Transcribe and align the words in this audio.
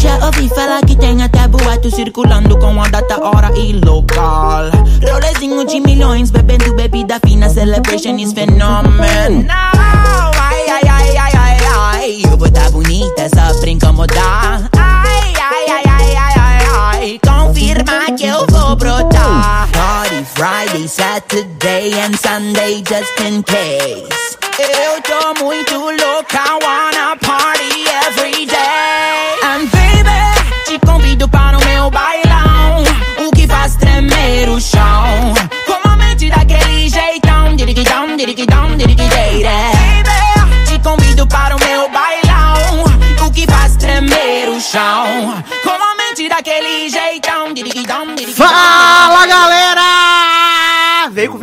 Já 0.00 0.26
ouvi 0.26 0.48
falar 0.48 0.80
que 0.84 0.96
tem 0.96 1.22
até 1.22 1.46
boato 1.46 1.90
circulando 1.90 2.58
com 2.58 2.82
a 2.82 2.88
data, 2.88 3.20
hora 3.22 3.56
e 3.56 3.72
local. 3.72 4.70
Rolezinho 5.02 5.64
de 5.64 5.80
milhões, 5.80 6.30
bebendo 6.30 6.74
bebida 6.74 7.20
fina, 7.24 7.48
celebration 7.48 8.18
is 8.18 8.32
phenomenal. 8.32 9.46
Ai, 9.48 10.66
ai, 10.68 10.88
ai, 10.88 11.16
ai, 11.16 11.32
ai, 11.36 11.58
ai, 11.74 12.22
eu 12.24 12.36
vou 12.36 12.50
tá 12.50 12.68
bonita 12.70 13.28
só 13.28 13.58
pra 13.60 13.70
incomodar. 13.70 14.68
Ai, 14.76 15.32
ai, 15.40 15.66
ai, 15.70 15.84
ai, 15.86 16.16
ai, 16.16 16.34
ai, 16.36 16.66
ai, 16.70 17.20
confirma 17.24 18.16
que 18.16 18.26
eu 18.26 18.44
vou 18.50 18.76
brotar. 18.76 19.68
Party 19.72 20.24
Friday, 20.34 20.88
Saturday 20.88 21.94
and 22.00 22.16
Sunday 22.16 22.82
just 22.82 23.20
in 23.20 23.42
case. 23.44 24.34
Eu 24.58 25.02
tô 25.02 25.44
muito 25.44 25.74
louca, 25.74 26.44
wanna 26.62 27.16
party 27.16 27.84
every 28.06 28.46
day. 28.46 28.53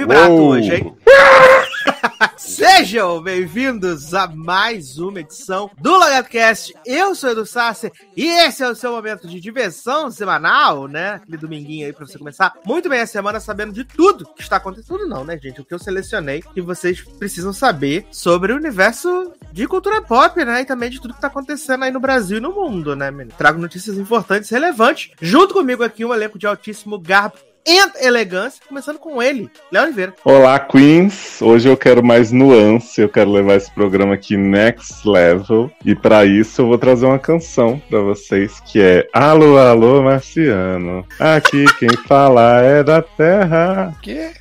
Vibrato 0.01 0.31
Uou. 0.31 0.49
hoje, 0.49 0.75
hein? 0.75 0.95
Sejam 2.35 3.21
bem-vindos 3.21 4.15
a 4.15 4.27
mais 4.27 4.97
uma 4.97 5.19
edição 5.19 5.69
do 5.79 5.91
LogadoCast. 5.91 6.73
Eu 6.85 7.13
sou 7.13 7.29
o 7.29 7.33
Edu 7.33 7.45
Sasser 7.45 7.91
e 8.17 8.27
esse 8.27 8.63
é 8.63 8.69
o 8.69 8.73
seu 8.73 8.91
momento 8.91 9.27
de 9.27 9.39
diversão 9.39 10.09
semanal, 10.09 10.87
né? 10.87 11.13
Aquele 11.13 11.37
dominguinho 11.37 11.85
aí 11.85 11.93
pra 11.93 12.05
você 12.05 12.17
começar 12.17 12.53
muito 12.65 12.89
bem 12.89 13.01
a 13.01 13.05
semana 13.05 13.39
sabendo 13.39 13.71
de 13.71 13.83
tudo 13.83 14.25
que 14.33 14.41
está 14.41 14.55
acontecendo. 14.55 14.97
Tudo 14.97 15.07
não, 15.07 15.23
né, 15.23 15.37
gente? 15.37 15.61
O 15.61 15.65
que 15.65 15.73
eu 15.73 15.79
selecionei 15.79 16.41
que 16.41 16.61
vocês 16.61 17.01
precisam 17.01 17.53
saber 17.53 18.07
sobre 18.11 18.53
o 18.53 18.55
universo 18.55 19.31
de 19.51 19.67
cultura 19.67 20.01
pop, 20.01 20.43
né? 20.43 20.61
E 20.61 20.65
também 20.65 20.89
de 20.89 20.99
tudo 20.99 21.13
que 21.13 21.21
tá 21.21 21.27
acontecendo 21.27 21.83
aí 21.83 21.91
no 21.91 21.99
Brasil 21.99 22.37
e 22.37 22.41
no 22.41 22.51
mundo, 22.51 22.95
né, 22.95 23.11
menino? 23.11 23.37
Trago 23.37 23.61
notícias 23.61 23.97
importantes 23.97 24.49
e 24.49 24.53
relevantes. 24.53 25.11
Junto 25.21 25.53
comigo 25.53 25.83
aqui 25.83 26.03
um 26.03 26.13
elenco 26.13 26.39
de 26.39 26.47
altíssimo 26.47 26.97
garbo 26.99 27.37
e 27.65 28.05
elegância, 28.05 28.61
começando 28.67 28.97
com 28.97 29.21
ele, 29.21 29.49
Léo 29.71 29.83
Oliveira. 29.83 30.13
Olá, 30.25 30.59
Queens. 30.59 31.41
Hoje 31.41 31.69
eu 31.69 31.77
quero 31.77 32.03
mais 32.03 32.31
nuance. 32.31 32.99
Eu 32.99 33.09
quero 33.09 33.31
levar 33.31 33.55
esse 33.55 33.71
programa 33.71 34.15
aqui 34.15 34.35
next 34.35 35.07
level. 35.07 35.71
E 35.85 35.93
pra 35.93 36.25
isso 36.25 36.61
eu 36.61 36.67
vou 36.67 36.77
trazer 36.77 37.05
uma 37.05 37.19
canção 37.19 37.81
pra 37.89 37.99
vocês 37.99 38.59
que 38.61 38.81
é 38.81 39.07
Alô, 39.13 39.57
alô, 39.57 40.01
Marciano. 40.01 41.05
Aqui 41.19 41.65
quem 41.77 41.89
fala 42.07 42.61
é 42.61 42.83
da 42.83 43.01
Terra. 43.01 43.95
Que? 44.01 44.31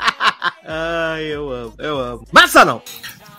Ai, 0.66 1.24
eu 1.24 1.50
amo, 1.50 1.74
eu 1.78 1.98
amo. 1.98 2.24
Massa 2.32 2.64
não! 2.64 2.82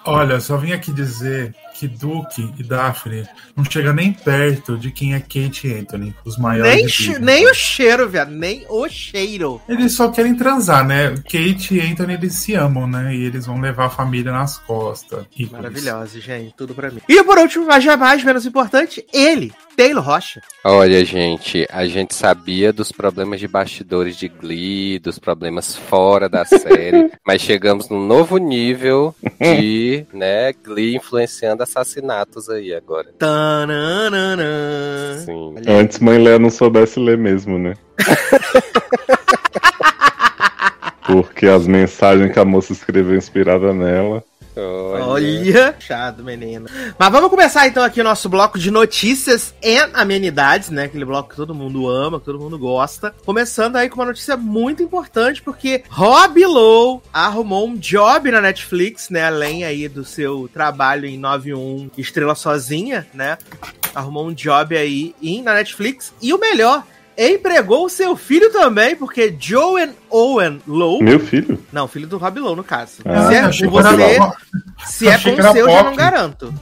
Olha, 0.03 0.39
só 0.39 0.57
vim 0.57 0.71
aqui 0.71 0.91
dizer 0.91 1.53
que 1.81 1.87
Duke 1.87 2.53
e 2.59 2.63
Daphne 2.63 3.27
não 3.55 3.65
chega 3.65 3.91
nem 3.91 4.13
perto 4.13 4.77
de 4.77 4.91
quem 4.91 5.15
é 5.15 5.19
Kate 5.19 5.67
e 5.67 5.73
Anthony, 5.73 6.15
os 6.23 6.38
maiores. 6.38 7.09
Nem, 7.09 7.19
nem 7.19 7.49
o 7.49 7.55
cheiro, 7.55 8.07
viado. 8.07 8.29
Nem 8.29 8.67
o 8.69 8.88
cheiro. 8.88 9.59
Eles 9.67 9.93
só 9.93 10.09
querem 10.09 10.35
transar, 10.35 10.85
né? 10.85 11.15
Kate 11.23 11.73
e 11.73 11.81
Anthony 11.81 12.13
eles 12.13 12.35
se 12.35 12.53
amam, 12.53 12.85
né? 12.85 13.15
E 13.15 13.23
eles 13.23 13.47
vão 13.47 13.59
levar 13.59 13.85
a 13.85 13.89
família 13.89 14.31
nas 14.31 14.59
costas. 14.59 15.25
Maravilhoso, 15.51 16.21
gente. 16.21 16.53
Tudo 16.55 16.75
pra 16.75 16.91
mim. 16.91 17.01
E 17.09 17.23
por 17.23 17.39
último, 17.39 17.66
mas 17.66 17.83
jamais 17.83 18.23
menos 18.23 18.45
importante, 18.45 19.03
ele, 19.11 19.51
Taylor 19.75 20.03
Rocha. 20.03 20.41
Olha, 20.63 21.03
gente, 21.03 21.67
a 21.72 21.88
gente 21.88 22.13
sabia 22.13 22.72
dos 22.72 22.91
problemas 22.91 23.39
de 23.39 23.47
bastidores 23.47 24.16
de 24.16 24.27
Glee, 24.27 25.00
dos 25.00 25.17
problemas 25.17 25.75
fora 25.75 26.29
da 26.29 26.45
série, 26.45 27.11
mas 27.25 27.41
chegamos 27.41 27.89
num 27.89 28.06
novo 28.06 28.38
nível 28.38 29.16
de, 29.39 30.06
né, 30.13 30.53
Glee 30.53 30.95
influenciando 30.95 31.63
assassinatos 31.71 32.49
aí 32.49 32.73
agora. 32.73 33.13
Tananana. 33.17 34.43
Sim. 35.25 35.55
Antes 35.67 35.99
mãe 35.99 36.21
Léa 36.21 36.37
não 36.37 36.49
soubesse 36.49 36.99
ler 36.99 37.17
mesmo, 37.17 37.57
né? 37.57 37.73
Porque 41.05 41.47
as 41.47 41.67
mensagens 41.67 42.31
que 42.31 42.39
a 42.39 42.45
moça 42.45 42.71
escreveu 42.71 43.15
inspirada 43.15 43.73
nela. 43.73 44.23
Olha. 44.56 45.75
Chato, 45.79 46.23
menino. 46.23 46.67
Mas 46.97 47.12
vamos 47.12 47.29
começar 47.29 47.67
então 47.67 47.84
aqui 47.84 48.01
o 48.01 48.03
nosso 48.03 48.28
bloco 48.28 48.59
de 48.59 48.69
notícias 48.69 49.53
e 49.62 49.78
amenidades, 49.94 50.69
né? 50.69 50.84
Aquele 50.85 51.06
bloco 51.06 51.29
que 51.29 51.35
todo 51.35 51.56
mundo 51.56 51.88
ama, 51.88 52.19
que 52.19 52.25
todo 52.25 52.39
mundo 52.39 52.57
gosta. 52.57 53.13
Começando 53.25 53.75
aí 53.75 53.89
com 53.89 53.95
uma 53.95 54.07
notícia 54.07 54.35
muito 54.35 54.84
importante, 54.84 55.41
porque 55.41 55.84
Rob 55.89 56.45
Lowe 56.45 57.01
arrumou 57.13 57.67
um 57.67 57.78
job 57.78 58.29
na 58.31 58.41
Netflix, 58.41 59.09
né? 59.09 59.25
Além 59.25 59.63
aí 59.63 59.88
do 59.88 60.03
seu 60.03 60.50
trabalho 60.51 61.06
em 61.06 61.18
91 61.18 61.89
Estrela 61.97 62.35
Sozinha, 62.35 63.07
né? 63.13 63.38
Arrumou 63.94 64.28
um 64.28 64.33
job 64.33 64.75
aí 64.75 65.13
na 65.44 65.53
Netflix. 65.53 66.13
E 66.22 66.33
o 66.33 66.39
melhor, 66.39 66.83
empregou 67.17 67.85
o 67.85 67.89
seu 67.89 68.16
filho 68.16 68.51
também, 68.51 68.95
porque 68.95 69.35
Joan 69.39 69.89
Owen 70.09 70.61
Lowe. 70.67 71.03
Meu 71.03 71.19
filho? 71.19 71.63
Não, 71.72 71.88
filho 71.88 72.07
do 72.07 72.17
Rob 72.17 72.39
Lowe, 72.39 72.55
no 72.55 72.63
caso. 72.63 73.01
Ah, 73.05 73.51
se 73.51 73.66
é, 73.66 73.69
você, 73.69 74.19
se 74.85 75.07
é 75.07 75.17
com 75.17 75.29
o 75.31 75.53
seu, 75.53 75.69
já 75.69 75.83
não 75.83 75.95
garanto, 75.95 76.53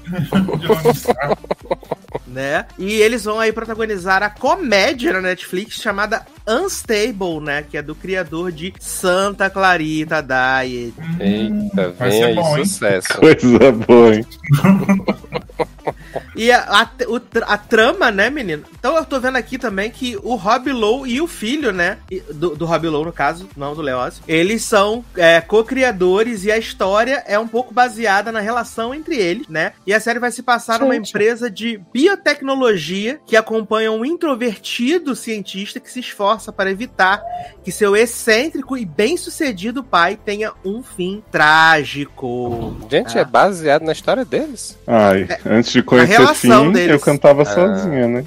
né? 2.27 2.65
E 2.77 2.93
eles 2.93 3.23
vão 3.23 3.39
aí 3.39 3.51
protagonizar 3.51 4.21
a 4.23 4.29
comédia 4.29 5.13
na 5.13 5.21
Netflix 5.21 5.75
chamada 5.75 6.25
Unstable, 6.47 7.39
né? 7.41 7.63
Que 7.69 7.77
é 7.77 7.81
do 7.81 7.95
criador 7.95 8.51
de 8.51 8.73
Santa 8.79 9.49
Clarita 9.49 10.21
Diet. 10.21 10.93
Eita, 11.19 11.89
Vai 11.97 12.09
vem 12.09 12.19
ser 12.19 12.25
aí, 12.25 12.35
bom, 12.35 12.57
hein? 12.57 12.65
sucesso. 12.65 13.07
Coisa 13.17 13.71
boa, 13.71 14.15
hein? 14.15 14.25
E 16.35 16.51
a, 16.51 16.59
a, 16.81 16.89
o 17.07 17.21
a 17.45 17.57
trama, 17.57 18.11
né, 18.11 18.29
menino? 18.29 18.63
Então 18.79 18.95
eu 18.95 19.05
tô 19.05 19.19
vendo 19.19 19.35
aqui 19.37 19.57
também 19.57 19.89
que 19.91 20.17
o 20.23 20.35
Rob 20.35 20.71
Lowe 20.71 21.09
e 21.09 21.21
o 21.21 21.27
filho, 21.27 21.71
né? 21.71 21.97
Do, 22.33 22.55
do 22.55 22.65
Rob 22.65 22.87
Lowe, 22.87 23.05
no 23.05 23.11
caso, 23.13 23.49
não 23.55 23.73
do 23.75 23.81
Leózio. 23.81 24.23
Eles 24.27 24.63
são 24.63 25.03
é, 25.15 25.41
co-criadores 25.41 26.43
e 26.45 26.51
a 26.51 26.57
história 26.57 27.23
é 27.27 27.37
um 27.37 27.47
pouco 27.47 27.73
baseada 27.73 28.31
na 28.31 28.39
relação 28.39 28.93
entre 28.93 29.15
eles, 29.15 29.47
né? 29.47 29.73
E 29.85 29.93
a 29.93 29.99
série 29.99 30.19
vai 30.19 30.31
se 30.31 30.41
passar 30.43 30.79
numa 30.79 30.93
Gente. 30.95 31.09
empresa 31.09 31.49
de 31.49 31.79
biotecnologia 31.93 33.19
que 33.25 33.35
acompanha 33.35 33.91
um 33.91 34.05
introvertido 34.05 35.15
cientista 35.15 35.79
que 35.79 35.91
se 35.91 35.99
esforça 35.99 36.51
para 36.51 36.71
evitar 36.71 37.21
que 37.63 37.71
seu 37.71 37.95
excêntrico 37.95 38.77
e 38.77 38.85
bem-sucedido 38.85 39.83
pai 39.83 40.17
tenha 40.23 40.51
um 40.63 40.81
fim 40.83 41.23
trágico. 41.31 42.75
Gente, 42.89 43.17
Ah. 43.17 43.21
é 43.21 43.25
baseado 43.25 43.83
na 43.83 43.91
história 43.91 44.23
deles. 44.25 44.77
Ai, 44.87 45.27
antes 45.45 45.71
de 45.71 45.81
conhecer 46.05 46.21
relação 46.21 46.65
Fim, 46.65 46.71
deles. 46.71 46.91
eu 46.91 46.99
cantava 46.99 47.45
sozinha, 47.45 48.07
né? 48.07 48.25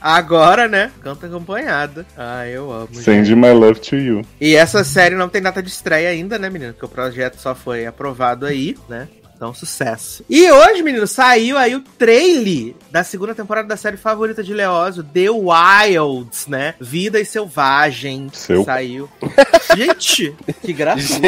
Agora, 0.00 0.66
né? 0.68 0.90
Canta 1.02 1.26
acompanhada. 1.26 2.04
Ah, 2.16 2.46
eu 2.46 2.70
amo. 2.72 2.88
gente. 2.92 3.04
Send 3.04 3.34
my 3.36 3.52
love 3.52 3.80
to 3.80 3.96
you. 3.96 4.22
E 4.40 4.56
essa 4.56 4.82
série 4.84 5.14
não 5.14 5.28
tem 5.28 5.40
data 5.40 5.62
de 5.62 5.68
estreia 5.68 6.08
ainda, 6.10 6.38
né, 6.38 6.50
menino? 6.50 6.72
Porque 6.72 6.86
o 6.86 6.88
projeto 6.88 7.36
só 7.36 7.54
foi 7.54 7.86
aprovado 7.86 8.46
aí, 8.46 8.76
né? 8.88 9.08
Então, 9.42 9.52
sucesso. 9.52 10.24
E 10.30 10.48
hoje, 10.52 10.84
menino, 10.84 11.04
saiu 11.04 11.58
aí 11.58 11.74
o 11.74 11.80
trailer 11.80 12.74
da 12.92 13.02
segunda 13.02 13.34
temporada 13.34 13.66
da 13.66 13.76
série 13.76 13.96
favorita 13.96 14.40
de 14.40 14.54
Leózio, 14.54 15.02
The 15.02 15.30
Wilds, 15.30 16.46
né? 16.46 16.76
Vidas 16.80 17.28
Selvagens. 17.28 18.38
Seu. 18.38 18.62
Saiu. 18.62 19.10
Gente, 19.76 20.32
que 20.62 20.72
graça. 20.72 21.20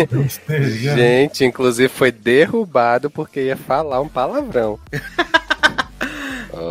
Gente, 0.94 1.44
inclusive 1.44 1.88
foi 1.88 2.12
derrubado 2.12 3.10
porque 3.10 3.40
ia 3.40 3.56
falar 3.56 4.00
um 4.00 4.08
palavrão. 4.08 4.78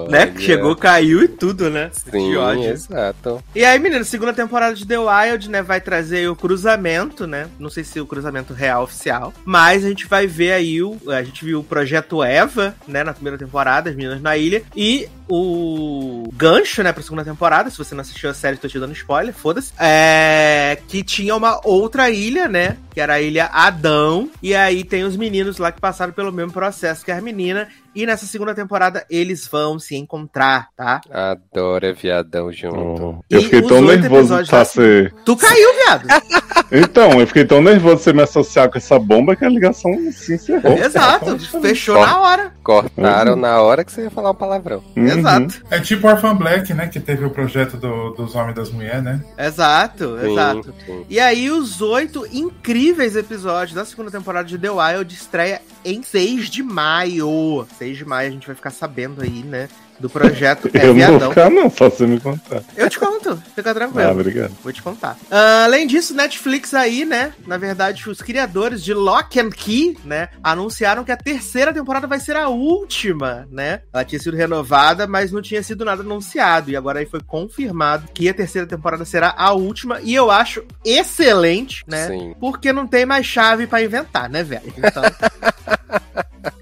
né? 0.10 0.34
Chegou, 0.38 0.76
caiu 0.76 1.24
e 1.24 1.28
tudo, 1.28 1.70
né? 1.70 1.90
Sim, 1.94 2.12
Que 2.32 2.36
ódio. 2.38 2.66
exato. 2.70 3.44
E 3.56 3.64
aí, 3.64 3.80
menino, 3.80 4.04
segunda 4.06 4.34
temporada 4.34 4.74
de 4.76 4.86
The 4.86 4.98
Wild, 4.98 5.50
né, 5.50 5.62
vai 5.62 5.80
trazer 5.82 6.30
o 6.30 6.36
cruzamento, 6.36 7.26
né? 7.28 7.48
Não 7.60 7.70
sei 7.70 7.84
se 7.84 8.00
o 8.00 8.06
cruzamento 8.06 8.54
real 8.54 8.84
oficial, 8.84 9.34
mas 9.46 9.86
a 9.86 9.90
gente 9.90 10.08
vai 10.08 10.28
ver 10.28 10.54
aí 10.54 10.82
o 10.82 10.98
a 11.08 11.24
gente 11.24 11.44
viu 11.46 11.60
o 11.60 11.64
projeto 11.64 12.24
Eva, 12.24 12.76
né, 12.88 13.04
na 13.04 13.14
primeira 13.14 13.38
temporada, 13.38 13.90
as 13.90 13.96
meninas 13.96 14.22
na 14.22 14.38
ilha, 14.38 14.64
e 14.76 15.08
o 15.30 16.30
gancho, 16.34 16.84
né, 16.84 16.92
pra 16.92 17.04
segunda 17.04 17.24
temporada. 17.24 17.70
Se 17.70 17.78
você 17.78 17.96
não 17.96 18.02
assistiu 18.02 18.30
a 18.30 18.34
série, 18.34 18.58
tô 18.58 18.68
te 18.68 18.80
dando 18.80 18.94
spoiler, 18.94 19.34
foda-se. 19.34 19.74
É. 19.80 20.78
Que 20.88 21.04
tinha 21.04 21.36
uma 21.36 21.60
outra 21.64 22.10
ilha, 22.10 22.48
né? 22.48 22.78
Que 22.94 23.00
era 23.00 23.14
a 23.14 23.22
ilha 23.22 23.50
Adão. 23.52 24.30
E 24.42 24.56
aí 24.56 24.84
tem 24.84 25.04
os 25.04 25.18
meninos 25.18 25.58
lá 25.58 25.72
que 25.72 25.82
passaram 25.82 26.14
pelo 26.14 26.32
mesmo 26.32 26.52
processo 26.52 27.04
que 27.04 27.12
a 27.12 27.22
menina. 27.22 27.68
E 27.96 28.06
nessa 28.06 28.26
segunda 28.26 28.56
temporada 28.56 29.06
eles 29.10 29.48
vão 29.48 29.78
se 29.78 29.96
encontrar, 29.96 30.70
tá? 30.76 31.02
Adoro 31.12 31.86
é 31.86 31.94
viadão 31.94 32.52
junto. 32.52 33.04
Oh. 33.04 33.24
Eu 33.30 33.42
fiquei 33.44 33.62
tão 33.62 33.82
nervoso 33.82 34.44
de 34.44 34.66
ser. 34.66 35.14
Tu 35.24 35.38
caiu, 35.38 35.70
viado. 35.86 36.08
Então, 36.72 37.20
eu 37.20 37.28
fiquei 37.28 37.46
tão 37.46 37.62
nervoso 37.62 37.98
de 37.98 38.04
você 38.04 38.14
me 38.14 38.22
associar 38.24 38.70
com 38.70 38.78
essa 38.78 38.98
bomba 38.98 39.36
que 39.36 39.46
a 39.46 39.50
ligação 39.50 39.92
se 40.12 40.34
encerrou. 40.36 40.78
Exato. 40.78 41.38
Fechou 41.62 42.00
na 42.00 42.20
hora. 42.20 42.54
Cortaram 42.64 43.34
Uhum. 43.34 43.40
na 43.40 43.62
hora 43.62 43.84
que 43.84 43.92
você 43.92 44.04
ia 44.04 44.10
falar 44.12 44.32
um 44.32 44.36
palavrão. 44.36 44.84
Uhum. 44.96 45.06
Exato. 45.06 45.62
É 45.70 45.80
tipo 45.80 46.08
Orphan 46.08 46.36
Black, 46.36 46.74
né? 46.74 46.88
Que 46.88 47.00
teve 47.00 47.26
o 47.26 47.30
projeto 47.30 47.78
do- 47.78 48.12
dos 48.12 48.34
homens 48.36 48.52
e 48.52 48.56
das 48.56 48.72
mulheres, 48.72 49.04
né? 49.04 49.22
Exato, 49.38 50.18
Sim, 50.20 50.32
exato. 50.32 50.74
sim. 50.86 51.06
E 51.10 51.20
aí, 51.20 51.50
os 51.52 51.82
oito 51.82 52.26
incríveis 52.32 53.16
episódios 53.16 53.76
da 53.76 53.86
segunda 53.86 54.10
temporada 54.12 54.48
de 54.48 54.58
The 54.58 54.70
Wild 54.70 55.14
estreia 55.14 55.62
em 55.86 56.02
6 56.02 56.50
de 56.50 56.64
maio. 56.64 57.68
6 57.78 57.98
de 57.98 58.06
maio 58.06 58.30
a 58.30 58.32
gente 58.32 58.48
vai 58.48 58.56
ficar 58.56 58.70
sabendo 58.72 59.22
aí, 59.22 59.44
né? 59.44 59.68
Do 60.04 60.10
projeto 60.10 60.70
É 60.74 60.86
Eu 60.86 60.94
Viadão. 60.94 61.30
ficar, 61.30 61.50
não, 61.50 61.70
só 61.70 61.90
você 61.90 62.06
me 62.06 62.20
contar. 62.20 62.62
Eu 62.76 62.90
te 62.90 63.00
conto, 63.00 63.42
fica 63.56 63.72
Ah, 63.72 63.74
tranquilo. 63.74 64.12
obrigado. 64.12 64.52
Vou 64.62 64.74
te 64.74 64.82
contar. 64.82 65.16
Ah, 65.32 65.64
além 65.64 65.88
disso, 65.88 66.14
Netflix 66.14 66.74
aí, 66.74 67.06
né? 67.06 67.32
Na 67.48 67.56
verdade, 67.58 68.10
os 68.10 68.22
criadores 68.22 68.84
de 68.84 68.94
Lock 68.94 69.40
and 69.40 69.50
Key, 69.52 69.98
né? 70.04 70.28
Anunciaram 70.44 71.06
que 71.06 71.12
a 71.14 71.16
terceira 71.16 71.72
temporada 71.74 72.06
vai 72.06 72.20
ser 72.20 72.36
a 72.36 72.50
última, 72.50 73.48
né? 73.50 73.80
Ela 73.94 74.04
tinha 74.04 74.20
sido 74.20 74.36
renovada, 74.36 75.08
mas 75.08 75.32
não 75.32 75.42
tinha 75.42 75.64
sido 75.64 75.86
nada 75.86 76.02
anunciado. 76.02 76.70
E 76.70 76.76
agora 76.76 77.00
aí 77.00 77.06
foi 77.06 77.22
confirmado 77.26 78.10
que 78.14 78.28
a 78.28 78.34
terceira 78.34 78.68
temporada 78.68 79.06
será 79.06 79.34
a 79.38 79.54
última. 79.54 80.02
E 80.02 80.14
eu 80.14 80.30
acho 80.30 80.66
excelente, 80.84 81.82
né? 81.88 82.08
Sim. 82.10 82.36
Porque 82.42 82.74
não 82.74 82.86
tem 82.86 83.06
mais 83.06 83.26
chave 83.26 83.68
pra 83.68 83.82
inventar, 83.82 84.30
né, 84.30 84.44
velho? 84.44 84.74
Então. 84.78 85.02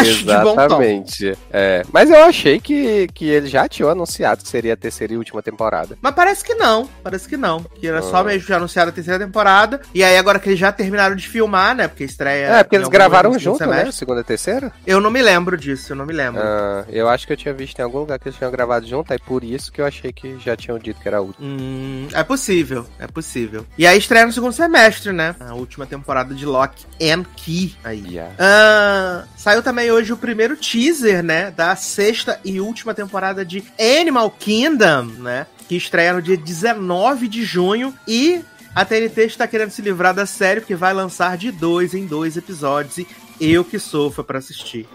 acho 0.00 0.18
de 0.18 0.24
bom 0.24 0.42
tom. 0.54 0.60
Exatamente. 0.60 1.38
É, 1.52 1.82
mas 1.92 2.10
eu 2.10 2.24
achei 2.24 2.60
que, 2.60 3.08
que 3.14 3.28
eles 3.28 3.50
já 3.50 3.68
tinham 3.68 3.90
anunciado 3.90 4.42
que 4.42 4.48
seria 4.48 4.74
a 4.74 4.76
terceira 4.76 5.12
e 5.12 5.16
última 5.16 5.42
temporada. 5.42 5.96
Mas 6.00 6.14
parece 6.14 6.44
que 6.44 6.54
não, 6.54 6.88
parece 7.02 7.28
que 7.28 7.36
não. 7.36 7.62
Que 7.62 7.86
era 7.86 8.02
só 8.02 8.18
Ah. 8.18 8.24
mesmo 8.24 8.46
já 8.48 8.56
anunciado 8.56 8.90
a 8.90 8.92
terceira 8.92 9.24
temporada. 9.24 9.80
E 9.94 10.02
aí, 10.02 10.16
agora 10.16 10.38
que 10.38 10.48
eles 10.48 10.58
já 10.58 10.70
terminaram 10.72 11.14
de 11.16 11.28
filmar, 11.28 11.74
né? 11.74 11.88
Porque 11.88 12.04
estreia. 12.04 12.46
É, 12.46 12.62
porque 12.64 12.76
eles 12.76 12.88
gravaram 12.88 13.38
junto, 13.38 13.64
né? 13.66 13.90
Segunda 13.92 14.20
e 14.20 14.24
terceira? 14.24 14.72
Eu 14.86 15.00
não 15.00 15.10
me 15.10 15.22
lembro 15.22 15.56
disso, 15.56 15.92
eu 15.92 15.96
não 15.96 16.06
me 16.06 16.12
lembro. 16.12 16.40
Ah, 16.42 16.84
eu 16.88 17.08
acho 17.08 17.26
que 17.26 17.32
eu 17.32 17.36
tinha 17.36 17.52
visto 17.54 17.78
em 17.78 17.82
algum 17.82 17.98
lugar 18.00 18.18
que 18.18 18.28
eles 18.28 18.38
tinham 18.38 18.50
gravado 18.50 18.86
junto, 18.86 19.12
aí 19.12 19.18
por 19.18 19.44
isso 19.44 19.70
que 19.72 19.80
eu 19.80 19.86
achei 19.86 20.12
que 20.12 20.38
já 20.38 20.56
tinham 20.56 20.78
dito 20.78 21.00
que 21.00 21.08
era 21.08 21.18
a 21.18 21.20
última. 21.20 21.46
Hum, 21.46 22.08
é 22.12 22.22
possível, 22.22 22.86
é 22.98 23.06
possível. 23.06 23.66
E 23.76 23.86
aí 23.86 23.98
estreia 23.98 24.26
no 24.26 24.32
segundo 24.32 24.52
semestre, 24.52 25.12
né? 25.12 25.34
A 25.40 25.54
última 25.54 25.86
temporada 25.86 26.34
de 26.34 26.44
Lock 26.46 26.84
and 27.00 27.24
Key 27.36 27.74
aí. 27.84 28.02
Yeah. 28.12 28.32
Ah, 28.38 29.24
saiu 29.36 29.62
também 29.62 29.81
hoje 29.90 30.12
o 30.12 30.16
primeiro 30.16 30.56
teaser, 30.56 31.22
né? 31.22 31.50
Da 31.50 31.74
sexta 31.74 32.38
e 32.44 32.60
última 32.60 32.94
temporada 32.94 33.44
de 33.44 33.64
Animal 34.00 34.30
Kingdom, 34.30 35.04
né? 35.18 35.46
Que 35.68 35.76
estreia 35.76 36.12
no 36.12 36.22
dia 36.22 36.36
19 36.36 37.28
de 37.28 37.44
junho. 37.44 37.94
E 38.06 38.40
a 38.74 38.84
TNT 38.84 39.22
está 39.22 39.46
querendo 39.46 39.70
se 39.70 39.82
livrar 39.82 40.14
da 40.14 40.26
série, 40.26 40.60
porque 40.60 40.74
vai 40.74 40.92
lançar 40.92 41.36
de 41.36 41.50
dois 41.50 41.94
em 41.94 42.06
dois 42.06 42.36
episódios. 42.36 42.98
E 43.40 43.52
eu 43.52 43.64
que 43.64 43.78
sofro 43.78 44.22
pra 44.22 44.38
assistir. 44.38 44.88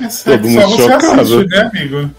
É 0.00 0.10
sério, 0.10 0.42
Todo 0.42 0.52
só 0.52 0.68
mundo 0.68 0.76
você 0.76 0.92
chocado. 0.92 1.20
assiste, 1.20 1.46
né, 1.46 1.70
amigo? 1.72 2.10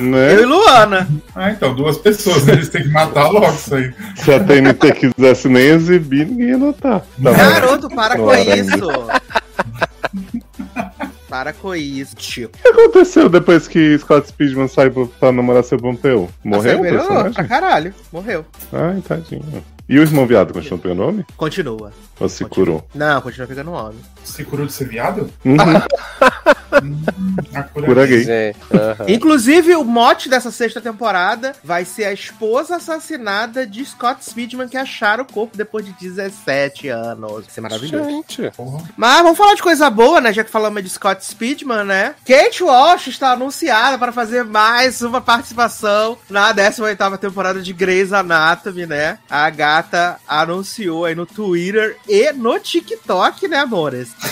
Né? 0.00 0.34
Eu 0.34 0.42
e 0.42 0.44
Luana. 0.44 1.08
Ah, 1.34 1.50
então, 1.50 1.74
duas 1.74 1.96
pessoas, 1.98 2.44
né? 2.44 2.54
eles 2.54 2.68
têm 2.68 2.82
que 2.82 2.88
matar 2.88 3.28
logo 3.28 3.54
isso 3.54 3.74
aí. 3.74 3.94
Se 4.16 4.32
a 4.32 4.40
TNT 4.40 4.92
quisesse 4.92 5.48
nem 5.48 5.66
exibir, 5.66 6.26
ninguém 6.26 6.48
ia 6.48 6.58
notar. 6.58 7.00
Tá. 7.22 7.32
Garoto, 7.32 7.88
para 7.88 8.16
com 8.16 8.34
isso. 8.34 8.88
Para 11.32 11.54
com 11.54 11.74
isso, 11.74 12.14
tio. 12.14 12.48
O 12.48 12.58
que 12.58 12.68
aconteceu 12.68 13.26
depois 13.26 13.66
que 13.66 13.98
Scott 13.98 14.28
Speedman 14.28 14.68
saiu 14.68 15.10
pra 15.18 15.32
namorar 15.32 15.64
seu 15.64 15.78
Pompeu? 15.78 16.28
Morreu 16.44 16.74
o 16.74 16.76
Nossa, 16.76 16.82
melhorou 16.82 17.06
personagem? 17.06 17.32
pra 17.32 17.44
caralho. 17.44 17.94
Morreu. 18.12 18.44
Ai, 18.70 19.00
tadinho. 19.00 19.64
E 19.88 19.98
o 19.98 20.02
irmão 20.02 20.26
viado 20.26 20.52
continua 20.52 20.78
pegando 20.78 20.98
nome? 20.98 21.24
Continua. 21.34 21.90
Ou 22.22 22.28
se 22.28 22.44
curou? 22.44 22.86
Não, 22.94 23.20
continua 23.20 23.46
pegando 23.46 23.72
homem. 23.72 23.98
Você 24.24 24.44
curou 24.44 24.66
de 24.66 24.72
ser 24.72 24.88
viado? 24.88 25.30
Uhum. 25.44 25.56
A 27.54 27.62
cura 27.64 27.86
Cura 27.86 28.06
gay. 28.06 28.24
Gente, 28.24 28.58
aham. 28.72 29.04
Inclusive, 29.06 29.76
o 29.76 29.84
mote 29.84 30.28
dessa 30.28 30.50
sexta 30.50 30.80
temporada 30.80 31.54
vai 31.62 31.84
ser 31.84 32.04
a 32.04 32.12
esposa 32.12 32.76
assassinada 32.76 33.66
de 33.66 33.84
Scott 33.84 34.24
Speedman 34.24 34.68
que 34.68 34.76
acharam 34.76 35.24
o 35.24 35.32
corpo 35.32 35.56
depois 35.56 35.84
de 35.84 35.92
17 35.92 36.88
anos. 36.88 37.32
Vai 37.32 37.44
ser 37.48 37.60
maravilhoso. 37.60 38.08
Gente, 38.08 38.50
Porra. 38.56 38.82
Mas 38.96 39.22
vamos 39.22 39.36
falar 39.36 39.54
de 39.54 39.62
coisa 39.62 39.90
boa, 39.90 40.20
né? 40.20 40.32
Já 40.32 40.42
que 40.42 40.50
falamos 40.50 40.82
de 40.82 40.88
Scott 40.88 41.24
Speedman, 41.24 41.84
né? 41.84 42.14
Kate 42.26 42.62
Walsh 42.62 43.08
está 43.08 43.32
anunciada 43.32 43.98
para 43.98 44.12
fazer 44.12 44.44
mais 44.44 45.02
uma 45.02 45.20
participação 45.20 46.16
na 46.30 46.54
18ª 46.54 47.18
temporada 47.18 47.60
de 47.60 47.72
Grey's 47.72 48.12
Anatomy, 48.12 48.86
né? 48.86 49.18
A 49.28 49.50
gata 49.50 50.16
anunciou 50.26 51.04
aí 51.04 51.14
no 51.14 51.26
Twitter 51.26 51.96
e 52.12 52.30
no 52.34 52.60
TikTok, 52.60 53.48
né, 53.48 53.56
amores? 53.56 54.14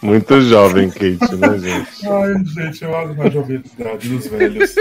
Muito 0.00 0.40
jovem, 0.40 0.88
Kate, 0.88 1.36
né, 1.36 1.58
gente? 1.58 2.08
Ai, 2.08 2.44
gente, 2.46 2.82
eu 2.82 2.96
amo 2.96 3.22
a 3.22 3.28
jovialidade 3.28 4.08
dos 4.08 4.26
velhos. 4.28 4.74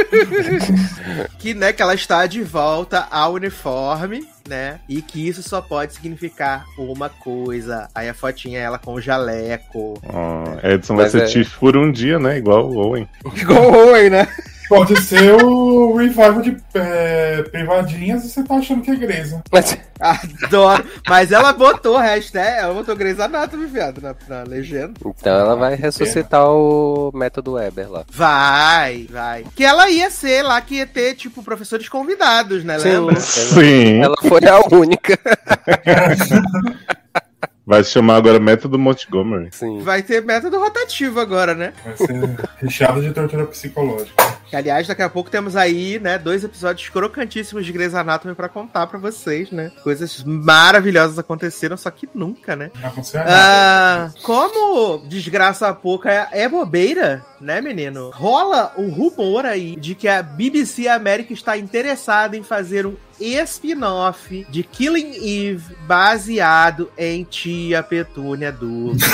que, 1.38 1.54
né, 1.54 1.74
que 1.74 1.82
ela 1.82 1.94
está 1.94 2.26
de 2.26 2.42
volta 2.42 3.06
ao 3.12 3.34
uniforme, 3.34 4.26
né? 4.48 4.80
E 4.88 5.02
que 5.02 5.28
isso 5.28 5.44
só 5.44 5.60
pode 5.60 5.96
significar 5.96 6.66
uma 6.78 7.10
coisa. 7.10 7.90
Aí 7.94 8.08
a 8.08 8.14
fotinha 8.14 8.60
é 8.60 8.62
ela 8.62 8.80
com 8.80 8.94
o 8.94 9.02
jaleco. 9.02 10.02
Ó, 10.08 10.66
Edson 10.66 10.94
Mas 10.94 11.12
vai 11.12 11.22
ser 11.22 11.26
é- 11.26 11.28
Chief 11.28 11.58
por 11.58 11.76
um 11.76 11.92
dia, 11.92 12.18
né? 12.18 12.38
Igual 12.38 12.70
o 12.70 12.78
Owen. 12.78 13.06
Igual 13.36 13.70
o 13.70 13.90
Owen, 13.90 14.10
né? 14.10 14.26
Pode 14.70 15.02
ser 15.02 15.44
o 15.44 15.98
revival 15.98 16.42
de 16.42 16.56
é, 16.76 17.42
privadinhas 17.44 18.24
e 18.24 18.30
você 18.30 18.44
tá 18.44 18.56
achando 18.56 18.84
que 18.84 18.92
é 18.92 18.94
igreja. 18.94 19.42
mas 19.52 19.78
Adoro. 20.00 20.86
Mas 21.08 21.32
ela 21.32 21.52
botou 21.52 21.98
hashtag, 21.98 22.60
ela 22.60 22.74
botou 22.74 22.96
Grey's 22.96 23.20
Anatomy, 23.20 23.66
viado, 23.66 24.02
na, 24.02 24.16
na 24.30 24.44
legenda. 24.44 24.94
então 24.98 25.38
ela 25.38 25.56
vai 25.56 25.76
ressuscitar 25.76 26.48
o 26.48 27.12
método 27.14 27.54
Weber 27.54 27.92
lá. 27.92 28.06
Vai, 28.10 29.08
vai. 29.10 29.46
Que 29.56 29.66
ela 29.66 29.90
ia 29.90 30.10
ser 30.10 30.44
lá, 30.44 30.62
que 30.62 30.76
ia 30.76 30.88
ter, 30.88 31.16
tipo, 31.16 31.44
professores 31.44 31.90
convidados, 31.90 32.64
né? 32.64 32.78
Lembra? 32.78 33.20
Sim. 33.20 34.02
Ela 34.02 34.16
foi 34.22 34.42
a 34.48 34.62
única. 34.74 35.20
Vai 37.70 37.84
se 37.84 37.92
chamar 37.92 38.16
agora 38.16 38.40
Método 38.40 38.80
Montgomery. 38.80 39.50
Sim. 39.52 39.82
Vai 39.82 40.02
ter 40.02 40.26
método 40.26 40.58
rotativo 40.58 41.20
agora, 41.20 41.54
né? 41.54 41.72
Vai 41.86 41.96
ser 41.96 42.48
recheado 42.58 43.00
de 43.00 43.14
tortura 43.14 43.46
psicológica. 43.46 44.40
Que, 44.50 44.56
aliás, 44.56 44.88
daqui 44.88 45.04
a 45.04 45.10
pouco 45.10 45.30
temos 45.30 45.56
aí, 45.56 46.00
né, 46.00 46.18
dois 46.18 46.44
episódios 46.44 46.90
crocantíssimos 46.90 47.64
de 47.64 47.72
Grey's 47.72 47.94
Anatomy 47.94 48.34
pra 48.34 48.50
contar 48.50 48.88
pra 48.88 48.98
vocês, 48.98 49.52
né? 49.52 49.72
Coisas 49.84 50.24
maravilhosas 50.24 51.20
aconteceram, 51.20 51.78
só 51.78 51.92
que 51.92 52.10
nunca, 52.16 52.56
né? 52.56 52.72
Não 52.82 52.90
aconteceu 52.90 53.20
nada. 53.20 53.32
Ah, 53.32 54.12
como 54.24 55.08
desgraça 55.08 55.72
pouca 55.72 56.12
é, 56.12 56.28
é 56.32 56.50
bobeira, 56.50 57.24
né, 57.40 57.62
menino? 57.62 58.10
Rola 58.10 58.74
o 58.78 58.90
rumor 58.90 59.46
aí 59.46 59.76
de 59.76 59.94
que 59.94 60.08
a 60.08 60.24
BBC 60.24 60.88
América 60.88 61.34
está 61.34 61.56
interessada 61.56 62.36
em 62.36 62.42
fazer 62.42 62.88
um 62.88 62.96
spin-off 63.20 64.46
de 64.50 64.64
Killing 64.64 65.16
Eve 65.16 65.76
baseado 65.88 66.92
em 66.98 67.24
Tia 67.24 67.84
Petúnia 67.84 68.52
Dúvida. 68.52 69.06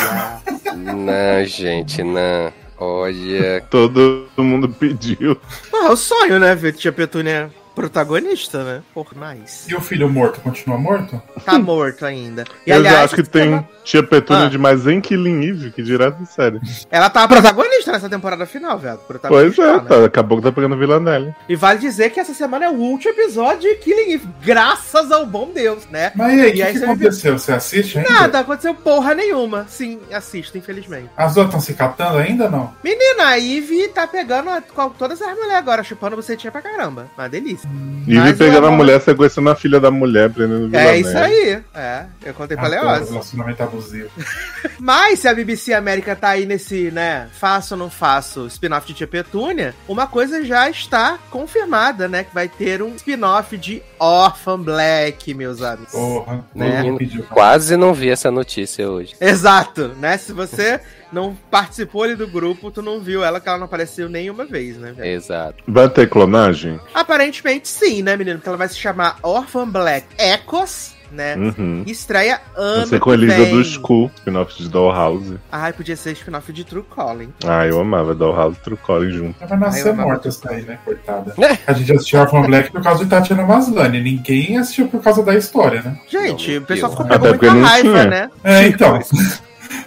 Não, 0.75 1.45
gente, 1.45 2.03
não. 2.03 2.51
Olha. 2.77 3.61
Todo 3.69 4.27
mundo 4.37 4.67
pediu. 4.67 5.39
ah, 5.73 5.85
é 5.85 5.89
o 5.89 5.95
sonho, 5.95 6.37
né, 6.37 6.53
ver 6.53 6.73
Tia 6.73 6.91
Petúnia 6.91 7.49
protagonista, 7.75 8.63
né? 8.63 8.81
Por 8.93 9.15
mais. 9.15 9.65
E 9.69 9.75
o 9.75 9.81
filho 9.81 10.09
morto 10.09 10.39
continua 10.41 10.77
morto? 10.77 11.21
Tá 11.43 11.59
morto 11.59 12.05
ainda. 12.05 12.43
E, 12.65 12.69
eu 12.71 12.75
já 12.75 12.89
aliás, 12.89 13.05
acho 13.05 13.15
que 13.15 13.23
tem 13.23 13.67
Tia 13.83 14.01
Petúnia 14.01 14.45
Ah. 14.45 14.49
demais 14.49 14.87
em 14.87 14.99
Killing 15.01 15.43
Eve, 15.45 15.71
que 15.71 15.83
direto 15.83 16.17
de 16.17 16.25
série. 16.27 16.59
ela 16.89 17.09
tá 17.09 17.27
protagonista 17.27 17.91
nessa 17.91 18.09
temporada 18.09 18.45
final, 18.45 18.79
velho. 18.79 18.97
Pois 18.97 19.07
Protagonista, 19.21 19.61
é, 19.63 19.73
né? 19.77 19.83
tá, 19.87 20.05
acabou 20.05 20.37
que 20.39 20.43
tá 20.45 20.51
pegando 20.51 20.77
Villanelle. 20.77 21.35
E 21.47 21.55
vale 21.55 21.79
dizer 21.79 22.09
que 22.11 22.19
essa 22.19 22.33
semana 22.33 22.65
é 22.65 22.69
o 22.69 22.73
último 22.73 23.11
episódio 23.13 23.61
de 23.69 23.75
Killing 23.75 24.13
Eve, 24.13 24.27
graças 24.43 25.11
ao 25.11 25.25
bom 25.25 25.51
Deus, 25.53 25.85
né? 25.91 26.11
Mas 26.15 26.33
e 26.33 26.41
aí, 26.41 26.61
o 26.61 26.65
aí 26.65 26.73
que, 26.73 26.79
que 26.79 26.85
aconteceu? 26.85 27.37
Você 27.37 27.51
assiste 27.51 27.97
ainda? 27.99 28.09
Nada, 28.09 28.39
aconteceu 28.39 28.73
porra 28.73 29.13
nenhuma. 29.13 29.65
Sim, 29.67 29.99
assisto, 30.11 30.57
infelizmente. 30.57 31.09
As 31.17 31.33
duas 31.35 31.47
estão 31.47 31.59
se 31.59 31.73
catando 31.73 32.17
ainda 32.17 32.45
ou 32.45 32.51
não? 32.51 32.73
Menina, 32.83 33.27
a 33.27 33.39
Eve 33.39 33.89
tá 33.89 34.07
pegando 34.07 34.49
a- 34.49 34.61
com 34.61 34.89
todas 34.89 35.21
as 35.21 35.29
mulheres 35.35 35.55
agora, 35.55 35.83
chupando 35.83 36.15
você 36.15 36.35
tinha 36.37 36.51
pra 36.51 36.61
caramba. 36.61 37.07
Uma 37.17 37.27
delícia. 37.29 37.64
E 38.07 38.13
Mas 38.13 38.37
pegando 38.37 38.67
a 38.67 38.71
mulher, 38.71 39.01
sequestrando 39.01 39.49
a 39.49 39.55
filha 39.55 39.79
da 39.79 39.89
mulher, 39.89 40.29
prendendo 40.29 40.71
o 40.71 40.75
É 40.75 40.99
isso 40.99 41.17
aí. 41.17 41.59
É, 41.73 42.05
eu 42.23 42.33
contei 42.35 42.55
pra 42.55 42.67
Adoro 42.67 42.85
Leoz. 42.87 43.09
relacionamento 43.09 43.63
abusivo. 43.63 44.09
Mas 44.79 45.19
se 45.19 45.27
a 45.27 45.33
BBC 45.33 45.73
América 45.73 46.15
tá 46.15 46.29
aí 46.29 46.45
nesse, 46.45 46.91
né, 46.91 47.27
faço 47.33 47.73
ou 47.73 47.79
não 47.79 47.89
faço 47.89 48.45
spin-off 48.45 48.85
de 48.85 48.93
Tia 48.93 49.07
Petúnia, 49.07 49.73
uma 49.87 50.05
coisa 50.05 50.45
já 50.45 50.69
está 50.69 51.17
confirmada, 51.31 52.07
né, 52.07 52.23
que 52.23 52.33
vai 52.33 52.47
ter 52.47 52.83
um 52.83 52.93
spin-off 52.95 53.57
de 53.57 53.81
Orphan 53.97 54.59
Black, 54.59 55.33
meus 55.33 55.63
amigos. 55.63 55.91
Porra, 55.91 56.45
Né? 56.53 56.95
pediu. 56.99 57.23
Quase 57.23 57.75
não 57.75 57.91
vi 57.91 58.09
essa 58.11 58.29
notícia 58.29 58.87
hoje. 58.87 59.15
Exato, 59.19 59.87
né? 59.99 60.15
Se 60.17 60.31
você 60.31 60.79
não 61.15 61.33
participou 61.49 62.03
ali 62.03 62.13
do 62.15 62.27
grupo, 62.27 62.69
tu 62.69 62.81
não 62.81 62.99
viu 62.99 63.23
ela, 63.23 63.39
que 63.39 63.47
ela 63.47 63.57
não 63.57 63.65
apareceu 63.65 64.09
nenhuma 64.09 64.45
vez, 64.45 64.77
né? 64.77 64.91
velho? 64.91 65.09
Exato. 65.15 65.63
Vai 65.65 65.87
ter 65.89 66.09
clonagem? 66.09 66.77
Aparentemente 66.93 67.67
sim, 67.69 68.03
né, 68.03 68.17
menino? 68.17 68.37
Porque 68.37 68.49
ela 68.49 68.57
vai 68.57 68.67
se 68.67 68.75
chamar 68.77 69.17
Orphan 69.23 69.67
Black 69.69 70.07
Echoes, 70.19 70.93
né? 71.11 71.35
Uhum. 71.35 71.83
Estreia 71.87 72.41
ano 72.57 72.79
Vai 72.79 72.85
ser 72.87 72.99
com 72.99 73.13
Elisa 73.13 73.35
vem. 73.37 73.51
do 73.51 73.63
School, 73.63 74.11
spin-off 74.17 74.61
de 74.61 74.67
Dollhouse. 74.67 75.37
Ai, 75.49 75.71
podia 75.71 75.95
ser 75.95 76.11
spin-off 76.11 76.51
de 76.51 76.65
True 76.65 76.83
Calling. 76.93 77.33
Ah, 77.45 77.65
eu 77.65 77.79
amava 77.79 78.13
Dollhouse 78.13 78.57
e 78.59 78.63
True 78.63 78.77
Calling 78.85 79.11
junto. 79.11 79.35
Ela 79.39 79.47
vai 79.47 79.59
nascer 79.59 79.89
Ai, 79.89 79.95
morta 79.95 80.27
essa 80.27 80.49
aí, 80.49 80.63
né, 80.63 80.77
coitada. 80.83 81.33
A 81.65 81.71
gente 81.73 81.93
assistiu 81.93 82.27
Fan 82.27 82.41
Black 82.41 82.71
por 82.71 82.83
causa 82.83 83.03
de 83.05 83.09
Tatiana 83.09 83.43
Maslany. 83.43 84.01
Ninguém 84.01 84.57
assistiu 84.57 84.89
por 84.89 85.01
causa 85.01 85.23
da 85.23 85.33
história, 85.35 85.81
né? 85.81 85.97
Gente, 86.09 86.55
Não, 86.55 86.61
o 86.61 86.65
pessoal 86.65 86.91
ficou 86.91 87.05
porque 87.07 87.27
muita 87.29 87.53
não 87.53 87.61
raiva, 87.61 87.89
tinha. 87.89 88.05
né? 88.05 88.29
É, 88.43 88.67
então. 88.67 88.99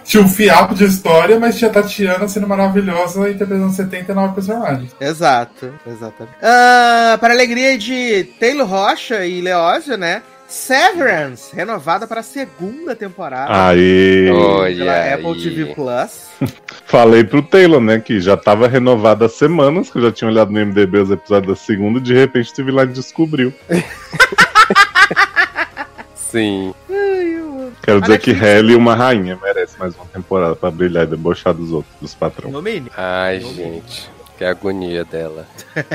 Tinha 0.09 0.23
um 0.23 0.27
fiapo 0.27 0.73
de 0.73 0.85
história, 0.85 1.39
mas 1.39 1.55
tinha 1.55 1.69
Tatiana 1.69 2.27
sendo 2.27 2.47
maravilhosa 2.47 3.29
interpretando 3.29 3.71
79 3.71 4.33
personagens. 4.33 4.95
Exato, 4.99 5.71
exatamente. 5.85 6.35
Ah, 6.41 7.15
para 7.21 7.31
a 7.31 7.35
alegria 7.35 7.77
de 7.77 8.23
Taylor 8.39 8.67
Rocha 8.67 9.23
e 9.23 9.39
Leózio, 9.39 9.97
né? 9.97 10.23
Severance, 10.47 11.55
renovada 11.55 12.07
para 12.07 12.21
a 12.21 12.23
segunda 12.23 12.95
temporada 12.95 13.67
Aí. 13.67 14.31
Olha 14.31 14.75
pela 14.75 15.13
Apple 15.13 15.27
aí. 15.27 15.43
TV 15.43 15.75
Plus. 15.75 16.27
Falei 16.87 17.23
pro 17.23 17.43
Taylor, 17.43 17.79
né, 17.79 17.99
que 17.99 18.19
já 18.19 18.35
tava 18.35 18.67
renovado 18.67 19.25
há 19.25 19.29
semanas, 19.29 19.91
que 19.91 19.99
eu 19.99 20.01
já 20.01 20.11
tinha 20.11 20.27
olhado 20.27 20.51
no 20.51 20.59
MDB 20.59 20.97
os 20.97 21.11
episódios 21.11 21.55
da 21.55 21.63
segunda, 21.63 21.99
e 21.99 22.01
de 22.01 22.15
repente 22.15 22.51
teve 22.51 22.71
lá 22.71 22.81
e 22.81 22.87
descobriu. 22.87 23.53
Sim. 26.31 26.73
Quero 27.81 27.97
A 27.99 28.01
dizer 28.01 28.19
que 28.19 28.31
Netflix- 28.33 28.41
Halle, 28.41 28.75
uma 28.75 28.95
rainha, 28.95 29.37
merece 29.41 29.77
mais 29.79 29.95
uma 29.95 30.05
temporada 30.05 30.55
pra 30.55 30.69
brilhar 30.69 31.03
e 31.05 31.07
debochar 31.07 31.53
dos 31.53 31.71
outros, 31.71 31.93
dos 32.01 32.13
patrões. 32.13 32.53
No 32.53 32.61
mínimo. 32.61 32.91
Ai, 32.97 33.39
gente. 33.39 34.09
Que 34.37 34.45
agonia 34.45 35.03
dela. 35.05 35.45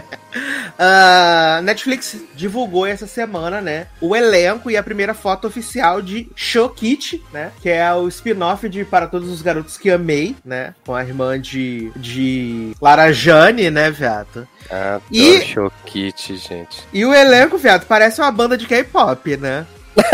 Ah, 0.77 1.61
Netflix 1.63 2.17
divulgou 2.35 2.85
essa 2.85 3.07
semana, 3.07 3.61
né? 3.61 3.87
O 4.01 4.17
elenco 4.17 4.69
e 4.69 4.77
a 4.77 4.83
primeira 4.83 5.15
foto 5.15 5.47
oficial 5.47 6.03
de 6.03 6.29
Shokit, 6.35 7.23
né? 7.33 7.53
Que 7.63 7.69
é 7.71 7.93
o 7.95 8.09
spin-off 8.09 8.69
de 8.69 8.85
Para 8.85 9.07
Todos 9.07 9.31
os 9.31 9.41
Garotos 9.41 9.79
que 9.79 9.89
Amei, 9.91 10.35
né? 10.45 10.75
Com 10.85 10.93
a 10.93 11.05
irmã 11.05 11.41
de, 11.41 11.93
de 11.95 12.73
Lara 12.83 13.13
Jane, 13.13 13.71
né, 13.71 13.89
viado? 13.93 14.49
Adoro 14.69 15.03
E- 15.13 15.41
Chokit, 15.43 16.37
gente. 16.37 16.83
E 16.93 17.05
o 17.05 17.15
elenco, 17.15 17.57
viado, 17.57 17.87
parece 17.87 18.21
uma 18.21 18.33
banda 18.33 18.59
de 18.59 18.67
K-pop, 18.67 19.37
né? 19.37 19.65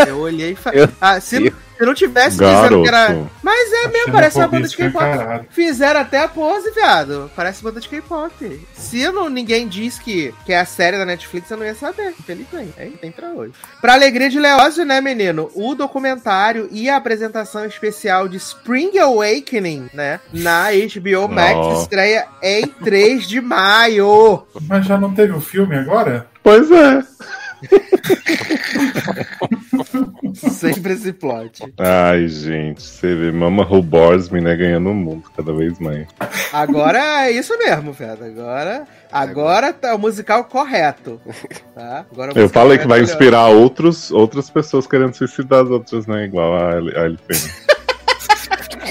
Eu 0.06 0.18
olhei 0.18 0.52
e 0.52 0.56
falei. 0.56 0.88
Ah, 1.00 1.20
se, 1.20 1.38
Deus. 1.38 1.54
se 1.78 1.84
não 1.84 1.94
tivesse 1.94 2.36
dizendo 2.38 2.82
que 2.82 2.88
era. 2.88 3.18
Mas 3.42 3.72
é 3.72 3.88
mesmo, 3.88 4.12
parece 4.12 4.38
uma 4.38 4.48
banda 4.48 4.68
de 4.68 4.76
K-pop. 4.76 5.46
Fizeram 5.50 6.00
até 6.00 6.20
a 6.20 6.28
pose, 6.28 6.70
viado. 6.72 7.30
Parece 7.34 7.62
banda 7.62 7.80
de 7.80 7.88
K-pop. 7.88 8.66
Se 8.74 9.10
não, 9.10 9.28
ninguém 9.28 9.66
diz 9.66 9.98
que, 9.98 10.34
que 10.44 10.52
é 10.52 10.60
a 10.60 10.64
série 10.64 10.98
da 10.98 11.04
Netflix, 11.04 11.50
eu 11.50 11.56
não 11.56 11.64
ia 11.64 11.74
saber. 11.74 12.14
Infelizmente. 12.18 12.74
Aí 12.78 12.90
tem 12.90 13.10
pra 13.10 13.28
hoje. 13.28 13.52
Pra 13.80 13.94
alegria 13.94 14.28
de 14.28 14.38
Leózio, 14.38 14.84
né, 14.84 15.00
menino? 15.00 15.50
O 15.54 15.74
documentário 15.74 16.68
e 16.70 16.88
a 16.90 16.96
apresentação 16.96 17.64
especial 17.64 18.28
de 18.28 18.36
Spring 18.36 18.98
Awakening, 18.98 19.88
né? 19.94 20.20
Na 20.32 20.68
HBO 20.70 21.28
Max 21.28 21.56
Ó. 21.56 21.82
estreia 21.82 22.26
em 22.42 22.66
3 22.66 23.26
de 23.28 23.40
maio. 23.40 24.46
Mas 24.68 24.86
já 24.86 24.98
não 24.98 25.14
teve 25.14 25.32
o 25.32 25.40
filme 25.40 25.76
agora? 25.76 26.26
Pois 26.42 26.70
é. 26.70 27.02
Sempre 30.34 30.94
esse 30.94 31.12
plot. 31.12 31.62
Ai, 31.78 32.26
gente, 32.28 32.82
você 32.82 33.14
vê 33.14 33.32
Mama 33.32 33.64
Who 33.64 33.82
Me, 34.30 34.40
né, 34.40 34.56
ganhando 34.56 34.90
o 34.90 34.94
mundo 34.94 35.24
cada 35.36 35.52
vez 35.52 35.78
mais. 35.78 36.06
Agora 36.52 37.26
é 37.26 37.32
isso 37.32 37.56
mesmo, 37.58 37.92
Feda. 37.92 38.26
Agora, 38.26 38.86
agora 39.10 39.72
tá 39.72 39.94
o 39.94 39.98
musical 39.98 40.44
correto. 40.44 41.20
Tá? 41.74 42.06
Agora 42.10 42.32
Eu 42.34 42.48
falei 42.48 42.78
que 42.78 42.86
vai 42.86 43.00
correto, 43.00 43.12
inspirar 43.12 43.48
outros, 43.48 44.10
outras 44.10 44.50
pessoas 44.50 44.86
querendo 44.86 45.14
suicidar 45.14 45.64
as 45.64 45.70
outras, 45.70 46.06
né, 46.06 46.24
igual 46.24 46.54
a 46.54 46.78
a. 46.78 47.70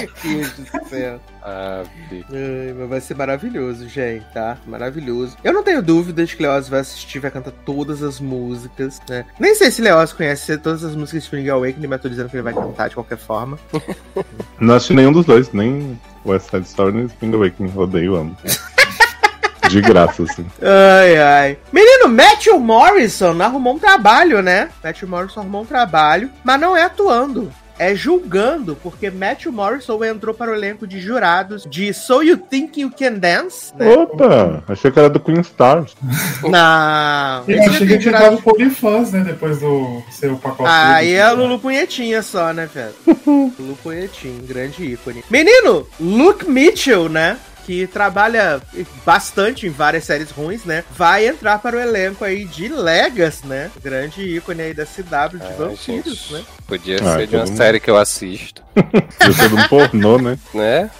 Meu 0.00 0.34
Deus 0.34 0.52
do 0.52 0.88
céu. 0.88 1.20
Ave. 1.42 2.24
Ai, 2.30 2.74
mas 2.78 2.88
vai 2.88 3.00
ser 3.00 3.16
maravilhoso, 3.16 3.88
gente, 3.88 4.24
tá? 4.32 4.58
Maravilhoso. 4.66 5.36
Eu 5.42 5.52
não 5.52 5.62
tenho 5.62 5.82
dúvidas 5.82 6.32
que 6.32 6.42
Leoz 6.42 6.68
vai 6.68 6.80
assistir, 6.80 7.18
vai 7.18 7.30
cantar 7.30 7.52
todas 7.64 8.02
as 8.02 8.20
músicas, 8.20 9.00
né? 9.08 9.24
Nem 9.38 9.54
sei 9.54 9.70
se 9.70 9.80
Leoz 9.80 10.12
conhece 10.12 10.56
todas 10.58 10.84
as 10.84 10.94
músicas 10.94 11.22
de 11.22 11.26
Spring 11.26 11.48
Awakening, 11.48 11.86
mas 11.86 12.00
tô 12.00 12.08
dizendo 12.08 12.28
que 12.28 12.36
ele 12.36 12.42
vai 12.42 12.54
cantar 12.54 12.88
de 12.88 12.94
qualquer 12.94 13.18
forma. 13.18 13.58
Não 14.60 14.74
assisti 14.74 14.94
nenhum 14.94 15.12
dos 15.12 15.24
dois, 15.24 15.52
nem 15.52 15.98
West 16.24 16.50
Side 16.50 16.66
Story 16.66 16.92
nem 16.92 17.06
Spring 17.06 17.34
Awakening. 17.34 17.72
Odeio, 17.76 18.16
amo. 18.16 18.36
De 19.68 19.80
graça, 19.80 20.24
assim. 20.24 20.44
Ai, 20.60 21.16
ai. 21.16 21.58
Menino, 21.72 22.08
Matthew 22.08 22.58
Morrison 22.58 23.40
arrumou 23.40 23.76
um 23.76 23.78
trabalho, 23.78 24.42
né? 24.42 24.68
Matthew 24.82 25.08
Morrison 25.08 25.40
arrumou 25.40 25.62
um 25.62 25.66
trabalho, 25.66 26.28
mas 26.42 26.60
não 26.60 26.76
é 26.76 26.82
atuando. 26.82 27.52
É 27.82 27.94
julgando, 27.94 28.76
porque 28.82 29.10
Matthew 29.10 29.50
Morrison 29.52 30.04
entrou 30.04 30.34
para 30.34 30.50
o 30.50 30.54
elenco 30.54 30.86
de 30.86 31.00
jurados 31.00 31.66
de 31.66 31.94
So 31.94 32.22
You 32.22 32.36
Think 32.36 32.82
You 32.82 32.90
Can 32.90 33.14
Dance, 33.14 33.74
né? 33.74 33.90
Opa! 33.90 34.62
Achei 34.68 34.90
que 34.90 34.98
era 34.98 35.08
do 35.08 35.18
Queen 35.18 35.40
Stars. 35.40 35.96
Não. 36.44 37.44
Eu 37.48 37.62
achei 37.62 37.86
que 37.86 37.86
tem 37.86 37.98
tinha 37.98 38.12
dado 38.12 38.42
Polifãs, 38.42 39.12
né? 39.12 39.24
Depois 39.24 39.60
do 39.60 40.02
seu 40.10 40.36
pacote. 40.36 40.68
Aí 40.70 41.14
é 41.14 41.22
a 41.22 41.32
Lulu. 41.32 41.50
Lulu 41.50 41.58
Punhetinha 41.60 42.20
só, 42.20 42.52
né, 42.52 42.68
velho? 42.72 42.92
Lulu 43.58 43.78
Punhetinha, 43.82 44.42
grande 44.46 44.84
ícone. 44.84 45.24
Menino, 45.30 45.86
Luke 45.98 46.46
Mitchell, 46.50 47.08
né? 47.08 47.38
Que 47.70 47.86
trabalha 47.86 48.60
bastante 49.06 49.64
em 49.64 49.70
várias 49.70 50.02
séries 50.02 50.32
ruins, 50.32 50.64
né? 50.64 50.82
Vai 50.90 51.28
entrar 51.28 51.60
para 51.60 51.76
o 51.76 51.80
elenco 51.80 52.24
aí 52.24 52.44
de 52.44 52.66
Legas, 52.68 53.44
né? 53.44 53.70
Grande 53.80 54.22
ícone 54.22 54.60
aí 54.60 54.74
da 54.74 54.84
CW 54.84 55.38
de 55.38 55.46
Ai, 55.46 55.54
vampiros, 55.56 55.78
gente. 56.18 56.32
né? 56.32 56.42
Podia 56.66 56.96
Ah, 57.00 57.14
ser 57.14 57.28
de 57.28 57.36
uma 57.36 57.44
mundo. 57.46 57.56
série 57.56 57.78
que 57.78 57.88
eu 57.88 57.96
assisto, 57.96 58.60
Eu 58.74 59.32
sou 59.32 59.48
de 59.48 59.54
um 59.54 59.68
pornô, 59.68 60.18
né? 60.18 60.36
né? 60.52 60.90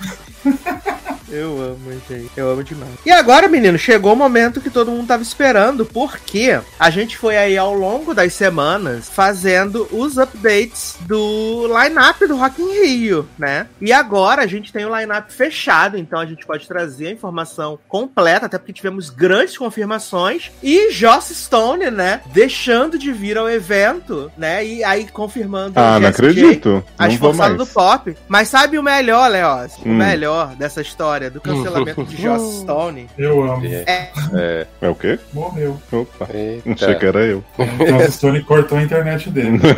Eu 1.32 1.62
amo, 1.62 1.78
gente. 2.08 2.28
Eu 2.36 2.50
amo 2.50 2.64
demais. 2.64 2.90
E 3.06 3.10
agora, 3.12 3.46
menino, 3.46 3.78
chegou 3.78 4.14
o 4.14 4.16
momento 4.16 4.60
que 4.60 4.68
todo 4.68 4.90
mundo 4.90 5.06
tava 5.06 5.22
esperando, 5.22 5.86
porque 5.86 6.58
a 6.76 6.90
gente 6.90 7.16
foi 7.16 7.36
aí 7.36 7.56
ao 7.56 7.72
longo 7.72 8.12
das 8.12 8.32
semanas 8.34 9.08
fazendo 9.08 9.86
os 9.92 10.18
updates 10.18 10.96
do 11.02 11.68
line-up 11.68 12.26
do 12.26 12.36
Rock 12.36 12.60
in 12.60 12.84
Rio, 12.84 13.28
né? 13.38 13.68
E 13.80 13.92
agora 13.92 14.42
a 14.42 14.46
gente 14.48 14.72
tem 14.72 14.84
o 14.84 14.92
line-up 14.98 15.32
fechado, 15.32 15.96
então 15.96 16.18
a 16.18 16.26
gente 16.26 16.44
pode 16.44 16.66
trazer 16.66 17.06
a 17.06 17.12
informação 17.12 17.78
completa, 17.86 18.46
até 18.46 18.58
porque 18.58 18.72
tivemos 18.72 19.08
grandes 19.08 19.56
confirmações. 19.56 20.50
E 20.60 20.90
Joss 20.90 21.32
Stone, 21.32 21.92
né? 21.92 22.22
Deixando 22.32 22.98
de 22.98 23.12
vir 23.12 23.38
ao 23.38 23.48
evento, 23.48 24.32
né? 24.36 24.66
E 24.66 24.82
aí 24.82 25.06
confirmando 25.06 25.78
Ah, 25.78 26.00
não 26.00 26.08
Jessie 26.08 26.22
J, 26.32 26.40
acredito. 26.40 26.84
a 26.98 27.06
esforçada 27.06 27.54
do 27.54 27.66
pop. 27.68 28.16
Mas 28.26 28.48
sabe 28.48 28.76
o 28.80 28.82
melhor, 28.82 29.30
Leoz? 29.30 29.74
O 29.76 29.88
Hum. 29.88 29.94
melhor 29.94 30.29
dessa 30.58 30.80
história 30.80 31.30
do 31.30 31.40
cancelamento 31.40 32.04
de 32.04 32.20
Joss 32.20 32.60
Stone? 32.62 33.08
Eu 33.18 33.42
amo. 33.42 33.64
É. 33.66 34.66
É 34.80 34.88
o 34.88 34.94
quê? 34.94 35.18
Morreu. 35.32 35.80
Opa. 35.92 36.28
Eita. 36.32 36.72
Achei 36.72 36.94
que 36.94 37.06
era 37.06 37.20
eu. 37.20 37.44
O 37.58 38.12
Stone 38.12 38.42
cortou 38.42 38.78
a 38.78 38.82
internet 38.82 39.30
dele. 39.30 39.58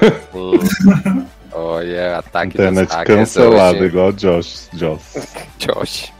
Olha, 1.54 2.18
ataque 2.18 2.54
Internet 2.54 2.90
hoje. 2.96 3.84
igual 3.84 4.12
Josh. 4.12 4.68
Josh. 4.72 5.18
Josh. 5.58 6.12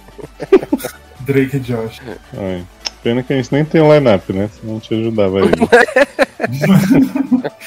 Drake 1.20 1.56
e 1.56 1.60
Josh. 1.60 2.00
Ai. 2.36 2.64
Pena 3.02 3.22
que 3.22 3.32
a 3.32 3.36
gente 3.36 3.52
nem 3.52 3.64
tem 3.64 3.80
um 3.80 3.92
line-up, 3.92 4.32
né? 4.32 4.48
Senão 4.60 4.78
te 4.78 4.94
ajudava 4.94 5.38
aí. 5.40 5.50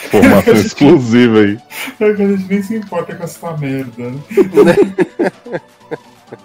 Formação 0.09 0.53
exclusiva 0.53 1.39
aí. 1.39 1.59
É 1.99 2.13
que 2.13 2.21
a 2.21 2.27
gente 2.27 2.47
nem 2.49 2.63
se 2.63 2.75
importa 2.77 3.15
com 3.15 3.23
essa 3.23 3.57
merda, 3.57 4.11
né? 4.11 4.19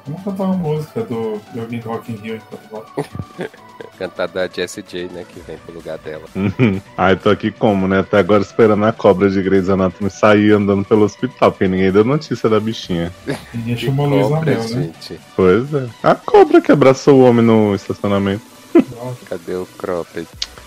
Vamos 0.06 0.22
cantar 0.22 0.44
uma 0.44 0.56
música 0.56 1.02
do 1.02 1.40
de 1.52 1.60
alguém 1.60 1.80
do 1.80 1.88
Rock 1.88 2.12
in 2.12 2.16
Rio 2.16 2.36
enquanto. 2.36 2.92
Cantada 3.98 4.48
da 4.48 4.54
Jessie 4.54 4.82
J, 4.86 5.08
né? 5.08 5.24
Que 5.28 5.40
vem 5.40 5.56
pro 5.58 5.74
lugar 5.74 5.98
dela. 5.98 6.24
Ai, 6.96 7.16
tô 7.16 7.30
aqui 7.30 7.50
como, 7.50 7.86
né? 7.88 8.00
Até 8.00 8.18
agora 8.18 8.42
esperando 8.42 8.84
a 8.84 8.92
cobra 8.92 9.28
de 9.30 9.42
Grey's 9.42 9.68
Anatomy 9.68 10.10
sair 10.10 10.52
andando 10.52 10.84
pelo 10.84 11.04
hospital, 11.04 11.52
porque 11.52 11.68
ninguém 11.68 11.92
deu 11.92 12.04
notícia 12.04 12.48
da 12.48 12.60
bichinha. 12.60 13.12
Ninguém 13.54 13.76
chamou 13.76 14.08
Cobra, 14.28 14.52
Mel, 14.52 14.60
né? 14.60 14.68
gente. 14.68 15.20
Pois 15.36 15.72
é. 15.74 15.86
A 16.02 16.14
cobra 16.14 16.60
que 16.60 16.72
abraçou 16.72 17.20
o 17.20 17.24
homem 17.24 17.44
no 17.44 17.74
estacionamento. 17.74 18.42
Nossa, 18.74 19.24
Cadê 19.28 19.54
o 19.54 19.66
cropped? 19.78 20.26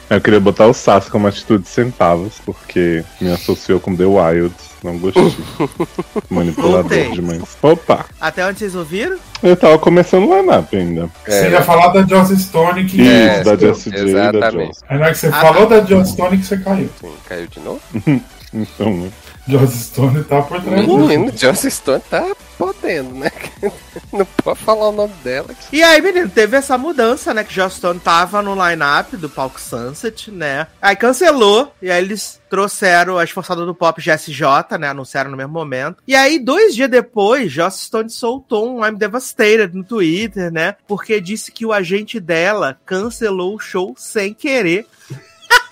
Eu 0.09 0.21
queria 0.21 0.39
botar 0.39 0.67
o 0.67 0.73
Sassi 0.73 1.09
como 1.09 1.27
atitude 1.27 1.67
centavos, 1.67 2.39
porque 2.45 3.03
me 3.21 3.31
associou 3.31 3.79
com 3.79 3.95
The 3.95 4.05
Wilds. 4.05 4.72
Não 4.83 4.97
gostei. 4.99 5.33
Manipulador 6.29 6.81
Voltei. 6.81 7.11
demais. 7.11 7.41
Opa! 7.61 8.05
Até 8.19 8.45
onde 8.45 8.59
vocês 8.59 8.75
ouviram? 8.75 9.17
Eu 9.41 9.55
tava 9.55 9.79
começando 9.79 10.27
o 10.29 10.37
line-up 10.37 10.75
ainda. 10.75 11.09
Você 11.25 11.31
É, 11.47 11.49
ia 11.51 11.61
falar 11.61 11.87
da 11.89 12.05
Joss 12.05 12.35
Stone 12.37 12.85
que. 12.85 13.01
Isso, 13.01 13.09
É, 13.11 13.43
da 13.43 13.55
Jessie 13.55 13.91
J 13.91 13.97
e 14.09 14.13
da 14.13 14.19
exatamente. 14.29 14.67
Joss. 14.67 14.83
Aí 14.89 14.97
na 14.97 15.03
hora 15.05 15.13
que 15.13 15.19
você 15.19 15.27
Ah, 15.27 15.31
falou 15.41 15.67
tá. 15.67 15.79
da 15.79 15.85
Joss 15.85 16.11
Stone 16.11 16.37
que 16.37 16.45
você 16.45 16.57
caiu. 16.57 16.89
sim, 16.99 17.13
caiu 17.27 17.47
de 17.47 17.59
novo. 17.61 17.81
Então, 18.55 18.93
né? 18.95 19.09
Joss 19.47 19.87
Stone 19.87 20.23
tá 20.23 20.41
por 20.41 20.61
trás 20.61 20.81
disso. 20.81 20.97
Menino, 20.97 21.37
Joss 21.37 21.69
Stone 21.69 22.01
tá 22.09 22.33
podendo, 22.57 23.13
né? 23.13 23.31
Não 24.11 24.25
pode 24.25 24.59
falar 24.59 24.89
o 24.89 24.91
nome 24.91 25.13
dela. 25.23 25.49
E 25.71 25.83
aí, 25.83 26.01
menino, 26.01 26.29
teve 26.29 26.55
essa 26.55 26.77
mudança, 26.77 27.33
né? 27.33 27.43
Que 27.43 27.53
Joss 27.53 27.77
Stone 27.77 27.99
tava 27.99 28.41
no 28.41 28.55
line-up 28.55 29.17
do 29.17 29.29
palco 29.29 29.59
Sunset, 29.59 30.31
né? 30.31 30.67
Aí 30.81 30.95
cancelou, 30.95 31.73
e 31.81 31.91
aí 31.91 32.01
eles 32.01 32.41
trouxeram 32.49 33.17
a 33.17 33.23
esforçada 33.23 33.65
do 33.65 33.75
pop 33.75 34.01
GSJ, 34.01 34.77
né? 34.79 34.89
Anunciaram 34.89 35.31
no 35.31 35.37
mesmo 35.37 35.51
momento. 35.51 35.97
E 36.07 36.15
aí, 36.15 36.39
dois 36.39 36.73
dias 36.73 36.89
depois, 36.89 37.51
Joss 37.51 37.85
Stone 37.85 38.09
soltou 38.09 38.77
um 38.77 38.85
I'm 38.85 38.95
Devastated 38.95 39.75
no 39.75 39.83
Twitter, 39.83 40.51
né? 40.51 40.75
Porque 40.87 41.19
disse 41.19 41.51
que 41.51 41.65
o 41.65 41.73
agente 41.73 42.19
dela 42.19 42.77
cancelou 42.85 43.55
o 43.55 43.59
show 43.59 43.93
sem 43.97 44.33
querer. 44.33 44.87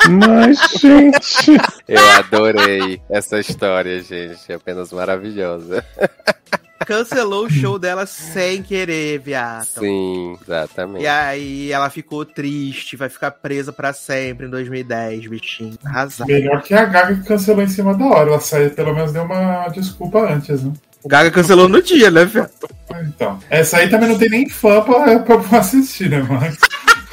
Mas, 0.10 0.58
gente. 0.80 1.52
Eu 1.88 2.10
adorei 2.12 3.02
essa 3.10 3.40
história, 3.40 4.02
gente. 4.02 4.52
É 4.52 4.56
apenas 4.56 4.92
maravilhosa. 4.92 5.84
Cancelou 6.86 7.46
o 7.46 7.50
show 7.50 7.78
dela 7.78 8.06
sem 8.06 8.64
querer, 8.64 9.20
viado. 9.20 9.66
Sim, 9.66 10.36
exatamente. 10.42 11.04
E 11.04 11.08
aí 11.08 11.72
ela 11.72 11.90
ficou 11.90 12.26
triste, 12.26 12.98
vai 12.98 13.08
ficar 13.08 13.32
presa 13.32 13.72
pra 13.72 13.94
sempre 13.94 14.48
em 14.48 14.50
2010, 14.50 15.28
bichinho. 15.28 15.78
Arrasado. 15.86 16.28
Melhor 16.28 16.62
que 16.64 16.74
a 16.74 16.86
Gaga 16.86 17.16
que 17.16 17.24
cancelou 17.24 17.62
em 17.64 17.68
cima 17.68 17.94
da 17.94 18.06
hora. 18.06 18.32
Ela 18.32 18.40
saiu, 18.40 18.72
pelo 18.72 18.96
menos 18.96 19.12
deu 19.12 19.24
uma 19.24 19.68
desculpa 19.70 20.20
antes, 20.34 20.64
né? 20.64 20.74
O 21.04 21.08
Gaga 21.08 21.32
cancelou 21.32 21.70
no 21.70 21.82
dia, 21.82 22.10
né, 22.10 22.26
filho? 22.28 22.50
Então. 23.08 23.40
Essa 23.50 23.78
aí 23.78 23.90
também 23.90 24.10
não 24.10 24.18
tem 24.18 24.30
nem 24.30 24.50
fã 24.50 24.82
pra, 24.82 25.20
pra 25.20 25.60
assistir, 25.60 26.10
né, 26.10 26.22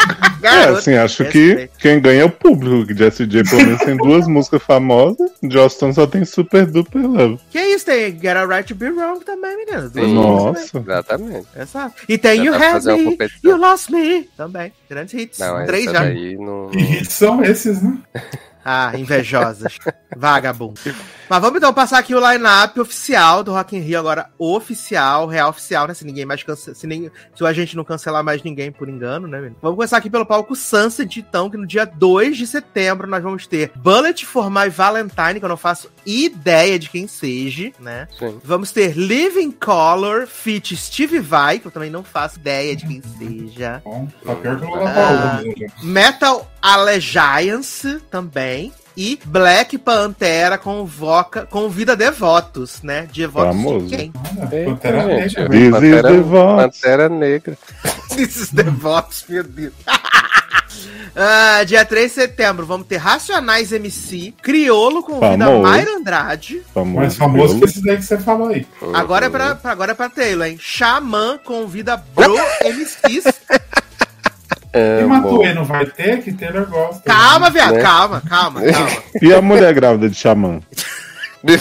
É, 0.41 0.65
assim, 0.69 0.95
acho 0.95 1.25
que 1.25 1.69
quem 1.79 2.01
ganha 2.01 2.23
é 2.23 2.25
o 2.25 2.31
público. 2.31 2.87
Que 2.87 2.95
Jessie 2.97 3.27
J 3.27 3.43
pelo 3.43 3.65
menos 3.65 3.81
tem 3.81 3.97
duas 3.97 4.27
músicas 4.29 4.63
famosas. 4.63 5.31
Joston 5.43 5.93
só 5.93 6.07
tem 6.07 6.25
Super 6.25 6.65
Duper 6.65 7.03
Love. 7.03 7.41
Que 7.51 7.59
isso, 7.59 7.85
tem 7.87 8.19
Get 8.19 8.37
a 8.37 8.45
Right 8.47 8.69
to 8.69 8.75
Be 8.75 8.89
Wrong 8.89 9.19
também, 9.25 9.57
menina. 9.57 9.89
Duas 9.89 10.07
Sim. 10.07 10.15
músicas 10.15 10.73
Nossa. 10.73 10.79
Exatamente. 10.79 11.49
Exato. 11.57 11.95
E 12.09 12.17
tem 12.17 12.37
Já 12.37 12.43
You 12.45 12.55
Have 12.55 12.87
Me. 12.87 13.19
You 13.43 13.57
Lost 13.57 13.91
Me 13.91 14.29
também. 14.37 14.73
Grandes 14.89 15.15
hits. 15.15 15.39
Não, 15.41 15.67
Três 15.67 15.85
já. 15.87 16.05
não. 16.05 16.69
Que 16.71 16.79
hits 16.79 17.13
são 17.13 17.43
esses, 17.45 17.83
né? 17.83 17.99
Ah, 18.65 18.93
invejosas. 18.97 19.77
Vagabundo. 20.17 20.79
Mas 21.29 21.41
vamos 21.43 21.59
então 21.59 21.75
passar 21.75 21.99
aqui 21.99 22.15
o 22.15 22.33
line-up 22.33 22.81
oficial 22.81 23.45
do 23.45 23.53
Rock 23.53 23.77
in 23.77 23.81
Rio, 23.81 23.99
agora 23.99 24.31
oficial, 24.39 25.27
real 25.27 25.51
oficial, 25.51 25.87
né? 25.87 25.93
Se 25.93 26.05
ninguém 26.05 26.25
mais 26.25 26.43
cancela, 26.43 26.75
se, 26.75 26.87
nem, 26.87 27.11
se 27.35 27.45
a 27.45 27.53
gente 27.53 27.77
não 27.77 27.85
cancelar 27.85 28.25
mais 28.25 28.43
ninguém 28.43 28.73
por 28.73 28.89
engano, 28.89 29.29
né? 29.29 29.39
menino? 29.39 29.57
Vamos 29.61 29.77
começar 29.77 29.99
aqui 29.99 30.09
pelo 30.09 30.25
palco 30.25 30.57
Sunset, 30.57 31.21
então, 31.21 31.51
que 31.51 31.57
no 31.57 31.67
dia 31.67 31.85
2 31.85 32.37
de 32.37 32.47
setembro 32.47 33.07
nós 33.07 33.23
vamos 33.23 33.47
ter 33.47 33.71
Bullet 33.77 34.25
for 34.25 34.51
My 34.51 34.71
Valentine, 34.71 35.39
que 35.39 35.45
eu 35.45 35.49
não 35.49 35.57
faço 35.57 35.91
ideia 36.07 36.79
de 36.79 36.89
quem 36.89 37.07
seja, 37.07 37.73
né? 37.79 38.09
Sim. 38.19 38.41
Vamos 38.43 38.73
ter 38.73 38.97
Living 38.97 39.51
Color, 39.51 40.27
feat 40.27 40.75
Steve 40.77 41.19
Vai, 41.21 41.59
que 41.59 41.67
eu 41.67 41.71
também 41.71 41.91
não 41.91 42.03
faço 42.03 42.39
ideia 42.39 42.75
de 42.75 42.87
quem 42.87 43.03
seja. 43.19 43.83
Bom, 43.85 44.09
tá 44.25 44.35
pior 44.35 44.59
que 44.59 44.65
o 44.65 44.69
Lula 44.69 44.91
Ah. 44.97 45.43
Gente. 45.43 45.67
Metal 45.83 46.51
Allegiance 46.63 48.01
também. 48.11 48.73
E 49.01 49.17
Black 49.25 49.79
Pantera 49.79 50.59
convoca, 50.59 51.47
convida 51.47 51.95
devotos, 51.95 52.83
né? 52.83 53.07
Devotos 53.15 53.55
Famoso. 53.55 53.87
de 53.87 53.97
quem? 53.97 54.13
Olha, 54.37 54.57
Eita, 54.57 54.71
Pantera. 54.73 55.07
Negra. 55.07 55.71
Pantera. 55.71 56.57
Pantera 56.57 57.09
Negra. 57.09 57.59
Esses 58.19 58.51
devotos, 58.53 59.25
meu 59.29 59.45
Deus. 59.45 59.73
Ah, 61.21 61.65
dia 61.65 61.85
3 61.85 62.09
de 62.09 62.15
setembro, 62.15 62.65
vamos 62.65 62.87
ter 62.87 62.99
Racionais 62.99 63.73
MC, 63.73 64.33
Criolo 64.41 65.03
convida 65.03 65.47
Famoso. 65.47 65.63
Mayra 65.63 65.97
Andrade. 65.97 66.63
Famoso. 66.73 66.97
Mais 66.97 67.17
famoso 67.17 67.59
que 67.59 67.65
esse 67.65 67.83
daí 67.83 67.97
que 67.97 68.05
você 68.05 68.19
falou 68.19 68.49
aí. 68.49 68.65
Agora 68.95 69.27
é 69.27 69.31
pra, 69.31 69.57
pra- 69.57 69.73
agora 69.73 69.93
é 69.93 69.95
pra 69.95 70.09
Taylor, 70.09 70.47
hein? 70.47 70.57
Xamã 70.61 71.37
convida 71.43 71.97
Bro 72.15 72.37
MCs. 72.63 73.25
E 74.75 75.01
Amo. 75.03 75.09
Matuê 75.09 75.55
não 75.55 75.65
vai 75.65 75.87
ter, 75.87 76.23
que 76.23 76.33
Taylor 76.33 76.67
gosta. 76.69 77.01
Calma, 77.05 77.49
viado, 77.51 77.75
Né? 77.75 77.83
calma, 77.83 78.21
calma, 78.29 78.61
calma. 78.71 78.91
E 79.23 79.33
a 79.33 79.41
mulher 79.41 79.73
grávida 79.75 80.09
de 80.09 80.15
Xamã? 80.17 80.61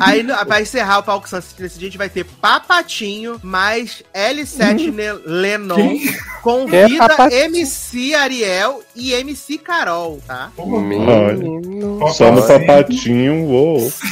Aí, 0.00 0.24
no- 0.24 0.34
pra 0.46 0.60
encerrar 0.60 0.98
o 0.98 1.02
palco 1.04 1.28
Sunset 1.28 1.62
nesse 1.62 1.78
dia, 1.78 1.86
a 1.86 1.90
gente 1.90 1.98
vai 1.98 2.08
ter 2.08 2.24
Papatinho 2.24 3.38
mais 3.40 4.02
L7 4.12 4.92
Ne- 4.92 5.12
Lenon 5.24 5.76
Quem 5.76 6.08
é 6.08 6.12
convida 6.42 7.08
Papatinho? 7.08 7.40
MC 7.44 8.14
Ariel 8.16 8.82
e 8.96 9.12
MC 9.12 9.58
Carol, 9.58 10.20
tá? 10.26 10.50
Menino. 10.58 12.12
Só 12.12 12.32
no 12.32 12.42
Papatinho. 12.42 12.66
papatinho, 12.66 13.44
uou. 13.44 13.92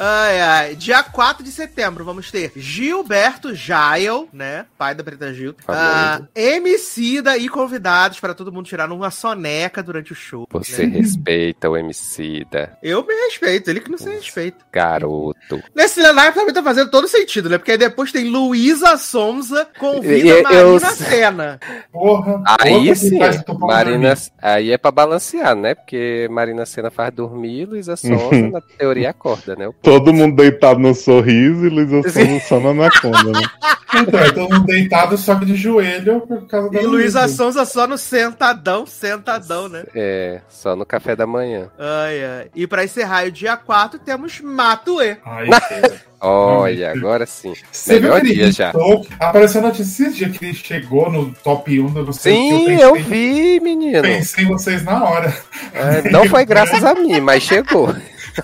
Ai, 0.00 0.40
ai. 0.40 0.76
Dia 0.76 1.02
4 1.02 1.42
de 1.42 1.50
setembro, 1.50 2.04
vamos 2.04 2.30
ter 2.30 2.52
Gilberto 2.54 3.52
Jael, 3.54 4.28
né? 4.32 4.64
Pai 4.78 4.94
da 4.94 5.02
Preta 5.02 5.34
Gil. 5.34 5.54
Ah, 5.66 6.12
Famoso. 6.18 6.28
Emicida 6.36 7.36
e 7.36 7.48
convidados 7.48 8.20
para 8.20 8.32
todo 8.32 8.52
mundo 8.52 8.66
tirar 8.66 8.90
uma 8.92 9.10
soneca 9.10 9.82
durante 9.82 10.12
o 10.12 10.14
show. 10.14 10.46
Você 10.52 10.86
né? 10.86 10.98
respeita 10.98 11.68
o 11.68 11.76
MC 11.76 12.46
da 12.50 12.70
Eu 12.82 13.04
me 13.04 13.12
respeito, 13.24 13.68
ele 13.68 13.80
que 13.80 13.90
não 13.90 13.98
se 13.98 14.08
respeita. 14.08 14.58
garoto. 14.72 15.60
Nesse 15.74 16.00
Leonardo 16.00 16.34
também 16.34 16.54
tá 16.54 16.62
fazendo 16.62 16.90
todo 16.90 17.08
sentido, 17.08 17.48
né? 17.50 17.58
Porque 17.58 17.72
aí 17.72 17.78
depois 17.78 18.12
tem 18.12 18.24
Luísa 18.28 18.96
Sonza 18.96 19.66
convida 19.78 20.28
Eu- 20.28 20.36
eu- 20.38 20.42
Marina 20.74 20.90
Senna. 20.92 21.60
Porra. 21.92 22.42
Aí 22.60 22.94
sim, 22.94 23.18
Marina, 23.58 24.14
aí 24.40 24.70
é 24.70 24.78
pra 24.78 24.90
balancear, 24.92 25.56
né? 25.56 25.74
Porque 25.74 26.28
Marina 26.30 26.64
Senna 26.64 26.90
faz 26.90 27.12
dormir, 27.12 27.66
Luísa 27.66 27.96
Sonza, 27.96 28.08
na 28.52 28.60
teoria, 28.60 29.10
acorda, 29.10 29.56
né? 29.56 29.66
O 29.66 29.72
Todo 29.88 30.12
mundo 30.12 30.36
deitado 30.36 30.78
no 30.80 30.94
sorriso 30.94 31.64
e 31.64 31.68
Luísa 31.70 32.02
Sonza 32.10 32.40
só 32.46 32.60
na 32.60 32.70
anaconda, 32.70 33.24
né? 33.32 33.40
Então, 33.94 34.20
é 34.20 34.30
todo 34.30 34.52
mundo 34.52 34.66
deitado 34.66 35.16
só 35.16 35.34
que 35.34 35.46
de 35.46 35.54
joelho 35.56 36.20
por 36.20 36.46
causa 36.46 36.68
da 36.70 36.78
E 36.78 36.84
Luísa 36.84 37.20
Luísa. 37.22 37.34
Sonza 37.34 37.64
só 37.64 37.86
no 37.86 37.96
sentadão, 37.96 38.84
sentadão, 38.84 39.66
né? 39.66 39.84
É, 39.94 40.42
só 40.46 40.76
no 40.76 40.84
café 40.84 41.16
da 41.16 41.26
manhã. 41.26 41.70
Ai, 41.78 42.22
ai. 42.22 42.46
E 42.54 42.66
pra 42.66 42.84
encerrar 42.84 43.26
o 43.26 43.32
dia 43.32 43.56
4, 43.56 43.98
temos 43.98 44.42
Matuê. 44.42 45.16
Ai. 45.24 45.46
Olha, 46.20 46.92
agora 46.92 47.24
sim. 47.24 47.54
Você 47.72 47.94
viu 47.94 48.02
Melhor 48.10 48.20
que 48.20 48.26
ele 48.26 48.34
dia 48.34 48.52
já. 48.52 48.72
Apareceu 49.18 49.62
notícia 49.62 50.08
esse 50.08 50.18
dia 50.18 50.28
que 50.28 50.44
ele 50.44 50.54
chegou 50.54 51.10
no 51.10 51.32
top 51.42 51.80
1 51.80 51.86
do 51.86 52.06
que, 52.06 52.12
Sim, 52.12 52.72
eu 52.72 52.78
eu 52.80 52.92
pensei- 52.92 53.08
vi, 53.10 53.60
menino. 53.60 54.02
Pensei 54.02 54.44
em 54.44 54.48
vocês 54.48 54.84
na 54.84 55.02
hora. 55.02 55.34
É, 55.72 56.10
não 56.10 56.26
foi 56.28 56.44
graças 56.44 56.84
a 56.84 56.94
mim, 56.94 57.20
mas 57.20 57.42
chegou. 57.42 57.94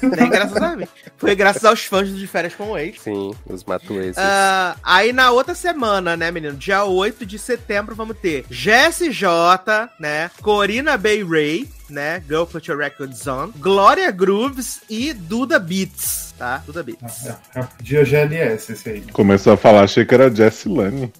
Nem 0.17 0.29
graças 0.29 0.57
a 0.57 0.77
mim. 0.77 0.87
Foi 1.17 1.35
graças 1.35 1.65
aos 1.65 1.85
fãs 1.85 2.09
do 2.09 2.17
De 2.17 2.27
Férias 2.27 2.55
com 2.55 2.71
o 2.71 2.79
Ex. 2.79 3.01
Sim, 3.01 3.35
os 3.47 3.65
matueses. 3.65 4.17
Ah, 4.19 4.77
aí 4.83 5.13
na 5.13 5.31
outra 5.31 5.55
semana, 5.55 6.17
né, 6.17 6.31
menino? 6.31 6.57
Dia 6.57 6.85
8 6.85 7.25
de 7.27 7.39
setembro, 7.39 7.95
vamos 7.95 8.17
ter 8.19 8.45
Jesse 8.51 9.11
J, 9.11 9.91
né? 9.99 10.31
Corina 10.43 10.97
Bay 10.97 11.23
Ray, 11.23 11.69
né? 11.89 12.23
Girl 12.27 12.45
Put 12.45 12.71
Your 12.71 12.81
Records 12.81 13.27
On. 13.27 13.51
Glória 13.57 14.11
Grooves 14.11 14.81
e 14.89 15.13
Duda 15.13 15.59
Beats, 15.59 16.35
tá? 16.39 16.63
Duda 16.67 16.83
Beats. 16.83 17.27
É, 17.27 17.61
é 17.61 17.69
dia 17.81 18.05
GLS 18.05 18.73
esse 18.73 18.89
aí. 18.89 19.01
Começou 19.13 19.53
a 19.53 19.57
falar, 19.57 19.83
achei 19.83 20.05
que 20.05 20.15
era 20.15 20.35
Jessie 20.35 20.73
Lane. 20.73 21.13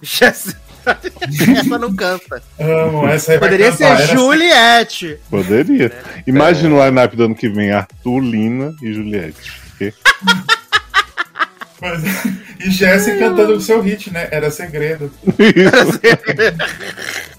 Essa 1.59 1.77
não 1.79 1.93
canta. 1.95 2.41
Amo, 2.59 3.07
essa 3.07 3.37
Poderia 3.39 3.71
ser 3.71 3.85
Era- 3.85 4.05
Juliette. 4.05 5.19
Poderia. 5.29 5.91
Imagina 6.27 6.75
o 6.75 6.85
line-up 6.85 7.15
do 7.15 7.25
ano 7.25 7.35
que 7.35 7.49
vem, 7.49 7.71
Arthur, 7.71 8.19
Lina 8.21 8.73
e 8.81 8.93
Juliette. 8.93 9.51
Mas- 11.85 12.35
E 12.59 12.71
Jesse 12.71 13.17
cantando 13.19 13.53
o 13.53 13.61
seu 13.61 13.81
hit, 13.81 14.11
né? 14.11 14.27
Era 14.31 14.49
segredo. 14.49 15.11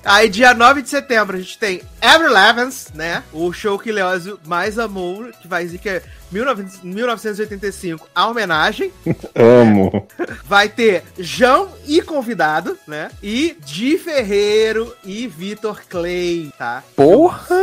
Aí, 0.05 0.29
dia 0.29 0.55
9 0.55 0.83
de 0.83 0.89
setembro, 0.89 1.37
a 1.37 1.41
gente 1.41 1.59
tem 1.59 1.83
Avril 2.01 2.31
Lavigne, 2.33 2.71
né? 2.95 3.23
O 3.33 3.53
show 3.53 3.79
que 3.79 3.91
Leózio 3.91 4.39
mais 4.47 4.79
amou, 4.79 5.25
que 5.41 5.49
vai 5.49 5.65
dizer 5.65 5.79
que 5.79 5.89
é 5.89 6.03
19 6.31 6.67
1985, 6.83 8.09
a 8.15 8.29
homenagem. 8.29 8.93
Amo. 9.35 10.07
Vai 10.45 10.69
ter 10.69 11.03
João 11.19 11.71
e 11.87 12.01
convidado, 12.03 12.79
né? 12.87 13.11
E 13.23 13.57
Di 13.65 13.99
Ferreiro 13.99 14.95
e 15.05 15.27
Vitor 15.27 15.81
Clay, 15.89 16.53
tá? 16.59 16.83
Porra! 16.95 17.57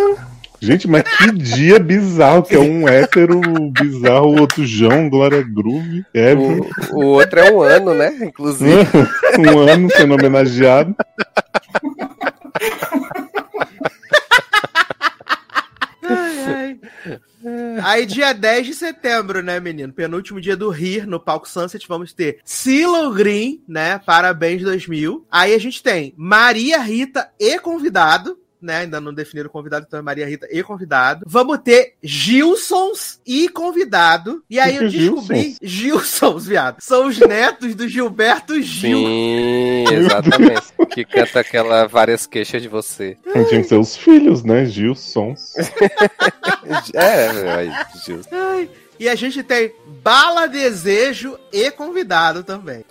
Gente, 0.64 0.88
mas 0.88 1.04
que 1.04 1.30
dia 1.34 1.78
bizarro, 1.78 2.42
que 2.42 2.56
é 2.56 2.60
um 2.60 2.88
hétero 2.88 3.42
bizarro, 3.72 4.28
o 4.28 4.40
outro 4.40 4.66
João, 4.66 5.10
Glória 5.10 5.44
Groove. 5.44 6.06
É, 6.14 6.34
O, 6.34 7.00
o 7.00 7.06
outro 7.08 7.42
é 7.42 7.52
um 7.52 7.62
ano, 7.62 7.94
né? 7.94 8.18
Inclusive. 8.22 8.72
um 9.38 9.60
ano 9.60 9.90
sendo 9.92 10.14
homenageado. 10.14 10.96
Aí, 17.84 18.06
dia 18.06 18.32
10 18.32 18.68
de 18.68 18.74
setembro, 18.74 19.44
né, 19.44 19.60
menino? 19.60 19.92
Penúltimo 19.92 20.40
dia 20.40 20.56
do 20.56 20.70
Rir 20.70 21.06
no 21.06 21.20
palco 21.20 21.50
Sunset, 21.50 21.86
vamos 21.90 22.14
ter 22.14 22.40
Silo 22.46 23.14
Green, 23.14 23.62
né? 23.68 24.00
Parabéns 24.00 24.62
2000. 24.62 25.28
Aí 25.30 25.54
a 25.54 25.60
gente 25.60 25.84
tem 25.84 26.14
Maria 26.16 26.80
Rita 26.80 27.30
e 27.38 27.60
convidado. 27.60 28.38
Né, 28.64 28.78
ainda 28.78 29.02
não 29.02 29.14
definiram 29.14 29.50
o 29.50 29.52
convidado, 29.52 29.86
então 29.86 30.00
é 30.00 30.02
Maria 30.02 30.26
Rita 30.26 30.48
e 30.50 30.64
convidado. 30.64 31.26
Vamos 31.28 31.58
ter 31.60 31.96
Gilsons 32.02 33.20
e 33.28 33.50
convidado. 33.50 34.42
E 34.50 34.58
aí 34.58 34.78
Que 34.78 34.84
eu 34.86 34.90
descobri. 34.90 35.58
Gilsons, 35.62 36.46
viado. 36.46 36.78
São 36.80 37.08
os 37.08 37.20
netos 37.20 37.76
do 37.76 37.88
Gilberto 37.90 38.62
Gil. 38.62 38.98
Sim, 38.98 39.84
exatamente. 39.92 40.62
que 40.92 41.04
canta 41.04 41.42
aquela 41.42 41.88
várias 41.88 42.26
queixas 42.26 42.62
de 42.62 42.70
você. 42.70 43.18
Tinha 43.50 43.62
que 43.62 43.68
ser 43.68 43.76
os 43.78 43.98
filhos, 43.98 44.44
né? 44.44 44.66
Gilsons. 44.66 45.54
É, 46.94 47.52
aí, 47.52 47.72
justo. 48.06 48.34
Ai, 48.34 48.70
E 48.98 49.10
a 49.10 49.16
gente 49.16 49.44
tem 49.44 49.74
Bala 50.02 50.48
Desejo 50.48 51.38
e 51.52 51.70
convidado 51.72 52.44
também. 52.44 52.86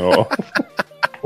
Ó. 0.00 0.26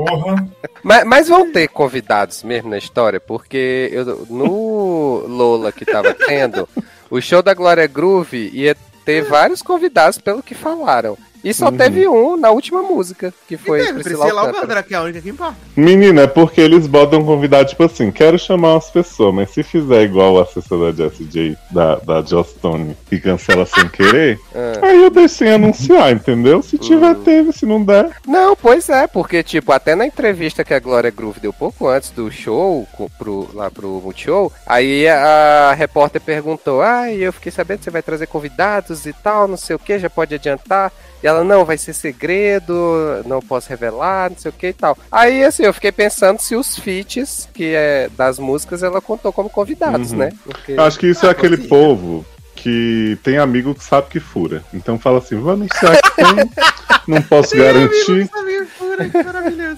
Porra. 0.05 0.47
Mas, 0.83 1.03
mas 1.05 1.27
vão 1.27 1.51
ter 1.51 1.67
convidados 1.67 2.43
mesmo 2.43 2.69
na 2.69 2.77
história, 2.77 3.19
porque 3.19 3.89
eu, 3.91 4.25
no 4.29 5.25
Lola 5.27 5.71
que 5.71 5.85
tava 5.85 6.13
tendo, 6.13 6.67
o 7.09 7.21
show 7.21 7.41
da 7.41 7.53
Glória 7.53 7.87
Groove 7.87 8.49
ia 8.53 8.75
ter 9.05 9.23
vários 9.23 9.61
convidados 9.61 10.17
pelo 10.17 10.43
que 10.43 10.55
falaram. 10.55 11.17
E 11.43 11.53
só 11.53 11.69
Uhum. 11.69 11.77
teve 11.77 12.07
um 12.07 12.37
na 12.37 12.51
última 12.51 12.83
música, 12.83 13.33
que 13.47 13.57
foi 13.57 13.79
e 13.81 13.85
teve 13.85 13.93
Priscila 14.03 14.19
Priscila 14.25 14.41
Alcântara. 14.41 14.57
Alcântara, 14.57 14.83
que 14.83 14.93
é 14.93 14.97
a 14.97 15.01
única 15.01 15.21
que 15.21 15.29
importa. 15.29 15.55
Menina, 15.75 16.21
é 16.23 16.27
porque 16.27 16.61
eles 16.61 16.85
botam 16.87 17.23
convidado, 17.25 17.67
tipo 17.69 17.83
assim, 17.83 18.11
quero 18.11 18.37
chamar 18.37 18.73
umas 18.73 18.89
pessoas, 18.89 19.33
mas 19.33 19.49
se 19.49 19.63
fizer 19.63 20.03
igual 20.03 20.39
a 20.39 20.43
assessora 20.43 20.91
da 20.93 21.03
Jessie 21.09 21.25
J, 21.25 21.57
da, 21.71 21.95
da 21.95 22.21
Joss 22.21 22.51
Stone, 22.51 22.95
e 23.11 23.19
cancela 23.19 23.65
sem 23.65 23.87
querer, 23.89 24.39
Ah. 24.53 24.79
aí 24.87 25.03
eu 25.03 25.09
deixo 25.09 25.35
sem 25.35 25.51
anunciar, 25.51 26.11
entendeu? 26.11 26.61
Se 26.61 26.77
tiver, 26.77 27.15
teve, 27.15 27.51
se 27.51 27.65
não 27.65 27.83
der. 27.83 28.09
Não, 28.27 28.55
pois 28.55 28.87
é, 28.89 29.07
porque, 29.07 29.41
tipo, 29.41 29.71
até 29.71 29.95
na 29.95 30.05
entrevista 30.05 30.63
que 30.63 30.73
a 30.73 30.79
Glória 30.79 31.09
Groove 31.11 31.39
deu 31.39 31.51
pouco 31.53 31.87
antes 31.87 32.11
do 32.11 32.29
show, 32.31 32.87
pro, 33.17 33.49
lá 33.53 33.71
pro 33.71 33.87
Multishow, 34.03 34.51
aí 34.67 35.07
a 35.07 35.73
repórter 35.73 36.21
perguntou, 36.21 36.81
ah, 36.81 37.11
eu 37.11 37.33
fiquei 37.33 37.51
sabendo 37.51 37.79
que 37.79 37.85
você 37.85 37.89
vai 37.91 38.01
trazer 38.03 38.27
convidados 38.27 39.05
e 39.05 39.13
tal, 39.13 39.47
não 39.47 39.57
sei 39.57 39.75
o 39.75 39.79
que, 39.79 39.97
já 39.97 40.09
pode 40.09 40.35
adiantar. 40.35 40.91
E 41.23 41.27
ela, 41.27 41.43
não, 41.43 41.63
vai 41.63 41.77
ser 41.77 41.93
segredo, 41.93 43.21
não 43.25 43.39
posso 43.41 43.69
revelar, 43.69 44.29
não 44.31 44.37
sei 44.37 44.49
o 44.49 44.53
que 44.53 44.67
e 44.67 44.73
tal. 44.73 44.97
Aí, 45.11 45.43
assim, 45.43 45.63
eu 45.63 45.73
fiquei 45.73 45.91
pensando 45.91 46.39
se 46.39 46.55
os 46.55 46.77
feats, 46.77 47.47
que 47.53 47.73
é 47.75 48.09
das 48.17 48.39
músicas, 48.39 48.81
ela 48.83 48.99
contou 49.01 49.31
como 49.31 49.49
convidados, 49.49 50.11
Uhum. 50.11 50.17
né? 50.19 50.31
Porque... 50.43 50.73
Acho 50.77 50.97
que 50.99 51.07
isso 51.07 51.25
é 51.25 51.29
Ah, 51.29 51.31
aquele 51.31 51.57
sim. 51.57 51.67
povo 51.67 52.25
que 52.55 53.17
tem 53.23 53.37
amigo 53.37 53.73
que 53.73 53.83
sabe 53.83 54.07
que 54.09 54.19
fura. 54.19 54.63
Então 54.73 54.97
fala 54.99 55.17
assim, 55.19 55.35
vou 55.39 55.53
anunciar 55.53 55.99
que 56.01 56.15
tem, 56.15 56.25
não 57.07 57.21
posso 57.23 57.55
garantir. 57.55 58.29
Amigo, 58.33 58.65
pura, 58.77 59.09
que 59.09 59.23
maravilhoso. 59.23 59.77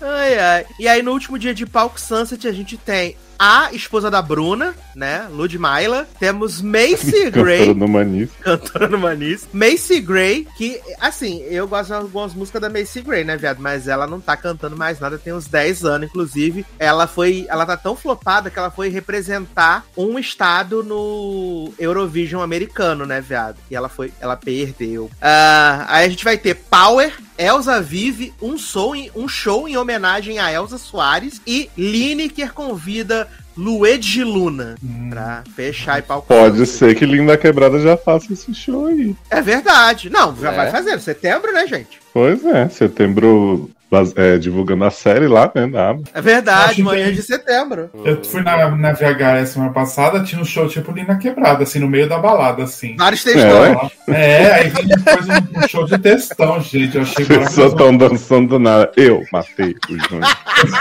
Ai, 0.00 0.38
ai. 0.38 0.66
E 0.78 0.88
aí, 0.88 1.02
no 1.02 1.12
último 1.12 1.38
dia 1.38 1.52
de 1.54 1.66
palco 1.66 2.00
Sunset, 2.00 2.46
a 2.48 2.52
gente 2.52 2.76
tem 2.78 3.16
a 3.44 3.74
esposa 3.74 4.10
da 4.10 4.22
Bruna, 4.22 4.74
né? 4.96 5.28
Ludmilla. 5.30 6.08
Temos 6.18 6.62
Macy 6.62 7.30
Gray, 7.30 7.74
no 7.74 7.86
Manis. 7.86 8.30
cantora 8.40 8.88
no 8.88 8.96
Manis. 8.96 9.46
Macy 9.52 10.00
Gray, 10.00 10.48
que, 10.56 10.80
assim, 10.98 11.42
eu 11.42 11.68
gosto 11.68 11.88
de 11.88 11.92
algumas 11.92 12.32
músicas 12.32 12.62
da 12.62 12.70
Macy 12.70 13.02
Gray, 13.02 13.22
né, 13.22 13.36
viado? 13.36 13.58
Mas 13.60 13.86
ela 13.86 14.06
não 14.06 14.18
tá 14.18 14.34
cantando 14.34 14.78
mais 14.78 14.98
nada, 14.98 15.18
tem 15.18 15.34
uns 15.34 15.46
10 15.46 15.84
anos, 15.84 16.08
inclusive. 16.08 16.64
Ela 16.78 17.06
foi. 17.06 17.44
Ela 17.50 17.66
tá 17.66 17.76
tão 17.76 17.94
flopada 17.94 18.48
que 18.48 18.58
ela 18.58 18.70
foi 18.70 18.88
representar 18.88 19.84
um 19.94 20.18
estado 20.18 20.82
no 20.82 21.70
Eurovision 21.78 22.40
americano, 22.40 23.04
né, 23.04 23.20
viado? 23.20 23.58
E 23.70 23.76
ela 23.76 23.90
foi. 23.90 24.10
Ela 24.22 24.36
perdeu. 24.36 25.10
Ah, 25.20 25.84
aí 25.88 26.06
a 26.06 26.08
gente 26.08 26.24
vai 26.24 26.38
ter 26.38 26.54
Power. 26.54 27.12
Elza 27.36 27.80
Vive, 27.80 28.32
um 28.40 28.56
show, 28.56 28.94
em, 28.94 29.10
um 29.14 29.26
show 29.26 29.68
em 29.68 29.76
homenagem 29.76 30.38
a 30.38 30.52
Elza 30.52 30.78
Soares 30.78 31.40
e 31.44 31.68
Lineker 31.76 32.52
convida 32.52 33.28
Luigi 33.56 34.24
Luna 34.24 34.74
pra 35.10 35.44
fechar 35.54 35.98
e 35.98 36.02
palco. 36.02 36.26
Pode 36.26 36.66
ser 36.66 36.94
que 36.96 37.06
Linda 37.06 37.36
Quebrada 37.36 37.78
já 37.78 37.96
faça 37.96 38.32
esse 38.32 38.52
show 38.54 38.86
aí. 38.86 39.14
É 39.30 39.40
verdade. 39.40 40.10
Não, 40.10 40.34
já 40.36 40.52
É. 40.52 40.56
vai 40.56 40.70
fazer. 40.70 40.98
Setembro, 41.00 41.52
né, 41.52 41.66
gente? 41.66 42.00
Pois 42.12 42.44
é, 42.44 42.68
setembro 42.68 43.70
é, 44.16 44.38
divulgando 44.38 44.84
a 44.84 44.90
série 44.90 45.26
lá, 45.26 45.50
né? 45.54 45.64
Aba. 45.64 46.02
É 46.12 46.20
verdade, 46.20 46.82
manhã 46.82 47.12
de 47.12 47.22
setembro. 47.22 47.90
Eu 48.04 48.22
fui 48.24 48.42
na, 48.42 48.70
na 48.70 48.92
VHS 48.92 49.50
semana 49.50 49.72
passada, 49.72 50.22
tinha 50.22 50.40
um 50.40 50.44
show 50.44 50.68
tipo 50.68 50.92
Lina 50.92 51.16
Quebrada, 51.16 51.62
assim, 51.62 51.78
no 51.78 51.88
meio 51.88 52.08
da 52.08 52.18
balada, 52.18 52.64
assim. 52.64 52.96
Vários 52.96 53.24
textões. 53.24 53.92
É, 54.08 54.52
aí 54.52 54.68
vem 54.68 54.86
depois 54.86 55.28
um, 55.28 55.64
um 55.64 55.68
show 55.68 55.86
de 55.86 55.98
textão, 55.98 56.60
gente. 56.60 56.96
Eu 56.96 57.02
achei 57.02 57.22
As 57.22 57.28
pessoas 57.28 57.28
maravilhoso. 57.28 57.74
estão 57.74 57.96
dançando 57.96 58.48
do 58.48 58.58
nada. 58.58 58.90
Eu 58.96 59.22
matei 59.32 59.74
o 59.88 59.98
Júnior. 59.98 60.36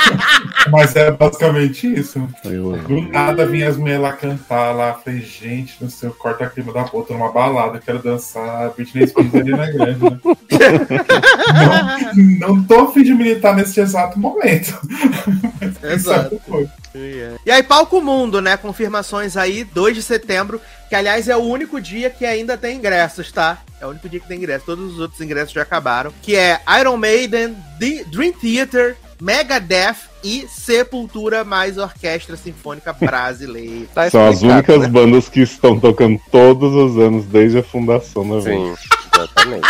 Mas 0.71 0.95
é 0.95 1.11
basicamente 1.11 1.87
isso. 1.87 2.27
Eu 2.43 2.77
Do 2.77 3.01
nada 3.09 3.45
vinha 3.45 3.69
as 3.69 3.77
mulheres 3.77 4.01
lá 4.01 4.13
cantar 4.13 4.71
lá. 4.71 4.93
Falei, 4.93 5.21
gente, 5.21 5.75
no 5.81 5.89
seu 5.89 6.11
corta-clima 6.11 6.71
da 6.71 6.83
puta, 6.83 7.13
numa 7.13 7.31
balada, 7.31 7.79
quero 7.83 7.99
dançar. 7.99 8.69
Britney 8.71 9.07
Spears 9.07 9.35
ali 9.35 9.51
na 9.51 9.65
grande, 9.65 10.03
né? 10.03 10.19
não, 12.39 12.55
não 12.55 12.63
tô 12.63 12.81
a 12.81 12.91
fim 12.91 13.02
de 13.03 13.13
militar 13.13 13.55
nesse 13.55 13.79
exato 13.79 14.19
momento. 14.19 14.79
Exato. 15.83 16.39
Foi. 16.47 16.67
E 17.45 17.51
aí, 17.51 17.63
Palco 17.63 17.99
Mundo, 18.01 18.39
né? 18.39 18.55
Confirmações 18.55 19.35
aí, 19.35 19.63
2 19.63 19.95
de 19.95 20.03
setembro, 20.03 20.61
que 20.89 20.95
aliás 20.95 21.27
é 21.27 21.35
o 21.35 21.41
único 21.41 21.81
dia 21.81 22.09
que 22.09 22.25
ainda 22.25 22.57
tem 22.57 22.77
ingressos, 22.77 23.31
tá? 23.31 23.59
É 23.81 23.85
o 23.85 23.89
único 23.89 24.07
dia 24.07 24.19
que 24.19 24.27
tem 24.27 24.37
ingressos. 24.37 24.65
Todos 24.65 24.93
os 24.93 24.99
outros 24.99 25.19
ingressos 25.19 25.53
já 25.53 25.63
acabaram. 25.63 26.13
Que 26.21 26.35
é 26.35 26.61
Iron 26.79 26.97
Maiden, 26.97 27.55
The 27.79 28.03
Dream 28.11 28.33
Theater, 28.33 28.95
Megadeth 29.19 29.95
e 30.23 30.47
Sepultura 30.47 31.43
mais 31.43 31.77
Orquestra 31.77 32.37
Sinfônica 32.37 32.93
Brasileira. 32.93 33.87
Tá 33.93 34.09
São 34.09 34.27
as 34.27 34.41
únicas 34.41 34.81
né? 34.81 34.87
bandas 34.87 35.29
que 35.29 35.41
estão 35.41 35.79
tocando 35.79 36.19
todos 36.31 36.73
os 36.73 36.97
anos 36.97 37.25
desde 37.25 37.59
a 37.59 37.63
fundação 37.63 38.27
da. 38.29 38.41
Sim, 38.41 38.73
exatamente. 39.13 39.67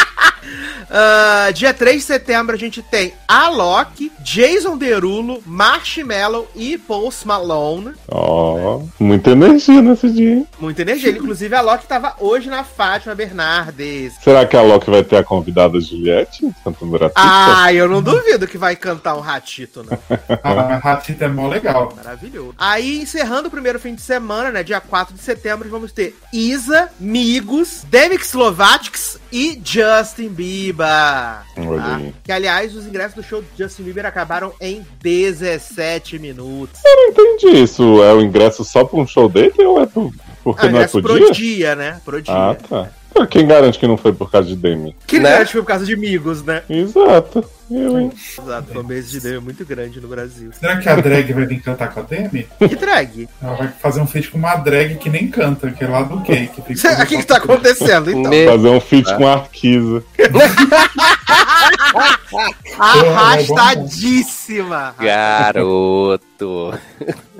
Ah, 0.95 1.49
dia 1.51 1.73
3 1.73 1.97
de 1.97 2.03
setembro 2.03 2.55
a 2.55 2.59
gente 2.59 2.81
tem 2.83 3.13
Alok, 3.27 4.11
Jason 4.19 4.77
Derulo, 4.77 5.41
Marshmello 5.45 6.47
e 6.55 6.77
Post 6.77 7.25
Malone. 7.27 7.93
Ó, 8.11 8.81
muita 8.99 9.31
energia 9.31 9.81
nesse 9.81 10.09
dia. 10.11 10.33
hein? 10.33 10.47
Muita 10.59 10.83
energia. 10.83 11.09
Inclusive, 11.09 11.55
a 11.55 11.59
Alok 11.59 11.87
tava 11.87 12.15
hoje 12.19 12.49
na 12.49 12.63
Fátima 12.63 13.15
Bernardes. 13.15 14.13
Será 14.21 14.45
que 14.45 14.55
a 14.55 14.61
Loki 14.61 14.91
vai 14.91 15.03
ter 15.03 15.17
a 15.17 15.23
convidada 15.23 15.79
Juliette 15.79 16.53
cantando 16.63 16.91
gratuita? 16.91 17.13
Ah, 17.15 17.73
eu 17.73 17.89
não 17.89 18.01
duvido 18.01 18.47
que 18.47 18.57
vai 18.57 18.75
cantar 18.75 19.15
um 19.15 19.21
ratito, 19.21 19.83
não. 19.83 19.97
A 20.43 20.77
Ratita 20.77 21.25
é 21.25 21.27
mó 21.27 21.47
legal. 21.47 21.93
Maravilhoso. 21.95 22.53
Aí, 22.57 23.01
encerrando 23.01 23.47
o 23.47 23.51
primeiro 23.51 23.79
fim 23.79 23.95
de 23.95 24.01
semana, 24.01 24.51
né? 24.51 24.63
Dia 24.63 24.79
4 24.79 25.15
de 25.15 25.21
setembro, 25.21 25.69
vamos 25.69 25.91
ter 25.91 26.15
Isa, 26.31 26.89
Migos, 26.99 27.83
Demix 27.89 28.29
Slovatics 28.29 29.17
e 29.33 29.59
Justin 29.65 30.29
Bieber. 30.29 30.85
Tá? 30.85 32.01
Que, 32.23 32.31
aliás, 32.31 32.75
os 32.75 32.85
ingressos 32.85 33.15
do 33.15 33.23
show 33.23 33.41
do 33.41 33.47
Justin 33.57 33.81
Bieber 33.81 34.05
acabaram 34.05 34.53
em 34.61 34.85
17 35.01 36.19
minutos. 36.19 36.79
Eu 36.85 36.95
não 36.95 37.07
entendi 37.09 37.63
isso. 37.63 38.03
É 38.03 38.13
o 38.13 38.21
ingresso 38.21 38.63
só 38.63 38.85
pra 38.85 38.99
um 38.99 39.07
show 39.07 39.27
dele 39.27 39.55
ou 39.65 39.81
é 39.81 39.87
por... 39.87 40.13
porque 40.43 40.67
Ah, 40.67 40.69
não 40.69 40.77
é 40.77 40.81
ingresso 40.83 41.01
por 41.01 41.17
pro 41.17 41.17
dia? 41.17 41.31
dia, 41.31 41.75
né? 41.75 41.99
Pro 42.05 42.21
dia. 42.21 42.31
Ah, 42.33 42.55
tá. 42.55 43.25
Quem 43.29 43.47
garante 43.47 43.79
que 43.79 43.87
não 43.87 43.97
foi 43.97 44.13
por 44.13 44.29
causa 44.29 44.47
de 44.47 44.55
Demi? 44.55 44.95
Que 45.07 45.19
Né? 45.19 45.39
né? 45.39 45.45
foi 45.45 45.61
por 45.61 45.67
causa 45.67 45.85
de 45.85 45.95
Migos, 45.95 46.43
né? 46.43 46.61
Exato. 46.69 47.43
Eu, 47.75 47.99
hein? 47.99 48.11
Exato, 48.41 48.67
foi 48.71 48.81
um 48.81 48.85
mês 48.87 49.09
de 49.09 49.19
Demi 49.19 49.39
muito 49.39 49.65
grande 49.65 49.99
no 49.99 50.07
Brasil. 50.07 50.51
Será 50.59 50.77
que 50.77 50.87
a 50.89 50.95
drag 50.95 51.33
vai 51.33 51.45
vir 51.45 51.61
cantar 51.61 51.93
com 51.93 51.99
a 51.99 52.03
Demi? 52.03 52.47
Que 52.59 52.75
drag? 52.75 53.27
Ela 53.41 53.55
vai 53.55 53.67
fazer 53.81 54.01
um 54.01 54.07
feat 54.07 54.29
com 54.29 54.37
uma 54.37 54.55
drag 54.55 54.95
que 54.95 55.09
nem 55.09 55.27
canta, 55.27 55.71
que 55.71 55.83
é 55.83 55.87
lá 55.87 56.03
do 56.03 56.21
cake. 56.21 56.61
O 56.61 56.63
que, 56.63 57.17
que 57.17 57.23
tá 57.25 57.37
acontecendo, 57.37 58.11
então? 58.11 58.29
Me- 58.29 58.45
Fazer 58.45 58.67
um 58.69 58.79
feat 58.79 59.15
com 59.15 59.27
a 59.27 59.33
Arquiza. 59.33 60.03
Arrastadíssima! 62.79 64.95
Garoto. 64.99 66.73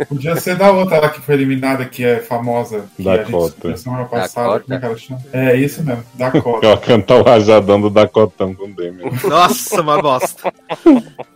Podia 0.07 0.35
ser 0.37 0.55
da 0.55 0.71
outra 0.71 0.99
lá 0.99 1.09
que 1.09 1.21
foi 1.21 1.35
eliminada, 1.35 1.85
que 1.85 2.03
é 2.03 2.19
famosa. 2.19 2.85
Que 2.95 3.03
Dakota. 3.03 3.75
semana 3.77 4.05
passada. 4.05 4.59
Dakota. 4.59 4.63
Como 4.63 4.73
é 4.75 4.79
que 4.79 4.85
ela 4.85 4.97
chama? 4.97 5.19
É 5.33 5.55
isso 5.55 5.83
mesmo, 5.83 6.03
Dakota. 6.13 6.65
Ela 6.65 6.77
cantar 6.77 7.15
o 7.17 7.23
rajadão 7.23 7.81
do 7.81 7.89
Dacotão 7.89 8.53
com 8.53 8.71
Demi. 8.71 9.03
Nossa, 9.27 9.81
uma 9.81 10.01
bosta. 10.01 10.22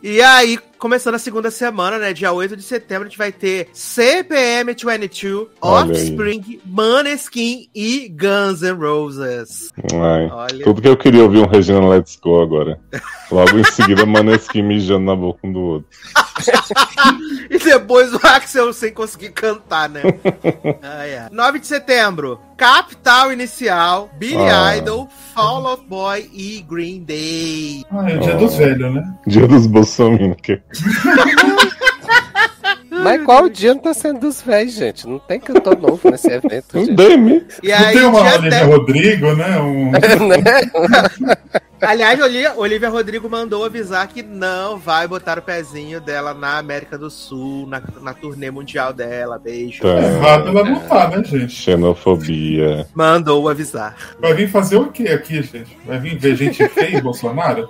E 0.01 0.21
aí, 0.21 0.57
começando 0.77 1.15
a 1.15 1.19
segunda 1.19 1.49
semana, 1.51 1.97
né? 1.97 2.13
Dia 2.13 2.31
8 2.31 2.55
de 2.55 2.63
setembro, 2.63 3.05
a 3.05 3.09
gente 3.09 3.17
vai 3.17 3.31
ter 3.31 3.69
CPM 3.73 4.73
22, 4.73 5.47
Olha 5.61 5.91
Offspring, 5.91 6.59
Maneskin 6.65 7.67
e 7.73 8.07
Guns 8.09 8.61
N' 8.61 8.73
Roses. 8.79 9.71
Ai, 9.93 10.27
Olha. 10.31 10.63
tudo 10.63 10.81
que 10.81 10.87
eu 10.87 10.97
queria 10.97 11.23
ouvir 11.23 11.39
um 11.39 11.47
Regina 11.47 11.87
Let's 11.87 12.17
Go 12.21 12.41
agora. 12.41 12.79
Logo 13.31 13.57
em 13.57 13.63
seguida, 13.65 14.05
Maneskin 14.07 14.61
mijando 14.61 15.05
na 15.05 15.15
boca 15.15 15.39
um 15.43 15.51
do 15.53 15.59
outro. 15.59 15.87
E 17.49 17.57
depois 17.59 18.13
o 18.13 18.19
Axel 18.23 18.71
sem 18.73 18.91
conseguir 18.93 19.29
cantar, 19.29 19.89
né? 19.89 20.01
ai, 20.83 21.17
ai. 21.17 21.29
9 21.31 21.59
de 21.59 21.67
setembro, 21.67 22.37
Capital 22.57 23.31
Inicial, 23.31 24.09
Billy 24.17 24.35
Ah. 24.35 24.75
Idol, 24.75 25.07
Fall 25.33 25.65
Out 25.65 25.85
Boy 25.87 26.29
e 26.33 26.61
Green 26.69 27.03
Day. 27.03 27.85
Ah, 27.89 28.09
é 28.11 28.17
o 28.17 28.19
dia 28.19 28.35
dos 28.35 28.55
velhos, 28.55 28.93
né? 28.93 29.13
Dia 29.25 29.47
dos 29.47 29.65
Bolsonaro. 29.65 30.35
Mas 32.89 33.23
qual 33.23 33.43
o 33.45 33.49
dia 33.49 33.73
não 33.73 33.81
tá 33.81 33.93
sendo 33.93 34.21
dos 34.21 34.41
velhos, 34.41 34.73
gente? 34.73 35.07
Não 35.07 35.19
tem 35.19 35.39
cantor 35.39 35.77
novo 35.77 36.09
nesse 36.09 36.31
evento, 36.31 36.77
Um 36.77 36.85
gente. 36.85 36.95
Demi. 36.95 37.45
E 37.61 37.69
Não 37.69 37.77
aí, 37.77 37.93
tem 37.93 38.05
uma 38.05 38.19
Olivia 38.19 38.49
10 38.49 38.67
Rodrigo, 38.67 39.35
né? 39.35 39.59
Um... 39.59 39.91
Né? 40.27 41.37
Aliás, 41.79 42.19
Oli- 42.19 42.47
Olivia 42.55 42.89
Rodrigo 42.89 43.29
mandou 43.29 43.63
avisar 43.63 44.07
que 44.07 44.23
não 44.23 44.79
vai 44.79 45.07
botar 45.07 45.37
o 45.37 45.43
pezinho 45.43 46.01
dela 46.01 46.33
na 46.33 46.57
América 46.57 46.97
do 46.97 47.07
Sul, 47.11 47.67
na, 47.67 47.79
na 48.01 48.15
turnê 48.15 48.49
mundial 48.49 48.91
dela. 48.91 49.37
Beijo. 49.37 49.83
Tá. 49.83 49.89
Errado 49.89 50.47
ela 50.49 50.63
não 50.63 50.79
tá, 50.79 51.07
né, 51.07 51.23
gente? 51.23 51.53
Xenofobia. 51.53 52.87
Mandou 52.95 53.47
avisar. 53.47 53.95
Vai 54.19 54.33
vir 54.33 54.49
fazer 54.49 54.77
o 54.77 54.87
que 54.91 55.07
aqui, 55.07 55.43
gente? 55.43 55.77
Vai 55.85 55.99
vir 55.99 56.17
ver 56.17 56.35
gente 56.35 56.67
feia 56.69 56.99
Bolsonaro? 56.99 57.69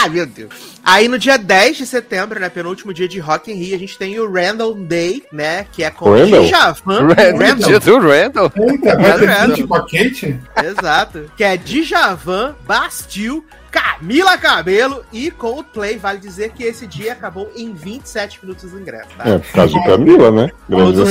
Ai, 0.00 0.08
meu 0.08 0.26
Deus. 0.26 0.78
Aí 0.84 1.08
no 1.08 1.18
dia 1.18 1.36
10 1.36 1.78
de 1.78 1.86
setembro, 1.86 2.38
né, 2.38 2.48
penúltimo 2.48 2.94
dia 2.94 3.08
de 3.08 3.18
Rock 3.18 3.50
in 3.50 3.56
Rio, 3.56 3.74
a 3.74 3.78
gente 3.78 3.98
tem 3.98 4.18
o 4.20 4.32
Randall 4.32 4.72
Day, 4.72 5.24
né, 5.32 5.66
que 5.72 5.82
é 5.82 5.90
com 5.90 6.12
Randall? 6.12 6.46
Djavan. 6.46 7.08
Randall, 7.08 7.68
dia 7.68 7.80
do 7.80 7.98
Randall. 7.98 8.52
Eita, 8.56 8.96
vai 8.96 9.18
ter 9.18 9.26
Randall. 9.26 9.56
feat 9.56 9.66
com 9.66 9.74
a 9.74 9.80
Kate? 9.80 10.40
Exato. 10.64 11.30
Que 11.36 11.42
é 11.42 11.56
Djavan, 11.56 12.54
Bastille, 12.64 13.42
Camila 13.72 14.38
Cabelo 14.38 15.04
e 15.12 15.32
Coldplay. 15.32 15.98
Vale 15.98 16.20
dizer 16.20 16.52
que 16.52 16.62
esse 16.62 16.86
dia 16.86 17.12
acabou 17.12 17.50
em 17.56 17.74
27 17.74 18.38
minutos 18.42 18.70
de 18.70 18.76
ingresso, 18.76 19.10
tá? 19.18 19.28
É, 19.28 19.38
por 19.38 19.52
causa 19.52 19.74
de 19.74 19.84
Camila, 19.84 20.30
né? 20.30 20.50
Grande 20.68 20.92
do 20.92 21.04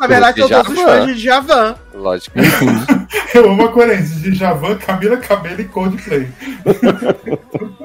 Na 0.00 0.06
verdade, 0.06 0.40
são 0.40 0.48
todos 0.48 0.78
os 0.78 0.84
fãs 0.84 1.06
de 1.06 1.14
Djavan. 1.14 1.74
Lógico. 1.92 2.38
Eu 3.34 3.50
amo 3.50 3.64
a 3.64 3.72
coerência 3.72 4.16
de 4.20 4.32
Javan, 4.32 4.76
Camila 4.76 5.16
Cabelo 5.16 5.60
e 5.60 5.64
Coldplay. 5.64 6.28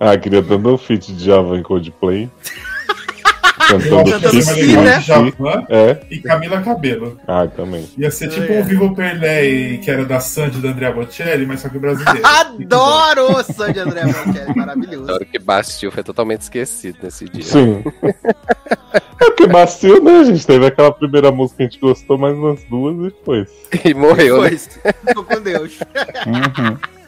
Ah, 0.00 0.16
queria 0.16 0.42
tanto 0.42 0.68
um 0.74 0.78
feat 0.78 1.12
de 1.12 1.24
Java 1.24 1.56
em 1.58 1.62
Coldplay. 1.62 2.28
Cantando 3.68 4.04
que 4.30 4.36
legal 4.36 4.82
né? 4.82 4.98
de 4.98 5.04
Javan 5.04 5.66
É, 5.68 5.98
e 6.10 6.20
Camila 6.20 6.62
Cabelo. 6.62 7.20
ah, 7.26 7.46
também. 7.48 7.86
Ia 7.98 8.10
ser 8.10 8.28
tipo 8.30 8.50
É. 8.50 8.60
um 8.60 8.64
Vivo 8.64 8.94
Perlé, 8.94 9.76
que 9.78 9.90
era 9.90 10.06
da 10.06 10.20
Sandy 10.20 10.58
da 10.60 10.70
Andrea 10.70 10.90
Bocelli, 10.92 11.44
mas 11.44 11.60
só 11.60 11.68
que 11.68 11.78
brasileiro. 11.78 12.20
Adoro 12.24 13.32
o 13.38 13.42
Sandy 13.42 13.80
André 13.80 14.04
Bocelli, 14.06 14.54
maravilhoso. 14.56 15.04
Adoro 15.04 15.26
que 15.26 15.38
Bastille 15.38 15.92
foi 15.92 16.02
totalmente 16.02 16.42
esquecido 16.42 16.98
nesse 17.02 17.26
dia. 17.28 17.42
Sim. 17.44 17.82
É 19.20 19.24
porque 19.24 19.46
Bastille, 19.48 20.00
né, 20.00 20.24
gente? 20.24 20.46
Teve 20.46 20.64
aquela 20.66 20.92
primeira 20.92 21.30
música 21.32 21.58
que 21.58 21.62
a 21.64 21.66
gente 21.66 21.80
gostou, 21.80 22.16
mais 22.16 22.34
umas 22.38 22.62
duas 22.64 23.12
e 23.12 23.14
foi. 23.24 23.46
E 23.84 23.92
morreu, 23.92 24.40
né? 24.40 24.48
Pois, 24.48 24.80
ficou 25.06 25.24
com 25.24 25.40
Deus. 25.40 25.78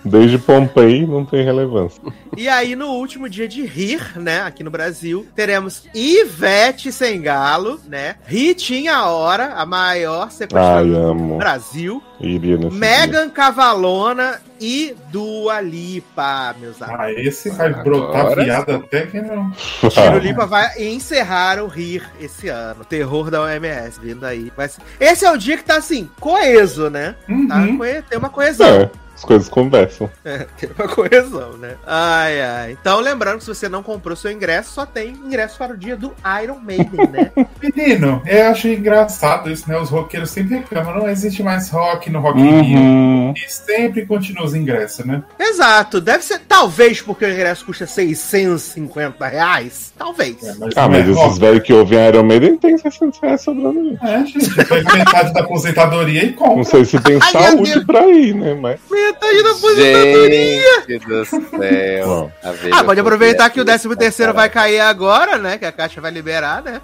Desde 0.04 0.38
Pompei 0.38 1.06
não 1.06 1.24
tem 1.24 1.44
relevância. 1.44 2.00
E 2.36 2.48
aí, 2.48 2.74
no 2.74 2.86
último 2.88 3.28
dia 3.28 3.46
de 3.46 3.64
rir, 3.66 4.18
né, 4.18 4.40
aqui 4.42 4.62
no 4.64 4.70
Brasil, 4.70 5.26
teremos 5.34 5.84
Ivete 5.94 6.90
Sengalo, 6.92 7.80
né? 7.88 8.16
Ritinha 8.26 8.94
a 8.96 9.08
Hora, 9.10 9.54
a 9.56 9.66
maior 9.66 10.24
Ai, 10.24 10.30
sequestradora 10.30 11.14
do. 11.14 11.36
Brasil. 11.36 12.02
Iria 12.20 12.56
nesse 12.56 12.70
dia. 12.70 12.78
Megan 12.78 13.28
Cavalona 13.30 14.40
e 14.60 14.94
Dua 15.10 15.60
Lipa, 15.60 16.54
meus 16.60 16.80
amigos. 16.82 17.00
Ah, 17.00 17.12
esse 17.12 17.50
vai 17.50 17.72
brotar 17.82 18.20
Agora 18.26 18.44
viado 18.44 18.70
até 18.74 19.06
que 19.06 19.20
não. 19.20 19.50
Tiro 19.90 20.18
Lipa 20.18 20.46
vai 20.46 20.82
encerrar 20.82 21.58
o 21.62 21.66
Rir 21.66 22.02
esse 22.20 22.48
ano. 22.48 22.84
Terror 22.84 23.30
da 23.30 23.42
OMS 23.42 23.98
vindo 24.00 24.24
aí. 24.24 24.52
Vai 24.56 24.68
ser- 24.68 24.82
Esse 25.00 25.24
é 25.24 25.30
o 25.32 25.36
dia 25.38 25.56
que 25.56 25.64
tá 25.64 25.76
assim, 25.76 26.08
coeso, 26.20 26.90
né? 26.90 27.14
Tá 27.48 27.56
Uhum. 27.56 27.78
coe- 27.78 28.02
Tem 28.08 28.18
uma 28.18 28.28
coesão. 28.30 28.66
É, 28.68 28.90
as 29.20 29.24
coisas 29.24 29.48
conversam. 29.48 30.08
É, 30.24 30.46
tem 30.58 30.70
uma 30.78 30.86
coesão, 30.88 31.56
né? 31.58 31.74
Ai, 31.86 32.40
ai. 32.40 32.76
Então, 32.80 33.00
lembrando 33.00 33.38
que 33.38 33.44
se 33.44 33.48
você 33.54 33.68
não 33.68 33.82
comprou 33.82 34.14
seu 34.16 34.30
ingresso, 34.30 34.70
só 34.72 34.86
tem 34.86 35.10
ingresso 35.10 35.56
para 35.58 35.72
o 35.72 35.76
dia 35.76 35.96
do 35.96 36.12
Iron 36.42 36.58
Maiden, 36.60 37.08
né? 37.10 37.30
Menino, 37.62 38.22
eu 38.26 38.46
acho 38.48 38.68
engraçado 38.68 39.50
isso, 39.50 39.68
né? 39.68 39.76
Os 39.78 39.90
roqueiros 39.90 40.30
sempre 40.30 40.56
reclamam, 40.58 40.94
não 40.94 41.08
existe 41.08 41.42
mais 41.42 41.68
rock 41.70 42.10
no 42.10 42.20
Rock 42.20 42.38
in 42.40 42.60
Rio. 42.62 42.78
Uhum. 42.78 43.34
E 43.36 43.50
sempre 43.50 44.06
continua 44.06 44.44
os 44.44 44.54
ingressos, 44.54 45.04
né? 45.04 45.22
Exato. 45.38 46.00
Deve 46.00 46.22
ser, 46.24 46.40
talvez, 46.46 47.00
porque 47.02 47.24
o 47.24 47.32
ingresso 47.32 47.64
custa 47.64 47.86
650 47.86 49.26
reais. 49.26 49.92
Talvez. 49.96 50.42
É, 50.42 50.54
mas 50.58 50.76
Ah, 50.76 50.82
não 50.82 50.90
mas 50.90 51.08
é 51.08 51.10
esses 51.10 51.38
velhos 51.38 51.62
que 51.62 51.72
ouvem 51.72 52.06
Iron 52.08 52.22
Maiden 52.24 52.56
tem 52.56 52.76
600 52.78 53.18
reais 53.20 53.40
sobrando 53.42 53.80
aí. 53.80 53.98
É, 54.02 54.24
gente, 54.26 54.54
pega 54.54 54.94
metade 54.96 55.32
da 55.32 55.40
aposentadoria 55.40 56.24
e 56.24 56.30
Não 56.30 56.34
compra. 56.34 56.64
sei 56.64 56.84
se 56.84 57.00
tem 57.00 57.18
Ai, 57.20 57.32
meu 57.32 57.42
saúde 57.66 57.86
pra 57.86 58.06
ir, 58.08 58.34
né? 58.34 58.54
Mas. 58.54 58.78
Metade 59.10 59.42
da 59.42 59.50
aposentadoria. 59.50 60.82
Gente 60.88 61.06
do 61.06 61.24
céu. 61.24 62.32
Ah, 62.72 62.84
pode 62.84 63.00
aproveitar 63.00 63.50
que 63.50 63.60
o 63.60 63.64
Fobia 63.64 63.78
13 63.78 63.96
terceiro 63.96 64.32
vai 64.34 64.48
cair 64.48 64.80
agora, 64.80 65.36
né? 65.36 65.58
Que 65.58 65.64
a 65.64 65.72
Caixa 65.72 66.00
vai 66.00 66.10
liberar, 66.10 66.62
né? 66.62 66.80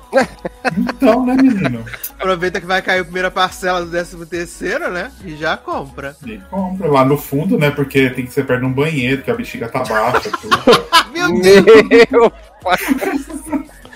Então, 0.76 1.24
né, 1.24 1.34
menino? 1.34 1.84
Aproveita 2.18 2.60
que 2.60 2.66
vai 2.66 2.82
cair 2.82 3.00
a 3.00 3.04
primeira 3.04 3.30
parcela 3.30 3.84
do 3.84 3.90
13 3.90 4.26
terceiro, 4.26 4.90
né? 4.90 5.10
E 5.24 5.36
já 5.36 5.56
compra. 5.56 6.16
E 6.26 6.38
compra 6.50 6.88
lá 6.88 7.04
no 7.04 7.16
fundo, 7.16 7.58
né? 7.58 7.70
Porque 7.70 8.10
tem 8.10 8.26
que 8.26 8.32
ser 8.32 8.44
perto 8.44 8.60
de 8.60 8.66
um 8.66 8.72
banheiro, 8.72 9.22
que 9.22 9.30
a 9.30 9.34
bexiga 9.34 9.68
tá 9.68 9.80
baixa. 9.84 10.30
tudo. 10.40 10.56
Meu 11.12 11.40
Deus! 11.40 12.32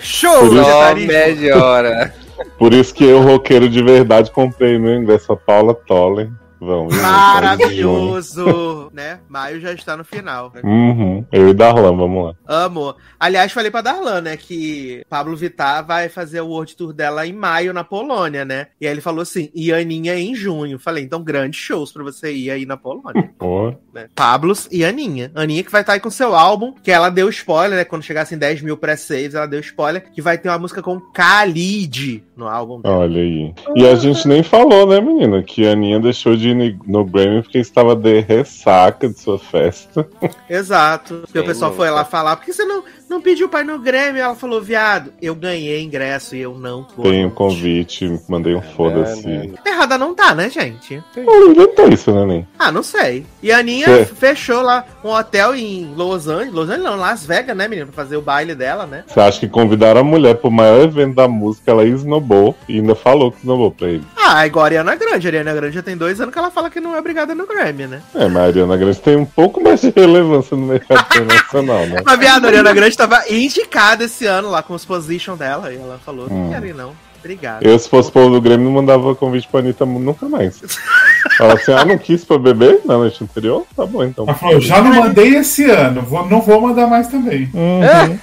Show! 0.00 0.54
Só 0.54 0.94
melhora. 0.94 2.14
Por 2.58 2.72
isso 2.72 2.94
que 2.94 3.04
eu, 3.04 3.20
roqueiro 3.20 3.68
de 3.68 3.82
verdade, 3.82 4.30
comprei 4.30 4.78
meu 4.78 4.94
ingresso 4.94 5.32
a 5.32 5.36
Paula 5.36 5.74
Toller. 5.74 6.30
Vamos. 6.60 6.94
Maravilhoso! 7.00 8.90
né? 8.92 9.20
Maio 9.28 9.60
já 9.60 9.72
está 9.72 9.96
no 9.96 10.04
final. 10.04 10.52
né? 10.54 10.60
Uhum. 10.64 11.24
Eu 11.32 11.48
e 11.48 11.54
Darlan, 11.54 11.96
vamos 11.96 12.24
lá. 12.26 12.34
Amo. 12.46 12.94
Aliás, 13.18 13.52
falei 13.52 13.70
pra 13.70 13.80
Darlan, 13.80 14.20
né, 14.20 14.36
que 14.36 15.02
Pablo 15.08 15.36
Vittar 15.36 15.86
vai 15.86 16.08
fazer 16.08 16.40
o 16.40 16.48
World 16.48 16.76
Tour 16.76 16.92
dela 16.92 17.26
em 17.26 17.32
maio 17.32 17.72
na 17.72 17.84
Polônia, 17.84 18.44
né? 18.44 18.68
E 18.80 18.86
aí 18.86 18.92
ele 18.92 19.00
falou 19.00 19.22
assim, 19.22 19.50
e 19.54 19.72
Aninha 19.72 20.14
em 20.18 20.34
junho. 20.34 20.78
Falei, 20.78 21.04
então 21.04 21.22
grandes 21.22 21.60
shows 21.60 21.92
pra 21.92 22.02
você 22.02 22.32
ir 22.32 22.50
aí 22.50 22.66
na 22.66 22.76
Polônia. 22.76 23.30
Pô. 23.38 23.74
né? 23.94 24.06
Pablos 24.14 24.68
e 24.70 24.84
Aninha. 24.84 25.30
Aninha 25.34 25.62
que 25.62 25.70
vai 25.72 25.80
estar 25.82 25.94
aí 25.94 26.00
com 26.00 26.10
seu 26.10 26.34
álbum, 26.34 26.72
que 26.82 26.90
ela 26.90 27.10
deu 27.10 27.28
spoiler, 27.28 27.78
né? 27.78 27.84
Quando 27.84 28.02
chegasse 28.02 28.34
em 28.34 28.38
10 28.38 28.62
mil 28.62 28.76
pré-saves, 28.76 29.34
ela 29.34 29.46
deu 29.46 29.60
spoiler, 29.60 30.10
que 30.12 30.22
vai 30.22 30.38
ter 30.38 30.48
uma 30.48 30.58
música 30.58 30.82
com 30.82 30.98
Khalid 31.14 32.22
no 32.36 32.48
álbum 32.48 32.80
dela. 32.80 32.98
Olha 32.98 33.20
aí. 33.20 33.54
E 33.76 33.86
a 33.86 33.94
gente 33.94 34.26
nem 34.26 34.42
falou, 34.42 34.86
né, 34.86 35.00
menina? 35.00 35.42
Que 35.42 35.66
a 35.66 35.72
Aninha 35.72 36.00
deixou 36.00 36.36
de 36.36 36.49
ir 36.50 36.54
no- 36.86 37.00
no 37.00 37.04
Grammy 37.04 37.42
porque 37.42 37.58
estava 37.58 37.94
de 37.96 38.20
ressaca 38.20 39.08
de 39.08 39.18
sua 39.18 39.38
festa. 39.38 40.06
Exato. 40.48 41.20
Porque 41.22 41.38
o 41.38 41.44
pessoal 41.44 41.72
foi 41.74 41.90
lá 41.90 42.04
falar, 42.04 42.36
por 42.36 42.44
que 42.44 42.52
você 42.52 42.64
não, 42.64 42.84
não 43.10 43.20
pediu 43.20 43.48
pra 43.48 43.60
ir 43.60 43.64
no 43.64 43.78
Grêmio? 43.78 44.22
Ela 44.22 44.34
falou, 44.34 44.62
viado, 44.62 45.12
eu 45.20 45.34
ganhei 45.34 45.82
ingresso 45.82 46.34
e 46.36 46.40
eu 46.40 46.54
não 46.56 46.86
vou. 46.96 47.04
Tem 47.10 47.26
um 47.26 47.30
convite, 47.30 48.18
mandei 48.28 48.54
um 48.54 48.62
foda-se. 48.62 49.26
né? 49.26 49.50
Errada 49.66 49.98
não 49.98 50.14
tá, 50.14 50.34
né, 50.34 50.48
gente? 50.48 51.02
Não 51.16 51.50
inventou 51.50 51.88
isso, 51.88 52.12
né, 52.12 52.24
nem? 52.24 52.48
Ah, 52.58 52.70
não 52.72 52.82
sei. 52.82 53.26
E 53.42 53.50
a 53.50 53.58
Aninha 53.58 53.86
Cê- 53.86 54.04
fechou 54.06 54.62
lá 54.62 54.84
um 55.04 55.08
hotel 55.10 55.54
em 55.54 55.92
Los 55.96 56.28
Angeles. 56.28 56.52
Los 56.54 56.68
Angeles 56.70 56.84
não, 56.84 56.96
Las 56.96 57.26
Vegas, 57.26 57.56
né, 57.56 57.66
menino? 57.68 57.88
Pra 57.88 58.02
fazer 58.04 58.16
o 58.16 58.22
baile 58.22 58.54
dela, 58.54 58.86
né? 58.86 59.04
Você 59.06 59.20
acha 59.20 59.40
que 59.40 59.48
convidaram 59.48 60.00
a 60.00 60.04
mulher 60.04 60.36
pro 60.36 60.50
maior 60.50 60.80
evento 60.84 61.14
da 61.16 61.26
música, 61.26 61.70
ela 61.70 61.84
esnobou 61.84 62.54
e 62.68 62.76
ainda 62.76 62.94
falou 62.94 63.32
que 63.32 63.38
esnobou 63.38 63.70
pra 63.70 63.88
ele. 63.88 64.04
Ah, 64.16 64.46
igual 64.46 64.62
a 64.64 64.66
Ariana 64.68 64.94
Grande. 64.94 65.26
A 65.26 65.30
Ariana 65.30 65.54
Grande 65.54 65.74
já 65.74 65.82
tem 65.82 65.96
dois 65.96 66.20
anos 66.20 66.32
que 66.32 66.38
ela 66.38 66.50
fala 66.50 66.70
que 66.70 66.80
não 66.80 66.94
é 66.94 66.98
obrigada 67.00 67.34
no 67.34 67.46
Grammy, 67.46 67.86
né? 67.86 68.00
É, 68.14 68.26
mas 68.28 68.36
a 68.36 68.44
Ariana 68.46 68.76
Grande 68.76 69.00
tem 69.00 69.16
um 69.16 69.24
pouco 69.24 69.60
mais 69.62 69.80
de 69.80 69.90
relevância 69.96 70.56
no 70.56 70.66
mercado 70.66 71.00
internacional, 71.16 71.86
né? 71.86 72.00
Mas, 72.04 72.18
viado, 72.18 72.44
a 72.44 72.48
Ariana 72.48 72.72
Grande 72.72 72.96
tava 73.00 73.24
indicada 73.30 74.04
esse 74.04 74.26
ano 74.26 74.50
lá 74.50 74.62
com 74.62 74.74
os 74.74 74.84
position 74.84 75.36
dela. 75.36 75.72
E 75.72 75.76
ela 75.76 75.98
falou, 76.04 76.28
não 76.28 76.46
Hum. 76.46 76.50
quero 76.50 76.66
ir 76.66 76.74
não. 76.74 76.94
Obrigada. 77.20 77.66
Eu, 77.66 77.78
se 77.78 77.88
fosse 77.88 78.10
povo 78.10 78.30
do 78.30 78.40
Grêmio, 78.40 78.64
não 78.64 78.72
mandava 78.72 79.14
convite 79.14 79.46
pra 79.48 79.60
Anitta 79.60 79.86
nunca 79.86 80.28
mais. 80.28 80.60
Fala 81.36 81.54
assim, 81.54 81.72
ah, 81.72 81.84
não 81.84 81.96
quis 81.98 82.24
pra 82.24 82.38
beber 82.38 82.80
na 82.84 82.96
noite 82.96 83.22
anterior? 83.22 83.64
Tá 83.76 83.86
bom, 83.86 84.02
então. 84.02 84.24
Ela 84.26 84.34
falou, 84.36 84.60
já 84.60 84.80
não 84.82 84.94
mandei 84.94 85.36
esse 85.36 85.64
ano, 85.70 86.02
vou, 86.02 86.26
não 86.26 86.40
vou 86.40 86.60
mandar 86.60 86.86
mais 86.86 87.08
também. 87.08 87.50
Uhum. 87.54 88.18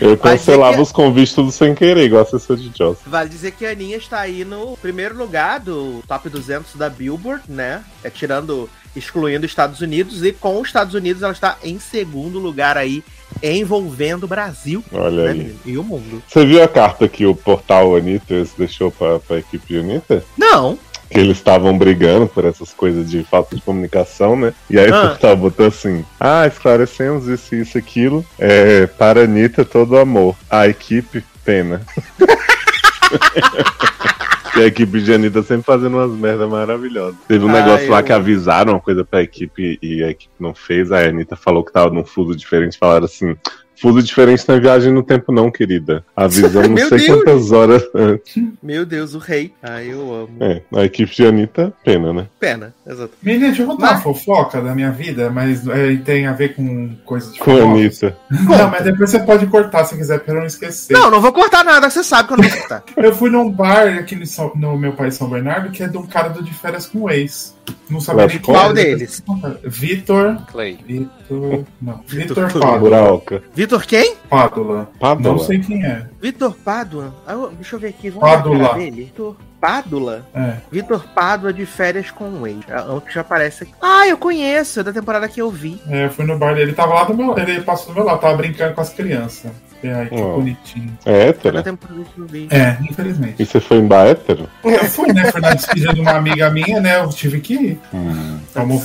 Eu 0.00 0.16
cancelava 0.18 0.76
que- 0.76 0.80
os 0.82 0.92
convites 0.92 1.34
tudo 1.34 1.50
sem 1.50 1.74
querer, 1.74 2.04
igual 2.04 2.20
a 2.20 2.24
assessor 2.24 2.56
de 2.56 2.70
Joss. 2.76 3.00
Vale 3.06 3.28
dizer 3.28 3.52
que 3.52 3.66
a 3.66 3.70
Aninha 3.70 3.96
está 3.96 4.20
aí 4.20 4.44
no 4.44 4.76
primeiro 4.76 5.16
lugar 5.16 5.60
do 5.60 6.02
top 6.06 6.28
200 6.28 6.76
da 6.76 6.88
Billboard, 6.88 7.42
né? 7.48 7.82
É 8.02 8.10
tirando, 8.10 8.68
excluindo 8.94 9.44
os 9.44 9.50
Estados 9.52 9.80
Unidos. 9.80 10.22
E 10.24 10.32
com 10.32 10.60
os 10.60 10.68
Estados 10.68 10.94
Unidos 10.94 11.22
ela 11.22 11.32
está 11.32 11.56
em 11.62 11.78
segundo 11.78 12.38
lugar 12.38 12.76
aí 12.76 13.02
envolvendo 13.52 14.24
o 14.24 14.28
Brasil 14.28 14.82
Olha 14.92 15.24
né, 15.24 15.30
aí. 15.30 15.38
menino? 15.38 15.58
e 15.66 15.76
o 15.78 15.82
mundo. 15.84 16.22
Você 16.28 16.44
viu 16.46 16.62
a 16.62 16.68
carta 16.68 17.06
que 17.08 17.26
o 17.26 17.34
portal 17.34 17.96
Anitta 17.96 18.44
deixou 18.56 18.90
pra, 18.90 19.18
pra 19.18 19.38
equipe 19.38 19.66
de 19.66 19.78
Anitta? 19.80 20.24
Não, 20.38 20.78
Que 21.10 21.20
eles 21.20 21.36
estavam 21.36 21.76
brigando 21.76 22.26
por 22.26 22.44
essas 22.44 22.72
coisas 22.72 23.08
de 23.10 23.22
falta 23.24 23.54
de 23.54 23.62
comunicação, 23.62 24.34
né? 24.36 24.52
E 24.70 24.78
aí 24.78 24.90
Ah. 24.90 24.98
o 25.04 25.08
portal 25.08 25.36
botou 25.36 25.66
assim: 25.66 26.04
Ah, 26.18 26.46
esclarecemos 26.46 27.28
isso, 27.28 27.54
isso, 27.54 27.76
aquilo. 27.78 28.24
É, 28.38 28.86
para 28.86 29.20
a 29.20 29.24
Anitta, 29.24 29.64
todo 29.64 29.96
amor. 29.98 30.34
A 30.50 30.66
equipe, 30.66 31.22
pena. 31.44 31.82
E 34.56 34.60
a 34.62 34.66
equipe 34.66 35.00
de 35.00 35.12
Anitta 35.12 35.42
sempre 35.42 35.64
fazendo 35.64 35.96
umas 35.96 36.12
merdas 36.12 36.48
maravilhosas. 36.48 37.16
Teve 37.26 37.44
um 37.44 37.50
negócio 37.50 37.90
lá 37.90 38.00
eu- 38.00 38.04
que 38.04 38.12
avisaram 38.12 38.74
uma 38.74 38.80
coisa 38.80 39.04
pra 39.04 39.20
equipe 39.22 39.78
e 39.82 40.04
a 40.04 40.10
equipe 40.10 40.32
não 40.38 40.54
fez. 40.54 40.92
Aí 40.92 41.06
a 41.06 41.08
Anitta 41.10 41.34
falou 41.34 41.64
que 41.64 41.72
tava 41.72 41.92
num 41.92 42.04
fuso 42.04 42.36
diferente. 42.36 42.78
Falaram 42.78 43.04
assim: 43.06 43.36
fuso 43.80 44.02
diferente 44.02 44.44
na 44.48 44.58
viagem 44.58 44.92
no 44.92 45.02
tempo, 45.02 45.32
não, 45.32 45.50
querida. 45.50 46.04
Avisamos 46.16 46.68
não 46.82 46.88
sei 46.88 46.98
Deus. 46.98 47.06
quantas 47.22 47.52
horas 47.52 47.82
antes. 47.94 48.42
meu 48.62 48.84
Deus, 48.86 49.14
o 49.14 49.18
rei. 49.18 49.52
Ai, 49.62 49.92
eu 49.92 50.00
amo. 50.14 50.30
É, 50.40 50.62
a 50.74 50.84
equipe 50.84 51.14
de 51.14 51.26
Anitta, 51.26 51.72
pena, 51.84 52.12
né? 52.12 52.26
Pena, 52.40 52.74
exato. 52.86 53.12
Menina, 53.22 53.46
deixa 53.48 53.62
eu 53.62 53.66
contar 53.66 53.86
uma 53.86 53.92
Mas- 53.94 54.02
fofoca 54.02 54.60
da 54.60 54.74
minha 54.74 54.90
vida, 54.90 55.30
mas 55.30 55.66
é, 55.68 55.96
tem 55.96 56.26
a 56.26 56.32
ver 56.32 56.54
com 56.54 56.94
coisas 57.04 57.32
de 57.32 57.38
Com 57.38 57.50
a. 57.50 57.62
Anitta. 57.62 58.16
Não, 58.30 58.70
mas 58.70 58.84
depois 58.84 59.10
você 59.10 59.18
pode 59.20 59.46
cortar 59.46 59.84
se 59.84 59.96
quiser, 59.96 60.20
pra 60.20 60.34
eu 60.34 60.40
não 60.40 60.46
esquecer. 60.46 60.92
Não, 60.92 61.10
não 61.10 61.20
vou 61.20 61.32
cortar 61.32 61.64
nada, 61.64 61.88
você 61.90 62.02
sabe 62.02 62.28
que 62.28 62.34
eu 62.34 62.38
não 62.38 62.48
vou 62.48 62.58
cortar. 62.58 62.82
Eu 62.96 63.14
fui 63.14 63.30
num 63.30 63.50
bar 63.50 63.86
aqui 63.98 64.16
no, 64.16 64.26
São- 64.26 64.52
no 64.54 64.76
meu 64.78 64.92
país 64.92 65.14
São 65.14 65.28
Bernardo, 65.28 65.70
que 65.70 65.82
é 65.82 65.88
de 65.88 65.96
um 65.96 66.06
cara 66.06 66.28
do 66.30 66.42
de 66.42 66.52
férias 66.54 66.86
com 66.86 67.00
o 67.02 67.10
ex. 67.10 67.54
Não 67.88 68.00
sabia 68.00 68.26
nem 68.26 68.38
Qual 68.38 68.64
era, 68.66 68.72
deles? 68.74 69.22
Vitor. 69.64 70.38
Clay. 70.50 70.78
Vitor. 70.86 71.64
Não. 71.80 72.00
Vitor 72.06 72.46
Vitor 72.46 72.60
Pádula. 72.60 72.78
Buraoka. 72.78 73.42
Vitor 73.64 73.86
quem? 73.86 74.14
Pádula. 74.28 74.90
Pádula. 75.00 75.30
Não 75.30 75.38
sei 75.38 75.58
quem 75.58 75.82
é. 75.86 76.04
Vitor 76.20 76.54
Pádua. 76.54 77.14
Ah, 77.26 77.48
deixa 77.54 77.76
eu 77.76 77.80
ver 77.80 77.88
aqui. 77.88 78.10
Vamos 78.10 78.28
Pádula. 78.28 78.74
dele. 78.74 79.04
Vitor 79.04 79.36
Pádula? 79.58 80.26
É. 80.34 80.56
Vitor 80.70 81.02
Pádua 81.14 81.50
de 81.50 81.64
férias 81.64 82.10
com 82.10 82.28
o 82.28 82.46
ex. 82.46 82.58
É 82.68 82.78
o 82.82 83.00
que 83.00 83.10
já 83.14 83.22
aparece 83.22 83.62
aqui. 83.62 83.72
Ah, 83.80 84.06
eu 84.06 84.18
conheço, 84.18 84.80
é 84.80 84.82
da 84.82 84.92
temporada 84.92 85.26
que 85.30 85.40
eu 85.40 85.50
vi. 85.50 85.80
É, 85.88 86.04
eu 86.04 86.10
fui 86.10 86.26
no 86.26 86.36
bar 86.36 86.50
dele, 86.52 86.66
ele 86.66 86.72
tava 86.74 86.92
lá 86.92 87.04
do 87.04 87.14
meu. 87.14 87.38
Ele 87.38 87.62
passou 87.62 87.86
do 87.86 87.94
meu 87.94 88.04
lado, 88.04 88.20
tava 88.20 88.36
brincando 88.36 88.74
com 88.74 88.82
as 88.82 88.90
crianças. 88.90 89.50
Aí, 89.82 90.08
que 90.10 90.14
Oh. 90.20 90.36
bonitinho. 90.36 90.98
É 91.06 91.10
É 91.12 91.18
da 91.18 91.24
hétero? 91.30 91.62
temporada 91.62 92.00
que 92.14 92.18
eu 92.20 92.26
vi. 92.26 92.48
É, 92.50 92.76
infelizmente. 92.82 93.42
E 93.42 93.46
você 93.46 93.60
foi 93.60 93.78
em 93.78 93.86
bar 93.86 94.06
hétero? 94.06 94.46
Eu 94.62 94.84
fui, 94.84 95.10
né? 95.10 95.32
Fui 95.32 95.40
na 95.40 95.54
despedida 95.54 95.94
de 95.94 96.00
uma 96.02 96.12
amiga 96.12 96.50
minha, 96.50 96.80
né? 96.82 97.00
Eu 97.00 97.08
tive 97.08 97.40
que 97.40 97.54
ir. 97.54 97.80
Hum. 97.94 98.38
Não 98.54 98.78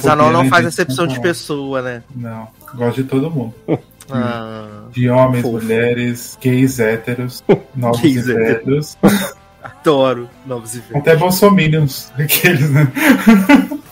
faz 0.50 0.63
gente? 0.63 0.68
acepção 0.68 1.06
de 1.06 1.20
pessoa, 1.20 1.82
né? 1.82 2.02
Não, 2.15 2.48
gosto 2.76 3.04
de 3.04 3.10
todo 3.10 3.30
mundo. 3.30 3.54
Ah, 4.15 4.84
De 4.91 5.10
homens, 5.10 5.41
Fofo. 5.41 5.54
mulheres, 5.62 6.38
gays, 6.41 6.80
héteros, 6.80 7.43
novos 7.76 8.02
Gays, 8.02 8.28
e 8.28 8.34
velhos. 8.34 8.98
adoro 9.63 10.30
novos 10.45 10.76
e 10.76 10.80
velhos. 10.80 10.95
Até 10.95 11.15
bolsominions, 11.15 12.12
aqueles, 12.17 12.69
né? 12.69 12.91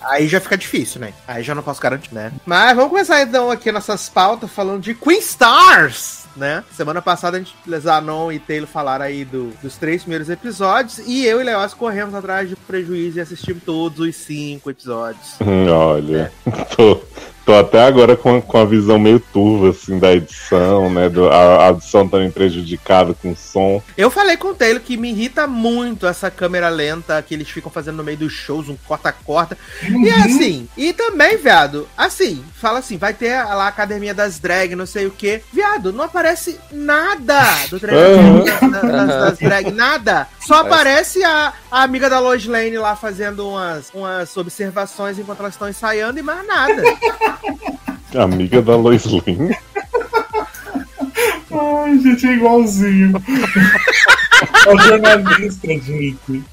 Aí 0.02 0.28
já 0.28 0.40
fica 0.40 0.58
difícil, 0.58 1.02
né? 1.02 1.14
Aí 1.28 1.44
já 1.44 1.54
não 1.54 1.62
posso 1.64 1.82
garantir, 1.82 2.14
né? 2.14 2.32
Mas 2.46 2.76
vamos 2.76 2.92
começar 2.92 3.22
então 3.22 3.52
aqui 3.52 3.72
nossas 3.72 4.08
pautas 4.10 4.50
falando 4.50 4.82
de 4.82 4.94
Queen 4.94 5.20
Stars, 5.20 6.26
né? 6.36 6.64
Semana 6.72 7.02
passada 7.02 7.36
a 7.38 7.40
gente, 7.42 7.54
Zanon 7.80 8.32
e 8.32 8.40
Taylor 8.40 8.68
falaram 8.70 9.04
aí 9.06 9.26
do- 9.26 9.52
dos 9.62 9.76
três 9.76 10.04
primeiros 10.04 10.30
episódios 10.30 11.00
e 11.00 11.26
eu 11.26 11.42
e 11.42 11.44
Leoz 11.44 11.74
corremos 11.74 12.14
atrás 12.16 12.48
de 12.48 12.56
prejuízo 12.56 13.18
e 13.18 13.22
assistimos 13.22 13.64
todos 13.64 14.00
os 14.00 14.16
cinco 14.16 14.70
episódios. 14.72 15.36
Hum, 15.42 15.68
Olha, 15.70 16.32
tô, 16.78 17.02
tô 17.48 17.56
até 17.56 17.82
agora 17.82 18.18
com, 18.18 18.42
com 18.42 18.58
a 18.58 18.66
visão 18.66 19.00
meio 19.00 19.22
turva, 19.22 19.70
assim, 19.70 19.98
da 19.98 20.12
edição, 20.12 20.90
né? 20.90 21.08
Do, 21.08 21.30
a, 21.30 21.68
a 21.68 21.70
edição 21.70 22.06
também 22.06 22.30
prejudicada 22.30 23.14
com 23.14 23.34
som. 23.34 23.82
Eu 23.98 24.12
falei 24.12 24.36
com 24.36 24.50
o 24.50 24.54
Taylor 24.54 24.82
que 24.82 24.98
me 24.98 25.12
irrita 25.12 25.48
muito 25.48 26.06
essa 26.06 26.30
câmera 26.30 26.68
lenta 26.68 27.22
que 27.22 27.34
eles 27.34 27.50
ficam 27.50 27.72
fazendo 27.72 27.96
no 27.96 28.04
meio 28.04 28.18
dos 28.18 28.34
shows, 28.34 28.68
um 28.68 28.76
corta-corta. 28.86 29.58
E 29.82 30.10
assim, 30.10 30.68
e 30.76 30.92
também, 30.92 31.38
viado, 31.38 31.88
assim, 31.98 32.44
fala 32.54 32.80
assim, 32.80 32.98
vai 32.98 33.14
ter 33.14 33.42
lá 33.42 33.64
a 33.64 33.70
academia 33.70 34.14
das 34.14 34.40
drag, 34.40 34.76
não 34.76 34.86
sei 34.86 35.06
o 35.06 35.12
que. 35.12 35.42
Viado, 35.54 35.94
não 35.94 36.04
aparece 36.04 36.60
nada 36.70 37.44
do 37.70 37.80
treinamento 37.80 38.70
das, 38.70 38.82
das- 38.82 39.08
das 39.08 39.38
drag, 39.40 39.72
nada. 39.72 40.28
Só 40.46 40.56
aparece 40.56 41.24
a, 41.24 41.54
a 41.72 41.84
amiga 41.84 42.10
da 42.10 42.20
Lois 42.20 42.46
Lane 42.46 42.78
lá 42.78 42.94
fazendo 42.98 43.48
umas, 43.48 43.90
umas 43.94 44.36
observações 44.36 45.18
enquanto 45.18 45.40
elas 45.40 45.54
estão 45.54 45.70
ensaiando 45.70 46.20
e 46.20 46.22
mais 46.22 46.46
nada. 46.46 46.84
Amiga 48.16 48.62
da 48.62 48.76
Lois 48.76 49.06
Lane. 49.06 49.56
Ai, 51.52 52.00
gente, 52.00 52.28
é 52.28 52.34
igualzinho. 52.34 53.14
É 54.66 54.74
o 54.74 54.78
jornalista, 54.80 55.68
gente. 55.68 56.44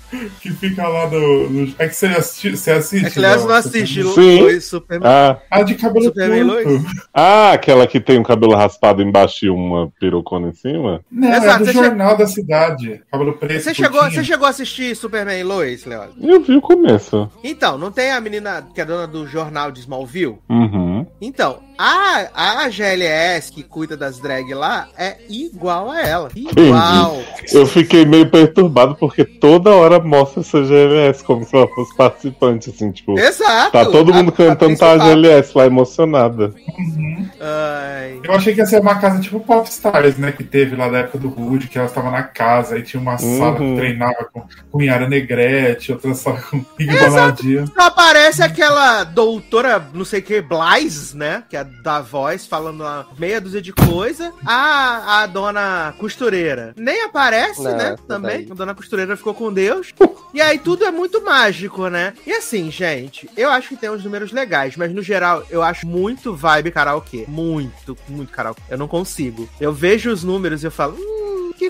Que 0.40 0.50
fica 0.52 0.86
lá 0.86 1.08
no. 1.10 1.50
no- 1.50 1.74
É 1.78 1.88
que 1.88 1.96
você 1.96 2.06
assiste. 2.06 2.56
Você 2.56 2.70
assiste 2.70 3.06
É 3.06 3.10
que 3.10 3.18
Leoz 3.18 3.38
Léo? 3.38 3.48
não 3.48 3.54
assiste 3.56 4.02
Sim. 4.04 4.40
Lois 4.42 4.64
Superman. 4.64 5.10
Ah, 5.10 5.38
Ah, 5.50 5.62
de 5.62 5.74
cabelo 5.74 6.04
Superman 6.04 6.46
curto. 6.46 6.68
Lois? 6.68 6.82
ah, 7.12 7.50
aquela 7.52 7.84
que 7.86 7.98
tem 8.00 8.18
o 8.20 8.22
cabelo 8.22 8.54
raspado 8.54 9.02
embaixo 9.02 9.44
e 9.46 9.50
uma 9.50 9.90
perucona 9.98 10.48
em 10.48 10.52
cima? 10.54 11.00
Não, 11.10 11.28
Exato, 11.28 11.48
é 11.48 11.58
do 11.58 11.64
você 11.64 11.72
jornal 11.72 12.16
da 12.16 12.26
cidade. 12.28 13.02
Cabelo 13.10 13.32
preto. 13.32 13.60
Você 13.64 13.74
chegou, 13.74 14.02
você 14.04 14.22
chegou 14.22 14.46
a 14.46 14.50
assistir 14.50 14.94
Superman 14.94 15.40
e 15.40 15.42
Lois, 15.42 15.84
Leoz? 15.84 16.10
Eu 16.20 16.40
vi 16.40 16.54
o 16.56 16.60
começo. 16.60 17.28
Então, 17.42 17.76
não 17.76 17.90
tem 17.90 18.12
a 18.12 18.20
menina 18.20 18.64
que 18.72 18.80
é 18.80 18.84
dona 18.84 19.08
do 19.08 19.26
jornal 19.26 19.72
de 19.72 19.80
Smallville? 19.80 20.38
Uhum. 20.48 21.04
Então, 21.20 21.58
a, 21.78 22.62
a 22.64 22.68
GLS 22.68 23.50
que 23.52 23.62
cuida 23.62 23.96
das 23.96 24.18
drag 24.18 24.52
lá 24.54 24.88
é 24.96 25.16
igual 25.28 25.90
a 25.90 26.00
ela. 26.00 26.28
Igual. 26.34 27.20
Eu 27.52 27.66
fiquei 27.66 28.04
meio 28.04 28.28
perturbado 28.30 28.94
porque 28.96 29.24
toda 29.24 29.70
hora 29.70 29.98
mostra 30.00 30.40
essa 30.40 30.62
GLS 30.62 31.22
como 31.24 31.44
se 31.44 31.54
ela 31.56 31.68
fosse 31.68 31.94
participante, 31.96 32.70
assim, 32.70 32.90
tipo. 32.92 33.18
Exato. 33.18 33.72
Tá 33.72 33.84
todo 33.84 34.12
A- 34.12 34.16
mundo 34.16 34.28
a 34.30 34.32
cantando, 34.32 34.76
tá 34.78 34.92
a 34.92 34.96
principal. 34.96 34.98
GLS 35.16 35.52
lá 35.58 35.66
emocionada. 35.66 36.54
Uhum. 36.78 37.28
Ai. 37.40 38.20
Eu 38.22 38.32
achei 38.32 38.54
que 38.54 38.60
ia 38.60 38.66
ser 38.66 38.80
uma 38.80 38.94
casa 38.96 39.20
tipo 39.20 39.40
Popstars, 39.40 40.16
né? 40.16 40.32
Que 40.32 40.44
teve 40.44 40.76
lá 40.76 40.88
da 40.88 40.98
época 40.98 41.18
do 41.18 41.28
Rude, 41.28 41.68
que 41.68 41.78
elas 41.78 41.90
estavam 41.90 42.10
na 42.10 42.22
casa, 42.22 42.74
aí 42.76 42.82
tinha 42.82 43.00
uma 43.00 43.18
sala 43.18 43.60
Uhum. 43.60 43.74
que 43.74 43.80
treinava 43.80 44.28
com, 44.32 44.42
com 44.70 44.82
Yara 44.82 45.08
Negrete, 45.08 45.92
outra 45.92 46.14
sala 46.14 46.40
com 46.50 46.64
Bonadia. 46.78 47.64
Só 47.66 47.82
aparece 47.82 48.42
aquela 48.42 49.04
doutora, 49.04 49.84
não 49.92 50.04
sei 50.04 50.20
o 50.20 50.22
que, 50.22 50.40
Blaise, 50.40 51.16
né? 51.16 51.42
Que 51.48 51.56
é 51.56 51.63
da 51.82 52.00
voz, 52.00 52.46
falando 52.46 52.80
uma 52.82 53.06
meia 53.18 53.40
dúzia 53.40 53.60
de 53.62 53.72
coisa. 53.72 54.32
A, 54.46 55.22
a 55.22 55.26
dona 55.26 55.94
costureira 55.98 56.74
nem 56.76 57.02
aparece, 57.02 57.62
Não, 57.62 57.76
né? 57.76 57.90
não 57.90 57.96
Também. 58.06 58.42
tem. 58.44 58.52
A 58.52 58.54
dona 58.54 58.74
costureira 58.74 59.16
ficou 59.16 59.34
com 59.34 59.52
Deus. 59.52 59.92
E 60.32 60.40
aí 60.40 60.58
tudo 60.58 60.84
é 60.84 60.90
muito 60.90 61.22
mágico, 61.24 61.88
né? 61.88 62.12
E 62.26 62.32
assim, 62.32 62.70
gente, 62.70 63.28
eu 63.36 63.50
acho 63.50 63.68
que 63.70 63.76
tem 63.76 63.90
uns 63.90 64.04
números 64.04 64.32
legais, 64.32 64.76
mas 64.76 64.92
no 64.92 65.02
geral 65.02 65.44
eu 65.50 65.62
acho 65.62 65.86
muito 65.86 66.34
vibe 66.34 66.70
karaokê. 66.72 67.24
Muito, 67.28 67.96
muito 68.08 68.32
karaokê. 68.32 68.60
Eu 68.68 68.78
não 68.78 68.88
consigo. 68.88 69.48
Eu 69.60 69.72
vejo 69.72 70.10
os 70.10 70.24
números 70.24 70.62
e 70.62 70.66
eu 70.66 70.70
falo. 70.70 70.96
Hum, 70.98 71.23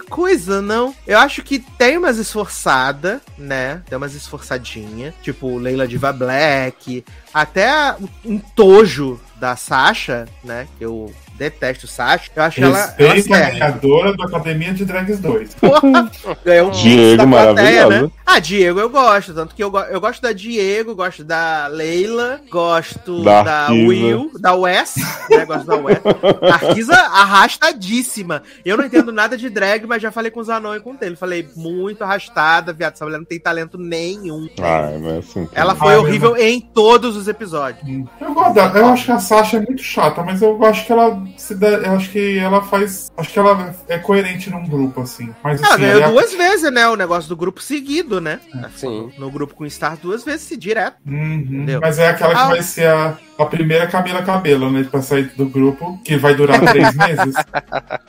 coisa, 0.04 0.62
não? 0.62 0.94
Eu 1.06 1.18
acho 1.18 1.42
que 1.42 1.58
tem 1.58 1.98
umas 1.98 2.18
esforçada, 2.18 3.20
né? 3.36 3.82
Tem 3.86 3.96
umas 3.96 4.14
esforçadinha, 4.14 5.14
tipo 5.22 5.58
Leila 5.58 5.88
Diva 5.88 6.12
Black, 6.12 7.04
até 7.32 7.96
um 8.24 8.38
tojo 8.38 9.20
da 9.36 9.56
Sasha, 9.56 10.26
né? 10.42 10.68
Que 10.78 10.84
eu 10.84 11.12
detesto 11.36 11.86
Sasha. 11.86 12.30
Eu 12.34 12.42
acho 12.42 12.56
que 12.56 12.64
ela, 12.64 12.86
Respeita 12.96 13.36
a 13.36 13.50
ganhadora 13.50 14.16
da 14.16 14.24
Academia 14.24 14.72
de 14.72 14.84
Drags 14.84 15.18
2. 15.20 15.54
Porra, 15.60 16.10
ganhou 16.44 16.68
um 16.68 16.70
Diego, 16.70 17.16
da 17.18 17.26
plateia, 17.26 17.54
maravilhosa. 17.86 18.02
né? 18.06 18.10
Ah, 18.26 18.38
Diego 18.38 18.80
eu 18.80 18.88
gosto, 18.90 19.34
tanto 19.34 19.54
que 19.54 19.62
eu, 19.62 19.70
go- 19.70 19.80
eu 19.80 20.00
gosto 20.00 20.20
da 20.22 20.32
Diego, 20.32 20.94
gosto 20.94 21.22
da 21.24 21.66
Leila, 21.68 22.40
gosto 22.50 23.22
Da 23.22 23.42
da. 23.42 23.68
Will, 23.70 24.30
da 24.40 24.54
Wes, 24.54 24.94
né? 25.30 25.44
Gosto 25.44 25.66
da 25.66 25.76
Wes. 25.76 25.98
A 26.42 26.54
Arquiza 26.54 26.94
arrastadíssima. 26.94 28.42
Eu 28.64 28.76
não 28.76 28.84
entendo 28.84 29.12
nada 29.12 29.36
de 29.36 29.48
drag, 29.48 29.86
mas 29.86 30.02
já 30.02 30.10
falei 30.10 30.30
com 30.30 30.40
o 30.40 30.44
Zanon 30.44 30.74
e 30.74 30.80
com 30.80 30.92
o 30.92 30.96
Taylor. 30.96 31.16
Falei, 31.16 31.48
muito 31.56 32.02
arrastada, 32.02 32.72
viado. 32.72 32.94
Essa 32.94 33.04
mulher 33.04 33.18
não 33.18 33.24
tem 33.24 33.38
talento 33.40 33.78
nenhum. 33.78 34.48
Ah, 34.60 34.90
não 34.98 35.10
é 35.10 35.18
assim. 35.18 35.48
Ela 35.52 35.74
foi 35.74 35.94
Ah, 35.94 35.98
horrível 35.98 36.36
em 36.36 36.60
todos 36.60 37.16
os 37.16 37.28
episódios. 37.28 37.84
Eu 38.20 38.34
gosto 38.34 38.58
eu 38.58 38.86
acho 38.88 39.04
que 39.04 39.12
a 39.12 39.18
Sasha 39.18 39.56
é 39.58 39.60
muito 39.60 39.82
chata, 39.82 40.22
mas 40.22 40.40
eu 40.42 40.62
acho 40.64 40.86
que 40.86 40.92
ela 40.92 41.22
se 41.36 41.54
dá, 41.54 41.68
eu 41.68 41.92
acho 41.92 42.10
que 42.10 42.38
ela 42.38 42.62
faz, 42.62 43.10
acho 43.16 43.32
que 43.32 43.38
ela 43.38 43.74
é 43.88 43.98
coerente 43.98 44.50
num 44.50 44.66
grupo 44.66 45.02
assim. 45.02 45.32
Mas 45.42 45.60
Ela 45.62 45.74
assim, 45.74 45.82
ganhou 45.82 46.00
ela 46.00 46.06
é- 46.06 46.10
duas 46.12 46.32
vezes, 46.34 46.72
né? 46.72 46.88
O 46.88 46.96
negócio 46.96 47.28
do 47.28 47.36
grupo 47.36 47.60
seguido, 47.62 48.20
né? 48.20 48.40
Sim. 48.76 49.10
No 49.18 49.30
grupo 49.30 49.54
com 49.54 49.68
Star 49.68 49.96
duas 49.96 50.24
vezes, 50.24 50.42
se 50.42 50.56
direto. 50.56 50.96
Uhum, 51.06 51.34
Entendeu? 51.34 51.80
mas 51.82 51.98
é 51.98 52.08
aquela 52.08 52.34
que 52.34 52.40
Ah, 52.40 52.48
vai 52.48 52.62
ser 52.62 52.86
a 52.88 53.16
a 53.36 53.46
primeira 53.46 53.88
Camila 53.88 54.22
Cabelo, 54.22 54.70
né? 54.70 54.86
Pra 54.88 55.02
sair 55.02 55.24
do 55.36 55.46
grupo, 55.46 55.98
que 56.04 56.16
vai 56.16 56.36
durar 56.36 56.60
três 56.60 56.94
meses. 56.94 57.34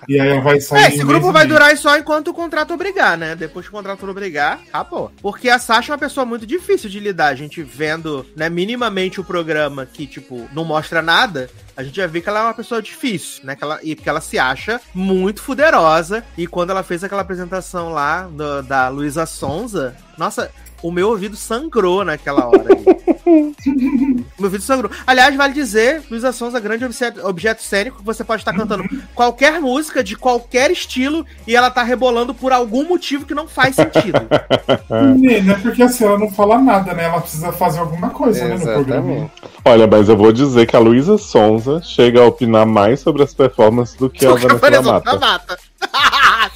E 0.08 0.19
aí 0.19 0.30
ela 0.30 0.41
vai 0.41 0.60
sair. 0.62 0.84
É, 0.84 0.88
esse 0.89 1.04
um 1.04 1.08
grupo 1.08 1.32
vai 1.32 1.45
e 1.45 1.47
durar 1.47 1.75
só 1.78 1.97
enquanto 1.97 2.28
o 2.28 2.34
contrato 2.34 2.73
obrigar, 2.73 3.17
né? 3.17 3.36
Depois 3.36 3.65
que 3.65 3.69
o 3.73 3.75
contrato 3.75 4.08
obrigar, 4.08 4.60
acabou. 4.71 5.12
Porque 5.21 5.49
a 5.49 5.58
Sasha 5.58 5.91
é 5.91 5.93
uma 5.93 5.97
pessoa 5.99 6.25
muito 6.28 6.45
difícil 6.45 6.91
de 6.91 6.99
lidar. 6.99 7.30
A 7.30 7.36
gente 7.36 7.63
vendo, 7.63 8.23
né, 8.36 8.49
minimamente 8.49 9.19
o 9.19 9.23
programa 9.23 9.88
que, 9.91 10.06
tipo, 10.06 10.47
não 10.54 10.63
mostra 10.63 11.02
nada. 11.02 11.50
A 11.78 11.84
gente 11.84 11.96
já 11.98 12.08
vê 12.08 12.21
que 12.21 12.30
ela 12.30 12.40
é 12.40 12.44
uma 12.44 12.54
pessoa 12.54 12.82
difícil, 12.82 13.44
né? 13.46 13.56
Que 13.56 13.63
ela, 13.63 13.80
e 13.84 13.96
porque 13.96 14.08
ela 14.10 14.21
se 14.21 14.40
acha 14.40 14.80
muito 14.94 15.42
fuderosa. 15.42 16.23
E 16.38 16.48
quando 16.48 16.69
ela 16.69 16.84
fez 16.84 17.04
aquela 17.04 17.21
apresentação 17.21 17.92
lá 17.92 18.23
do- 18.28 18.62
da 18.63 18.88
Luísa 18.88 19.26
Sonza, 19.26 19.96
nossa, 20.17 20.50
o 20.86 20.92
meu 20.92 21.10
ouvido 21.10 21.36
sangrou 21.36 22.06
naquela 22.06 22.46
hora. 22.46 22.63
meu 23.65 24.23
ouvido 24.40 24.62
sangrou. 24.62 24.92
Aliás, 25.08 25.36
vale 25.36 25.52
dizer, 25.52 26.04
Luísa 26.12 26.31
Sonza, 26.31 26.60
grande 26.60 26.86
objeto, 26.86 27.27
objeto 27.27 27.63
cênico, 27.63 27.98
que 27.98 28.06
você 28.06 28.23
pode 28.23 28.42
estar 28.42 28.54
cantando 28.54 28.83
qualquer 29.15 29.60
música 29.60 30.04
de 30.04 30.15
qualquer 30.15 30.69
estilo 30.69 31.25
e 31.48 31.56
ela 31.56 31.71
tá 31.71 31.81
rebolando 31.81 32.36
por 32.36 32.54
algum 32.54 32.88
motivo 32.88 33.25
que 33.25 33.33
não 33.33 33.48
faz 33.48 33.75
sentido. 33.75 34.19
Menina, 35.17 35.54
é 35.54 35.56
porque 35.56 35.81
assim, 35.81 36.06
ela 36.06 36.19
não 36.19 36.29
fala 36.29 36.60
nada, 36.60 36.94
né? 36.94 37.06
Ela 37.06 37.19
precisa 37.19 37.52
fazer 37.52 37.79
alguma 37.79 38.12
coisa, 38.12 38.48
né, 38.48 38.56
no 38.56 38.62
programa. 38.62 39.31
Olha, 39.65 39.88
mas 39.88 40.08
eu 40.08 40.15
vou 40.15 40.31
dizer 40.31 40.67
que 40.67 40.75
a 40.75 40.79
Luísa 40.79 41.17
Sonza 41.17 41.81
chega 41.81 42.21
a 42.21 42.27
opinar 42.27 42.67
mais 42.67 43.00
sobre 43.00 43.23
as 43.23 43.33
performances 43.33 43.96
do 43.96 44.08
que 44.08 44.23
a 44.23 44.36
Vanessa 44.36 44.48
da 44.50 44.56
Vanessa 44.56 44.83
da 44.83 44.92
Mata. 44.92 45.19
Mata. 45.19 45.58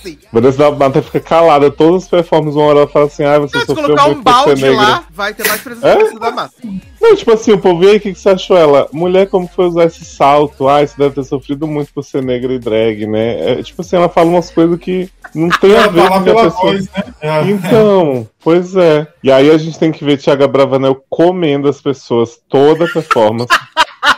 Sim. 0.02 0.18
Vanessa 0.32 0.58
da 0.58 0.72
Mata 0.72 1.02
fica 1.02 1.20
calada, 1.20 1.70
todas 1.70 2.04
as 2.04 2.10
performances, 2.10 2.56
uma 2.56 2.66
hora 2.68 2.80
ela 2.80 2.88
fala 2.88 3.06
assim, 3.06 3.24
ah, 3.24 3.38
você 3.40 3.60
Se 3.60 3.66
sofreu 3.66 3.86
colocar 3.88 4.06
muito 4.06 4.20
um 4.20 4.24
por 4.24 4.32
ser 4.34 4.46
balde 4.46 4.62
negra. 4.62 4.78
lá, 4.82 5.04
vai 5.12 5.34
ter 5.34 5.48
mais 5.48 5.62
presença 5.62 5.88
É? 5.88 5.92
da 5.94 5.98
Vanessa 6.00 6.20
da 6.20 6.32
Mata. 6.32 6.54
Não, 7.02 7.16
tipo 7.16 7.32
assim, 7.34 7.52
o 7.54 7.58
povo, 7.58 7.84
e 7.84 7.90
aí, 7.90 7.98
o 7.98 8.00
que, 8.00 8.14
que 8.14 8.20
você 8.20 8.30
achou 8.30 8.58
ela? 8.58 8.88
Mulher, 8.94 9.28
como 9.30 9.48
foi 9.48 9.66
usar 9.68 9.86
esse 9.86 10.06
salto? 10.06 10.68
Ah, 10.68 10.86
você 10.86 10.94
deve 10.98 11.16
ter 11.16 11.24
sofrido 11.24 11.68
muito 11.68 11.94
por 11.94 12.04
ser 12.04 12.22
negra 12.24 12.54
e 12.54 12.60
drag, 12.60 13.06
né? 13.08 13.52
É, 13.60 13.64
tipo 13.64 13.82
assim, 13.82 13.96
ela 13.96 14.10
fala 14.10 14.30
umas 14.30 14.50
coisas 14.52 14.78
que 14.80 15.10
não 15.36 15.50
tem 15.50 15.76
a 15.78 15.88
ver 15.88 16.08
com 16.08 16.14
a 16.16 16.22
pessoa. 16.22 16.50
voz, 16.52 16.86
né? 16.86 17.04
É. 17.22 17.42
Então, 17.50 18.28
pois 18.44 18.76
é. 18.76 19.08
E 19.24 19.32
aí 19.32 19.50
a 19.52 19.58
gente 19.58 19.78
tem 19.80 19.92
que 19.92 20.04
ver 20.06 20.18
Thiago 20.18 20.48
Bravanel 20.48 21.04
comendo 21.10 21.68
as 21.70 21.82
pessoas 21.82 22.40
toda 22.50 22.86
a 22.86 22.90
performance. 22.90 23.48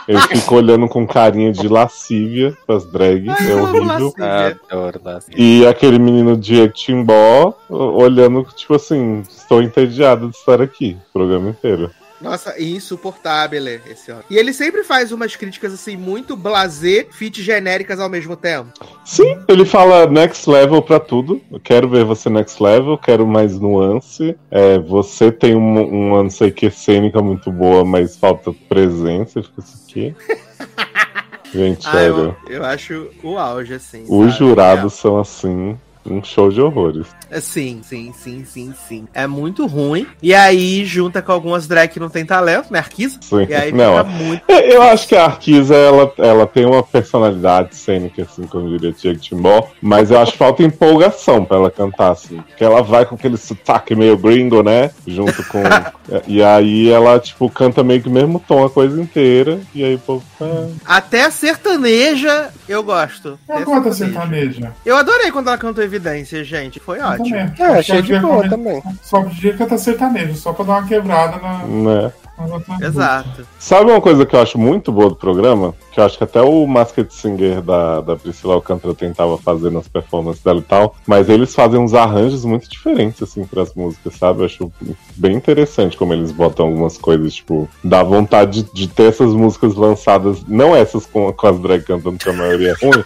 Ele 0.08 0.20
fica 0.20 0.54
olhando 0.54 0.88
com 0.88 1.06
carinha 1.06 1.52
de 1.52 1.68
lascívia 1.68 2.56
pras 2.66 2.84
drag, 2.90 3.28
Ai, 3.28 3.36
é 3.46 3.52
eu 3.52 3.58
amo 3.58 3.68
horrível. 3.68 3.86
lascívia. 3.86 4.60
Adoro 4.70 5.00
Lassie. 5.04 5.34
E 5.36 5.66
aquele 5.66 5.98
menino 5.98 6.36
Diego 6.36 6.72
Timbó 6.72 7.54
olhando, 7.68 8.46
tipo 8.56 8.74
assim, 8.74 9.22
estou 9.28 9.62
entediado 9.62 10.28
de 10.28 10.36
estar 10.36 10.60
aqui, 10.60 10.96
o 11.10 11.12
programa 11.12 11.50
inteiro. 11.50 11.90
Nossa, 12.22 12.60
insuportável 12.62 13.66
esse 13.66 14.10
homem. 14.10 14.24
E 14.30 14.36
ele 14.36 14.52
sempre 14.52 14.84
faz 14.84 15.12
umas 15.12 15.34
críticas 15.36 15.72
assim, 15.74 15.96
muito 15.96 16.36
blasé, 16.36 17.06
fit 17.10 17.42
genéricas 17.42 17.98
ao 18.00 18.08
mesmo 18.08 18.36
tempo. 18.36 18.70
Sim, 19.04 19.38
ele 19.48 19.64
fala 19.64 20.06
next 20.06 20.48
level 20.48 20.80
pra 20.82 21.00
tudo. 21.00 21.40
Eu 21.50 21.58
quero 21.60 21.88
ver 21.88 22.04
você 22.04 22.30
next 22.30 22.62
level, 22.62 22.96
quero 22.96 23.26
mais 23.26 23.58
nuance. 23.58 24.36
É, 24.50 24.78
você 24.78 25.32
tem 25.32 25.54
um, 25.56 26.08
uma 26.08 26.22
não 26.22 26.30
sei 26.30 26.50
que 26.50 26.70
cênica 26.70 27.20
muito 27.20 27.50
boa, 27.50 27.84
mas 27.84 28.16
falta 28.16 28.52
presença. 28.68 29.42
Fica 29.42 29.60
isso 29.60 29.82
aqui. 29.88 30.14
Gente, 31.52 31.86
Ah, 31.86 31.92
sério. 31.92 32.36
eu, 32.46 32.54
eu 32.56 32.64
acho 32.64 33.10
o 33.22 33.36
auge, 33.36 33.74
assim. 33.74 34.04
Os 34.08 34.32
sabe? 34.32 34.38
jurados 34.38 34.94
são 34.94 35.18
assim, 35.18 35.78
um 36.04 36.22
show 36.22 36.50
de 36.50 36.60
horrores. 36.60 37.06
É, 37.30 37.40
Sim, 37.40 37.80
sim, 37.82 38.12
sim, 38.16 38.44
sim, 38.44 38.74
sim. 38.88 39.08
É 39.14 39.26
muito 39.26 39.66
ruim. 39.66 40.06
E 40.22 40.34
aí, 40.34 40.84
junta 40.84 41.20
com 41.22 41.32
algumas 41.32 41.66
drag 41.66 41.88
que 41.90 42.00
não 42.00 42.08
tem 42.08 42.24
talento, 42.24 42.72
né? 42.72 42.78
Arquisa. 42.78 43.18
Sim. 43.20 43.46
E 43.48 43.54
aí 43.54 43.72
Não, 43.72 44.04
muito. 44.04 44.42
É, 44.48 44.74
Eu 44.74 44.82
acho 44.82 45.08
que 45.08 45.14
a 45.16 45.24
Arquisa, 45.26 45.74
ela, 45.74 46.12
ela 46.18 46.46
tem 46.46 46.64
uma 46.66 46.82
personalidade 46.82 47.74
cênica, 47.76 48.22
assim, 48.22 48.46
como 48.46 48.68
diria 48.68 48.92
Diego 48.92 49.18
Timbó, 49.18 49.68
mas 49.80 50.10
eu 50.10 50.18
acho 50.20 50.32
que 50.32 50.38
falta 50.38 50.62
empolgação 50.62 51.44
pra 51.44 51.56
ela 51.56 51.70
cantar, 51.70 52.10
assim. 52.12 52.36
Porque 52.42 52.64
ela 52.64 52.82
vai 52.82 53.04
com 53.06 53.14
aquele 53.14 53.36
sotaque 53.36 53.94
meio 53.94 54.16
gringo, 54.16 54.62
né? 54.62 54.90
Junto 55.06 55.42
com. 55.48 55.62
e 56.26 56.42
aí 56.42 56.90
ela, 56.90 57.18
tipo, 57.18 57.48
canta 57.48 57.82
meio 57.82 58.02
que 58.02 58.08
o 58.08 58.12
mesmo 58.12 58.42
tom 58.46 58.64
a 58.64 58.70
coisa 58.70 59.00
inteira, 59.00 59.60
e 59.74 59.82
aí 59.84 59.96
povo. 59.98 60.24
ah, 60.40 60.66
Até 60.96 61.24
a 61.24 61.30
sertaneja 61.30 62.50
eu 62.68 62.82
gosto. 62.82 63.38
Até 63.48 63.64
canta 63.64 63.92
sertaneja. 63.92 64.52
sertaneja. 64.52 64.72
Eu 64.84 64.96
adorei 64.96 65.30
quando 65.30 65.48
ela 65.48 65.58
cantou 65.58 65.82
Evidência, 65.92 66.42
gente. 66.42 66.80
Foi 66.80 66.98
Eu 66.98 67.04
ótimo. 67.04 67.28
também. 67.28 67.52
É, 67.58 67.78
achei 67.78 67.96
Só 67.96 68.00
de 68.00 68.18
boa 68.18 68.48
também. 68.48 68.82
Só 69.02 69.22
podia 69.22 69.56
cantar 69.56 69.78
sertanejo, 69.78 70.34
só 70.36 70.52
pra 70.52 70.64
dar 70.64 70.72
uma 70.78 70.88
quebrada 70.88 71.36
na. 71.36 71.58
né? 71.64 72.12
outras 72.38 72.80
Exato. 72.80 73.46
Sabe 73.58 73.90
uma 73.90 74.00
coisa 74.00 74.24
que 74.26 74.34
eu 74.34 74.40
acho 74.40 74.58
muito 74.58 74.90
boa 74.90 75.10
do 75.10 75.16
programa? 75.16 75.74
Que 75.92 76.00
eu 76.00 76.04
acho 76.04 76.16
que 76.16 76.24
até 76.24 76.40
o 76.40 76.66
Masked 76.66 77.12
Singer 77.12 77.60
da, 77.60 78.00
da 78.00 78.16
Priscila 78.16 78.54
Alcântara 78.54 78.94
tentava 78.94 79.36
fazer 79.38 79.70
nas 79.70 79.86
performances 79.86 80.42
dela 80.42 80.58
e 80.58 80.62
tal, 80.62 80.96
mas 81.06 81.28
eles 81.28 81.54
fazem 81.54 81.78
uns 81.78 81.94
arranjos 81.94 82.44
muito 82.44 82.68
diferentes, 82.68 83.22
assim, 83.22 83.44
pras 83.44 83.74
músicas, 83.74 84.14
sabe? 84.16 84.40
Eu 84.40 84.46
acho 84.46 84.72
bem 85.14 85.36
interessante 85.36 85.96
como 85.96 86.14
eles 86.14 86.32
botam 86.32 86.66
algumas 86.66 86.96
coisas, 86.98 87.34
tipo, 87.34 87.68
dá 87.84 88.02
vontade 88.02 88.62
de, 88.62 88.72
de 88.72 88.88
ter 88.88 89.04
essas 89.04 89.32
músicas 89.34 89.74
lançadas, 89.74 90.42
não 90.48 90.74
essas 90.74 91.06
com, 91.06 91.32
com 91.32 91.46
as 91.46 91.58
drag 91.60 91.82
cantando, 91.84 92.18
que 92.18 92.28
a 92.28 92.32
maioria 92.32 92.70
é 92.70 92.84
ruim. 92.84 93.04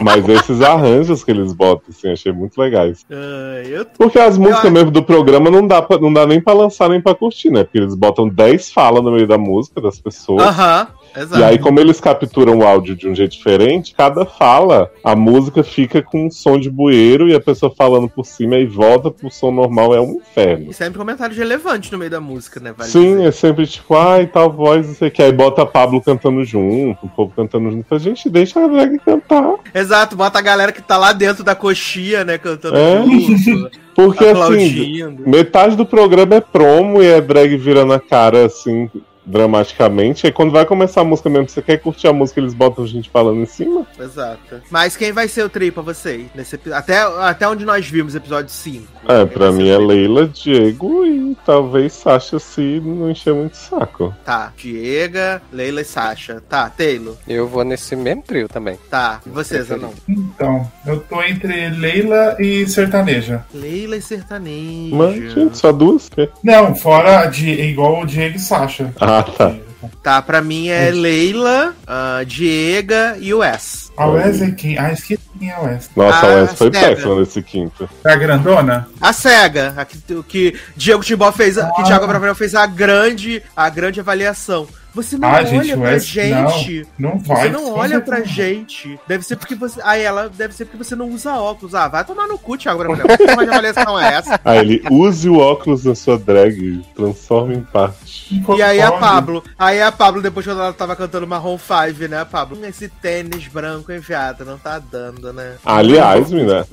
Mas 0.00 0.28
esses 0.28 0.60
arranjos 0.60 1.24
que 1.24 1.30
eles 1.30 1.52
botam, 1.52 1.86
assim, 1.90 2.10
achei 2.10 2.32
muito 2.32 2.56
legais. 2.60 3.04
Ah, 3.10 3.62
eu 3.64 3.84
Porque 3.96 4.18
as 4.18 4.38
músicas 4.38 4.64
Eu- 4.66 4.70
mesmo 4.70 4.90
do 4.90 5.02
programa 5.02 5.50
não 5.50 5.66
dá, 5.66 5.82
pra, 5.82 5.98
não 5.98 6.12
dá 6.12 6.24
nem 6.26 6.40
pra 6.40 6.52
lançar 6.52 6.88
nem 6.88 7.00
pra 7.00 7.14
curtir, 7.14 7.50
né? 7.50 7.64
Porque 7.64 7.78
eles 7.78 7.94
botam 7.94 8.28
10 8.28 8.70
falas 8.70 9.02
no 9.02 9.10
meio 9.10 9.26
da 9.26 9.36
música 9.36 9.80
das 9.80 9.98
pessoas. 10.00 10.42
Aham, 10.42 10.86
exato. 11.16 11.40
E 11.40 11.44
aí, 11.44 11.58
como 11.58 11.78
eles 11.80 12.00
capturam 12.00 12.58
o 12.58 12.64
áudio 12.66 12.94
de 12.96 13.08
um 13.08 13.14
jeito 13.14 13.32
diferente, 13.32 13.94
cada 13.96 14.24
fala, 14.24 14.90
a 15.02 15.14
música 15.16 15.62
fica 15.62 16.02
com 16.02 16.26
um 16.26 16.30
som 16.30 16.58
de 16.58 16.70
bueiro 16.70 17.28
e 17.28 17.34
a 17.34 17.40
pessoa 17.40 17.72
falando 17.76 18.08
por 18.08 18.24
cima 18.26 18.56
e 18.56 18.66
volta 18.66 19.10
pro 19.10 19.30
som 19.30 19.50
normal, 19.50 19.94
é 19.94 20.00
um 20.00 20.16
inferno. 20.16 20.70
E 20.70 20.74
sempre 20.74 20.98
comentários 20.98 21.36
relevantes 21.38 21.90
no 21.90 21.98
meio 21.98 22.10
da 22.10 22.20
música, 22.20 22.60
né? 22.60 22.72
Vale 22.76 22.90
Sim, 22.90 23.16
dizer. 23.16 23.28
é 23.28 23.32
sempre 23.32 23.66
tipo, 23.66 23.94
ai, 23.96 24.26
tal 24.26 24.50
voz, 24.52 24.86
não 24.86 24.94
sei 24.94 25.08
o 25.08 25.10
que. 25.10 25.22
Aí 25.22 25.32
bota 25.32 25.64
Pablo 25.66 26.00
cantando 26.02 26.44
junto, 26.44 27.06
o 27.06 27.08
povo 27.08 27.32
cantando 27.34 27.70
junto. 27.70 27.94
A 27.94 27.98
gente 27.98 28.28
deixa 28.28 28.62
a 28.64 28.66
drag 28.68 28.98
cantar. 28.98 29.54
Exato, 29.74 30.16
bota 30.16 30.38
a 30.38 30.42
galera 30.42 30.72
que 30.72 30.82
tá 30.82 30.96
lá 30.96 31.12
dentro 31.12 31.42
da 31.44 31.54
coxia, 31.54 32.24
né? 32.24 32.38
Cantando 32.38 32.76
É. 32.76 33.02
junto, 33.04 33.70
Porque 33.94 34.24
assim, 34.26 35.02
metade 35.26 35.74
do 35.76 35.84
programa 35.84 36.36
é 36.36 36.40
promo 36.40 37.02
e 37.02 37.06
é 37.06 37.20
drag 37.20 37.56
virando 37.56 37.92
a 37.92 37.98
cara 37.98 38.46
assim, 38.46 38.88
dramaticamente. 39.28 40.26
Aí 40.26 40.32
quando 40.32 40.50
vai 40.50 40.64
começar 40.64 41.02
a 41.02 41.04
música 41.04 41.28
mesmo, 41.28 41.48
você 41.48 41.62
quer 41.62 41.78
curtir 41.78 42.08
a 42.08 42.12
música, 42.12 42.40
eles 42.40 42.54
botam 42.54 42.86
gente 42.86 43.10
falando 43.10 43.40
em 43.40 43.46
cima. 43.46 43.86
Exato. 43.98 44.62
Mas 44.70 44.96
quem 44.96 45.12
vai 45.12 45.28
ser 45.28 45.44
o 45.44 45.48
tri 45.48 45.70
pra 45.70 45.82
você? 45.82 46.26
Nesse, 46.34 46.58
até, 46.72 46.98
até 46.98 47.48
onde 47.48 47.64
nós 47.64 47.86
vimos, 47.88 48.14
episódio 48.14 48.50
5. 48.50 48.86
É, 49.08 49.24
pra 49.24 49.52
mim 49.52 49.68
é 49.68 49.78
Leila, 49.78 50.26
Diego 50.26 51.04
e 51.06 51.36
talvez 51.44 51.92
Sasha 51.92 52.38
se 52.38 52.80
não 52.80 53.10
encher 53.10 53.34
muito 53.34 53.54
o 53.54 53.56
saco. 53.56 54.14
Tá, 54.24 54.52
Diega, 54.56 55.42
Leila 55.52 55.80
e 55.80 55.84
Sasha. 55.84 56.42
Tá, 56.48 56.68
Taylor. 56.70 57.16
Eu 57.26 57.46
vou 57.48 57.64
nesse 57.64 57.94
mesmo 57.96 58.22
trio 58.22 58.48
também. 58.48 58.78
Tá, 58.90 59.20
e 59.26 59.30
você, 59.30 59.62
Zanão? 59.62 59.92
Então, 60.08 60.70
eu 60.86 61.00
tô 61.00 61.22
entre 61.22 61.70
Leila 61.70 62.36
e 62.38 62.66
sertaneja. 62.66 63.44
Leila 63.52 63.96
e 63.96 64.02
sertaneja. 64.02 64.94
Mas, 64.94 65.32
gente, 65.32 65.58
só 65.58 65.72
duas? 65.72 66.10
Não, 66.42 66.74
fora 66.74 67.26
de 67.26 67.48
igual 67.50 68.02
o 68.02 68.06
Diego 68.06 68.36
e 68.36 68.40
Sasha. 68.40 68.92
Ah, 69.00 69.17
tá. 69.22 69.54
Tá, 70.02 70.20
pra 70.22 70.40
mim 70.40 70.68
é 70.68 70.90
Leila, 70.90 71.72
uh, 71.84 72.24
Diega 72.24 73.16
e 73.20 73.32
o 73.32 73.42
S. 73.42 73.88
A 73.96 74.06
Wes 74.06 74.42
é 74.42 74.50
quem? 74.50 74.76
Ah, 74.78 74.92
esqueci 74.92 75.20
quem 75.38 75.50
é 75.50 75.54
a 75.54 75.60
Wes. 75.60 75.90
Nossa, 75.94 76.26
Ah, 76.26 76.30
a 76.32 76.34
Wes 76.42 76.52
foi 76.54 76.72
cega. 76.72 76.88
péssima 76.96 77.20
nesse 77.20 77.42
quinto. 77.42 77.88
É 78.04 78.12
a 78.12 78.16
grandona? 78.16 78.88
A 79.00 79.12
SEGA, 79.12 79.74
a 79.76 79.84
que, 79.84 80.14
o 80.14 80.22
que 80.24 80.58
Diego 80.76 81.02
Timbó 81.04 81.30
fez, 81.32 81.58
a- 81.58 81.70
que 81.70 81.82
Ah. 81.82 81.84
Thiago 81.84 82.06
Bravanel 82.08 82.34
fez 82.34 82.54
a 82.54 82.66
grande, 82.66 83.42
a 83.56 83.68
grande 83.68 84.00
avaliação. 84.00 84.66
Você 84.98 85.16
não 85.16 85.28
Ah, 85.28 85.36
olha 85.36 85.46
gente, 85.46 85.76
pra 85.76 85.90
Wes, 85.90 86.06
gente. 86.06 86.86
Não, 86.98 87.10
não 87.10 87.18
vai. 87.18 87.42
Você 87.42 87.48
não 87.50 87.72
olha 87.72 88.00
pra 88.00 88.24
gente. 88.24 88.98
Deve 89.06 89.24
ser 89.24 89.36
porque 89.36 89.54
você. 89.54 89.80
Aí 89.84 90.02
ela 90.02 90.28
deve 90.28 90.52
ser 90.52 90.64
porque 90.64 90.82
você 90.82 90.96
não 90.96 91.08
usa 91.08 91.34
óculos. 91.34 91.72
Ah, 91.72 91.86
vai 91.86 92.04
tomar 92.04 92.26
no 92.26 92.36
cu, 92.36 92.58
Thiago 92.58 92.80
Bravanel. 92.80 93.16
Que 93.16 93.30
avaliação 93.30 93.98
é 93.98 94.14
essa? 94.14 94.40
Ah, 94.48 94.56
ele 94.56 94.82
use 94.90 95.28
o 95.28 95.36
óculos 95.36 95.82
da 95.82 95.94
sua 95.94 96.18
drag, 96.18 96.82
transforma 96.94 97.52
em 97.52 97.62
parte. 97.62 98.42
E 98.56 98.62
aí 98.62 98.80
a. 98.80 98.92
Pablo, 98.92 99.44
aí 99.58 99.80
a 99.80 99.92
Pablo, 99.92 100.22
depois 100.22 100.46
quando 100.46 100.60
ela 100.60 100.72
tava 100.72 100.96
cantando 100.96 101.26
Marrom 101.26 101.58
5, 101.58 102.08
né, 102.08 102.24
Pablo? 102.24 102.58
Esse 102.64 102.88
tênis 102.88 103.46
branco 103.48 103.92
enviado, 103.92 104.44
não 104.44 104.58
tá 104.58 104.78
dando, 104.78 105.32
né? 105.32 105.56
Aliás, 105.64 106.30
menina, 106.30 106.66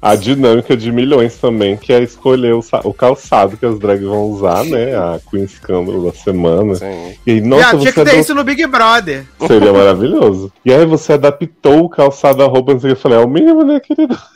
a 0.00 0.14
dinâmica 0.14 0.76
de 0.76 0.92
milhões 0.92 1.36
também, 1.38 1.76
que 1.76 1.92
é 1.92 2.02
escolher 2.02 2.54
o, 2.54 2.94
calçado 2.94 3.56
que 3.56 3.66
as 3.66 3.78
drags 3.78 4.06
vão 4.06 4.24
usar, 4.24 4.64
né? 4.64 4.94
A 4.94 5.18
Queen 5.30 5.46
Scandal 5.46 6.04
da 6.04 6.12
semana. 6.12 6.74
Sim. 6.76 7.14
E 7.26 7.30
aí, 7.32 7.40
Nossa, 7.40 7.71
nossa, 7.74 7.82
tinha 7.92 7.92
você 7.92 8.04
que 8.04 8.10
ter 8.10 8.20
isso 8.20 8.34
no 8.34 8.44
Big 8.44 8.66
Brother. 8.66 9.24
seria 9.46 9.72
maravilhoso. 9.72 10.52
E 10.64 10.72
aí 10.72 10.84
você 10.86 11.14
adaptou 11.14 11.84
o 11.84 11.88
calçado 11.88 12.42
à 12.42 12.46
roupa, 12.46 12.72
não 12.72 12.80
sei 12.80 12.92
o 12.92 12.94
que. 12.94 12.98
Eu 12.98 13.02
falei, 13.02 13.18
é 13.18 13.24
o 13.24 13.28
mínimo, 13.28 13.62
né, 13.64 13.80
querido? 13.80 14.16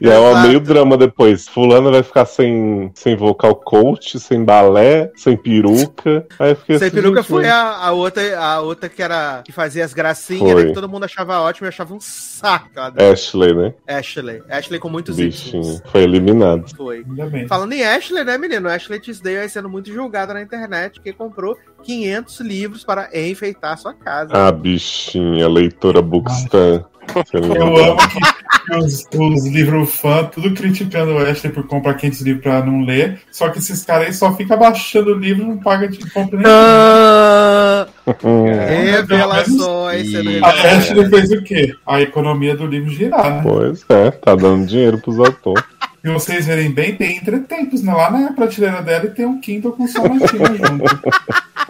E 0.00 0.08
é 0.08 0.18
um 0.18 0.42
meio 0.42 0.60
drama 0.60 0.96
depois. 0.98 1.48
Fulano 1.48 1.90
vai 1.90 2.02
ficar 2.02 2.26
sem, 2.26 2.90
sem 2.94 3.16
vocal 3.16 3.54
coach, 3.54 4.18
sem 4.20 4.44
balé, 4.44 5.10
sem 5.16 5.34
peruca. 5.36 6.26
Aí 6.38 6.50
eu 6.50 6.56
fiquei 6.56 6.78
Sem 6.78 6.88
assim, 6.88 6.96
peruca 6.96 7.20
gente, 7.22 7.30
foi 7.30 7.48
a, 7.48 7.76
a 7.86 7.92
outra, 7.92 8.38
a 8.38 8.60
outra 8.60 8.88
que 8.88 9.02
era 9.02 9.42
que 9.44 9.50
fazia 9.52 9.84
as 9.84 9.94
gracinhas, 9.94 10.54
né, 10.54 10.66
que 10.66 10.72
todo 10.74 10.88
mundo 10.88 11.04
achava 11.04 11.40
ótimo 11.40 11.66
e 11.66 11.68
achava 11.68 11.94
um 11.94 12.00
saco. 12.00 12.68
Ela- 12.76 13.12
Ashley, 13.12 13.54
né? 13.54 13.74
Ashley. 13.88 14.42
Ashley 14.48 14.78
com 14.78 14.88
muitos 14.90 15.16
Bichinho. 15.16 15.62
itens. 15.62 15.82
Foi 15.90 16.02
eliminado. 16.02 16.64
Foi. 16.76 17.04
Falando 17.48 17.72
em 17.72 17.82
Ashley, 17.82 18.24
né, 18.24 18.36
menino? 18.36 18.68
Ashley 18.68 19.00
Tisdale 19.00 19.38
aí 19.38 19.48
sendo 19.48 19.68
muito 19.68 19.90
julgada 19.92 20.34
na 20.34 20.42
internet, 20.42 21.00
que 21.00 21.12
comprou 21.12 21.56
500 21.84 22.40
livros 22.40 22.84
para 22.84 23.08
enfeitar 23.12 23.78
sua 23.78 23.94
casa. 23.94 24.30
Ah, 24.32 24.50
bichinha, 24.50 25.48
leitora 25.48 26.00
Bookstan. 26.02 26.84
Você 27.12 27.36
Eu 27.36 27.76
amo 27.76 27.98
que 28.08 28.76
os, 28.76 29.06
os 29.14 29.46
livros 29.46 29.94
fã, 29.94 30.24
tudo 30.24 30.54
criticando 30.54 31.12
o 31.12 31.18
Ashley 31.18 31.52
por 31.52 31.66
comprar 31.66 31.94
500 31.94 32.20
livros 32.22 32.42
pra 32.42 32.64
não 32.64 32.82
ler. 32.82 33.20
Só 33.30 33.50
que 33.50 33.58
esses 33.58 33.84
caras 33.84 34.06
aí 34.06 34.12
só 34.14 34.34
ficam 34.34 34.58
baixando 34.58 35.12
o 35.12 35.18
livro 35.18 35.44
e 35.44 35.46
não 35.46 35.58
pagam 35.58 35.88
de 35.88 36.10
compra 36.10 36.38
nem. 36.38 36.46
Ah, 36.48 37.86
Hum, 38.22 38.44
revelações 38.44 40.08
A. 40.42 40.76
Ashley 40.76 41.08
fez 41.08 41.30
o 41.32 41.42
quê? 41.42 41.74
A 41.86 42.02
economia 42.02 42.54
do 42.54 42.66
livro 42.66 42.90
girar, 42.90 43.36
né? 43.36 43.40
Pois 43.42 43.84
é, 43.88 44.10
tá 44.10 44.34
dando 44.34 44.66
dinheiro 44.66 44.98
pros 44.98 45.18
autores. 45.18 45.64
E 46.04 46.10
vocês 46.10 46.46
verem 46.46 46.70
bem, 46.70 46.94
tem 46.94 47.16
entretempos, 47.16 47.82
né? 47.82 47.94
Lá 47.94 48.10
na 48.10 48.32
prateleira 48.34 48.82
dela 48.82 49.06
e 49.06 49.10
tem 49.10 49.24
um 49.24 49.40
Kindle 49.40 49.72
com 49.72 49.86
sonatina 49.86 50.54
junto. 50.54 50.84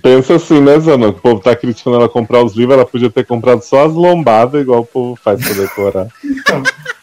Pensa 0.00 0.36
assim, 0.36 0.60
né, 0.60 0.78
Zana? 0.78 1.08
O 1.08 1.12
povo 1.12 1.40
tá 1.40 1.54
criticando 1.54 1.96
ela 1.96 2.08
comprar 2.08 2.42
os 2.42 2.54
livros, 2.54 2.76
ela 2.76 2.86
podia 2.86 3.10
ter 3.10 3.26
comprado 3.26 3.62
só 3.62 3.86
as 3.86 3.92
lombadas, 3.92 4.62
igual 4.62 4.80
o 4.80 4.86
povo 4.86 5.16
faz 5.16 5.44
pra 5.44 5.54
decorar. 5.54 6.06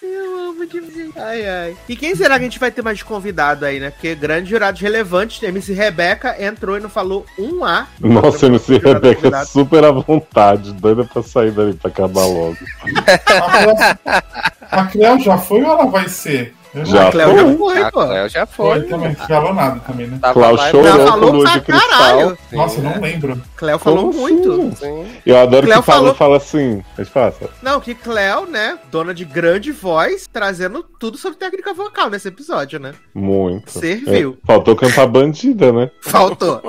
Eu 0.02 0.50
amo 0.50 0.66
demais. 0.66 0.90
Ai, 1.16 1.48
ai. 1.48 1.78
E 1.88 1.96
quem 1.96 2.16
será 2.16 2.36
que 2.36 2.42
a 2.42 2.48
gente 2.48 2.60
vai 2.60 2.72
ter 2.72 2.82
mais 2.82 2.98
de 2.98 3.06
convidado 3.06 3.66
aí, 3.66 3.80
né? 3.80 3.92
Porque 3.92 4.16
grandes 4.16 4.50
jurados 4.50 4.82
relevantes, 4.82 5.44
MC 5.44 5.74
Rebeca 5.74 6.42
entrou 6.44 6.78
e 6.78 6.80
não 6.80 6.90
falou 6.90 7.26
um 7.38 7.64
A. 7.64 7.88
Nossa, 8.00 8.48
MC 8.48 8.78
Rebeca 8.78 9.46
super 9.46 9.84
à 9.84 9.92
vontade, 9.92 10.74
doida 10.74 11.04
pra 11.04 11.22
sair 11.22 11.52
dali 11.52 11.74
pra 11.74 11.90
acabar 11.90 12.26
logo. 12.26 12.58
a 14.72 14.86
Cleo 14.86 15.20
já 15.20 15.38
foi 15.38 15.62
ou 15.62 15.72
ela 15.72 15.86
vai 15.86 16.08
ser? 16.08 16.56
Já 16.84 17.08
A 17.08 17.12
Cleo 17.12 17.36
já 17.36 17.44
foi. 17.46 17.58
foi, 17.58 17.82
A 17.82 17.92
pô. 17.92 18.06
Cléo 18.06 18.30
já 18.30 18.46
foi 18.46 18.80
foi. 18.80 18.88
também. 18.90 19.16
Falou 19.16 19.54
nada 19.54 19.80
também, 19.80 20.08
né? 20.08 20.20
Tava 20.22 20.40
e- 20.54 20.58
chorou 20.72 20.84
com 21.00 21.08
falou 21.08 21.42
pra 21.42 21.52
de 21.54 21.62
cristal. 21.62 21.90
caralho. 21.90 22.38
Sim, 22.50 22.56
Nossa, 22.56 22.80
eu 22.80 22.84
né? 22.84 22.94
não 22.96 23.02
lembro. 23.02 23.42
Cleo 23.56 23.80
falou 23.80 24.06
Como 24.12 24.20
muito. 24.20 24.52
assim? 24.62 24.76
Sim. 24.76 25.06
Eu 25.26 25.38
adoro 25.40 25.66
Cleo 25.66 25.80
que 25.80 25.86
Pablo 25.86 26.02
falou- 26.02 26.16
fala 26.16 26.38
assim. 26.38 26.84
A 26.98 27.02
gente 27.02 27.12
fala, 27.12 27.34
Não, 27.62 27.80
que 27.80 27.96
Cleo, 27.96 28.46
né, 28.46 28.78
dona 28.92 29.14
de 29.14 29.26
grande 29.26 29.72
voz, 29.72 30.28
trazendo 30.32 30.84
tudo 31.00 31.18
sobre 31.18 31.38
técnica 31.40 31.74
vocal 31.74 32.10
nesse 32.10 32.28
episódio, 32.28 32.80
né? 32.80 32.94
muito. 33.16 33.72
Serviu. 33.72 34.38
É, 34.44 34.48
faltou 34.48 34.76
cantar 34.76 35.08
bandida, 35.08 35.72
né? 35.72 35.90
Faltou. 36.02 36.62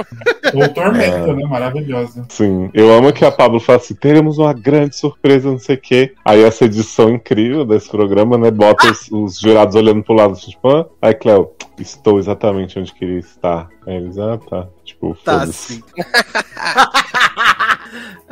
Ou 0.54 0.68
Tormenta, 0.68 1.32
né? 1.34 1.44
Maravilhosa. 1.46 2.24
Sim. 2.28 2.70
Eu 2.72 2.92
amo 2.92 3.12
que 3.12 3.24
a 3.24 3.30
Pablo 3.30 3.60
fala 3.60 3.78
assim: 3.78 3.94
teremos 3.94 4.38
uma 4.38 4.52
grande 4.52 4.96
surpresa, 4.96 5.50
não 5.50 5.58
sei 5.58 5.76
o 5.76 5.80
quê. 5.80 6.14
Aí 6.24 6.42
essa 6.42 6.64
edição 6.64 7.10
incrível 7.10 7.64
desse 7.64 7.88
programa, 7.90 8.38
né? 8.38 8.50
Bota 8.50 8.90
os, 8.90 9.08
os 9.10 9.38
jurados 9.38 9.74
olhando 9.74 9.89
pro 10.02 10.14
lado, 10.14 10.34
tipo, 10.34 10.68
ah, 10.68 10.86
aí 11.02 11.14
Cléo, 11.14 11.52
estou 11.78 12.18
exatamente 12.18 12.78
onde 12.78 12.92
queria 12.92 13.18
estar. 13.18 13.68
Aí 13.86 13.96
eles, 13.96 14.18
ah, 14.18 14.38
tá. 14.38 14.68
Tipo, 14.84 15.16
Tá 15.24 15.46
sim. 15.46 15.82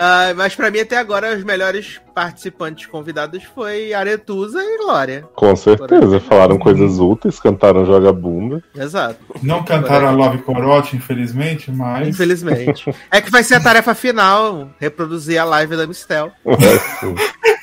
Ah, 0.01 0.33
mas 0.37 0.55
pra 0.55 0.71
mim, 0.71 0.79
até 0.79 0.97
agora, 0.97 1.37
os 1.37 1.43
melhores 1.43 2.01
participantes 2.15 2.87
convidados 2.87 3.43
foi 3.43 3.93
Aretusa 3.93 4.63
e 4.63 4.79
Glória. 4.79 5.25
Com 5.35 5.57
certeza. 5.57 6.21
Falaram 6.21 6.57
coisas 6.57 7.01
úteis, 7.01 7.41
cantaram 7.41 7.85
Joga 7.85 8.13
Bunda. 8.13 8.63
Exato. 8.77 9.19
Não 9.43 9.65
cantaram 9.65 10.07
a 10.07 10.11
Love 10.13 10.39
Corote, 10.39 10.95
infelizmente, 10.95 11.73
mas. 11.73 12.07
Infelizmente. 12.07 12.95
é 13.11 13.21
que 13.21 13.31
vai 13.31 13.43
ser 13.43 13.57
a 13.57 13.61
tarefa 13.61 13.93
final, 13.93 14.71
reproduzir 14.79 15.41
a 15.41 15.45
live 15.45 15.77
da 15.77 15.87
Mistel. 15.87 16.31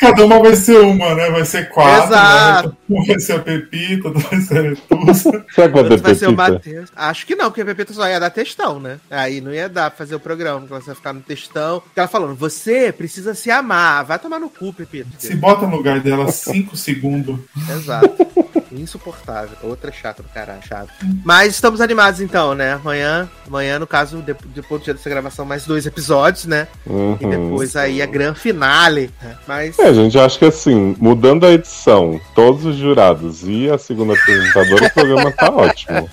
Cada 0.05 0.25
uma 0.25 0.39
vai 0.39 0.55
ser 0.55 0.77
uma, 0.79 1.15
né? 1.15 1.31
Vai 1.31 1.45
ser 1.45 1.69
quatro. 1.69 2.13
Exato. 2.13 2.77
Né? 2.87 3.03
Vai 3.07 3.19
ser 3.19 3.33
a 3.33 3.39
Pepita, 3.39 4.09
vai 4.13 4.39
ser 4.41 4.57
a 4.57 4.61
Letusa. 4.61 5.45
Será 5.53 5.67
que 5.67 5.73
vai 5.73 5.83
ter 5.89 5.97
vai 5.97 6.15
ser 6.15 6.29
o? 6.29 6.35
Matheus. 6.35 6.91
Acho 6.95 7.25
que 7.25 7.35
não, 7.35 7.45
porque 7.45 7.61
a 7.61 7.65
Pepita 7.65 7.93
só 7.93 8.07
ia 8.07 8.19
dar 8.19 8.29
textão, 8.29 8.79
né? 8.79 8.99
Aí 9.09 9.41
não 9.41 9.53
ia 9.53 9.67
dar 9.67 9.89
pra 9.89 9.97
fazer 9.97 10.15
o 10.15 10.19
programa, 10.19 10.59
porque 10.59 10.73
ela 10.73 10.83
ia 10.87 10.95
ficar 10.95 11.13
no 11.13 11.21
textão. 11.21 11.79
Porque 11.79 11.99
ela 11.99 12.07
falando, 12.07 12.35
você 12.35 12.91
precisa 12.91 13.33
se 13.33 13.49
amar. 13.49 14.05
Vai 14.05 14.19
tomar 14.19 14.39
no 14.39 14.49
cu, 14.49 14.71
Pepita. 14.73 15.09
Se 15.17 15.35
bota 15.35 15.65
no 15.65 15.77
lugar 15.77 15.99
dela 15.99 16.31
cinco 16.31 16.77
segundos. 16.77 17.39
Exato. 17.69 18.15
Insuportável. 18.79 19.57
Outra 19.63 19.91
chata 19.91 20.21
do 20.23 20.29
caralho, 20.29 20.61
chato. 20.67 20.89
Mas 21.23 21.53
estamos 21.55 21.81
animados 21.81 22.21
então, 22.21 22.53
né? 22.53 22.73
Amanhã, 22.73 23.29
amanhã, 23.47 23.79
no 23.79 23.87
caso, 23.87 24.17
de- 24.21 24.35
depois 24.53 24.81
do 24.81 24.85
dia 24.85 24.93
dessa 24.93 25.09
gravação, 25.09 25.45
mais 25.45 25.65
dois 25.65 25.85
episódios, 25.85 26.45
né? 26.45 26.67
Uhum. 26.85 27.17
E 27.19 27.25
depois 27.25 27.75
aí 27.75 28.01
a 28.01 28.05
gran 28.05 28.33
finale. 28.33 29.09
né? 29.21 29.35
Mas. 29.47 29.77
É, 29.79 29.93
gente, 29.93 30.17
acho 30.19 30.37
que 30.39 30.45
assim, 30.45 30.95
mudando 30.99 31.45
a 31.45 31.51
edição, 31.51 32.19
todos 32.33 32.65
os 32.65 32.75
jurados 32.75 33.43
e 33.43 33.69
a 33.69 33.77
segunda 33.77 34.13
apresentadora, 34.13 34.85
o 34.85 34.93
programa 34.93 35.31
tá 35.31 35.49
ótimo. 35.51 36.09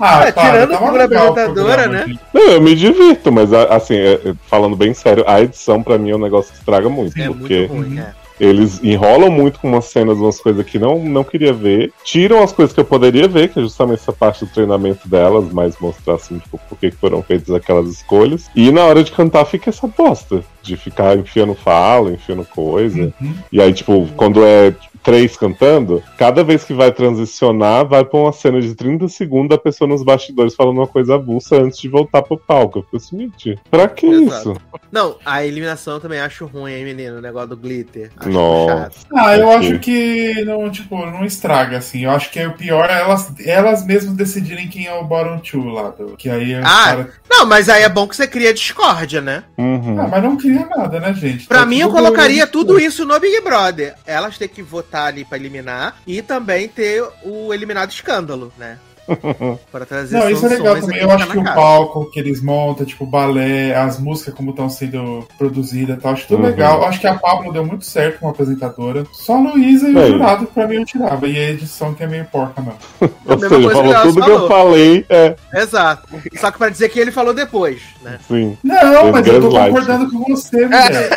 Ah, 0.00 0.26
É, 0.28 0.32
para, 0.32 0.50
tirando 0.52 0.70
tava 0.70 0.84
a 0.86 0.88
apresentadora, 0.90 1.44
programa, 1.52 1.88
né? 1.88 2.18
Não, 2.32 2.42
eu 2.50 2.60
me 2.60 2.74
divirto, 2.74 3.32
mas 3.32 3.52
assim, 3.52 3.96
é, 3.96 4.12
é, 4.14 4.34
falando 4.46 4.76
bem 4.76 4.94
sério, 4.94 5.24
a 5.26 5.40
edição 5.40 5.82
pra 5.82 5.98
mim 5.98 6.10
é 6.10 6.14
um 6.16 6.20
negócio 6.20 6.52
que 6.52 6.58
estraga 6.58 6.88
muito, 6.88 7.18
É 7.20 7.26
porque 7.28 7.66
muito 7.68 7.72
ruim, 7.88 7.98
é. 7.98 8.12
Eles 8.40 8.82
enrolam 8.82 9.30
muito 9.30 9.58
com 9.60 9.68
umas 9.68 9.86
cenas, 9.86 10.18
umas 10.18 10.40
coisas 10.40 10.64
que 10.64 10.78
não, 10.78 10.98
não 11.04 11.24
queria 11.24 11.52
ver, 11.52 11.92
tiram 12.04 12.42
as 12.42 12.52
coisas 12.52 12.72
que 12.74 12.80
eu 12.80 12.84
poderia 12.84 13.28
ver, 13.28 13.48
que 13.48 13.58
é 13.58 13.62
justamente 13.62 14.00
essa 14.00 14.12
parte 14.12 14.44
do 14.44 14.52
treinamento 14.52 15.08
delas, 15.08 15.52
mas 15.52 15.78
mostrar 15.80 16.14
assim, 16.14 16.38
tipo, 16.38 16.58
por 16.68 16.78
que 16.78 16.90
foram 16.90 17.22
feitas 17.22 17.54
aquelas 17.54 17.88
escolhas. 17.88 18.50
E 18.54 18.70
na 18.70 18.84
hora 18.84 19.02
de 19.02 19.12
cantar 19.12 19.44
fica 19.44 19.70
essa 19.70 19.86
bosta. 19.86 20.42
De 20.68 20.76
ficar 20.76 21.16
enfiando 21.16 21.54
fala, 21.54 22.10
enfiando 22.12 22.44
coisa. 22.44 23.12
Uhum. 23.20 23.34
E 23.50 23.60
aí, 23.60 23.72
tipo, 23.72 24.06
quando 24.16 24.44
é 24.44 24.74
três 25.02 25.36
cantando, 25.36 26.02
cada 26.18 26.44
vez 26.44 26.64
que 26.64 26.74
vai 26.74 26.92
transicionar, 26.92 27.86
vai 27.86 28.04
pra 28.04 28.18
uma 28.18 28.32
cena 28.32 28.60
de 28.60 28.74
30 28.74 29.08
segundos 29.08 29.56
a 29.56 29.60
pessoa 29.60 29.88
nos 29.88 30.02
bastidores 30.02 30.54
falando 30.54 30.78
uma 30.78 30.86
coisa 30.86 31.14
avulsa 31.14 31.56
antes 31.56 31.78
de 31.78 31.88
voltar 31.88 32.20
pro 32.20 32.36
palco. 32.36 32.80
Eu 32.80 32.82
fico 32.82 32.96
assim, 32.96 33.16
gente, 33.18 33.58
pra 33.70 33.88
que 33.88 34.04
Exato. 34.06 34.50
isso? 34.50 34.56
Não, 34.92 35.16
a 35.24 35.44
eliminação 35.46 35.94
eu 35.94 36.00
também 36.00 36.20
acho 36.20 36.44
ruim, 36.46 36.72
hein, 36.72 36.84
menino? 36.84 37.18
O 37.18 37.20
negócio 37.22 37.48
do 37.50 37.56
glitter. 37.56 38.10
Acho 38.18 38.28
Nossa. 38.28 38.74
chato. 38.76 38.96
Ah, 39.16 39.36
eu 39.38 39.50
Aqui. 39.52 39.66
acho 39.66 39.78
que 39.78 40.44
não, 40.44 40.68
tipo, 40.70 40.96
não 41.06 41.24
estraga, 41.24 41.78
assim. 41.78 42.04
Eu 42.04 42.10
acho 42.10 42.30
que 42.30 42.38
é 42.40 42.46
o 42.48 42.52
pior 42.52 42.90
é 42.90 43.00
elas, 43.00 43.32
elas 43.46 43.86
mesmas 43.86 44.14
decidirem 44.14 44.68
quem 44.68 44.86
é 44.86 44.94
o 44.94 45.04
bottom 45.04 45.38
two 45.38 45.64
lá. 45.70 45.88
do- 45.90 46.16
que 46.18 46.28
aí 46.28 46.52
é 46.52 46.58
Ah, 46.60 46.84
cara- 46.84 47.10
Não, 47.30 47.46
mas 47.46 47.68
aí 47.68 47.82
é 47.82 47.88
bom 47.88 48.06
que 48.06 48.14
você 48.16 48.26
cria 48.26 48.52
discórdia, 48.52 49.20
né? 49.22 49.44
Uhum. 49.56 49.98
Ah, 50.00 50.08
mas 50.08 50.22
não 50.22 50.36
cria 50.36 50.57
nada, 50.66 51.00
né, 51.00 51.12
gente? 51.14 51.46
Pra 51.46 51.60
Tá 51.60 51.66
mim, 51.66 51.78
eu 51.80 51.90
colocaria 51.90 52.46
tudo 52.46 52.78
isso 52.80 53.04
no 53.04 53.18
Big 53.20 53.40
Brother. 53.40 53.94
Elas 54.06 54.38
têm 54.38 54.48
que 54.48 54.62
votar 54.62 55.06
ali 55.08 55.24
pra 55.24 55.38
eliminar 55.38 55.96
e 56.06 56.22
também 56.22 56.68
ter 56.68 57.04
o 57.24 57.52
eliminado 57.52 57.90
escândalo, 57.90 58.52
né? 58.58 58.78
Pra 59.72 59.86
trazer 59.86 60.18
Não, 60.18 60.30
isso 60.30 60.44
é 60.46 60.48
legal 60.50 60.80
também. 60.80 60.98
Eu 60.98 61.10
acho 61.10 61.26
que 61.30 61.38
o 61.38 61.42
cara. 61.44 61.56
palco 61.56 62.10
que 62.10 62.18
eles 62.20 62.42
montam, 62.42 62.84
tipo, 62.86 63.06
balé, 63.06 63.74
as 63.74 63.98
músicas 63.98 64.34
como 64.34 64.50
estão 64.50 64.68
sendo 64.68 65.26
produzidas 65.38 65.98
tal, 66.00 66.12
acho 66.12 66.26
tudo 66.26 66.42
Uhum. 66.42 66.48
legal. 66.48 66.84
Acho 66.84 67.00
que 67.00 67.06
a 67.06 67.14
Pablo 67.14 67.52
deu 67.52 67.64
muito 67.64 67.84
certo 67.84 68.18
como 68.20 68.30
apresentadora. 68.30 69.04
Só 69.12 69.36
a 69.36 69.40
Luísa 69.40 69.88
e 69.88 69.96
o 69.96 70.06
jurado, 70.08 70.46
pra 70.46 70.66
mim, 70.66 70.76
eu 70.76 70.84
tirava. 70.84 71.26
E 71.26 71.36
a 71.38 71.50
edição 71.50 71.94
que 71.94 72.02
é 72.04 72.06
meio 72.06 72.24
porca, 72.26 72.60
não. 72.62 72.74
Ou 73.26 73.38
mesma 73.38 73.48
seja, 73.56 73.70
falou 73.70 73.94
que 73.94 74.02
tudo 74.02 74.22
que 74.24 74.30
eu 74.30 74.48
falou. 74.48 74.48
falei, 74.48 75.06
é, 75.08 75.36
Exato. 75.54 76.08
Só 76.38 76.50
que 76.50 76.58
pra 76.58 76.68
dizer 76.68 76.88
que 76.88 76.98
ele 77.00 77.10
falou 77.10 77.32
depois, 77.34 77.80
né? 78.02 78.18
sim. 78.28 78.56
Não, 78.62 79.10
mas 79.12 79.26
eu 79.26 79.40
tô 79.40 79.48
concordando 79.50 80.10
com 80.10 80.24
você, 80.34 80.64
mulher. 80.66 81.10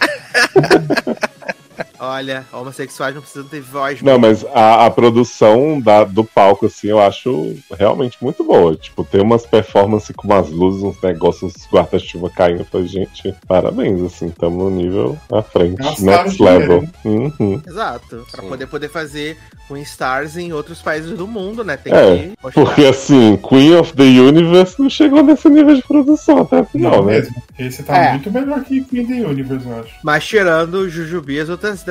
Olha, 2.04 2.46
homossexuais 2.52 3.14
não 3.14 3.22
precisam 3.22 3.48
ter 3.48 3.62
voz. 3.62 4.02
Não, 4.02 4.18
mas 4.18 4.44
a, 4.56 4.88
a 4.88 4.90
produção 4.90 5.80
da- 5.80 6.04
do 6.04 6.24
palco, 6.24 6.66
assim, 6.66 6.88
eu 6.88 7.00
acho 7.00 7.56
realmente 7.78 8.18
muito 8.20 8.44
boa. 8.44 8.76
Tipo, 8.76 9.04
tem 9.04 9.22
umas 9.22 9.46
performances 9.46 10.16
com 10.16 10.28
umas 10.28 10.50
luzes, 10.50 10.82
uns 10.82 11.00
negócios, 11.02 11.54
uns 11.56 11.68
guarda-chuva 11.72 12.30
caindo. 12.32 12.66
Falei, 12.66 12.88
gente, 12.88 13.34
parabéns, 13.48 14.02
assim, 14.02 14.28
estamos 14.28 14.58
no 14.58 14.72
nível 14.72 15.16
à 15.32 15.44
frente. 15.44 16.02
Next 16.02 16.42
level. 16.42 16.84
Uhum. 17.06 17.62
Exato. 17.68 18.26
Pra 18.32 18.42
Sim. 18.42 18.50
poder 18.50 18.66
poder 18.66 18.90
fazer 18.90 19.38
com 19.68 19.78
stars 19.78 20.36
em 20.38 20.52
outros 20.52 20.82
países 20.82 21.16
do 21.18 21.28
mundo, 21.28 21.64
né? 21.64 21.78
Tem 21.78 21.94
É, 21.94 22.18
que 22.18 22.34
mostrar. 22.44 22.66
Porque, 22.66 22.84
assim, 22.86 23.38
Queen 23.38 23.76
of 23.76 23.94
the 23.94 24.04
Universe 24.04 24.82
não 24.82 24.90
chegou 24.90 25.22
nesse 25.24 25.48
nível 25.50 25.76
de 25.76 25.82
produção 25.84 26.40
até 26.40 26.56
Não, 26.58 26.62
afinal, 26.64 27.06
né? 27.06 27.14
mesmo. 27.20 27.36
Esse 27.60 27.84
tá 27.84 27.96
É. 27.96 28.12
muito 28.14 28.32
melhor 28.32 28.62
que 28.64 28.82
Queen 28.84 29.06
the 29.06 29.26
Universe, 29.28 29.66
eu 29.68 29.80
acho. 29.80 29.94
Mas 30.04 30.26
tirando 30.26 30.74
o 30.76 30.90
Jujubi, 30.90 31.38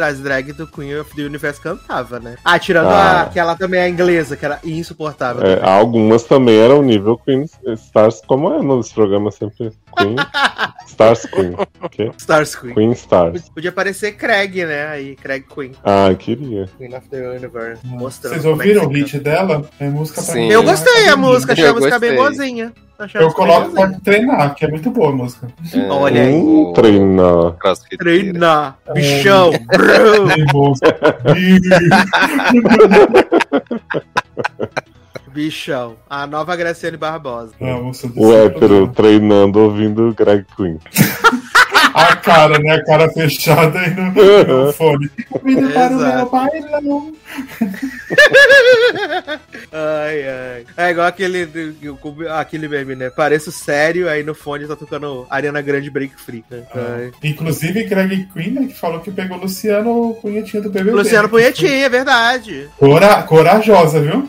as 0.02 0.18
drag, 0.20 0.52
do 0.52 0.66
Queen 0.66 0.98
of 0.98 1.14
the 1.14 1.22
Universe 1.22 1.60
cantava, 1.60 2.18
né? 2.20 2.36
Ah, 2.44 2.58
tirando 2.58 2.88
Ah. 2.88 3.20
a, 3.20 3.22
aquela 3.22 3.56
também, 3.56 3.80
a 3.80 3.88
inglesa, 3.88 4.36
que 4.36 4.44
era 4.44 4.58
insuportável. 4.64 5.44
É, 5.44 5.60
algumas 5.62 6.24
também 6.24 6.58
eram 6.58 6.82
nível 6.82 7.18
Queen 7.18 7.46
Stars, 7.74 8.20
como 8.26 8.52
é 8.52 8.62
nos 8.62 8.92
programas 8.92 9.34
sempre 9.34 9.72
Queen. 9.96 10.16
Stars 10.86 11.26
Queen. 11.26 11.54
Okay? 11.82 12.10
Stars 12.18 12.54
Queen. 12.56 12.74
Queen 12.74 12.92
Stars. 12.92 13.48
Podia 13.48 13.72
parecer 13.72 14.12
Craig, 14.12 14.64
né? 14.64 14.86
Aí, 14.88 15.16
Craig 15.16 15.42
Queen. 15.42 15.72
Ah, 15.84 16.14
queria. 16.18 16.68
Queen 16.78 16.94
of 16.94 17.08
the 17.08 17.36
Universe. 17.36 17.86
Mostrando 17.86 18.32
Vocês 18.34 18.44
como 18.44 18.62
é 18.62 18.64
que 18.64 18.70
ouviram 18.78 18.88
o 18.88 18.92
se 18.92 19.00
hit 19.00 19.18
dela? 19.20 19.64
É 19.78 19.88
música 19.88 20.22
pra 20.22 20.34
Sim. 20.34 20.50
Eu 20.50 20.62
gostei 20.62 21.08
a 21.08 21.16
música, 21.16 21.52
achei 21.52 21.66
a 21.66 21.72
música 21.72 21.98
bem 21.98 22.16
boazinha. 22.16 22.72
Eu 23.14 23.32
coloco 23.32 23.72
pra 23.72 23.90
treinar, 24.00 24.54
que 24.54 24.66
é 24.66 24.68
muito 24.68 24.90
boa 24.90 25.08
a 25.08 25.12
música. 25.12 25.48
É, 25.72 25.90
Olha 25.90 26.22
aí. 26.22 26.34
Hum, 26.34 26.72
treinar. 26.74 27.52
crossfit. 27.58 27.96
Treina, 27.96 28.76
bichão, 28.92 29.52
bro. 29.66 30.74
Bichão. 35.32 35.96
A 36.08 36.26
nova 36.26 36.56
Graciane 36.56 36.96
Barbosa. 36.96 37.52
Ah, 37.60 37.72
a 37.74 37.76
música 37.80 38.08
do 38.08 38.20
O 38.20 38.34
hétero 38.34 38.88
treinando 38.88 39.60
ouvindo 39.60 40.14
Greg 40.14 40.44
Queen. 40.56 40.78
A 41.92 42.14
cara, 42.16 42.58
né? 42.58 42.74
A 42.74 42.84
cara 42.84 43.10
fechada 43.10 43.78
aí 43.80 43.90
no, 43.94 44.72
fone. 44.72 45.10
Convido 45.28 45.68
para 45.70 45.92
o 45.92 45.98
meu 45.98 46.30
bailão. 46.30 47.12
Ai, 49.72 50.22
ai. 50.28 50.64
É 50.76 50.90
igual 50.90 51.06
aquele, 51.06 51.48
aquele 52.38 52.68
meme, 52.68 52.94
né? 52.94 53.10
Pareço 53.10 53.50
sério, 53.50 54.08
aí 54.08 54.22
no 54.22 54.34
fone 54.34 54.66
tá 54.66 54.76
tocando 54.76 55.26
Ariana 55.28 55.60
Grande 55.60 55.90
Break 55.90 56.14
Free. 56.16 56.44
Né? 56.50 56.62
Ai. 56.74 57.10
Inclusive, 57.24 57.84
Greg 57.84 58.28
Queen, 58.32 58.50
né, 58.52 58.66
que 58.68 58.74
falou 58.78 59.00
que 59.00 59.10
pegou 59.10 59.36
Luciano 59.38 60.14
Punhetinho 60.22 60.62
do 60.62 60.70
BBB. 60.70 60.96
Luciano 60.96 61.28
Punhetinho, 61.28 61.84
é 61.84 61.88
verdade. 61.88 62.68
Cora- 62.78 63.22
corajosa, 63.22 64.00
viu? 64.00 64.28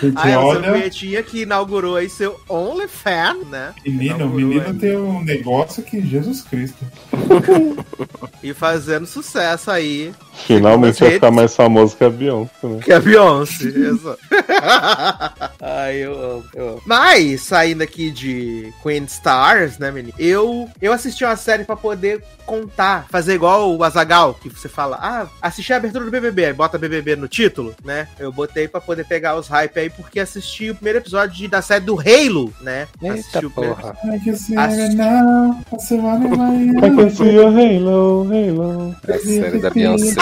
Porque 0.00 0.06
o 0.06 0.10
Luciano 0.10 0.46
olha, 0.46 0.72
Punhetinha 0.72 1.22
que 1.22 1.42
inaugurou 1.42 1.96
aí 1.96 2.08
seu 2.08 2.40
OnlyFans, 2.48 3.46
né? 3.48 3.74
menino, 3.84 4.14
o 4.14 4.16
Inaugurou 4.16 4.48
menino 4.48 4.66
aí. 4.66 4.74
tem 4.74 4.96
um 4.96 5.22
negócio 5.22 5.82
que 5.82 6.00
Jesus 6.00 6.42
Cristo. 6.42 6.84
E 8.42 8.54
fazendo 8.54 9.06
sucesso 9.06 9.70
aí. 9.70 10.14
Finalmente 10.46 11.00
vai 11.00 11.12
ficar 11.12 11.30
mais 11.30 11.54
famoso 11.54 11.94
que 11.94 12.04
a 12.04 12.08
Beyoncé, 12.08 12.50
né? 12.62 12.80
Que 12.82 12.92
é 12.92 12.96
a 12.96 13.00
Beyoncé. 13.00 13.68
exato. 13.68 14.18
Ai, 15.60 15.96
eu 15.96 16.14
amo, 16.14 16.44
eu 16.54 16.68
amo. 16.70 16.82
Mas, 16.86 17.42
saindo 17.42 17.82
aqui 17.82 18.10
de 18.10 18.72
Queen 18.82 19.04
Stars, 19.04 19.78
né, 19.78 19.90
menino? 19.90 20.14
Eu, 20.18 20.68
eu 20.80 20.92
assisti 20.92 21.22
uma 21.22 21.36
série 21.36 21.64
pra 21.64 21.76
poder 21.76 22.24
contar, 22.46 23.06
fazer 23.10 23.34
igual 23.34 23.76
o 23.76 23.84
Azagal, 23.84 24.34
que 24.34 24.48
você 24.48 24.68
fala, 24.68 24.98
ah, 25.00 25.28
assisti 25.42 25.72
a 25.72 25.76
abertura 25.76 26.04
do 26.04 26.10
BBB, 26.10 26.46
aí 26.46 26.52
bota 26.52 26.78
BBB 26.78 27.14
no 27.16 27.28
título, 27.28 27.74
né? 27.84 28.08
Eu 28.18 28.32
botei 28.32 28.66
pra 28.66 28.80
poder 28.80 29.04
pegar 29.04 29.36
os 29.36 29.46
hype 29.48 29.78
aí, 29.78 29.89
porque 29.96 30.20
assisti 30.20 30.70
o 30.70 30.74
primeiro 30.74 30.98
episódio 30.98 31.36
de- 31.36 31.48
da 31.48 31.60
série 31.62 31.84
do 31.84 31.98
Halo, 31.98 32.52
né? 32.60 32.86
assisti 33.02 33.36
Eita 33.36 33.46
o 33.46 33.50
primeiro 33.50 33.76
porra. 33.76 33.96
Ai, 34.04 34.18
que 34.20 34.34
se 34.36 34.56
Assi- 34.56 34.94
não, 34.94 35.60
a 35.72 35.78
semana 35.78 36.26
I 36.26 36.96
can 36.96 37.10
see 37.10 37.34
your 37.34 37.46
halo, 37.48 38.26
halo. 38.30 38.96
A 39.08 39.18
série 39.18 39.58
da 39.58 39.70
Beyoncé. 39.70 40.14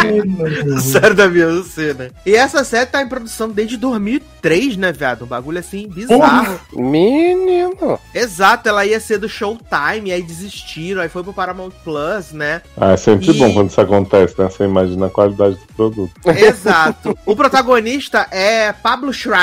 série 0.81 1.15
da 1.15 1.29
Beyoncé, 1.29 1.95
né? 1.95 2.11
E 2.25 2.35
essa 2.35 2.65
série 2.65 2.87
tá 2.87 3.03
em 3.03 3.09
produção 3.09 3.49
desde 3.51 3.77
2003, 3.77 4.77
né, 4.77 4.93
viado? 4.93 5.25
Um 5.25 5.29
bagulho 5.29 5.59
assim 5.59 5.89
bizarro. 5.89 6.59
Menino. 6.73 7.99
Exato, 8.15 8.69
ela 8.69 8.85
ia 8.87 9.01
ser 9.01 9.19
do 9.19 9.29
Showtime, 9.29 10.13
aí 10.13 10.23
desistiram, 10.23 11.03
aí 11.03 11.09
foi 11.09 11.23
pro 11.23 11.33
Paramount 11.33 11.71
Plus, 11.85 12.33
né? 12.33 12.63
Ah, 12.77 12.93
é 12.93 12.97
sempre 12.97 13.31
E- 13.31 13.39
bom 13.39 13.53
quando 13.53 13.71
isso 13.71 13.81
acontece, 13.81 14.35
né? 14.39 14.49
Você 14.49 14.65
imagina 14.65 15.07
a 15.07 15.11
qualidade 15.11 15.57
do 15.57 15.75
produto. 15.75 16.13
Exato. 16.27 17.17
o 17.27 17.37
protagonista 17.37 18.27
é 18.31 18.73
Pablo 18.73 19.13
Schreiber. 19.13 19.39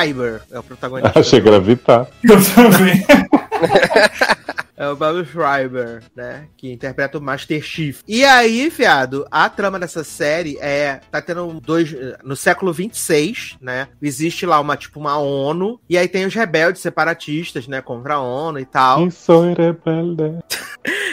É 0.51 0.59
o 0.59 0.63
protagonista. 0.63 1.19
Achei 1.19 1.41
que 1.41 1.47
era 1.47 1.59
Vitar. 1.59 2.07
Eu 2.23 2.37
também. 2.53 3.05
É 4.77 4.89
o 4.89 4.97
Pablo 4.97 5.25
Schreiber, 5.25 6.03
né? 6.13 6.47
Que 6.57 6.71
interpreta 6.71 7.17
o 7.17 7.21
Master 7.21 7.61
Chief. 7.63 8.01
E 8.07 8.25
aí, 8.25 8.69
fiado, 8.69 9.25
a 9.31 9.47
trama 9.49 9.79
dessa 9.79 10.03
série 10.03 10.57
é. 10.59 10.99
Tá 11.09 11.21
tendo 11.21 11.61
dois. 11.61 11.95
No 12.23 12.35
século 12.35 12.73
26, 12.73 13.57
né? 13.61 13.87
Existe 14.01 14.45
lá 14.45 14.59
uma, 14.59 14.75
tipo, 14.75 14.99
uma 14.99 15.17
ONU. 15.17 15.79
E 15.89 15.97
aí 15.97 16.07
tem 16.09 16.25
os 16.25 16.33
rebeldes 16.35 16.81
separatistas, 16.81 17.67
né? 17.67 17.81
Contra 17.81 18.15
a 18.15 18.21
ONU 18.21 18.59
e 18.59 18.65
tal. 18.65 19.07
E 19.07 19.11
sou 19.11 19.53
rebelde. 19.53 20.39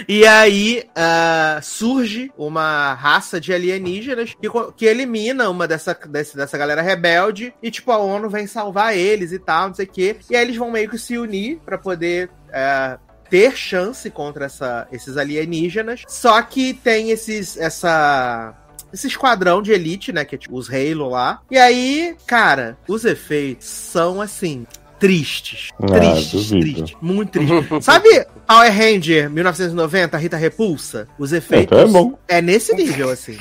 E 0.08 0.26
aí 0.26 0.82
ah, 0.96 1.60
surge 1.62 2.32
uma 2.36 2.92
raça 2.94 3.40
de 3.40 3.52
alienígenas 3.54 4.34
que, 4.34 4.48
que 4.76 4.84
elimina 4.86 5.48
uma 5.48 5.68
dessa, 5.68 5.94
desse- 6.08 6.36
dessa 6.36 6.58
galera 6.58 6.82
rebelde 6.82 7.54
e, 7.62 7.70
tipo, 7.70 7.92
a 7.92 7.98
ONU 7.98 8.28
vem 8.28 8.46
salvar 8.48 8.96
eles 8.96 9.30
e 9.32 9.38
tal, 9.38 9.68
não 9.68 9.74
sei 9.74 9.86
o 9.86 9.88
quê. 9.88 10.16
E 10.28 10.34
aí 10.36 10.42
eles 10.42 10.56
vão 10.56 10.70
meio 10.70 10.90
que 10.90 10.98
se 10.98 11.16
unir 11.16 11.60
pra 11.64 11.78
poder. 11.78 12.28
ah, 12.52 12.98
ter 13.32 13.56
chance 13.56 14.10
contra 14.10 14.44
essa, 14.44 14.86
esses 14.92 15.16
alienígenas. 15.16 16.02
Só 16.06 16.42
que 16.42 16.74
tem 16.74 17.10
esses. 17.10 17.56
essa. 17.56 18.54
Esse 18.92 19.06
esquadrão 19.06 19.62
de 19.62 19.72
elite, 19.72 20.12
né? 20.12 20.22
Que 20.22 20.34
é 20.34 20.38
tipo 20.38 20.54
os 20.54 20.68
Halo 20.68 21.08
lá. 21.08 21.40
E 21.50 21.56
aí, 21.56 22.14
cara, 22.26 22.76
os 22.86 23.06
efeitos 23.06 23.66
são 23.66 24.20
assim. 24.20 24.66
Tristes. 25.00 25.70
Ah, 25.82 25.86
Tristes, 25.86 26.50
tristes. 26.50 26.96
Muito 27.00 27.30
tristes. 27.30 27.84
Sabe 27.84 28.24
Power 28.46 28.70
Ranger 28.70 29.30
1990, 29.30 30.16
Rita 30.18 30.36
Repulsa? 30.36 31.08
Os 31.18 31.32
efeitos. 31.32 31.76
Então 31.76 31.78
é 31.80 31.86
bom. 31.90 32.18
É 32.28 32.42
nesse 32.42 32.74
nível, 32.74 33.08
assim. 33.08 33.38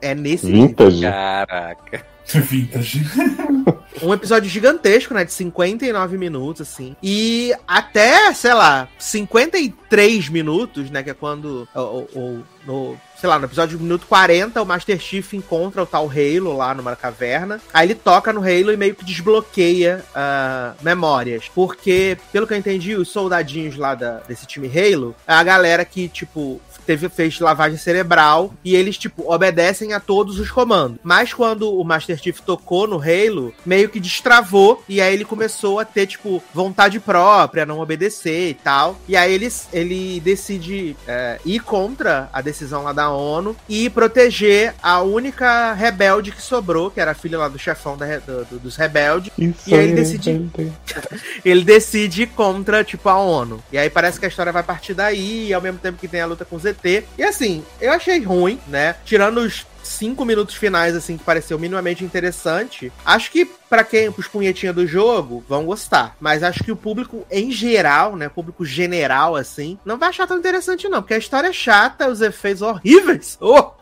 É 0.00 0.14
nesse 0.14 0.46
nível. 0.46 0.68
Vintage. 0.68 1.02
Caraca. 1.02 2.11
Vintage. 2.26 3.02
Um 4.02 4.12
episódio 4.12 4.48
gigantesco, 4.50 5.14
né? 5.14 5.22
De 5.24 5.32
59 5.32 6.16
minutos, 6.18 6.62
assim. 6.62 6.96
E 7.00 7.54
até, 7.68 8.32
sei 8.32 8.52
lá, 8.52 8.88
53 8.98 10.28
minutos, 10.28 10.90
né? 10.90 11.02
Que 11.02 11.10
é 11.10 11.14
quando. 11.14 11.68
Ou, 11.74 12.08
ou- 12.14 12.42
no, 12.66 12.96
sei 13.20 13.28
lá, 13.28 13.38
no 13.40 13.44
episódio 13.46 13.76
do 13.76 13.82
minuto 13.82 14.06
40, 14.06 14.62
o 14.62 14.64
Master 14.66 14.98
Chief 14.98 15.32
encontra 15.34 15.82
o 15.82 15.86
tal 15.86 16.08
Halo 16.08 16.56
lá 16.56 16.72
numa 16.74 16.94
caverna. 16.94 17.60
Aí 17.74 17.88
ele 17.88 17.94
toca 17.96 18.32
no 18.32 18.40
Halo 18.40 18.72
e 18.72 18.76
meio 18.76 18.94
que 18.94 19.04
desbloqueia 19.04 20.04
ah, 20.14 20.74
memórias. 20.80 21.48
Porque, 21.52 22.16
pelo 22.32 22.46
que 22.46 22.54
eu 22.54 22.58
entendi, 22.58 22.94
os 22.94 23.08
soldadinhos 23.08 23.76
lá 23.76 23.94
da- 23.96 24.20
desse 24.20 24.46
time 24.46 24.68
Halo 24.68 25.14
é 25.26 25.34
a 25.34 25.42
galera 25.42 25.84
que, 25.84 26.08
tipo, 26.08 26.60
teve, 26.86 27.08
fez 27.08 27.38
lavagem 27.40 27.78
cerebral 27.78 28.52
e 28.64 28.74
eles, 28.74 28.96
tipo, 28.98 29.32
obedecem 29.32 29.92
a 29.92 30.00
todos 30.00 30.38
os 30.38 30.50
comandos. 30.50 30.98
Mas 31.02 31.32
quando 31.32 31.72
o 31.72 31.84
Master 31.84 32.18
Chief 32.18 32.38
tocou 32.40 32.86
no 32.86 32.96
Halo, 33.00 33.52
meio 33.64 33.88
que 33.88 34.00
destravou 34.00 34.82
e 34.88 35.00
aí 35.00 35.14
ele 35.14 35.24
começou 35.24 35.78
a 35.78 35.84
ter, 35.84 36.06
tipo, 36.06 36.42
vontade 36.54 36.98
própria, 37.00 37.64
não 37.66 37.80
obedecer 37.80 38.50
e 38.50 38.54
tal. 38.54 38.98
E 39.08 39.16
aí 39.16 39.32
ele, 39.32 39.48
ele 39.72 40.20
decide 40.20 40.96
é, 41.06 41.38
ir 41.44 41.60
contra 41.60 42.28
a 42.32 42.40
decisão 42.40 42.82
lá 42.82 42.92
da 42.92 43.10
ONU 43.10 43.56
e 43.68 43.88
proteger 43.90 44.74
a 44.82 45.00
única 45.02 45.72
rebelde 45.72 46.32
que 46.32 46.42
sobrou, 46.42 46.90
que 46.90 47.00
era 47.00 47.12
a 47.12 47.14
filha 47.14 47.38
lá 47.38 47.48
do 47.48 47.58
chefão 47.58 47.96
da 47.96 48.12
do- 48.18 48.44
do- 48.44 48.58
dos 48.58 48.76
rebeldes. 48.76 49.32
E 49.38 49.52
E 49.66 49.74
aí 49.74 49.80
ele 49.84 49.92
decide-. 49.94 50.32
Ele 51.44 51.64
decide 51.64 52.22
ir 52.22 52.26
contra, 52.28 52.84
tipo, 52.84 53.08
a 53.08 53.18
ONU. 53.18 53.62
E 53.72 53.78
aí 53.78 53.88
parece 53.90 54.18
que 54.18 54.26
a 54.26 54.28
história 54.28 54.52
vai 54.52 54.62
partir 54.62 54.94
daí, 54.94 55.48
e 55.48 55.54
ao 55.54 55.60
mesmo 55.60 55.78
tempo 55.78 55.98
que 55.98 56.06
tem 56.08 56.20
a 56.20 56.26
luta 56.26 56.44
com 56.44 56.56
o 56.56 56.58
ZT. 56.72 57.04
E 57.18 57.22
assim, 57.22 57.64
eu 57.80 57.92
achei 57.92 58.20
ruim, 58.22 58.58
né? 58.68 58.96
Tirando 59.04 59.38
os 59.38 59.66
cinco 59.82 60.24
minutos 60.24 60.54
finais, 60.54 60.94
assim, 60.94 61.16
que 61.16 61.24
pareceu 61.24 61.58
minimamente 61.58 62.04
interessante. 62.04 62.92
Acho 63.04 63.30
que, 63.30 63.44
pra 63.68 63.82
quem, 63.84 64.08
os 64.16 64.26
punhetinhos 64.28 64.74
do 64.76 64.86
jogo, 64.86 65.44
vão 65.48 65.64
gostar. 65.66 66.16
Mas 66.20 66.42
acho 66.42 66.62
que 66.62 66.70
o 66.72 66.76
público, 66.76 67.26
em 67.30 67.50
geral, 67.50 68.16
né? 68.16 68.28
Público 68.28 68.64
general, 68.64 69.34
assim, 69.36 69.78
não 69.84 69.98
vai 69.98 70.08
achar 70.10 70.26
tão 70.26 70.38
interessante, 70.38 70.88
não. 70.88 71.02
Porque 71.02 71.14
a 71.14 71.18
história 71.18 71.48
é 71.48 71.52
chata, 71.52 72.08
os 72.08 72.20
efeitos 72.20 72.62
horríveis. 72.62 73.38
Oh, 73.42 73.72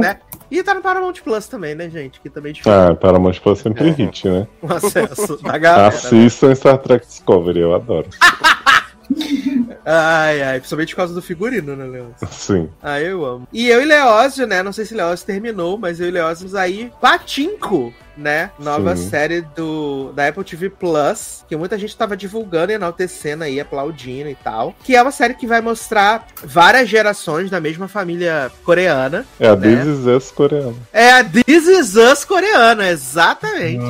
né? 0.00 0.18
E 0.50 0.62
tá 0.62 0.74
no 0.74 0.80
Paramount 0.80 1.14
Plus 1.22 1.46
também, 1.46 1.74
né, 1.74 1.88
gente? 1.88 2.20
Que 2.20 2.28
também 2.28 2.50
é 2.50 2.52
difícil 2.54 2.72
Ah, 2.72 2.94
Paramount 2.94 3.34
Plus 3.42 3.58
sempre 3.60 3.90
hit, 3.90 4.26
né? 4.28 4.46
o 4.62 4.72
acesso 4.72 5.36
da 5.42 5.56
galera. 5.58 5.82
né? 5.90 5.96
Assistam 5.96 6.54
Star 6.54 6.78
Trek 6.78 7.06
Discovery, 7.06 7.60
eu 7.60 7.74
adoro. 7.74 8.08
Ai, 9.84 10.42
ai, 10.42 10.58
principalmente 10.58 10.94
por 10.94 10.96
causa 10.96 11.14
do 11.14 11.22
figurino, 11.22 11.76
né, 11.76 11.84
Leão? 11.84 12.14
Sim. 12.30 12.70
Ah, 12.82 13.00
eu 13.00 13.24
amo. 13.24 13.48
E 13.52 13.68
eu 13.68 13.82
e 13.82 13.84
Leózio, 13.84 14.46
né? 14.46 14.62
Não 14.62 14.72
sei 14.72 14.84
se 14.84 14.94
Leózio 14.94 15.26
terminou, 15.26 15.76
mas 15.78 16.00
eu 16.00 16.08
e 16.08 16.10
Leózio 16.10 16.56
aí. 16.56 16.90
Patinco, 17.00 17.92
né? 18.16 18.50
Nova 18.58 18.96
Sim. 18.96 19.10
série 19.10 19.40
do 19.40 20.12
da 20.12 20.28
Apple 20.28 20.44
TV 20.44 20.70
Plus, 20.70 21.44
que 21.48 21.56
muita 21.56 21.78
gente 21.78 21.96
tava 21.96 22.16
divulgando 22.16 22.72
e 22.72 22.76
enaltecendo 22.76 23.44
aí, 23.44 23.60
aplaudindo 23.60 24.28
e 24.28 24.34
tal. 24.34 24.74
Que 24.84 24.96
é 24.96 25.02
uma 25.02 25.10
série 25.10 25.34
que 25.34 25.46
vai 25.46 25.60
mostrar 25.60 26.26
várias 26.42 26.88
gerações 26.88 27.50
da 27.50 27.60
mesma 27.60 27.88
família 27.88 28.50
coreana. 28.64 29.26
É 29.38 29.48
a 29.48 29.56
Né? 29.56 29.76
This 29.76 29.86
Is 29.86 30.06
Us 30.06 30.30
coreana. 30.30 30.74
É 30.92 31.12
a 31.12 31.24
This 31.24 31.66
Is 31.66 31.96
Us 31.96 32.24
coreana, 32.24 32.88
exatamente 32.88 33.84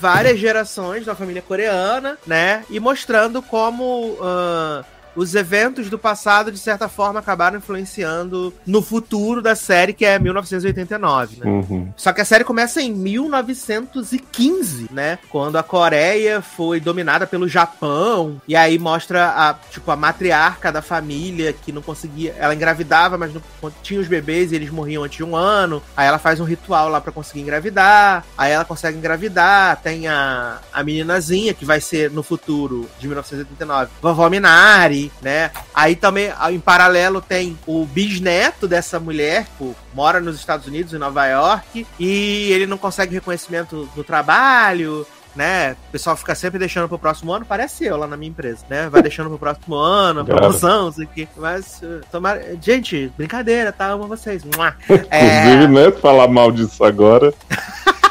várias 0.00 0.38
gerações 0.38 1.04
da 1.04 1.14
família 1.14 1.42
coreana, 1.42 2.18
né? 2.26 2.64
E 2.70 2.80
mostrando 2.80 3.42
como 3.42 4.16
ah, 4.20 4.84
os 5.16 5.34
eventos 5.34 5.88
do 5.88 5.98
passado, 5.98 6.52
de 6.52 6.58
certa 6.58 6.88
forma, 6.88 7.18
acabaram 7.20 7.58
influenciando 7.58 8.52
no 8.66 8.82
futuro 8.82 9.40
da 9.40 9.56
série, 9.56 9.92
que 9.92 10.04
é 10.04 10.18
1989, 10.18 11.38
né? 11.38 11.46
Uhum. 11.46 11.92
Só 11.96 12.12
que 12.12 12.20
a 12.20 12.24
série 12.24 12.44
começa 12.44 12.80
em 12.82 12.92
1915, 12.92 14.88
né? 14.92 15.18
Quando 15.30 15.56
a 15.56 15.62
Coreia 15.62 16.40
foi 16.40 16.78
dominada 16.80 17.26
pelo 17.26 17.48
Japão. 17.48 18.40
E 18.46 18.54
aí 18.54 18.78
mostra 18.78 19.28
a, 19.28 19.54
tipo, 19.54 19.90
a 19.90 19.96
matriarca 19.96 20.70
da 20.70 20.82
família 20.82 21.52
que 21.52 21.72
não 21.72 21.82
conseguia. 21.82 22.34
Ela 22.38 22.54
engravidava, 22.54 23.16
mas 23.16 23.32
não 23.32 23.42
tinha 23.82 24.00
os 24.00 24.08
bebês 24.08 24.52
e 24.52 24.56
eles 24.56 24.70
morriam 24.70 25.02
antes 25.02 25.16
de 25.16 25.24
um 25.24 25.34
ano. 25.34 25.82
Aí 25.96 26.06
ela 26.06 26.18
faz 26.18 26.40
um 26.40 26.44
ritual 26.44 26.88
lá 26.88 27.00
para 27.00 27.12
conseguir 27.12 27.40
engravidar. 27.40 28.24
Aí 28.36 28.52
ela 28.52 28.64
consegue 28.64 28.98
engravidar. 28.98 29.80
Tem 29.82 30.06
a, 30.06 30.58
a 30.72 30.82
meninazinha 30.84 31.54
que 31.54 31.64
vai 31.64 31.80
ser 31.80 32.10
no 32.10 32.22
futuro 32.22 32.88
de 32.98 33.06
1989, 33.06 33.90
vovó 34.02 34.28
Minari, 34.28 35.05
né? 35.22 35.50
Aí 35.74 35.96
também, 35.96 36.32
em 36.50 36.60
paralelo, 36.60 37.20
tem 37.20 37.58
o 37.66 37.84
bisneto 37.84 38.68
dessa 38.68 38.98
mulher, 38.98 39.46
pô, 39.58 39.74
mora 39.94 40.20
nos 40.20 40.36
Estados 40.36 40.66
Unidos, 40.66 40.92
em 40.92 40.98
Nova 40.98 41.26
York, 41.26 41.86
e 41.98 42.50
ele 42.52 42.66
não 42.66 42.78
consegue 42.78 43.14
reconhecimento 43.14 43.88
no 43.96 44.04
trabalho, 44.04 45.06
né? 45.36 45.76
O 45.88 45.92
pessoal 45.92 46.16
fica 46.16 46.34
sempre 46.34 46.58
deixando 46.58 46.88
pro 46.88 46.98
próximo 46.98 47.32
ano, 47.32 47.44
parece 47.44 47.84
eu 47.84 47.96
lá 47.96 48.06
na 48.06 48.16
minha 48.16 48.30
empresa, 48.30 48.64
né? 48.68 48.88
Vai 48.88 49.02
deixando 49.02 49.28
pro 49.28 49.38
próximo 49.38 49.74
ano, 49.76 50.24
promoção, 50.24 50.86
não 50.86 50.92
sei 50.92 51.04
o 51.04 51.08
quê. 51.08 51.28
Mas, 51.36 51.80
uh, 51.82 52.00
tomara... 52.10 52.56
gente, 52.60 53.12
brincadeira, 53.16 53.70
tá? 53.70 53.88
Amo 53.88 54.08
vocês. 54.08 54.42
Mua. 54.42 54.74
Inclusive, 54.88 55.68
né? 55.68 55.92
Falar 56.00 56.28
mal 56.28 56.50
disso 56.50 56.82
agora. 56.82 57.32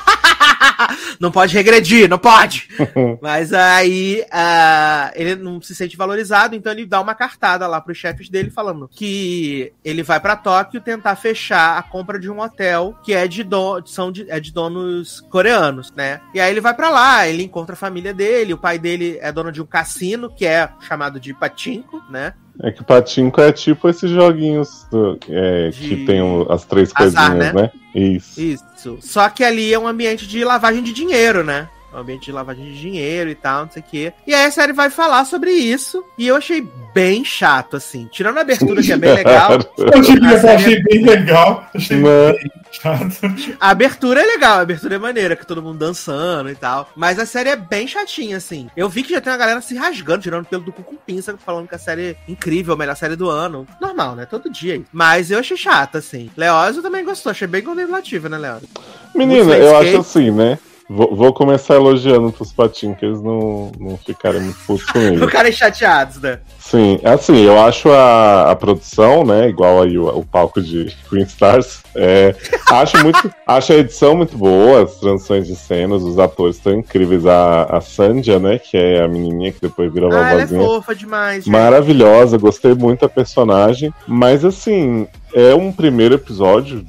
não 1.19 1.31
pode 1.31 1.53
regredir, 1.53 2.09
não 2.09 2.17
pode. 2.17 2.67
Mas 3.21 3.53
aí 3.53 4.23
uh, 4.23 5.11
ele 5.15 5.35
não 5.35 5.61
se 5.61 5.75
sente 5.75 5.97
valorizado, 5.97 6.55
então 6.55 6.71
ele 6.71 6.85
dá 6.85 7.01
uma 7.01 7.15
cartada 7.15 7.67
lá 7.67 7.79
pros 7.81 7.97
chefes 7.97 8.29
dele 8.29 8.49
falando 8.49 8.89
que 8.91 9.71
ele 9.83 10.03
vai 10.03 10.19
para 10.19 10.35
Tóquio 10.35 10.81
tentar 10.81 11.15
fechar 11.15 11.77
a 11.77 11.83
compra 11.83 12.19
de 12.19 12.29
um 12.29 12.39
hotel 12.39 12.95
que 13.03 13.13
é 13.13 13.27
de, 13.27 13.45
são 13.85 14.11
de, 14.11 14.29
é 14.29 14.39
de 14.39 14.51
donos 14.51 15.21
coreanos, 15.29 15.91
né? 15.95 16.21
E 16.33 16.39
aí 16.39 16.51
ele 16.51 16.61
vai 16.61 16.73
para 16.73 16.89
lá, 16.89 17.27
ele 17.27 17.43
encontra 17.43 17.73
a 17.73 17.77
família 17.77 18.13
dele, 18.13 18.53
o 18.53 18.57
pai 18.57 18.77
dele 18.79 19.17
é 19.21 19.31
dono 19.31 19.51
de 19.51 19.61
um 19.61 19.65
cassino 19.65 20.29
que 20.29 20.45
é 20.45 20.69
chamado 20.81 21.19
de 21.19 21.33
Patinco, 21.33 22.01
né? 22.09 22.33
É 22.61 22.71
que 22.71 22.81
o 22.81 22.85
Patinco 22.85 23.41
é 23.41 23.51
tipo 23.51 23.89
esses 23.89 24.09
joguinhos 24.09 24.87
do, 24.89 25.19
é, 25.29 25.69
de... 25.69 25.89
que 25.89 26.05
tem 26.05 26.21
as 26.49 26.63
três 26.63 26.91
Azar, 26.95 27.31
coisinhas, 27.31 27.53
né? 27.53 27.61
né? 27.61 27.71
Isso. 27.93 28.41
Isso. 28.41 28.63
Só 29.01 29.29
que 29.29 29.43
ali 29.43 29.73
é 29.73 29.79
um 29.79 29.87
ambiente 29.87 30.27
de 30.27 30.43
lavagem 30.43 30.83
de 30.83 30.93
dinheiro, 30.93 31.43
né? 31.43 31.69
Um 31.95 31.99
ambiente 31.99 32.25
de 32.25 32.31
lavagem 32.31 32.65
de 32.65 32.79
dinheiro 32.79 33.29
e 33.29 33.35
tal, 33.35 33.65
não 33.65 33.71
sei 33.71 33.81
o 33.81 33.85
quê. 33.89 34.13
E 34.27 34.33
aí 34.33 34.45
a 34.45 34.51
série 34.51 34.73
vai 34.73 34.89
falar 34.89 35.23
sobre 35.25 35.51
isso. 35.51 36.03
E 36.17 36.27
eu 36.27 36.35
achei 36.35 36.67
bem 36.93 37.23
chato, 37.23 37.77
assim. 37.77 38.07
Tirando 38.11 38.37
a 38.37 38.41
abertura, 38.41 38.81
que 38.81 38.91
é 38.91 38.97
bem 38.97 39.13
legal. 39.13 39.51
Eu 39.77 40.03
série- 40.39 40.55
achei 40.55 40.83
bem 40.83 41.05
legal. 41.05 41.69
Achei 41.73 41.97
Não. 41.97 42.31
bem 42.33 42.51
chato. 42.71 43.55
A 43.59 43.69
abertura 43.69 44.21
é 44.21 44.25
legal, 44.25 44.57
a 44.59 44.61
abertura 44.61 44.95
é 44.95 44.97
maneira, 44.99 45.35
que 45.35 45.45
todo 45.45 45.61
mundo 45.61 45.77
dançando 45.79 46.49
e 46.49 46.55
tal. 46.55 46.89
Mas 46.95 47.17
a 47.19 47.25
série 47.25 47.49
é 47.49 47.55
bem 47.55 47.87
chatinha, 47.87 48.37
assim. 48.37 48.69
Eu 48.75 48.89
vi 48.89 49.03
que 49.03 49.13
já 49.13 49.21
tem 49.21 49.31
uma 49.31 49.37
galera 49.39 49.61
se 49.61 49.75
rasgando, 49.75 50.21
tirando 50.23 50.45
pelo 50.45 50.63
do 50.63 50.71
cu 50.73 50.83
com 50.83 50.95
pinça, 50.95 51.37
falando 51.45 51.67
que 51.67 51.75
a 51.75 51.79
série 51.79 52.01
é 52.11 52.15
incrível, 52.27 52.73
a 52.73 52.77
melhor 52.77 52.95
série 52.95 53.15
do 53.15 53.29
ano. 53.29 53.65
Normal, 53.79 54.15
né? 54.15 54.25
Todo 54.25 54.49
dia. 54.49 54.75
isso. 54.75 54.85
Mas 54.91 55.31
eu 55.31 55.39
achei 55.39 55.55
chata, 55.57 55.99
assim. 55.99 56.29
Leózio 56.35 56.81
também 56.81 57.03
gostou, 57.05 57.29
achei 57.31 57.47
bem 57.47 57.61
contemplativa, 57.61 58.27
né, 58.29 58.37
Leózio? 58.37 58.67
Menina, 59.13 59.43
Muito 59.45 59.61
eu 59.61 59.77
acho 59.77 59.97
assim, 59.97 60.31
né? 60.31 60.57
Vou, 60.87 61.15
vou 61.15 61.33
começar 61.33 61.75
elogiando 61.75 62.31
pros 62.31 62.53
patinhos, 62.53 62.97
que 62.99 63.05
eles 63.05 63.21
não, 63.21 63.71
não 63.79 63.97
ficarem 63.97 64.41
muito 64.41 64.59
putos 64.67 64.85
comigo. 64.85 65.17
Ficarem 65.25 65.51
chateados, 65.51 66.21
né? 66.21 66.39
Sim, 66.59 66.99
assim, 67.03 67.41
eu 67.43 67.59
acho 67.59 67.89
a, 67.91 68.51
a 68.51 68.55
produção, 68.55 69.23
né, 69.23 69.49
igual 69.49 69.81
aí 69.83 69.97
o, 69.97 70.07
o 70.07 70.25
palco 70.25 70.61
de 70.61 70.95
Queen 71.09 71.23
Stars, 71.23 71.83
é, 71.95 72.35
acho 72.71 72.97
muito, 73.03 73.31
acho 73.47 73.71
a 73.73 73.75
edição 73.77 74.15
muito 74.15 74.37
boa, 74.37 74.83
as 74.83 74.95
transições 74.95 75.47
de 75.47 75.55
cenas, 75.55 76.01
os 76.01 76.17
atores 76.19 76.57
estão 76.57 76.73
incríveis, 76.73 77.25
a, 77.25 77.63
a 77.63 77.81
Sandia, 77.81 78.39
né, 78.39 78.59
que 78.59 78.77
é 78.77 79.03
a 79.03 79.07
menininha 79.07 79.51
que 79.51 79.61
depois 79.61 79.91
vira 79.93 80.07
Ah, 80.11 80.31
ela 80.31 80.41
é 80.41 80.47
fofa 80.47 80.95
demais, 80.95 81.45
gente. 81.45 81.49
maravilhosa, 81.51 82.37
gostei 82.37 82.73
muito 82.73 83.01
da 83.01 83.09
personagem, 83.09 83.93
mas 84.07 84.43
assim, 84.43 85.07
é 85.35 85.53
um 85.53 85.71
primeiro 85.71 86.15
episódio, 86.15 86.83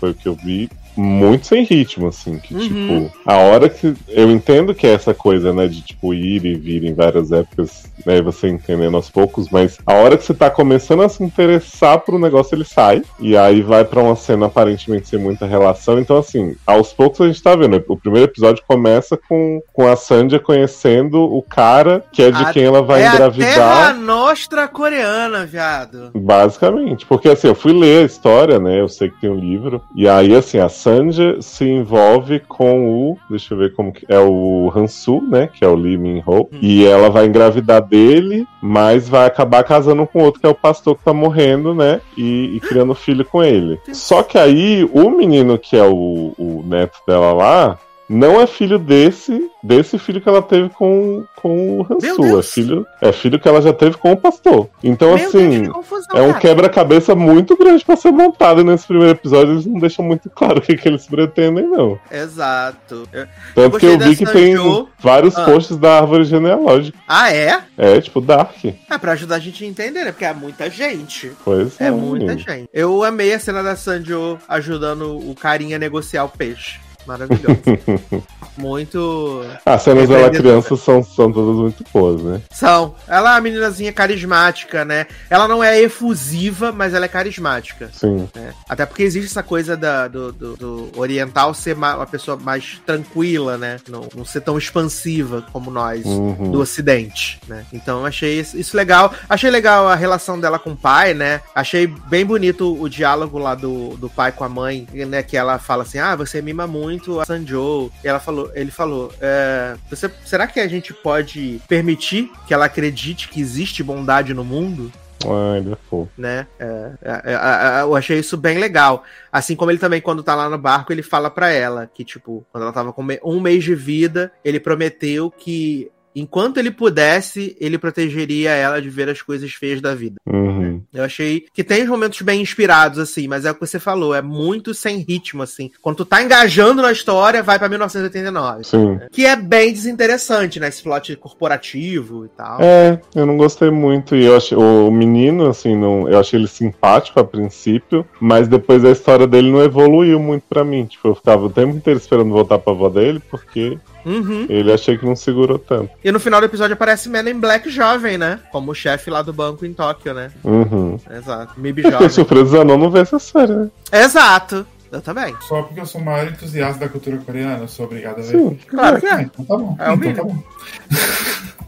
foi 0.00 0.10
o 0.10 0.14
que 0.14 0.26
eu 0.26 0.34
vi, 0.34 0.68
muito 0.96 1.46
sem 1.46 1.62
ritmo, 1.62 2.08
assim, 2.08 2.36
que 2.38 2.52
Uhum. 2.52 2.60
tipo, 2.60 3.12
a 3.24 3.36
hora 3.36 3.68
que. 3.68 3.94
Eu 4.08 4.28
entendo 4.30 4.74
que 4.74 4.86
é 4.86 4.92
essa 4.92 5.14
coisa, 5.14 5.52
né, 5.52 5.68
de 5.68 5.80
tipo 5.82 6.12
ir 6.12 6.44
e 6.44 6.54
vir 6.56 6.84
em 6.84 6.92
várias 6.92 7.30
épocas, 7.30 7.84
né, 8.04 8.20
você 8.20 8.48
entendendo 8.48 8.96
aos 8.96 9.08
poucos, 9.08 9.48
mas 9.50 9.78
a 9.86 9.94
hora 9.94 10.18
que 10.18 10.24
você 10.24 10.34
tá 10.34 10.50
começando 10.50 11.02
a 11.02 11.08
se 11.08 11.22
interessar 11.22 12.00
pro 12.00 12.18
negócio, 12.18 12.54
ele 12.56 12.64
sai, 12.64 13.02
e 13.20 13.36
aí 13.36 13.62
vai 13.62 13.84
pra 13.84 14.02
uma 14.02 14.16
cena 14.16 14.46
aparentemente 14.46 15.08
sem 15.08 15.18
muita 15.18 15.46
relação. 15.46 15.98
Então, 15.98 16.18
assim, 16.18 16.54
aos 16.66 16.92
poucos 16.92 17.20
a 17.20 17.26
gente 17.28 17.42
tá 17.42 17.54
vendo. 17.54 17.82
O 17.88 17.96
primeiro 17.96 18.28
episódio 18.30 18.62
começa 18.66 19.16
com, 19.16 19.62
com 19.72 19.86
a 19.86 19.94
Sandia 19.96 20.40
conhecendo 20.40 21.22
o 21.22 21.40
cara 21.40 22.04
que 22.12 22.20
é 22.20 22.30
de 22.32 22.42
A- 22.42 22.52
quem 22.52 22.64
ela 22.64 22.82
vai 22.82 23.02
é 23.02 23.06
a 23.06 23.10
Terra 23.12 23.26
engravidar. 23.28 23.96
Nostra 23.96 24.66
coreana, 24.68 25.46
viado. 25.46 26.10
Basicamente, 26.14 27.06
porque 27.06 27.28
assim, 27.28 27.46
eu 27.46 27.54
fui 27.54 27.72
ler 27.72 27.89
a 27.98 28.02
história, 28.02 28.58
né? 28.58 28.80
Eu 28.80 28.88
sei 28.88 29.10
que 29.10 29.20
tem 29.20 29.30
um 29.30 29.38
livro. 29.38 29.82
E 29.94 30.08
aí, 30.08 30.34
assim, 30.34 30.58
a 30.58 30.68
Sanji 30.68 31.40
se 31.40 31.64
envolve 31.64 32.40
com 32.40 32.88
o. 32.88 33.18
Deixa 33.28 33.54
eu 33.54 33.58
ver 33.58 33.74
como 33.74 33.92
que. 33.92 34.04
É 34.08 34.18
o 34.18 34.72
Hansu, 34.74 35.20
né? 35.22 35.48
Que 35.52 35.64
é 35.64 35.68
o 35.68 35.74
Lee 35.74 35.98
Min 35.98 36.22
Ho. 36.26 36.48
E 36.60 36.86
ela 36.86 37.10
vai 37.10 37.26
engravidar 37.26 37.82
dele, 37.82 38.46
mas 38.62 39.08
vai 39.08 39.26
acabar 39.26 39.64
casando 39.64 40.06
com 40.06 40.22
outro, 40.22 40.40
que 40.40 40.46
é 40.46 40.50
o 40.50 40.54
pastor 40.54 40.96
que 40.96 41.04
tá 41.04 41.12
morrendo, 41.12 41.74
né? 41.74 42.00
E, 42.16 42.56
e 42.56 42.60
criando 42.60 42.94
filho 42.94 43.24
com 43.24 43.42
ele. 43.42 43.78
Só 43.92 44.22
que 44.22 44.38
aí, 44.38 44.88
o 44.92 45.10
menino 45.10 45.58
que 45.58 45.76
é 45.76 45.84
o, 45.84 46.34
o 46.38 46.64
neto 46.66 46.98
dela 47.06 47.32
lá. 47.32 47.78
Não 48.12 48.40
é 48.40 48.46
filho 48.48 48.76
desse, 48.76 49.48
desse 49.62 49.96
filho 49.96 50.20
que 50.20 50.28
ela 50.28 50.42
teve 50.42 50.68
com, 50.70 51.24
com 51.36 51.78
o 51.78 51.86
Hansu. 51.88 52.38
É 52.38 52.42
filho, 52.42 52.86
é 53.00 53.12
filho 53.12 53.38
que 53.38 53.48
ela 53.48 53.62
já 53.62 53.72
teve 53.72 53.96
com 53.96 54.10
o 54.10 54.16
pastor. 54.16 54.68
Então, 54.82 55.14
Meu 55.14 55.28
assim. 55.28 55.48
Deus, 55.48 55.66
que 55.68 55.72
confusão, 55.72 56.16
É 56.18 56.22
um 56.22 56.32
quebra-cabeça 56.32 57.14
muito 57.14 57.56
grande 57.56 57.84
pra 57.84 57.94
ser 57.94 58.10
montado 58.10 58.62
e 58.62 58.64
nesse 58.64 58.84
primeiro 58.84 59.12
episódio. 59.12 59.52
Eles 59.54 59.64
não 59.66 59.78
deixam 59.78 60.04
muito 60.04 60.28
claro 60.28 60.58
o 60.58 60.60
que, 60.60 60.76
que 60.76 60.88
eles 60.88 61.06
pretendem, 61.06 61.68
não. 61.68 62.00
Exato. 62.10 63.08
Eu- 63.12 63.26
Tanto 63.54 63.78
que 63.78 63.86
gostei 63.86 63.94
eu 63.94 63.98
vi 64.10 64.16
que 64.16 64.26
tem 64.26 64.56
Jo. 64.56 64.88
vários 64.98 65.36
Ah. 65.38 65.44
posts 65.44 65.76
da 65.76 66.00
árvore 66.00 66.24
genealógica. 66.24 66.98
Ah, 67.06 67.32
é? 67.32 67.60
É, 67.78 68.00
tipo, 68.00 68.20
Dark. 68.20 68.56
É 68.64 68.98
pra 68.98 69.12
ajudar 69.12 69.36
a 69.36 69.38
gente 69.38 69.62
a 69.62 69.66
entender, 69.68 70.04
né? 70.04 70.10
Porque 70.10 70.24
é 70.24 70.34
muita 70.34 70.68
gente. 70.68 71.30
Pois 71.44 71.80
é. 71.80 71.86
É 71.86 71.90
muita 71.92 72.36
gente. 72.36 72.68
Eu 72.74 73.04
amei 73.04 73.32
a 73.32 73.38
cena 73.38 73.62
da 73.62 73.76
Sanjo 73.76 74.36
ajudando 74.48 75.16
o 75.16 75.32
carinha 75.34 75.76
a 75.76 75.78
negociar 75.78 76.24
o 76.24 76.28
peixe. 76.28 76.80
Maravilhoso. 77.10 77.58
Muito. 78.56 79.42
As 79.64 79.82
cenas 79.82 80.08
dela 80.08 80.30
criança 80.30 80.76
são, 80.76 81.02
são 81.02 81.32
todas 81.32 81.56
muito 81.56 81.84
boas, 81.92 82.20
né? 82.22 82.40
São. 82.50 82.94
Ela 83.08 83.30
é 83.30 83.34
uma 83.34 83.40
meninazinha 83.40 83.92
carismática, 83.92 84.84
né? 84.84 85.06
Ela 85.30 85.48
não 85.48 85.64
é 85.64 85.80
efusiva, 85.80 86.70
mas 86.70 86.92
ela 86.92 87.06
é 87.06 87.08
carismática. 87.08 87.90
Sim. 87.92 88.28
né? 88.34 88.52
Até 88.68 88.84
porque 88.84 89.02
existe 89.02 89.28
essa 89.30 89.42
coisa 89.42 89.76
da- 89.76 90.08
do, 90.08 90.30
do- 90.32 90.56
do 90.56 90.90
oriental 90.96 91.54
ser 91.54 91.74
ma- 91.74 91.96
uma 91.96 92.06
pessoa 92.06 92.36
mais 92.36 92.80
tranquila, 92.84 93.56
né? 93.56 93.78
Não, 93.88 94.08
não 94.14 94.24
ser 94.24 94.42
tão 94.42 94.58
expansiva 94.58 95.44
como 95.52 95.70
nós 95.70 96.04
Uhum. 96.04 96.50
do 96.50 96.60
ocidente, 96.60 97.40
né? 97.48 97.64
Então 97.72 98.00
eu 98.00 98.06
achei 98.06 98.40
isso, 98.40 98.58
isso 98.58 98.76
legal. 98.76 99.12
Achei 99.28 99.48
legal 99.50 99.88
a 99.88 99.94
relação 99.94 100.38
dela 100.38 100.58
com 100.58 100.72
o 100.72 100.76
pai, 100.76 101.14
né? 101.14 101.40
Achei 101.54 101.86
bem 101.86 102.26
bonito 102.26 102.78
o 102.80 102.88
diálogo 102.88 103.38
lá 103.38 103.54
do, 103.54 103.96
do 103.96 104.10
pai 104.10 104.32
com 104.32 104.44
a 104.44 104.48
mãe, 104.48 104.86
né? 104.92 105.22
Que 105.22 105.36
ela 105.36 105.58
fala 105.58 105.82
assim: 105.82 105.98
Ah, 105.98 106.14
você 106.14 106.42
mima 106.42 106.66
muito 106.66 106.99
a 107.20 107.24
Sanjo. 107.24 107.90
E 108.04 108.08
ela 108.08 108.20
falou, 108.20 108.50
ele 108.54 108.70
falou: 108.70 109.12
é, 109.20 109.76
você, 109.88 110.10
será 110.24 110.46
que 110.46 110.60
a 110.60 110.68
gente 110.68 110.92
pode 110.92 111.60
permitir 111.68 112.30
que 112.46 112.54
ela 112.54 112.66
acredite 112.66 113.28
que 113.28 113.40
existe 113.40 113.82
bondade 113.82 114.34
no 114.34 114.44
mundo? 114.44 114.92
Ai, 115.26 115.58
ele 115.58 115.72
é 115.72 116.06
né? 116.16 116.46
É, 116.58 116.92
é, 117.02 117.12
é, 117.24 117.32
é, 117.34 117.82
eu 117.82 117.94
achei 117.94 118.18
isso 118.18 118.36
bem 118.36 118.58
legal. 118.58 119.04
Assim 119.30 119.54
como 119.54 119.70
ele 119.70 119.78
também, 119.78 120.00
quando 120.00 120.22
tá 120.22 120.34
lá 120.34 120.48
no 120.48 120.56
barco, 120.56 120.92
ele 120.92 121.02
fala 121.02 121.30
pra 121.30 121.50
ela 121.50 121.90
que, 121.92 122.04
tipo, 122.04 122.44
quando 122.50 122.64
ela 122.64 122.72
tava 122.72 122.92
com 122.92 123.06
um 123.22 123.40
mês 123.40 123.62
de 123.62 123.74
vida, 123.74 124.32
ele 124.42 124.58
prometeu 124.58 125.30
que 125.30 125.90
enquanto 126.14 126.58
ele 126.58 126.70
pudesse, 126.70 127.56
ele 127.60 127.78
protegeria 127.78 128.50
ela 128.50 128.80
de 128.80 128.90
ver 128.90 129.08
as 129.08 129.22
coisas 129.22 129.52
feias 129.52 129.80
da 129.80 129.94
vida. 129.94 130.16
Uhum. 130.26 130.82
Eu 130.92 131.04
achei 131.04 131.44
que 131.52 131.64
tem 131.64 131.86
momentos 131.86 132.20
bem 132.22 132.40
inspirados, 132.40 132.98
assim, 132.98 133.28
mas 133.28 133.44
é 133.44 133.50
o 133.50 133.54
que 133.54 133.66
você 133.66 133.78
falou, 133.78 134.14
é 134.14 134.22
muito 134.22 134.74
sem 134.74 134.98
ritmo, 134.98 135.42
assim. 135.42 135.70
Quando 135.80 135.98
tu 135.98 136.04
tá 136.04 136.22
engajando 136.22 136.82
na 136.82 136.92
história, 136.92 137.42
vai 137.42 137.58
pra 137.58 137.68
1989. 137.68 138.64
Sim. 138.64 138.98
Que 139.10 139.26
é 139.26 139.36
bem 139.36 139.72
desinteressante, 139.72 140.58
né? 140.58 140.68
Esse 140.68 140.82
plot 140.82 141.14
corporativo 141.16 142.24
e 142.24 142.28
tal. 142.28 142.60
É, 142.60 143.00
eu 143.14 143.26
não 143.26 143.36
gostei 143.36 143.70
muito. 143.70 144.16
E 144.16 144.24
eu 144.24 144.36
achei 144.36 144.56
o 144.56 144.90
menino, 144.90 145.48
assim, 145.48 145.76
não, 145.76 146.08
eu 146.08 146.18
achei 146.18 146.38
ele 146.38 146.48
simpático 146.48 147.20
a 147.20 147.24
princípio, 147.24 148.06
mas 148.20 148.48
depois 148.48 148.84
a 148.84 148.90
história 148.90 149.26
dele 149.26 149.50
não 149.50 149.62
evoluiu 149.62 150.18
muito 150.18 150.44
pra 150.48 150.64
mim. 150.64 150.84
Tipo, 150.86 151.08
eu 151.08 151.14
ficava 151.14 151.46
o 151.46 151.50
tempo 151.50 151.76
inteiro 151.76 151.98
esperando 151.98 152.30
voltar 152.32 152.58
pra 152.58 152.72
avó 152.72 152.88
dele, 152.88 153.20
porque 153.30 153.78
Uhum. 154.04 154.46
Ele 154.48 154.72
achei 154.72 154.96
que 154.98 155.04
não 155.04 155.14
segurou 155.16 155.58
tanto. 155.58 155.90
E 156.02 156.10
no 156.12 156.18
final 156.20 156.40
do 156.40 156.46
episódio 156.46 156.74
aparece 156.74 157.08
Man 157.08 157.28
in 157.28 157.38
Black 157.40 157.68
jovem, 157.70 158.16
né? 158.18 158.40
Como 158.52 158.70
o 158.70 158.74
chefe 158.74 159.10
lá 159.10 159.22
do 159.22 159.32
banco 159.32 159.64
em 159.66 159.72
Tóquio, 159.72 160.14
né? 160.14 160.30
Uhum. 160.44 160.98
Exato. 161.10 161.54
Mib 161.58 161.76
Fiquei 161.82 161.90
jovem. 161.92 162.08
surpreso 162.08 162.46
Zanon 162.50 162.76
não 162.78 162.90
ver 162.90 163.02
essa 163.02 163.18
série, 163.18 163.52
né? 163.54 163.68
Exato. 163.92 164.66
Eu 164.92 165.00
também. 165.00 165.32
Só 165.42 165.62
porque 165.62 165.80
eu 165.80 165.86
sou 165.86 166.00
o 166.00 166.04
maior 166.04 166.26
entusiasta 166.26 166.80
da 166.80 166.88
cultura 166.88 167.16
coreana, 167.18 167.58
eu 167.62 167.68
sou 167.68 167.86
obrigado 167.86 168.18
a 168.18 168.22
ver. 168.22 168.36
Sim. 168.38 168.58
Claro 168.66 169.00
que 169.00 169.06
Ah, 169.06 169.20
é. 169.20 169.22
então 169.22 169.44
tá 169.44 169.56
bom. 169.56 169.76
É 169.78 169.82
o 169.90 169.94
então 169.94 169.96
mínimo. 169.96 170.16
tá 170.16 170.24
bom. 170.24 170.42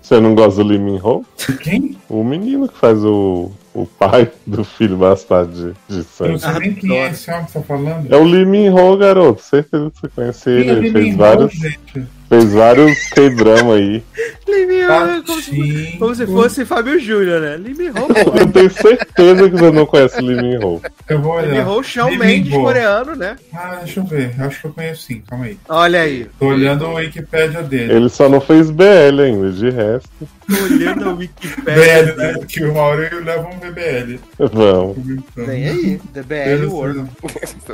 Você 0.03 0.21
não 0.21 0.35
gosta 0.35 0.63
do 0.63 0.69
Lee 0.69 0.79
Min 0.79 0.99
Ho? 1.03 1.25
Quem? 1.63 1.97
O 2.09 2.25
menino 2.25 2.69
que 2.69 2.77
faz 2.77 3.03
o, 3.05 3.53
o 3.73 3.87
pai 3.87 4.31
do 4.45 4.65
filho 4.65 4.97
bastardo 4.97 5.53
de, 5.53 5.73
de 5.89 5.99
Eu 5.99 6.05
sangue. 6.05 6.33
não 6.33 6.39
sei 6.41 6.53
nem 6.59 6.75
quem 6.75 6.99
é 6.99 7.11
esse 7.11 7.31
homem 7.31 7.45
que 7.45 7.53
você 7.53 7.59
tá 7.61 7.65
falando. 7.65 8.13
É 8.13 8.17
o 8.17 8.25
Lee 8.25 8.45
Min 8.45 8.69
Ho, 8.71 8.97
garoto. 8.97 9.41
Certeza 9.41 9.89
que 9.91 10.01
você 10.01 10.09
conhece 10.09 10.51
ele. 10.51 10.69
é 10.71 10.73
Ele 10.73 10.91
fez 10.91 11.15
Ho, 11.15 11.19
vários, 11.19 11.53
gente? 11.53 12.07
Fez 12.33 12.55
vários 12.55 12.99
K-drama 13.11 13.75
aí. 13.75 14.03
Ho, 14.49 15.23
como, 15.25 15.43
se, 15.43 15.97
como 15.99 16.15
se 16.15 16.27
fosse 16.27 16.65
Fábio 16.65 16.99
Júnior, 16.99 17.41
né? 17.41 17.59
Pô. 17.93 18.07
Eu 18.39 18.47
tenho 18.51 18.71
certeza 18.71 19.51
que 19.51 19.57
você 19.57 19.71
não 19.71 19.87
conhece 19.87 20.19
o 20.21 20.67
Ho. 20.67 20.83
Eu 21.09 21.21
vou 21.21 21.35
olhar. 21.35 21.69
Ho, 21.69 21.83
Shawn 21.83 22.11
Lee 22.11 22.19
Mendes 22.19 22.53
coreano, 22.53 23.15
né? 23.15 23.37
Ah, 23.53 23.81
deixa 23.83 24.01
eu 24.01 24.05
ver. 24.05 24.35
Eu 24.39 24.47
Acho 24.47 24.61
que 24.61 24.67
eu 24.67 24.73
conheço 24.73 25.03
sim. 25.03 25.23
Calma 25.29 25.45
aí. 25.45 25.59
Olha 25.69 26.01
aí. 26.01 26.27
Tô 26.39 26.47
olhando 26.47 26.87
o 26.87 26.95
Wikipédia 26.95 27.63
dele. 27.63 27.93
Ele 27.93 28.09
só 28.09 28.29
não 28.29 28.41
fez 28.41 28.71
BL 28.71 29.21
ainda, 29.25 29.51
de 29.53 29.71
resto. 29.71 30.11
Tô 30.47 30.65
olhando 30.65 31.11
a 31.11 31.13
Wikipedia. 31.15 32.05
BL, 32.05 32.17
né? 32.17 32.35
Que 32.47 32.65
uma 32.65 32.81
hora 32.81 33.09
eu 33.13 33.25
levo 33.25 33.49
um 33.49 33.59
VBL. 33.59 34.19
Vamos. 34.39 34.97
Tem 35.35 35.69
aí. 35.69 36.01
The 36.13 36.23
BL 36.23 36.67
World. 36.67 37.11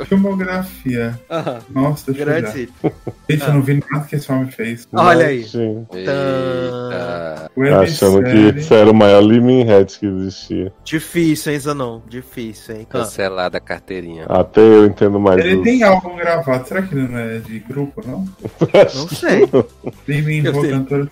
Filmografia. 0.07 1.19
Aham. 1.29 1.59
Nossa, 1.69 2.11
deixa 2.11 2.29
eu 2.29 2.35
olhar. 2.35 2.41
Grande. 2.41 2.69
Gente, 3.29 3.43
eu 3.43 3.53
não 3.53 3.61
vi 3.61 3.83
nada 3.89 4.05
que 4.05 4.15
esse 4.15 4.31
homem 4.31 4.48
fez. 4.51 4.87
Olha 4.93 5.27
aí. 5.27 5.39
Imagina. 5.39 5.87
Eita. 5.93 7.51
Achando 7.81 8.23
que 8.23 8.61
você 8.61 8.73
era 8.73 8.89
o 8.91 8.93
maior 8.93 9.19
Lee 9.21 9.63
Head 9.63 9.99
que 9.99 10.05
existia. 10.05 10.71
Difícil, 10.83 11.51
hein, 11.53 11.59
Zanon? 11.59 12.01
Difícil, 12.07 12.75
hein? 12.75 12.87
Ah. 12.89 12.93
Cancelada 12.93 13.57
a 13.57 13.61
carteirinha. 13.61 14.25
Até 14.27 14.61
eu 14.61 14.85
entendo 14.85 15.19
mais 15.19 15.39
Ele 15.43 15.55
dos- 15.55 15.63
tem 15.63 15.83
álbum 15.83 16.15
gravado. 16.15 16.67
Será 16.67 16.81
que 16.81 16.93
ele 16.95 17.07
não 17.07 17.17
é 17.17 17.37
de 17.39 17.59
grupo, 17.59 18.01
não? 18.05 18.25
Não 18.99 19.07
sei. 19.09 19.47
Tem 20.05 20.21
Min 20.21 20.43
Eu 20.45 20.55
Ho, 20.57 20.61
sei. 20.61 20.71
cantor. 20.71 21.09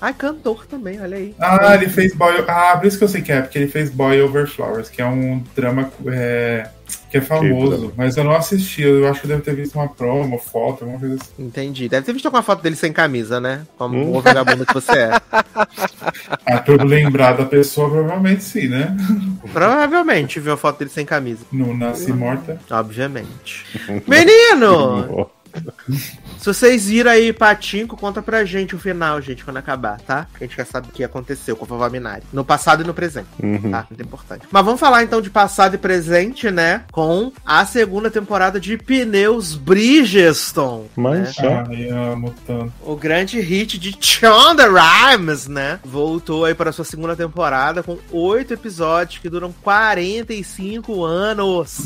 Ai, 0.00 0.14
cantor 0.14 0.66
também, 0.66 1.00
olha 1.00 1.16
aí. 1.16 1.34
Ah, 1.38 1.74
ele 1.74 1.88
fez 1.88 2.14
Boy. 2.14 2.44
Ah, 2.48 2.76
por 2.76 2.86
isso 2.86 2.98
que 2.98 3.04
eu 3.04 3.08
sei 3.08 3.22
que 3.22 3.32
é, 3.32 3.40
porque 3.42 3.58
ele 3.58 3.68
fez 3.68 3.90
Boy 3.90 4.20
Over 4.22 4.46
Flowers, 4.46 4.88
que 4.88 5.00
é 5.02 5.06
um 5.06 5.42
drama 5.56 5.90
é, 6.06 6.68
que 7.10 7.18
é 7.18 7.20
famoso, 7.20 7.76
drama? 7.76 7.92
mas 7.96 8.16
eu 8.16 8.24
não 8.24 8.32
assisti. 8.34 8.82
Eu 8.82 9.08
acho 9.08 9.20
que 9.20 9.26
eu 9.26 9.30
devo 9.30 9.42
ter 9.42 9.54
visto 9.54 9.74
uma 9.76 9.88
promo, 9.88 10.38
foto, 10.38 10.84
alguma 10.84 10.98
coisa 11.00 11.16
assim. 11.16 11.30
Entendi. 11.38 11.88
Deve 11.88 12.06
ter 12.06 12.12
visto 12.12 12.26
alguma 12.26 12.42
foto 12.42 12.62
dele 12.62 12.76
sem 12.76 12.92
camisa, 12.92 13.40
né? 13.40 13.62
Como 13.76 13.96
Hum. 13.98 14.16
o 14.16 14.20
vagabundo 14.20 14.64
que 14.64 14.72
você 14.74 14.92
é. 14.92 15.10
Ah, 16.46 16.58
pra 16.58 16.74
eu 16.74 16.84
lembrar 16.84 17.32
da 17.36 17.44
pessoa, 17.44 17.88
provavelmente 17.90 18.42
sim, 18.42 18.68
né? 18.68 18.96
Provavelmente 19.52 20.40
viu 20.40 20.52
a 20.52 20.56
foto 20.56 20.78
dele 20.78 20.90
sem 20.90 21.04
camisa. 21.04 21.40
No 21.52 21.76
Nasci 21.76 22.12
Morta. 22.12 22.58
Obviamente. 22.70 23.64
Menino! 24.06 25.30
Se 26.38 26.46
vocês 26.46 26.86
viram 26.88 27.10
aí 27.10 27.32
Patinco, 27.32 27.96
conta 27.96 28.22
pra 28.22 28.44
gente 28.44 28.74
o 28.74 28.78
final, 28.78 29.20
gente, 29.20 29.44
quando 29.44 29.58
acabar, 29.58 30.00
tá? 30.00 30.26
A 30.34 30.44
gente 30.44 30.56
quer 30.56 30.64
saber 30.66 30.88
o 30.88 30.92
que 30.92 31.04
aconteceu 31.04 31.54
com 31.56 31.64
a 31.64 31.68
vovó 31.68 31.88
Minari. 31.90 32.22
No 32.32 32.44
passado 32.44 32.82
e 32.82 32.86
no 32.86 32.94
presente, 32.94 33.28
Uhum. 33.42 33.70
tá? 33.70 33.86
Muito 33.90 34.02
importante. 34.02 34.46
Mas 34.50 34.64
vamos 34.64 34.80
falar 34.80 35.02
então 35.02 35.20
de 35.20 35.30
passado 35.30 35.74
e 35.74 35.78
presente, 35.78 36.50
né? 36.50 36.84
Com 36.92 37.32
a 37.44 37.64
segunda 37.66 38.10
temporada 38.10 38.58
de 38.60 38.76
Pneus 38.78 39.54
Bridgestone. 39.54 40.86
Mas 40.96 41.20
né? 41.20 41.32
já. 41.32 41.64
Ai, 41.68 41.88
amo 41.90 42.34
tanto. 42.46 42.72
O 42.82 42.96
grande 42.96 43.40
hit 43.40 43.78
de 43.78 43.96
Shonda 44.00 44.66
Rhimes, 44.68 45.46
né? 45.46 45.78
Voltou 45.84 46.44
aí 46.44 46.54
para 46.54 46.72
sua 46.72 46.84
segunda 46.84 47.14
temporada 47.16 47.82
com 47.82 47.98
oito 48.10 48.54
episódios 48.54 49.18
que 49.20 49.28
duram 49.28 49.52
45 49.62 51.04
anos. 51.04 51.78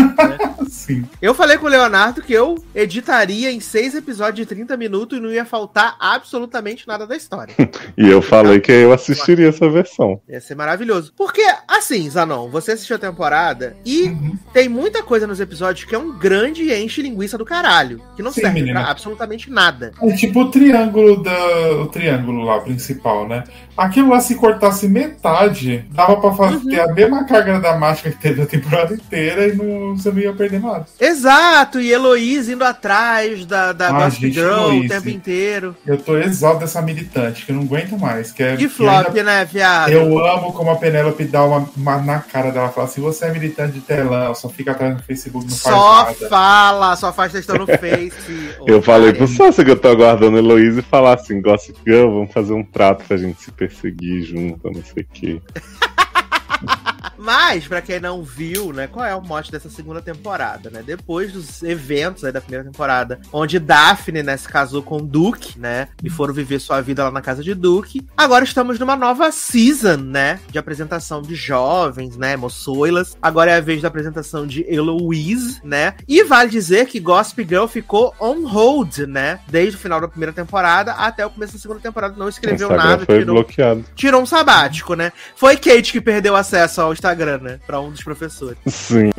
Sim. 0.68 1.04
Eu 1.20 1.34
falei 1.34 1.56
com 1.58 1.66
o 1.66 1.70
Leonardo 1.70 2.22
que 2.22 2.32
eu 2.32 2.62
editaria 2.98 3.50
em 3.50 3.60
seis 3.60 3.94
episódios 3.94 4.36
de 4.46 4.46
30 4.54 4.76
minutos 4.76 5.18
e 5.18 5.20
não 5.20 5.30
ia 5.30 5.44
faltar 5.44 5.96
absolutamente 5.98 6.86
nada 6.86 7.06
da 7.06 7.16
história. 7.16 7.54
E 7.96 8.08
eu 8.08 8.22
falei 8.22 8.60
que 8.60 8.70
eu 8.70 8.92
assistiria 8.92 9.48
essa 9.48 9.68
versão. 9.68 10.20
Ia 10.28 10.40
ser 10.40 10.54
maravilhoso. 10.54 11.12
Porque, 11.16 11.42
assim, 11.66 12.08
Zanon, 12.08 12.48
você 12.48 12.72
assistiu 12.72 12.94
a 12.94 12.98
temporada 12.98 13.76
e 13.84 14.02
Uhum. 14.08 14.38
tem 14.52 14.68
muita 14.68 15.02
coisa 15.02 15.26
nos 15.26 15.40
episódios 15.40 15.84
que 15.84 15.94
é 15.94 15.98
um 15.98 16.16
grande 16.16 16.72
enche 16.72 17.02
linguiça 17.02 17.36
do 17.36 17.44
caralho. 17.44 18.00
Que 18.14 18.22
não 18.22 18.30
Sim, 18.30 18.42
serve 18.42 18.60
menina. 18.60 18.80
pra 18.82 18.90
absolutamente 18.90 19.50
nada. 19.50 19.92
É 20.00 20.12
tipo 20.14 20.42
o 20.42 20.50
triângulo 20.50 21.22
da. 21.22 21.72
O 21.82 21.86
triângulo 21.86 22.44
lá 22.44 22.60
principal, 22.60 23.26
né? 23.28 23.42
Aquilo 23.78 24.10
lá, 24.10 24.20
se 24.20 24.34
cortasse 24.34 24.88
metade, 24.88 25.84
dava 25.92 26.16
pra 26.20 26.32
fazer 26.32 26.80
a 26.80 26.88
mesma 26.92 27.24
carga 27.24 27.60
dramática 27.60 28.10
que 28.10 28.18
teve 28.18 28.42
a 28.42 28.46
temporada 28.46 28.92
inteira 28.92 29.46
e 29.46 29.54
não, 29.54 29.96
você 29.96 30.10
não 30.10 30.18
ia 30.18 30.32
perder 30.32 30.60
nada. 30.60 30.84
Exato, 30.98 31.80
e 31.80 31.90
Heloísa 31.92 32.52
indo 32.52 32.64
atrás 32.64 33.44
da, 33.46 33.72
da 33.72 33.88
Ah, 33.88 34.04
Gossip 34.04 34.22
gente, 34.26 34.34
Girl 34.34 34.84
o 34.84 34.88
tempo 34.88 35.08
inteiro. 35.08 35.76
Eu 35.86 35.96
tô 35.96 36.16
exausto 36.18 36.60
dessa 36.60 36.82
militante, 36.82 37.46
que 37.46 37.52
eu 37.52 37.56
não 37.56 37.62
aguento 37.62 37.98
mais. 37.98 38.32
Que 38.32 38.42
é, 38.42 38.50
Que 38.56 38.64
que 38.64 38.68
flop, 38.68 39.08
ainda- 39.08 39.22
né, 39.22 39.44
viado? 39.44 39.90
Eu 39.90 40.18
amo 40.26 40.52
como 40.52 40.70
a 40.70 40.76
Penélope 40.76 41.24
dá 41.24 41.44
uma, 41.44 41.68
uma 41.76 41.98
na 41.98 42.18
cara 42.18 42.50
dela. 42.50 42.68
Fala 42.70 42.86
assim: 42.88 43.00
você 43.00 43.26
é 43.26 43.30
militante 43.32 43.72
de 43.74 43.80
telão, 43.80 44.34
só 44.34 44.48
fica 44.48 44.72
atrás 44.72 44.94
no 44.96 45.02
Facebook, 45.02 45.46
não 45.48 45.56
Só 45.56 46.04
faz 46.04 46.20
nada. 46.20 46.28
fala, 46.30 46.96
só 46.96 47.12
faz 47.12 47.32
textão 47.32 47.56
no 47.56 47.66
Face. 47.78 48.50
Eu 48.66 48.82
falei 48.82 49.12
pro. 49.12 49.28
Sassi 49.28 49.64
que 49.64 49.70
eu 49.70 49.76
tô 49.78 49.88
aguardando 49.88 50.36
a 50.36 50.40
Heloísa 50.40 50.80
e 50.80 50.82
falar 50.82 51.14
assim: 51.14 51.40
Gossip 51.40 51.78
Girl, 51.86 52.10
vamos 52.10 52.32
fazer 52.32 52.52
um 52.54 52.64
trato 52.64 53.04
pra 53.06 53.16
gente 53.16 53.40
se 53.42 53.52
perseguir 53.68 54.22
junto, 54.22 54.70
não 54.70 54.82
sei 54.82 55.02
o 55.02 55.06
quê. 55.12 55.42
Mas, 57.16 57.66
pra 57.66 57.80
quem 57.80 58.00
não 58.00 58.22
viu, 58.22 58.72
né, 58.72 58.86
qual 58.86 59.04
é 59.04 59.14
o 59.14 59.22
mote 59.22 59.50
dessa 59.50 59.70
segunda 59.70 60.00
temporada, 60.02 60.70
né? 60.70 60.82
Depois 60.84 61.32
dos 61.32 61.62
eventos 61.62 62.24
aí 62.24 62.32
da 62.32 62.40
primeira 62.40 62.64
temporada, 62.64 63.20
onde 63.32 63.58
Daphne, 63.58 64.22
né, 64.22 64.36
se 64.36 64.48
casou 64.48 64.82
com 64.82 64.98
Duke, 64.98 65.58
né, 65.58 65.88
e 66.02 66.10
foram 66.10 66.34
viver 66.34 66.58
sua 66.58 66.80
vida 66.80 67.04
lá 67.04 67.10
na 67.10 67.20
casa 67.20 67.42
de 67.42 67.54
Duke. 67.54 68.06
Agora 68.16 68.44
estamos 68.44 68.78
numa 68.78 68.96
nova 68.96 69.30
season, 69.30 69.96
né, 69.96 70.40
de 70.50 70.58
apresentação 70.58 71.22
de 71.22 71.34
jovens, 71.34 72.16
né, 72.16 72.36
moçoilas. 72.36 73.16
Agora 73.20 73.50
é 73.50 73.56
a 73.56 73.60
vez 73.60 73.82
da 73.82 73.88
apresentação 73.88 74.46
de 74.46 74.64
Eloise, 74.68 75.60
né? 75.64 75.94
E 76.06 76.22
vale 76.24 76.50
dizer 76.50 76.86
que 76.86 77.00
Gossip 77.00 77.44
Girl 77.48 77.66
ficou 77.66 78.14
on 78.20 78.46
hold, 78.46 78.98
né, 79.08 79.40
desde 79.48 79.76
o 79.76 79.78
final 79.78 80.00
da 80.00 80.08
primeira 80.08 80.32
temporada 80.32 80.92
até 80.92 81.24
o 81.24 81.30
começo 81.30 81.54
da 81.54 81.58
segunda 81.58 81.80
temporada. 81.80 82.14
Não 82.16 82.28
escreveu 82.28 82.68
Instagram 82.68 82.90
nada, 82.90 83.06
foi 83.06 83.18
tirou 83.20 83.34
bloqueado. 83.34 83.84
tirou 83.94 84.22
um 84.22 84.26
sabático, 84.26 84.94
né? 84.94 85.12
Foi 85.36 85.56
Kate 85.56 85.92
que 85.92 86.00
perdeu 86.00 86.36
acesso 86.36 86.80
ao 86.80 86.92
Instagram, 86.98 87.38
né? 87.38 87.60
Pra 87.66 87.80
um 87.80 87.90
dos 87.90 88.02
professores. 88.02 88.58
Sim. 88.66 89.10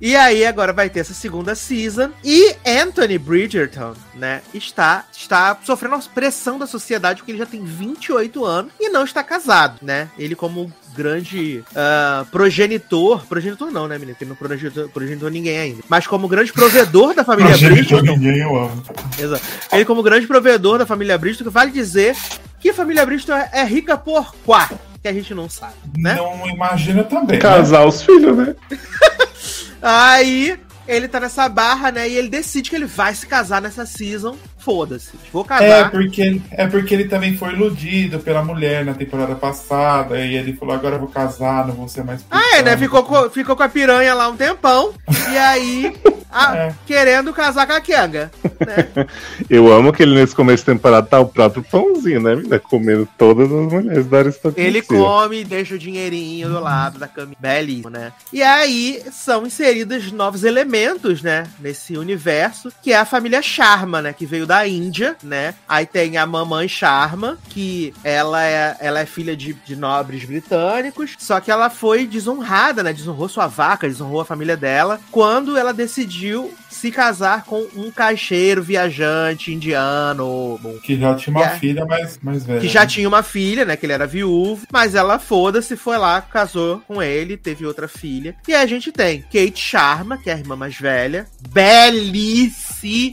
E 0.00 0.16
aí 0.16 0.44
agora 0.44 0.72
vai 0.72 0.90
ter 0.90 1.00
essa 1.00 1.14
segunda 1.14 1.54
season. 1.54 2.10
E 2.24 2.56
Anthony 2.66 3.18
Bridgerton, 3.18 3.94
né? 4.14 4.42
Está, 4.52 5.04
está 5.12 5.56
sofrendo 5.62 5.94
uma 5.94 6.02
pressão 6.02 6.58
da 6.58 6.66
sociedade 6.66 7.20
porque 7.20 7.32
ele 7.32 7.38
já 7.38 7.46
tem 7.46 7.62
28 7.64 8.44
anos 8.44 8.72
e 8.80 8.88
não 8.88 9.04
está 9.04 9.22
casado, 9.22 9.78
né? 9.82 10.08
Ele 10.18 10.34
como 10.34 10.72
grande 10.96 11.64
ah, 11.74 12.24
progenitor, 12.30 13.24
progenitor 13.26 13.70
não, 13.70 13.86
né, 13.86 13.98
menino? 13.98 14.16
Porque 14.16 14.24
não 14.24 14.36
progenitor, 14.36 14.88
progenitor 14.88 15.30
ninguém 15.30 15.58
ainda. 15.58 15.82
Mas 15.88 16.06
como 16.06 16.28
grande 16.28 16.52
provedor 16.52 17.14
da 17.14 17.24
família 17.24 17.56
Bridgerton, 17.56 18.16
ninguém 18.16 18.38
eu 18.38 18.56
amo. 18.56 18.82
Exato. 19.18 19.42
Ele, 19.72 19.84
como 19.84 20.02
grande 20.02 20.26
provedor 20.26 20.78
da 20.78 20.86
família 20.86 21.18
Bristol, 21.18 21.50
vale 21.50 21.70
dizer 21.70 22.16
que 22.60 22.70
a 22.70 22.74
família 22.74 23.04
Bristol 23.04 23.36
é, 23.36 23.50
é 23.52 23.64
rica 23.64 23.96
por 23.96 24.34
quá, 24.44 24.68
que 25.04 25.08
a 25.08 25.12
gente 25.12 25.34
não 25.34 25.50
sabe, 25.50 25.74
né? 25.98 26.14
Não 26.14 26.48
imagina 26.48 27.04
também. 27.04 27.36
né? 27.36 27.42
Casar 27.42 27.86
os 27.86 28.00
filhos, 28.00 28.34
né? 28.34 28.56
Aí 29.82 30.58
ele 30.88 31.08
tá 31.08 31.20
nessa 31.20 31.46
barra, 31.46 31.92
né? 31.92 32.08
E 32.08 32.14
ele 32.16 32.30
decide 32.30 32.70
que 32.70 32.76
ele 32.76 32.86
vai 32.86 33.14
se 33.14 33.26
casar 33.26 33.60
nessa 33.60 33.84
season. 33.84 34.34
Foda-se. 34.58 35.10
Vou 35.30 35.42
É 35.42 35.46
casar. 35.46 35.90
porque, 35.90 36.40
é 36.50 36.66
porque 36.66 36.94
ele 36.94 37.04
também 37.04 37.36
foi 37.36 37.52
iludido 37.52 38.18
pela 38.18 38.42
mulher 38.42 38.82
na 38.82 38.94
temporada 38.94 39.34
passada. 39.34 40.18
E 40.18 40.34
ele 40.36 40.54
falou: 40.56 40.74
agora 40.74 40.94
eu 40.96 41.00
vou 41.00 41.08
casar, 41.08 41.66
não 41.68 41.74
vou 41.74 41.86
ser 41.86 42.02
mais. 42.02 42.24
Ah, 42.30 42.56
é, 42.56 42.62
né? 42.62 42.74
Ficou 42.78 43.02
com, 43.04 43.28
ficou 43.28 43.54
com 43.54 43.62
a 43.62 43.68
piranha 43.68 44.14
lá 44.14 44.26
um 44.30 44.36
tempão. 44.38 44.94
E 45.30 45.36
aí, 45.36 45.94
a- 46.34 46.56
É. 46.56 46.74
querendo 46.86 47.32
casar 47.32 47.66
com 47.66 47.72
a 47.72 47.80
Kenga. 47.80 48.30
Né? 48.66 49.06
Eu 49.48 49.72
amo 49.72 49.92
que 49.92 50.02
ele 50.02 50.14
nesse 50.14 50.34
começo 50.34 50.62
de 50.64 50.72
temporada 50.72 51.06
tá 51.06 51.20
o 51.20 51.26
próprio 51.26 51.62
pãozinho, 51.62 52.20
né, 52.20 52.34
menina? 52.34 52.58
Comendo 52.58 53.08
todas 53.16 53.50
as 53.50 53.72
mulheres 53.72 54.06
da 54.06 54.18
aristocracia. 54.18 54.64
Ele 54.68 54.82
come 54.82 55.40
e 55.40 55.44
deixa 55.44 55.74
o 55.74 55.78
dinheirinho 55.78 56.48
do 56.48 56.60
lado 56.60 56.98
da 56.98 57.06
cama. 57.08 57.32
Belíssimo, 57.38 57.90
né? 57.90 58.12
E 58.32 58.42
aí 58.42 59.02
são 59.12 59.46
inseridos 59.46 60.10
novos 60.12 60.44
elementos, 60.44 61.22
né? 61.22 61.44
Nesse 61.60 61.96
universo, 61.96 62.72
que 62.82 62.92
é 62.92 62.96
a 62.98 63.04
família 63.04 63.40
Sharma, 63.42 64.00
né? 64.02 64.12
Que 64.12 64.26
veio 64.26 64.46
da 64.46 64.66
Índia, 64.66 65.16
né? 65.22 65.54
Aí 65.68 65.86
tem 65.86 66.16
a 66.16 66.26
mamãe 66.26 66.66
Sharma, 66.68 67.38
que 67.50 67.92
ela 68.02 68.42
é, 68.44 68.76
ela 68.80 69.00
é 69.00 69.06
filha 69.06 69.36
de, 69.36 69.52
de 69.52 69.76
nobres 69.76 70.24
britânicos, 70.24 71.14
só 71.18 71.40
que 71.40 71.50
ela 71.50 71.68
foi 71.70 72.06
desonrada, 72.06 72.82
né? 72.82 72.92
Desonrou 72.92 73.28
sua 73.28 73.46
vaca, 73.46 73.88
desonrou 73.88 74.20
a 74.20 74.24
família 74.24 74.56
dela, 74.56 74.98
quando 75.10 75.56
ela 75.56 75.72
decidiu 75.72 76.23
decidiu 76.24 76.52
se 76.70 76.90
casar 76.90 77.44
com 77.44 77.66
um 77.76 77.90
caixeiro 77.90 78.62
viajante 78.62 79.52
indiano. 79.52 80.58
bom, 80.60 80.74
Que 80.82 80.98
já 80.98 81.14
tinha 81.14 81.36
uma 81.36 81.46
É. 81.46 81.58
filha 81.58 81.84
mais, 81.86 82.18
mais 82.22 82.44
velha. 82.44 82.60
que 82.60 82.68
já 82.68 82.80
né? 82.80 82.86
tinha 82.86 83.08
uma 83.08 83.22
filha, 83.22 83.64
né? 83.64 83.76
Que 83.76 83.86
ele 83.86 83.92
era 83.92 84.06
viúvo, 84.06 84.66
mas 84.72 84.94
ela 84.94 85.18
foda-se, 85.18 85.76
foi 85.76 85.96
lá, 85.96 86.20
casou 86.20 86.82
com 86.86 87.02
ele, 87.02 87.36
teve 87.36 87.64
outra 87.64 87.86
filha. 87.88 88.34
E 88.48 88.54
aí 88.54 88.62
a 88.62 88.66
gente 88.66 88.90
tem 88.92 89.22
Kate 89.22 89.58
Sharma, 89.58 90.18
que 90.18 90.28
é 90.28 90.34
a 90.34 90.38
irmã 90.38 90.56
mais 90.56 90.76
velha, 90.78 91.26
belíssima, 91.48 93.06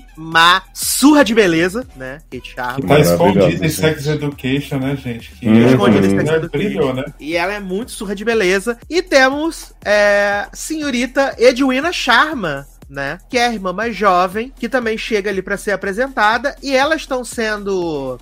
surra 0.73 1.23
de 1.23 1.33
beleza, 1.35 1.87
né? 1.95 2.17
Kate 2.31 2.53
Sharma. 2.53 2.87
Tá 2.87 2.99
escondida 2.99 3.65
em 3.65 3.69
Sex 3.69 4.07
Education, 4.07 4.79
né, 4.79 4.95
gente? 4.95 5.31
Que 5.35 5.47
Uhum. 5.47 5.67
Escondida 5.69 6.07
em 6.07 6.09
Sex 6.09 6.23
Mulher 6.23 6.37
Education. 6.37 6.67
brilhou, 6.69 6.93
né? 6.93 7.03
E 7.19 7.35
ela 7.35 7.53
é 7.53 7.59
muito 7.59 7.91
surra 7.91 8.15
de 8.15 8.25
beleza. 8.25 8.77
E 8.89 9.01
temos 9.01 9.71
é, 9.85 10.47
senhorita 10.53 11.35
Edwina 11.37 11.91
Sharma. 11.93 12.67
Né? 12.91 13.19
Que 13.29 13.37
é 13.37 13.47
a 13.47 13.53
irmã 13.53 13.71
mais 13.71 13.95
jovem, 13.95 14.51
que 14.59 14.67
também 14.67 14.97
chega 14.97 15.29
ali 15.29 15.41
pra 15.41 15.55
ser 15.55 15.71
apresentada, 15.71 16.57
e 16.61 16.75
elas 16.75 16.99
estão 16.99 17.23
sendo 17.23 18.19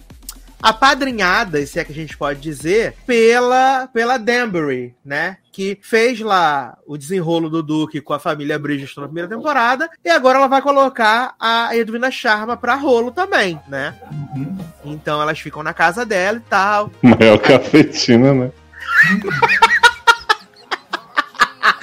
apadrinhadas, 0.61 1.69
se 1.69 1.79
é 1.79 1.83
que 1.83 1.91
a 1.91 1.95
gente 1.95 2.15
pode 2.15 2.39
dizer, 2.39 2.93
pela 3.07 3.87
pela 3.87 4.17
Danbury, 4.17 4.93
né? 5.03 5.37
Que 5.51 5.79
fez 5.81 6.19
lá 6.19 6.77
o 6.85 6.97
desenrolo 6.97 7.49
do 7.49 7.63
Duque 7.63 7.99
com 7.99 8.13
a 8.13 8.19
família 8.19 8.59
Bridgestone 8.59 9.05
na 9.05 9.07
primeira 9.07 9.29
temporada, 9.29 9.89
e 10.05 10.09
agora 10.09 10.37
ela 10.37 10.47
vai 10.47 10.61
colocar 10.61 11.33
a 11.39 11.75
Edwina 11.75 12.11
Sharma 12.11 12.55
pra 12.55 12.75
rolo 12.75 13.11
também, 13.11 13.59
né? 13.67 13.95
Uhum. 14.11 14.57
Então 14.85 15.21
elas 15.21 15.39
ficam 15.39 15.63
na 15.63 15.73
casa 15.73 16.05
dela 16.05 16.37
e 16.37 16.49
tal. 16.49 16.91
Maior 17.01 17.39
cafetina, 17.39 18.33
né? 18.33 18.51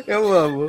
Eu 0.07 0.33
amo. 0.33 0.69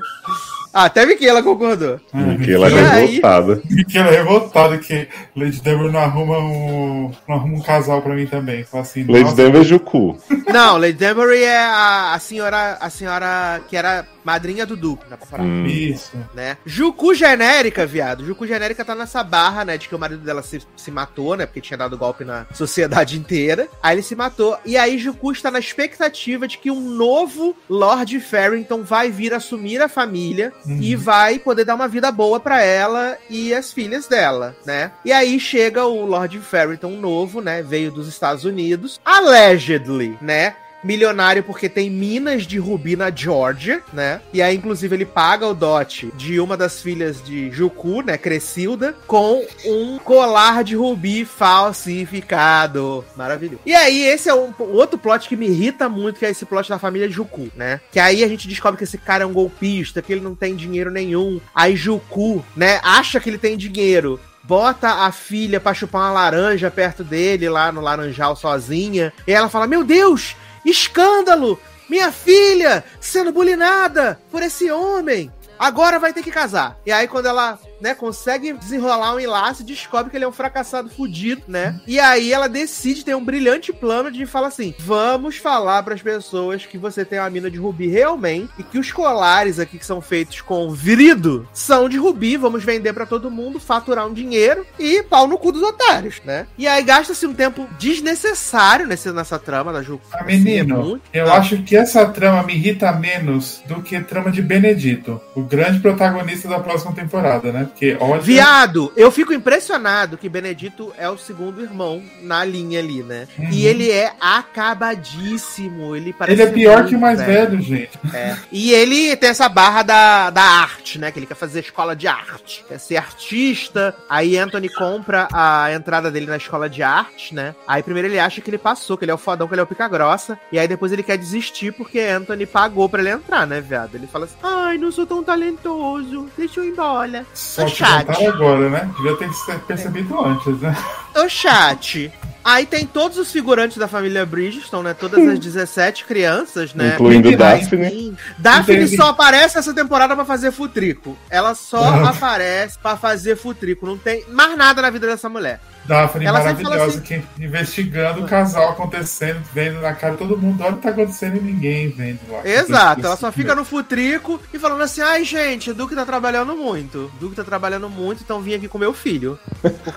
Ah, 0.74 0.86
até 0.86 1.06
vi 1.06 1.16
que 1.16 1.28
ela 1.28 1.42
concordou. 1.42 2.00
Que 2.44 2.54
ela 2.54 2.70
E 2.70 2.74
é 2.74 2.90
revoltada. 2.90 3.62
Que 3.90 3.98
ela 3.98 4.08
é 4.10 4.18
revoltada 4.18 4.78
que 4.78 5.08
Lady 5.36 5.62
Deborah 5.62 5.92
não 5.92 6.00
arruma 6.00 6.40
um, 6.40 7.12
não 7.28 7.36
arruma 7.36 7.58
um 7.58 7.62
casal 7.62 8.02
pra 8.02 8.14
mim 8.16 8.28
também. 8.28 8.64
Fala 8.64 8.84
assim, 8.84 9.06
Lady 9.08 9.34
Denver 9.34 9.64
Juku. 9.64 10.18
Não, 10.52 10.78
Lady 10.78 10.94
Danbury 10.94 11.44
é 11.44 11.58
a, 11.66 12.14
a 12.14 12.20
senhora, 12.20 12.78
a 12.80 12.90
senhora 12.90 13.62
que 13.68 13.76
era 13.76 14.06
madrinha 14.28 14.66
do 14.66 14.76
Duque 14.76 15.10
na 15.10 15.16
temporada, 15.16 15.48
Hum. 15.48 15.66
Isso. 15.66 16.12
né? 16.34 16.58
Jucu 16.66 17.16
genérica, 17.16 17.86
viado. 17.86 18.26
Jucu 18.26 18.46
genérica 18.46 18.84
tá 18.84 18.94
nessa 18.94 19.24
barra, 19.24 19.64
né, 19.64 19.78
de 19.78 19.88
que 19.88 19.96
o 19.96 20.00
marido 20.00 20.22
dela 20.22 20.44
se, 20.44 20.62
se 20.76 20.92
matou, 20.92 21.38
né, 21.38 21.46
porque 21.46 21.62
tinha 21.62 21.78
dado 21.78 21.98
golpe 21.98 22.26
na 22.26 22.46
sociedade 22.54 23.18
inteira. 23.18 23.70
Aí 23.82 23.96
ele 23.96 24.02
se 24.04 24.16
matou. 24.16 24.58
E 24.66 24.76
aí 24.76 24.98
Jucu 24.98 25.32
está 25.32 25.50
na 25.50 25.60
expectativa 25.60 26.46
de 26.46 26.58
que 26.58 26.70
um 26.70 26.82
novo 26.82 27.56
Lord 27.70 28.20
Farrington 28.20 28.84
vai 28.84 29.10
vir 29.10 29.34
assumir 29.34 29.82
a 29.82 29.88
família 29.88 30.52
Uhum. 30.66 30.80
e 30.82 30.96
vai 30.96 31.40
poder 31.40 31.64
dar 31.64 31.76
uma 31.76 31.88
vida 31.88 32.12
boa 32.12 32.40
pra 32.40 32.62
ela 32.62 33.18
e 33.30 33.54
as 33.54 33.72
filhas 33.72 34.08
dela, 34.08 34.56
né? 34.66 34.92
E 35.06 35.12
aí 35.14 35.40
chega 35.40 35.86
o 35.86 36.06
Lord 36.06 36.38
Farrington 36.40 36.92
novo, 36.92 37.40
né? 37.40 37.62
Veio 37.62 37.92
dos 37.92 38.08
Estados 38.10 38.44
Unidos, 38.44 39.00
allegedly, 39.06 40.18
né? 40.22 40.56
Milionário 40.84 41.44
porque 41.44 41.68
tem 41.68 41.90
minas 41.90 42.44
de 42.44 42.58
rubi 42.58 42.96
na 42.96 43.10
Georgia, 43.10 43.82
né? 43.92 44.22
E 44.32 44.42
aí, 44.42 44.56
inclusive, 44.56 44.96
ele 44.96 45.06
paga 45.06 45.48
o 45.48 45.54
dote 45.54 46.12
de 46.16 46.40
uma 46.40 46.56
das 46.56 46.82
filhas 46.82 47.24
de 47.24 47.52
Juku, 47.52 48.02
né? 48.02 48.18
Crescilda, 48.18 48.96
com 49.06 49.44
um 49.66 49.98
colar 49.98 50.64
de 50.64 50.76
rubi 50.76 51.26
falsificado. 51.26 53.04
Maravilhoso. 53.16 53.62
E 53.66 53.74
aí, 53.74 54.04
esse 54.04 54.30
é 54.30 54.34
um 54.34 54.54
outro 54.60 54.98
plot 54.98 55.28
que 55.28 55.36
me 55.36 55.48
irrita 55.48 55.90
muito, 55.90 56.20
que 56.20 56.26
é 56.26 56.30
esse 56.30 56.46
plot 56.46 56.70
da 56.70 56.80
família 56.80 57.10
Juku, 57.10 57.50
né? 57.56 57.82
Que 57.92 58.00
aí 58.00 58.24
a 58.24 58.28
gente 58.28 58.48
descobre 58.48 58.78
que 58.78 58.84
esse 58.84 58.98
cara 58.98 59.24
é 59.24 59.28
um 59.28 59.34
golpista, 59.34 60.02
que 60.02 60.14
ele 60.14 60.22
não 60.22 60.36
tem 60.36 60.56
dinheiro 60.56 60.92
nenhum. 60.92 61.42
Aí 61.54 61.76
Juku, 61.76 62.44
né, 62.56 62.80
acha 62.84 63.20
que 63.20 63.30
ele 63.30 63.38
tem 63.38 63.58
dinheiro. 63.58 64.20
Bota 64.44 64.90
a 65.06 65.12
filha 65.12 65.60
pra 65.60 65.74
chupar 65.74 66.04
uma 66.04 66.14
laranja 66.14 66.72
perto 66.72 67.04
dele, 67.04 67.50
lá 67.50 67.70
no 67.70 67.82
laranjal 67.82 68.34
sozinha. 68.34 69.12
E 69.28 69.34
ela 69.34 69.50
fala: 69.50 69.68
Meu 69.68 69.84
Deus, 69.84 70.38
escândalo! 70.70 71.60
Minha 71.90 72.12
filha 72.12 72.84
sendo 73.00 73.32
bulinada 73.32 74.20
por 74.30 74.44
esse 74.44 74.70
homem. 74.70 75.32
Agora 75.58 76.00
vai 76.00 76.14
ter 76.14 76.22
que 76.22 76.32
casar. 76.32 76.78
E 76.86 76.92
aí, 76.92 77.08
quando 77.08 77.28
ela, 77.28 77.58
né, 77.82 77.94
consegue 77.94 78.54
desenrolar 78.54 79.16
um 79.16 79.20
enlace, 79.20 79.64
descobre 79.64 80.10
que 80.12 80.18
ele 80.18 80.26
é 80.26 80.28
um 80.28 80.32
fracassado 80.32 80.90
fudido, 80.90 81.44
né? 81.48 81.80
E 81.88 82.00
aí 82.00 82.32
ela 82.34 82.48
decide 82.50 83.04
ter 83.06 83.16
um 83.16 83.24
brilhante 83.24 83.72
plano 83.74 84.12
de 84.12 84.26
falar 84.26 84.48
assim: 84.48 84.74
vamos 84.80 85.38
falar 85.38 85.84
pras 85.84 86.02
pessoas 86.02 86.66
que 86.66 86.78
você 86.78 87.06
tem 87.06 87.20
uma 87.20 87.30
mina 87.30 87.50
de 87.52 87.58
rubi 87.58 87.88
realmente 87.88 88.50
e 88.58 88.64
que 88.64 88.80
os 88.80 88.92
colares 88.92 89.60
aqui 89.60 89.78
que 89.78 89.86
são 89.86 90.02
feitos 90.02 90.42
com 90.42 90.70
vidro 90.72 91.48
são 91.54 91.88
de 91.90 91.98
rubi, 91.98 92.38
vamos 92.38 92.64
vender 92.64 92.94
pra 92.94 93.06
todo 93.06 93.32
mundo, 93.32 93.60
faturar 93.60 94.08
um 94.08 94.14
dinheiro 94.14 94.66
e 94.80 95.04
pau 95.04 95.28
no 95.28 95.38
cu 95.38 95.52
dos 95.52 95.62
otários, 95.64 96.22
né? 96.26 96.48
E 96.58 96.68
aí 96.68 96.84
gasta-se 96.84 97.26
um 97.26 97.34
tempo 97.34 97.68
desnecessário 97.78 98.88
nesse, 98.88 99.12
nessa 99.12 99.38
trama 99.38 99.72
da 99.72 99.82
Juku. 99.82 100.06
Ah, 100.12 100.24
menino, 100.24 101.00
eu 101.14 101.28
Ah. 101.32 101.38
acho 101.38 101.62
que 101.64 101.76
essa 101.76 102.06
trama 102.08 102.44
me 102.44 102.54
irrita 102.56 102.92
menos 102.94 103.62
do 103.68 103.82
que 103.82 103.96
a 103.96 104.04
trama 104.04 104.32
de 104.32 104.42
Benedito, 104.42 105.22
o 105.36 105.42
grande 105.44 105.80
protagonista 105.80 106.48
da 106.48 106.60
próxima 106.60 106.94
temporada, 106.94 107.52
né? 107.52 107.67
Porque, 107.68 107.98
olha. 108.00 108.22
Viado, 108.22 108.92
eu 108.96 109.12
fico 109.12 109.34
impressionado 109.34 110.18
que 110.18 110.30
Benedito 110.30 110.94
é 110.98 111.10
o 111.10 111.18
segundo 111.18 111.62
irmão 111.62 112.04
na 112.22 112.44
linha 112.44 112.80
ali, 112.80 113.04
né? 113.04 113.28
Uhum. 113.38 113.50
E 113.52 113.66
ele 113.66 113.92
é 113.92 114.14
acabadíssimo. 114.20 115.96
Ele 115.96 116.14
parece 116.14 116.42
Ele 116.42 116.50
é 116.50 116.54
pior 116.54 116.86
que 116.86 116.96
o 116.96 117.00
mais 117.00 117.22
velho, 117.22 117.62
gente. 117.62 117.98
É. 118.14 118.36
E 118.52 118.72
ele 118.74 119.16
tem 119.16 119.30
essa 119.30 119.50
barra 119.50 119.84
da, 119.84 120.30
da 120.30 120.42
arte, 120.42 121.00
né? 121.00 121.12
Que 121.12 121.20
ele 121.20 121.26
quer 121.26 121.36
fazer 121.36 121.60
escola 121.60 121.96
de 121.96 122.08
arte. 122.08 122.66
Quer 122.68 122.80
ser 122.80 122.98
artista. 122.98 123.96
Aí 124.10 124.38
Anthony 124.38 124.70
compra 124.70 125.28
a 125.34 125.74
entrada 125.74 126.10
dele 126.12 126.28
na 126.28 126.38
escola 126.38 126.70
de 126.70 126.84
arte, 126.84 127.34
né? 127.34 127.56
Aí 127.68 127.84
primeiro 127.84 128.08
ele 128.08 128.20
acha 128.20 128.42
que 128.42 128.50
ele 128.50 128.58
passou, 128.58 128.98
que 128.98 129.06
ele 129.06 129.12
é 129.12 129.16
o 129.16 129.18
fodão, 129.18 129.48
que 129.48 129.54
ele 129.54 129.62
é 129.62 129.64
o 129.64 129.68
pica 129.68 129.88
grossa. 129.88 130.40
E 130.52 130.60
aí 130.60 130.68
depois 130.68 130.92
ele 130.92 131.04
quer 131.04 131.18
desistir 131.18 131.72
porque 131.74 132.00
Anthony 132.00 132.46
pagou 132.46 132.88
pra 132.90 133.02
ele 133.02 133.12
entrar, 133.12 133.46
né, 133.46 133.62
viado? 133.62 133.96
Ele 133.96 134.08
fala 134.08 134.26
assim: 134.26 134.36
ai, 134.42 134.78
não 134.78 134.92
sou 134.92 135.06
tão 135.06 135.24
talentoso. 135.24 136.30
Deixa 136.38 136.60
eu 136.60 136.66
ir 136.66 136.70
embora. 136.70 137.26
Só 137.58 137.66
que 137.66 137.76
chat. 137.76 138.26
agora, 138.28 138.70
né? 138.70 138.90
Devia 138.98 139.16
ter 139.18 139.60
percebido 139.62 140.24
antes, 140.24 140.62
né? 140.62 140.76
Ô, 141.16 141.28
chat. 141.28 142.12
Aí 142.44 142.66
tem 142.66 142.86
todos 142.86 143.18
os 143.18 143.30
figurantes 143.30 143.78
da 143.78 143.90
família 143.90 144.26
Bridgestone, 144.26 144.86
né? 144.86 144.94
Todas 144.94 145.28
as 145.28 145.38
17 145.38 146.06
crianças, 146.06 146.74
né? 146.74 146.94
Incluindo 146.94 147.36
Daphne. 147.36 147.90
Sim. 147.90 148.18
Daphne 148.38 148.78
Entendi. 148.78 148.96
só 148.96 149.10
aparece 149.10 149.58
essa 149.58 149.74
temporada 149.74 150.16
pra 150.16 150.24
fazer 150.24 150.52
futrico. 150.52 151.18
Ela 151.30 151.54
só 151.56 151.84
aparece 152.08 152.78
pra 152.80 152.96
fazer 152.96 153.36
futrico. 153.36 153.86
Não 153.86 153.98
tem 153.98 154.24
mais 154.30 154.58
nada 154.58 154.82
na 154.82 154.90
vida 154.90 155.08
dessa 155.08 155.28
mulher. 155.28 155.60
Daphne 155.88 156.26
Ela 156.26 156.40
maravilhosa, 156.40 156.86
assim- 156.86 157.00
que 157.02 157.24
investigando 157.40 158.24
o 158.24 158.28
casal 158.28 158.72
acontecendo, 158.72 159.42
vendo 159.54 159.80
na 159.80 159.94
cara 159.94 160.14
de 160.14 160.20
todo 160.20 160.38
mundo, 160.38 160.62
olha 160.62 160.74
o 160.74 160.76
que 160.78 160.84
tá 160.84 160.90
acontecendo 160.90 161.38
e 161.38 161.40
ninguém 161.42 161.90
vendo 161.90 162.20
lá. 162.30 162.42
Exato. 162.48 163.06
Ela 163.06 163.16
só 163.16 163.32
fica 163.32 163.56
no 163.56 163.64
futrico 163.64 164.40
e 164.54 164.60
falando 164.60 164.82
assim: 164.82 165.02
ai, 165.02 165.24
gente, 165.24 165.72
o 165.72 165.74
Duque 165.74 165.96
tá 165.96 166.06
trabalhando 166.06 166.56
muito. 166.56 167.12
O 167.16 167.20
Duque 167.20 167.36
tá 167.36 167.44
trabalhando 167.44 167.90
muito, 167.90 168.22
então 168.24 168.42
vim 168.42 168.54
aqui 168.54 168.68
com 168.68 168.78
meu 168.78 168.94
filho. 168.94 169.40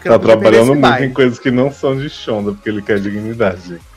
Tá 0.05 0.19
trabalhando 0.19 0.69
muito 0.69 0.81
baile. 0.81 1.07
em 1.07 1.13
coisas 1.13 1.39
que 1.39 1.51
não 1.51 1.73
são 1.73 1.97
de 1.97 2.09
Shonda, 2.09 2.53
porque 2.53 2.69
ele 2.69 2.83
quer 2.83 3.01
dignidade. 3.01 3.81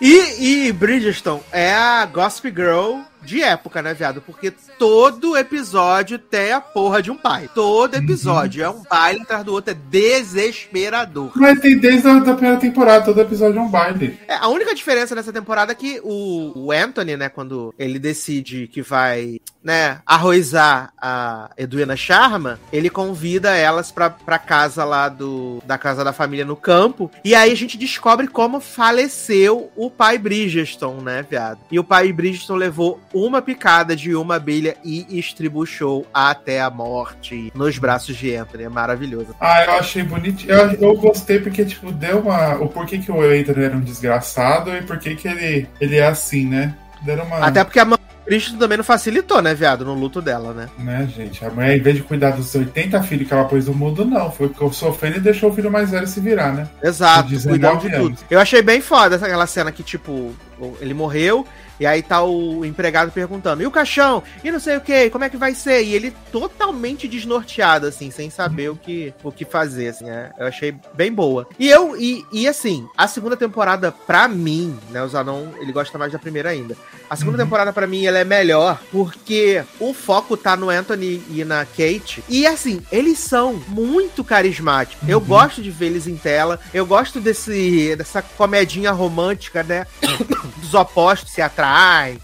E, 0.00 0.68
e 0.68 0.72
Bridgestone 0.72 1.40
é 1.50 1.74
a 1.74 2.06
Gossip 2.06 2.50
Girl 2.54 3.00
de 3.22 3.42
época, 3.42 3.82
né, 3.82 3.94
viado? 3.94 4.20
Porque 4.20 4.50
todo 4.78 5.36
episódio 5.36 6.18
tem 6.18 6.52
a 6.52 6.60
porra 6.60 7.02
de 7.02 7.10
um 7.10 7.16
pai. 7.16 7.48
Todo 7.54 7.94
episódio 7.94 8.62
é 8.62 8.70
um 8.70 8.82
baile 8.88 9.22
atrás 9.22 9.44
do 9.44 9.52
outro, 9.52 9.72
é 9.72 9.74
desesperador. 9.74 11.32
Mas 11.34 11.60
tem 11.60 11.78
desde 11.78 12.08
a 12.08 12.18
da 12.18 12.34
primeira 12.34 12.58
temporada, 12.58 13.04
todo 13.04 13.20
episódio 13.20 13.58
é 13.58 13.62
um 13.62 13.68
baile. 13.68 14.18
É, 14.26 14.34
a 14.34 14.48
única 14.48 14.74
diferença 14.74 15.14
nessa 15.14 15.32
temporada 15.32 15.72
é 15.72 15.74
que 15.74 16.00
o, 16.02 16.52
o 16.54 16.72
Anthony, 16.72 17.16
né, 17.16 17.28
quando 17.28 17.74
ele 17.78 17.98
decide 17.98 18.66
que 18.68 18.82
vai, 18.82 19.40
né, 19.62 20.00
arroizar 20.06 20.92
a 21.00 21.50
Edwina 21.56 21.96
Sharma, 21.96 22.58
ele 22.72 22.90
convida 22.90 23.56
elas 23.56 23.90
pra, 23.90 24.10
pra 24.10 24.38
casa 24.38 24.84
lá 24.84 25.08
do, 25.08 25.62
da 25.66 25.78
casa 25.78 26.04
da 26.04 26.12
família 26.12 26.44
no 26.44 26.56
campo, 26.56 27.10
e 27.24 27.34
aí 27.34 27.52
a 27.52 27.56
gente 27.56 27.76
descobre 27.76 28.26
como 28.28 28.60
faleceu 28.60 29.70
o 29.76 29.90
pai 29.90 30.18
Bridgestone, 30.18 31.02
né, 31.02 31.26
viado? 31.28 31.58
E 31.70 31.78
o 31.78 31.84
pai 31.84 32.12
Bridgestone 32.12 32.58
levou 32.58 33.00
uma 33.26 33.40
picada 33.42 33.94
de 33.96 34.14
uma 34.14 34.36
abelha 34.36 34.76
e 34.84 35.18
estribuchou 35.18 36.06
até 36.12 36.60
a 36.60 36.70
morte 36.70 37.52
nos 37.54 37.78
braços 37.78 38.16
de 38.16 38.34
Anthony. 38.34 38.64
É 38.64 38.68
maravilhoso. 38.68 39.34
Ah, 39.40 39.64
eu 39.64 39.72
achei 39.72 40.02
bonito. 40.02 40.44
Eu, 40.48 40.70
eu 40.72 40.94
gostei 40.96 41.38
porque, 41.38 41.64
tipo, 41.64 41.90
deu 41.92 42.20
uma. 42.20 42.56
O 42.56 42.68
porquê 42.68 42.98
que 42.98 43.10
o 43.10 43.22
Eitor 43.24 43.58
era 43.58 43.76
um 43.76 43.80
desgraçado 43.80 44.70
e 44.76 44.82
porquê 44.82 45.14
que 45.14 45.26
ele, 45.28 45.68
ele 45.80 45.96
é 45.96 46.06
assim, 46.06 46.46
né? 46.46 46.74
Deram 47.02 47.24
uma. 47.24 47.38
Até 47.38 47.62
porque 47.64 47.78
a 47.78 47.84
mãe 47.84 47.98
Bridgestone 48.24 48.58
também 48.58 48.76
não 48.76 48.84
facilitou, 48.84 49.40
né, 49.40 49.54
viado, 49.54 49.86
no 49.86 49.94
luto 49.94 50.20
dela, 50.20 50.52
né? 50.52 50.68
Né, 50.78 51.08
gente? 51.16 51.42
A 51.42 51.48
mulher, 51.48 51.78
em 51.78 51.80
vez 51.80 51.96
de 51.96 52.02
cuidar 52.02 52.32
dos 52.32 52.54
80 52.54 53.02
filhos 53.04 53.26
que 53.26 53.32
ela 53.32 53.46
pôs 53.46 53.66
no 53.68 53.72
mundo, 53.74 54.04
não. 54.04 54.30
Foi 54.30 54.50
que 54.50 54.60
eu 54.60 54.70
sofrendo 54.70 55.16
e 55.16 55.20
deixou 55.20 55.50
o 55.50 55.54
filho 55.54 55.70
mais 55.70 55.90
velho 55.92 56.06
se 56.06 56.20
virar, 56.20 56.52
né? 56.52 56.68
Exato, 56.82 57.28
De 57.28 57.36
19 57.36 57.58
cuidando 57.58 57.80
de 57.80 57.96
tudo. 57.96 58.18
Eu 58.30 58.38
achei 58.38 58.60
bem 58.60 58.82
foda 58.82 59.14
essa- 59.16 59.24
aquela 59.24 59.46
cena 59.46 59.72
que, 59.72 59.82
tipo, 59.82 60.34
ele 60.78 60.92
morreu, 60.92 61.46
E 61.80 61.86
aí 61.86 62.02
tá 62.02 62.22
o 62.22 62.64
empregado 62.64 63.12
perguntando: 63.12 63.62
e 63.62 63.66
o 63.66 63.70
caixão? 63.70 64.22
E 64.42 64.50
não 64.50 64.60
sei 64.60 64.76
o 64.76 64.80
que, 64.80 65.10
como 65.10 65.24
é 65.24 65.30
que 65.30 65.36
vai 65.36 65.54
ser? 65.54 65.82
E 65.82 65.94
ele 65.94 66.14
totalmente 66.32 67.08
desnorteado, 67.08 67.86
assim, 67.86 68.10
sem 68.10 68.30
saber 68.30 68.70
o 68.70 68.76
que, 68.76 69.14
o 69.22 69.32
que 69.32 69.44
fazer, 69.44 69.88
assim, 69.88 70.08
é, 70.08 70.32
eu 70.38 70.46
achei 70.46 70.74
bem 70.94 71.12
boa. 71.12 71.46
E 71.58 71.68
eu, 71.68 71.96
e, 71.96 72.24
e 72.32 72.48
assim, 72.48 72.86
a 72.96 73.06
segunda 73.06 73.36
temporada, 73.36 73.92
pra 73.92 74.28
mim, 74.28 74.78
né, 74.90 75.02
o 75.02 75.08
Zanon, 75.08 75.46
ele 75.60 75.72
gosta 75.72 75.98
mais 75.98 76.12
da 76.12 76.18
primeira 76.18 76.50
ainda. 76.50 76.76
A 77.08 77.16
segunda 77.16 77.38
temporada, 77.38 77.72
pra 77.72 77.86
mim, 77.86 78.04
ela 78.04 78.18
é 78.18 78.24
melhor 78.24 78.80
porque 78.90 79.64
o 79.80 79.94
foco 79.94 80.36
tá 80.36 80.56
no 80.56 80.68
Anthony 80.68 81.22
e 81.30 81.44
na 81.44 81.64
Kate. 81.64 82.22
E 82.28 82.46
assim, 82.46 82.82
eles 82.92 83.18
são 83.18 83.54
muito 83.68 84.22
carismáticos. 84.22 85.08
Eu 85.08 85.20
gosto 85.20 85.62
de 85.62 85.70
ver 85.70 85.86
eles 85.86 86.06
em 86.06 86.16
tela. 86.16 86.60
Eu 86.72 86.84
gosto 86.84 87.20
desse, 87.20 87.96
dessa 87.96 88.20
comedinha 88.20 88.92
romântica, 88.92 89.62
né? 89.62 89.86
Dos 90.58 90.74
opostos 90.74 91.32
se 91.32 91.40
atraem. 91.40 91.67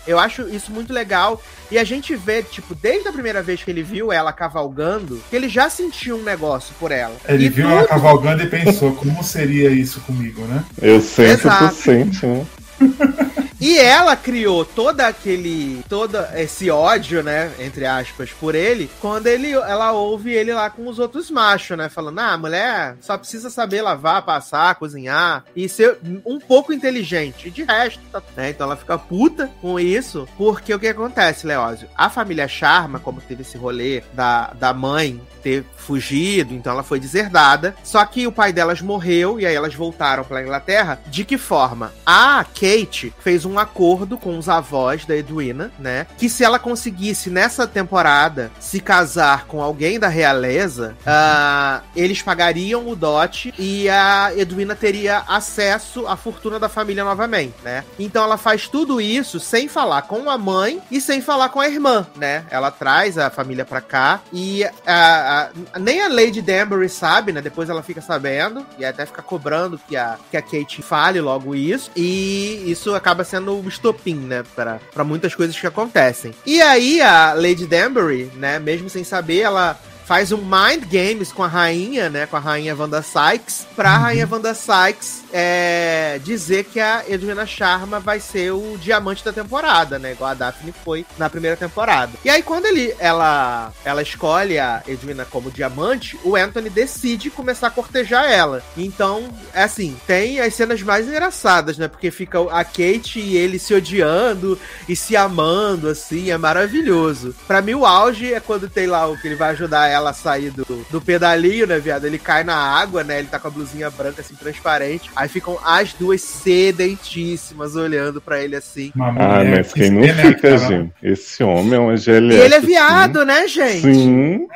Eu 0.06 0.18
acho 0.18 0.48
isso 0.48 0.72
muito 0.72 0.92
legal. 0.92 1.40
E 1.70 1.78
a 1.78 1.84
gente 1.84 2.14
vê, 2.14 2.42
tipo, 2.42 2.74
desde 2.74 3.08
a 3.08 3.12
primeira 3.12 3.42
vez 3.42 3.62
que 3.62 3.70
ele 3.70 3.82
viu 3.82 4.12
ela 4.12 4.32
cavalgando, 4.32 5.20
que 5.30 5.34
ele 5.36 5.48
já 5.48 5.68
sentiu 5.70 6.16
um 6.16 6.22
negócio 6.22 6.74
por 6.78 6.92
ela. 6.92 7.16
Ele 7.28 7.46
E 7.46 7.48
viu 7.48 7.66
tudo- 7.66 7.78
ela 7.78 7.88
cavalgando 7.88 8.42
e 8.42 8.46
pensou, 8.46 8.94
como 8.94 9.22
seria 9.24 9.70
isso 9.70 10.00
comigo, 10.02 10.42
né? 10.46 10.62
Eu 10.80 11.00
tu 11.00 11.22
Exato. 11.22 11.74
sente, 11.74 12.26
né? 12.26 12.46
E 13.64 13.78
ela 13.78 14.14
criou 14.14 14.62
todo 14.62 15.00
aquele. 15.00 15.82
todo 15.88 16.18
esse 16.34 16.70
ódio, 16.70 17.22
né? 17.22 17.50
Entre 17.58 17.86
aspas, 17.86 18.30
por 18.30 18.54
ele, 18.54 18.90
quando 19.00 19.26
ele, 19.26 19.52
ela 19.52 19.92
ouve 19.92 20.32
ele 20.32 20.52
lá 20.52 20.68
com 20.68 20.86
os 20.86 20.98
outros 20.98 21.30
machos, 21.30 21.74
né? 21.78 21.88
Falando, 21.88 22.18
ah, 22.18 22.36
mulher 22.36 22.98
só 23.00 23.16
precisa 23.16 23.48
saber 23.48 23.80
lavar, 23.80 24.20
passar, 24.20 24.74
cozinhar 24.74 25.46
e 25.56 25.66
ser 25.66 25.96
um 26.26 26.38
pouco 26.38 26.74
inteligente. 26.74 27.48
E 27.48 27.50
de 27.50 27.62
resto, 27.62 28.02
tá, 28.12 28.22
né? 28.36 28.50
Então 28.50 28.66
ela 28.66 28.76
fica 28.76 28.98
puta 28.98 29.50
com 29.62 29.80
isso, 29.80 30.28
porque 30.36 30.74
o 30.74 30.78
que 30.78 30.88
acontece, 30.88 31.46
Leózio? 31.46 31.88
A 31.96 32.10
família 32.10 32.46
Sharma, 32.46 33.00
como 33.00 33.22
teve 33.22 33.40
esse 33.40 33.56
rolê 33.56 34.02
da, 34.12 34.52
da 34.52 34.74
mãe 34.74 35.18
ter 35.44 35.64
fugido, 35.76 36.54
então 36.54 36.72
ela 36.72 36.82
foi 36.82 36.98
deserdada. 36.98 37.76
Só 37.84 38.02
que 38.06 38.26
o 38.26 38.32
pai 38.32 38.52
delas 38.52 38.80
morreu 38.80 39.38
e 39.38 39.44
aí 39.46 39.54
elas 39.54 39.74
voltaram 39.74 40.24
pra 40.24 40.42
Inglaterra. 40.42 40.98
De 41.06 41.24
que 41.24 41.36
forma? 41.36 41.92
A 42.06 42.42
Kate 42.44 43.12
fez 43.20 43.44
um 43.44 43.58
acordo 43.58 44.16
com 44.16 44.38
os 44.38 44.48
avós 44.48 45.04
da 45.04 45.14
Edwina, 45.14 45.70
né? 45.78 46.06
Que 46.16 46.28
se 46.30 46.42
ela 46.42 46.58
conseguisse 46.58 47.28
nessa 47.28 47.66
temporada 47.66 48.50
se 48.58 48.80
casar 48.80 49.44
com 49.46 49.62
alguém 49.62 49.98
da 50.00 50.08
realeza, 50.08 50.96
ah, 51.06 51.82
eles 51.94 52.22
pagariam 52.22 52.88
o 52.88 52.96
dote 52.96 53.52
e 53.58 53.88
a 53.90 54.32
Edwina 54.34 54.74
teria 54.74 55.22
acesso 55.28 56.06
à 56.06 56.16
fortuna 56.16 56.58
da 56.58 56.68
família 56.70 57.04
novamente, 57.04 57.54
né? 57.62 57.84
Então 57.98 58.24
ela 58.24 58.38
faz 58.38 58.66
tudo 58.68 59.00
isso 59.00 59.38
sem 59.38 59.68
falar 59.68 60.02
com 60.02 60.30
a 60.30 60.38
mãe 60.38 60.80
e 60.90 61.00
sem 61.00 61.20
falar 61.20 61.50
com 61.50 61.60
a 61.60 61.68
irmã, 61.68 62.06
né? 62.16 62.44
Ela 62.50 62.70
traz 62.70 63.18
a 63.18 63.28
família 63.28 63.64
pra 63.66 63.82
cá 63.82 64.20
e 64.32 64.64
a- 64.64 64.70
a- 64.86 65.33
nem 65.80 66.02
a 66.02 66.08
Lady 66.08 66.40
Danbury 66.40 66.88
sabe, 66.88 67.32
né? 67.32 67.40
Depois 67.40 67.68
ela 67.68 67.82
fica 67.82 68.00
sabendo 68.00 68.66
e 68.78 68.84
até 68.84 69.06
fica 69.06 69.22
cobrando 69.22 69.80
que 69.88 69.96
a, 69.96 70.18
que 70.30 70.36
a 70.36 70.42
Kate 70.42 70.82
fale 70.82 71.20
logo 71.20 71.54
isso. 71.54 71.90
E 71.96 72.64
isso 72.66 72.94
acaba 72.94 73.24
sendo 73.24 73.58
o 73.58 73.68
estopim, 73.68 74.16
né? 74.16 74.42
Pra, 74.54 74.80
pra 74.92 75.04
muitas 75.04 75.34
coisas 75.34 75.58
que 75.58 75.66
acontecem. 75.66 76.34
E 76.44 76.60
aí 76.60 77.00
a 77.00 77.32
Lady 77.34 77.66
Danbury, 77.66 78.30
né? 78.34 78.58
Mesmo 78.58 78.88
sem 78.88 79.04
saber, 79.04 79.40
ela 79.40 79.78
faz 80.04 80.32
um 80.32 80.38
mind 80.38 80.84
games 80.84 81.32
com 81.32 81.42
a 81.42 81.48
rainha, 81.48 82.08
né? 82.08 82.26
Com 82.26 82.36
a 82.36 82.40
rainha 82.40 82.76
Wanda 82.76 83.02
Sykes, 83.02 83.66
pra 83.74 83.96
rainha 83.96 84.28
Wanda 84.30 84.54
Sykes 84.54 85.24
é, 85.32 86.20
dizer 86.22 86.64
que 86.64 86.78
a 86.78 87.04
Edwina 87.08 87.46
Sharma 87.46 87.98
vai 87.98 88.20
ser 88.20 88.52
o 88.52 88.78
diamante 88.78 89.24
da 89.24 89.32
temporada, 89.32 89.98
né? 89.98 90.12
Igual 90.12 90.30
a 90.30 90.34
Daphne 90.34 90.72
foi 90.84 91.04
na 91.18 91.28
primeira 91.28 91.56
temporada. 91.56 92.12
E 92.24 92.30
aí, 92.30 92.42
quando 92.42 92.66
ele, 92.66 92.94
ela, 92.98 93.72
ela 93.84 94.02
escolhe 94.02 94.58
a 94.58 94.82
Edwina 94.86 95.24
como 95.24 95.50
diamante, 95.50 96.18
o 96.22 96.36
Anthony 96.36 96.70
decide 96.70 97.30
começar 97.30 97.68
a 97.68 97.70
cortejar 97.70 98.30
ela. 98.30 98.62
Então, 98.76 99.28
é 99.52 99.62
assim, 99.62 99.96
tem 100.06 100.40
as 100.40 100.54
cenas 100.54 100.82
mais 100.82 101.08
engraçadas, 101.08 101.78
né? 101.78 101.88
Porque 101.88 102.10
fica 102.10 102.38
a 102.50 102.64
Kate 102.64 103.18
e 103.18 103.36
ele 103.36 103.58
se 103.58 103.74
odiando 103.74 104.58
e 104.88 104.94
se 104.94 105.16
amando, 105.16 105.88
assim, 105.88 106.30
é 106.30 106.36
maravilhoso. 106.36 107.34
Pra 107.46 107.62
mim, 107.62 107.74
o 107.74 107.86
auge 107.86 108.32
é 108.32 108.40
quando 108.40 108.68
tem 108.68 108.86
lá 108.86 109.06
o 109.06 109.16
que 109.16 109.26
ele 109.26 109.36
vai 109.36 109.50
ajudar 109.50 109.88
ela 109.88 109.93
a 110.10 110.12
sair 110.12 110.50
do, 110.50 110.64
do 110.90 111.00
pedalinho, 111.00 111.66
né, 111.66 111.78
viado? 111.78 112.04
Ele 112.06 112.18
cai 112.18 112.42
na 112.44 112.54
água, 112.56 113.02
né? 113.04 113.18
Ele 113.18 113.28
tá 113.28 113.38
com 113.38 113.48
a 113.48 113.50
blusinha 113.50 113.90
branca, 113.90 114.20
assim, 114.20 114.34
transparente. 114.34 115.10
Aí 115.14 115.28
ficam 115.28 115.58
as 115.64 115.92
duas 115.92 116.20
sedentíssimas 116.22 117.76
olhando 117.76 118.20
pra 118.20 118.42
ele 118.42 118.56
assim. 118.56 118.92
Uma 118.94 119.08
Ah, 119.10 119.44
mas 119.44 119.72
quem 119.72 119.90
não 119.90 120.02
que, 120.02 120.12
né, 120.12 120.22
fica, 120.24 120.58
gente? 120.58 120.92
Esse 121.02 121.42
homem 121.42 121.74
é 121.74 121.78
uma 121.78 121.94
E 121.94 121.98
GLS. 121.98 122.40
ele 122.42 122.54
é 122.54 122.60
viado, 122.60 123.24
né, 123.24 123.46
gente? 123.48 123.80
Sim, 123.82 124.46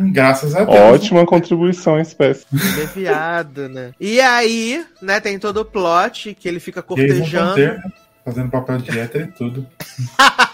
Hum, 0.00 0.12
graças 0.12 0.54
a 0.54 0.64
Deus. 0.64 0.78
ótima 0.78 1.24
contribuição 1.26 1.96
à 1.96 2.00
espécie. 2.02 2.44
Ele 2.52 2.82
é 2.82 2.86
viado, 2.86 3.68
né? 3.68 3.92
E 4.00 4.20
aí, 4.20 4.84
né, 5.02 5.20
tem 5.20 5.38
todo 5.38 5.58
o 5.60 5.64
plot 5.64 6.34
que 6.38 6.48
ele 6.48 6.60
fica 6.60 6.82
cortejando. 6.82 7.80
Fazendo 8.24 8.50
papel 8.50 8.78
de 8.78 8.98
hétero 8.98 9.24
e 9.24 9.28
tudo. 9.28 9.66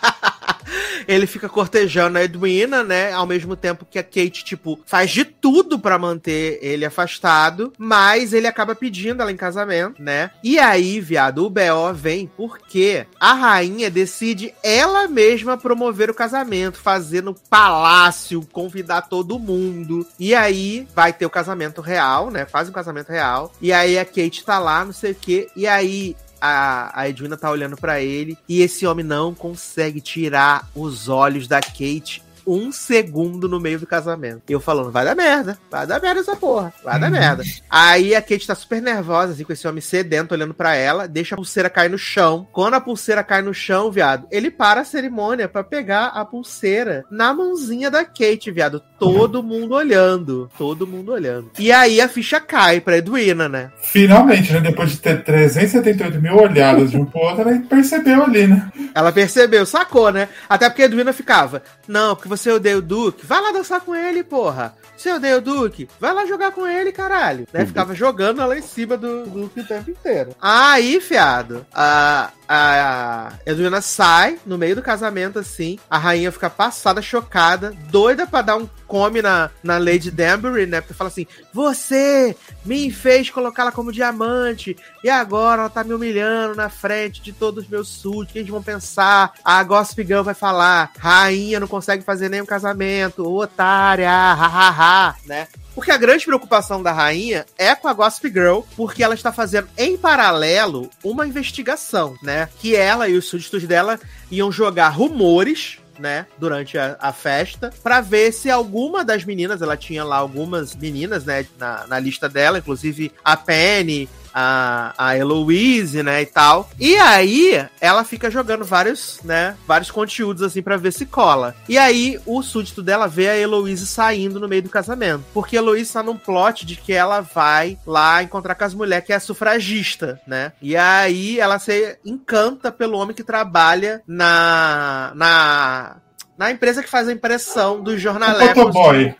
ele 1.06 1.26
fica 1.26 1.48
cortejando 1.48 2.18
a 2.18 2.24
Edwina, 2.24 2.82
né? 2.82 3.12
Ao 3.12 3.26
mesmo 3.26 3.56
tempo 3.56 3.86
que 3.88 3.98
a 3.98 4.02
Kate, 4.02 4.44
tipo, 4.44 4.80
faz 4.86 5.10
de 5.10 5.24
tudo 5.24 5.78
pra 5.78 5.98
manter 5.98 6.58
ele 6.62 6.84
afastado, 6.84 7.72
mas 7.78 8.32
ele 8.32 8.46
acaba 8.46 8.74
pedindo 8.74 9.20
ela 9.20 9.32
em 9.32 9.36
casamento, 9.36 10.02
né? 10.02 10.30
E 10.42 10.58
aí, 10.58 11.00
viado, 11.00 11.44
o 11.44 11.50
B.O. 11.50 11.92
vem 11.92 12.30
porque 12.36 13.06
a 13.18 13.32
rainha 13.32 13.90
decide 13.90 14.54
ela 14.62 15.08
mesma 15.08 15.56
promover 15.56 16.10
o 16.10 16.14
casamento, 16.14 16.78
fazer 16.78 17.22
no 17.22 17.34
palácio, 17.34 18.46
convidar 18.52 19.02
todo 19.02 19.38
mundo. 19.38 20.06
E 20.18 20.34
aí 20.34 20.86
vai 20.94 21.12
ter 21.12 21.26
o 21.26 21.30
casamento 21.30 21.80
real, 21.80 22.30
né? 22.30 22.44
Faz 22.46 22.68
um 22.68 22.72
casamento 22.72 23.10
real. 23.10 23.52
E 23.60 23.72
aí 23.72 23.98
a 23.98 24.04
Kate 24.04 24.44
tá 24.44 24.58
lá, 24.58 24.84
não 24.84 24.92
sei 24.92 25.12
o 25.12 25.16
quê. 25.16 25.48
E 25.56 25.66
aí 25.66 26.16
a, 26.46 27.00
a 27.00 27.08
Edwina 27.08 27.38
tá 27.38 27.50
olhando 27.50 27.74
pra 27.74 28.02
ele 28.02 28.36
e 28.46 28.60
esse 28.60 28.86
homem 28.86 29.04
não 29.04 29.34
consegue 29.34 29.98
tirar 29.98 30.68
os 30.74 31.08
olhos 31.08 31.48
da 31.48 31.58
Kate 31.58 32.22
um 32.46 32.70
segundo 32.72 33.48
no 33.48 33.60
meio 33.60 33.78
do 33.78 33.86
casamento. 33.86 34.42
E 34.48 34.52
eu 34.52 34.60
falando, 34.60 34.90
vai 34.90 35.04
dar 35.04 35.14
merda, 35.14 35.58
vai 35.70 35.86
dar 35.86 36.00
merda 36.00 36.20
essa 36.20 36.36
porra, 36.36 36.72
vai 36.84 36.98
dar 36.98 37.06
Uhum. 37.06 37.12
merda. 37.12 37.42
Aí 37.70 38.14
a 38.14 38.20
Kate 38.22 38.46
tá 38.46 38.54
super 38.54 38.80
nervosa, 38.82 39.32
assim, 39.32 39.44
com 39.44 39.52
esse 39.52 39.66
homem 39.66 39.80
sedento 39.80 40.34
olhando 40.34 40.54
pra 40.54 40.74
ela, 40.74 41.06
deixa 41.08 41.34
a 41.34 41.36
pulseira 41.38 41.70
cair 41.70 41.90
no 41.90 41.98
chão. 41.98 42.46
Quando 42.52 42.74
a 42.74 42.80
pulseira 42.80 43.22
cai 43.22 43.42
no 43.42 43.52
chão, 43.54 43.90
viado, 43.90 44.26
ele 44.30 44.50
para 44.50 44.80
a 44.80 44.84
cerimônia 44.84 45.48
pra 45.48 45.62
pegar 45.64 46.06
a 46.08 46.24
pulseira 46.24 47.04
na 47.10 47.32
mãozinha 47.34 47.90
da 47.90 48.04
Kate, 48.04 48.50
viado. 48.50 48.82
Todo 48.98 49.42
mundo 49.42 49.74
olhando, 49.74 50.50
todo 50.56 50.86
mundo 50.86 51.12
olhando. 51.12 51.50
E 51.58 51.70
aí 51.70 52.00
a 52.00 52.08
ficha 52.08 52.40
cai 52.40 52.80
pra 52.80 52.98
Edwina, 52.98 53.48
né? 53.48 53.70
Finalmente, 53.82 54.52
né? 54.52 54.60
Depois 54.60 54.90
de 54.92 54.98
ter 54.98 55.22
378 55.22 56.20
mil 56.20 56.36
olhadas 56.36 56.90
de 56.90 56.96
um 56.96 57.04
pro 57.04 57.20
outro, 57.20 57.42
ela 57.48 57.58
percebeu 57.68 58.22
ali, 58.24 58.46
né? 58.46 58.70
Ela 58.94 59.12
percebeu, 59.12 59.66
sacou, 59.66 60.10
né? 60.10 60.28
Até 60.48 60.68
porque 60.68 60.82
a 60.82 60.86
Edwina 60.86 61.12
ficava, 61.12 61.62
não, 61.86 62.14
porque 62.14 62.28
você 62.36 62.50
odeia 62.50 62.78
o 62.78 62.82
Duke, 62.82 63.26
vai 63.26 63.40
lá 63.40 63.52
dançar 63.52 63.80
com 63.80 63.94
ele, 63.94 64.22
porra. 64.22 64.74
Você 64.96 65.12
odeia 65.12 65.38
o 65.38 65.40
Duke, 65.40 65.88
vai 66.00 66.12
lá 66.12 66.24
jogar 66.26 66.52
com 66.52 66.66
ele, 66.66 66.92
caralho. 66.92 67.46
Né? 67.52 67.66
Ficava 67.66 67.94
jogando 67.94 68.40
ela 68.40 68.56
em 68.56 68.62
cima 68.62 68.96
do 68.96 69.26
Duke 69.26 69.60
o 69.60 69.66
tempo 69.66 69.90
inteiro. 69.90 70.34
Aí, 70.40 71.00
fiado, 71.00 71.66
a, 71.72 72.30
a 72.48 73.32
Edwina 73.46 73.80
sai 73.80 74.38
no 74.44 74.58
meio 74.58 74.76
do 74.76 74.82
casamento, 74.82 75.38
assim, 75.38 75.78
a 75.88 75.98
rainha 75.98 76.32
fica 76.32 76.50
passada, 76.50 77.00
chocada, 77.00 77.74
doida 77.90 78.26
pra 78.26 78.42
dar 78.42 78.56
um 78.56 78.68
come 78.86 79.22
na, 79.22 79.50
na 79.62 79.78
Lady 79.78 80.10
Danbury, 80.10 80.66
né? 80.66 80.80
Porque 80.80 80.94
fala 80.94 81.08
assim, 81.08 81.26
você 81.52 82.36
me 82.64 82.90
fez 82.90 83.30
colocá-la 83.30 83.72
como 83.72 83.92
diamante, 83.92 84.76
e 85.02 85.10
agora 85.10 85.62
ela 85.62 85.70
tá 85.70 85.82
me 85.82 85.94
humilhando 85.94 86.54
na 86.54 86.68
frente 86.68 87.22
de 87.22 87.32
todos 87.32 87.64
os 87.64 87.70
meus 87.70 87.88
súditos. 87.88 88.30
O 88.30 88.32
que 88.32 88.38
eles 88.38 88.50
vão 88.50 88.62
pensar? 88.62 89.32
A 89.44 89.62
Gossip 89.62 90.04
Girl 90.04 90.22
vai 90.22 90.34
falar: 90.34 90.92
rainha 90.98 91.60
não 91.60 91.66
consegue 91.66 92.04
fazer 92.04 92.28
nenhum 92.28 92.46
casamento, 92.46 93.28
otária, 93.28 94.08
hahaha, 94.08 95.16
né? 95.26 95.48
Porque 95.74 95.90
a 95.90 95.96
grande 95.96 96.24
preocupação 96.24 96.82
da 96.82 96.92
rainha 96.92 97.44
é 97.58 97.74
com 97.74 97.88
a 97.88 97.92
Gossip 97.92 98.28
Girl, 98.28 98.60
porque 98.76 99.02
ela 99.02 99.14
está 99.14 99.32
fazendo 99.32 99.68
em 99.76 99.96
paralelo 99.96 100.88
uma 101.02 101.26
investigação, 101.26 102.16
né? 102.22 102.48
Que 102.60 102.76
ela 102.76 103.08
e 103.08 103.16
os 103.16 103.26
súditos 103.26 103.64
dela 103.64 103.98
iam 104.30 104.52
jogar 104.52 104.88
rumores 104.90 105.78
né, 105.98 106.26
durante 106.38 106.76
a, 106.76 106.96
a 107.00 107.12
festa, 107.12 107.72
pra 107.82 108.00
ver 108.00 108.32
se 108.32 108.50
alguma 108.50 109.04
das 109.04 109.24
meninas, 109.24 109.62
ela 109.62 109.76
tinha 109.76 110.02
lá 110.04 110.16
algumas 110.16 110.74
meninas, 110.74 111.24
né, 111.24 111.46
na, 111.56 111.86
na 111.86 111.98
lista 112.00 112.28
dela, 112.28 112.58
inclusive 112.58 113.12
a 113.24 113.36
Penny 113.36 114.08
a, 114.34 114.92
a 114.98 115.16
Eloise, 115.16 116.02
né, 116.02 116.22
e 116.22 116.26
tal. 116.26 116.68
E 116.78 116.96
aí, 116.96 117.64
ela 117.80 118.02
fica 118.02 118.30
jogando 118.30 118.64
vários, 118.64 119.20
né, 119.22 119.56
vários 119.66 119.90
conteúdos, 119.90 120.42
assim, 120.42 120.60
pra 120.60 120.76
ver 120.76 120.92
se 120.92 121.06
cola. 121.06 121.54
E 121.68 121.78
aí, 121.78 122.20
o 122.26 122.42
súdito 122.42 122.82
dela 122.82 123.06
vê 123.06 123.28
a 123.28 123.36
Eloise 123.36 123.86
saindo 123.86 124.40
no 124.40 124.48
meio 124.48 124.62
do 124.62 124.68
casamento. 124.68 125.24
Porque 125.32 125.56
a 125.56 125.60
Eloise 125.60 125.92
tá 125.92 126.02
num 126.02 126.16
plot 126.16 126.66
de 126.66 126.74
que 126.74 126.92
ela 126.92 127.20
vai 127.20 127.78
lá 127.86 128.22
encontrar 128.22 128.56
com 128.56 128.64
as 128.64 128.74
mulheres 128.74 129.06
que 129.06 129.12
é 129.12 129.18
sufragista, 129.18 130.20
né? 130.26 130.52
E 130.60 130.76
aí, 130.76 131.38
ela 131.38 131.58
se 131.58 131.98
encanta 132.04 132.72
pelo 132.72 132.98
homem 132.98 133.14
que 133.14 133.22
trabalha 133.22 134.02
na... 134.06 135.12
na 135.14 135.96
na 136.36 136.50
empresa 136.50 136.82
que 136.82 136.90
faz 136.90 137.06
a 137.06 137.12
impressão 137.12 137.80
dos 137.80 138.00
jornaleiros. 138.00 138.56
Motoboy. 138.56 139.14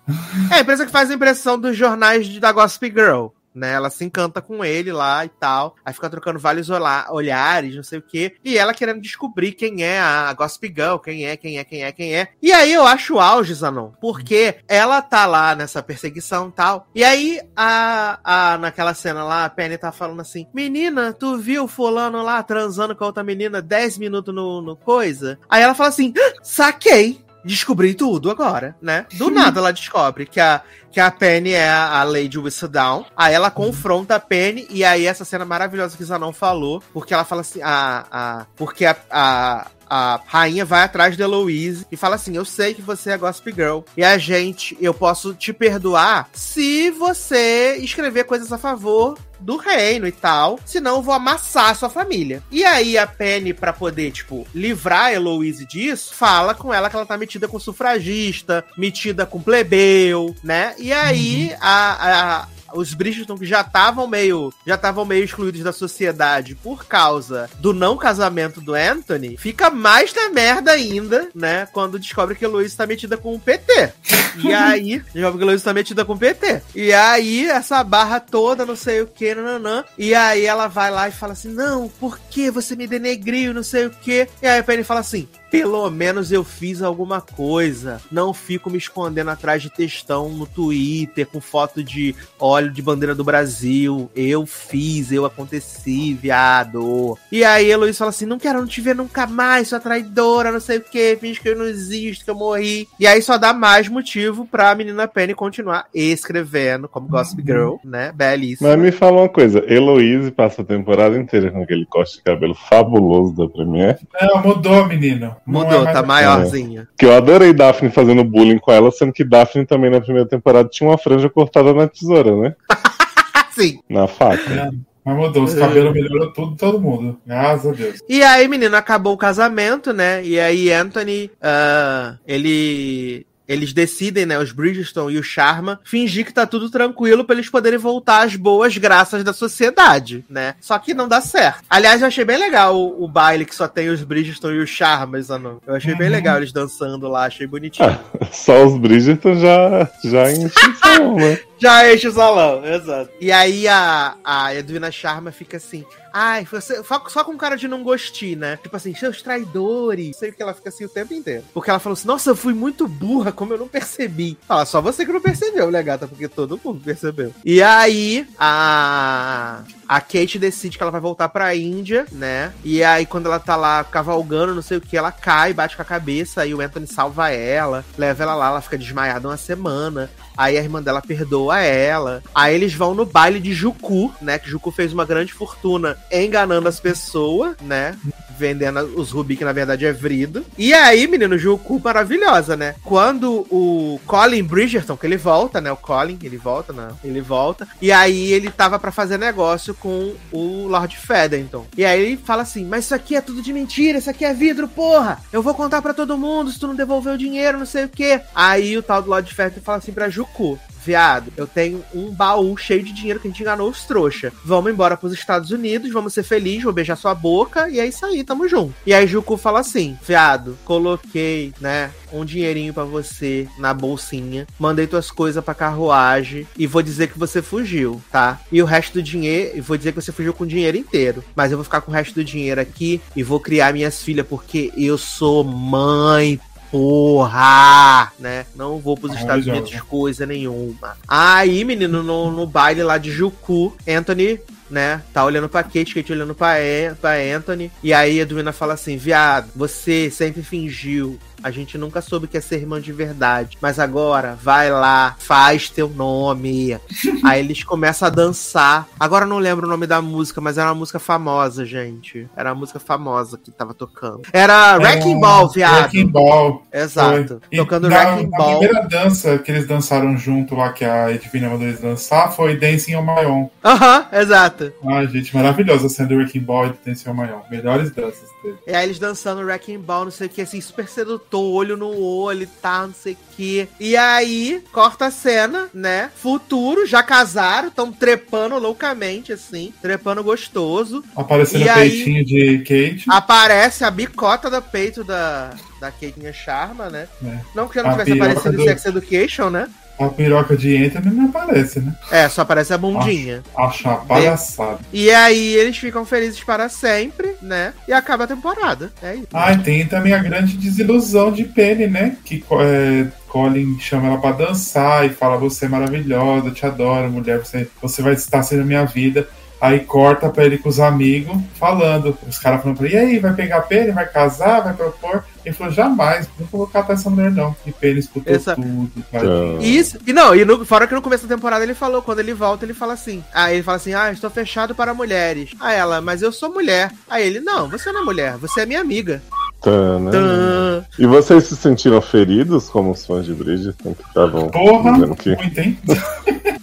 É, 0.51 0.57
a 0.57 0.61
empresa 0.61 0.85
que 0.85 0.91
faz 0.91 1.09
a 1.11 1.15
impressão 1.15 1.57
dos 1.57 1.77
jornais 1.77 2.27
de, 2.27 2.41
da 2.41 2.51
Gossip 2.51 2.91
Girl. 2.91 3.29
Né, 3.55 3.73
ela 3.73 3.89
se 3.89 4.05
encanta 4.05 4.43
com 4.43 4.65
ele 4.65 4.93
lá 4.93 5.25
e 5.25 5.29
tal. 5.29 5.77
Aí 5.85 5.95
fica 5.95 6.11
trocando 6.11 6.39
vários 6.39 6.69
olha- 6.71 7.07
olhares, 7.11 7.77
não 7.77 7.83
sei 7.85 8.01
o 8.01 8.03
quê. 8.03 8.35
E 8.45 8.59
ela 8.59 8.75
querendo 8.75 9.01
descobrir 9.01 9.53
quem 9.53 9.85
é 9.85 10.01
a 10.01 10.33
Gossip 10.33 10.75
quem 11.05 11.27
é, 11.27 11.37
quem 11.37 11.59
é, 11.59 11.65
quem 11.65 11.85
é, 11.85 11.93
quem 11.93 12.15
é. 12.17 12.29
E 12.43 12.53
aí 12.53 12.73
eu 12.73 12.87
acho 12.87 13.15
o 13.15 13.21
auge, 13.21 13.55
Zanon. 13.55 13.93
Porque 14.01 14.57
ela 14.67 15.01
tá 15.01 15.27
lá 15.27 15.55
nessa 15.55 15.83
perseguição 15.83 16.49
e 16.49 16.53
tal. 16.53 16.89
E 16.95 17.05
aí, 17.05 17.41
a, 17.55 18.19
a, 18.25 18.59
naquela 18.59 18.95
cena 18.95 19.23
lá, 19.23 19.45
a 19.45 19.51
Penny 19.51 19.79
tá 19.79 19.93
falando 19.93 20.21
assim: 20.21 20.47
Menina, 20.53 21.13
tu 21.13 21.37
viu 21.39 21.69
fulano 21.69 22.23
lá 22.23 22.43
transando 22.43 22.97
com 22.97 23.05
a 23.05 23.09
outra 23.09 23.23
menina 23.23 23.63
10 23.63 23.99
minutos 23.99 24.35
no, 24.35 24.61
no 24.61 24.77
coisa? 24.77 25.39
Aí 25.49 25.63
ela 25.63 25.75
fala 25.75 25.91
assim: 25.91 26.13
"Ah, 26.17 26.33
saquei. 26.43 27.24
Descobri 27.45 27.95
tudo 27.95 28.31
agora, 28.31 28.77
né? 28.81 29.07
Do 29.15 29.31
nada 29.31 29.61
ela 29.61 29.73
descobre 29.73 30.27
que 30.27 30.41
a, 30.41 30.63
que 30.91 30.99
a 30.99 31.11
Penny 31.11 31.53
é 31.53 31.69
a, 31.69 32.01
a 32.01 32.05
Lady 32.05 32.39
Whistledown. 32.39 33.05
Aí 33.17 33.35
ela 33.35 33.51
confronta 33.51 34.15
a 34.15 34.21
Penny, 34.21 34.67
e 34.71 34.85
aí 34.85 35.07
essa 35.07 35.25
cena 35.25 35.45
maravilhosa 35.45 35.97
que 35.97 36.03
o 36.03 36.07
Zanon 36.07 36.33
falou, 36.33 36.83
porque 36.93 37.13
ela 37.13 37.25
fala 37.25 37.43
assim: 37.43 37.61
a, 37.63 38.07
a, 38.11 38.47
porque 38.57 38.87
a, 38.87 38.97
a, 39.11 39.67
a 39.89 40.21
rainha 40.27 40.65
vai 40.65 40.83
atrás 40.83 41.17
de 41.17 41.23
Eloise 41.23 41.87
e 41.91 41.97
fala 41.97 42.15
assim: 42.15 42.37
Eu 42.37 42.45
sei 42.45 42.75
que 42.75 42.83
você 42.83 43.11
é 43.11 43.19
Gossip 43.19 43.53
Girl. 43.53 43.81
E 43.97 44.05
a 44.05 44.17
gente, 44.19 44.77
eu 44.81 44.95
posso 44.95 45.35
te 45.35 45.53
perdoar 45.53 46.29
se 46.33 46.91
você 46.91 47.77
escrever 47.77 48.25
coisas 48.25 48.53
a 48.53 48.59
favor 48.59 49.19
do 49.45 49.57
reino 49.57 50.07
e 50.07 50.13
tal, 50.13 50.59
senão 50.65 50.97
eu 50.97 51.03
vou 51.03 51.15
amassar 51.15 51.71
a 51.71 51.75
sua 51.75 51.91
família. 51.91 52.43
E 52.51 52.65
aí 52.65 52.97
a 52.97 53.07
Penny, 53.07 53.53
pra 53.53 53.73
poder, 53.73 54.11
tipo, 54.11 54.47
livrar 54.55 55.05
a 55.07 55.13
Eloise 55.13 55.67
disso, 55.67 56.15
fala 56.15 56.55
com 56.55 56.73
ela 56.73 56.89
que 56.89 56.97
ela 56.97 57.05
tá 57.07 57.17
metida 57.17 57.47
com 57.47 57.59
sufragista, 57.59 58.65
metida 58.77 59.27
com 59.27 59.41
plebeu, 59.41 60.35
né? 60.43 60.75
E 60.79 60.93
aí 60.93 61.55
a, 61.61 62.41
a- 62.41 62.49
os 62.75 62.95
Bridgerton 62.95 63.37
que 63.37 63.47
já 63.47 63.61
estavam 63.61 64.07
meio 64.07 64.53
já 64.67 64.75
estavam 64.75 65.05
meio 65.05 65.25
excluídos 65.25 65.63
da 65.63 65.73
sociedade 65.73 66.55
por 66.55 66.85
causa 66.87 67.49
do 67.59 67.73
não 67.73 67.97
casamento 67.97 68.61
do 68.61 68.75
Anthony, 68.75 69.37
fica 69.37 69.71
mais 69.71 70.13
na 70.15 70.29
merda 70.31 70.73
ainda, 70.73 71.29
né? 71.35 71.67
Quando 71.73 71.99
descobre 71.99 72.35
que 72.35 72.45
a 72.45 72.49
Eloise 72.49 72.77
tá 72.77 72.87
metida 72.87 73.17
com 73.17 73.35
o 73.35 73.41
PT. 73.41 73.93
E 74.37 74.53
aí, 74.55 74.99
descobre 75.13 75.39
que 75.39 75.45
a 75.45 75.47
Eloise 75.47 75.65
tá 75.65 75.73
metida 75.73 76.05
com 76.05 76.15
o 76.15 76.19
PT. 76.19 76.63
E 76.75 76.93
aí, 76.93 77.49
essa 77.49 77.83
barra 77.83 78.21
toda, 78.21 78.67
não 78.67 78.77
sei 78.77 79.03
o 79.03 79.07
que, 79.07 79.35
nananã. 79.35 79.85
E 79.97 80.15
aí 80.15 80.45
ela 80.45 80.69
vai 80.69 80.91
lá 80.91 81.09
e 81.09 81.13
fala 81.13 81.33
assim: 81.33 81.53
Não, 81.53 81.89
por 81.89 82.19
que 82.31 82.51
você 82.51 82.75
me 82.77 82.87
denegriu, 82.87 83.55
não 83.55 83.63
sei 83.63 83.87
o 83.87 83.91
que. 83.91 84.29
E 84.43 84.47
aí 84.47 84.59
a 84.59 84.65
Penny 84.65 84.85
fala 84.85 85.01
assim: 85.01 85.29
pelo 85.55 85.89
menos 85.89 86.33
eu 86.33 86.43
fiz 86.43 86.83
alguma 86.83 87.21
coisa. 87.21 88.01
Não 88.11 88.35
fico 88.35 88.69
me 88.69 88.77
escondendo 88.77 89.31
atrás 89.31 89.63
de 89.63 89.71
textão 89.71 90.29
no 90.29 90.47
Twitter 90.47 91.29
com 91.29 91.41
foto 91.41 91.81
de 91.81 92.13
óleo 92.41 92.73
de 92.73 92.83
bandeira 92.83 93.15
do 93.15 93.23
Brasil. 93.23 94.11
Eu 94.17 94.47
fiz, 94.47 95.13
eu 95.13 95.25
aconteci, 95.25 96.13
viado. 96.13 97.17
E 97.31 97.45
aí 97.45 97.71
a 97.71 97.75
Heloísa 97.75 97.99
fala 97.99 98.11
assim: 98.11 98.27
não 98.27 98.37
quero 98.37 98.59
não 98.59 98.67
te 98.67 98.81
ver 98.81 98.97
nunca 98.97 99.29
mais, 99.29 99.69
sua 99.69 99.79
traidora, 99.79 100.51
não 100.51 100.59
sei 100.59 100.79
o 100.79 100.81
que, 100.81 101.17
finge 101.21 101.41
que 101.41 101.49
eu 101.49 101.57
não 101.57 101.67
existo, 101.67 102.25
que 102.25 102.31
eu 102.33 102.35
morri. 102.35 102.89
E 102.99 103.07
aí 103.07 103.23
só 103.23 103.39
dá 103.39 103.53
mais 103.53 103.89
motivo 103.89 104.45
pra 104.47 104.75
menina 104.75 105.07
Penny 105.07 105.35
continuar 105.35 105.87
escrevendo 105.95 106.89
como 106.89 107.07
Gossip 107.07 107.43
Girl, 107.43 107.77
né? 107.85 108.11
Belíssima. 108.13 108.71
Mas 108.71 108.79
me 108.81 108.91
fala 108.91 109.23
uma 109.23 109.29
coisa, 109.29 109.65
Heloise 109.73 110.33
passa 110.33 110.63
a 110.63 110.65
temporada 110.65 111.17
inteira 111.17 111.53
com 111.53 111.63
aquele 111.63 111.87
corte 111.87 112.17
de 112.17 112.23
cabelo 112.23 112.57
fabuloso 112.57 113.37
da 113.37 113.49
Premiere. 113.49 114.01
Não, 114.21 114.43
mudou, 114.43 114.89
menino. 114.89 115.37
Não 115.47 115.61
Mudou, 115.61 115.81
é 115.81 115.85
mais 115.85 115.95
tá 115.95 116.01
assim. 116.01 116.09
maiorzinha. 116.09 116.89
Que 116.99 117.07
eu 117.07 117.15
adorei 117.15 117.53
Daphne 117.53 117.91
fazendo 117.91 118.25
bullying 118.25 118.59
com 118.59 118.73
ela, 118.73 118.91
sendo 118.91 119.13
que 119.13 119.25
Daphne 119.25 119.67
também 119.67 119.91
na 119.91 120.01
primeira 120.01 120.29
temporada 120.29 120.69
tinha 120.69 120.89
uma 120.89 120.99
franja 120.99 121.29
cortada 121.29 121.73
na 121.73 121.87
tesoura, 121.87 122.35
né? 122.37 122.55
Sim. 123.53 123.79
Na 123.89 124.07
faca. 124.07 124.73
Mas 125.05 125.17
mudou, 125.17 125.45
os 125.45 125.55
cabelos 125.55 125.93
melhorou 125.93 126.33
tudo, 126.33 126.57
todo 126.57 126.81
mundo. 126.81 127.19
Graças 127.27 127.71
a 127.71 127.75
Deus. 127.75 128.01
E 128.09 128.23
aí, 128.23 128.49
menino, 128.49 128.75
acabou 128.75 129.13
o 129.13 129.19
casamento, 129.19 129.93
né? 129.93 130.25
E 130.25 130.41
aí, 130.41 130.73
Anthony, 130.73 131.31
ah, 131.43 132.17
ele. 132.27 133.27
Eles 133.47 133.73
decidem, 133.73 134.25
né, 134.27 134.39
os 134.39 134.53
Bridgestone 134.53 135.15
e 135.15 135.19
o 135.19 135.23
Sharma, 135.23 135.81
fingir 135.85 136.25
que 136.25 136.33
tá 136.33 136.47
tudo 136.47 136.71
tranquilo 136.71 137.25
pra 137.25 137.35
eles 137.35 137.49
poderem 137.51 137.79
voltar 137.79 138.23
às 138.25 138.37
boas 138.37 138.77
graças 138.79 139.23
da 139.23 139.33
sociedade, 139.33 140.25
né? 140.31 140.55
Só 140.61 140.79
que 140.79 140.95
não 140.95 141.07
dá 141.09 141.21
certo. 141.21 141.63
Aliás, 141.69 142.01
eu 142.01 142.09
achei 142.09 142.25
bem 142.25 142.39
legal 142.39 142.77
o, 142.77 143.05
o 143.05 143.09
baile 143.09 143.45
que 143.45 143.55
só 143.55 143.69
tem 143.69 143.89
os 143.91 144.03
Bridgestone 144.03 144.57
e 144.57 144.61
o 144.63 144.67
Sharma, 144.67 145.21
Zanon. 145.21 145.59
Eu 145.67 145.75
achei 145.75 145.95
bem 145.95 146.07
Uhum. 146.09 146.13
legal 146.15 146.37
eles 146.39 146.53
dançando 146.53 147.09
lá, 147.09 147.27
achei 147.27 147.47
bonitinho. 147.47 147.89
Ah, 148.21 148.27
só 148.33 148.65
os 148.67 148.79
Bridgerton 148.79 149.35
já, 149.37 149.91
já 150.05 150.31
enche 150.33 150.47
o 150.71 150.75
salão, 150.77 151.17
né? 151.17 151.39
Já 151.59 151.93
enche 151.95 152.09
o 152.09 152.13
salão, 152.13 152.65
exato. 152.65 153.11
E 153.21 153.31
aí 153.33 153.67
a, 153.69 154.15
a 154.25 154.55
Edwina 154.55 154.91
Sharma 154.91 155.31
fica 155.33 155.57
assim. 155.57 155.85
Ai, 156.17 156.45
você. 156.45 156.81
Só, 156.85 157.25
com 157.25 157.37
cara 157.37 157.57
de 157.57 157.67
não 157.67 157.83
gostir, 157.83 158.37
né? 158.37 158.57
Tipo 158.63 158.77
assim, 158.77 158.95
seus 158.95 159.21
traidores. 159.21 160.17
Sei 160.17 160.31
que 160.31 160.41
ela 160.41 160.55
fica 160.55 160.69
assim 160.69 160.85
o 160.85 160.89
tempo 160.89 161.13
inteiro. 161.13 161.43
Porque 161.53 161.69
ela 161.69 161.81
falou 161.81 161.95
assim: 161.95 162.07
Nossa, 162.07 162.31
eu 162.31 162.37
fui 162.37 162.55
muito 162.55 162.87
burra, 162.87 163.33
como 163.33 163.53
eu 163.53 163.59
não 163.59 163.67
percebi. 163.67 164.39
Fala, 164.47 164.65
só 164.65 164.81
você 164.81 165.05
que 165.05 165.13
não 165.13 165.21
percebeu, 165.21 165.73
né, 165.73 165.83
gata? 165.83 166.07
Porque 166.07 166.29
todo 166.29 166.61
mundo 166.65 166.81
percebeu. 166.85 167.35
E 167.45 167.61
aí, 167.61 168.29
a. 168.39 169.65
A 169.95 170.01
Kate 170.01 170.41
decide 170.41 170.77
que 170.77 170.83
ela 170.83 170.91
vai 170.91 171.01
voltar 171.01 171.29
pra 171.29 171.55
Índia, 171.55 172.05
né? 172.11 172.53
E 172.65 172.83
aí, 172.83 173.07
quando 173.07 173.27
ela 173.27 173.39
tá 173.39 173.55
lá 173.55 173.85
cavalgando, 173.85 174.53
não 174.53 174.61
sei 174.61 174.79
o 174.79 174.81
que, 174.81 174.97
ela 174.97 175.13
cai, 175.13 175.53
bate 175.53 175.77
com 175.77 175.83
a 175.83 175.85
cabeça, 175.85 176.43
aí 176.43 176.53
o 176.53 176.61
Anthony 176.61 176.89
salva 176.89 177.31
ela, 177.31 177.85
leva 177.97 178.25
ela 178.25 178.35
lá, 178.35 178.49
ela 178.49 178.61
fica 178.61 178.77
desmaiada 178.77 179.29
uma 179.29 179.37
semana. 179.37 180.11
Aí 180.37 180.59
a 180.59 180.61
irmã 180.61 180.83
dela 180.83 181.01
perdoa 181.01 181.61
ela. 181.61 182.25
Aí 182.35 182.57
eles 182.57 182.75
vão 182.75 182.93
no 182.93 183.07
baile 183.07 183.39
de 183.39 183.55
Juku, 183.55 184.13
né? 184.21 184.37
Que 184.37 184.51
Juku 184.51 184.73
fez 184.73 184.93
uma 184.93 185.05
grande 185.05 185.33
fortuna 185.33 185.97
enganando 186.11 186.69
as 186.69 186.81
pessoas, 186.81 187.57
né? 187.61 187.97
Vendendo 188.39 188.81
os 188.97 189.11
rubi, 189.11 189.37
que 189.37 189.45
na 189.45 189.53
verdade 189.53 189.85
é 189.87 189.93
vrido. 189.93 190.45
E 190.59 190.73
aí, 190.73 191.07
menino, 191.07 191.39
Juku 191.39 191.81
maravilhosa, 191.83 192.57
né? 192.57 192.75
Quando 192.83 193.47
o 193.51 194.01
Colin 194.07 194.43
Bridgerton, 194.43 194.97
que 194.97 195.07
ele 195.07 195.17
volta, 195.17 195.61
né? 195.61 195.71
O 195.71 195.77
Colin, 195.77 196.19
ele 196.23 196.37
volta, 196.37 196.73
né? 196.73 196.89
Ele 197.03 197.21
volta. 197.21 197.67
E 197.81 197.93
aí 197.93 198.33
ele 198.33 198.51
tava 198.51 198.79
pra 198.79 198.91
fazer 198.91 199.19
negócio 199.19 199.75
com 199.75 200.15
o 200.33 200.67
Lord 200.67 200.97
Featherton. 200.97 201.67
E 201.77 201.85
aí 201.85 202.01
ele 202.01 202.17
fala 202.17 202.43
assim: 202.43 202.65
Mas 202.65 202.85
isso 202.85 202.95
aqui 202.95 203.17
é 203.17 203.21
tudo 203.21 203.43
de 203.43 203.53
mentira, 203.53 203.99
isso 203.99 204.11
aqui 204.11 204.25
é 204.25 204.35
vidro, 204.35 204.69
porra! 204.69 205.21
Eu 205.33 205.43
vou 205.43 205.55
contar 205.55 205.83
pra 205.83 205.95
todo 205.95 206.19
mundo 206.19 206.51
se 206.51 206.59
tu 206.59 206.67
não 206.67 206.75
devolver 206.75 207.15
o 207.15 207.19
dinheiro, 207.19 207.59
não 207.59 207.67
sei 207.67 207.85
o 207.85 207.89
quê. 207.89 208.21
Aí 208.35 208.77
o 208.77 208.83
tal 208.83 209.03
do 209.03 209.11
Lord 209.11 209.33
Featherton 209.33 209.65
fala 209.65 209.79
assim 209.79 209.93
pra 209.93 210.09
Juku. 210.09 210.59
Viado, 210.85 211.33
eu 211.37 211.47
tenho 211.47 211.83
um 211.95 212.11
baú 212.11 212.57
cheio 212.57 212.83
de 212.83 212.93
dinheiro 212.93 213.19
que 213.19 213.27
a 213.27 213.31
gente 213.31 213.41
enganou 213.41 213.71
os 213.71 213.85
trouxa. 213.85 214.33
Vamos 214.45 214.71
embora 214.71 214.97
pros 214.97 215.13
Estados 215.13 215.51
Unidos, 215.51 215.91
vamos 215.91 216.13
ser 216.13 216.23
felizes, 216.23 216.65
vou 216.65 216.73
beijar 216.73 216.97
sua 216.97 217.15
boca 217.15 217.69
e 217.71 217.81
é 217.81 217.87
isso 217.87 218.05
aí, 218.05 218.23
tamo 218.23 218.49
junto. 218.49 218.75
E 218.87 218.93
aí 218.93 219.07
Juku 219.07 219.37
fala 219.37 219.61
assim: 219.61 219.97
Viado, 220.07 220.59
coloquei, 220.65 221.53
né, 221.61 221.91
um 222.13 222.25
dinheirinho 222.25 222.75
pra 222.75 222.85
você 222.85 223.49
na 223.59 223.73
bolsinha, 223.73 224.47
mandei 224.59 224.87
tuas 224.87 225.11
coisas 225.11 225.43
pra 225.43 225.55
carruagem 225.55 226.47
e 226.57 226.67
vou 226.67 226.83
dizer 226.83 227.09
que 227.09 227.19
você 227.19 227.41
fugiu, 227.41 228.03
tá? 228.11 228.41
E 228.53 228.63
o 228.63 228.67
resto 228.67 228.95
do 228.95 229.03
dinheiro, 229.03 229.63
vou 229.63 229.77
dizer 229.77 229.93
que 229.93 230.01
você 230.01 230.13
fugiu 230.13 230.33
com 230.33 230.45
o 230.45 230.47
dinheiro 230.47 230.77
inteiro. 230.77 231.25
Mas 231.35 231.51
eu 231.51 231.59
vou 231.59 231.65
ficar 231.65 231.81
com 231.81 231.91
o 231.91 231.95
resto 231.95 232.15
do 232.15 232.25
dinheiro 232.25 232.61
aqui 232.61 233.01
e 233.17 233.23
vou 233.23 233.41
criar 233.41 233.73
minhas 233.73 234.03
filhas 234.03 234.27
porque 234.27 234.73
eu 234.77 234.99
sou 234.99 235.43
mãe, 235.45 236.39
porra, 236.75 238.13
né? 238.19 238.47
Não 238.57 238.81
vou 238.81 238.97
pros 238.97 239.15
Estados. 239.15 239.47
Unidos 239.47 239.81
coisa 239.83 240.27
nenhuma. 240.27 240.97
Aí, 241.07 241.65
menino, 241.65 242.03
no, 242.03 242.33
no 242.33 242.47
baile 242.49 242.83
lá 242.83 242.99
de 242.99 243.13
Juku, 243.13 243.73
Anthony, 243.87 244.41
né, 244.71 245.03
tá 245.13 245.25
olhando 245.25 245.49
pra 245.49 245.63
Kate, 245.63 245.95
Kate 245.95 246.13
olhando 246.13 246.35
pra, 246.35 246.55
An- 246.57 246.95
pra 247.01 247.13
Anthony, 247.15 247.71
e 247.83 247.93
aí 247.93 248.19
a 248.19 248.23
Edwina 248.23 248.53
fala 248.53 248.75
assim, 248.75 248.97
viado, 248.97 249.49
você 249.55 250.11
sempre 250.11 250.43
fingiu, 250.43 251.19
a 251.43 251.51
gente 251.51 251.77
nunca 251.77 252.01
soube 252.01 252.27
que 252.27 252.39
é 252.39 252.41
ser 252.41 252.57
irmã 252.61 252.81
de 252.81 252.91
verdade, 252.93 253.59
mas 253.61 253.79
agora, 253.79 254.37
vai 254.41 254.71
lá, 254.71 255.15
faz 255.19 255.69
teu 255.69 255.89
nome. 255.91 256.79
aí 257.23 257.41
eles 257.41 257.63
começam 257.63 258.07
a 258.09 258.11
dançar, 258.11 258.89
agora 258.99 259.25
eu 259.25 259.29
não 259.29 259.39
lembro 259.39 259.67
o 259.67 259.71
nome 259.71 259.87
da 259.87 260.01
música, 260.01 260.41
mas 260.41 260.57
era 260.57 260.69
uma 260.69 260.75
música 260.75 260.99
famosa, 260.99 261.65
gente, 261.67 262.27
era 262.35 262.51
uma 262.51 262.61
música 262.61 262.81
famosa 262.81 263.37
que 263.37 263.51
tava 263.51 263.75
tocando. 263.75 264.23
Era 264.33 264.77
Wrecking 264.79 265.17
É, 265.17 265.21
Ball, 265.21 265.49
viado. 265.51 265.81
Wrecking 265.83 266.07
Ball. 266.07 266.63
Exato. 266.73 267.41
Foi. 267.49 267.59
Tocando 267.59 267.89
na, 267.91 267.97
Wrecking 267.99 268.31
na 268.31 268.39
Ball. 268.39 268.59
primeira 268.61 268.89
dança 268.89 269.39
que 269.39 269.51
eles 269.53 269.67
dançaram 269.67 270.17
junto 270.17 270.55
lá, 270.55 270.73
que 270.73 270.85
a 270.85 271.11
Edwina 271.13 271.51
mandou 271.51 271.67
eles 271.69 271.81
dançar, 271.81 272.33
foi 272.35 272.57
Dancing 272.57 272.95
on 272.95 273.03
My 273.03 273.27
Own. 273.27 273.51
Aham, 273.63 274.07
exato. 274.13 274.54
Exato. 274.55 274.73
Ai, 274.87 275.07
gente, 275.09 275.35
maravilhosa 275.35 275.89
sendo 275.89 276.15
Wrecking 276.17 276.41
Ball 276.41 276.67
e 276.67 276.71
Detenção 276.71 277.13
Maior. 277.15 277.45
Melhores 277.51 277.91
danças 277.91 278.29
dele. 278.43 278.57
Aí 278.69 278.85
eles 278.85 278.99
dançando 278.99 279.43
Wrecking 279.43 279.79
Ball, 279.79 280.05
não 280.05 280.11
sei 280.11 280.27
o 280.27 280.31
que, 280.31 280.43
assim, 280.43 280.61
super 280.61 280.89
sedutor, 280.89 281.43
olho 281.43 281.77
no 281.77 281.97
olho 281.99 282.43
e 282.43 282.47
tal, 282.47 282.89
não 282.89 282.95
sei 282.95 283.15
o 283.15 283.17
que. 283.37 283.69
E 283.81 283.97
aí, 283.97 284.63
corta 284.73 285.07
a 285.07 285.11
cena, 285.11 285.69
né? 285.75 286.11
Futuro, 286.15 286.87
já 286.87 287.03
casaram, 287.03 287.69
estão 287.69 287.91
trepando 287.93 288.59
loucamente, 288.59 289.33
assim, 289.33 289.73
trepando 289.83 290.23
gostoso. 290.23 291.03
Aparecendo 291.17 291.67
o 291.67 291.71
aí- 291.71 291.91
peitinho 291.91 292.25
de 292.25 292.59
Kate. 292.59 293.05
Aparece 293.09 293.85
a 293.85 293.91
bicota 293.91 294.49
do 294.51 294.61
peito 294.63 295.03
da, 295.05 295.51
da 295.81 295.91
Kate 295.91 296.15
Sharma, 296.33 296.89
né? 296.89 297.09
É. 297.25 297.39
Não 297.55 297.69
que 297.69 297.75
já 297.75 297.83
não 297.83 297.91
A 297.91 297.93
tivesse 298.05 298.13
aparecido 298.13 298.57
do- 298.57 298.63
em 298.63 298.65
Sex 298.67 298.85
Education, 298.87 299.51
né? 299.51 299.69
A 299.99 300.09
piroca 300.09 300.57
de 300.57 300.77
Anthony 300.77 301.15
não 301.15 301.27
aparece, 301.27 301.81
né? 301.81 301.95
É, 302.11 302.29
só 302.29 302.43
aparece 302.43 302.73
a 302.73 302.79
bundinha. 302.79 303.43
Acho 303.57 303.89
uma 303.89 303.99
palhaçada. 303.99 304.81
E 304.93 305.11
aí 305.11 305.55
eles 305.55 305.79
ficam 305.79 306.05
felizes 306.05 306.43
para 306.43 306.69
sempre, 306.69 307.37
né? 307.41 307.73
E 307.87 307.93
acaba 307.93 308.25
a 308.25 308.27
temporada. 308.27 308.93
É 309.03 309.15
isso. 309.15 309.29
Ah, 309.33 309.53
e 309.53 309.59
tem 309.59 309.87
também 309.87 310.13
a 310.13 310.19
grande 310.19 310.57
desilusão 310.57 311.31
de 311.31 311.45
Penny, 311.45 311.87
né? 311.87 312.17
Que 312.25 312.45
é, 312.61 313.07
Colin 313.29 313.79
chama 313.79 314.09
ela 314.09 314.19
pra 314.19 314.33
dançar 314.33 315.07
e 315.07 315.11
fala: 315.11 315.37
Você 315.37 315.67
é 315.67 315.69
maravilhosa, 315.69 316.51
te 316.51 316.67
adoro, 316.67 317.11
mulher, 317.11 317.39
você, 317.39 317.69
você 317.81 318.03
vai 318.03 318.15
estar 318.15 318.43
sendo 318.43 318.65
minha 318.65 318.85
vida. 318.85 319.29
Aí 319.61 319.81
corta 319.81 320.29
pra 320.29 320.45
ele 320.45 320.59
com 320.59 320.69
os 320.69 320.79
amigos, 320.81 321.37
falando. 321.55 322.17
Os 322.29 322.39
caras 322.39 322.61
falando 322.63 322.77
pra 322.77 322.87
ele: 322.87 322.95
E 322.97 322.99
aí, 322.99 323.19
vai 323.19 323.33
pegar 323.33 323.63
Penny? 323.63 323.93
Vai 323.93 324.07
casar? 324.07 324.61
Vai 324.63 324.75
propor? 324.75 325.25
Ele 325.45 325.55
falou: 325.55 325.73
Jamais, 325.73 326.29
nunca 326.39 326.57
vou 326.57 326.67
catar 326.67 326.95
essa 326.95 327.09
mulher, 327.09 327.31
não. 327.31 327.55
E 327.65 327.73
Penny 327.73 328.01
escutou 328.01 328.35
Essa- 328.35 328.55
tudo. 328.55 328.91
Então. 328.97 329.59
Isso, 329.61 329.99
e 330.07 330.13
não, 330.13 330.35
e 330.35 330.45
no, 330.45 330.65
fora 330.67 330.87
que 330.87 330.95
no 330.95 331.01
começo 331.01 331.27
da 331.27 331.35
temporada 331.35 331.65
ele 331.65 331.75
falou, 331.75 332.03
quando 332.03 332.19
ele 332.19 332.35
volta, 332.35 332.65
ele 332.65 332.75
fala 332.75 332.93
assim. 332.93 333.25
Aí 333.33 333.55
ele 333.55 333.63
fala 333.63 333.77
assim: 333.77 333.95
Ah, 333.95 334.13
estou 334.13 334.29
fechado 334.31 334.75
para 334.75 334.93
mulheres. 334.93 335.51
Aí 335.61 335.77
ela, 335.79 336.01
mas 336.01 336.21
eu 336.21 336.31
sou 336.33 336.53
mulher. 336.53 336.91
Aí 337.09 337.27
ele, 337.27 337.41
não, 337.41 337.69
você 337.69 337.91
não 337.91 338.03
é 338.03 338.05
mulher, 338.05 338.37
você 338.37 338.61
é 338.61 338.67
minha 338.67 338.81
amiga. 338.81 339.23
Tana. 339.63 340.11
Tã. 340.11 340.85
E 340.99 341.07
vocês 341.07 341.45
se 341.45 341.57
sentiram 341.57 342.03
feridos 342.03 342.69
como 342.69 342.91
os 342.91 343.07
fãs 343.07 343.25
de 343.25 343.33
Bridgerton 343.33 343.95
que 343.95 344.03
estavam 344.07 344.49
Porra, 344.49 344.93
que 345.17 345.35
muito, 345.35 345.59
hein? 345.59 345.79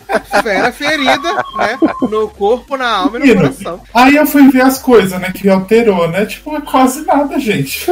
Fera 0.43 0.71
ferida, 0.71 1.33
né? 1.57 1.77
No 2.09 2.27
corpo, 2.29 2.77
na 2.77 2.89
alma 2.89 3.19
e 3.19 3.27
no 3.27 3.35
coração. 3.35 3.81
Aí 3.93 4.15
eu 4.15 4.25
fui 4.25 4.49
ver 4.49 4.61
as 4.61 4.79
coisas, 4.79 5.19
né? 5.19 5.31
Que 5.31 5.49
alterou, 5.49 6.07
né? 6.07 6.25
Tipo, 6.25 6.55
é 6.55 6.61
quase 6.61 7.05
nada, 7.05 7.39
gente. 7.39 7.89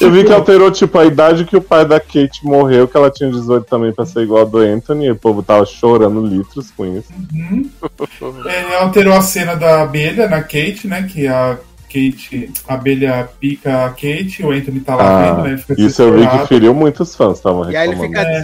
Eu 0.00 0.10
vi 0.10 0.18
Tipo, 0.18 0.26
que 0.26 0.32
alterou, 0.32 0.70
tipo, 0.70 0.98
a 0.98 1.04
idade 1.04 1.44
que 1.44 1.56
o 1.56 1.62
pai 1.62 1.84
da 1.84 1.98
Kate 1.98 2.44
morreu, 2.44 2.86
que 2.86 2.96
ela 2.96 3.10
tinha 3.10 3.30
18 3.30 3.66
também 3.66 3.92
pra 3.92 4.06
ser 4.06 4.22
igual 4.22 4.42
a 4.42 4.44
do 4.44 4.58
Anthony, 4.58 5.06
e 5.06 5.10
o 5.10 5.16
povo 5.16 5.42
tava 5.42 5.64
chorando 5.66 6.24
litros 6.24 6.70
com 6.70 6.84
isso. 6.86 7.08
Uhum. 7.32 7.70
É, 8.46 8.76
alterou 8.76 9.14
a 9.14 9.22
cena 9.22 9.54
da 9.54 9.82
abelha 9.82 10.28
na 10.28 10.40
Kate, 10.42 10.86
né? 10.86 11.02
Que 11.02 11.26
a 11.26 11.58
Kate, 11.92 12.50
a 12.66 12.74
abelha 12.74 13.28
pica 13.38 13.84
a 13.86 13.90
Kate, 13.90 14.42
o 14.42 14.50
Anthony 14.50 14.80
tá 14.80 14.96
lá 14.96 15.04
Ah, 15.04 15.32
vendo, 15.34 15.42
né? 15.48 15.56
Fica 15.58 15.80
Isso 15.80 16.00
eu 16.02 16.14
vi 16.18 16.26
que 16.26 16.46
feriu 16.46 16.72
muitos 16.74 17.14
fãs, 17.14 17.36
estavam 17.38 17.70
E 17.70 17.76
aí 17.76 17.88
ele 17.90 18.00
fica 18.00 18.20
É. 18.22 18.40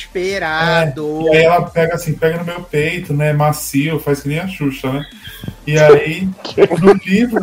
desesperado. 0.00 1.22
E 1.32 1.36
aí 1.36 1.44
ela 1.44 1.62
pega 1.62 1.94
assim, 1.94 2.12
pega 2.14 2.38
no 2.38 2.44
meu 2.44 2.60
peito, 2.62 3.12
né? 3.14 3.32
Macio, 3.32 3.98
faz 4.00 4.20
que 4.22 4.28
nem 4.28 4.40
a 4.40 4.48
Xuxa, 4.48 4.92
né? 4.92 5.04
E 5.66 5.78
aí, 5.78 6.28
no 6.82 6.92
livro, 7.04 7.40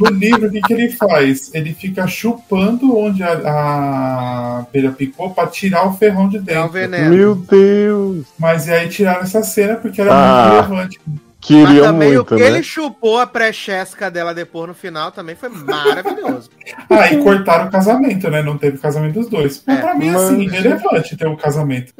no 0.00 0.10
livro, 0.10 0.48
o 0.48 0.50
que, 0.50 0.60
que 0.62 0.72
ele 0.72 0.88
faz? 0.92 1.50
Ele 1.54 1.72
fica 1.74 2.06
chupando 2.06 2.96
onde 2.96 3.22
a, 3.22 3.32
a 3.32 4.58
abelha 4.60 4.90
picou 4.92 5.30
pra 5.30 5.46
tirar 5.46 5.86
o 5.86 5.92
ferrão 5.92 6.28
de 6.28 6.36
É 6.38 6.40
o 6.40 6.44
dentro. 6.44 6.70
veneno. 6.72 7.14
Meu 7.14 7.34
Deus! 7.34 8.26
Mas 8.38 8.66
e 8.66 8.72
aí 8.72 8.88
tiraram 8.88 9.22
essa 9.22 9.42
cena 9.42 9.76
porque 9.76 10.00
era 10.00 10.10
Ah. 10.12 10.42
muito 10.48 10.54
relevante. 10.70 11.00
Também 11.46 12.08
muito, 12.14 12.22
o 12.22 12.24
que 12.24 12.42
né? 12.42 12.46
ele 12.48 12.62
chupou 12.62 13.18
a 13.18 13.26
pré-chesca 13.26 14.10
dela 14.10 14.32
depois 14.34 14.68
no 14.68 14.74
final 14.74 15.12
também 15.12 15.34
foi 15.36 15.48
maravilhoso. 15.50 16.50
Ah, 16.88 17.12
e 17.12 17.22
cortaram 17.22 17.66
o 17.66 17.70
casamento, 17.70 18.30
né? 18.30 18.42
Não 18.42 18.56
teve 18.56 18.78
casamento 18.78 19.14
dos 19.20 19.28
dois. 19.28 19.62
Mas 19.66 19.78
É, 19.78 19.80
pra 19.82 19.94
mim, 19.94 20.10
mas- 20.10 20.22
assim, 20.22 20.40
irrelevante 20.42 21.14
ter 21.16 21.26
um 21.28 21.36
casamento. 21.36 21.92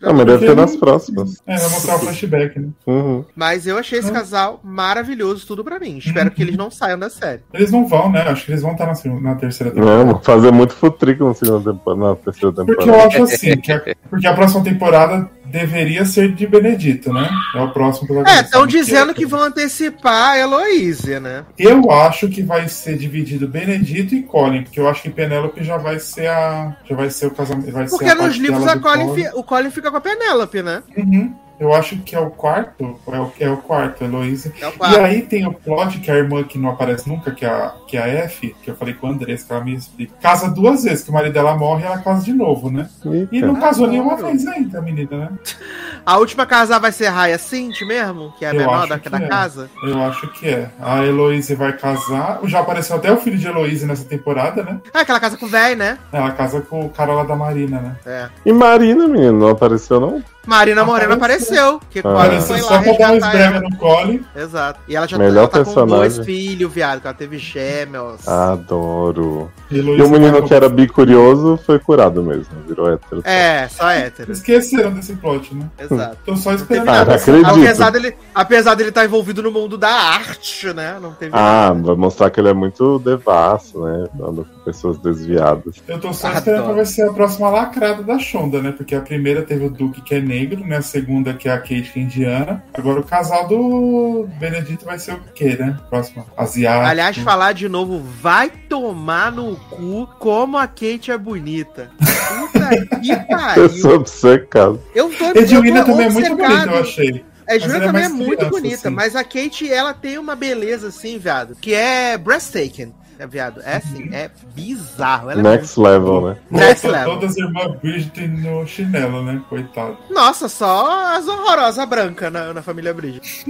Não, 0.00 0.12
mas 0.12 0.26
deve 0.26 0.46
ter 0.46 0.54
nas 0.54 0.76
próximas. 0.76 1.40
É, 1.46 1.56
vai 1.56 1.70
mostrar 1.70 1.96
o 1.96 1.98
flashback, 2.00 2.58
né? 2.58 2.68
Uhum. 2.86 3.24
Mas 3.34 3.66
eu 3.66 3.78
achei 3.78 3.98
esse 3.98 4.12
casal 4.12 4.60
maravilhoso, 4.62 5.46
tudo 5.46 5.64
pra 5.64 5.78
mim. 5.78 5.96
Espero 5.96 6.30
que 6.30 6.42
eles 6.42 6.56
não 6.56 6.70
saiam 6.70 6.98
da 6.98 7.08
série. 7.08 7.40
Eles 7.54 7.70
não 7.70 7.86
vão, 7.88 8.12
né? 8.12 8.20
Acho 8.28 8.44
que 8.44 8.50
eles 8.52 8.60
vão 8.62 8.72
estar 8.72 8.86
na, 8.86 8.94
segunda- 8.94 9.22
na 9.22 9.34
terceira 9.36 9.72
temporada. 9.72 10.04
Não, 10.04 10.12
vou 10.12 10.22
fazer 10.22 10.52
muito 10.52 10.74
futrico 10.74 11.24
na 11.24 11.34
segunda 11.34 11.72
temporada, 11.72 12.08
na 12.10 12.16
terceira 12.16 12.54
Porque 12.54 12.72
eu 12.72 12.76
temporada. 12.76 13.06
acho 13.08 13.22
assim, 13.22 13.56
que 13.56 13.72
a, 13.72 13.82
porque 14.10 14.26
a 14.26 14.34
próxima 14.34 14.62
temporada 14.64 15.30
deveria 15.58 16.04
ser 16.04 16.32
de 16.34 16.46
Benedito, 16.46 17.12
né? 17.12 17.30
É 17.54 17.60
o 17.60 17.72
próximo 17.72 18.04
É, 18.04 18.08
protagonista. 18.08 18.44
estão 18.44 18.62
né? 18.62 18.66
dizendo 18.66 19.10
é- 19.12 19.14
que 19.14 19.24
vão 19.24 19.40
antecipar 19.42 20.30
a 20.32 20.38
Heloísa, 20.38 21.20
né? 21.20 21.44
Eu 21.58 21.90
acho 21.90 22.28
que 22.28 22.42
vai 22.42 22.68
ser 22.68 22.98
dividido 22.98 23.46
Benedito 23.46 24.14
e 24.14 24.22
Colin, 24.22 24.64
porque 24.64 24.80
eu 24.80 24.88
acho 24.88 25.02
que 25.02 25.10
Penélope 25.10 25.62
já 25.62 25.76
vai 25.76 25.98
ser 26.00 26.26
a. 26.26 26.76
Já 26.88 26.96
vai 26.96 27.08
ser 27.08 27.26
o 27.26 27.30
casamento. 27.30 27.70
Vai 27.70 27.86
Porque 27.86 28.14
nos 28.14 28.36
livros 28.36 28.64
do 28.64 28.80
Colin, 28.80 29.14
fi- 29.14 29.30
o 29.34 29.42
Colin 29.44 29.70
fica 29.70 29.90
com 29.90 29.96
a 29.96 30.00
Penélope, 30.00 30.62
né? 30.62 30.82
Uhum. 30.96 31.34
Eu 31.58 31.72
acho 31.72 31.96
que 31.98 32.14
é 32.14 32.20
o 32.20 32.30
quarto. 32.30 32.98
É 33.06 33.18
o, 33.18 33.32
é 33.40 33.50
o 33.50 33.56
quarto, 33.58 34.04
Heloísa. 34.04 34.52
É 34.60 34.68
o 34.68 34.72
E 34.92 34.96
aí 34.98 35.22
tem 35.22 35.46
o 35.46 35.52
plot 35.52 35.98
que 35.98 36.10
a 36.10 36.16
irmã 36.16 36.42
que 36.42 36.58
não 36.58 36.70
aparece 36.70 37.08
nunca, 37.08 37.30
que 37.30 37.44
é 37.44 37.48
a, 37.48 37.74
que 37.86 37.96
é 37.96 38.02
a 38.02 38.08
F, 38.24 38.54
que 38.62 38.70
eu 38.70 38.76
falei 38.76 38.94
com 38.94 39.06
a 39.06 39.10
Andressa, 39.10 39.46
que 39.46 39.52
ela 39.52 39.64
me 39.64 39.74
explica. 39.74 40.14
Casa 40.20 40.50
duas 40.50 40.84
vezes, 40.84 41.04
que 41.04 41.10
o 41.10 41.12
marido 41.12 41.32
dela 41.32 41.56
morre 41.56 41.82
e 41.82 41.86
ela 41.86 41.98
casa 41.98 42.24
de 42.24 42.32
novo, 42.32 42.70
né? 42.70 42.88
E 43.04 43.36
Eita. 43.36 43.46
não 43.46 43.56
casou 43.56 43.86
nenhuma 43.86 44.14
Adoro. 44.14 44.28
vez 44.28 44.46
ainda, 44.46 44.78
a 44.78 44.82
menina, 44.82 45.16
né? 45.16 45.30
A 46.06 46.18
última 46.18 46.44
casar 46.44 46.78
vai 46.78 46.92
ser 46.92 47.08
Raya 47.08 47.38
Cinti 47.38 47.82
mesmo, 47.86 48.34
que 48.38 48.44
é 48.44 48.50
a 48.50 48.54
Eu 48.54 48.58
menor 48.58 48.86
da, 48.86 48.98
que 48.98 49.08
da 49.08 49.16
é. 49.16 49.26
casa. 49.26 49.70
Eu 49.82 50.02
acho 50.02 50.28
que 50.32 50.48
é. 50.48 50.70
A 50.78 51.02
Heloísa 51.02 51.56
vai 51.56 51.72
casar. 51.72 52.40
Já 52.44 52.60
apareceu 52.60 52.96
até 52.96 53.10
o 53.10 53.16
filho 53.16 53.38
de 53.38 53.46
Heloísa 53.46 53.86
nessa 53.86 54.04
temporada, 54.04 54.62
né? 54.62 54.80
Ah, 54.92 55.00
aquela 55.00 55.18
casa 55.18 55.38
com 55.38 55.46
o 55.46 55.48
véi, 55.48 55.74
né? 55.74 55.98
Ela 56.12 56.30
casa 56.32 56.60
com 56.60 56.84
o 56.84 56.90
cara 56.90 57.14
lá 57.14 57.24
da 57.24 57.34
Marina, 57.34 57.80
né? 57.80 57.96
É. 58.04 58.28
E 58.44 58.52
Marina, 58.52 59.08
menino, 59.08 59.32
não 59.32 59.48
apareceu, 59.48 59.98
não? 59.98 60.22
Marina 60.46 60.84
Moreno 60.84 61.14
Apareceu. 61.14 61.76
apareceu. 61.76 61.80
Que 61.90 61.98
Ah. 62.00 62.02
Colin 62.02 62.16
Apareceu 62.18 62.46
foi 62.48 62.58
só 62.60 62.74
lá 62.74 62.82
pra 62.82 62.92
dar 62.92 63.12
um 63.12 63.38
ela. 63.38 63.60
no 63.60 63.76
Colin. 63.76 64.20
Exato. 64.36 64.80
E 64.88 64.96
ela 64.96 65.06
já 65.08 65.18
Melhor 65.18 65.48
tá, 65.48 65.58
ela 65.58 65.66
tá 65.66 65.72
com 65.74 65.86
dois 65.86 66.18
filhos, 66.18 66.72
viado, 66.72 67.00
que 67.00 67.06
ela 67.06 67.14
teve 67.14 67.38
gêmeos. 67.38 68.26
Adoro. 68.28 69.50
E, 69.70 69.78
E 69.78 70.02
o 70.02 70.08
menino 70.08 70.42
que 70.42 70.54
era 70.54 70.68
bicurioso 70.68 71.58
foi 71.64 71.78
curado 71.78 72.22
mesmo, 72.22 72.46
virou 72.66 72.92
hétero. 72.92 73.22
É, 73.24 73.68
só 73.68 73.90
hétero. 73.90 74.32
Esqueceram 74.32 74.92
desse 74.92 75.14
plot, 75.16 75.54
né? 75.54 75.66
Exato. 75.78 76.16
Tô 76.24 76.36
só 76.36 76.52
esperando. 76.54 76.88
Ah, 76.88 77.02
acredito. 77.02 77.46
Apesar 77.48 77.90
dele, 77.90 78.14
apesar 78.34 78.74
dele 78.74 78.88
estar 78.90 79.04
envolvido 79.04 79.42
no 79.42 79.50
mundo 79.50 79.76
da 79.78 79.88
arte, 79.90 80.72
né? 80.72 80.96
Não 81.00 81.12
teve 81.12 81.32
Ah, 81.34 81.68
nada. 81.74 81.82
vai 81.82 81.96
mostrar 81.96 82.30
que 82.30 82.40
ele 82.40 82.48
é 82.50 82.54
muito 82.54 82.98
devasso, 82.98 83.82
né? 83.84 84.06
Com 84.16 84.44
pessoas 84.64 84.98
desviadas. 84.98 85.76
Eu 85.88 85.98
tô 86.00 86.12
só 86.12 86.28
Adoro. 86.28 86.38
esperando 86.38 86.64
pra 86.64 86.72
ver 86.74 86.86
se 86.86 87.02
é 87.02 87.08
a 87.08 87.12
próxima 87.12 87.50
lacrada 87.50 88.02
da 88.02 88.18
Shonda, 88.18 88.60
né? 88.62 88.72
Porque 88.76 88.94
a 88.94 89.00
primeira 89.00 89.42
teve 89.42 89.66
o 89.66 89.70
Duke 89.70 90.00
que 90.02 90.14
é 90.14 90.20
negro, 90.34 90.66
né? 90.66 90.76
A 90.78 90.82
segunda 90.82 91.32
que 91.34 91.48
é 91.48 91.52
a 91.52 91.58
Kate 91.58 91.90
que 91.92 92.00
é 92.00 92.02
indiana. 92.02 92.64
Agora 92.74 93.00
o 93.00 93.04
casal 93.04 93.46
do 93.46 94.28
Benedito 94.38 94.84
vai 94.84 94.98
ser 94.98 95.14
o 95.14 95.20
quê, 95.34 95.56
né? 95.58 95.78
Próxima. 95.88 96.26
Asiático. 96.36 96.86
Aliás, 96.86 97.16
falar 97.18 97.52
de 97.52 97.68
novo, 97.68 98.00
vai 98.00 98.50
tomar 98.50 99.30
no 99.30 99.56
cu 99.56 100.08
como 100.18 100.56
a 100.58 100.66
Kate 100.66 101.10
é 101.10 101.18
bonita. 101.18 101.90
Puta 101.98 102.68
que 103.00 103.10
Eu 103.12 103.26
pariu. 103.28 103.68
sou 103.70 103.94
obcecado. 103.96 104.80
Eu 104.94 105.10
tô, 105.10 105.38
Edwina 105.38 105.80
eu 105.80 105.84
tô 105.84 105.92
também 105.92 106.06
é 106.06 106.10
muito 106.10 106.36
bonita, 106.36 106.70
eu 106.70 106.80
achei. 106.80 107.24
A 107.46 107.56
ela 107.56 107.64
é 107.76 107.80
também 107.80 107.88
é 107.88 108.08
mais 108.08 108.12
muito 108.12 108.36
criança, 108.36 108.50
bonita, 108.50 108.88
assim. 108.88 108.90
mas 108.90 109.14
a 109.16 109.22
Kate, 109.22 109.70
ela 109.70 109.92
tem 109.92 110.16
uma 110.18 110.34
beleza 110.34 110.88
assim, 110.88 111.18
viado, 111.18 111.54
que 111.60 111.74
é 111.74 112.16
breathtaking. 112.16 112.92
É, 113.24 113.26
viado, 113.26 113.60
é 113.64 113.76
assim, 113.76 114.10
é 114.12 114.30
bizarro. 114.54 115.30
Ela 115.30 115.40
é 115.40 115.42
Next 115.42 115.80
level, 115.80 116.20
né? 116.28 116.36
Next 116.50 116.86
Nossa, 116.86 116.98
level. 116.98 117.14
todas 117.14 117.30
as 117.30 117.36
irmãs 117.38 117.74
Bridget 117.80 118.28
no 118.28 118.66
chinelo, 118.66 119.22
né? 119.22 119.40
Coitado. 119.48 119.96
Nossa, 120.10 120.46
só 120.46 121.16
as 121.16 121.26
horrorosas 121.26 121.88
brancas 121.88 122.30
na, 122.30 122.52
na 122.52 122.60
família 122.62 122.92
Bridget. 122.92 123.46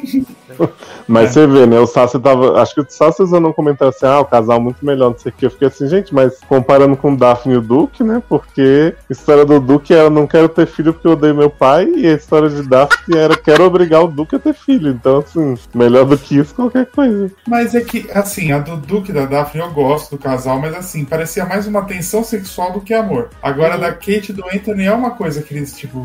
Mas 1.09 1.31
É. 1.31 1.33
você 1.33 1.47
vê, 1.49 1.67
né? 1.67 1.79
O 1.81 1.87
Sassi 1.87 2.21
tava. 2.21 2.61
Acho 2.63 2.75
que 2.75 2.81
o 2.83 2.87
Sassi 2.89 3.23
usando 3.23 3.49
um 3.49 3.53
comentário 3.53 3.93
assim, 3.95 4.07
ah, 4.07 4.21
o 4.21 4.25
casal 4.25 4.61
muito 4.61 4.85
melhor, 4.87 5.11
não 5.11 5.19
sei 5.19 5.33
o 5.33 5.35
que. 5.35 5.47
Eu 5.47 5.51
fiquei 5.51 5.67
assim, 5.69 5.89
gente, 5.89 6.15
mas 6.15 6.39
comparando 6.49 6.97
com 6.97 7.13
o 7.13 7.17
Daphne 7.17 7.55
e 7.55 7.57
o 7.57 7.61
Duke, 7.63 8.05
né? 8.05 8.23
Porque 8.29 8.95
a 9.11 9.13
história 9.13 9.45
do 9.45 9.59
Duke 9.59 9.93
era 9.93 10.09
não 10.09 10.27
quero 10.27 10.49
ter 10.49 10.67
filho 10.67 10.93
porque 10.93 11.09
eu 11.09 11.13
odeio 11.13 11.35
meu 11.35 11.51
pai, 11.51 11.87
e 11.97 12.07
a 12.07 12.13
história 12.13 12.49
de 12.49 12.63
Daphne 12.63 13.17
era 13.17 13.37
quero 13.37 13.65
obrigar 13.65 14.05
o 14.05 14.09
Duke 14.09 14.37
a 14.37 14.39
ter 14.39 14.55
filho. 14.55 14.91
Então, 14.91 15.19
assim, 15.19 15.57
melhor 15.75 16.05
do 16.05 16.17
que 16.17 16.37
isso, 16.37 16.55
qualquer 16.55 16.87
coisa. 16.87 17.31
Mas 17.49 17.75
é 17.75 17.81
que, 17.81 18.09
assim, 18.13 18.53
a 18.53 18.59
do 18.59 18.77
Duke 18.77 19.11
e 19.11 19.15
da 19.15 19.25
Daphne 19.27 19.63
eu 19.65 19.73
gosto 19.73 20.11
do 20.12 20.19
casal, 20.19 20.59
mas 20.61 20.74
assim, 20.74 21.05
parecia 21.05 21.45
mais 21.45 21.66
uma 21.66 21.82
tensão 21.82 22.23
sexual 22.23 22.73
do 22.73 22.81
que 22.81 22.95
amor. 22.95 23.31
Agora, 23.43 23.74
Uhum. 23.74 23.81
da 23.81 23.93
Kate 23.93 24.31
e 24.31 24.32
do 24.32 24.45
Anthony 24.47 24.85
é 24.85 24.93
uma 24.93 25.11
coisa 25.12 25.43
que 25.43 25.55
eles, 25.55 25.77
tipo. 25.77 25.99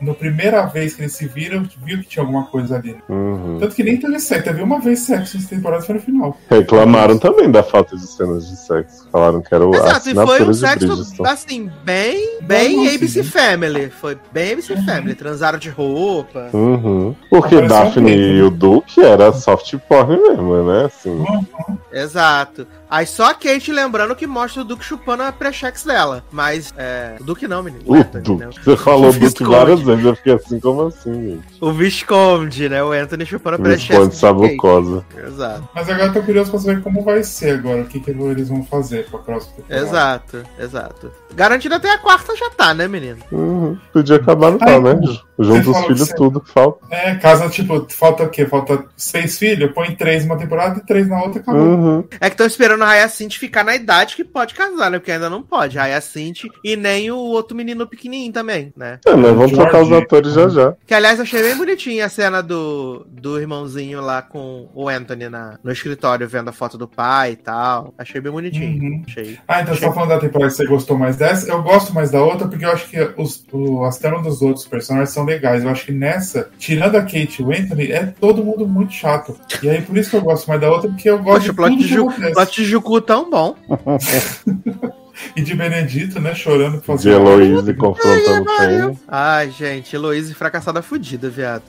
no 0.00 0.14
primeira 0.14 0.64
vez 0.64 0.94
que 0.94 1.02
eles 1.02 1.12
se 1.14 1.26
viram, 1.26 1.66
viu 1.84 1.98
que 1.98 2.06
tinha 2.06 2.22
alguma 2.22 2.44
coisa 2.46 2.76
ali. 2.76 2.96
Uhum. 3.08 3.56
Tanto 3.58 3.74
que 3.74 3.82
nem 3.82 3.96
teve 3.96 4.20
sexo, 4.20 4.44
teve 4.44 4.62
uma 4.62 4.78
vez 4.78 5.00
sexo 5.00 5.36
nessa 5.36 5.48
temporada, 5.48 5.82
foi 5.82 5.96
no 5.96 6.00
final. 6.00 6.36
Reclamaram 6.48 7.18
também 7.18 7.50
da 7.50 7.64
falta 7.64 7.96
de 7.96 8.06
cenas 8.06 8.48
de 8.48 8.56
sexo. 8.58 9.08
Falaram 9.10 9.40
que 9.42 9.52
era 9.52 9.66
o 9.66 9.74
Exato, 9.74 10.08
e 10.10 10.14
foi 10.14 10.42
um 10.44 10.54
sexo, 10.54 11.24
assim, 11.26 11.68
bem, 11.84 12.38
bem 12.42 12.76
Não, 12.76 12.94
ABC 12.94 13.20
assim, 13.20 13.28
Family. 13.28 13.90
Foi 13.90 14.16
bem 14.30 14.52
ABC 14.52 14.74
Uhum. 14.74 14.84
Family. 14.86 15.14
Transaram 15.16 15.58
de 15.58 15.68
roupa. 15.68 16.48
Uhum. 16.52 17.16
Porque 17.28 17.56
Apareceu 17.56 17.64
um 17.64 17.84
Daphne 17.84 18.06
peito, 18.12 18.22
e 18.22 18.38
né? 18.38 18.42
o 18.44 18.50
Duke 18.50 19.00
era 19.02 19.32
soft 19.32 19.74
porn 19.88 20.16
mesmo, 20.16 20.62
né? 20.62 20.84
Assim. 20.84 21.24
Exato. 21.92 22.66
Aí 22.90 23.06
só 23.06 23.30
a 23.30 23.34
Kate 23.34 23.72
lembrando 23.72 24.16
que 24.16 24.26
mostra 24.26 24.62
o 24.62 24.64
Duke 24.64 24.84
chupando 24.84 25.22
a 25.22 25.32
prechex 25.32 25.84
dela. 25.84 26.24
Mas, 26.30 26.72
é. 26.76 27.16
O 27.20 27.24
Duke 27.24 27.46
não, 27.46 27.62
menino. 27.62 27.82
O 27.86 27.94
Anthony, 27.94 28.38
né? 28.38 28.46
Duke. 28.46 28.64
Você 28.64 28.76
falou 28.76 29.10
O 29.10 29.12
Duke 29.12 29.44
várias 29.44 29.80
vezes, 29.80 30.04
eu 30.04 30.16
fiquei 30.16 30.34
assim, 30.34 30.60
como 30.60 30.86
assim, 30.86 31.30
gente? 31.30 31.46
O 31.60 31.72
Visconde, 31.72 32.68
né? 32.68 32.82
O 32.82 32.92
Anthony 32.92 33.26
chupando 33.26 33.56
a 33.56 33.58
prechex. 33.58 33.88
Visconde 33.88 34.10
de 34.10 34.16
Sabucosa. 34.16 35.04
Exato. 35.16 35.68
Mas 35.74 35.88
agora 35.88 36.06
eu 36.06 36.12
tô 36.12 36.22
curioso 36.22 36.50
pra 36.50 36.60
saber 36.60 36.82
como 36.82 37.02
vai 37.02 37.22
ser 37.22 37.58
agora, 37.58 37.82
o 37.82 37.86
que, 37.86 38.00
que 38.00 38.10
eles 38.10 38.48
vão 38.48 38.64
fazer 38.64 39.06
pra 39.10 39.18
próxima 39.18 39.56
temporada. 39.56 39.86
Exato, 39.86 40.42
exato. 40.58 41.12
Garantido 41.34 41.74
até 41.74 41.92
a 41.92 41.98
quarta 41.98 42.34
já 42.36 42.50
tá, 42.50 42.72
né, 42.74 42.88
menino? 42.88 43.18
Uhum. 43.30 43.78
Podia 43.92 44.16
acabar 44.16 44.50
no 44.50 44.58
tal, 44.58 44.80
né? 44.80 44.98
Junto 45.38 45.70
os 45.70 45.78
filhos, 45.86 46.08
tudo 46.08 46.40
que 46.40 46.50
falta. 46.50 46.84
É, 46.90 47.14
casa, 47.14 47.48
tipo, 47.48 47.86
falta 47.90 48.24
o 48.24 48.28
quê? 48.28 48.46
Falta 48.46 48.84
seis 48.96 49.38
filhos? 49.38 49.70
Põe 49.72 49.94
três 49.94 50.24
numa 50.24 50.36
temporada 50.36 50.80
e 50.80 50.86
três 50.86 51.08
na 51.08 51.22
outra, 51.22 51.40
acabou. 51.40 51.62
Uhum. 51.62 52.04
É 52.20 52.28
que 52.28 52.34
estão 52.34 52.46
esperando 52.46 52.77
a 52.84 52.92
Hyacinth 52.92 53.32
ficar 53.38 53.64
na 53.64 53.74
idade 53.74 54.16
que 54.16 54.24
pode 54.24 54.54
casar, 54.54 54.90
né? 54.90 54.98
Porque 54.98 55.12
ainda 55.12 55.30
não 55.30 55.42
pode. 55.42 55.78
A 55.78 55.84
Hyacinth 55.84 56.48
e 56.64 56.76
nem 56.76 57.10
o 57.10 57.16
outro 57.16 57.56
menino 57.56 57.86
pequenininho 57.86 58.32
também, 58.32 58.72
né? 58.76 58.98
É, 59.06 59.14
mas 59.14 59.34
vamos 59.34 59.52
trocar 59.52 59.82
os 59.82 59.92
atores 59.92 60.32
já 60.34 60.48
já. 60.48 60.74
Que, 60.86 60.94
aliás, 60.94 61.20
achei 61.20 61.42
bem 61.42 61.56
bonitinha 61.56 62.06
a 62.06 62.08
cena 62.08 62.42
do, 62.42 63.06
do 63.08 63.40
irmãozinho 63.40 64.00
lá 64.00 64.22
com 64.22 64.68
o 64.74 64.88
Anthony 64.88 65.28
na, 65.28 65.58
no 65.62 65.72
escritório, 65.72 66.28
vendo 66.28 66.48
a 66.48 66.52
foto 66.52 66.76
do 66.78 66.88
pai 66.88 67.32
e 67.32 67.36
tal. 67.36 67.94
Achei 67.98 68.20
bem 68.20 68.32
bonitinho. 68.32 68.82
Uhum. 68.82 69.02
Achei. 69.06 69.38
Ah, 69.46 69.62
então 69.62 69.74
você 69.74 69.80
tá 69.86 69.92
falando 69.92 70.10
da 70.10 70.18
temporada 70.18 70.50
que 70.50 70.56
você 70.56 70.66
gostou 70.66 70.96
mais 70.98 71.16
dessa? 71.16 71.50
Eu 71.50 71.62
gosto 71.62 71.94
mais 71.94 72.10
da 72.10 72.22
outra 72.22 72.48
porque 72.48 72.64
eu 72.64 72.70
acho 72.72 72.88
que 72.88 72.98
os, 73.16 73.44
o, 73.52 73.84
as 73.84 73.98
telas 73.98 74.22
dos 74.22 74.42
outros 74.42 74.66
personagens 74.66 75.10
são 75.10 75.24
legais. 75.24 75.64
Eu 75.64 75.70
acho 75.70 75.86
que 75.86 75.92
nessa, 75.92 76.50
tirando 76.58 76.96
a 76.96 77.02
Kate 77.02 77.36
e 77.40 77.44
o 77.44 77.52
Anthony, 77.52 77.92
é 77.92 78.06
todo 78.20 78.44
mundo 78.44 78.66
muito 78.66 78.92
chato. 78.92 79.38
E 79.62 79.68
aí 79.68 79.82
por 79.82 79.96
isso 79.96 80.10
que 80.10 80.16
eu 80.16 80.22
gosto 80.22 80.46
mais 80.48 80.60
da 80.60 80.70
outra, 80.70 80.88
porque 80.88 81.08
eu 81.08 81.18
gosto 81.18 81.38
Poxa, 81.38 81.48
o 81.48 81.50
de 81.50 81.56
plot 81.56 81.70
tudo 81.70 81.82
de, 81.82 81.88
que 81.88 81.94
Ju, 81.94 82.08
acontece. 82.08 82.32
plot 82.32 82.54
de 82.54 82.64
Jucu 82.68 83.00
tão 83.00 83.28
bom. 83.30 83.54
E 85.34 85.42
de 85.42 85.54
Benedito, 85.54 86.20
né, 86.20 86.34
chorando 86.34 86.78
De 86.78 86.84
fazendo. 86.86 87.14
Heloise 87.28 87.74
confrontando 87.74 88.46
o. 88.48 88.98
Ai, 89.08 89.50
gente, 89.50 89.94
Heloísa 89.94 90.32
fracassada 90.34 90.80
fudida, 90.80 91.28
viado. 91.28 91.62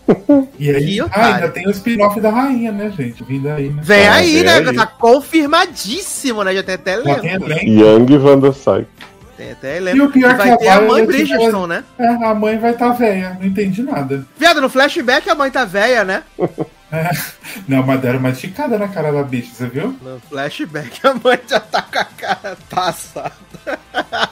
E 0.59 0.69
aí, 0.69 0.95
Que 0.95 1.01
ah, 1.11 1.35
ainda 1.35 1.49
tem 1.49 1.67
o 1.67 1.71
spin-off 1.71 2.19
da 2.21 2.29
rainha, 2.29 2.71
né, 2.71 2.91
gente? 2.95 3.23
Vindo 3.23 3.49
aí, 3.49 3.69
né? 3.69 3.81
Vem 3.83 4.07
Ah, 4.07 4.13
aí, 4.15 4.33
vem 4.35 4.43
né? 4.43 4.53
aí. 4.69 4.75
Tá 4.75 4.85
confirmadíssimo, 4.85 6.43
né? 6.43 6.53
Já 6.53 6.63
tem 6.63 6.75
até 6.75 6.97
Já 6.97 7.15
tem 7.19 7.31
elenco. 7.31 7.45
elenco. 7.45 7.65
Young 7.65 8.17
Van 8.19 8.39
der 8.39 8.53
Sar. 8.53 8.85
Tem 9.35 9.51
até 9.51 9.73
E 9.73 9.77
elenco. 9.77 10.03
o 10.05 10.11
pior 10.11 10.29
E 10.29 10.31
que 10.33 10.37
vai 10.37 10.51
a 10.51 10.57
ter 10.57 10.67
a 10.67 10.75
mãe 10.81 11.05
Violet 11.05 11.07
Bridgestone, 11.07 11.67
né? 11.67 11.83
É, 11.97 12.07
a 12.25 12.35
mãe 12.35 12.59
vai 12.59 12.71
estar 12.71 12.89
tá 12.89 12.93
velha, 12.93 13.37
não 13.39 13.47
entendi 13.47 13.81
nada. 13.81 14.25
Viado, 14.37 14.61
no 14.61 14.69
flashback 14.69 15.29
a 15.29 15.35
mãe 15.35 15.49
tá 15.49 15.65
velha, 15.65 16.03
né? 16.03 16.23
Não, 17.67 17.83
mas 17.83 18.01
deram 18.01 18.19
uma 18.19 18.29
esticada 18.29 18.77
na 18.77 18.87
cara 18.87 19.11
da 19.11 19.23
bicha, 19.23 19.49
você 19.53 19.67
viu? 19.67 19.95
No 20.01 20.19
flashback 20.29 20.99
a 21.05 21.13
mãe 21.13 21.39
já 21.47 21.59
tá 21.59 21.81
com 21.81 21.99
a 21.99 22.05
cara 22.05 22.57
passada. 22.69 23.31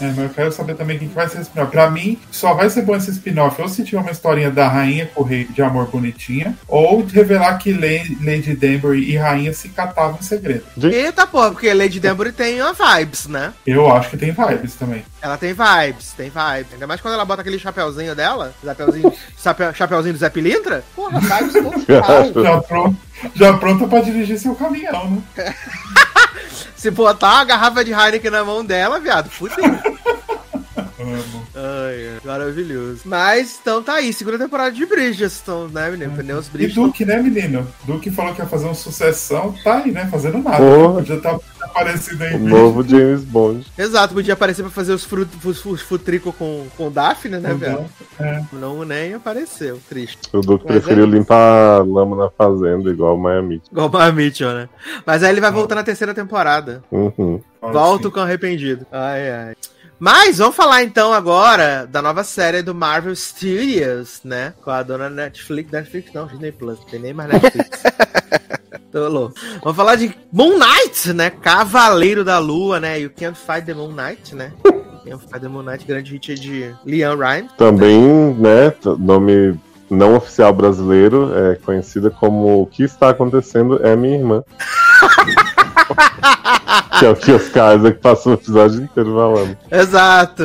É, 0.00 0.06
mas 0.08 0.18
eu 0.18 0.28
quero 0.28 0.50
saber 0.50 0.74
também 0.74 0.98
quem 0.98 1.08
que 1.08 1.14
vai 1.14 1.28
ser 1.28 1.36
esse 1.38 1.42
spin-off. 1.48 1.70
Pra 1.70 1.88
mim, 1.88 2.18
só 2.30 2.52
vai 2.52 2.68
ser 2.68 2.82
bom 2.82 2.96
esse 2.96 3.12
spin-off 3.12 3.62
ou 3.62 3.68
se 3.68 3.84
tiver 3.84 4.00
uma 4.02 4.10
historinha 4.10 4.50
da 4.50 4.66
rainha 4.68 5.06
com 5.06 5.20
o 5.22 5.24
rei 5.24 5.44
de 5.44 5.62
amor 5.62 5.86
bonitinha, 5.86 6.58
ou 6.66 7.04
revelar 7.06 7.56
que 7.58 7.72
Lady, 7.72 8.56
Danbury 8.56 9.08
e 9.08 9.16
rainha 9.16 9.52
se 9.52 9.68
catavam 9.68 10.18
em 10.20 10.24
segredo. 10.24 10.64
Eita 10.82 11.24
porra, 11.28 11.52
porque 11.52 11.72
Lady 11.72 12.00
Danbury 12.00 12.32
tem 12.32 12.60
uma 12.60 12.72
vibes, 12.74 13.26
né? 13.28 13.54
Eu 13.64 13.90
acho 13.94 14.10
que 14.10 14.16
tem 14.16 14.32
vibes 14.32 14.74
também. 14.74 15.04
Ela 15.22 15.38
tem 15.38 15.54
vibes, 15.54 16.12
tem 16.12 16.28
vibes. 16.28 16.72
Ainda 16.72 16.86
mais 16.88 17.00
quando 17.00 17.14
ela 17.14 17.24
bota 17.24 17.40
aquele 17.42 17.58
chapeuzinho 17.58 18.16
dela, 18.16 18.52
chapeuzinho, 18.64 19.12
chape- 19.40 19.72
chapeuzinho 19.78 20.12
do 20.14 20.18
Zé 20.18 20.28
Pilintra. 20.28 20.82
Porra, 20.96 21.20
vibes 21.20 21.54
Já 22.00 22.60
pronto, 22.60 22.96
já 23.34 23.52
pronta 23.58 23.86
pra 23.86 24.00
dirigir 24.00 24.38
seu 24.38 24.54
caminhão, 24.54 25.22
né? 25.36 25.54
Se 26.76 26.90
botar 26.90 27.36
uma 27.36 27.44
garrafa 27.44 27.84
de 27.84 27.92
Heineken 27.92 28.30
na 28.30 28.44
mão 28.44 28.64
dela, 28.64 29.00
viado, 29.00 29.30
fudeu. 29.30 29.56
Amo. 30.98 31.46
Ai, 31.54 32.08
ai, 32.08 32.20
maravilhoso. 32.24 33.00
Mas, 33.04 33.58
então 33.60 33.82
tá 33.82 33.94
aí, 33.94 34.12
segunda 34.12 34.38
temporada 34.38 34.70
de 34.70 34.86
Bridgestone, 34.86 35.72
né, 35.72 35.90
menino? 35.90 36.12
Pneus 36.16 36.46
E 36.46 36.50
Bridgestone. 36.50 36.86
Duke, 36.86 37.04
né, 37.04 37.20
menino? 37.20 37.66
Duke 37.84 38.10
falou 38.10 38.32
que 38.34 38.40
ia 38.40 38.46
fazer 38.46 38.66
uma 38.66 38.74
sucessão, 38.74 39.54
tá 39.64 39.78
aí, 39.78 39.90
né? 39.90 40.06
Fazendo 40.10 40.38
nada. 40.38 40.56
Porra. 40.58 41.04
Já 41.04 41.18
tá 41.20 41.38
aparecendo 41.60 42.22
aí. 42.22 42.36
O 42.36 42.38
novo 42.38 42.86
James 42.86 43.24
Bond. 43.24 43.66
Exato, 43.76 44.14
podia 44.14 44.34
aparecer 44.34 44.62
pra 44.62 44.70
fazer 44.70 44.92
os, 44.92 45.04
fru 45.04 45.26
os, 45.44 45.64
os 45.64 45.80
futrico 45.80 46.32
com, 46.32 46.66
com 46.76 46.90
Daphne, 46.92 47.38
né, 47.38 47.50
Uhum. 47.50 47.58
viado? 47.58 47.84
É. 48.20 48.42
Não 48.52 48.84
nem 48.84 49.14
apareceu, 49.14 49.80
triste. 49.88 50.18
O 50.32 50.40
Duke 50.40 50.64
Mas 50.64 50.74
preferiu 50.74 51.04
é. 51.04 51.08
limpar 51.08 51.80
a 51.80 51.82
lama 51.82 52.16
na 52.16 52.30
fazenda, 52.30 52.90
igual 52.90 53.16
o 53.16 53.20
Miami. 53.20 53.60
Igual 53.70 53.90
o 53.90 54.12
Mitchell, 54.12 54.52
né? 54.54 54.68
Mas 55.04 55.22
aí 55.24 55.30
ele 55.32 55.40
vai 55.40 55.50
voltar 55.50 55.74
na 55.74 55.82
terceira 55.82 56.14
temporada. 56.14 56.84
Uhum. 56.90 57.40
Volto 57.60 58.10
com 58.10 58.20
arrependido. 58.20 58.86
Ai, 58.92 59.30
ai. 59.30 59.54
Mas 60.04 60.36
vamos 60.36 60.54
falar 60.54 60.82
então 60.82 61.14
agora 61.14 61.88
da 61.90 62.02
nova 62.02 62.22
série 62.24 62.60
do 62.60 62.74
Marvel 62.74 63.16
Studios, 63.16 64.20
né? 64.22 64.52
Com 64.62 64.70
a 64.70 64.82
dona 64.82 65.08
Netflix. 65.08 65.72
Netflix 65.72 66.12
não, 66.12 66.26
Disney 66.26 66.52
Plus. 66.52 66.78
Não 66.78 66.84
tem 66.84 67.00
nem 67.00 67.14
mais 67.14 67.32
Netflix. 67.32 67.82
Tô 68.92 69.08
louco. 69.08 69.34
Vamos 69.62 69.74
falar 69.74 69.96
de 69.96 70.14
Moon 70.30 70.58
Knight, 70.58 71.10
né? 71.14 71.30
Cavaleiro 71.30 72.22
da 72.22 72.38
Lua, 72.38 72.78
né? 72.78 73.00
You 73.00 73.08
Can't 73.18 73.38
Fight 73.38 73.62
the 73.64 73.72
Moon 73.72 73.92
Knight, 73.92 74.34
né? 74.34 74.52
You 75.06 75.12
Can't 75.12 75.22
Fight 75.22 75.40
the 75.40 75.48
Moon 75.48 75.62
Knight, 75.62 75.86
grande 75.86 76.12
hit 76.12 76.34
de 76.34 76.74
Leon 76.84 77.16
Rhymes. 77.16 77.52
Também, 77.56 78.34
né, 78.34 78.74
nome 78.98 79.58
não 79.88 80.16
oficial 80.16 80.52
brasileiro, 80.52 81.32
é 81.34 81.54
conhecida 81.54 82.10
como 82.10 82.60
O 82.60 82.66
que 82.66 82.82
está 82.82 83.08
acontecendo 83.08 83.80
é 83.82 83.96
minha 83.96 84.18
irmã. 84.18 84.44
que 86.98 87.06
é 87.06 87.10
o 87.10 87.16
que 87.16 87.32
os 87.32 87.48
caras 87.48 87.82
que 87.82 87.98
passou 87.98 88.32
o 88.32 88.34
episódio 88.34 88.82
inteiro 88.82 89.14
falando. 89.14 89.56
Exato. 89.70 90.44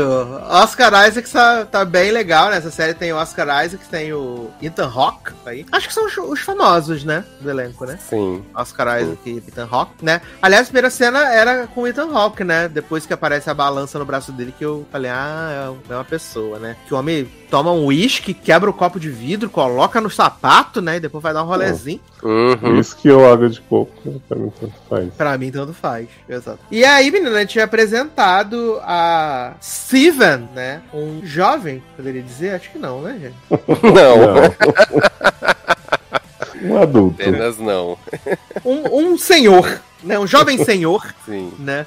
Oscar 0.49 1.07
Isaac 1.07 1.29
tá, 1.29 1.65
tá 1.65 1.85
bem 1.85 2.11
legal, 2.11 2.49
né? 2.49 2.57
Essa 2.57 2.71
série 2.71 2.93
tem 2.93 3.13
o 3.13 3.17
Oscar 3.17 3.65
Isaac, 3.65 3.85
tem 3.89 4.13
o 4.13 4.49
Ethan 4.61 4.91
Hawke 4.93 5.31
aí. 5.45 5.65
Acho 5.71 5.87
que 5.87 5.93
são 5.93 6.05
os, 6.05 6.17
os 6.17 6.39
famosos, 6.39 7.03
né? 7.03 7.23
Do 7.39 7.49
elenco, 7.49 7.85
né? 7.85 7.97
Sim. 8.01 8.43
Oscar 8.55 9.01
Isaac 9.01 9.29
e 9.29 9.37
Ethan 9.37 9.67
Hawke, 9.69 10.03
né? 10.03 10.21
Aliás, 10.41 10.63
a 10.63 10.69
primeira 10.69 10.89
cena 10.89 11.33
era 11.33 11.67
com 11.67 11.81
o 11.81 11.87
Ethan 11.87 12.11
Hawke, 12.11 12.43
né? 12.43 12.67
Depois 12.67 13.05
que 13.05 13.13
aparece 13.13 13.49
a 13.49 13.53
balança 13.53 13.99
no 13.99 14.05
braço 14.05 14.31
dele, 14.31 14.53
que 14.57 14.65
eu 14.65 14.85
falei, 14.91 15.11
ah, 15.11 15.73
é 15.89 15.93
uma 15.93 16.05
pessoa, 16.05 16.59
né? 16.59 16.75
Que 16.87 16.93
o 16.93 16.97
homem 16.97 17.27
toma 17.49 17.71
um 17.71 17.85
uísque, 17.85 18.33
quebra 18.33 18.69
o 18.69 18.73
copo 18.73 18.99
de 18.99 19.09
vidro, 19.09 19.49
coloca 19.49 19.99
no 19.99 20.09
sapato, 20.09 20.81
né? 20.81 20.97
E 20.97 20.99
depois 20.99 21.21
vai 21.21 21.33
dar 21.33 21.43
um 21.43 21.47
rolezinho. 21.47 21.99
Uhum. 22.21 22.79
isso 22.79 22.95
que 22.97 23.07
eu 23.07 23.31
água 23.31 23.49
de 23.49 23.61
coco, 23.61 24.21
pra 24.27 24.37
mim 24.37 24.51
tanto 24.59 24.73
faz. 24.89 25.09
Pra 25.19 25.37
mim, 25.37 25.51
tanto 25.51 25.73
faz. 25.73 26.07
Exato. 26.29 26.59
E 26.71 26.85
aí, 26.85 27.11
menina, 27.11 27.35
a 27.35 27.39
gente 27.41 27.49
tinha 27.49 27.65
apresentado 27.65 28.79
a 28.83 29.53
Steven, 29.61 30.47
né? 30.55 30.81
Um 30.93 31.19
jovem, 31.25 31.83
poderia 31.97 32.21
dizer? 32.21 32.55
Acho 32.55 32.71
que 32.71 32.79
não, 32.79 33.01
né, 33.01 33.19
gente? 33.19 33.35
Não, 33.83 34.17
Não. 34.33 34.55
um 36.71 36.81
adulto. 36.81 37.21
apenas 37.21 37.57
não. 37.57 37.97
Um, 38.63 39.11
um 39.11 39.17
senhor, 39.17 39.81
né? 40.01 40.17
Um 40.17 40.25
jovem 40.25 40.57
senhor, 40.63 41.13
Sim. 41.25 41.51
né? 41.59 41.85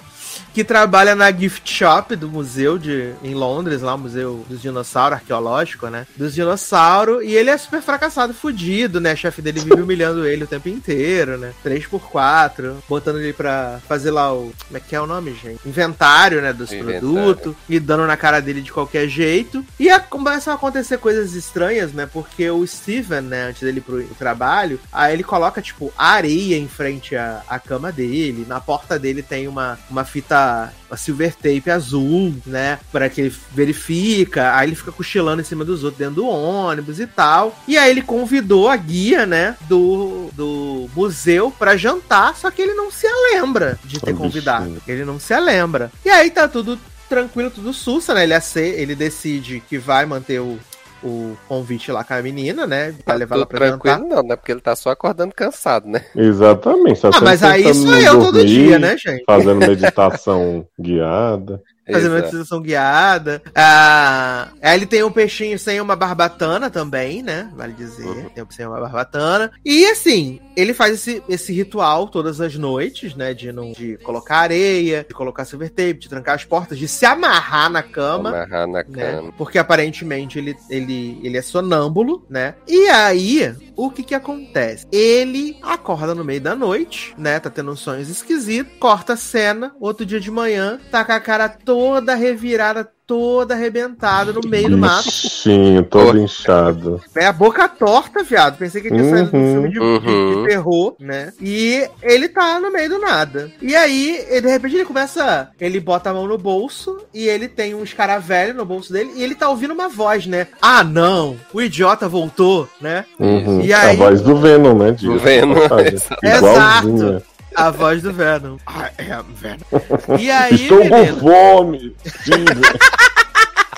Que 0.52 0.64
trabalha 0.64 1.14
na 1.14 1.30
gift 1.30 1.70
shop 1.72 2.14
do 2.16 2.28
museu 2.28 2.78
de, 2.78 3.12
em 3.22 3.34
Londres, 3.34 3.82
lá 3.82 3.94
o 3.94 3.98
museu 3.98 4.44
dos 4.48 4.60
dinossauros, 4.60 5.18
arqueológico, 5.18 5.88
né? 5.88 6.06
Dos 6.16 6.34
dinossauros. 6.34 7.24
E 7.24 7.34
ele 7.34 7.50
é 7.50 7.56
super 7.56 7.80
fracassado, 7.80 8.34
fudido, 8.34 9.00
né? 9.00 9.12
A 9.12 9.16
chefe 9.16 9.40
dele 9.40 9.60
vive 9.60 9.80
humilhando 9.82 10.26
ele 10.26 10.44
o 10.44 10.46
tempo 10.46 10.68
inteiro, 10.68 11.38
né? 11.38 11.52
3x4, 11.64 12.76
botando 12.88 13.20
ele 13.20 13.32
pra 13.32 13.80
fazer 13.88 14.10
lá 14.10 14.32
o. 14.32 14.52
Como 14.66 14.76
é 14.76 14.80
que 14.80 14.94
é 14.94 15.00
o 15.00 15.06
nome, 15.06 15.34
gente? 15.34 15.66
Inventário, 15.66 16.40
né? 16.40 16.52
Dos 16.52 16.70
produtos. 16.70 17.54
E 17.68 17.80
dando 17.80 18.06
na 18.06 18.16
cara 18.16 18.40
dele 18.40 18.60
de 18.60 18.72
qualquer 18.72 19.08
jeito. 19.08 19.64
E 19.78 19.90
a, 19.90 20.00
começam 20.00 20.52
a 20.52 20.56
acontecer 20.56 20.98
coisas 20.98 21.34
estranhas, 21.34 21.92
né? 21.92 22.06
Porque 22.06 22.50
o 22.50 22.66
Steven, 22.66 23.22
né? 23.22 23.48
Antes 23.48 23.62
dele 23.62 23.78
ir 23.78 23.82
pro, 23.82 24.02
pro 24.02 24.14
trabalho, 24.14 24.80
aí 24.92 25.14
ele 25.14 25.24
coloca, 25.24 25.62
tipo, 25.62 25.92
areia 25.96 26.56
em 26.56 26.68
frente 26.68 27.16
à, 27.16 27.42
à 27.48 27.58
cama 27.58 27.90
dele. 27.92 28.44
Na 28.46 28.60
porta 28.60 28.98
dele 28.98 29.22
tem 29.22 29.48
uma, 29.48 29.78
uma 29.90 30.04
fita, 30.04 30.41
uma 30.90 30.96
silver 30.96 31.34
tape 31.34 31.70
azul, 31.70 32.34
né? 32.46 32.78
Para 32.90 33.08
que 33.08 33.20
ele 33.22 33.34
verifica. 33.52 34.54
Aí 34.56 34.68
ele 34.68 34.76
fica 34.76 34.92
cochilando 34.92 35.40
em 35.40 35.44
cima 35.44 35.64
dos 35.64 35.82
outros 35.84 35.98
dentro 35.98 36.16
do 36.16 36.26
ônibus 36.26 37.00
e 37.00 37.06
tal. 37.06 37.56
E 37.66 37.76
aí 37.78 37.90
ele 37.90 38.02
convidou 38.02 38.68
a 38.68 38.76
guia, 38.76 39.24
né? 39.26 39.56
Do, 39.68 40.30
do 40.34 40.88
museu 40.94 41.50
para 41.50 41.76
jantar, 41.76 42.36
só 42.36 42.50
que 42.50 42.62
ele 42.62 42.74
não 42.74 42.90
se 42.90 43.06
lembra 43.32 43.78
de 43.84 44.00
ter 44.00 44.14
convidado. 44.14 44.82
Ele 44.86 45.04
não 45.04 45.18
se 45.18 45.38
lembra. 45.38 45.90
E 46.04 46.10
aí 46.10 46.30
tá 46.30 46.46
tudo 46.48 46.78
tranquilo, 47.08 47.50
tudo 47.50 47.72
sussa, 47.72 48.14
né? 48.14 48.24
Ele, 48.24 48.34
ace- 48.34 48.58
ele 48.60 48.94
decide 48.94 49.62
que 49.68 49.76
vai 49.78 50.06
manter 50.06 50.40
o, 50.40 50.58
o 51.02 51.36
convite 51.48 51.90
lá 51.90 52.04
com 52.04 52.14
a 52.14 52.22
menina, 52.22 52.66
né? 52.66 52.94
Pra 53.04 53.14
levar 53.14 53.36
ela 53.36 53.46
pra 53.46 53.58
tranquilo, 53.58 53.98
jantar. 53.98 54.16
não, 54.16 54.22
né? 54.22 54.36
Porque 54.36 54.52
ele 54.52 54.60
tá 54.60 54.76
só 54.76 54.90
acordando 54.90 55.34
cansado, 55.34 55.88
né? 55.88 56.04
Exatamente. 56.14 57.00
tá 57.00 57.10
Ah, 57.12 57.20
mas 57.20 57.42
aí 57.42 57.74
sou 57.74 57.94
eu 57.96 58.20
todo 58.20 58.44
dia, 58.44 58.78
né, 58.78 58.96
gente? 58.96 59.24
Fazendo 59.26 59.58
meditação 59.66 60.66
guiada. 60.78 61.62
Fazendo 61.90 62.14
Exato. 62.16 62.32
meditação 62.32 62.62
guiada. 62.62 63.42
Ah, 63.54 64.48
aí 64.62 64.76
ele 64.76 64.86
tem 64.86 65.02
um 65.02 65.10
peixinho 65.10 65.58
sem 65.58 65.80
uma 65.80 65.96
barbatana 65.96 66.70
também, 66.70 67.22
né? 67.22 67.50
Vale 67.56 67.72
dizer. 67.72 68.06
Uhum. 68.06 68.28
Tem 68.28 68.44
um 68.44 68.50
sem 68.50 68.66
uma 68.66 68.80
barbatana. 68.80 69.50
E 69.64 69.84
assim, 69.86 70.40
ele 70.56 70.74
faz 70.74 70.94
esse, 70.94 71.22
esse 71.28 71.52
ritual 71.52 72.08
todas 72.08 72.40
as 72.40 72.56
noites, 72.56 73.14
né? 73.14 73.34
De, 73.34 73.52
não, 73.52 73.72
de 73.72 73.96
colocar 73.98 74.38
areia, 74.38 75.04
de 75.08 75.14
colocar 75.14 75.44
silver 75.44 75.70
tape, 75.70 75.94
de 75.94 76.08
trancar 76.08 76.34
as 76.34 76.44
portas, 76.44 76.78
de 76.78 76.88
se 76.88 77.04
amarrar 77.04 77.70
na 77.70 77.82
cama. 77.82 78.30
Amarrar 78.30 78.66
na 78.66 78.84
né? 78.84 79.12
cama. 79.12 79.32
Porque 79.36 79.58
aparentemente 79.58 80.38
ele, 80.38 80.56
ele, 80.68 81.20
ele 81.22 81.36
é 81.36 81.42
sonâmbulo, 81.42 82.24
né? 82.28 82.54
E 82.66 82.88
aí, 82.88 83.54
o 83.76 83.90
que 83.90 84.02
que 84.02 84.14
acontece? 84.14 84.86
Ele 84.92 85.58
acorda 85.62 86.14
no 86.14 86.24
meio 86.24 86.40
da 86.40 86.54
noite, 86.54 87.14
né? 87.16 87.40
Tá 87.40 87.50
tendo 87.50 87.72
uns 87.72 87.80
sonhos 87.80 88.08
esquisitos, 88.08 88.72
corta 88.78 89.14
a 89.14 89.16
cena, 89.16 89.74
outro 89.80 90.04
dia 90.04 90.20
de 90.20 90.30
manhã, 90.30 90.80
tá 90.90 91.04
com 91.04 91.12
a 91.12 91.20
cara 91.20 91.48
toda 91.48 92.14
revirada, 92.14 92.90
toda 93.12 93.52
arrebentada 93.52 94.32
no 94.32 94.40
meio 94.48 94.70
do 94.70 94.78
mato. 94.78 95.04
Bichinho, 95.04 95.82
todo 95.82 96.18
inchado. 96.18 96.98
É 97.14 97.26
a 97.26 97.32
boca 97.32 97.68
torta, 97.68 98.22
viado. 98.22 98.56
Pensei 98.56 98.80
que 98.80 98.88
ele 98.88 98.96
tinha 99.02 99.10
saído 99.10 99.30
de 99.30 99.36
um 99.36 99.40
Uhum. 99.42 99.52
filme 99.52 99.68
de, 99.70 99.78
Uhum. 99.80 100.42
de 100.44 100.48
terror, 100.48 100.94
né? 100.98 101.32
E 101.38 101.86
ele 102.02 102.28
tá 102.30 102.58
no 102.58 102.72
meio 102.72 102.88
do 102.88 102.98
nada. 102.98 103.50
E 103.60 103.76
aí, 103.76 104.24
ele- 104.30 104.40
de 104.40 104.48
repente, 104.48 104.76
ele 104.76 104.84
começa. 104.86 105.50
Ele 105.60 105.78
bota 105.78 106.08
a 106.08 106.14
mão 106.14 106.26
no 106.26 106.38
bolso 106.38 106.98
e 107.12 107.28
ele 107.28 107.48
tem 107.48 107.74
um 107.74 107.82
escaravelho 107.84 108.54
no 108.54 108.64
bolso 108.64 108.90
dele 108.90 109.12
e 109.14 109.22
ele 109.22 109.34
tá 109.34 109.50
ouvindo 109.50 109.74
uma 109.74 109.90
voz, 109.90 110.26
né? 110.26 110.46
Ah, 110.62 110.82
não! 110.82 111.36
O 111.52 111.60
idiota 111.60 112.08
voltou, 112.08 112.66
né? 112.80 113.04
Uhum. 113.20 113.60
E 113.60 113.74
aí- 113.74 113.90
A 114.00 114.04
voz 114.04 114.22
do 114.22 114.36
Venom, 114.36 114.74
né? 114.74 114.92
Do 114.92 115.18
Venom, 115.18 115.54
exato. 116.22 117.22
A 117.54 117.70
voz 117.70 118.02
do 118.02 118.12
Venom. 118.12 118.56
Ah, 118.66 118.90
é, 118.98 119.04
Venom. 119.34 120.18
E 120.18 120.30
aí, 120.30 120.54
Estou 120.54 120.88
com 120.88 121.06
fome. 121.20 121.96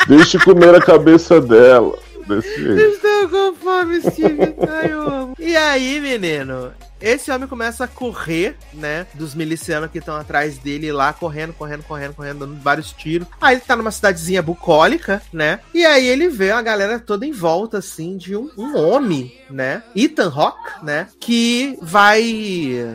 Deixe 0.09 0.39
comer 0.39 0.75
a 0.75 0.81
cabeça 0.81 1.41
dela. 1.41 1.97
Desse 2.27 2.55
jeito. 2.57 2.81
Estou 2.81 3.29
com 3.29 3.55
fome, 3.57 4.01
Steve. 4.01 4.55
Ai, 4.69 4.93
eu 4.93 5.03
amo. 5.03 5.35
E 5.39 5.57
aí, 5.57 6.01
menino? 6.01 6.73
Esse 7.05 7.31
homem 7.31 7.47
começa 7.47 7.85
a 7.85 7.89
correr, 7.89 8.57
né? 8.73 9.07
Dos 9.13 9.35
milicianos 9.35 9.91
que 9.91 9.99
estão 9.99 10.17
atrás 10.17 10.57
dele 10.57 10.91
lá, 10.91 11.13
correndo, 11.13 11.53
correndo, 11.53 11.83
correndo, 11.83 12.15
correndo, 12.15 12.39
dando 12.47 12.59
vários 12.63 12.93
tiros. 12.93 13.29
Aí 13.39 13.57
ele 13.57 13.61
tá 13.67 13.77
numa 13.77 13.91
cidadezinha 13.91 14.41
bucólica, 14.41 15.21
né? 15.31 15.61
E 15.75 15.85
aí 15.85 16.07
ele 16.07 16.29
vê 16.29 16.51
a 16.51 16.63
galera 16.63 16.99
toda 16.99 17.27
em 17.27 17.31
volta, 17.33 17.77
assim, 17.77 18.17
de 18.17 18.35
um, 18.35 18.51
um 18.57 18.75
homem, 18.79 19.39
né? 19.51 19.83
Ethan 19.95 20.29
Rock, 20.29 20.59
né? 20.83 21.09
Que 21.21 21.77
vai. 21.83 22.23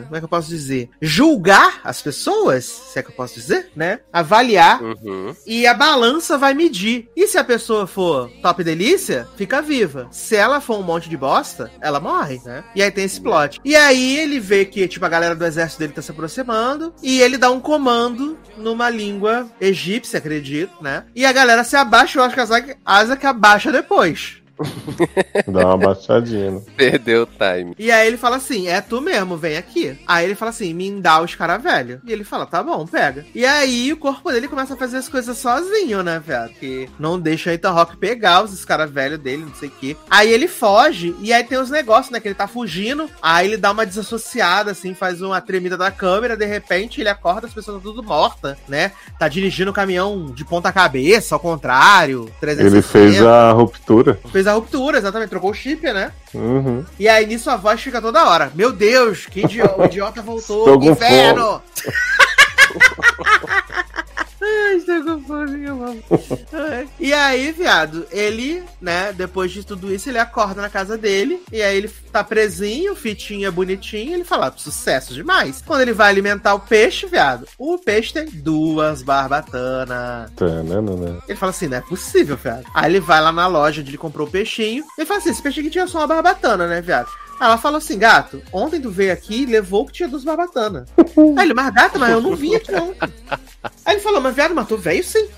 Como 0.06 0.16
é 0.16 0.18
que 0.18 0.24
eu 0.24 0.28
posso 0.28 0.48
dizer? 0.48 0.90
Julgar 1.00 1.80
as 1.84 2.02
pessoas, 2.02 2.64
se 2.64 2.98
é 2.98 3.02
que 3.04 3.10
eu 3.10 3.14
posso 3.14 3.34
dizer, 3.34 3.70
né? 3.76 4.00
Avaliar 4.12 4.82
Uhum. 4.82 5.34
e 5.46 5.66
a 5.68 5.74
balança 5.74 6.36
vai 6.36 6.52
medir. 6.52 7.08
E 7.14 7.28
se 7.28 7.38
a 7.38 7.44
pessoa 7.44 7.86
for 7.86 8.28
top 8.42 8.64
delícia, 8.64 9.28
fica 9.36 9.62
viva. 9.62 10.08
Se 10.10 10.34
ela 10.34 10.60
for 10.60 10.78
um 10.80 10.82
monte 10.82 11.08
de 11.08 11.16
bosta, 11.16 11.70
ela 11.80 12.00
morre, 12.00 12.40
né? 12.44 12.64
E 12.74 12.82
aí 12.82 12.90
tem 12.90 13.04
esse 13.04 13.20
plot. 13.20 13.60
E 13.64 13.76
aí 13.76 13.99
ele 14.16 14.40
vê 14.40 14.64
que, 14.64 14.86
tipo, 14.88 15.04
a 15.04 15.08
galera 15.08 15.34
do 15.34 15.44
exército 15.44 15.80
dele 15.80 15.92
tá 15.92 16.02
se 16.02 16.10
aproximando. 16.10 16.94
E 17.02 17.20
ele 17.20 17.36
dá 17.36 17.50
um 17.50 17.60
comando 17.60 18.38
numa 18.56 18.88
língua 18.88 19.48
egípcia, 19.60 20.18
acredito, 20.18 20.72
né? 20.82 21.04
E 21.14 21.24
a 21.24 21.32
galera 21.32 21.64
se 21.64 21.76
abaixa, 21.76 22.18
eu 22.18 22.24
acho 22.24 22.34
que 22.34 22.76
a 22.84 23.02
Isaac 23.02 23.26
abaixa 23.26 23.72
depois. 23.72 24.39
Dá 25.46 25.66
uma 25.66 25.76
baixadinha. 25.76 26.52
né? 26.52 26.62
Perdeu 26.76 27.22
o 27.22 27.26
time. 27.26 27.74
E 27.78 27.90
aí 27.90 28.06
ele 28.06 28.16
fala 28.16 28.36
assim: 28.36 28.68
é 28.68 28.80
tu 28.80 29.00
mesmo, 29.00 29.36
vem 29.36 29.56
aqui. 29.56 29.98
Aí 30.06 30.24
ele 30.24 30.34
fala 30.34 30.50
assim: 30.50 30.72
me 30.74 30.90
dá 31.00 31.20
os 31.20 31.34
cara 31.34 31.58
velho. 31.58 32.00
E 32.04 32.12
ele 32.12 32.24
fala: 32.24 32.46
tá 32.46 32.62
bom, 32.62 32.86
pega. 32.86 33.24
E 33.34 33.44
aí 33.44 33.92
o 33.92 33.96
corpo 33.96 34.30
dele 34.30 34.48
começa 34.48 34.74
a 34.74 34.76
fazer 34.76 34.98
as 34.98 35.08
coisas 35.08 35.38
sozinho, 35.38 36.02
né, 36.02 36.20
velho? 36.24 36.50
Que 36.60 36.88
não 36.98 37.18
deixa 37.18 37.52
Ethan 37.52 37.70
Rock 37.70 37.96
pegar 37.96 38.42
os 38.42 38.64
cara 38.64 38.86
velho 38.86 39.18
dele, 39.18 39.44
não 39.44 39.54
sei 39.54 39.68
o 39.68 39.72
quê. 39.72 39.96
Aí 40.08 40.30
ele 40.30 40.48
foge, 40.48 41.14
e 41.20 41.32
aí 41.32 41.42
tem 41.44 41.58
os 41.58 41.70
negócios, 41.70 42.10
né? 42.10 42.20
Que 42.20 42.28
ele 42.28 42.34
tá 42.34 42.46
fugindo. 42.46 43.08
Aí 43.22 43.46
ele 43.46 43.56
dá 43.56 43.70
uma 43.72 43.86
desassociada, 43.86 44.70
assim, 44.70 44.94
faz 44.94 45.22
uma 45.22 45.40
tremida 45.40 45.76
da 45.76 45.90
câmera. 45.90 46.36
De 46.36 46.46
repente 46.46 47.00
ele 47.00 47.08
acorda, 47.08 47.46
as 47.46 47.54
pessoas 47.54 47.78
estão 47.78 47.92
tudo 47.92 48.06
mortas, 48.06 48.56
né? 48.68 48.92
Tá 49.18 49.28
dirigindo 49.28 49.70
o 49.70 49.74
caminhão 49.74 50.26
de 50.26 50.44
ponta-cabeça, 50.44 51.34
ao 51.34 51.40
contrário. 51.40 52.30
360. 52.40 52.76
Ele 52.76 52.82
fez 52.82 53.22
a 53.26 53.52
ruptura. 53.52 54.18
Fez 54.30 54.46
a 54.46 54.49
ruptura, 54.52 54.98
exatamente. 54.98 55.30
Trocou 55.30 55.50
o 55.50 55.54
chip, 55.54 55.82
né? 55.92 56.12
Uhum. 56.34 56.84
E 56.98 57.08
aí 57.08 57.26
nisso 57.26 57.50
a 57.50 57.56
voz 57.56 57.80
fica 57.80 58.00
toda 58.00 58.28
hora. 58.28 58.50
Meu 58.54 58.72
Deus, 58.72 59.26
que 59.26 59.40
idiota, 59.40 59.76
o 59.80 59.84
idiota 59.84 60.22
voltou. 60.22 60.82
Inferno! 60.82 61.62
Ai, 64.50 64.76
estou 64.76 65.02
com 65.04 65.22
fome, 65.24 65.64
eu 65.64 65.84
amo. 65.84 66.02
Ai. 66.52 66.88
E 66.98 67.12
aí, 67.12 67.52
viado, 67.52 68.06
ele, 68.10 68.62
né, 68.80 69.12
depois 69.12 69.50
de 69.50 69.64
tudo 69.64 69.92
isso, 69.92 70.08
ele 70.08 70.18
acorda 70.18 70.60
na 70.60 70.68
casa 70.68 70.96
dele. 70.98 71.42
E 71.52 71.62
aí 71.62 71.76
ele 71.76 71.88
tá 72.12 72.22
presinho, 72.24 72.94
fitinha, 72.96 73.50
bonitinho. 73.50 74.14
Ele 74.14 74.24
fala, 74.24 74.48
"Ah, 74.48 74.52
sucesso 74.56 75.14
demais. 75.14 75.62
Quando 75.64 75.82
ele 75.82 75.92
vai 75.92 76.08
alimentar 76.08 76.54
o 76.54 76.60
peixe, 76.60 77.06
viado, 77.06 77.46
o 77.58 77.78
peixe 77.78 78.12
tem 78.12 78.26
duas 78.26 79.02
barbatanas. 79.02 80.30
Ele 81.28 81.36
fala 81.38 81.50
assim, 81.50 81.66
não 81.68 81.78
é 81.78 81.80
possível, 81.80 82.36
viado. 82.36 82.64
Aí 82.74 82.90
ele 82.90 83.00
vai 83.00 83.20
lá 83.20 83.32
na 83.32 83.46
loja 83.46 83.80
onde 83.80 83.90
ele 83.90 83.98
comprou 83.98 84.26
o 84.26 84.30
peixinho. 84.30 84.84
Ele 84.98 85.06
fala 85.06 85.20
assim, 85.20 85.30
esse 85.30 85.42
peixe 85.42 85.60
aqui 85.60 85.70
tinha 85.70 85.86
só 85.86 85.98
uma 85.98 86.06
barbatana, 86.06 86.66
né, 86.66 86.80
viado? 86.80 87.08
Ela 87.40 87.56
falou 87.56 87.78
assim, 87.78 87.98
gato, 87.98 88.42
ontem 88.52 88.80
tu 88.80 88.90
veio 88.90 89.12
aqui 89.12 89.42
e 89.42 89.46
levou 89.46 89.82
o 89.82 89.86
que 89.86 89.92
tinha 89.92 90.08
duas 90.08 90.24
barbatanas. 90.24 90.88
Aí 91.38 91.46
ele, 91.46 91.54
mas 91.54 91.72
gata, 91.72 91.98
mas 91.98 92.10
eu 92.10 92.20
não 92.20 92.36
vim 92.36 92.54
aqui 92.54 92.70
não. 92.70 92.94
Aí 93.84 93.94
ele 93.94 94.00
falou, 94.00 94.20
mas 94.20 94.34
viado, 94.34 94.54
mas 94.54 94.68
tu 94.68 94.76
veio 94.76 95.02
sim. 95.02 95.28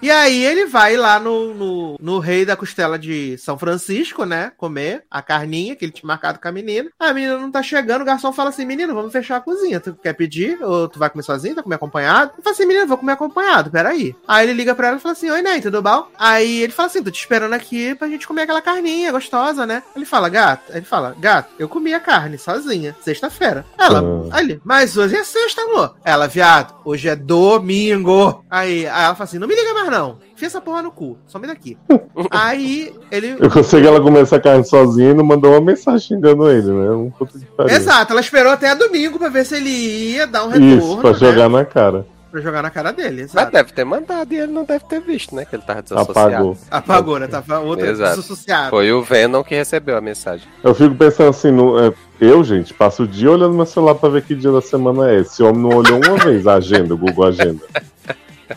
E 0.00 0.10
aí 0.10 0.44
ele 0.44 0.66
vai 0.66 0.96
lá 0.96 1.18
no, 1.18 1.54
no, 1.54 1.96
no 1.98 2.18
Rei 2.18 2.44
da 2.44 2.56
Costela 2.56 2.98
de 2.98 3.38
São 3.38 3.58
Francisco, 3.58 4.24
né? 4.24 4.52
Comer 4.56 5.04
a 5.10 5.22
carninha 5.22 5.74
que 5.74 5.84
ele 5.84 5.92
tinha 5.92 6.06
marcado 6.06 6.38
com 6.38 6.46
a 6.46 6.52
menina. 6.52 6.90
A 6.98 7.12
menina 7.12 7.38
não 7.38 7.50
tá 7.50 7.62
chegando, 7.62 8.02
o 8.02 8.04
garçom 8.04 8.32
fala 8.32 8.50
assim, 8.50 8.66
menino, 8.66 8.94
vamos 8.94 9.12
fechar 9.12 9.36
a 9.36 9.40
cozinha. 9.40 9.80
Tu 9.80 9.94
quer 9.94 10.12
pedir? 10.12 10.62
Ou 10.62 10.88
tu 10.88 10.98
vai 10.98 11.08
comer 11.08 11.22
sozinho? 11.22 11.54
Tá 11.54 11.62
comer 11.62 11.76
acompanhado? 11.76 12.32
Eu 12.36 12.42
falo 12.42 12.54
assim, 12.54 12.66
menino, 12.66 12.86
vou 12.86 12.98
comer 12.98 13.12
acompanhado, 13.12 13.70
peraí. 13.70 14.14
Aí 14.28 14.46
ele 14.46 14.52
liga 14.52 14.74
pra 14.74 14.88
ela 14.88 14.96
e 14.98 15.00
fala 15.00 15.14
assim, 15.14 15.30
oi, 15.30 15.40
Ney, 15.40 15.60
tudo 15.60 15.80
bom? 15.80 16.08
Aí 16.18 16.62
ele 16.62 16.72
fala 16.72 16.88
assim, 16.88 17.02
tô 17.02 17.10
te 17.10 17.20
esperando 17.20 17.54
aqui 17.54 17.94
pra 17.94 18.08
gente 18.08 18.26
comer 18.26 18.42
aquela 18.42 18.60
carninha 18.60 19.10
gostosa, 19.10 19.66
né? 19.66 19.82
Ele 19.96 20.04
fala, 20.04 20.28
gato, 20.28 20.70
ele 20.70 20.84
fala, 20.84 21.16
eu 21.58 21.68
comi 21.68 21.92
a 21.94 22.00
carne 22.00 22.38
sozinha, 22.38 22.94
sexta-feira. 23.00 23.64
Ela, 23.78 24.02
aí 24.30 24.44
ele, 24.44 24.60
mas 24.64 24.96
hoje 24.96 25.16
é 25.16 25.24
sexta, 25.24 25.62
amor. 25.62 25.96
Ela, 26.04 26.26
viado, 26.26 26.74
hoje 26.84 27.08
é 27.08 27.16
domingo. 27.16 28.44
Aí, 28.50 28.86
aí 28.86 29.04
ela 29.04 29.14
fala 29.14 29.24
assim, 29.24 29.38
não 29.38 29.48
me 29.48 29.54
liga 29.54 29.74
mais 29.74 29.90
não. 29.90 30.18
Enfia 30.32 30.48
essa 30.48 30.60
porra 30.60 30.82
no 30.82 30.90
cu, 30.90 31.18
some 31.26 31.46
daqui. 31.46 31.76
aí 32.30 32.92
ele... 33.10 33.36
Eu 33.38 33.50
consegui 33.50 33.86
ela 33.86 34.00
comer 34.00 34.22
essa 34.22 34.40
carne 34.40 34.64
sozinha 34.64 35.10
e 35.10 35.14
não 35.14 35.24
mandou 35.24 35.52
uma 35.52 35.60
mensagem 35.60 36.00
xingando 36.00 36.50
ele, 36.50 36.70
né? 36.70 36.90
Um 36.90 37.10
puto 37.10 37.38
de. 37.38 37.46
Exato, 37.68 38.12
ela 38.12 38.20
esperou 38.20 38.52
até 38.52 38.74
domingo 38.74 39.18
pra 39.18 39.28
ver 39.28 39.44
se 39.44 39.56
ele 39.56 39.70
ia 39.70 40.26
dar 40.26 40.44
um 40.44 40.50
Isso, 40.50 40.58
retorno, 40.60 41.00
pra 41.00 41.12
né? 41.12 41.18
jogar 41.18 41.48
na 41.48 41.64
cara. 41.64 42.06
Pra 42.34 42.40
jogar 42.42 42.62
na 42.62 42.70
cara 42.70 42.92
dele, 42.92 43.22
Mas 43.22 43.30
exato. 43.32 43.52
deve 43.52 43.72
ter 43.72 43.84
mandado 43.84 44.32
e 44.34 44.36
ele 44.38 44.50
não 44.50 44.64
deve 44.64 44.84
ter 44.86 45.00
visto, 45.00 45.36
né? 45.36 45.44
Que 45.44 45.54
ele 45.54 45.62
tava 45.62 45.82
desassociado. 45.82 46.34
Apagou. 46.34 46.56
Apagou, 46.68 47.18
né? 47.20 47.28
Tava 47.28 47.60
outra 47.60 47.88
Exato. 47.88 48.16
desassociada. 48.16 48.70
Foi 48.70 48.90
o 48.90 49.02
Venom 49.04 49.44
que 49.44 49.54
recebeu 49.54 49.96
a 49.96 50.00
mensagem. 50.00 50.48
Eu 50.60 50.74
fico 50.74 50.96
pensando 50.96 51.30
assim, 51.30 51.52
no, 51.52 51.78
é, 51.78 51.94
eu, 52.20 52.42
gente, 52.42 52.74
passo 52.74 53.04
o 53.04 53.06
dia 53.06 53.30
olhando 53.30 53.54
meu 53.54 53.64
celular 53.64 53.94
pra 53.94 54.08
ver 54.08 54.22
que 54.22 54.34
dia 54.34 54.50
da 54.50 54.60
semana 54.60 55.12
é. 55.12 55.20
Esse 55.20 55.44
homem 55.44 55.62
não 55.62 55.76
olhou 55.78 56.00
uma 56.04 56.16
vez 56.24 56.44
a 56.44 56.54
agenda, 56.54 56.92
o 56.92 56.98
Google 56.98 57.24
Agenda. 57.24 57.60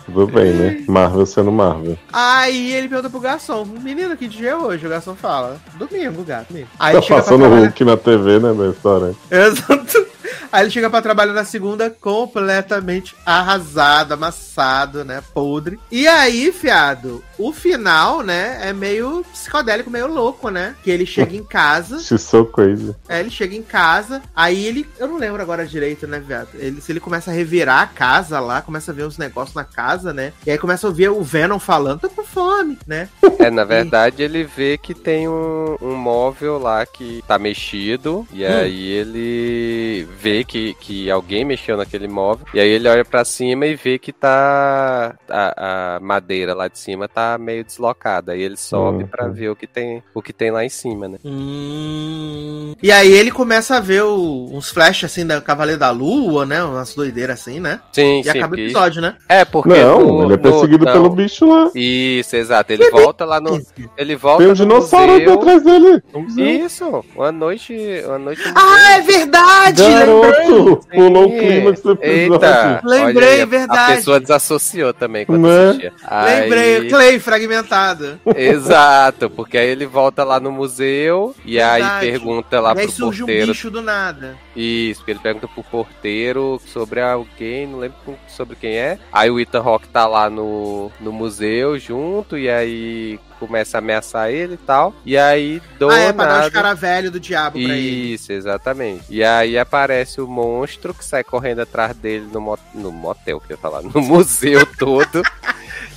Tudo 0.07 0.25
bem, 0.25 0.53
né? 0.53 0.83
Marvel 0.87 1.25
sendo 1.27 1.51
Marvel. 1.51 1.99
Aí 2.11 2.73
ele 2.73 2.89
pergunta 2.89 3.11
pro 3.11 3.19
garçom, 3.19 3.63
menino, 3.63 4.17
que 4.17 4.27
dia 4.27 4.49
é 4.49 4.55
hoje? 4.55 4.87
O 4.87 4.89
garçom 4.89 5.13
fala, 5.13 5.61
domingo, 5.77 6.23
gato. 6.23 6.47
Domingo. 6.49 6.67
Aí 6.79 6.95
Tá 6.99 7.01
passando 7.15 7.45
o. 7.45 7.49
Hulk 7.49 7.85
na 7.85 7.95
TV, 7.95 8.39
né, 8.39 8.53
da 8.55 8.69
história. 8.69 9.13
Exato. 9.29 10.07
Aí 10.51 10.63
ele 10.63 10.71
chega 10.71 10.89
pra 10.89 11.01
trabalhar 11.01 11.33
na 11.33 11.43
segunda 11.45 11.89
completamente 11.89 13.15
arrasado, 13.25 14.13
amassado, 14.13 15.03
né? 15.03 15.21
Podre. 15.33 15.79
E 15.91 16.07
aí, 16.07 16.51
fiado, 16.51 17.23
o 17.37 17.53
final, 17.53 18.21
né? 18.21 18.59
É 18.61 18.73
meio 18.73 19.23
psicodélico, 19.31 19.89
meio 19.89 20.07
louco, 20.07 20.49
né? 20.49 20.75
Que 20.83 20.91
ele 20.91 21.05
chega 21.05 21.35
em 21.35 21.43
casa. 21.43 21.99
She's 21.99 22.21
so 22.21 22.45
crazy. 22.45 22.95
É, 23.07 23.19
ele 23.19 23.29
chega 23.29 23.55
em 23.55 23.63
casa, 23.63 24.21
aí 24.35 24.65
ele. 24.65 24.87
Eu 24.97 25.07
não 25.07 25.17
lembro 25.17 25.41
agora 25.41 25.65
direito, 25.65 26.07
né, 26.07 26.19
viado? 26.19 26.49
Ele, 26.55 26.81
se 26.81 26.91
ele 26.91 26.99
começa 26.99 27.31
a 27.31 27.33
revirar 27.33 27.81
a 27.81 27.87
casa 27.87 28.39
lá, 28.39 28.61
começa 28.61 28.91
a 28.91 28.93
ver 28.93 29.05
uns 29.05 29.17
negócios 29.17 29.55
na 29.55 29.63
casa, 29.63 30.13
né? 30.13 30.33
E 30.45 30.51
aí 30.51 30.57
começa 30.57 30.87
a 30.87 30.89
ouvir 30.89 31.09
o 31.09 31.21
Venom 31.21 31.59
falando, 31.59 32.01
tô 32.01 32.09
com 32.09 32.23
fome, 32.23 32.77
né? 32.87 33.09
É, 33.39 33.51
na 33.51 33.63
verdade, 33.63 34.23
ele 34.23 34.43
vê 34.43 34.79
que 34.79 34.95
tem 34.95 35.29
um, 35.29 35.77
um 35.79 35.93
móvel 35.93 36.57
lá 36.57 36.83
que 36.87 37.23
tá 37.27 37.37
mexido. 37.37 38.27
E 38.33 38.43
aí 38.43 38.83
ele 38.83 40.07
vê 40.19 40.43
que, 40.43 40.73
que 40.73 41.11
alguém 41.11 41.45
mexeu 41.45 41.77
naquele 41.77 42.07
móvel. 42.07 42.47
E 42.51 42.59
aí 42.59 42.67
ele 42.67 42.89
olha 42.89 43.05
pra 43.05 43.23
cima 43.23 43.67
e 43.67 43.75
vê 43.75 43.99
que 43.99 44.11
tá. 44.11 45.15
A, 45.29 45.95
a 45.95 45.99
madeira 45.99 46.55
lá 46.55 46.67
de 46.67 46.79
cima 46.79 47.07
tá 47.07 47.26
tá 47.31 47.37
meio 47.37 47.63
deslocada. 47.63 48.31
Aí 48.33 48.41
ele 48.41 48.57
sobe 48.57 49.03
Uhum. 49.03 49.07
pra 49.09 49.27
ver 49.27 49.49
o 49.49 49.55
que 49.55 49.67
tem, 49.67 50.03
o 50.13 50.21
que 50.21 50.31
tem 50.33 50.51
lá 50.51 50.63
em 50.63 50.69
cima, 50.69 51.07
né? 51.07 51.17
Hum. 51.23 52.73
E 52.81 52.91
aí 52.91 53.11
ele 53.11 53.31
começa 53.31 53.77
a 53.77 53.79
ver 53.79 54.03
o- 54.03 54.49
uns 54.51 54.69
flashes 54.69 55.05
assim 55.11 55.25
da 55.25 55.41
Cavaleiro 55.41 55.79
da 55.79 55.89
Lua, 55.91 56.45
né? 56.45 56.63
Umas 56.63 56.93
doideiras 56.93 57.39
assim, 57.41 57.59
né? 57.59 57.79
Sim, 57.91 58.19
E 58.19 58.23
sim. 58.23 58.29
acaba 58.29 58.55
o 58.55 58.59
episódio, 58.59 59.01
né? 59.01 59.15
É, 59.27 59.43
porque. 59.45 59.69
Não, 59.69 59.99
no- 59.99 60.23
ele 60.25 60.33
é 60.33 60.37
no- 60.37 60.41
perseguido 60.43 60.85
não. 60.85 60.93
pelo 60.93 61.09
bicho 61.09 61.45
lá. 61.45 61.69
Isso, 61.73 62.35
exato. 62.35 62.71
Ele 62.73 62.89
volta 62.91 63.25
lá 63.25 63.39
no. 63.39 63.59
Ele 63.97 64.15
volta 64.15 64.37
Tem 64.39 64.47
um 64.47 64.49
no 64.49 64.55
dinossauro 64.55 65.15
aqui 65.15 65.29
atrás 65.29 65.63
dele. 65.63 66.01
Isso, 66.37 67.03
uma 67.15 67.31
noite. 67.31 67.73
Uma 68.05 68.19
noite 68.19 68.41
no 68.47 68.53
Ah, 68.55 68.91
é 68.97 69.01
verdade! 69.01 69.81
lembrei! 69.81 69.97
Garoto, 70.07 70.87
pulou 70.93 71.25
o 71.27 71.29
Sim. 71.31 71.37
clímax 71.39 71.81
do 71.81 71.91
episódio. 71.93 72.33
Eita, 72.33 72.81
Lembrei, 72.83 73.29
aí, 73.29 73.41
a- 73.41 73.45
verdade. 73.45 73.91
A 73.93 73.95
pessoa 73.95 74.19
desassociou 74.19 74.93
também 74.93 75.25
quando 75.25 75.47
Né? 75.47 75.65
assistia. 75.69 75.93
Lembrei, 76.25 76.75
Aí- 76.77 76.89
Clay 76.89 77.16
fragmentado. 77.19 78.19
Exato, 78.35 79.29
porque 79.29 79.57
aí 79.57 79.67
ele 79.67 79.85
volta 79.85 80.23
lá 80.23 80.39
no 80.39 80.51
museu 80.51 81.35
e 81.45 81.59
aí 81.59 81.81
Verdade. 81.81 82.05
pergunta 82.05 82.59
lá 82.59 82.73
e 82.75 82.79
aí 82.79 82.85
pro 82.85 82.95
surge 82.95 83.23
um 83.23 83.25
porteiro. 83.25 83.51
bicho 83.51 83.71
do 83.71 83.81
nada. 83.81 84.37
Isso, 84.59 85.01
porque 85.01 85.11
ele 85.11 85.19
pergunta 85.19 85.47
pro 85.47 85.63
porteiro 85.63 86.59
sobre 86.65 86.99
alguém, 86.99 87.67
não 87.67 87.77
lembro 87.79 87.97
sobre 88.27 88.55
quem 88.55 88.75
é. 88.75 88.97
Aí 89.11 89.29
o 89.29 89.39
Ethan 89.39 89.61
Rock 89.61 89.87
tá 89.89 90.07
lá 90.07 90.29
no, 90.29 90.91
no 90.99 91.13
museu 91.13 91.77
junto 91.77 92.35
e 92.37 92.49
aí 92.49 93.19
começa 93.39 93.77
a 93.77 93.79
ameaçar 93.79 94.31
ele 94.31 94.55
e 94.55 94.57
tal. 94.57 94.95
E 95.05 95.15
aí 95.15 95.61
do 95.77 95.89
ah, 95.91 95.99
é 95.99 96.11
pra 96.11 96.25
dar 96.25 96.31
os 96.33 96.37
nada. 96.39 96.51
caras 96.51 96.79
velhos 96.79 97.11
do 97.11 97.19
diabo 97.19 97.51
pra 97.51 97.61
ele. 97.61 98.13
Isso, 98.13 98.31
exatamente. 98.31 99.03
E 99.11 99.23
aí 99.23 99.59
aparece 99.59 100.19
o 100.19 100.27
monstro 100.27 100.91
que 100.93 101.05
sai 101.05 101.23
correndo 101.23 101.59
atrás 101.61 101.95
dele 101.95 102.27
no, 102.33 102.41
mo- 102.41 102.57
no 102.73 102.91
motel, 102.91 103.39
que 103.39 103.53
eu 103.53 103.57
ia 103.57 103.61
falar, 103.61 103.83
no 103.83 103.91
museu 104.01 104.65
todo. 104.77 105.21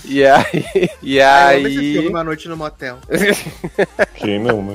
E 0.05 0.23
aí. 0.25 0.91
E 1.03 1.19
Ah, 1.21 1.55
eu 1.55 1.59
amo 1.61 1.69
esse 1.69 1.79
aí. 1.79 1.93
filme, 1.95 2.09
Uma 2.09 2.25
Noite 2.25 2.47
no 2.49 2.57
Motel. 2.59 2.99
Quem 4.17 4.39
não, 4.39 4.63
né? 4.63 4.75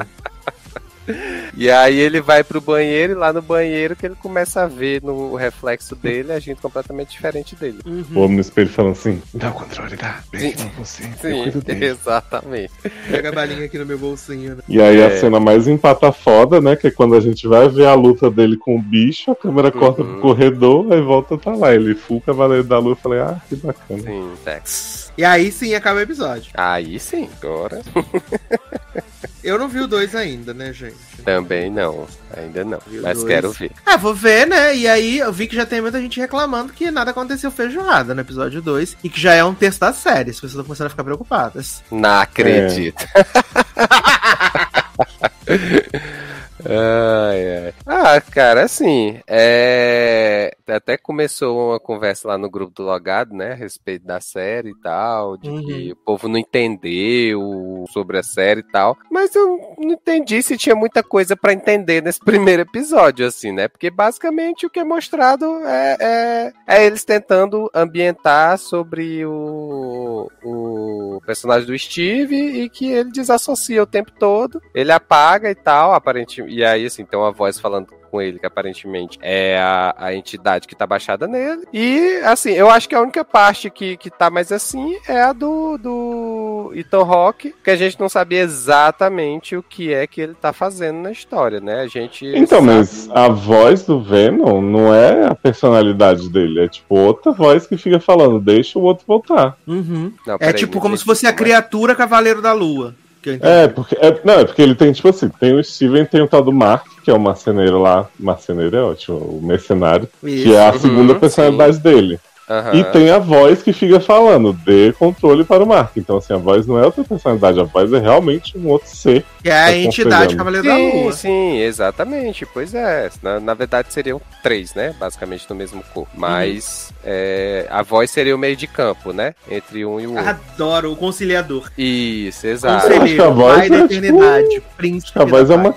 E 1.58 1.70
aí 1.72 1.98
ele 1.98 2.20
vai 2.20 2.44
pro 2.44 2.60
banheiro 2.60 3.14
e 3.14 3.16
lá 3.16 3.32
no 3.32 3.42
banheiro 3.42 3.96
que 3.96 4.06
ele 4.06 4.16
começa 4.16 4.64
a 4.64 4.68
ver 4.68 5.02
no 5.02 5.36
reflexo 5.36 5.96
dele 5.96 6.34
a 6.34 6.40
gente 6.40 6.62
completamente 6.62 7.12
diferente 7.12 7.56
dele. 7.56 7.80
O 8.14 8.20
homem 8.20 8.36
no 8.36 8.42
espelho 8.42 8.70
falando 8.70 8.92
assim: 8.92 9.22
dá 9.34 9.52
o 9.52 9.54
controle, 9.54 9.96
dá. 9.96 10.20
Beijo 10.32 10.58
Sim. 10.58 10.72
você. 10.78 11.04
Sim, 11.22 11.54
exatamente. 11.82 12.74
Pega 13.10 13.30
a 13.30 13.32
balinha 13.32 13.66
aqui 13.66 13.78
no 13.78 13.86
meu 13.86 13.98
bolsinho, 13.98 14.56
né? 14.56 14.64
E 14.68 14.82
aí 14.82 15.00
É. 15.00 15.06
a 15.06 15.18
cena 15.20 15.40
mais 15.40 15.66
empata 15.68 16.12
foda, 16.12 16.60
né? 16.60 16.76
Que 16.76 16.88
é 16.88 16.92
quando 16.92 17.16
a 17.16 17.22
gente 17.22 17.48
vai 17.48 17.70
ver 17.70 17.86
a 17.88 17.94
luta 17.94 18.30
dele 18.30 18.58
com 18.58 18.76
o 18.76 18.82
bicho, 18.82 19.32
a 19.32 19.36
câmera 19.36 19.72
corta 19.72 20.02
Uhum. 20.02 20.14
pro 20.14 20.22
corredor, 20.22 20.92
aí 20.92 21.00
volta 21.02 21.38
tá 21.38 21.56
lá. 21.56 21.74
Ele 21.74 21.96
full 21.96 22.20
Cavaleiro 22.20 22.66
da 22.66 22.80
Lua. 22.80 22.92
Eu 22.92 22.96
falei, 22.98 23.20
ah, 23.22 23.40
que 23.48 23.56
bacana. 23.56 24.02
Sim, 24.02 24.32
Tex. 24.44 25.14
E 25.18 25.24
aí 25.24 25.50
sim 25.54 25.74
acaba 25.74 26.00
o 26.00 26.02
episódio. 26.04 26.52
Aí 26.54 27.00
sim, 27.00 27.30
agora. 27.42 27.82
Eu 29.46 29.60
não 29.60 29.68
vi 29.68 29.80
o 29.80 29.88
2 29.88 30.16
ainda, 30.16 30.56
né, 30.56 30.74
gente? 30.74 30.96
Também 31.24 31.70
não, 31.70 32.08
ainda 32.36 32.66
não. 32.66 32.80
Viu 32.88 33.04
Mas 33.04 33.20
dois? 33.20 33.28
quero 33.28 33.52
ver. 33.52 33.72
Ah, 33.86 33.96
vou 33.96 34.12
ver, 34.12 34.48
né? 34.48 34.76
E 34.76 34.88
aí 34.88 35.20
eu 35.20 35.32
vi 35.32 35.46
que 35.46 35.56
já 35.56 35.68
tem 35.68 35.82
muita 35.82 36.02
gente 36.02 36.20
reclamando 36.20 36.74
que 36.74 36.90
nada 36.90 37.12
aconteceu 37.12 37.52
feijoada 37.52 38.16
no 38.16 38.22
episódio 38.22 38.60
2 38.60 38.98
e 39.04 39.10
que 39.10 39.22
já 39.22 39.36
é 39.36 39.44
um 39.44 39.54
texto 39.54 39.82
da 39.82 39.94
série. 39.94 40.32
As 40.32 40.38
pessoas 40.38 40.54
estão 40.54 40.66
começando 40.66 40.88
a 40.88 40.90
ficar 40.90 41.04
preocupadas. 41.04 41.84
Não 41.92 42.22
acredito. 42.22 43.06
Ai, 46.68 47.66
ai. 47.66 47.74
Ah, 47.86 48.20
cara, 48.22 48.64
assim, 48.64 49.20
é... 49.28 50.56
até 50.68 50.98
começou 50.98 51.70
uma 51.70 51.80
conversa 51.80 52.28
lá 52.30 52.38
no 52.38 52.50
grupo 52.50 52.74
do 52.74 52.84
Logado, 52.84 53.36
né, 53.36 53.52
a 53.52 53.56
respeito 53.56 54.06
da 54.06 54.20
série 54.20 54.70
e 54.72 54.82
tal, 54.82 55.38
de 55.38 55.50
Uhum. 55.50 55.64
que 55.64 55.92
o 55.92 55.96
povo 55.96 56.28
não 56.28 56.38
entendeu 56.40 57.86
sobre 57.90 58.18
a 58.18 58.24
série 58.24 58.62
e 58.62 58.72
tal, 58.72 58.98
mas 59.12 59.36
eu 59.36 59.76
não 59.78 59.92
entendi 59.94 60.42
se 60.42 60.58
tinha 60.58 60.76
muita 60.76 61.04
coisa 61.04 61.36
pra 61.36 61.54
entender 61.54 62.02
nesse 62.02 62.20
primeiro 62.26 62.64
episódio, 62.64 63.26
assim, 63.28 63.52
né, 63.52 63.68
porque 63.68 63.90
basicamente 63.90 64.66
o 64.66 64.70
que 64.70 64.80
é 64.80 64.84
mostrado 64.84 65.46
é, 65.66 65.98
é, 66.00 66.54
é 66.68 66.86
eles 66.86 67.04
tentando 67.06 67.70
ambientar 67.74 68.58
sobre 68.58 69.26
o, 69.26 70.30
o 70.44 71.22
personagem 71.26 71.68
do 71.68 71.78
Steve 71.78 72.36
e 72.36 72.70
que 72.70 72.92
ele 72.92 73.12
desassocia 73.12 73.84
o 73.84 73.88
tempo 73.88 74.12
todo, 74.18 74.62
ele 74.74 74.92
apaga 74.92 75.50
e 75.50 75.56
tal, 75.56 75.94
aparentemente, 75.94 76.55
e 76.58 76.64
aí 76.66 76.86
assim, 76.86 77.06
tem 77.06 77.20
uma 77.20 77.32
voz 77.32 77.60
falando 77.60 77.88
com 78.10 78.22
ele 78.22 78.40
que 78.40 78.46
aparentemente 78.46 79.18
é 79.22 79.58
a, 79.60 79.94
a 79.98 80.16
entidade 80.16 80.68
que 80.68 80.76
tá 80.76 80.88
baixada 80.88 81.28
nele, 81.28 81.66
e 81.74 82.18
assim, 82.24 82.52
eu 82.52 82.70
acho 82.70 82.88
que 82.88 82.96
a 82.96 83.02
única 83.02 83.26
parte 83.26 83.70
que, 83.70 83.98
que 83.98 84.10
tá 84.10 84.30
mais 84.30 84.52
assim 84.52 84.98
é 85.08 85.22
a 85.22 85.34
do, 85.34 85.78
do 85.78 86.72
Ethan 86.76 87.04
Rock, 87.04 87.54
que 87.64 87.70
a 87.72 87.76
gente 87.76 88.00
não 88.00 88.08
sabia 88.08 88.42
exatamente 88.42 89.56
o 89.56 89.64
que 89.64 89.94
é 89.94 90.06
que 90.08 90.22
ele 90.22 90.34
tá 90.34 90.54
fazendo 90.54 91.00
na 91.00 91.12
história, 91.12 91.60
né, 91.60 91.82
a 91.82 91.88
gente 91.88 92.26
Então, 92.26 92.60
sabe- 92.60 92.68
mas 92.68 93.10
a 93.12 93.28
voz 93.28 93.84
do 93.84 94.02
Venom 94.02 94.62
não 94.62 94.94
é 94.94 95.28
a 95.28 95.36
personalidade 95.36 96.30
dele, 96.30 96.62
é 96.62 96.68
tipo 96.68 96.96
outra 96.96 97.32
voz 97.32 97.66
que 97.68 97.78
fica 97.78 98.00
falando, 98.00 98.40
deixa 98.40 98.78
o 98.80 98.84
outro 98.84 99.06
voltar. 99.08 99.58
Uhum. 99.68 100.14
Não, 100.26 100.38
É 100.40 100.54
tipo 100.54 100.80
como 100.80 100.96
se 100.98 101.04
fosse 101.04 101.26
a 101.26 101.30
é. 101.30 101.34
criatura 101.34 101.96
Cavaleiro 101.96 102.42
da 102.42 102.54
Lua. 102.54 102.96
É, 103.40 103.68
porque. 103.68 103.96
É, 104.00 104.22
não, 104.24 104.34
é 104.40 104.46
porque 104.46 104.62
ele 104.62 104.76
tem, 104.76 104.92
tipo 104.92 105.10
assim, 105.10 105.30
tem 105.30 105.54
o 105.58 105.64
Steven, 105.64 106.06
tem 106.06 106.22
o 106.22 106.28
tal 106.28 106.44
do 106.44 106.52
Mark, 106.54 106.86
que 107.04 107.10
é 107.12 107.14
o 107.14 107.20
marceneiro 107.20 107.80
lá. 107.82 108.10
Marceneiro 108.20 108.76
é 108.76 108.82
ótimo, 108.82 109.18
o 109.18 109.42
mercenário, 109.42 110.10
que 110.42 110.54
é 110.54 110.68
a 110.68 110.72
Uhum, 110.72 110.80
segunda 110.80 111.16
personalidade 111.16 111.80
dele. 111.80 112.20
Aham. 112.50 112.76
E 112.76 112.84
tem 112.86 113.10
a 113.10 113.18
voz 113.18 113.64
que 113.64 113.74
fica 113.74 114.00
falando, 114.00 114.54
dê 114.54 114.94
controle 114.94 115.44
para 115.44 115.64
o 115.64 115.68
Mark. 115.68 115.92
Então, 115.98 116.18
assim, 116.18 116.34
a 116.34 116.38
voz 116.38 116.68
não 116.68 116.78
é 116.80 116.86
outra 116.86 117.04
personalidade, 117.04 117.60
a 117.60 117.64
voz 117.64 117.92
é 117.92 118.00
realmente 118.00 118.58
um 118.58 118.68
outro 118.68 118.88
ser. 118.88 119.26
Que 119.42 119.50
é 119.50 119.64
a 119.64 119.66
Tá 119.66 119.76
entidade. 119.76 120.36
Cavaleiro 120.36 120.68
da 120.68 120.76
Sim, 120.76 121.04
Lua. 121.04 121.12
sim, 121.14 121.58
exatamente. 121.58 122.46
Pois 122.46 122.74
é. 122.74 123.10
Na, 123.22 123.40
na 123.40 123.54
verdade 123.54 123.92
seriam 123.92 124.22
três, 124.44 124.74
né? 124.76 124.94
Basicamente 125.00 125.46
no 125.50 125.56
mesmo 125.56 125.84
corpo. 125.94 126.12
Mas 126.16 126.94
é, 127.04 127.68
a 127.70 127.82
voz 127.82 128.12
seria 128.12 128.36
o 128.36 128.40
meio 128.40 128.56
de 128.56 128.68
campo, 128.68 129.12
né? 129.12 129.34
Entre 129.50 129.86
um 129.86 130.00
e 130.00 130.08
o 130.08 130.12
outro. 130.16 130.30
Adoro 130.30 130.92
o 130.92 130.96
conciliador. 130.96 131.72
Isso, 131.78 132.46
exato. 132.48 132.88
Que 132.88 132.94
a 132.94 133.00
Conselheiro, 133.00 133.34
voz 133.34 133.58
pai 133.58 133.70
da 133.70 133.76
é 133.78 133.80
eternidade, 133.82 134.64
príncipe 134.78 135.20
A 135.20 135.26
voz 135.26 135.48
da 135.48 135.56
é 135.56 135.58
uma 135.58 135.74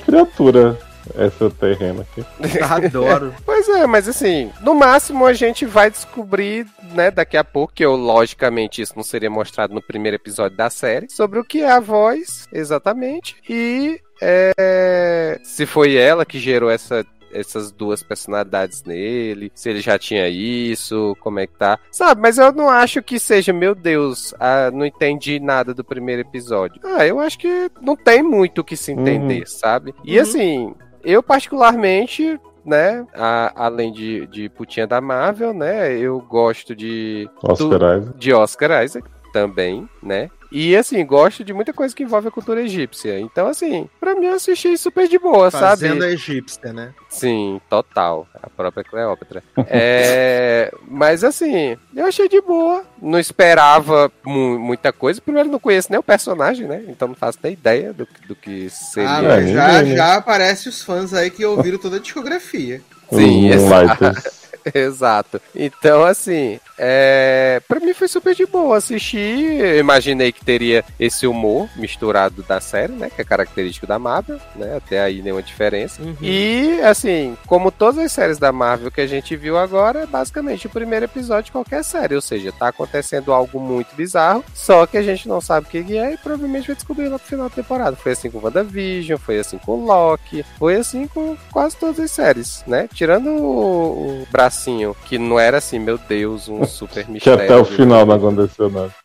paz. 1.09 1.15
criatura 1.15 1.27
extraterrena 1.27 2.03
aqui. 2.03 2.25
Adoro. 2.63 3.35
Pois 3.45 3.69
é, 3.69 3.87
mas 3.87 4.09
assim, 4.09 4.51
no 4.61 4.75
máximo 4.75 5.27
a 5.27 5.33
gente 5.33 5.65
vai 5.67 5.91
descobrir, 5.91 6.67
né, 6.95 7.11
daqui 7.11 7.37
a 7.37 7.45
pouco, 7.45 7.73
que 7.75 7.85
eu, 7.85 7.95
logicamente, 7.97 8.83
isso 8.83 8.95
não 8.97 9.03
seria 9.03 9.31
mostrado 9.31 9.75
no 9.75 9.83
primeiro 9.83 10.17
episódio 10.17 10.57
da 10.57 10.71
série, 10.71 11.11
sobre 11.11 11.39
o 11.39 11.45
que 11.45 11.63
é 11.63 11.71
a 11.71 11.81
voz, 11.81 12.47
exatamente, 12.53 13.37
e 13.49 14.01
é, 14.21 15.39
se 15.43 15.67
foi 15.67 15.97
ela 15.97 16.25
que 16.25 16.39
gerou 16.39 16.71
essa 16.71 17.05
essas 17.31 17.71
duas 17.71 18.03
personalidades 18.03 18.83
nele, 18.85 19.53
se 19.55 19.69
ele 19.69 19.81
já 19.83 19.99
tinha 19.99 20.27
isso, 20.31 21.15
como 21.21 21.39
é 21.39 21.47
que 21.47 21.53
tá. 21.59 21.79
Sabe, 21.93 22.23
mas 22.23 22.39
eu 22.39 22.51
não 22.53 22.71
acho 22.71 23.03
que 23.03 23.19
seja, 23.19 23.53
meu 23.53 23.75
Deus, 23.75 24.33
ah, 24.41 24.71
não 24.73 24.87
entendi 24.87 25.39
nada 25.39 25.75
do 25.75 25.85
primeiro 25.85 26.23
episódio. 26.23 26.81
Ah, 26.83 27.07
eu 27.07 27.21
acho 27.21 27.39
que 27.39 27.71
não 27.83 27.95
tem 27.95 28.23
muito 28.23 28.63
o 28.63 28.65
que 28.65 28.79
se 28.79 28.93
entender, 28.93 29.47
sabe? 29.47 29.95
E 30.03 30.17
Uhum. 30.17 30.23
assim, 30.23 30.75
eu 31.05 31.23
particularmente 31.23 32.39
né? 32.65 33.07
A- 33.15 33.53
além 33.65 33.91
de, 33.91 34.27
de 34.27 34.49
putinha 34.51 34.87
da 34.87 35.01
Marvel, 35.01 35.55
né? 35.55 35.97
Eu 35.97 36.21
gosto 36.21 36.77
de 36.77 37.27
Oscar 37.43 37.97
Isaac. 37.97 38.19
de 38.19 38.33
Oscar 38.35 38.85
Isaac 38.85 39.09
também, 39.43 39.89
né? 40.03 40.31
E 40.51 40.75
assim, 40.75 41.05
gosto 41.05 41.45
de 41.45 41.53
muita 41.53 41.75
coisa 41.75 41.95
que 41.95 42.03
envolve 42.03 42.29
a 42.29 42.31
cultura 42.31 42.63
egípcia. 42.63 43.21
Então, 43.21 43.49
assim, 43.49 43.87
pra 44.01 44.15
mim 44.15 44.27
eu 44.27 44.35
assisti 44.35 44.79
super 44.79 45.07
de 45.07 45.19
boa, 45.19 45.51
Fazenda 45.51 46.01
sabe? 46.01 46.15
egípcia, 46.15 46.73
né? 46.73 46.95
Sim, 47.11 47.61
total. 47.69 48.27
A 48.43 48.49
própria 48.49 48.83
Cleópatra. 48.83 49.43
é, 49.69 50.73
mas 50.89 51.23
assim, 51.23 51.77
eu 51.95 52.07
achei 52.07 52.31
de 52.31 52.41
boa. 52.41 52.83
Não 53.01 53.19
esperava 53.19 54.11
mu- 54.25 54.59
muita 54.59 54.91
coisa. 54.91 55.21
Primeiro, 55.21 55.51
não 55.51 55.59
conheço 55.59 55.89
nem 55.91 56.01
o 56.01 56.03
personagem, 56.03 56.67
né? 56.67 56.83
Então 56.89 57.09
não 57.09 57.15
faço 57.15 57.39
nem 57.43 57.53
ideia 57.53 57.93
do, 57.93 58.07
que- 58.07 58.27
do 58.27 58.35
que 58.35 58.71
seria. 58.71 59.11
Ah, 59.11 59.23
mas 59.23 59.51
já, 59.51 59.85
já 59.85 60.15
aparece 60.15 60.69
os 60.71 60.83
fãs 60.83 61.13
aí 61.13 61.31
que 61.31 61.45
ouviram 61.45 61.79
toda 61.79 61.97
a 61.97 62.01
discografia. 62.01 62.81
Sim, 63.13 63.49
Os 63.51 63.57
exato. 63.57 64.05
Exato. 64.75 65.41
Então, 65.55 66.05
assim, 66.05 66.61
é... 66.77 67.61
pra 67.67 67.81
mim 67.81 67.95
foi 67.95 68.09
super 68.09 68.35
de 68.35 68.47
boa 68.47 68.77
assistir. 68.77 69.61
Eu 69.61 69.79
imaginei 69.79 70.33
que 70.33 70.45
teria 70.45 70.85
esse 70.99 71.27
humor 71.27 71.69
misturado 71.77 72.43
da 72.43 72.61
série, 72.61 72.93
né? 72.93 73.11
Que 73.11 73.23
é 73.23 73.25
característico 73.25 73.87
da 73.87 73.99
Marvel, 73.99 74.39
né? 74.55 74.77
Até 74.77 75.01
aí 75.01 75.23
nenhuma 75.23 75.43
diferença. 75.43 76.03
Uhum. 76.03 76.17
E, 76.21 76.81
assim, 76.83 77.37
como 77.47 77.71
todas 77.71 77.99
as 77.99 78.13
séries 78.13 78.39
da 78.39 78.53
Marvel 78.53 78.91
que 78.91 79.01
a 79.01 79.07
gente 79.07 79.37
viu 79.37 79.59
agora, 79.59 80.01
é 80.01 80.07
basicamente 80.07 80.67
o 80.67 80.71
primeiro 80.71 81.05
episódio 81.05 81.47
de 81.47 81.53
qualquer 81.53 81.83
série. 81.85 82.15
Ou 82.15 82.21
seja, 82.21 82.53
tá 82.53 82.69
acontecendo 82.69 83.33
algo 83.33 83.61
muito 83.61 83.95
bizarro, 83.95 84.45
só 84.55 84.87
que 84.87 84.97
a 84.97 85.03
gente 85.03 85.29
não 85.29 85.41
sabe 85.41 85.67
o 85.67 85.71
que 85.71 85.97
é 85.97 86.15
e 86.15 86.19
provavelmente 86.19 86.69
vai 86.69 86.77
descobrir 86.77 87.09
lá 87.09 87.19
pro 87.19 87.29
final 87.29 87.49
da 87.49 87.55
temporada. 87.55 87.97
Foi 87.97 88.13
assim 88.13 88.31
com 88.31 88.39
WandaVision, 88.39 89.19
foi 89.19 89.39
assim 89.39 89.59
com 89.59 89.85
Loki, 89.85 90.45
foi 90.59 90.77
assim 90.77 91.07
com 91.07 91.37
quase 91.51 91.77
todas 91.77 92.01
as 92.01 92.11
séries, 92.11 92.63
né? 92.67 92.89
Tirando 92.93 93.29
o, 93.31 94.23
o 94.23 94.27
bracinho 94.31 94.58
comecinho, 94.59 94.97
que 95.07 95.19
não 95.19 95.39
era 95.39 95.59
assim, 95.59 95.79
meu 95.79 95.97
Deus, 95.97 96.49
um 96.49 96.65
super 96.67 97.05
Que 97.05 97.13
mistério. 97.13 97.45
até 97.45 97.57
o 97.57 97.65
final 97.65 98.05
não 98.05 98.15
aconteceu 98.17 98.69
nada. 98.69 98.93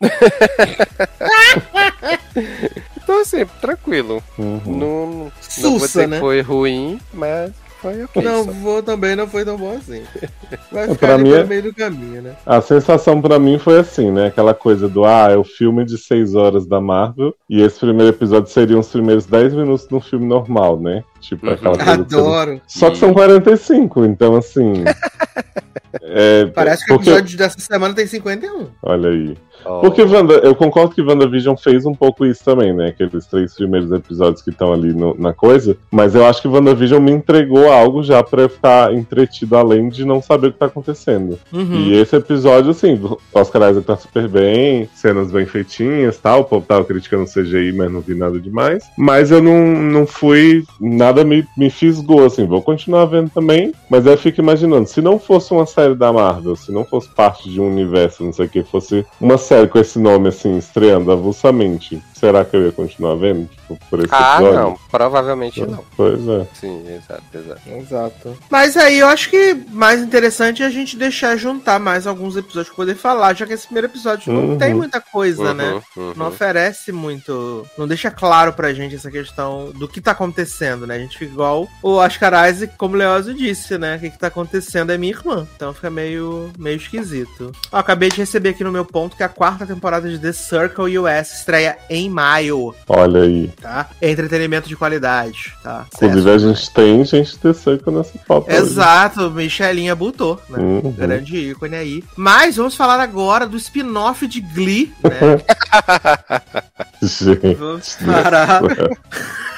Então, 2.96 3.20
assim, 3.20 3.44
tranquilo. 3.60 4.22
Uhum. 4.38 4.60
Não, 4.64 5.06
não 5.06 5.70
vou 5.70 5.78
Sussa, 5.78 5.86
dizer 5.86 6.08
né? 6.08 6.16
que 6.16 6.20
foi 6.20 6.40
ruim, 6.40 6.98
mas 7.12 7.52
foi 7.92 8.04
ok. 8.04 8.22
Não 8.22 8.44
só. 8.44 8.50
vou 8.50 8.82
também, 8.82 9.14
não 9.14 9.26
foi 9.26 9.44
tão 9.44 9.56
bom 9.56 9.76
assim. 9.76 10.02
Vai 10.72 10.88
ficar 10.88 10.96
pra 10.98 11.14
ali 11.14 11.22
mim 11.24 11.30
pelo 11.30 11.42
é- 11.42 11.46
meio 11.46 11.62
do 11.62 11.74
caminho, 11.74 12.22
né? 12.22 12.34
A 12.46 12.60
sensação 12.60 13.20
pra 13.20 13.38
mim 13.38 13.58
foi 13.58 13.78
assim, 13.78 14.10
né? 14.10 14.26
Aquela 14.28 14.54
coisa 14.54 14.88
do 14.88 15.04
ah, 15.04 15.28
é 15.30 15.36
o 15.36 15.44
filme 15.44 15.84
de 15.84 15.98
6 15.98 16.34
horas 16.34 16.66
da 16.66 16.80
Marvel 16.80 17.34
e 17.48 17.60
esse 17.62 17.78
primeiro 17.78 18.10
episódio 18.14 18.50
seriam 18.50 18.80
os 18.80 18.88
primeiros 18.88 19.26
10 19.26 19.52
minutos 19.54 19.86
de 19.86 19.94
um 19.94 20.00
filme 20.00 20.26
normal, 20.26 20.80
né? 20.80 21.04
Tipo, 21.20 21.46
Uhum. 21.46 21.52
aquela 21.52 21.76
coisa. 21.76 21.92
Adoro. 21.92 22.60
Só 22.66 22.90
que 22.90 22.96
são 22.98 23.12
45, 23.12 24.04
então 24.04 24.36
assim. 24.36 24.72
é, 26.02 26.46
Parece 26.46 26.84
que 26.84 26.92
o 26.92 26.96
porque- 26.96 27.10
episódio 27.10 27.38
dessa 27.38 27.58
semana 27.60 27.94
tem 27.94 28.06
51. 28.06 28.68
Olha 28.82 29.10
aí. 29.10 29.36
Oh, 29.64 29.80
Porque 29.80 30.02
Wanda, 30.02 30.34
eu 30.34 30.54
concordo 30.54 30.94
que 30.94 31.02
WandaVision 31.02 31.56
fez 31.56 31.86
um 31.86 31.94
pouco 31.94 32.24
isso 32.26 32.44
também, 32.44 32.72
né? 32.72 32.88
Aqueles 32.88 33.26
três 33.26 33.54
primeiros 33.54 33.90
episódios 33.92 34.42
que 34.42 34.50
estão 34.50 34.72
ali 34.72 34.92
no- 34.92 35.14
na 35.18 35.32
coisa. 35.32 35.76
Mas 35.90 36.14
eu 36.14 36.24
acho 36.26 36.42
que 36.42 36.48
WandaVision 36.48 37.02
me 37.02 37.12
entregou 37.12 37.70
algo 37.72 38.02
já 38.02 38.22
pra 38.22 38.42
eu 38.42 38.48
ficar 38.48 38.92
entretido 38.94 39.56
além 39.56 39.88
de 39.88 40.04
não 40.04 40.20
saber 40.20 40.48
o 40.48 40.52
que 40.52 40.58
tá 40.58 40.66
acontecendo. 40.66 41.38
Uhum. 41.52 41.74
E 41.76 41.94
esse 41.98 42.14
episódio, 42.16 42.70
assim, 42.70 43.00
Oscar 43.32 43.70
Isaac 43.70 43.86
tá 43.86 43.96
super 43.96 44.28
bem, 44.28 44.88
cenas 44.94 45.30
bem 45.30 45.46
feitinhas 45.46 46.18
tal. 46.18 46.40
O 46.40 46.44
povo 46.44 46.66
tava 46.66 46.84
criticando 46.84 47.24
o 47.24 47.26
CGI, 47.26 47.72
mas 47.72 47.90
não 47.90 48.00
vi 48.00 48.14
nada 48.14 48.38
demais. 48.38 48.84
Mas 48.98 49.30
eu 49.30 49.42
não, 49.42 49.64
não 49.66 50.06
fui. 50.06 50.64
Nada 50.80 51.24
me, 51.24 51.44
me 51.56 51.70
fisgou, 51.70 52.24
assim. 52.24 52.46
Vou 52.46 52.60
continuar 52.62 53.06
vendo 53.06 53.30
também. 53.30 53.72
Mas 53.90 54.04
eu 54.06 54.16
fico 54.18 54.40
imaginando, 54.40 54.86
se 54.88 55.00
não 55.00 55.18
fosse 55.18 55.52
uma 55.52 55.66
série 55.66 55.94
da 55.94 56.12
Marvel, 56.12 56.56
se 56.56 56.70
não 56.72 56.84
fosse 56.84 57.08
parte 57.08 57.48
de 57.48 57.60
um 57.60 57.68
universo, 57.70 58.24
não 58.24 58.32
sei 58.32 58.46
o 58.46 58.48
que, 58.48 58.62
fosse 58.62 59.04
uma 59.20 59.38
série 59.38 59.53
com 59.70 59.78
esse 59.78 59.98
nome, 59.98 60.28
assim, 60.28 60.56
estreando 60.56 61.10
avulsamente, 61.12 62.02
será 62.14 62.44
que 62.44 62.56
eu 62.56 62.66
ia 62.66 62.72
continuar 62.72 63.14
vendo? 63.14 63.48
Tipo, 63.64 63.78
por 63.88 63.98
esse 64.00 64.08
Ah, 64.12 64.34
episódio? 64.36 64.60
não. 64.60 64.78
Provavelmente 64.90 65.60
não. 65.66 65.84
Pois 65.96 66.20
é. 66.28 66.46
Sim, 66.54 66.84
exato, 66.86 67.22
exato. 67.34 67.60
Exato. 67.66 68.38
Mas 68.50 68.76
aí 68.76 68.98
eu 68.98 69.06
acho 69.08 69.30
que 69.30 69.54
mais 69.70 70.00
interessante 70.02 70.62
é 70.62 70.66
a 70.66 70.70
gente 70.70 70.96
deixar 70.96 71.36
juntar 71.36 71.78
mais 71.80 72.06
alguns 72.06 72.36
episódios 72.36 72.68
pra 72.68 72.76
poder 72.76 72.94
falar, 72.94 73.34
já 73.34 73.46
que 73.46 73.52
esse 73.52 73.66
primeiro 73.66 73.86
episódio 73.88 74.32
não 74.32 74.50
Uhum. 74.50 74.58
tem 74.58 74.74
muita 74.74 75.00
coisa, 75.00 75.42
Uhum, 75.42 75.54
né? 75.54 75.82
uhum. 75.96 76.12
Não 76.16 76.28
oferece 76.28 76.92
muito. 76.92 77.66
Não 77.78 77.88
deixa 77.88 78.10
claro 78.10 78.52
pra 78.52 78.72
gente 78.74 78.94
essa 78.94 79.10
questão 79.10 79.70
do 79.74 79.88
que 79.88 80.00
tá 80.00 80.10
acontecendo, 80.12 80.86
né? 80.86 80.96
A 80.96 80.98
gente 80.98 81.18
fica 81.18 81.32
igual 81.32 81.66
o 81.82 81.92
Oscar 81.96 82.48
Isaac, 82.50 82.74
como 82.76 82.94
o 82.94 82.98
Leózio 82.98 83.34
disse, 83.34 83.78
né? 83.78 83.96
O 83.96 84.00
que, 84.00 84.10
que 84.10 84.18
tá 84.18 84.26
acontecendo 84.26 84.92
é 84.92 84.98
minha 84.98 85.12
irmã. 85.12 85.46
Então 85.56 85.72
fica 85.72 85.90
meio, 85.90 86.50
meio 86.58 86.76
esquisito. 86.76 87.52
Ó, 87.72 87.78
acabei 87.78 88.08
de 88.10 88.16
receber 88.18 88.50
aqui 88.50 88.62
no 88.64 88.72
meu 88.72 88.84
ponto 88.84 89.16
que 89.16 89.22
a 89.22 89.28
quarta 89.28 89.66
temporada 89.66 90.08
de 90.08 90.18
The 90.18 90.32
Circle 90.32 90.98
US 90.98 91.32
estreia 91.38 91.76
em 91.88 92.10
maio, 92.10 92.74
Olha 92.88 93.22
aí. 93.22 93.50
Tá? 93.54 93.88
É 94.00 94.10
entretenimento 94.10 94.68
de 94.68 94.76
qualidade, 94.76 95.54
tá? 95.62 95.86
Inclusive, 96.02 96.30
a 96.30 96.38
gente 96.38 96.70
tem 96.72 97.04
gente 97.04 97.38
de 97.38 97.54
Circle 97.54 97.94
nessa 97.94 98.18
pauta. 98.26 98.50
hoje. 98.50 98.60
Exato, 98.62 99.30
Michelinha 99.30 99.94
Butou, 99.94 100.40
né? 100.48 100.58
Uhum. 100.58 100.92
Grande 100.92 101.50
ícone 101.50 101.76
aí. 101.76 102.04
Mas 102.16 102.56
vamos 102.56 102.74
falar 102.74 103.00
agora 103.00 103.46
do 103.46 103.56
spin-off 103.56 104.26
de 104.26 104.40
Glee, 104.40 104.92
né? 105.02 105.10
Gente. 107.02 107.54
vamos 107.54 107.96
parar 108.04 108.62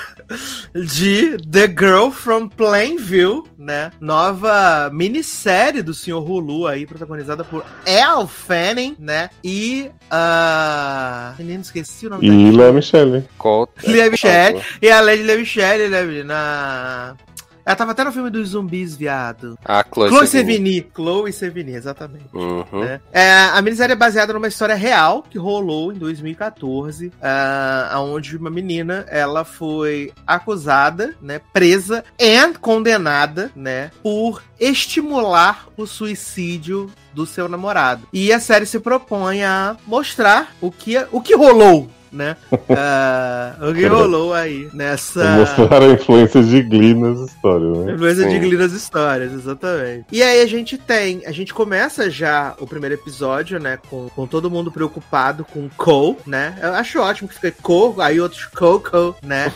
de 0.74 1.36
The 1.38 1.66
Girl 1.68 2.10
from 2.10 2.48
Plainville, 2.48 3.44
né? 3.58 3.90
Nova 4.00 4.90
minissérie 4.92 5.82
do 5.82 5.94
Sr. 5.94 6.18
Hulu 6.18 6.66
aí, 6.66 6.86
protagonizada 6.86 7.44
por 7.44 7.64
Elle 7.84 8.26
Fanning, 8.26 8.96
né? 8.98 9.30
E. 9.42 9.90
Uh... 10.10 11.36
Menino, 11.38 11.62
esqueci 11.62 12.06
o 12.06 12.10
nome 12.10 12.26
E 12.26 12.52
da 12.52 12.58
Léa 12.58 12.72
Michele. 12.72 13.24
Conta. 13.38 13.72
Lea 13.90 14.10
Michele. 14.10 14.62
E 14.80 14.90
a 14.90 15.00
Lady 15.00 15.22
Lea 15.22 15.36
Michele, 15.38 15.88
né? 15.88 16.24
Na... 16.24 17.16
Ela 17.66 17.74
tava 17.74 17.90
até 17.90 18.04
no 18.04 18.12
filme 18.12 18.30
dos 18.30 18.50
zumbis, 18.50 18.94
viado. 18.94 19.58
A 19.64 19.84
Chloe, 19.84 20.08
Chloe 20.08 20.26
Sevigny. 20.28 20.86
Chloe 20.94 21.32
Sevigny, 21.32 21.74
exatamente. 21.74 22.28
Uhum. 22.32 22.84
né? 22.84 23.00
É, 23.12 23.28
a 23.52 23.60
minissérie 23.60 23.92
é 23.92 23.96
baseada 23.96 24.32
numa 24.32 24.46
história 24.46 24.76
real 24.76 25.24
que 25.28 25.36
rolou 25.36 25.92
em 25.92 25.96
2014, 25.96 27.12
ah, 27.20 27.96
onde 27.98 28.36
uma 28.36 28.50
menina 28.50 29.04
ela 29.08 29.44
foi 29.44 30.12
acusada, 30.24 31.16
né, 31.20 31.40
presa 31.52 32.04
e 32.16 32.36
condenada, 32.60 33.50
né, 33.56 33.90
por 34.00 34.42
estimular 34.60 35.66
o 35.76 35.86
suicídio 35.86 36.88
do 37.12 37.26
seu 37.26 37.48
namorado. 37.48 38.06
E 38.12 38.32
a 38.32 38.38
série 38.38 38.66
se 38.66 38.78
propõe 38.78 39.42
a 39.42 39.76
mostrar 39.86 40.54
o 40.60 40.70
que 40.70 40.96
o 41.10 41.20
que 41.20 41.34
rolou. 41.34 41.90
Né? 42.12 42.36
Ah, 42.78 43.54
o 43.60 43.72
que 43.72 43.86
rolou 43.86 44.34
aí 44.34 44.68
nessa. 44.72 45.20
Pra 45.20 45.36
mostrar 45.36 45.82
a 45.82 45.92
influência 45.92 46.42
de 46.42 46.62
Glee 46.62 46.94
nas 46.94 47.18
histórias, 47.20 47.78
né? 47.78 47.94
Influência 47.94 48.24
de 48.24 48.30
Sim. 48.32 48.40
Glee 48.40 48.58
nas 48.58 48.72
histórias, 48.72 49.32
exatamente. 49.32 50.06
E 50.12 50.22
aí 50.22 50.42
a 50.42 50.46
gente 50.46 50.76
tem, 50.76 51.22
a 51.24 51.32
gente 51.32 51.54
começa 51.54 52.10
já 52.10 52.54
o 52.58 52.66
primeiro 52.66 52.94
episódio, 52.94 53.58
né, 53.58 53.78
com, 53.88 54.08
com 54.10 54.26
todo 54.26 54.50
mundo 54.50 54.70
preocupado 54.70 55.44
com 55.44 55.68
Cole, 55.76 56.16
né? 56.26 56.58
Eu 56.62 56.74
acho 56.74 57.00
ótimo 57.00 57.28
que 57.28 57.34
fica 57.34 57.52
Cole, 57.62 58.00
aí 58.00 58.20
outros 58.20 58.44
Coco, 58.46 59.16
né? 59.22 59.52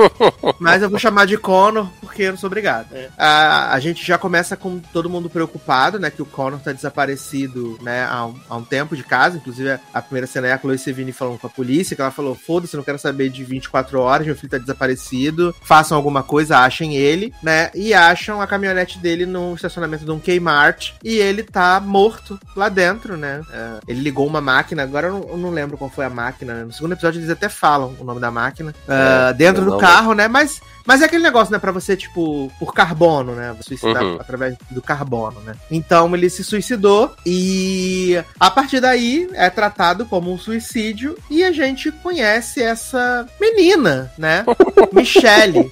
Mas 0.58 0.82
eu 0.82 0.90
vou 0.90 0.98
chamar 0.98 1.26
de 1.26 1.36
Connor 1.36 1.86
porque 2.00 2.22
eu 2.22 2.30
não 2.30 2.38
sou 2.38 2.46
obrigado. 2.46 2.88
A, 3.18 3.74
a 3.74 3.80
gente 3.80 4.06
já 4.06 4.16
começa 4.16 4.56
com 4.56 4.78
todo 4.78 5.10
mundo 5.10 5.28
preocupado, 5.28 5.98
né, 5.98 6.10
que 6.10 6.22
o 6.22 6.26
Connor 6.26 6.60
tá 6.60 6.72
desaparecido, 6.72 7.78
né, 7.82 8.06
há 8.08 8.26
um, 8.26 8.34
há 8.48 8.56
um 8.56 8.64
tempo 8.64 8.96
de 8.96 9.02
casa. 9.02 9.36
Inclusive, 9.36 9.78
a 9.92 10.02
primeira 10.02 10.26
cena 10.26 10.48
é 10.48 10.52
a 10.52 10.58
Chloe 10.58 10.78
Sevigny 10.78 11.12
falando 11.12 11.38
com 11.38 11.46
a 11.46 11.50
polícia, 11.50 11.93
que 11.94 12.02
ela 12.02 12.10
falou, 12.10 12.34
foda-se, 12.34 12.76
não 12.76 12.82
quero 12.84 12.98
saber 12.98 13.30
de 13.30 13.44
24 13.44 14.00
horas, 14.00 14.26
meu 14.26 14.36
filho 14.36 14.50
tá 14.50 14.58
desaparecido, 14.58 15.54
façam 15.62 15.96
alguma 15.96 16.22
coisa, 16.22 16.58
achem 16.58 16.96
ele, 16.96 17.32
né, 17.42 17.70
e 17.74 17.94
acham 17.94 18.40
a 18.40 18.46
caminhonete 18.46 18.98
dele 18.98 19.26
no 19.26 19.54
estacionamento 19.54 20.04
de 20.04 20.10
um 20.10 20.20
Kmart, 20.20 20.92
e 21.02 21.16
ele 21.16 21.42
tá 21.42 21.80
morto 21.80 22.38
lá 22.56 22.68
dentro, 22.68 23.16
né. 23.16 23.42
É, 23.52 23.80
ele 23.88 24.00
ligou 24.00 24.26
uma 24.26 24.40
máquina, 24.40 24.82
agora 24.82 25.08
eu 25.08 25.12
não, 25.12 25.28
eu 25.30 25.36
não 25.36 25.50
lembro 25.50 25.76
qual 25.76 25.90
foi 25.90 26.04
a 26.04 26.10
máquina, 26.10 26.54
né? 26.54 26.64
no 26.64 26.72
segundo 26.72 26.92
episódio 26.92 27.18
eles 27.18 27.30
até 27.30 27.48
falam 27.48 27.94
o 27.98 28.04
nome 28.04 28.20
da 28.20 28.30
máquina, 28.30 28.74
É, 28.88 29.28
ah, 29.28 29.32
dentro 29.32 29.64
do 29.64 29.72
não 29.72 29.78
carro, 29.78 30.14
né, 30.14 30.28
mas 30.28 30.60
mas 30.86 31.02
é 31.02 31.06
aquele 31.06 31.22
negócio, 31.22 31.52
né, 31.52 31.58
pra 31.58 31.72
você, 31.72 31.96
tipo, 31.96 32.50
por 32.58 32.72
carbono, 32.74 33.34
né? 33.34 33.54
Suicidar 33.60 34.02
Uhum. 34.02 34.16
através 34.20 34.56
do 34.70 34.82
carbono, 34.82 35.40
né? 35.40 35.54
Então 35.70 36.14
ele 36.14 36.28
se 36.28 36.44
suicidou 36.44 37.14
e 37.24 38.22
a 38.38 38.50
partir 38.50 38.80
daí 38.80 39.28
é 39.32 39.48
tratado 39.50 40.04
como 40.06 40.32
um 40.32 40.38
suicídio 40.38 41.16
e 41.30 41.42
a 41.42 41.52
gente 41.52 41.90
conhece 41.90 42.62
essa 42.62 43.26
menina, 43.40 44.12
né? 44.18 44.44
Michelle. 44.92 45.70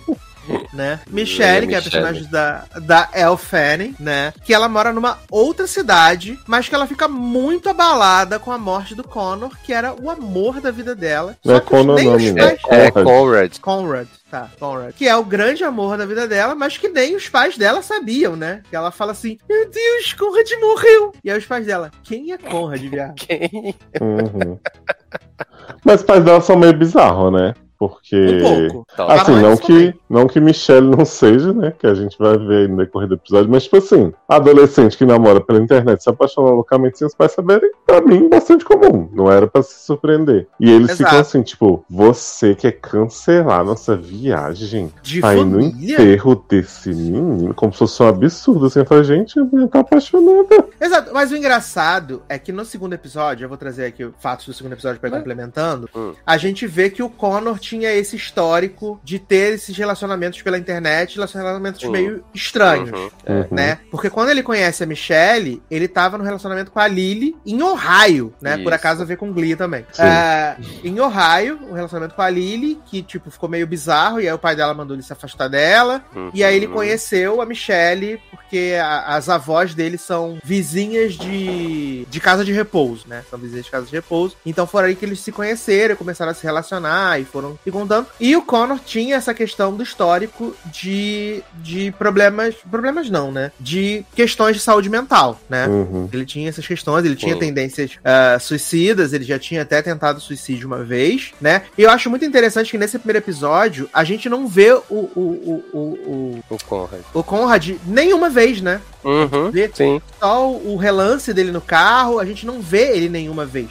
Né? 0.72 1.00
Michelle, 1.08 1.66
que 1.66 1.74
é 1.74 1.78
a 1.78 1.82
personagem 1.82 2.24
da, 2.30 2.64
da 2.80 3.08
Elle 3.12 3.36
Fanning, 3.36 3.94
né? 4.00 4.32
Que 4.42 4.54
ela 4.54 4.68
mora 4.70 4.90
numa 4.90 5.18
outra 5.30 5.66
cidade, 5.66 6.38
mas 6.46 6.66
que 6.66 6.74
ela 6.74 6.86
fica 6.86 7.06
muito 7.06 7.68
abalada 7.68 8.38
com 8.38 8.50
a 8.50 8.56
morte 8.56 8.94
do 8.94 9.04
Connor, 9.04 9.50
que 9.62 9.72
era 9.72 9.94
o 9.94 10.10
amor 10.10 10.60
da 10.62 10.70
vida 10.70 10.94
dela. 10.94 11.36
Não 11.44 11.54
é 11.56 11.58
Só 11.58 11.64
Connor, 11.66 11.96
nem 11.96 12.06
não, 12.06 12.12
pais- 12.46 12.60
É 12.70 12.90
Conrad. 12.90 13.04
Conrad. 13.04 13.58
Conrad, 13.60 14.06
tá, 14.30 14.48
Conrad. 14.58 14.94
Que 14.94 15.06
é 15.06 15.14
o 15.14 15.24
grande 15.24 15.62
amor 15.62 15.98
da 15.98 16.06
vida 16.06 16.26
dela, 16.26 16.54
mas 16.54 16.78
que 16.78 16.88
nem 16.88 17.14
os 17.14 17.28
pais 17.28 17.58
dela 17.58 17.82
sabiam, 17.82 18.34
né? 18.34 18.62
Que 18.70 18.74
ela 18.76 18.90
fala 18.90 19.12
assim: 19.12 19.36
Meu 19.48 19.68
Deus, 19.70 20.14
Conrad 20.14 20.48
morreu. 20.60 21.12
E 21.22 21.30
aí 21.30 21.38
os 21.38 21.44
pais 21.46 21.66
dela: 21.66 21.90
Quem 22.02 22.32
é 22.32 22.38
Conrad, 22.38 22.80
viado? 22.80 23.14
Quem? 23.20 23.74
Uhum. 24.00 24.58
Mas 25.84 26.00
os 26.00 26.06
pais 26.06 26.24
dela 26.24 26.40
são 26.40 26.56
meio 26.56 26.72
bizarros, 26.72 27.32
né? 27.32 27.54
Porque. 27.88 28.16
Um 28.16 28.68
pouco. 28.68 28.86
Assim, 29.10 29.32
não 29.40 29.56
também. 29.56 29.92
que, 29.92 29.98
não 30.08 30.26
que 30.26 30.40
Michelle 30.40 30.86
não 30.88 31.04
seja, 31.04 31.52
né? 31.52 31.72
Que 31.76 31.86
a 31.86 31.94
gente 31.94 32.16
vai 32.18 32.36
ver 32.38 32.62
aí 32.62 32.68
no 32.68 32.76
decorrer 32.76 33.08
do 33.08 33.14
episódio, 33.14 33.50
mas, 33.50 33.64
tipo 33.64 33.78
assim, 33.78 34.12
adolescente 34.28 34.96
que 34.96 35.04
namora 35.04 35.40
pela 35.40 35.58
internet 35.58 36.02
se 36.02 36.08
apaixona 36.10 36.50
loucamente 36.50 36.98
sem 36.98 37.06
os 37.06 37.14
pais 37.14 37.32
saberem, 37.32 37.70
pra 37.86 38.00
mim, 38.00 38.28
bastante 38.28 38.64
comum. 38.64 39.08
Não 39.12 39.30
era 39.30 39.46
pra 39.46 39.62
se 39.62 39.84
surpreender. 39.84 40.46
E 40.60 40.70
eles 40.70 40.90
Exato. 40.90 41.04
ficam 41.04 41.20
assim, 41.20 41.42
tipo, 41.42 41.84
você 41.90 42.54
quer 42.54 42.72
cancelar 42.72 43.64
nossa 43.64 43.96
viagem 43.96 44.92
De 45.02 45.24
aí 45.24 45.44
no 45.44 45.60
enterro 45.60 46.44
desse 46.48 46.90
menino, 46.90 47.54
como 47.54 47.72
se 47.72 47.78
fosse 47.80 48.02
um 48.02 48.06
absurdo, 48.08 48.66
assim, 48.66 48.78
eu 48.80 48.86
falo, 48.86 49.02
gente, 49.04 49.38
a 49.38 49.44
menina 49.44 49.68
tá 49.68 49.80
apaixonada. 49.80 50.66
Exato, 50.80 51.10
mas 51.12 51.32
o 51.32 51.36
engraçado 51.36 52.22
é 52.28 52.38
que 52.38 52.52
no 52.52 52.64
segundo 52.64 52.92
episódio, 52.92 53.44
eu 53.44 53.48
vou 53.48 53.58
trazer 53.58 53.86
aqui 53.86 54.04
os 54.04 54.12
fatos 54.18 54.46
do 54.46 54.52
segundo 54.52 54.72
episódio 54.72 55.00
pra 55.00 55.08
ir 55.08 55.12
complementando, 55.12 55.88
Hum. 55.94 56.12
a 56.26 56.36
gente 56.36 56.66
vê 56.66 56.90
que 56.90 57.02
o 57.02 57.08
Connor 57.08 57.58
tinha 57.58 57.71
esse 57.80 58.16
histórico 58.16 59.00
de 59.02 59.18
ter 59.18 59.54
esses 59.54 59.76
relacionamentos 59.76 60.40
pela 60.42 60.58
internet, 60.58 61.14
relacionamentos 61.14 61.82
Hum. 61.84 61.90
meio 61.90 62.24
estranhos. 62.34 62.90
Uhum. 62.90 63.10
Uhum. 63.28 63.46
né? 63.50 63.78
Porque 63.90 64.10
quando 64.10 64.30
ele 64.30 64.42
conhece 64.42 64.82
a 64.82 64.86
Michelle, 64.86 65.62
ele 65.70 65.88
tava 65.88 66.18
no 66.18 66.24
relacionamento 66.24 66.70
com 66.70 66.78
a 66.80 66.86
Lily 66.88 67.34
em 67.46 67.62
Ohio, 67.62 68.34
né? 68.40 68.56
Por 68.56 68.64
Isso. 68.66 68.74
acaso 68.74 69.02
a 69.02 69.04
ver 69.04 69.16
com 69.16 69.32
Glee 69.32 69.56
também. 69.56 69.84
É, 69.98 70.56
em 70.84 70.98
Ohio, 71.00 71.58
o 71.70 71.72
relacionamento 71.74 72.14
com 72.14 72.22
a 72.22 72.28
Lily, 72.30 72.78
que 72.86 73.02
tipo 73.02 73.30
ficou 73.30 73.48
meio 73.48 73.66
bizarro, 73.66 74.20
e 74.20 74.28
aí 74.28 74.32
o 74.34 74.38
pai 74.38 74.54
dela 74.56 74.74
mandou 74.74 74.94
ele 74.94 75.02
se 75.02 75.12
afastar 75.12 75.48
dela. 75.48 76.04
Uhum. 76.14 76.30
E 76.34 76.42
aí 76.44 76.56
ele 76.56 76.66
conheceu 76.68 77.40
a 77.40 77.46
Michelle, 77.46 78.20
porque 78.30 78.42
porque 78.52 78.74
a- 78.78 79.16
as 79.16 79.30
avós 79.30 79.74
dele 79.74 79.96
são 79.96 80.38
vizinhas 80.44 81.14
de, 81.14 82.04
de 82.10 82.20
casa 82.20 82.44
de 82.44 82.52
repouso, 82.52 83.04
né? 83.08 83.24
São 83.30 83.38
vizinhas 83.38 83.64
de 83.64 83.70
casa 83.70 83.86
de 83.86 83.92
repouso. 83.92 84.36
Então 84.44 84.66
foram 84.66 84.88
aí 84.88 84.94
que 84.94 85.06
eles 85.06 85.20
se 85.20 85.32
conheceram, 85.32 85.96
começaram 85.96 86.32
a 86.32 86.34
se 86.34 86.42
relacionar 86.42 87.18
e 87.18 87.24
foram 87.24 87.58
se 87.64 87.70
contando. 87.70 88.06
E 88.20 88.36
o 88.36 88.42
Connor 88.42 88.78
tinha 88.84 89.16
essa 89.16 89.32
questão 89.32 89.74
do 89.74 89.82
histórico 89.82 90.54
de, 90.66 91.42
de 91.54 91.92
problemas. 91.92 92.54
Problemas 92.70 93.08
não, 93.08 93.30
né? 93.30 93.52
De 93.58 94.04
questões 94.14 94.56
de 94.56 94.62
saúde 94.62 94.88
mental, 94.88 95.40
né? 95.48 95.66
Uhum. 95.66 96.08
Ele 96.12 96.24
tinha 96.24 96.48
essas 96.48 96.66
questões, 96.66 97.04
ele 97.04 97.16
tinha 97.16 97.34
Sim. 97.34 97.40
tendências 97.40 97.92
ah, 98.04 98.38
suicidas, 98.40 99.12
ele 99.12 99.24
já 99.24 99.38
tinha 99.38 99.62
até 99.62 99.80
tentado 99.82 100.20
suicídio 100.20 100.66
uma 100.66 100.82
vez, 100.82 101.32
né? 101.40 101.62
E 101.76 101.82
eu 101.82 101.90
acho 101.90 102.10
muito 102.10 102.24
interessante 102.24 102.70
que 102.70 102.78
nesse 102.78 102.98
primeiro 102.98 103.18
episódio 103.18 103.88
a 103.92 104.04
gente 104.04 104.28
não 104.28 104.46
vê 104.46 104.72
o, 104.72 104.82
o, 104.90 105.10
o, 105.14 105.64
o, 105.72 105.78
o, 105.78 106.44
O 106.50 106.58
Conrad. 106.64 107.00
o 107.14 107.22
Conrad 107.22 107.70
nenhuma 107.86 108.28
vez, 108.28 108.60
né? 108.60 108.80
Uhum. 109.04 109.50
Vê 109.50 109.70
Sim. 109.72 110.00
só 110.20 110.50
o, 110.50 110.74
o 110.74 110.76
relance 110.76 111.32
dele 111.32 111.50
no 111.50 111.60
carro, 111.60 112.18
a 112.18 112.24
gente 112.24 112.46
não 112.46 112.60
vê 112.60 112.96
ele 112.96 113.08
nenhuma 113.08 113.44
vez. 113.44 113.70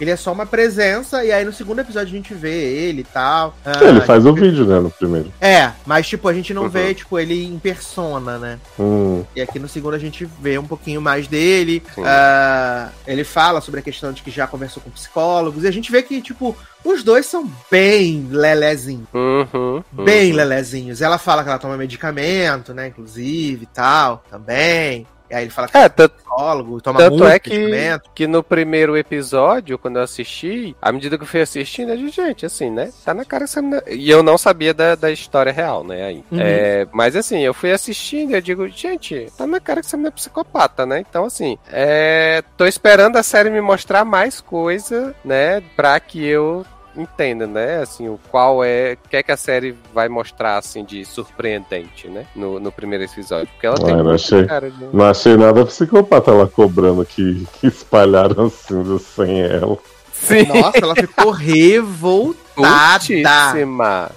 Ele 0.00 0.10
é 0.10 0.16
só 0.16 0.32
uma 0.32 0.44
presença, 0.46 1.24
e 1.24 1.30
aí 1.32 1.44
no 1.44 1.52
segundo 1.52 1.78
episódio 1.80 2.12
a 2.12 2.16
gente 2.16 2.34
vê 2.34 2.52
ele 2.52 3.00
e 3.02 3.04
tal. 3.04 3.56
Ah, 3.64 3.72
Ele 3.84 4.00
faz 4.00 4.24
a 4.26 4.30
o 4.30 4.32
gente 4.34 4.40
vê- 4.40 4.50
vídeo, 4.50 4.66
né, 4.66 4.80
no 4.80 4.90
primeiro. 4.90 5.32
É, 5.40 5.70
mas 5.86 6.06
tipo, 6.08 6.28
a 6.28 6.32
gente 6.32 6.52
não 6.52 6.62
Uhum. 6.64 6.68
vê, 6.68 6.94
tipo, 6.94 7.18
ele 7.18 7.44
em 7.44 7.58
persona, 7.58 8.38
né? 8.38 8.58
Hum. 8.78 9.24
E 9.36 9.40
aqui 9.40 9.58
no 9.58 9.68
segundo 9.68 9.94
a 9.94 9.98
gente 9.98 10.24
vê 10.40 10.58
um 10.58 10.66
pouquinho 10.66 11.00
mais 11.00 11.26
dele. 11.28 11.82
Ah, 12.04 12.88
ele 13.06 13.24
fala 13.24 13.60
sobre 13.60 13.80
a 13.80 13.82
questão 13.82 14.12
de 14.12 14.22
que 14.22 14.30
já 14.30 14.46
conversou 14.46 14.82
com 14.82 14.90
psicólogos. 14.90 15.64
E 15.64 15.68
a 15.68 15.70
gente 15.72 15.90
vê 15.92 16.02
que, 16.02 16.20
tipo, 16.20 16.56
os 16.84 17.02
dois 17.02 17.26
são 17.26 17.50
bem 17.70 18.26
lelezinhos. 18.30 19.06
Uhum. 19.14 19.82
Bem 19.92 20.30
uhum. 20.30 20.36
lelezinhos. 20.36 21.00
Ela 21.00 21.18
fala 21.18 21.42
que 21.42 21.48
ela 21.48 21.58
toma 21.58 21.76
medicamento, 21.76 22.74
né? 22.74 22.88
Inclusive 22.88 23.62
e 23.62 23.66
tal. 23.66 24.22
Também. 24.30 25.06
E 25.30 25.34
aí 25.34 25.44
ele 25.44 25.50
fala 25.50 25.68
que 25.68 25.76
É, 25.76 25.82
é 25.82 25.88
tanto, 25.88 26.16
psicólogo, 26.16 26.80
toma 26.80 26.98
tanto 26.98 27.18
muito 27.18 27.26
é 27.26 27.38
que, 27.38 27.50
medicamento. 27.50 28.10
que 28.14 28.26
no 28.26 28.42
primeiro 28.42 28.96
episódio, 28.96 29.78
quando 29.78 29.96
eu 29.96 30.02
assisti, 30.02 30.76
à 30.80 30.92
medida 30.92 31.16
que 31.16 31.24
eu 31.24 31.28
fui 31.28 31.40
assistindo, 31.40 31.90
eu 31.90 31.96
disse, 31.96 32.12
gente, 32.12 32.46
assim, 32.46 32.70
né? 32.70 32.90
Tá 33.04 33.14
na 33.14 33.24
cara 33.24 33.44
essa 33.44 33.62
menina... 33.62 33.82
E 33.88 34.10
eu 34.10 34.22
não 34.22 34.36
sabia 34.36 34.74
da, 34.74 34.94
da 34.94 35.10
história 35.10 35.52
real, 35.52 35.82
né? 35.84 36.04
Aí. 36.04 36.24
Uhum. 36.30 36.38
É, 36.40 36.86
mas 36.92 37.16
assim, 37.16 37.40
eu 37.40 37.54
fui 37.54 37.72
assistindo 37.72 38.30
e 38.30 38.34
eu 38.34 38.40
digo, 38.40 38.68
gente, 38.68 39.26
tá 39.36 39.46
na 39.46 39.60
cara 39.60 39.80
que 39.80 39.86
essa 39.86 39.96
menina 39.96 40.08
é 40.08 40.12
psicopata, 40.12 40.84
né? 40.84 41.00
Então, 41.00 41.24
assim, 41.24 41.58
é, 41.72 42.42
tô 42.56 42.66
esperando 42.66 43.16
a 43.16 43.22
série 43.22 43.50
me 43.50 43.60
mostrar 43.60 44.04
mais 44.04 44.40
coisa, 44.40 45.14
né? 45.24 45.62
Pra 45.74 45.98
que 46.00 46.24
eu 46.24 46.64
entenda, 46.96 47.46
né? 47.46 47.78
Assim, 47.82 48.08
o 48.08 48.18
qual 48.30 48.62
é. 48.64 48.96
O 49.04 49.08
que 49.08 49.16
é 49.16 49.22
que 49.22 49.32
a 49.32 49.36
série 49.36 49.76
vai 49.92 50.08
mostrar, 50.08 50.58
assim, 50.58 50.84
de 50.84 51.04
surpreendente, 51.04 52.08
né? 52.08 52.26
No, 52.34 52.58
no 52.60 52.70
primeiro 52.72 53.04
episódio. 53.04 53.48
Porque 53.52 53.66
ela 53.66 53.76
Ah, 53.80 53.84
tem 53.84 53.94
muito 53.96 54.10
achei- 54.10 54.46
cara 54.46 54.70
de. 54.70 54.84
Não 54.92 55.04
achei 55.04 55.36
nada 55.36 55.64
psicopata 55.66 56.30
ela 56.30 56.46
cobrando 56.46 57.04
que, 57.04 57.46
que 57.60 57.66
espalharam 57.66 58.46
assim 58.46 58.98
sem 58.98 59.40
ela. 59.42 59.76
Sim. 60.12 60.46
Nossa, 60.46 60.78
ela 60.80 60.94
ficou 60.94 61.30
revoltada. 61.32 62.98
Putíssima. 62.98 64.10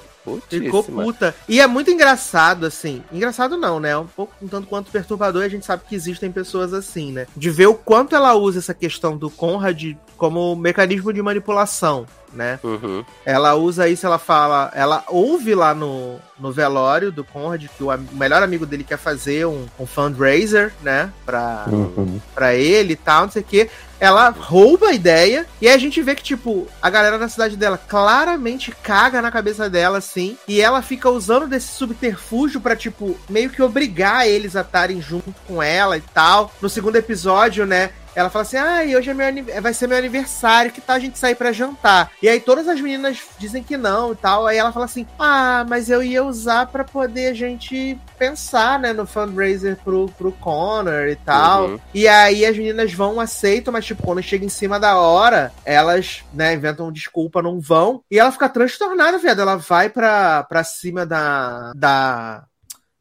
Ficou 0.50 0.84
Putíssima. 0.84 1.04
puta. 1.04 1.36
E 1.48 1.62
é 1.62 1.68
muito 1.68 1.90
engraçado, 1.90 2.66
assim. 2.66 3.02
Engraçado 3.14 3.56
não, 3.58 3.80
né? 3.80 3.98
Um 3.98 4.08
pouco 4.08 4.34
um 4.42 4.48
tanto 4.48 4.68
quanto 4.68 4.92
perturbador, 4.92 5.42
e 5.42 5.46
a 5.46 5.50
gente 5.50 5.66
sabe 5.66 5.84
que 5.88 5.96
existem 5.96 6.30
pessoas 6.32 6.74
assim, 6.74 7.14
né? 7.14 7.28
De 7.36 7.50
ver 7.50 7.68
o 7.68 7.74
quanto 7.74 8.14
ela 8.14 8.34
usa 8.36 8.60
essa 8.60 8.74
questão 8.74 9.16
do 9.18 9.30
Conrad 9.30 9.96
como 10.18 10.54
mecanismo 10.56 11.14
de 11.14 11.22
manipulação, 11.22 12.06
né? 12.34 12.60
Uhum. 12.64 13.04
Ela 13.26 13.56
usa 13.56 13.88
isso, 13.88 14.06
ela 14.06 14.20
fala. 14.20 14.72
Ela 14.76 15.04
ouve 15.08 15.56
lá 15.56 15.74
no, 15.74 16.20
no 16.40 16.52
velório 16.52 17.12
do 17.12 17.24
Conrad 17.24 17.66
que 17.76 17.84
o, 17.84 17.90
o 17.94 18.16
melhor 18.16 18.44
amigo 18.44 18.66
dele 18.66 18.84
quer 18.84 18.98
fazer 18.98 19.46
um, 19.46 19.66
um 19.80 19.86
fundraiser, 19.86 20.74
né? 20.82 21.12
Pra, 21.26 21.66
Uhum. 21.68 22.20
pra 22.34 22.54
ele 22.56 22.94
e 22.94 22.96
tal, 22.98 23.24
não 23.26 23.32
sei 23.32 23.42
o 23.42 23.46
quê. 23.46 23.70
Ela 24.00 24.30
rouba 24.30 24.90
a 24.90 24.94
ideia 24.94 25.48
e 25.60 25.68
aí 25.68 25.74
a 25.74 25.78
gente 25.80 26.00
vê 26.04 26.14
que, 26.14 26.22
tipo, 26.22 26.68
a 26.80 26.88
galera 26.90 27.18
da 27.18 27.28
cidade 27.28 27.58
dela 27.58 27.80
claramente 27.80 28.72
caga 28.84 29.24
na 29.24 29.32
cabeça 29.32 29.68
dela, 29.70 29.98
assim, 29.98 30.38
e 30.48 30.62
ela 30.62 30.84
fica 30.84 31.10
usando 31.10 31.48
desse 31.48 31.70
subterfúgio 31.70 32.62
pra, 32.62 32.76
tipo, 32.76 33.18
meio 33.28 33.50
que 33.50 33.62
obrigar 33.62 34.28
eles 34.28 34.56
a 34.56 34.62
estarem 34.62 35.02
junto 35.02 35.34
com 35.48 35.64
ela 35.64 35.98
e 35.98 36.02
tal. 36.02 36.52
No 36.62 36.70
segundo 36.70 36.96
episódio, 36.96 37.66
né? 37.66 37.90
Ela 38.18 38.32
fala 38.32 38.42
assim: 38.42 38.58
ah, 38.58 38.98
hoje 38.98 39.12
é 39.12 39.14
meu, 39.14 39.62
vai 39.62 39.72
ser 39.76 39.88
meu 39.88 39.96
aniversário, 39.96 40.72
que 40.72 40.82
tal 40.82 40.96
a 40.96 41.00
gente 41.00 41.20
sair 41.20 41.36
pra 41.36 41.52
jantar? 41.52 42.12
E 42.20 42.28
aí 42.28 42.40
todas 42.40 42.68
as 42.68 42.82
meninas 42.82 43.20
dizem 43.38 43.62
que 43.62 43.78
não 43.78 44.12
e 44.12 44.16
tal. 44.16 44.48
Aí 44.48 44.58
ela 44.58 44.72
fala 44.72 44.86
assim: 44.86 45.06
ah, 45.20 45.64
mas 45.70 45.88
eu 45.88 46.02
ia 46.02 46.24
usar 46.24 46.66
pra 46.66 46.84
poder 46.84 47.28
a 47.28 47.34
gente 47.36 47.96
pensar, 48.18 48.80
né, 48.80 48.92
no 48.92 49.06
fundraiser 49.06 49.78
pro, 49.84 50.08
pro 50.18 50.32
Connor 50.32 51.08
e 51.10 51.16
tal. 51.18 51.68
Uhum. 51.68 51.80
E 51.94 52.08
aí 52.08 52.44
as 52.44 52.58
meninas 52.58 52.92
vão, 52.92 53.20
aceitam, 53.20 53.72
mas 53.72 53.86
tipo, 53.86 54.02
quando 54.02 54.24
chega 54.24 54.44
em 54.44 54.50
cima 54.50 54.80
da 54.80 54.98
hora, 54.98 55.54
elas, 55.64 56.24
né, 56.34 56.56
inventam 56.56 56.92
desculpa, 56.92 57.44
não 57.44 57.60
vão. 57.60 58.02
E 58.10 58.18
ela 58.18 58.32
fica 58.32 58.50
transtornada, 58.50 59.20
viado. 59.20 59.42
Ela 59.42 59.58
vai 59.58 59.90
pra, 59.90 60.44
pra 60.44 60.64
cima 60.64 61.06
da. 61.06 61.72
da 61.76 62.46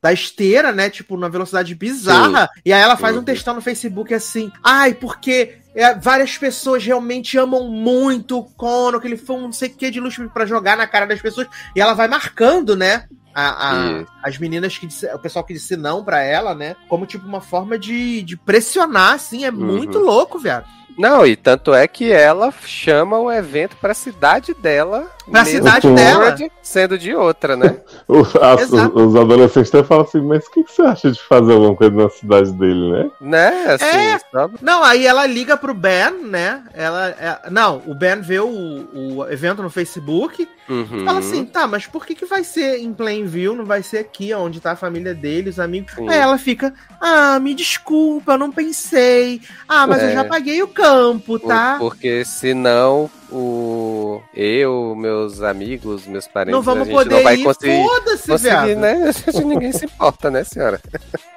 da 0.07 0.13
esteira, 0.13 0.71
né? 0.71 0.89
Tipo, 0.89 1.17
numa 1.17 1.29
velocidade 1.29 1.75
bizarra. 1.75 2.49
E 2.65 2.73
aí 2.73 2.81
ela 2.81 2.97
faz 2.97 3.17
um 3.17 3.19
Uhum. 3.19 3.25
textão 3.25 3.55
no 3.55 3.61
Facebook 3.61 4.15
assim. 4.15 4.53
Ai, 4.63 4.95
porque 4.95 5.59
é, 5.75 5.95
várias 5.97 6.39
pessoas 6.39 6.85
realmente 6.85 7.37
amam 7.37 7.69
muito 7.69 8.39
o 8.39 8.45
Conor, 8.45 9.01
que 9.01 9.09
ele 9.09 9.17
foi 9.17 9.35
um 9.37 9.41
não 9.43 9.53
sei 9.53 9.69
o 9.69 9.75
que 9.75 9.91
de 9.91 9.99
luxo 9.99 10.31
pra 10.33 10.47
jogar 10.47 10.77
na 10.77 10.87
cara 10.87 11.07
das 11.07 11.21
pessoas. 11.21 11.49
E 11.75 11.81
ela 11.81 11.93
vai 11.93 12.07
marcando, 12.07 12.77
né? 12.77 13.07
A, 13.35 13.71
a- 13.73 14.05
as 14.23 14.39
meninas 14.39 14.79
que 14.79 14.87
disse, 14.87 15.07
o 15.13 15.19
pessoal 15.19 15.45
que 15.45 15.53
disse 15.53 15.77
não 15.77 16.05
pra 16.05 16.23
ela, 16.23 16.55
né? 16.55 16.77
Como 16.89 17.05
tipo 17.05 17.27
uma 17.27 17.41
forma 17.41 17.77
de, 17.79 18.23
de 18.23 18.37
pressionar, 18.37 19.15
assim, 19.15 19.45
é 19.45 19.51
muito 19.51 19.99
louco, 19.99 20.39
viado. 20.39 20.67
Não, 20.99 21.27
e 21.27 21.37
tanto 21.37 21.75
é 21.75 21.87
que 21.87 22.11
ela 22.11 22.53
chama 22.65 23.19
o 23.19 23.31
evento 23.31 23.77
pra 23.77 23.93
cidade 23.95 24.55
dela. 24.55 25.07
Pra 25.31 25.43
mesmo 25.45 25.59
cidade 25.59 25.89
Conrad 25.89 26.39
dela. 26.39 26.51
Sendo 26.63 26.97
de 26.99 27.15
outra, 27.15 27.57
né? 27.57 27.77
O- 28.09 28.21
os, 28.21 29.17
adolescentes 29.17 29.75
até 29.75 29.83
falam 29.83 30.05
assim, 30.05 30.21
mas 30.21 30.47
o 30.47 30.51
que, 30.51 30.63
que 30.65 30.73
você 30.73 30.83
acha 30.83 31.11
de 31.11 31.21
fazer 31.21 31.53
alguma 31.53 31.75
coisa 31.75 31.95
na 31.95 32.09
cidade 32.09 32.53
dele, 32.53 32.93
né? 32.93 33.11
né? 33.21 33.65
Assim, 33.73 33.85
É. 33.85 34.19
só- 34.31 34.51
Não, 34.63 34.83
aí 34.85 35.07
ela 35.07 35.27
liga 35.27 35.57
pro 35.57 35.75
Ben, 35.75 36.13
né? 36.23 36.63
Ela, 36.73 37.09
é- 37.09 37.51
não, 37.51 37.83
o 37.87 37.95
Ben 37.95 38.21
vê 38.21 38.39
o, 38.39 38.47
o 38.95 39.27
evento 39.29 39.63
no 39.63 39.71
Facebook 39.71 40.49
Uhum. 40.69 41.05
Fala 41.05 41.21
assim, 41.21 41.45
tá, 41.45 41.67
mas 41.67 41.87
por 41.87 42.05
que 42.05 42.15
que 42.15 42.27
vai 42.27 42.43
ser 42.43 42.79
em 42.81 42.93
Plainview, 42.93 43.55
não 43.55 43.65
vai 43.65 43.83
ser 43.83 43.99
aqui, 43.99 44.35
onde 44.35 44.61
tá 44.61 44.73
a 44.73 44.77
família 44.77 45.15
dele, 45.15 45.51
os 45.51 45.61
amigos? 45.61 45.93
Sim. 45.95 46.09
Aí 46.09 46.19
ela 46.19 46.37
fica, 46.39 46.75
ah, 47.01 47.39
me 47.39 47.55
desculpa, 47.55 48.33
eu 48.33 48.39
não 48.39 48.51
pensei. 48.51 49.41
Ah, 49.69 49.87
mas 49.87 50.03
eu 50.03 50.09
É. 50.09 50.15
já 50.15 50.25
paguei 50.25 50.63
o 50.63 50.69
campo, 50.69 51.39
tá? 51.39 51.77
Porque 51.79 52.25
senão 52.25 53.11
o 53.31 54.21
eu, 54.35 54.95
meus 54.97 55.43
amigos, 55.43 56.07
meus 56.07 56.27
parentes, 56.27 56.53
Não 56.53 56.61
a 56.61 56.63
vamos 56.63 56.87
gente 56.87 56.95
poder 56.97 57.15
não 57.17 57.23
vai 57.23 57.37
ir, 57.37 57.45
conseguir, 57.45 57.83
foda-se, 57.83 58.29
conseguir 58.29 58.51
viado. 58.67 58.79
né? 58.79 59.11
Ninguém 59.45 59.73
se 59.73 59.85
importa, 59.85 60.31
né, 60.31 60.45
senhora? 60.45 60.81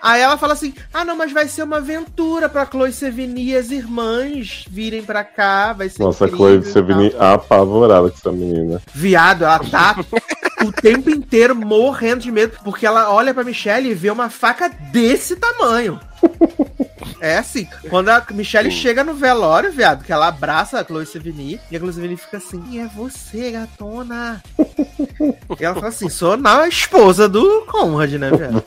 Aí 0.01 0.21
ela 0.21 0.37
fala 0.37 0.53
assim, 0.53 0.73
ah, 0.93 1.03
não, 1.03 1.15
mas 1.15 1.31
vai 1.31 1.47
ser 1.47 1.63
uma 1.63 1.77
aventura 1.77 2.47
pra 2.49 2.65
Chloe 2.65 2.91
Sevigny 2.93 3.49
e 3.49 3.55
as 3.55 3.71
irmãs 3.71 4.65
virem 4.69 5.03
pra 5.03 5.23
cá, 5.23 5.73
vai 5.73 5.89
ser 5.89 6.03
Nossa, 6.03 6.25
incrível 6.25 6.37
Chloe 6.47 6.57
e 6.59 6.63
você 6.65 6.81
tal." 6.83 6.97
vem 6.97 7.13
apavorada 7.19 8.09
com 8.09 8.15
essa 8.17 8.31
menina. 8.31 8.81
Viado, 8.93 9.43
ela 9.43 9.59
tá 9.59 9.95
o 10.63 10.71
tempo 10.71 11.09
inteiro 11.09 11.55
morrendo 11.55 12.21
de 12.21 12.31
medo, 12.31 12.57
porque 12.63 12.85
ela 12.85 13.11
olha 13.11 13.33
pra 13.33 13.43
Michelle 13.43 13.89
e 13.89 13.93
vê 13.93 14.09
uma 14.09 14.29
faca 14.29 14.69
desse 14.69 15.35
tamanho. 15.35 15.99
É 17.19 17.37
assim, 17.37 17.67
quando 17.89 18.09
a 18.09 18.25
Michelle 18.31 18.71
Sim. 18.71 18.77
chega 18.77 19.03
no 19.03 19.13
velório, 19.13 19.71
viado, 19.71 20.03
que 20.03 20.11
ela 20.11 20.27
abraça 20.27 20.79
a 20.79 20.83
Chloe 20.83 21.05
Sevigny, 21.05 21.59
e 21.71 21.75
a 21.75 21.79
Chloe 21.79 21.93
Sevigny 21.93 22.17
fica 22.17 22.37
assim, 22.37 22.63
e 22.69 22.79
é 22.79 22.87
você, 22.87 23.51
gatona. 23.51 24.41
e 25.59 25.63
ela 25.65 25.75
fala 25.75 25.87
assim, 25.87 26.09
sou 26.09 26.37
na 26.37 26.67
esposa 26.67 27.27
do 27.27 27.63
Conrad, 27.67 28.13
né, 28.13 28.29
viado? 28.31 28.63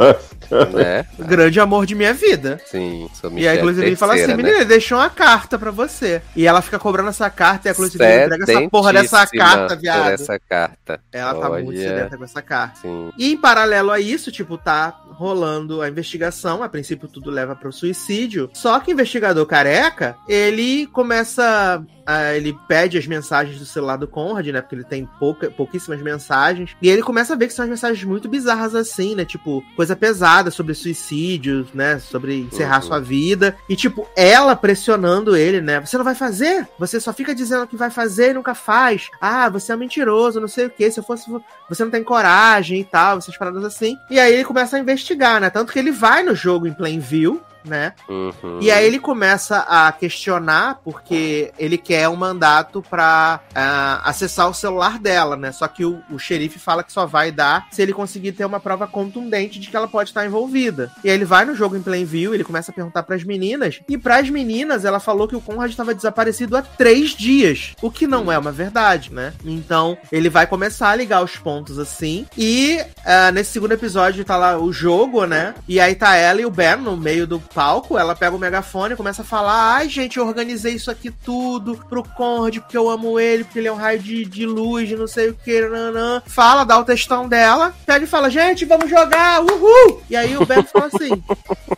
né? 0.72 1.06
O 1.18 1.24
grande 1.24 1.60
amor 1.60 1.86
de 1.86 1.94
minha 1.94 2.12
vida. 2.12 2.60
Sim, 2.66 3.08
sou 3.14 3.30
e 3.38 3.46
aí 3.46 3.58
a 3.58 3.60
Chloe 3.60 3.74
Sevigny 3.74 3.96
fala 3.96 4.14
assim, 4.14 4.26
né? 4.26 4.36
menina, 4.36 4.64
deixou 4.64 4.98
uma 4.98 5.10
carta 5.10 5.58
pra 5.58 5.70
você. 5.70 6.22
E 6.36 6.46
ela 6.46 6.62
fica 6.62 6.78
cobrando 6.78 7.08
essa 7.08 7.30
carta, 7.30 7.68
e 7.68 7.70
a 7.70 7.74
Chloe 7.74 7.90
Sevigny 7.90 8.24
entrega 8.24 8.44
essa 8.50 8.68
porra 8.70 8.92
dessa 8.92 9.26
carta, 9.26 9.76
viado. 9.76 10.10
essa 10.10 10.38
carta. 10.38 11.00
Ela 11.12 11.34
tá 11.34 11.48
muito 11.50 11.68
Olha. 11.68 11.88
sedenta 11.88 12.16
com 12.16 12.24
essa 12.24 12.42
carta. 12.42 12.80
Sim. 12.80 13.10
E 13.18 13.32
em 13.32 13.36
paralelo 13.36 13.90
a 13.90 14.00
isso, 14.00 14.30
tipo, 14.30 14.56
tá 14.58 15.02
rolando 15.12 15.82
a 15.82 15.88
investigação. 15.88 16.62
A 16.62 16.68
princípio, 16.68 17.08
tudo 17.08 17.30
leva 17.30 17.54
pro 17.54 17.72
suicídio. 17.72 18.21
Só 18.52 18.78
que 18.80 18.90
o 18.90 18.92
investigador 18.92 19.44
careca, 19.46 20.16
ele 20.28 20.86
começa 20.86 21.82
ah, 22.06 22.34
ele 22.34 22.56
pede 22.66 22.98
as 22.98 23.06
mensagens 23.06 23.58
do 23.58 23.64
celular 23.64 23.96
do 23.96 24.08
Conrad, 24.08 24.46
né? 24.48 24.60
Porque 24.60 24.74
ele 24.74 24.84
tem 24.84 25.08
pouca, 25.18 25.50
pouquíssimas 25.50 26.00
mensagens. 26.02 26.74
E 26.82 26.88
ele 26.88 27.02
começa 27.02 27.32
a 27.32 27.36
ver 27.36 27.46
que 27.46 27.52
são 27.52 27.62
as 27.64 27.70
mensagens 27.70 28.02
muito 28.04 28.28
bizarras 28.28 28.74
assim, 28.74 29.14
né? 29.14 29.24
Tipo, 29.24 29.62
coisa 29.76 29.94
pesada 29.94 30.50
sobre 30.50 30.74
suicídio, 30.74 31.66
né? 31.72 31.98
Sobre 32.00 32.40
encerrar 32.40 32.76
Uhum. 32.76 32.82
sua 32.88 33.00
vida. 33.00 33.54
E, 33.68 33.76
tipo, 33.76 34.06
ela 34.16 34.56
pressionando 34.56 35.36
ele, 35.36 35.60
né? 35.60 35.80
Você 35.80 35.96
não 35.96 36.04
vai 36.04 36.14
fazer? 36.14 36.66
Você 36.78 36.98
só 37.00 37.12
fica 37.12 37.34
dizendo 37.34 37.66
que 37.66 37.76
vai 37.76 37.90
fazer 37.90 38.30
e 38.30 38.34
nunca 38.34 38.54
faz. 38.54 39.08
Ah, 39.20 39.48
você 39.48 39.72
é 39.72 39.76
um 39.76 39.78
mentiroso, 39.78 40.40
não 40.40 40.48
sei 40.48 40.66
o 40.66 40.70
que. 40.70 40.90
Se 40.90 40.98
eu 40.98 41.04
fosse. 41.04 41.30
Você 41.68 41.84
não 41.84 41.90
tem 41.90 42.02
coragem 42.02 42.80
e 42.80 42.84
tal, 42.84 43.18
essas 43.18 43.36
paradas 43.36 43.64
assim. 43.64 43.96
E 44.10 44.18
aí 44.18 44.34
ele 44.34 44.44
começa 44.44 44.76
a 44.76 44.80
investigar, 44.80 45.40
né? 45.40 45.50
Tanto 45.50 45.72
que 45.72 45.78
ele 45.78 45.92
vai 45.92 46.22
no 46.22 46.34
jogo 46.34 46.66
em 46.66 46.72
Plainview, 46.72 47.40
né? 47.64 47.92
Uhum. 48.08 48.58
E 48.60 48.70
aí 48.70 48.86
ele 48.86 48.98
começa 48.98 49.58
a 49.60 49.90
questionar 49.92 50.80
porque 50.84 51.52
ele 51.58 51.78
quer 51.78 52.08
um 52.08 52.16
mandato 52.16 52.82
pra 52.88 53.40
ah, 53.54 54.00
acessar 54.04 54.48
o 54.48 54.54
celular 54.54 54.98
dela, 54.98 55.36
né? 55.36 55.52
Só 55.52 55.66
que 55.68 55.84
o, 55.84 56.02
o 56.10 56.18
xerife 56.18 56.58
fala 56.58 56.82
que 56.82 56.92
só 56.92 57.06
vai 57.06 57.30
dar 57.30 57.66
se 57.70 57.82
ele 57.82 57.92
conseguir 57.92 58.32
ter 58.32 58.44
uma 58.44 58.60
prova 58.60 58.86
contundente 58.86 59.58
de 59.58 59.68
que 59.68 59.76
ela 59.76 59.88
pode 59.88 60.10
estar 60.10 60.24
envolvida. 60.26 60.90
E 61.04 61.08
aí 61.08 61.14
ele 61.14 61.24
vai 61.24 61.44
no 61.44 61.54
jogo 61.54 61.76
em 61.76 61.82
Plainview, 61.82 62.34
ele 62.34 62.44
começa 62.44 62.70
a 62.70 62.74
perguntar 62.74 63.02
pras 63.02 63.24
meninas, 63.24 63.80
e 63.88 63.98
pras 63.98 64.28
meninas 64.28 64.84
ela 64.84 65.00
falou 65.00 65.28
que 65.28 65.36
o 65.36 65.40
Conrad 65.40 65.70
estava 65.70 65.94
desaparecido 65.94 66.56
há 66.56 66.62
três 66.62 67.10
dias, 67.10 67.74
o 67.80 67.90
que 67.90 68.06
não 68.06 68.30
é 68.30 68.38
uma 68.38 68.52
verdade, 68.52 69.12
né? 69.12 69.32
Então 69.44 69.96
ele 70.10 70.28
vai 70.28 70.46
começar 70.46 70.90
a 70.90 70.96
ligar 70.96 71.22
os 71.22 71.36
pontos 71.36 71.78
assim, 71.78 72.26
e 72.36 72.80
ah, 73.04 73.30
nesse 73.32 73.52
segundo 73.52 73.72
episódio 73.72 74.24
tá 74.24 74.36
lá 74.36 74.58
o 74.58 74.72
jogo, 74.72 75.26
né? 75.26 75.54
E 75.68 75.80
aí 75.80 75.94
tá 75.94 76.16
ela 76.16 76.40
e 76.40 76.46
o 76.46 76.50
Ben 76.50 76.76
no 76.76 76.96
meio 76.96 77.26
do 77.26 77.40
palco, 77.54 77.98
ela 77.98 78.14
pega 78.14 78.34
o 78.34 78.38
megafone 78.38 78.94
e 78.94 78.96
começa 78.96 79.22
a 79.22 79.24
falar: 79.24 79.74
ai, 79.76 79.88
gente, 79.88 80.18
eu 80.18 80.26
organizei 80.26 80.74
isso 80.74 80.90
aqui 80.90 81.10
tudo 81.10 81.76
pro 81.88 82.02
Conrad, 82.02 82.58
porque 82.58 82.76
eu 82.76 82.88
amo 82.90 83.18
ele, 83.18 83.44
porque 83.44 83.58
ele 83.58 83.68
é 83.68 83.72
um 83.72 83.76
raio 83.76 83.98
de, 83.98 84.24
de 84.24 84.46
luz, 84.46 84.88
de 84.88 84.96
não 84.96 85.06
sei 85.06 85.30
o 85.30 85.34
que, 85.34 85.60
nanã. 85.68 86.22
Fala, 86.26 86.64
dá 86.64 86.78
o 86.78 86.84
textão 86.84 87.28
dela, 87.28 87.74
pega 87.86 88.04
e 88.04 88.08
fala: 88.08 88.30
gente, 88.30 88.64
vamos 88.64 88.88
jogar, 88.88 89.40
uhul! 89.40 90.02
E 90.08 90.16
aí 90.16 90.36
o 90.36 90.46
Ben 90.46 90.62
fala 90.64 90.86
assim: 90.86 91.22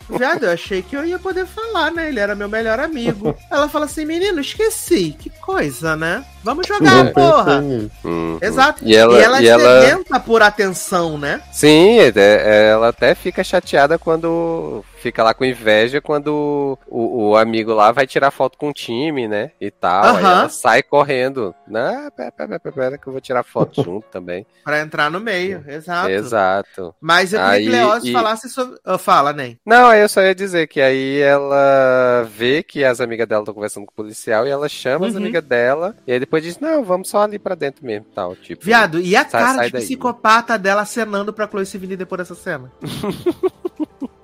Viado, 0.09 0.45
eu 0.45 0.51
achei 0.51 0.81
que 0.81 0.95
eu 0.95 1.05
ia 1.05 1.19
poder 1.19 1.45
falar, 1.45 1.91
né? 1.91 2.07
Ele 2.09 2.19
era 2.19 2.35
meu 2.35 2.49
melhor 2.49 2.79
amigo. 2.79 3.35
Ela 3.51 3.67
fala 3.67 3.85
assim: 3.85 4.05
menino, 4.05 4.39
esqueci. 4.39 5.15
Que 5.17 5.29
coisa, 5.29 5.95
né? 5.95 6.23
Vamos 6.43 6.67
jogar, 6.67 7.03
Não 7.05 7.11
porra. 7.11 7.59
Uhum. 7.59 8.37
Exato. 8.41 8.83
E 8.85 8.95
ela, 8.95 9.19
e 9.19 9.23
ela 9.23 9.41
e 9.41 9.47
ela... 9.47 10.19
por 10.19 10.43
atenção, 10.43 11.17
né? 11.17 11.41
Sim, 11.51 11.99
é- 11.99 12.13
é- 12.15 12.69
ela 12.71 12.89
até 12.89 13.15
fica 13.15 13.43
chateada 13.43 13.97
quando 13.97 14.83
fica 15.05 15.23
lá 15.23 15.35
com 15.35 15.45
inveja 15.45 16.01
quando 16.01 16.79
o, 16.87 17.29
o 17.29 17.37
amigo 17.37 17.73
lá 17.75 17.91
vai 17.91 18.07
tirar 18.07 18.31
foto 18.31 18.57
com 18.57 18.69
o 18.69 18.73
time, 18.73 19.27
né? 19.27 19.51
E 19.61 19.69
tal. 19.69 20.03
Aí 20.03 20.09
Aham. 20.23 20.31
ela 20.39 20.49
sai 20.49 20.81
correndo. 20.81 21.53
Não, 21.67 22.09
pera, 22.09 22.31
pera, 22.31 22.59
pera, 22.59 22.75
pera 22.75 22.97
que 22.97 23.05
eu 23.07 23.11
vou 23.11 23.21
tirar 23.21 23.43
foto 23.43 23.81
junto 23.85 24.07
também. 24.09 24.47
Pra 24.63 24.79
entrar 24.81 25.11
no 25.11 25.19
meio. 25.19 25.63
Exato. 25.67 26.09
Exato. 26.09 26.95
Mas 26.99 27.33
eu 27.33 27.39
queria 27.39 27.59
que 27.59 27.65
Aí, 27.67 27.69
Leózio 27.69 28.09
e- 28.09 28.13
falasse 28.13 28.49
sobre. 28.49 28.79
Ah, 28.83 28.97
fala, 28.97 29.31
Nen. 29.31 29.59
Não, 29.63 29.87
aí 29.89 30.01
eu 30.01 30.09
só 30.09 30.21
ia 30.23 30.33
dizer 30.33 30.65
que 30.67 30.81
aí 30.81 31.19
ela 31.19 32.23
vê 32.35 32.63
que 32.63 32.83
as 32.83 32.99
amigas 32.99 33.27
dela 33.27 33.41
estão 33.43 33.53
conversando 33.53 33.85
com 33.85 33.91
o 33.91 33.95
policial 33.95 34.47
e 34.47 34.49
ela 34.49 34.67
chama 34.67 35.05
as 35.05 35.13
Uhum. 35.13 35.19
amigas 35.19 35.43
dela 35.43 35.95
e 36.07 36.13
aí 36.13 36.19
depois 36.19 36.41
diz, 36.41 36.59
não, 36.59 36.83
vamos 36.83 37.09
só 37.09 37.21
ali 37.21 37.37
pra 37.37 37.53
dentro 37.53 37.85
mesmo, 37.85 38.07
tal, 38.15 38.35
tipo. 38.35 38.65
Viado, 38.65 38.99
e 38.99 39.15
a 39.15 39.21
Sai- 39.27 39.41
cara 39.41 39.55
sai 39.57 39.65
de 39.67 39.73
daí. 39.73 39.81
psicopata 39.83 40.57
dela 40.57 40.81
acenando 40.81 41.31
pra 41.31 41.47
Chloe 41.47 41.65
Sevigny 41.65 41.95
depois 41.95 42.17
dessa 42.19 42.33
cena? 42.35 42.71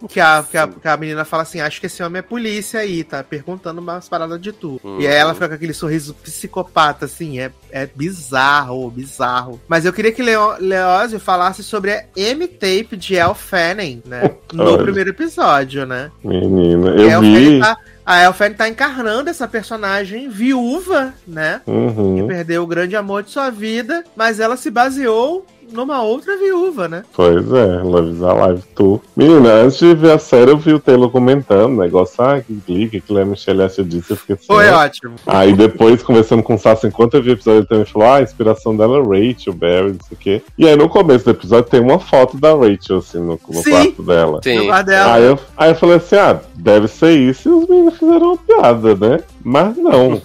que, 0.09 0.19
a, 0.19 0.43
que, 0.49 0.57
a, 0.57 0.67
que 0.67 0.87
a 0.87 0.97
menina 0.97 1.25
fala 1.25 1.43
assim: 1.43 1.59
Acho 1.61 1.79
que 1.79 1.85
esse 1.87 2.01
homem 2.03 2.19
é 2.19 2.23
polícia 2.23 2.79
aí, 2.79 3.03
tá 3.03 3.23
perguntando 3.23 3.81
umas 3.81 4.07
paradas 4.09 4.41
de 4.41 4.51
tu. 4.51 4.79
Uhum. 4.83 4.99
E 4.99 5.07
aí 5.07 5.13
ela 5.15 5.33
fica 5.33 5.49
com 5.49 5.55
aquele 5.55 5.73
sorriso 5.73 6.13
psicopata, 6.15 7.05
assim, 7.05 7.39
é, 7.39 7.51
é 7.71 7.85
bizarro, 7.85 8.89
bizarro. 8.89 9.59
Mas 9.67 9.85
eu 9.85 9.93
queria 9.93 10.11
que 10.11 10.21
Leo, 10.23 10.55
Leózio 10.59 11.19
falasse 11.19 11.63
sobre 11.63 11.91
a 11.93 12.03
M-Tape 12.15 12.97
de 12.97 13.15
Elle 13.15 13.35
Fanning, 13.35 14.01
né? 14.05 14.31
No 14.53 14.63
Olha. 14.73 14.83
primeiro 14.83 15.09
episódio, 15.11 15.85
né? 15.85 16.11
Menina, 16.23 16.93
Que 16.95 17.01
a 17.01 17.13
eu 17.13 17.21
Fanning 17.21 17.49
vi. 17.55 17.59
Tá, 17.59 17.77
a 18.05 18.33
Fanning 18.33 18.55
tá 18.55 18.69
encarnando 18.69 19.29
essa 19.29 19.47
personagem 19.47 20.29
viúva, 20.29 21.13
né? 21.27 21.61
que 21.63 21.71
Uhum. 21.71 22.27
perdeu 22.27 22.63
o 22.63 22.67
grande 22.67 22.95
amor 22.95 23.23
de 23.23 23.31
sua 23.31 23.49
vida, 23.49 24.03
mas 24.15 24.39
ela 24.39 24.57
se 24.57 24.69
baseou 24.71 25.45
numa 25.71 26.01
outra 26.01 26.37
viúva, 26.37 26.87
né? 26.87 27.03
Pois 27.13 27.51
é, 27.51 27.81
Love 27.81 28.25
Alive 28.25 28.63
Tour. 28.75 28.99
Menina, 29.15 29.53
antes 29.53 29.77
de 29.79 29.93
ver 29.93 30.11
a 30.11 30.19
série, 30.19 30.51
eu 30.51 30.57
vi 30.57 30.73
o 30.73 30.79
Taylor 30.79 31.09
comentando, 31.09 31.79
negócio, 31.79 32.23
ah, 32.23 32.41
que 32.41 32.55
clique, 32.61 33.01
que 33.01 33.17
a 33.17 33.25
Michelle 33.25 33.67
disse, 33.85 34.11
eu 34.11 34.17
fiquei 34.17 34.35
assim. 34.35 34.45
Foi 34.45 34.65
né? 34.65 34.71
ótimo. 34.73 35.15
Aí 35.25 35.53
depois, 35.53 36.03
conversando 36.03 36.43
com 36.43 36.55
o 36.55 36.57
Sassi, 36.57 36.87
enquanto 36.87 37.15
eu 37.15 37.23
vi 37.23 37.31
o 37.31 37.33
episódio, 37.33 37.59
ele 37.59 37.67
também 37.67 37.85
falou, 37.85 38.07
ah, 38.07 38.15
a 38.17 38.21
inspiração 38.21 38.75
dela 38.75 38.97
é 38.97 39.01
Rachel, 39.01 39.53
Barry, 39.53 39.93
não 39.93 40.07
sei 40.07 40.15
o 40.15 40.17
quê. 40.17 40.41
E 40.57 40.67
aí 40.67 40.75
no 40.75 40.89
começo 40.89 41.25
do 41.25 41.31
episódio 41.31 41.69
tem 41.69 41.79
uma 41.79 41.99
foto 41.99 42.37
da 42.37 42.53
Rachel, 42.53 42.97
assim, 42.97 43.19
no, 43.19 43.39
no 43.47 43.63
quarto 43.63 44.03
dela. 44.03 44.37
No 44.37 44.43
Sim. 44.43 44.69
Aí 44.69 45.23
eu, 45.23 45.39
aí 45.57 45.71
eu 45.71 45.75
falei 45.75 45.95
assim, 45.97 46.15
ah, 46.15 46.39
deve 46.55 46.87
ser 46.87 47.11
isso, 47.11 47.49
e 47.49 47.51
os 47.51 47.69
meninos 47.69 47.97
fizeram 47.97 48.27
uma 48.27 48.37
piada, 48.37 48.95
né? 48.95 49.19
Mas 49.43 49.77
não. 49.77 50.21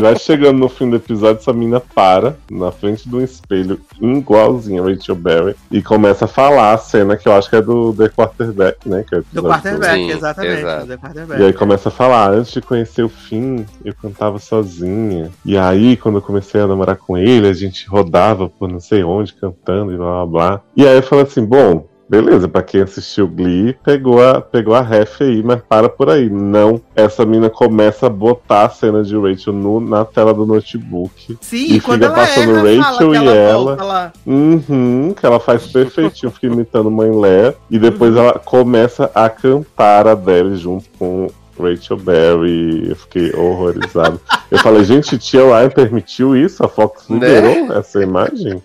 Já 0.00 0.14
chegando 0.16 0.58
no 0.58 0.68
fim 0.68 0.88
do 0.90 0.96
episódio, 0.96 1.40
essa 1.40 1.52
menina 1.52 1.80
para 1.80 2.36
na 2.50 2.70
frente 2.70 3.08
de 3.08 3.14
um 3.14 3.20
espelho 3.20 3.80
igualzinho 4.00 4.84
a 4.84 4.88
Rachel 4.88 5.14
Berry 5.14 5.56
e 5.70 5.82
começa 5.82 6.26
a 6.26 6.28
falar 6.28 6.74
a 6.74 6.78
cena 6.78 7.16
que 7.16 7.28
eu 7.28 7.32
acho 7.32 7.48
que 7.48 7.56
é 7.56 7.62
do 7.62 7.92
The 7.92 8.08
Quarterback, 8.08 8.88
né? 8.88 9.04
Que 9.08 9.16
é 9.16 9.22
Do 9.32 9.42
quarterback, 9.42 9.94
Sim, 9.94 10.10
exatamente. 10.10 10.60
exato. 10.60 10.86
Do 10.86 10.98
quarterback. 10.98 11.40
e 11.40 11.44
aí 11.44 11.52
começa 11.52 11.88
a 11.88 11.92
falar, 11.92 12.30
antes 12.30 12.52
de 12.52 12.60
conhecer 12.60 13.02
o 13.02 13.08
fim, 13.08 13.64
eu 13.84 13.94
cantava 13.94 14.38
sozinha. 14.38 15.30
E 15.44 15.56
aí, 15.56 15.96
quando 15.96 16.16
eu 16.16 16.22
comecei 16.22 16.60
a 16.60 16.66
namorar 16.66 16.96
com 16.96 17.16
ele, 17.16 17.48
a 17.48 17.52
gente 17.52 17.86
rodava 17.88 18.48
por 18.48 18.68
não 18.70 18.80
sei 18.80 19.02
onde, 19.02 19.34
cantando 19.34 19.92
e 19.92 19.96
blá 19.96 20.24
blá 20.24 20.26
blá. 20.26 20.60
E 20.76 20.86
aí 20.86 20.96
eu 20.96 21.02
falei 21.02 21.24
assim, 21.24 21.44
bom, 21.44 21.86
beleza, 22.08 22.48
pra 22.48 22.62
quem 22.62 22.82
assistiu 22.82 23.26
Glee, 23.26 23.76
pegou 23.84 24.22
a, 24.26 24.40
pegou 24.40 24.74
a 24.74 24.80
ref 24.80 25.20
aí, 25.22 25.42
mas 25.42 25.60
para 25.68 25.88
por 25.88 26.08
aí. 26.10 26.30
Não, 26.30 26.80
essa 26.94 27.24
mina 27.26 27.50
começa 27.50 28.06
a 28.06 28.10
botar 28.10 28.64
a 28.66 28.68
cena 28.70 29.02
de 29.02 29.16
Rachel 29.16 29.52
no- 29.52 29.80
na 29.80 30.04
tela 30.04 30.32
do 30.32 30.46
notebook. 30.46 31.36
Sim, 31.40 31.56
E 31.56 31.76
e 31.76 31.80
quando 31.80 32.02
fica 32.02 32.06
ela 32.06 32.14
passando 32.14 32.66
erra, 32.68 32.82
Rachel 32.90 33.14
e 33.14 33.16
ela 33.16 33.72
ela. 33.78 34.12
Uhum, 34.26 35.14
que 35.18 35.26
ela 35.26 35.40
faz 35.40 35.66
perfeitinho, 35.72 36.30
fica 36.32 36.46
imitando 36.46 36.90
Mãe 36.90 37.10
Lé. 37.10 37.54
E 37.70 37.78
depois 37.78 38.16
ela 38.16 38.38
começa 38.38 39.10
a 39.14 39.28
cantar 39.28 40.06
a 40.06 40.12
Adele 40.12 40.56
junto 40.56 40.86
com 40.98 41.28
Rachel 41.58 41.96
Berry. 41.96 42.88
Eu 42.90 42.96
fiquei 42.96 43.32
horrorizado. 43.34 44.20
Eu 44.50 44.58
falei, 44.58 44.84
gente, 44.84 45.18
Tia 45.18 45.42
Ryan 45.42 45.70
permitiu 45.70 46.36
isso? 46.36 46.64
A 46.64 46.68
Fox 46.68 47.08
Né? 47.08 47.14
liberou 47.18 47.72
essa 47.76 48.02
imagem? 48.02 48.62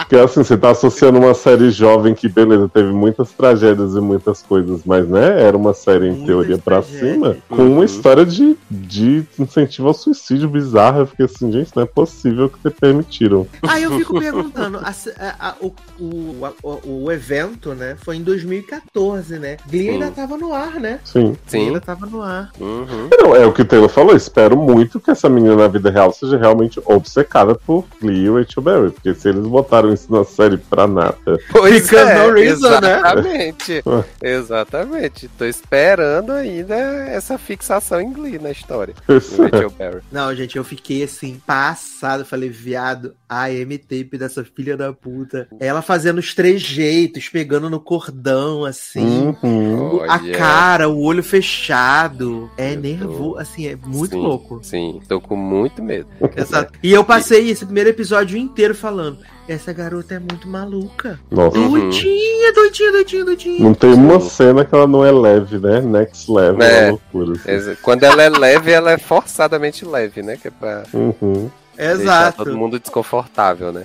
Porque 0.00 0.16
assim, 0.16 0.42
você 0.42 0.56
tá 0.56 0.70
associando 0.70 1.18
uma 1.18 1.34
série 1.34 1.70
jovem 1.70 2.14
que, 2.14 2.28
beleza, 2.28 2.68
teve 2.68 2.92
muitas 2.92 3.30
tragédias 3.32 3.94
e 3.94 4.00
muitas 4.00 4.42
coisas, 4.42 4.82
mas 4.84 5.08
né, 5.08 5.42
era 5.42 5.56
uma 5.56 5.72
série 5.74 6.06
em 6.06 6.10
Muitas 6.10 6.26
teoria 6.26 6.58
pra 6.58 6.82
tragédias. 6.82 7.12
cima, 7.14 7.36
com 7.48 7.62
Uhum. 7.62 7.72
uma 7.76 7.84
história 7.84 8.24
de, 8.24 8.56
de 8.70 9.24
incentivo 9.38 9.88
ao 9.88 9.94
suicídio 9.94 10.48
bizarro. 10.48 11.00
Eu 11.00 11.06
fiquei 11.06 11.26
assim, 11.26 11.50
gente, 11.50 11.70
não 11.74 11.82
é 11.82 11.86
possível 11.86 12.48
que 12.48 12.58
te 12.60 12.70
permitiram. 12.70 13.46
Aí 13.66 13.82
eu 13.82 13.96
fico 13.98 14.18
perguntando, 14.18 14.78
a 14.78 14.88
a- 14.90 15.48
a- 15.50 15.54
o, 15.60 15.72
o, 16.00 16.44
a- 16.46 16.52
o, 16.86 17.10
evento, 17.12 17.74
né, 17.74 17.96
foi 18.02 18.16
em 18.16 18.22
2014, 18.22 19.38
né? 19.38 19.56
Glee 19.68 19.90
ainda 19.90 20.10
tava 20.10 20.36
no 20.36 20.52
ar, 20.52 20.74
né? 20.80 21.00
Sim. 21.04 21.27
Sim. 21.46 21.66
ainda 21.68 21.80
tava 21.80 22.06
no 22.06 22.22
ar. 22.22 22.50
Uhum. 22.60 23.08
Não, 23.20 23.36
é 23.36 23.46
o 23.46 23.52
que 23.52 23.62
o 23.62 23.64
Taylor 23.64 23.88
falou. 23.88 24.14
Espero 24.14 24.56
muito 24.56 25.00
que 25.00 25.10
essa 25.10 25.28
menina 25.28 25.56
na 25.56 25.68
vida 25.68 25.90
real 25.90 26.12
seja 26.12 26.36
realmente 26.36 26.80
obcecada 26.84 27.54
por 27.54 27.84
Glee 28.00 28.26
e 28.26 28.30
Rachel 28.30 28.62
Berry. 28.62 28.90
Porque 28.90 29.14
se 29.14 29.28
eles 29.28 29.46
botaram 29.46 29.92
isso 29.92 30.12
na 30.12 30.24
série 30.24 30.56
pra 30.56 30.86
nada. 30.86 31.16
Pois 31.50 31.92
é, 31.92 32.26
no 32.26 32.34
reason, 32.34 32.80
né? 32.80 32.98
exatamente. 32.98 33.82
Exatamente. 34.22 35.28
Tô 35.36 35.44
esperando 35.44 36.32
ainda 36.32 36.74
essa 36.74 37.38
fixação 37.38 38.00
em 38.00 38.12
Glee 38.12 38.38
na 38.38 38.50
história. 38.50 38.94
do 39.06 39.14
Rachel 39.14 39.70
Berry. 39.70 40.00
Não, 40.10 40.34
gente, 40.34 40.56
eu 40.56 40.64
fiquei 40.64 41.02
assim, 41.02 41.40
passado. 41.46 42.24
Falei, 42.24 42.48
viado, 42.48 43.14
a 43.28 43.50
M-Tape 43.50 44.18
dessa 44.18 44.44
filha 44.44 44.76
da 44.76 44.92
puta. 44.92 45.48
Ela 45.60 45.82
fazendo 45.82 46.18
os 46.18 46.34
trejeitos, 46.34 47.28
pegando 47.28 47.68
no 47.68 47.80
cordão, 47.80 48.64
assim. 48.64 49.34
Uhum. 49.42 50.02
A 50.08 50.16
Olha. 50.16 50.32
cara, 50.34 50.88
o 50.88 51.02
olho 51.02 51.17
fechado. 51.22 52.50
É 52.56 52.72
Eu 52.72 52.74
tô- 52.76 52.80
nervoso, 52.82 53.38
assim, 53.38 53.66
é 53.66 53.76
muito 53.76 54.12
Sim, 54.14 54.20
louco. 54.20 54.60
Sim, 54.62 55.00
tô 55.08 55.20
com 55.20 55.36
muito 55.36 55.82
medo. 55.82 56.06
Exato. 56.36 56.72
E 56.82 56.92
eu 56.92 57.04
passei 57.04 57.50
esse 57.50 57.64
primeiro 57.64 57.90
episódio 57.90 58.36
inteiro 58.38 58.74
falando: 58.74 59.18
essa 59.48 59.72
garota 59.72 60.14
é 60.14 60.18
muito 60.18 60.48
maluca. 60.48 61.18
Nossa. 61.30 61.58
Uhum. 61.58 61.70
Doidinha, 61.70 62.52
doidinha, 62.52 62.92
doidinha, 62.92 63.24
doidinha. 63.24 63.60
Não 63.60 63.74
tem 63.74 63.92
uma 63.94 64.20
cena 64.20 64.64
que 64.64 64.74
ela 64.74 64.86
não 64.86 65.04
é 65.04 65.10
leve, 65.12 65.58
né? 65.58 65.80
Next 65.80 66.30
level, 66.30 66.62
é, 66.62 66.78
É. 66.78 66.82
uma 66.84 66.90
loucura. 67.12 67.32
assim. 67.32 67.76
Quando 67.82 68.04
ela 68.04 68.22
é 68.22 68.28
leve, 68.28 68.70
ela 68.70 68.92
é 68.92 68.98
forçadamente 68.98 69.84
leve, 69.84 70.22
né? 70.22 70.36
Que 70.36 70.48
é 70.48 70.50
pra 70.50 70.82
Uhum. 70.92 71.50
deixar 71.76 71.92
Exato. 72.02 72.44
todo 72.44 72.56
mundo 72.56 72.78
desconfortável, 72.78 73.72
né? 73.72 73.82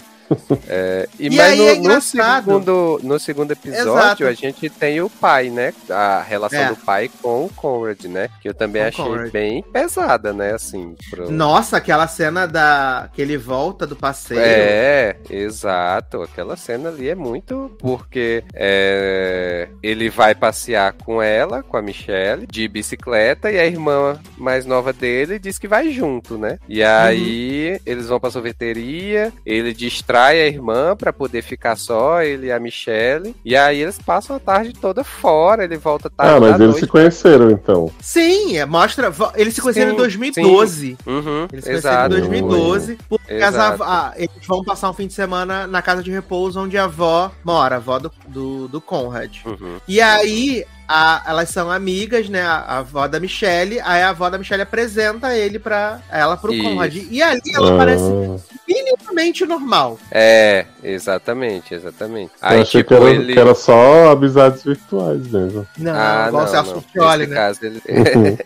É, 0.67 1.07
e, 1.19 1.27
E 1.27 1.35
mas 1.35 1.57
no, 1.57 1.67
é 1.67 1.75
no 1.75 2.01
segundo, 2.01 2.99
no 3.03 3.19
segundo 3.19 3.51
episódio, 3.51 3.91
Exato. 3.91 4.25
a 4.27 4.33
gente 4.33 4.69
tem 4.69 5.01
o 5.01 5.09
pai, 5.09 5.49
né? 5.49 5.73
A 5.89 6.21
relação 6.21 6.59
É. 6.59 6.67
do 6.69 6.75
pai 6.77 7.09
com 7.21 7.45
o 7.45 7.49
Conrad, 7.49 8.05
né? 8.05 8.29
Que 8.41 8.49
eu 8.49 8.53
também 8.53 8.81
Com 8.83 8.87
achei 8.87 9.05
Conrad. 9.05 9.31
bem 9.31 9.63
pesada, 9.63 10.33
né? 10.33 10.53
Assim, 10.53 10.95
pro... 11.09 11.31
Nossa, 11.31 11.77
aquela 11.77 12.07
cena 12.07 12.47
da 12.47 13.09
que 13.13 13.21
ele 13.21 13.37
volta 13.37 13.85
do 13.87 13.95
passeio. 13.95 14.39
É, 14.41 15.15
exato. 15.29 16.21
Aquela 16.21 16.55
cena 16.55 16.89
ali 16.89 17.09
é 17.09 17.15
muito 17.15 17.71
porque 17.79 18.43
é, 18.53 19.67
ele 19.81 20.09
vai 20.09 20.33
passear 20.35 20.93
com 20.93 21.21
ela, 21.21 21.61
com 21.63 21.77
a 21.77 21.81
Michelle, 21.81 22.45
de 22.47 22.67
bicicleta, 22.67 23.51
e 23.51 23.59
a 23.59 23.65
irmã 23.65 24.19
mais 24.37 24.65
nova 24.65 24.91
dele 24.93 25.37
diz 25.39 25.57
que 25.57 25.67
vai 25.67 25.91
junto, 25.91 26.37
né? 26.37 26.57
E 26.67 26.83
aí 26.83 27.79
eles 27.85 28.07
vão 28.07 28.19
pra 28.19 28.31
sorveteria, 28.31 29.31
ele 29.45 29.73
distrai 29.73 30.22
a 30.31 30.47
irmã 30.47 30.95
pra 30.95 31.11
poder 31.13 31.41
ficar 31.41 31.75
só, 31.75 32.21
ele 32.21 32.47
e 32.47 32.51
a 32.51 32.59
Michelle, 32.59 33.35
e 33.43 33.55
aí 33.55 33.81
eles 33.81 33.99
passam 33.99 34.35
a 34.35 34.39
tarde 34.39 34.73
toda 34.73 35.03
fora, 35.03 35.63
ele 35.63 35.77
volta 35.77 36.09
tarde 36.09 36.33
Ah, 36.35 36.39
mas 36.39 36.55
eles 36.55 36.67
noite. 36.71 36.79
se 36.79 36.87
conheceram 36.87 37.51
então. 37.51 37.91
Sim, 37.99 38.57
é, 38.57 38.65
mostra. 38.65 39.11
Eles 39.35 39.53
se 39.53 39.61
conheceram 39.61 39.89
em 39.89 39.93
Sim, 39.93 39.97
2012. 39.97 40.97
Uhum, 41.05 41.47
Eles 41.51 41.63
se 41.65 41.69
conheceram 41.69 41.73
em 41.73 41.77
exato. 41.77 42.09
2012. 42.09 42.97
Porque 43.09 43.33
Exato. 43.33 43.83
ah, 43.83 44.13
eles 44.15 44.31
vão 44.47 44.63
passar 44.63 44.89
um 44.89 44.93
fim 44.93 45.07
de 45.07 45.13
semana 45.13 45.67
na 45.67 45.81
casa 45.81 46.01
de 46.03 46.11
repouso 46.11 46.59
onde 46.59 46.77
a 46.77 46.85
avó 46.85 47.31
mora, 47.43 47.75
a 47.75 47.77
avó 47.77 47.99
do, 47.99 48.11
do, 48.27 48.67
do 48.67 48.81
Conrad. 48.81 49.37
Uhum. 49.45 49.77
E 49.87 50.01
aí, 50.01 50.65
a- 50.87 51.23
elas 51.27 51.49
são 51.49 51.71
amigas, 51.71 52.29
né? 52.29 52.41
A, 52.41 52.55
a 52.57 52.77
avó 52.79 53.07
da 53.07 53.19
Michelle. 53.19 53.79
Aí 53.81 54.01
a 54.01 54.09
avó 54.09 54.29
da 54.29 54.37
Michelle 54.37 54.63
apresenta 54.63 55.35
ele 55.35 55.59
pra 55.59 55.99
ela 56.09 56.35
pro 56.37 56.53
Isso. 56.53 56.63
Conrad. 56.63 56.95
E 57.09 57.21
ali 57.21 57.41
ela 57.53 57.77
parece 57.77 58.03
Ah, 58.03 58.57
minimamente 58.67 59.45
normal. 59.45 59.99
É, 60.11 60.65
exatamente, 60.83 61.73
exatamente. 61.73 62.31
eu 62.41 62.47
Aí, 62.47 62.61
achei 62.61 62.81
tipo, 62.81 62.95
que, 62.95 63.01
era, 63.01 63.09
ele. 63.11 63.33
que 63.33 63.39
era 63.39 63.55
só 63.55 64.11
amizades 64.11 64.63
virtuais 64.63 65.27
mesmo. 65.27 65.67
Não, 65.77 65.93
Ah, 65.95 66.25
igual 66.27 66.43
não, 66.43 66.49
o 66.49 66.53
Celso 66.53 66.83
Nesse 67.17 67.27
né? 67.27 67.35
caso, 67.35 67.59
ele- 67.65 67.81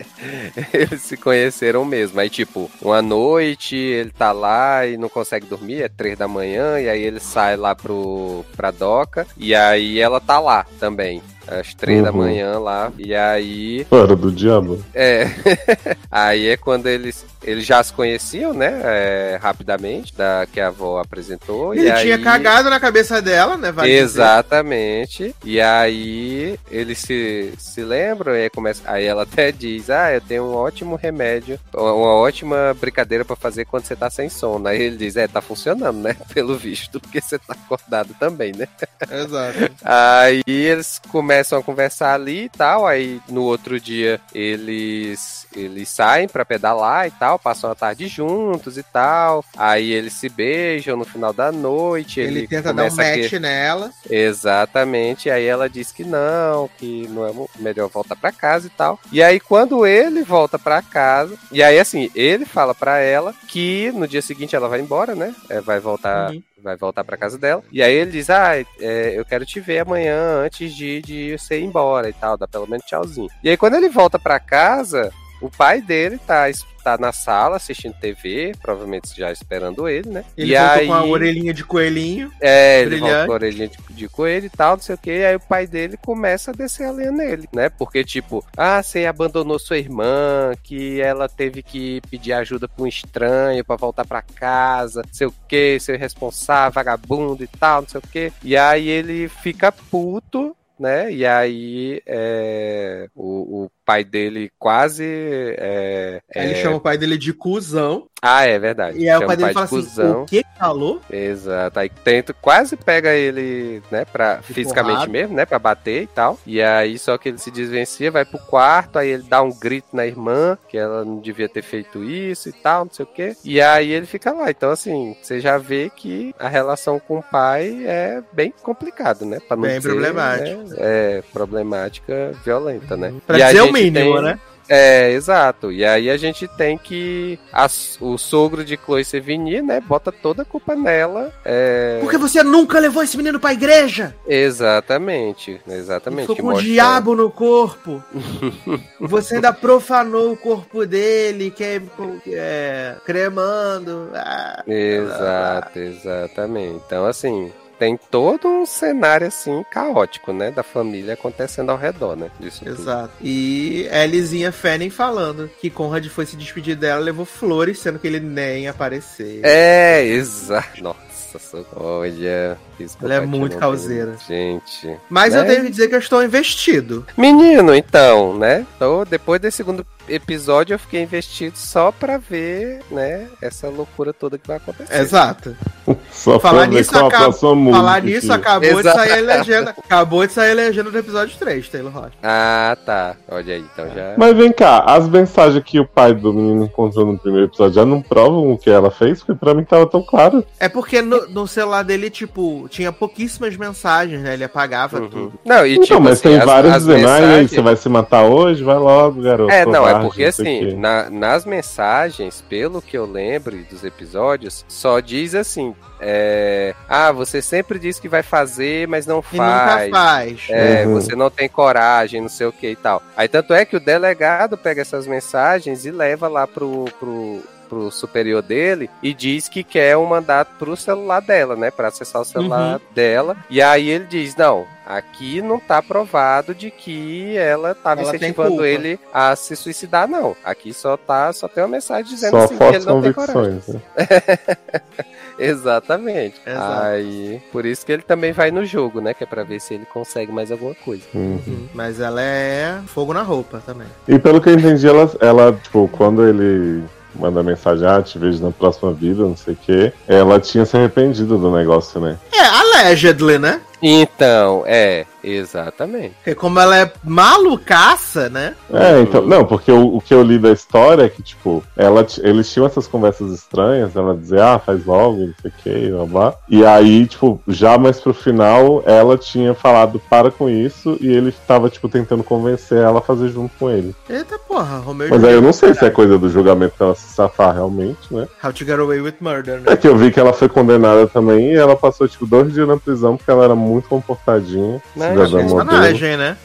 eles 0.74 1.02
se 1.02 1.18
conheceram 1.18 1.86
mesmo. 1.86 2.20
Aí, 2.20 2.30
tipo, 2.30 2.70
uma 2.82 3.02
noite 3.02 3.76
ele 3.76 4.12
tá 4.12 4.32
lá 4.32 4.86
e 4.86 4.98
não 4.98 5.10
consegue 5.10 5.46
dormir, 5.46 5.82
é 5.84 5.90
três 5.90 6.18
da 6.18 6.28
manhã, 6.28 6.80
e 6.80 6.90
aí 6.90 7.02
ele 7.02 7.20
sai 7.20 7.56
lá 7.56 7.76
pro, 7.76 8.44
pra 8.56 8.72
doca, 8.72 9.26
e 9.38 9.54
aí 9.56 10.00
ela 10.00 10.20
tá 10.20 10.40
lá 10.40 10.66
também. 10.80 11.22
Às 11.48 11.74
três 11.74 12.04
da 12.04 12.12
Uhum. 12.12 12.18
manhã 12.18 12.60
lá, 12.60 12.92
e 12.98 13.14
aí 13.16 13.86
Era 13.92 14.16
do 14.16 14.32
diabo. 14.32 14.84
é. 14.94 15.28
Aí 16.12 16.48
é 16.48 16.58
quando 16.58 16.88
eles, 16.88 17.26
eles 17.44 17.66
já 17.66 17.82
se 17.84 17.92
conheciam, 17.94 18.54
né? 18.54 18.82
é, 18.84 19.40
rapidamente, 19.42 20.14
da 20.16 20.48
que 20.52 20.60
a 20.60 20.68
avó 20.68 21.00
apresentou. 21.00 21.74
Ele 21.74 21.90
e 21.90 21.94
tinha 22.02 22.16
aí... 22.16 22.22
cagado 22.24 22.70
na 22.70 22.80
cabeça 22.80 23.22
dela, 23.22 23.58
né? 23.58 23.72
vale 23.72 23.90
dizer. 23.90 24.04
Exatamente. 24.04 25.36
E 25.44 25.60
aí 25.62 26.58
eles 26.72 26.98
se, 27.00 27.54
se 27.58 27.82
lembram 27.82 28.36
e 28.36 28.44
aí, 28.44 28.50
começa, 28.50 28.82
aí 28.86 29.06
ela 29.06 29.24
até 29.24 29.52
diz: 29.52 29.90
Ah, 29.90 30.14
eu 30.14 30.22
tenho 30.22 30.44
um 30.44 30.56
ótimo 30.56 30.96
remédio, 30.96 31.60
uma 31.74 31.94
uma 31.94 32.14
ótima 32.16 32.76
brincadeira 32.80 33.26
pra 33.26 33.36
fazer 33.36 33.66
quando 33.66 33.86
você 33.86 33.96
tá 33.96 34.10
sem 34.10 34.30
sono. 34.30 34.68
Aí 34.68 34.82
ele 34.82 34.98
diz: 34.98 35.16
É, 35.18 35.28
tá 35.28 35.42
funcionando, 35.42 35.98
né? 36.00 36.16
Pelo 36.34 36.56
visto, 36.58 37.00
porque 37.00 37.20
você 37.22 37.38
tá 37.38 37.54
acordado 37.54 38.16
também, 38.20 38.52
né? 38.54 38.68
Exato. 39.12 39.72
Aí 39.84 40.42
eles 40.48 41.00
começam 41.10 41.37
a 41.44 41.64
conversar 41.64 42.14
ali 42.14 42.46
e 42.46 42.50
tal. 42.50 42.86
Aí 42.86 43.22
no 43.30 43.44
outro 43.44 43.80
dia 43.80 44.20
eles 44.34 45.47
eles 45.56 45.90
saem 45.90 46.28
pra 46.28 46.46
pedalar 46.46 47.08
e 47.08 47.12
tal, 47.12 47.38
passam 47.40 47.72
a 47.72 47.76
tarde 47.76 48.08
juntos 48.08 48.78
e 48.78 48.84
tal. 48.84 49.44
Aí 49.56 49.92
eles 49.92 50.14
se 50.14 50.30
beijam 50.30 50.96
no 50.98 51.06
final 51.06 51.34
da 51.34 51.52
noite. 51.52 52.20
Ele, 52.20 52.40
Ele, 52.40 52.48
tenta 52.48 52.74
dar 52.74 52.84
um 52.84 52.88
a 52.88 52.90
que- 52.90 52.96
match 53.22 53.34
nela. 53.34 53.92
Exatamente. 54.10 55.30
Aí 55.30 55.46
ela 55.46 55.70
diz 55.70 55.92
que 55.92 56.04
não, 56.04 56.70
que 56.78 57.08
não 57.10 57.28
é 57.28 57.32
melhor 57.62 57.90
voltar 57.90 58.16
pra 58.16 58.32
casa 58.32 58.68
e 58.68 58.70
tal. 58.70 59.00
E 59.12 59.22
aí 59.22 59.40
quando 59.40 59.86
ele 59.86 60.24
volta 60.24 60.58
pra 60.60 60.82
casa, 60.82 61.36
e 61.52 61.62
aí 61.64 61.80
assim, 61.80 62.10
ele 62.16 62.46
fala 62.46 62.74
pra 62.74 63.00
ela 63.00 63.34
que 63.48 63.92
no 63.94 64.08
dia 64.08 64.22
seguinte 64.22 64.56
ela 64.56 64.68
vai 64.70 64.80
embora, 64.80 65.16
né? 65.16 65.34
É, 65.50 65.62
vai 65.62 65.80
voltar 65.80 66.32
Uhum. 66.32 66.42
vai 66.64 66.76
voltar 66.76 67.04
pra 67.04 67.18
casa 67.18 67.38
dela. 67.38 67.64
E 67.72 67.82
aí 67.84 67.94
ele 67.94 68.12
diz: 68.12 68.30
Ah, 68.30 68.56
é, 68.80 69.14
eu 69.16 69.26
quero 69.26 69.46
te 69.46 69.60
ver 69.60 69.80
amanhã 69.80 70.42
antes 70.46 70.74
de, 70.76 71.02
de 71.02 71.38
você 71.38 71.60
ir 71.60 71.64
embora 71.64 72.10
e 72.10 72.14
tal, 72.14 72.38
dá 72.38 72.48
pelo 72.48 72.68
menos 72.68 72.86
tchauzinho. 72.86 73.30
E 73.44 73.50
aí 73.50 73.58
quando 73.58 73.76
ele 73.76 73.90
volta 73.90 74.18
pra 74.18 74.40
casa, 74.40 75.12
o 75.42 75.50
pai 75.50 75.82
dele 75.82 76.18
tá, 76.18 76.46
tá 76.84 76.98
na 76.98 77.12
sala 77.12 77.58
assistindo 77.58 77.94
TV, 77.94 78.54
provavelmente 78.62 79.16
já 79.16 79.32
esperando 79.32 79.88
ele, 79.88 80.10
né? 80.10 80.26
Ele 80.38 80.52
e 80.52 80.56
aí, 80.56 80.88
com 80.88 80.94
a 80.94 81.04
orelhinha 81.04 81.54
de 81.54 81.64
coelhinho. 81.64 82.32
é, 82.42 82.82
ele 82.82 82.92
brilhante. 82.92 83.12
volta 83.12 83.26
com 83.26 83.32
a 83.32 83.36
orelhinha 83.36 83.68
de, 83.68 83.78
de 83.90 84.10
coelho 84.10 84.46
e 84.46 84.50
tal, 84.50 84.78
não 84.78 84.84
sei 84.84 84.96
o 84.96 84.98
que, 84.98 85.12
e 85.12 85.26
aí 85.26 85.36
o 85.36 85.40
pai 85.40 85.68
dele 85.68 85.98
começa 85.98 86.52
a 86.52 86.54
descer 86.54 86.86
a 86.86 86.92
lenha 86.92 87.12
nele, 87.12 87.48
né? 87.54 87.70
Porque, 87.70 88.04
tipo, 88.04 88.44
ah, 88.56 88.82
você 88.82 89.06
abandonou 89.06 89.60
sua 89.60 89.78
irmã, 89.78 90.54
que 90.64 91.00
ela 91.02 91.28
teve 91.28 91.62
que 91.62 92.02
pedir 92.10 92.34
ajuda 92.34 92.68
pra 92.68 92.84
um 92.84 92.88
estranho 92.88 93.64
pra 93.64 93.76
voltar 93.76 94.06
pra 94.06 94.22
casa, 94.22 95.02
não 95.06 95.14
sei 95.14 95.28
o 95.28 95.34
que, 95.48 95.80
seu 95.80 95.96
irresponsável, 95.96 96.72
vagabundo 96.72 97.44
e 97.44 97.48
tal, 97.48 97.82
não 97.82 97.90
sei 97.90 98.00
o 98.00 98.08
que. 98.08 98.34
E 98.44 98.58
aí 98.58 98.88
ele 98.88 99.28
fica 99.28 99.72
puto. 99.72 100.57
Né? 100.80 101.12
E 101.12 101.26
aí 101.26 102.02
é, 102.06 103.10
o, 103.16 103.64
o 103.64 103.72
pai 103.86 104.04
dele 104.04 104.52
quase. 104.60 105.04
É, 105.06 106.22
ele 106.36 106.54
é- 106.54 106.62
chama 106.62 106.78
o 106.78 106.82
pai 106.82 106.98
dele 106.98 107.18
de 107.18 107.34
cuzão. 107.34 108.08
Ah, 108.22 108.46
é 108.46 108.58
verdade. 108.58 108.98
E 108.98 109.08
aí 109.10 109.16
o 109.18 109.26
pai 109.28 109.38
dele 109.38 109.50
de 109.50 109.54
fala 109.54 109.66
assim: 109.66 110.12
o 110.12 110.26
que 110.26 110.44
falou? 110.58 111.02
Exato. 111.10 111.80
Aí 111.80 111.88
tenta, 111.90 112.34
quase 112.34 112.76
pega 112.76 113.14
ele, 113.14 113.82
né, 113.92 114.06
pra, 114.06 114.38
De 114.38 114.54
fisicamente 114.54 114.94
porrada. 114.96 115.12
mesmo, 115.12 115.36
né, 115.36 115.46
pra 115.46 115.60
bater 115.60 116.04
e 116.04 116.08
tal. 116.08 116.40
E 116.46 116.62
aí 116.62 116.98
só 116.98 117.18
que 117.18 117.30
ele 117.30 117.38
se 117.38 117.52
desvencia, 117.52 118.10
vai 118.10 118.26
pro 118.26 118.40
quarto, 118.40 118.98
aí 118.98 119.10
ele 119.10 119.24
dá 119.24 119.42
um 119.42 119.52
grito 119.52 119.90
na 119.94 120.06
irmã, 120.06 120.58
que 120.68 120.78
ela 120.78 121.06
não 121.06 121.20
devia 121.20 121.48
ter 121.48 121.62
feito 121.62 122.04
isso 122.04 122.50
e 122.50 122.54
tal, 122.54 122.86
não 122.86 122.92
sei 122.92 123.06
o 123.06 123.08
quê. 123.08 123.36
E 123.44 123.62
aí 123.62 123.92
ele 123.92 124.06
fica 124.08 124.32
lá. 124.32 124.50
Então, 124.50 124.72
assim, 124.72 125.16
você 125.22 125.40
já 125.40 125.58
vê 125.60 125.92
que 125.96 126.34
a 126.40 126.48
relação 126.48 127.00
com 127.00 127.20
o 127.20 127.24
pai 127.24 127.84
é 127.86 128.22
bem 128.34 128.52
complicado, 128.64 129.26
né? 129.26 129.40
Pra 129.48 129.56
não 129.56 129.64
Bem 129.64 129.78
dizer, 129.78 129.90
problemático. 129.90 130.64
né, 130.64 130.76
É, 130.80 131.24
problemática, 131.32 132.32
violenta, 132.44 132.98
né? 132.98 133.14
Pra 133.28 133.38
E 133.38 133.44
dizer 133.46 133.62
o 133.62 133.72
mínimo, 133.72 134.16
tem- 134.16 134.24
né? 134.24 134.40
É, 134.70 135.12
exato. 135.12 135.72
E 135.72 135.84
aí 135.86 136.10
a 136.10 136.18
gente 136.18 136.48
tem 136.48 136.78
que. 136.78 137.40
as- 137.52 137.98
o 138.02 138.18
sogro 138.18 138.64
de 138.64 138.78
Chloe 138.78 139.04
Sevigny, 139.06 139.62
né? 139.62 139.80
Bota 139.82 140.12
toda 140.12 140.42
a 140.42 140.46
culpa 140.46 140.76
nela. 140.76 141.32
É, 141.46 142.00
Porque 142.02 142.18
você 142.18 142.44
nunca 142.44 142.80
levou 142.80 143.02
esse 143.04 143.16
menino 143.18 143.40
pra 143.40 143.54
igreja? 143.54 144.16
Exatamente. 144.28 145.60
Exatamente. 145.68 146.22
ficou 146.28 146.36
com 146.38 146.42
o 146.44 146.46
mostra- 146.52 146.64
diabo 146.68 147.16
no 147.16 147.30
corpo. 147.32 148.04
Você 149.00 149.36
ainda 149.36 149.54
profanou 149.54 150.32
o 150.32 150.38
corpo 150.38 150.86
dele, 150.86 151.52
que 151.52 151.64
é, 151.64 151.82
que 152.24 152.34
é 152.36 152.96
cremando. 153.06 154.10
Ah, 154.14 154.64
Exato, 154.68 155.80
exatamente. 155.80 156.82
Então, 156.86 157.06
assim. 157.06 157.52
Tem 157.80 157.98
todo 157.98 158.48
um 158.48 158.66
cenário 158.66 159.28
assim 159.28 159.64
caótico, 159.72 160.34
né? 160.34 160.52
Da 160.52 160.64
família 160.64 161.14
acontecendo 161.14 161.72
ao 161.72 161.78
redor, 161.78 162.16
né? 162.16 162.32
Disso 162.40 162.66
tudo. 162.66 162.82
Exato. 162.82 163.14
E 163.22 163.88
Elisinha 163.92 164.52
Fanning 164.52 164.90
falando 164.90 165.50
que 165.60 165.70
Conrad 165.70 166.06
foi 166.08 166.26
se 166.26 166.36
despedir 166.36 166.76
dela, 166.76 167.00
levou 167.00 167.26
flores, 167.26 167.80
sendo 167.80 168.00
que 168.00 168.08
ele 168.08 168.20
nem 168.20 168.68
apareceu. 168.68 169.42
É, 169.44 170.04
exato. 170.04 170.84
Nossa, 170.84 171.66
olha. 171.76 172.58
Ela 173.02 173.14
é 173.16 173.22
muito 173.22 173.58
causeira. 173.58 174.16
Gente. 174.28 174.98
Mas 175.10 175.36
eu 175.36 175.44
né? 175.44 175.50
tenho 175.50 175.66
que 175.66 175.72
dizer 175.72 175.88
que 175.88 175.96
eu 175.96 176.00
estou 176.00 176.24
investido. 176.24 177.06
Menino, 177.16 177.76
então, 177.76 178.38
né? 178.38 178.66
Então, 178.76 179.04
depois 179.08 179.40
desse 179.40 179.58
segundo 179.58 179.86
episódio, 180.10 180.74
eu 180.74 180.80
fiquei 180.80 181.02
investido 181.04 181.58
só 181.58 181.92
pra 181.92 182.18
ver, 182.18 182.80
né? 182.92 183.28
Essa 183.42 183.70
loucura 183.70 184.14
toda 184.14 184.38
que 184.38 184.48
vai 184.48 184.58
acontecer. 184.58 184.94
Exato. 185.00 185.56
Só 186.12 186.38
Falar 186.38 186.64
pra 186.64 186.70
ver 186.70 186.76
nisso, 186.78 186.98
acaba-. 186.98 187.32
Falar 187.32 188.02
nisso, 188.02 188.34
acabou 188.34 188.80
Exato. 188.80 188.98
de 189.00 189.06
sair 189.08 189.12
a 189.20 189.38
legenda. 189.38 189.70
Acabou 189.72 190.28
de 190.28 190.34
sair 190.34 190.52
a 190.52 190.56
legenda 190.56 190.92
do 190.92 190.98
episódio 190.98 191.38
3, 191.40 191.70
Taylor 191.70 191.94
Rocha. 191.94 192.12
Ah, 192.22 192.78
tá. 192.86 193.16
Olha 193.30 193.54
aí, 193.56 193.62
então 193.74 193.86
já. 193.96 194.14
Mas 194.18 194.36
vem 194.36 194.52
cá, 194.52 194.80
as 194.86 195.08
mensagens 195.08 195.64
que 195.64 195.80
o 195.80 195.86
pai 195.86 196.14
do 196.14 196.34
menino 196.34 196.66
encontrou 196.66 197.06
no 197.06 197.18
primeiro 197.18 197.48
episódio 197.48 197.74
já 197.76 197.86
não 197.86 198.02
provam 198.02 198.52
o 198.52 198.58
que 198.58 198.70
ela 198.70 198.92
fez? 198.92 199.20
Porque 199.24 199.40
pra 199.40 199.54
mim 199.54 199.64
tava 199.64 199.86
tão 199.88 200.02
claro. 200.04 200.44
É 200.60 200.68
porque 200.68 201.02
no, 201.02 201.26
no 201.30 201.48
celular 201.48 201.84
dele, 201.84 202.10
tipo, 202.10 202.68
tinha 202.70 202.92
pouquíssimas 202.92 203.56
mensagens, 203.56 204.22
né? 204.22 204.34
Ele 204.34 204.44
apagava 204.44 205.00
Uhum. 205.00 205.08
tudo. 205.10 205.34
Não, 205.46 205.66
e 205.66 205.74
Então, 205.76 205.86
tipo, 205.86 206.02
mas 206.02 206.14
assim, 206.14 206.24
tem 206.30 206.38
as- 206.40 206.46
vários 206.46 206.74
as 206.74 206.88
"Ai, 206.90 206.96
mensagens- 206.96 207.52
você 207.52 207.62
vai 207.62 207.76
se 207.78 207.88
matar 207.88 208.24
hoje? 208.24 208.62
Vai 208.62 208.76
logo, 208.78 209.22
garoto. 209.22 209.52
É, 209.54 209.66
não, 209.66 209.88
é 209.88 209.94
porque 210.02 210.24
assim, 210.26 210.44
quê." 210.70 210.74
na- 210.76 211.10
nas 211.10 211.46
mensagens, 211.46 212.42
pelo 212.50 212.82
que 212.82 212.98
eu 212.98 213.06
lembro 213.06 213.56
dos 213.70 213.84
episódios, 213.84 214.66
só 214.68 215.00
diz 215.00 215.36
assim: 215.36 215.76
é, 216.00 216.74
Ah, 216.88 217.12
você 217.12 217.42
sempre 217.42 217.78
diz 217.80 218.00
que 218.00 218.08
vai 218.10 218.24
fazer, 218.24 218.88
mas 218.88 219.06
não 219.06 219.20
E 219.20 219.38
faz. 219.38 219.88
nunca 219.90 219.98
faz. 220.00 220.40
É, 220.50 220.86
Uhum. 220.86 220.94
você 220.94 221.16
não 221.16 221.30
tem 221.30 221.48
coragem, 221.50 222.22
não 222.22 222.30
sei 222.30 222.48
o 222.48 222.52
que 222.52 222.70
e 222.72 222.76
tal. 222.76 223.02
Aí 223.16 223.28
tanto 223.28 223.54
é 223.54 223.66
que 223.66 223.76
o 223.76 223.80
delegado 223.80 224.58
pega 224.58 224.82
essas 224.82 225.08
mensagens 225.08 225.86
e 225.86 225.92
leva 225.92 226.28
lá 226.28 226.46
pro, 226.48 226.86
pro, 227.00 227.42
pro 227.68 227.92
superior 227.92 228.42
dele 228.42 228.90
e 229.04 229.14
diz 229.14 229.48
que 229.50 229.64
quer 229.64 229.98
um 229.98 230.06
mandato 230.06 230.52
pro 230.58 230.76
celular 230.76 231.22
dela, 231.22 231.56
né? 231.56 231.70
Pra 231.72 231.88
acessar 231.90 232.22
o 232.22 232.26
celular 232.26 232.74
Uhum. 232.76 232.80
dela. 232.94 233.38
E 233.50 233.62
aí 233.62 233.90
ele 233.90 234.06
diz: 234.06 234.36
não. 234.36 234.66
Aqui 234.86 235.42
não 235.42 235.60
tá 235.60 235.82
provado 235.82 236.56
de 236.56 236.72
que 236.72 237.36
ela 237.36 237.76
tava 237.76 238.04
Ela 238.04 238.12
tem 238.12 238.20
incentivando 238.20 238.66
ele 238.66 238.98
a 239.14 239.36
se 239.36 239.54
suicidar, 239.54 240.08
não. 240.08 240.34
Aqui 240.46 240.74
só 240.74 240.96
tá, 240.96 241.34
só 241.34 241.50
tem 241.50 241.62
uma 241.62 241.68
mensagem 241.68 242.06
dizendo 242.06 242.32
Só 242.32 242.46
assim, 242.46 242.58
que 242.58 242.64
ele 242.64 242.86
não 242.86 243.02
tem 243.02 243.12
coragem. 243.12 243.62
Né? 243.68 243.82
Exatamente. 245.38 246.40
Exato. 246.46 246.82
Aí, 246.86 247.42
por 247.52 247.66
isso 247.66 247.86
que 247.86 247.92
ele 247.92 248.02
também 248.02 248.32
vai 248.32 248.50
no 248.50 248.66
jogo, 248.66 249.02
né? 249.02 249.14
Que 249.14 249.24
é 249.24 249.28
pra 249.28 249.44
ver 249.44 249.60
se 249.60 249.74
ele 249.74 249.86
consegue 249.86 250.32
mais 250.32 250.52
alguma 250.52 250.74
coisa. 250.76 251.04
Uhum. 251.14 251.42
Uhum. 251.46 251.68
Mas 251.74 252.00
ela 252.00 252.22
é 252.22 252.80
fogo 252.88 253.14
na 253.14 253.22
roupa 253.22 253.62
também. 253.66 253.88
E 254.08 254.18
pelo 254.18 254.42
que 254.42 254.50
eu 254.50 254.54
entendi, 254.54 254.88
ela, 254.88 255.12
ela, 255.20 255.52
tipo, 255.52 255.88
quando 255.90 256.26
ele 256.26 256.84
manda 257.20 257.44
mensagem, 257.44 257.88
ah, 257.88 258.02
te 258.02 258.18
vejo 258.18 258.44
na 258.44 258.52
próxima 258.52 258.94
vida, 258.94 259.24
não 259.24 259.36
sei 259.36 259.54
o 259.54 259.58
quê, 259.58 259.94
ela 260.08 260.40
tinha 260.40 260.66
se 260.66 260.78
arrependido 260.78 261.38
do 261.38 261.52
negócio, 261.52 262.00
né? 262.00 262.18
É, 262.32 262.42
allegedly, 262.46 263.38
né? 263.38 263.62
Então, 263.82 264.64
é, 264.66 265.06
exatamente. 265.36 266.16
Porque 266.16 266.36
como 266.36 266.60
ela 266.60 266.78
é 266.78 266.92
malucaça, 267.04 268.30
né? 268.30 268.56
É, 268.72 269.02
então, 269.02 269.26
não, 269.26 269.46
porque 269.46 269.72
o, 269.72 269.98
o 269.98 270.02
que 270.02 270.14
eu 270.14 270.24
li 270.24 270.38
da 270.38 270.52
história 270.52 271.04
é 271.04 271.10
que, 271.10 271.22
tipo, 271.22 271.64
ela, 271.76 272.06
eles 272.20 272.52
tinham 272.52 272.66
essas 272.66 272.88
conversas 272.88 273.32
estranhas, 273.32 273.96
ela 273.96 274.16
dizia, 274.16 274.54
ah, 274.54 274.60
faz 274.60 274.86
logo, 274.86 275.18
não 275.18 275.34
sei 275.42 275.52
o 275.52 275.54
que, 275.64 275.92
blá 275.92 276.06
blá. 276.06 276.36
E 276.50 276.66
aí, 276.66 277.06
tipo, 277.06 277.42
já 277.48 277.78
mais 277.78 278.00
pro 278.00 278.14
final, 278.14 278.84
ela 278.86 279.18
tinha 279.18 279.54
falado 279.54 280.02
para 280.10 280.32
com 280.32 280.50
isso 280.50 280.98
e 281.02 281.08
ele 281.08 281.34
tava, 281.48 281.70
tipo, 281.70 281.90
tentando 281.90 282.24
convencer 282.24 282.80
ela 282.80 283.00
a 283.00 283.02
fazer 283.02 283.30
junto 283.30 283.52
com 283.58 283.70
ele. 283.70 283.96
Eita 284.10 284.38
porra, 284.40 284.78
Romeu 284.78 285.10
Mas 285.10 285.24
aí 285.24 285.34
eu 285.34 285.42
não 285.42 285.54
sei 285.54 285.74
se 285.74 285.86
é 285.86 285.90
coisa 285.90 286.18
do 286.18 286.30
julgamento 286.30 286.76
pra 286.78 286.88
ela 286.88 286.96
se 286.96 287.14
safar 287.14 287.54
realmente, 287.54 288.14
né? 288.14 288.28
How 288.44 288.54
to 288.54 288.66
Get 288.66 288.80
Away 288.80 289.02
with 289.02 289.16
Murder, 289.20 289.62
É 289.66 289.72
né? 289.72 289.76
que 289.76 289.88
eu 289.88 289.98
vi 289.98 290.12
que 290.12 290.20
ela 290.20 290.34
foi 290.34 290.50
condenada 290.50 291.08
também 291.08 291.54
e 291.54 291.56
ela 291.56 291.76
passou, 291.76 292.08
tipo, 292.08 292.26
dois 292.26 292.54
dias 292.54 292.68
na 292.68 292.78
prisão 292.78 293.18
porque 293.18 293.32
ela 293.32 293.44
era 293.44 293.56
muito 293.56 293.88
comportadinha. 293.88 294.82
Mas, 295.18 295.30
cidadã 295.30 295.44
modelo. 295.48 295.66
Personagem, 295.68 296.18
né? 296.18 296.38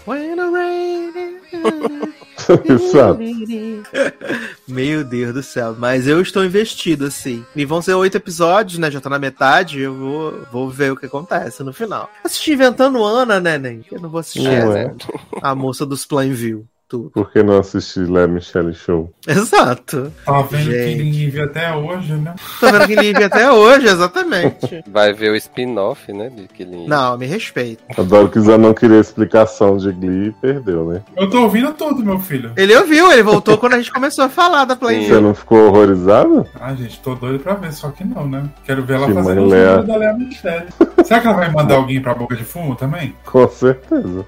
Exato. 2.64 3.20
Meu 4.66 5.04
Deus 5.04 5.34
do 5.34 5.42
céu, 5.42 5.76
mas 5.78 6.06
eu 6.08 6.20
estou 6.20 6.44
investido, 6.44 7.06
assim. 7.06 7.44
E 7.54 7.64
vão 7.64 7.80
ser 7.82 7.94
oito 7.94 8.16
episódios, 8.16 8.78
né? 8.78 8.90
Já 8.90 9.00
tá 9.00 9.08
na 9.10 9.18
metade, 9.18 9.80
eu 9.80 9.94
vou, 9.94 10.42
vou 10.50 10.70
ver 10.70 10.92
o 10.92 10.96
que 10.96 11.06
acontece 11.06 11.62
no 11.62 11.72
final. 11.72 12.10
Assisti 12.24 12.52
Inventando 12.52 13.02
Ana, 13.04 13.38
né, 13.38 13.58
Nen? 13.58 13.84
Eu 13.90 14.00
não 14.00 14.08
vou 14.08 14.20
assistir 14.20 14.42
Não 14.42 14.50
essa. 14.50 14.78
é. 14.78 14.94
a 15.42 15.54
moça 15.54 15.86
dos 15.86 16.04
Plainview. 16.04 16.66
Tudo. 16.92 17.08
Por 17.10 17.32
que 17.32 17.42
não 17.42 17.58
assistir 17.58 18.00
Lé 18.00 18.26
Michelle 18.26 18.74
Show? 18.74 19.10
Exato. 19.26 20.12
Tá 20.26 20.42
vendo 20.42 20.64
Gente. 20.70 20.96
que 20.98 21.02
ninguém 21.02 21.30
viu 21.30 21.44
até 21.44 21.74
hoje, 21.74 22.12
né? 22.12 22.34
Tô 22.60 22.70
vendo 22.70 22.86
que 22.86 22.94
Live 22.94 23.24
até 23.24 23.50
hoje, 23.50 23.86
exatamente. 23.86 24.84
Vai 24.92 25.14
ver 25.14 25.30
o 25.30 25.36
spin-off, 25.36 26.12
né? 26.12 26.28
De 26.28 26.46
Killing. 26.48 26.86
Não, 26.86 27.16
me 27.16 27.24
respeita. 27.24 27.82
Adoro 27.96 28.28
que 28.28 28.38
o 28.38 28.42
Zé 28.42 28.58
não 28.58 28.74
queria 28.74 29.00
explicação 29.00 29.78
de 29.78 29.90
Glee 29.90 30.28
e 30.28 30.32
perdeu, 30.32 30.84
né? 30.84 31.00
Eu 31.16 31.30
tô 31.30 31.40
ouvindo 31.44 31.72
tudo, 31.72 32.04
meu 32.04 32.18
filho. 32.18 32.52
Ele 32.58 32.76
ouviu, 32.76 33.10
ele 33.10 33.22
voltou 33.22 33.56
quando 33.56 33.72
a 33.72 33.78
gente 33.78 33.90
começou 33.90 34.26
a 34.26 34.28
falar 34.28 34.66
da 34.66 34.74
Você 34.74 34.80
Plainview. 34.80 35.20
não 35.22 35.34
ficou 35.34 35.68
horrorizado? 35.68 36.46
Ah, 36.60 36.74
gente, 36.74 37.00
tô 37.00 37.14
doido 37.14 37.38
pra 37.38 37.54
ver, 37.54 37.72
só 37.72 37.88
que 37.90 38.04
não, 38.04 38.28
né? 38.28 38.44
Quero 38.66 38.82
ver 38.84 38.96
ela 38.96 39.06
Que 39.06 39.14
fazendo 39.14 39.44
os 39.46 39.50
Lea. 39.50 39.66
números 39.78 39.86
da 39.86 39.96
Lea 39.96 40.12
Michele. 40.12 40.66
Será 41.06 41.20
que 41.20 41.26
ela 41.26 41.36
vai 41.36 41.50
mandar 41.50 41.76
alguém 41.80 42.02
pra 42.02 42.12
boca 42.14 42.36
de 42.36 42.44
fumo 42.44 42.76
também? 42.76 43.16
Com 43.24 43.48
certeza. 43.48 44.26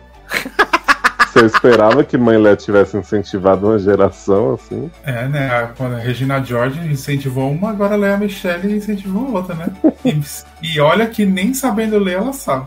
Você 1.34 1.46
esperava 1.46 2.04
que 2.04 2.16
Mãe 2.16 2.38
Lé 2.38 2.54
tivesse 2.54 2.96
incentivado 2.96 3.66
uma 3.66 3.76
geração 3.76 4.54
assim? 4.54 4.88
É, 5.02 5.26
né? 5.26 5.68
Quando 5.76 5.96
a 5.96 5.98
Regina 5.98 6.40
George 6.40 6.78
incentivou 6.86 7.50
uma, 7.50 7.70
agora 7.70 7.94
a 7.94 7.96
Lea 7.96 8.16
Michele 8.16 8.76
incentivou 8.76 9.32
outra, 9.34 9.52
né? 9.56 9.66
E, 10.04 10.20
e 10.62 10.78
olha 10.78 11.08
que 11.08 11.26
nem 11.26 11.52
sabendo 11.52 11.98
ler 11.98 12.18
ela 12.18 12.32
sabe. 12.32 12.66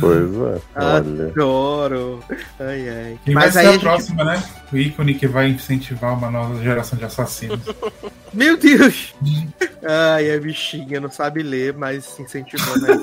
Pois 0.00 0.32
é. 0.34 0.60
Olha. 0.76 1.26
Adoro. 1.28 2.24
Ai, 2.60 2.88
ai. 2.88 3.18
Quem 3.24 3.34
Mas 3.34 3.54
vai 3.54 3.66
aí 3.66 3.66
ser 3.66 3.66
a 3.66 3.70
a 3.70 3.72
gente... 3.72 3.82
próxima, 3.82 4.24
né? 4.24 4.42
O 4.72 4.76
ícone 4.76 5.14
que 5.14 5.26
vai 5.26 5.48
incentivar 5.48 6.14
uma 6.14 6.30
nova 6.30 6.62
geração 6.62 6.98
de 6.98 7.04
assassinos. 7.04 7.60
Meu 8.32 8.56
Deus! 8.58 9.14
Ai, 9.82 10.34
a 10.34 10.40
bichinha 10.40 11.00
não 11.00 11.10
sabe 11.10 11.42
ler, 11.42 11.72
mas 11.72 12.18
incentivando 12.18 12.84
aí. 12.90 12.98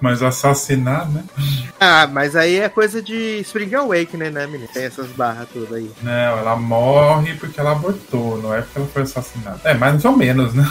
Mas 0.00 0.22
assassinar, 0.22 1.08
né? 1.10 1.24
Ah, 1.80 2.06
mas 2.06 2.36
aí 2.36 2.58
é 2.60 2.68
coisa 2.68 3.02
de 3.02 3.40
Spring 3.40 3.74
Awakening, 3.74 4.30
né, 4.30 4.46
menino? 4.46 4.68
Tem 4.72 4.84
essas 4.84 5.08
barras 5.08 5.48
todas 5.52 5.72
aí. 5.72 5.90
Não, 6.02 6.38
ela 6.38 6.56
morre 6.56 7.34
porque 7.34 7.58
ela 7.58 7.72
abortou, 7.72 8.40
não 8.40 8.54
é 8.54 8.60
porque 8.62 8.78
ela 8.78 8.88
foi 8.88 9.02
assassinada. 9.02 9.60
É, 9.64 9.74
mais 9.74 10.04
ou 10.04 10.16
menos, 10.16 10.54
né? 10.54 10.70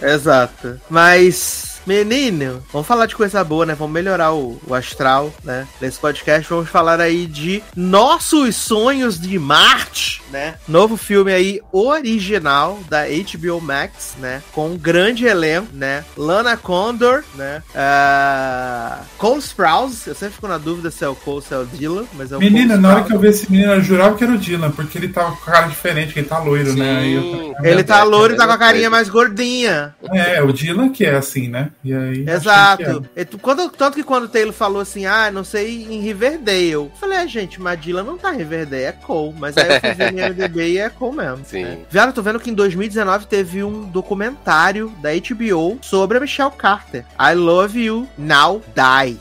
Exato. 0.00 0.80
Mas, 0.90 1.71
menino, 1.86 2.62
vamos 2.72 2.86
falar 2.86 3.06
de 3.06 3.14
coisa 3.16 3.42
boa, 3.44 3.66
né? 3.66 3.74
Vamos 3.74 3.92
melhorar 3.92 4.32
o, 4.32 4.60
o 4.66 4.74
astral, 4.74 5.32
né? 5.44 5.66
Nesse 5.80 5.98
podcast, 5.98 6.48
vamos 6.48 6.68
falar 6.68 7.00
aí 7.00 7.26
de 7.26 7.62
Nossos 7.76 8.56
Sonhos 8.56 9.18
de 9.20 9.38
Marte, 9.38 10.22
né? 10.30 10.54
Novo 10.68 10.96
filme 10.96 11.32
aí 11.32 11.60
original 11.72 12.78
da 12.88 13.02
HBO 13.06 13.60
Max, 13.60 14.14
né? 14.18 14.42
Com 14.52 14.70
um 14.70 14.76
grande 14.76 15.24
elenco, 15.26 15.68
né? 15.72 16.04
Lana 16.16 16.56
Condor, 16.56 17.24
né? 17.34 17.62
Uh, 17.74 19.04
Cole 19.18 19.40
Sprouse, 19.40 20.08
eu 20.08 20.14
sempre 20.14 20.34
fico 20.34 20.48
na 20.48 20.58
dúvida 20.58 20.90
se 20.90 21.04
é 21.04 21.08
o 21.08 21.14
Cole 21.14 21.36
ou 21.36 21.42
se 21.42 21.54
é 21.54 21.58
o 21.58 21.64
Dylan, 21.66 22.04
mas 22.14 22.32
é 22.32 22.36
o 22.36 22.40
Menina, 22.40 22.74
Cole 22.74 22.80
na 22.82 22.88
hora 22.94 23.02
que 23.04 23.12
eu 23.12 23.18
vi 23.18 23.28
esse 23.28 23.50
menino, 23.50 23.72
eu 23.72 23.82
jurava 23.82 24.16
que 24.16 24.24
era 24.24 24.32
o 24.32 24.38
Dylan, 24.38 24.70
porque 24.70 24.98
ele 24.98 25.08
tava 25.08 25.32
com 25.32 25.44
cara 25.44 25.66
diferente, 25.66 26.12
que 26.12 26.20
ele 26.20 26.28
tá 26.28 26.38
loiro, 26.38 26.74
né? 26.74 26.98
Aí 26.98 27.14
eu- 27.14 27.22
Sim. 27.22 27.54
Ele 27.62 27.84
tá 27.84 28.00
É, 28.00 28.04
loiro 28.04 28.34
e 28.34 28.36
tá 28.36 28.46
com 28.46 28.52
a 28.52 28.56
é, 28.56 28.58
carinha 28.58 28.86
é. 28.86 28.90
mais 28.90 29.08
gordinha. 29.08 29.94
É, 30.12 30.42
o 30.42 30.52
Dylan 30.52 30.88
que 30.90 31.04
é 31.04 31.14
assim, 31.14 31.48
né? 31.48 31.70
E 31.84 31.92
aí. 31.94 32.28
Exato. 32.28 33.04
E 33.16 33.24
tu- 33.24 33.38
Quando, 33.38 33.68
tanto 33.70 33.94
que 33.94 34.02
quando 34.02 34.24
o 34.24 34.28
Taylor 34.28 34.52
falou 34.52 34.80
assim, 34.82 35.06
ah, 35.06 35.30
não 35.30 35.44
sei 35.44 35.82
em 35.90 36.00
Riverdale. 36.00 36.70
Eu 36.70 36.92
falei, 36.98 37.18
ah, 37.18 37.26
gente, 37.26 37.60
Madila 37.60 38.02
não 38.02 38.16
tá 38.18 38.34
em 38.34 38.38
Riverdale, 38.38 38.84
é 38.84 38.92
Cole. 38.92 39.34
Mas 39.38 39.56
aí 39.56 39.74
eu 39.74 39.80
fui 39.80 39.94
ver 39.94 40.12
no 40.12 40.20
IMDB 40.20 40.68
e 40.72 40.78
é 40.78 40.88
Cole 40.88 41.16
mesmo. 41.16 41.44
Sim. 41.44 41.64
né? 41.64 41.78
Viado, 41.90 42.08
eu 42.08 42.12
tô 42.14 42.22
vendo 42.22 42.38
que 42.40 42.50
em 42.50 42.54
2019 42.54 43.26
teve 43.26 43.62
um 43.64 43.82
documentário 43.84 44.92
da 45.00 45.10
HBO 45.12 45.78
sobre 45.82 46.18
a 46.18 46.20
Michelle 46.20 46.52
Carter. 46.56 47.04
I 47.18 47.34
Love 47.34 47.80
You, 47.82 48.08
Now 48.16 48.62
Die. 48.74 49.18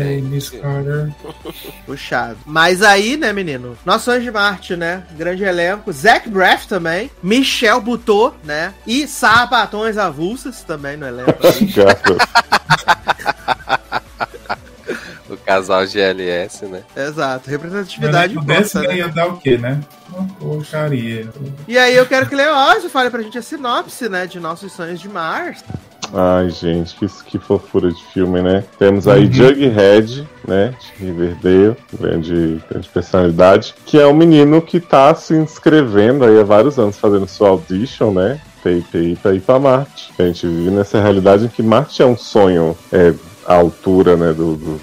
hey, 0.00 0.20
Miss 0.22 0.50
Carter. 0.50 1.10
Puxado. 1.86 2.38
Mas 2.46 2.82
aí, 2.82 3.16
né, 3.16 3.32
menino? 3.32 3.76
Nosso 3.84 4.10
Anjo 4.10 4.22
de 4.24 4.30
Marte, 4.30 4.76
né? 4.76 5.02
Grande 5.16 5.42
elenco. 5.44 5.92
Zac 5.92 6.28
Braff 6.28 6.66
também. 6.68 7.10
Michelle 7.22 7.80
Butot, 7.80 8.34
né? 8.44 8.72
E 8.86 9.06
sapatões 9.06 9.96
avulsas 9.98 10.62
também 10.62 10.96
no 10.96 11.06
elenco. 11.06 11.32
Gato. 11.74 12.16
O 15.32 15.36
casal 15.38 15.86
GLS, 15.86 16.66
né? 16.66 16.82
Exato. 16.94 17.48
Representatividade 17.48 18.34
daí 18.44 18.86
né? 18.86 18.96
ia 18.96 19.08
dar 19.08 19.28
o 19.28 19.38
quê, 19.38 19.56
né? 19.56 19.80
Uma 20.12 20.28
porcaria. 20.34 21.26
E 21.66 21.78
aí 21.78 21.96
eu 21.96 22.04
quero 22.04 22.26
que 22.26 22.34
Leózio 22.34 22.90
fale 22.90 23.08
pra 23.08 23.22
gente 23.22 23.38
a 23.38 23.42
sinopse, 23.42 24.10
né, 24.10 24.26
de 24.26 24.38
Nossos 24.38 24.72
Sonhos 24.72 25.00
de 25.00 25.08
Mars. 25.08 25.64
Ai, 26.12 26.50
gente, 26.50 26.94
que, 26.96 27.06
que 27.24 27.38
fofura 27.38 27.90
de 27.90 28.04
filme, 28.12 28.42
né? 28.42 28.62
Temos 28.78 29.08
aí 29.08 29.24
Uhum. 29.24 29.32
Jughead, 29.32 30.28
né? 30.46 30.74
De 30.78 31.06
Riverdale, 31.06 31.76
grande, 31.98 32.62
grande 32.68 32.88
personalidade, 32.90 33.74
que 33.86 33.98
é 33.98 34.06
um 34.06 34.12
menino 34.12 34.60
que 34.60 34.78
tá 34.78 35.14
se 35.14 35.32
inscrevendo 35.34 36.26
aí 36.26 36.38
há 36.38 36.44
vários 36.44 36.78
anos 36.78 36.98
fazendo 36.98 37.26
sua 37.26 37.48
audition, 37.48 38.12
né? 38.12 38.38
PIPI 38.62 39.18
pra 39.22 39.34
ir 39.34 39.40
pra 39.40 39.58
Marte. 39.58 40.12
A 40.18 40.22
gente 40.24 40.46
vive 40.46 40.70
nessa 40.70 41.00
realidade 41.00 41.44
em 41.44 41.48
que 41.48 41.62
Marte 41.62 42.02
é 42.02 42.06
um 42.06 42.16
sonho 42.16 42.76
é, 42.92 43.12
à 43.46 43.54
altura, 43.54 44.16
né? 44.16 44.32
Do, 44.32 44.54
do- 44.56 44.80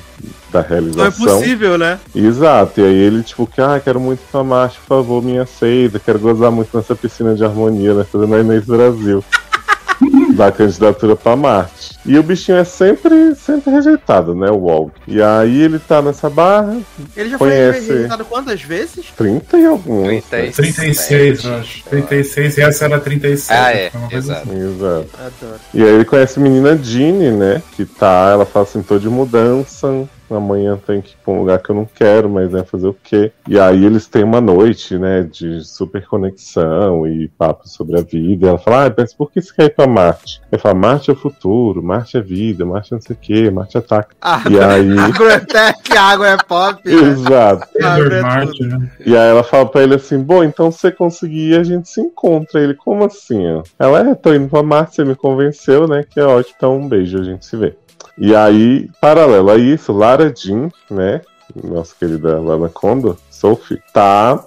da 0.52 0.60
Não 0.62 0.66
é 0.66 0.70
realização. 0.70 1.38
possível, 1.40 1.78
né? 1.78 2.00
Exato, 2.16 2.82
e 2.82 2.84
aí 2.84 2.94
ele, 2.94 3.22
tipo, 3.22 3.46
que, 3.46 3.62
ah, 3.62 3.80
quero 3.84 4.00
muito 4.00 4.20
ir 4.20 4.32
pra 4.32 4.44
Marte, 4.44 4.80
por 4.80 4.98
favor, 4.98 5.24
me 5.24 5.38
aceita, 5.38 6.00
quero 6.00 6.18
gozar 6.20 6.52
muito 6.52 6.76
nessa 6.76 6.96
piscina 6.96 7.36
de 7.36 7.46
harmonia, 7.46 7.94
né? 7.94 8.04
Fazendo 8.04 8.34
a 8.36 8.40
Inês 8.40 8.66
Brasil. 8.66 9.24
da 10.36 10.52
candidatura 10.52 11.16
pra 11.16 11.36
Marte. 11.36 11.99
E 12.06 12.18
o 12.18 12.24
bichinho 12.24 12.58
é 12.58 12.64
sempre, 12.64 13.36
sempre 13.36 13.72
rejeitado, 13.72 14.34
né? 14.34 14.50
O 14.50 14.58
Wog. 14.58 14.92
E 15.08 15.22
aí 15.22 15.62
ele 15.64 15.80
tá 15.80 16.02
nessa 16.02 16.30
barra, 16.30 16.78
Ele 17.16 17.30
já 17.30 17.38
Conhece. 17.38 17.86
foi 17.86 17.94
rejeitado 17.96 18.26
quantas 18.26 18.62
vezes? 18.62 19.06
30 19.18 19.58
e 19.58 19.66
alguns. 19.66 20.08
né? 20.08 20.22
36. 20.30 20.56
36, 20.56 21.44
eu 21.46 21.56
acho. 21.56 21.84
36 21.90 22.58
e 22.58 22.62
essa 22.62 22.86
era 22.86 23.00
37. 23.00 23.52
Ah, 23.60 23.72
é. 23.74 23.92
uma 23.94 24.10
coisa 24.10 24.32
Exato. 24.34 24.54
Exato. 24.54 25.10
Adoro. 25.20 25.60
E 25.74 25.84
aí 25.84 25.90
ele 25.90 26.06
conhece 26.06 26.40
a 26.40 26.42
menina 26.42 26.78
Jeannie, 26.78 27.32
né? 27.32 27.62
Que 27.76 27.86
tá, 27.86 28.30
ela 28.32 28.46
fala 28.46 28.64
assim, 28.66 28.82
tô 28.82 28.98
de 28.98 29.10
mudança. 29.10 30.08
Amanhã 30.32 30.78
tem 30.86 31.02
que 31.02 31.14
ir 31.14 31.18
pra 31.26 31.34
um 31.34 31.40
lugar 31.40 31.58
que 31.58 31.72
eu 31.72 31.76
não 31.76 31.86
quero, 31.92 32.30
mas 32.30 32.54
é 32.54 32.64
fazer 32.64 32.88
o 32.88 32.96
quê? 33.04 33.32
E 33.48 33.60
aí 33.60 33.84
eles 33.84 34.06
têm 34.06 34.24
uma 34.24 34.40
noite, 34.40 34.96
né, 34.96 35.24
de 35.24 35.64
super 35.66 36.06
conexão 36.06 37.08
e 37.08 37.28
papo 37.30 37.68
sobre 37.68 37.98
a 37.98 38.04
vida. 38.04 38.46
E 38.46 38.50
ela 38.50 38.60
fala, 38.60 38.86
ah, 38.86 38.94
mas 38.96 39.12
por 39.12 39.32
que 39.32 39.42
você 39.42 39.52
quer 39.52 39.66
ir 39.66 39.70
pra 39.76 39.88
Marte? 39.88 40.40
Ele 40.52 40.62
fala, 40.62 40.76
Marte 40.76 41.10
é 41.10 41.14
o 41.14 41.18
futuro, 41.18 41.82
Marte 41.90 42.18
é 42.18 42.22
vida, 42.22 42.66
Marte 42.66 42.92
não 42.92 43.02
sei 43.02 43.16
o 43.16 43.20
que, 43.20 43.50
Marte 43.50 43.78
ataca. 43.78 44.16
Agro, 44.22 44.54
E 44.54 44.60
aí- 44.60 45.00
Agrotech, 45.00 45.98
água 45.98 46.28
é 46.30 46.38
pop. 46.38 46.82
né? 46.86 46.94
Exato. 46.94 47.68
É 47.76 48.46
tudo. 48.46 48.68
né? 48.78 48.92
E 49.06 49.18
aí 49.18 49.30
ela 49.30 49.44
fala 49.44 49.66
pra 49.66 49.82
ele 49.82 49.96
assim, 49.96 50.20
bom, 50.20 50.44
então 50.44 50.72
se 50.72 50.80
você 50.80 50.92
conseguir, 50.92 51.56
a 51.60 51.64
gente 51.64 51.90
se 51.90 52.00
encontra. 52.00 52.62
Ele, 52.62 52.76
como 52.76 53.06
assim? 53.06 53.46
ó? 53.52 53.64
Ela, 53.80 54.10
é, 54.12 54.16
tô 54.16 54.34
indo 54.34 54.48
pra 54.48 54.62
Marte, 54.62 54.96
você 54.96 55.04
me 55.04 55.16
convenceu, 55.16 55.88
né? 55.88 56.06
Que 56.08 56.20
é 56.20 56.24
ótimo, 56.26 56.54
então 56.58 56.78
um 56.78 56.88
beijo, 56.88 57.20
a 57.20 57.24
gente 57.24 57.46
se 57.46 57.58
vê. 57.58 57.76
E 58.18 58.36
aí, 58.36 58.88
paralelo 59.02 59.50
a 59.50 59.58
isso, 59.58 59.92
Lara 59.92 60.32
Jean, 60.36 60.70
né? 60.92 61.22
Nossa 61.64 61.96
querida 62.00 62.40
Lana 62.40 62.70
Condor, 62.70 63.18
Sophie, 63.32 63.82
tá 63.94 64.40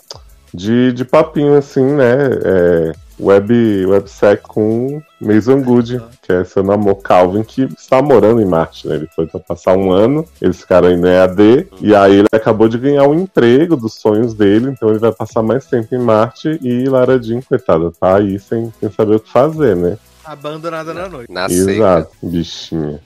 de, 0.55 0.93
de 0.93 1.05
papinho 1.05 1.57
assim, 1.57 1.83
né? 1.85 2.15
É, 2.45 2.93
web, 3.23 3.87
websec 3.87 4.43
com 4.43 5.01
Mason 5.21 5.63
Good, 5.63 6.03
que 6.21 6.33
é 6.33 6.45
seu 6.45 6.63
namoro 6.63 6.97
Calvin, 6.97 7.45
que 7.45 7.63
está 7.79 8.03
morando 8.03 8.41
em 8.41 8.45
Marte, 8.45 8.89
né? 8.89 8.97
Ele 8.97 9.09
foi 9.15 9.27
pra 9.27 9.39
passar 9.39 9.77
um 9.77 9.93
ano, 9.93 10.27
eles 10.41 10.61
ficaram 10.61 10.89
ainda 10.89 11.09
em 11.09 11.17
AD, 11.17 11.69
e 11.81 11.95
aí 11.95 12.17
ele 12.17 12.29
acabou 12.33 12.69
de 12.69 12.79
ganhar 12.79 13.07
um 13.07 13.15
emprego 13.15 13.77
dos 13.77 13.95
sonhos 13.95 14.35
dele, 14.35 14.71
então 14.71 14.91
ele 14.91 14.99
vai 14.99 15.13
passar 15.13 15.43
mais 15.43 15.67
tempo 15.67 15.95
em 15.95 15.99
Marte, 15.99 16.59
e 16.61 16.85
Lara 16.89 17.23
Jean, 17.23 17.41
coitada, 17.41 17.93
tá 17.93 18.17
aí 18.17 18.39
sem, 18.41 18.73
sem 18.81 18.91
saber 18.91 19.17
o 19.17 19.21
que 19.21 19.31
fazer, 19.31 19.77
né? 19.77 19.97
Abandonada 20.25 20.95
na 20.95 21.09
noite. 21.09 21.33
Na 21.33 21.49
seca. 21.49 21.71
Exato, 21.73 22.11
bichinha. 22.23 23.01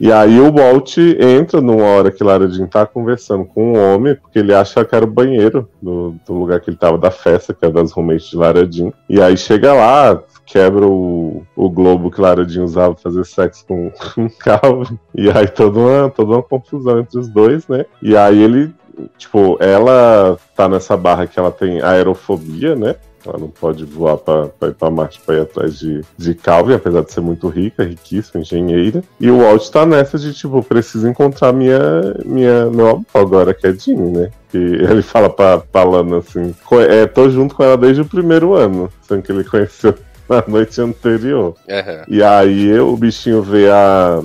E 0.00 0.10
aí 0.10 0.40
o 0.40 0.52
Walt 0.52 0.96
entra 0.98 1.60
numa 1.60 1.84
hora 1.84 2.10
que 2.10 2.24
Lara 2.24 2.48
Jean 2.48 2.66
tá 2.66 2.84
conversando 2.86 3.44
com 3.44 3.72
um 3.72 3.94
homem, 3.94 4.16
porque 4.16 4.38
ele 4.38 4.52
acha 4.52 4.84
que 4.84 4.94
era 4.94 5.04
o 5.04 5.10
banheiro 5.10 5.68
do, 5.80 6.16
do 6.26 6.34
lugar 6.34 6.60
que 6.60 6.70
ele 6.70 6.76
tava 6.76 6.98
da 6.98 7.10
festa, 7.10 7.54
que 7.54 7.64
era 7.64 7.74
das 7.74 7.92
roommates 7.92 8.30
de 8.30 8.36
Lara 8.36 8.68
Jean. 8.70 8.92
E 9.08 9.20
aí 9.20 9.36
chega 9.36 9.72
lá, 9.72 10.20
quebra 10.44 10.86
o, 10.86 11.44
o 11.54 11.70
globo 11.70 12.10
que 12.10 12.20
Lara 12.20 12.48
Jean 12.48 12.64
usava 12.64 12.94
pra 12.94 13.02
fazer 13.02 13.24
sexo 13.24 13.64
com, 13.66 13.92
com 14.14 14.28
Calvin. 14.28 14.98
E 15.14 15.30
aí 15.30 15.46
toda 15.46 15.78
uma, 15.78 16.10
toda 16.10 16.32
uma 16.32 16.42
confusão 16.42 16.98
entre 16.98 17.18
os 17.18 17.28
dois, 17.28 17.68
né? 17.68 17.86
E 18.02 18.16
aí 18.16 18.42
ele, 18.42 18.74
tipo, 19.16 19.56
ela 19.60 20.36
tá 20.56 20.68
nessa 20.68 20.96
barra 20.96 21.26
que 21.26 21.38
ela 21.38 21.52
tem 21.52 21.80
aerofobia, 21.80 22.74
né? 22.74 22.96
Ela 23.24 23.38
não 23.38 23.48
pode 23.48 23.84
voar 23.84 24.16
pra, 24.16 24.48
pra 24.48 24.68
ir 24.68 24.74
pra 24.74 24.90
Marte 24.90 25.20
pra 25.24 25.36
ir 25.36 25.40
atrás 25.42 25.78
de, 25.78 26.00
de 26.18 26.34
Calvin, 26.34 26.74
apesar 26.74 27.02
de 27.02 27.12
ser 27.12 27.20
muito 27.20 27.48
rica, 27.48 27.84
riquíssima, 27.84 28.40
engenheira. 28.40 29.02
E 29.20 29.30
o 29.30 29.38
Walt 29.38 29.68
tá 29.70 29.86
nessa 29.86 30.18
de, 30.18 30.32
tipo, 30.34 30.62
preciso 30.62 31.06
encontrar 31.08 31.52
minha, 31.52 31.78
minha, 32.24 32.66
meu 32.66 32.88
amor 32.88 33.04
agora, 33.14 33.54
que 33.54 33.66
é 33.66 33.72
Jean, 33.72 33.96
né? 34.10 34.30
E 34.52 34.56
ele 34.90 35.02
fala 35.02 35.30
pra, 35.30 35.58
pra 35.58 35.84
Lana 35.84 36.18
assim: 36.18 36.54
"Co- 36.64 36.80
é, 36.80 37.06
tô 37.06 37.28
junto 37.30 37.54
com 37.54 37.62
ela 37.62 37.76
desde 37.76 38.02
o 38.02 38.06
primeiro 38.06 38.54
ano, 38.54 38.90
sendo 39.06 39.22
que 39.22 39.30
ele 39.32 39.44
conheceu 39.48 39.94
na 40.28 40.42
noite 40.46 40.80
anterior. 40.80 41.54
Aham. 41.70 42.02
E 42.08 42.22
aí 42.22 42.78
o 42.80 42.96
bichinho 42.96 43.42
vê 43.42 43.70
a, 43.70 44.20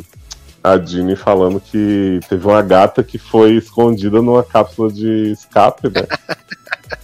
a 0.64 0.78
Jeannie 0.78 1.15
falando 1.15 1.60
que 1.60 2.19
teve 2.30 2.45
uma 2.48 2.61
gata 2.61 3.03
que 3.03 3.18
foi 3.18 3.53
escondida 3.53 4.22
numa 4.22 4.44
cápsula 4.44 4.91
de 4.91 5.32
escape, 5.32 5.88
né? 5.90 6.06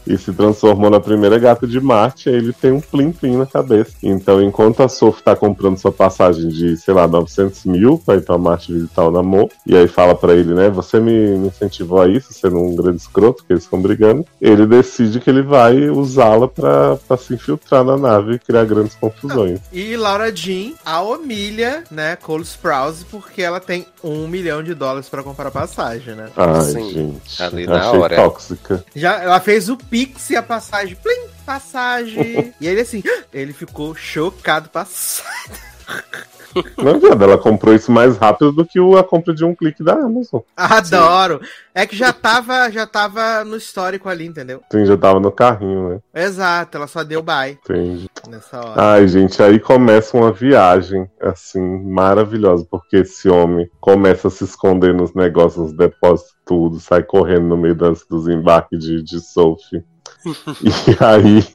E 0.06 0.18
se 0.18 0.34
transformou 0.34 0.90
na 0.90 1.00
primeira 1.00 1.38
gata 1.40 1.66
de 1.68 1.80
Marte, 1.80 2.30
aí 2.30 2.36
ele 2.36 2.54
tem 2.54 2.72
um 2.72 2.82
plim-plim 2.82 3.38
na 3.38 3.46
cabeça. 3.46 3.92
Então, 4.02 4.42
enquanto 4.42 4.84
a 4.84 4.88
Sophie 4.90 5.24
tá 5.24 5.36
comprando 5.36 5.78
sua 5.78 5.92
passagem 5.92 6.48
de, 6.50 6.78
sei 6.78 6.94
lá, 6.94 7.08
900 7.08 7.66
mil 7.66 7.98
pra 8.06 8.16
ir 8.16 8.22
pra 8.22 8.38
Marte 8.38 8.74
visitar 8.74 9.04
o 9.04 9.12
Namor, 9.12 9.50
e 9.66 9.76
aí 9.76 9.88
fala 9.88 10.16
pra 10.16 10.34
ele, 10.34 10.54
né, 10.54 10.70
você 10.70 11.00
me, 11.00 11.38
me 11.38 11.48
incentivou 11.48 12.02
a 12.02 12.08
isso, 12.08 12.34
sendo 12.34 12.58
um 12.58 12.76
grande 12.76 12.98
escroto, 12.98 13.44
que 13.46 13.54
eles 13.54 13.66
ficam 13.66 13.82
brigando, 13.82 14.26
ele 14.42 14.66
decide 14.66 15.20
que 15.20 15.30
ele 15.30 15.42
vai 15.42 15.90
usá-la 15.90 16.48
pra, 16.48 16.98
pra 17.08 17.18
se 17.18 17.34
infiltrar 17.34 17.84
na 17.84 17.98
nave 17.98 18.36
e 18.36 18.40
criar 18.40 18.66
grandes 18.66 18.96
confusões. 18.96 19.60
E 19.72 19.96
Laura 19.96 20.34
Jean 20.36 20.74
a 20.86 21.02
humilha, 21.02 21.84
né, 21.90 22.16
Cole 22.16 22.44
Sprouse, 22.44 23.06
porque 23.06 23.42
ela 23.42 23.60
tem 23.60 23.86
um 24.04 24.28
milhão 24.28 24.62
de 24.62 24.74
dólares 24.74 25.08
pra 25.10 25.24
comprar 25.24 25.52
passagem, 25.52 26.16
né? 26.16 26.30
Ai, 26.36 26.62
Sim, 26.62 26.92
gente. 26.92 27.42
ali 27.42 27.66
na 27.66 27.88
achei 27.88 28.00
hora. 28.00 28.16
tóxica. 28.16 28.84
Já, 28.96 29.22
ela 29.22 29.40
fez 29.40 29.70
o 29.70 29.78
Pix 29.94 30.32
e 30.32 30.36
a 30.36 30.42
passagem. 30.42 30.96
Plim, 30.96 31.28
passagem. 31.46 32.52
e 32.60 32.66
ele 32.68 32.82
assim, 32.82 33.04
ele 33.32 33.54
ficou 33.54 33.94
chocado 33.94 34.68
passado. 34.70 35.60
Não, 36.78 37.00
viado, 37.00 37.24
ela 37.24 37.38
comprou 37.38 37.74
isso 37.74 37.92
mais 37.92 38.18
rápido 38.18 38.52
do 38.52 38.66
que 38.66 38.80
a 38.98 39.04
compra 39.04 39.34
de 39.34 39.44
um 39.44 39.56
clique 39.56 39.84
da 39.84 39.94
Amazon. 39.94 40.42
Adoro. 40.56 41.42
É 41.74 41.88
que 41.88 41.96
já 41.96 42.14
tava, 42.14 42.70
já 42.70 42.86
tava 42.86 43.44
no 43.44 43.56
histórico 43.56 44.08
ali, 44.08 44.26
entendeu? 44.26 44.62
Sim, 44.72 44.86
já 44.86 44.96
tava 44.96 45.20
no 45.20 45.32
carrinho, 45.32 45.90
né? 45.90 46.00
Exato, 46.14 46.78
ela 46.78 46.88
só 46.88 47.04
deu 47.04 47.24
bye 47.24 47.58
Entendi. 47.64 48.10
nessa 48.28 48.60
hora. 48.60 48.74
Ai, 48.94 49.08
gente, 49.08 49.42
aí 49.42 49.60
começa 49.60 50.16
uma 50.16 50.32
viagem, 50.32 51.10
assim, 51.20 51.62
maravilhosa, 51.84 52.66
porque 52.70 52.98
esse 52.98 53.28
homem 53.28 53.70
começa 53.80 54.28
a 54.28 54.32
se 54.32 54.44
esconder 54.44 54.94
nos 54.94 55.14
negócios, 55.14 55.64
nos 55.64 55.74
depósitos, 55.78 56.34
tudo, 56.46 56.80
sai 56.80 57.04
correndo 57.04 57.48
no 57.48 57.58
meio 57.58 57.76
das, 57.76 58.06
dos 58.06 58.28
embarques 58.28 58.80
de, 58.80 59.02
de 59.02 59.20
Sophie. 59.20 59.84
E 60.26 61.04
aí, 61.04 61.46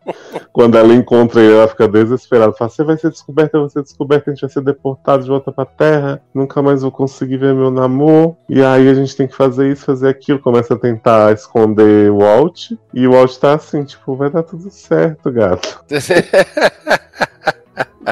quando 0.53 0.77
ela 0.77 0.95
encontra 0.95 1.41
ele, 1.41 1.55
ela 1.55 1.69
fica 1.69 1.89
desesperada. 1.89 2.53
Fala: 2.53 2.71
Você 2.71 2.85
vai 2.85 2.97
ser 2.99 3.11
descoberta, 3.11 3.57
eu 3.57 3.63
vou 3.63 3.71
ser 3.71 3.83
descoberta, 3.83 4.31
a 4.31 4.35
gente 4.35 4.43
vai 4.43 4.51
ser 4.51 4.63
deportado 4.63 5.23
de 5.23 5.29
volta 5.29 5.51
pra 5.51 5.65
terra. 5.65 6.21
Nunca 6.35 6.61
mais 6.61 6.83
vou 6.83 6.91
conseguir 6.91 7.39
ver 7.39 7.55
meu 7.55 7.71
namoro. 7.71 8.37
E 8.49 8.63
aí 8.63 8.89
a 8.89 8.95
gente 8.95 9.17
tem 9.17 9.27
que 9.27 9.35
fazer 9.35 9.71
isso, 9.71 9.85
fazer 9.85 10.09
aquilo. 10.09 10.39
Começa 10.39 10.75
a 10.75 10.79
tentar 10.79 11.33
esconder 11.33 12.11
o 12.11 12.19
Walt. 12.19 12.73
E 12.93 13.07
o 13.07 13.13
Walt 13.13 13.37
tá 13.37 13.55
assim: 13.55 13.85
Tipo, 13.85 14.17
vai 14.17 14.31
dar 14.31 14.43
tudo 14.43 14.71
certo, 14.71 15.31
gato. 15.31 15.85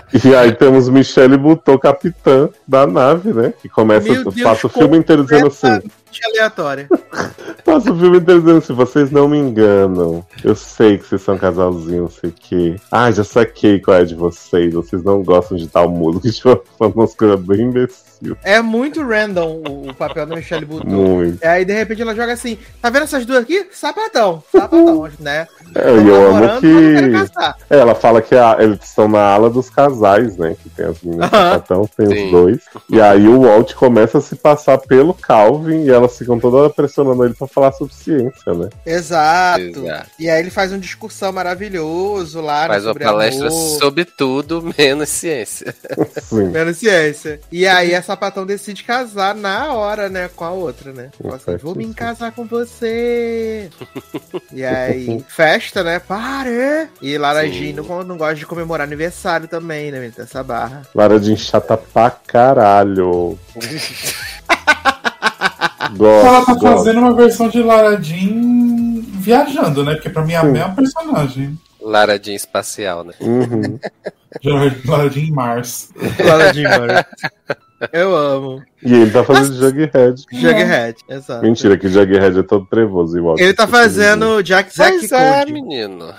E 0.24 0.34
aí 0.34 0.52
temos 0.52 0.88
Michelle 0.88 1.36
Buteau, 1.36 1.78
capitã 1.78 2.48
da 2.66 2.86
nave, 2.86 3.32
né? 3.32 3.52
Que 3.60 3.68
começa, 3.68 4.10
Meu 4.10 4.24
Deus, 4.24 4.42
passa 4.42 4.66
o 4.66 4.70
filme 4.70 4.98
inteiro 4.98 5.22
dizendo 5.22 5.48
assim, 5.48 5.80
aleatória. 6.24 6.88
passa 7.64 7.92
o 7.92 7.98
filme 7.98 8.18
inteiro 8.18 8.40
dizendo 8.40 8.58
assim, 8.58 8.72
vocês 8.72 9.10
não 9.10 9.28
me 9.28 9.38
enganam. 9.38 10.24
Eu 10.42 10.54
sei 10.54 10.98
que 10.98 11.06
vocês 11.06 11.22
são 11.22 11.34
um 11.34 11.38
casalzinho, 11.38 12.02
não 12.02 12.10
sei 12.10 12.30
o 12.30 12.32
quê. 12.32 12.76
Ah, 12.90 13.10
já 13.10 13.24
saquei 13.24 13.80
qual 13.80 13.98
é 13.98 14.04
de 14.04 14.14
vocês. 14.14 14.72
Vocês 14.72 15.02
não 15.02 15.22
gostam 15.22 15.56
de 15.56 15.66
tal 15.66 15.88
música. 15.88 16.26
Tipo, 16.36 16.62
falando 16.78 16.96
umas 16.96 17.14
coisas 17.14 17.40
bem 17.40 17.62
imbecil. 17.62 18.05
É 18.42 18.60
muito 18.62 19.02
random 19.06 19.62
o, 19.68 19.90
o 19.90 19.94
papel 19.94 20.26
da 20.26 20.36
Michelle 20.36 20.64
Buteau. 20.64 20.90
Muito. 20.90 21.44
Aí 21.44 21.64
de 21.64 21.72
repente 21.72 22.02
ela 22.02 22.14
joga 22.14 22.32
assim, 22.32 22.58
tá 22.80 22.90
vendo 22.90 23.04
essas 23.04 23.24
duas 23.26 23.40
aqui? 23.42 23.66
Sapatão, 23.72 24.42
sapatão, 24.50 25.08
né? 25.20 25.46
É, 25.74 25.90
e 25.92 26.08
eu 26.08 26.26
amo 26.28 26.40
não 26.40 26.60
quero 26.60 26.60
que. 26.60 27.32
É, 27.70 27.78
ela 27.78 27.94
fala 27.94 28.22
que 28.22 28.34
a- 28.34 28.56
eles 28.60 28.78
estão 28.82 29.08
na 29.08 29.20
ala 29.20 29.50
dos 29.50 29.68
casais, 29.70 30.36
né? 30.36 30.56
Que 30.62 30.68
tem 30.70 30.86
as 30.86 31.00
meninas 31.02 31.32
Aham. 31.32 31.52
sapatão, 31.52 31.90
tem 31.96 32.06
Sim. 32.06 32.24
os 32.26 32.30
dois. 32.30 32.58
E 32.88 33.00
aí 33.00 33.26
o 33.28 33.42
Walt 33.42 33.74
começa 33.74 34.18
a 34.18 34.20
se 34.20 34.36
passar 34.36 34.78
pelo 34.78 35.12
Calvin 35.14 35.84
e 35.84 35.90
elas 35.90 36.16
ficam 36.16 36.38
toda 36.38 36.70
pressionando 36.70 37.24
ele 37.24 37.34
pra 37.34 37.46
falar 37.46 37.72
sobre 37.72 37.94
ciência, 37.94 38.54
né? 38.54 38.68
Exato. 38.84 39.60
Exato. 39.62 40.10
E 40.18 40.28
aí 40.30 40.40
ele 40.40 40.50
faz 40.50 40.72
um 40.72 40.78
discursão 40.78 41.32
maravilhoso 41.32 42.40
lá 42.40 42.62
né, 42.62 42.68
Faz 42.68 42.84
uma 42.84 42.90
sobre 42.92 43.04
palestra 43.04 43.48
amor, 43.48 43.78
sobre 43.78 44.04
tudo, 44.04 44.72
menos 44.78 45.08
ciência. 45.08 45.74
Sim. 46.22 46.48
menos 46.48 46.76
ciência. 46.78 47.40
E 47.50 47.66
aí 47.66 47.94
a 47.94 48.02
sapatão 48.06 48.46
decide 48.46 48.82
casar 48.84 49.34
na 49.34 49.72
hora, 49.72 50.08
né, 50.08 50.28
com 50.34 50.44
a 50.44 50.50
outra, 50.50 50.92
né? 50.92 51.10
Fala 51.20 51.36
assim, 51.36 51.56
vou 51.56 51.74
me 51.74 51.92
casar 51.92 52.32
com 52.32 52.44
você. 52.46 53.68
e 54.52 54.64
aí, 54.64 55.22
festa, 55.28 55.82
né? 55.82 55.98
Pare! 55.98 56.88
E 57.02 57.18
Lara 57.18 57.42
Sim. 57.42 57.52
Jean 57.52 57.82
não, 57.82 58.02
não 58.04 58.16
gosta 58.16 58.36
de 58.36 58.46
comemorar 58.46 58.86
aniversário 58.86 59.48
também, 59.48 59.90
né? 59.90 60.10
Essa 60.18 60.42
barra. 60.42 60.82
Lara 60.94 61.18
de 61.20 61.36
chata 61.36 61.76
pra 61.76 62.10
caralho. 62.10 63.38
Ela 65.78 65.90
Gosto, 65.90 66.46
tá 66.46 66.54
gosto. 66.54 66.76
fazendo 66.78 66.98
uma 67.00 67.14
versão 67.14 67.48
de 67.48 67.62
Lara 67.62 68.00
Jean 68.02 69.02
viajando, 69.20 69.84
né? 69.84 69.94
Porque 69.94 70.10
pra 70.10 70.24
mim 70.24 70.32
é 70.32 70.36
a 70.36 70.40
Sim. 70.42 70.52
mesma 70.52 70.74
personagem. 70.74 71.58
Lara 71.80 72.18
Jean 72.22 72.34
espacial, 72.34 73.04
né? 73.04 73.12
Uhum. 73.20 73.78
Já 74.42 74.50
Lara 74.90 75.08
Jean 75.10 75.22
em 75.24 75.30
Mars. 75.32 75.90
Lara 76.24 76.52
Jean, 76.52 76.78
mano. 76.78 76.92
Eu 77.92 78.16
amo. 78.16 78.62
E 78.82 78.92
ele 78.94 79.10
tá 79.10 79.24
fazendo 79.24 79.54
Jughead. 79.56 80.24
Jughead, 80.32 80.96
exato. 81.08 81.42
Mentira, 81.44 81.76
que 81.76 81.88
Jughead 81.88 82.38
é 82.38 82.42
todo 82.42 82.64
trevoso 82.66 83.18
igual. 83.18 83.36
Ele 83.38 83.52
tá 83.54 83.66
fazendo 83.66 84.42
Jack 84.42 84.74
Zack 84.74 84.98
Pois 84.98 85.12
é, 85.12 85.38
Code. 85.40 85.52
menino. 85.52 86.14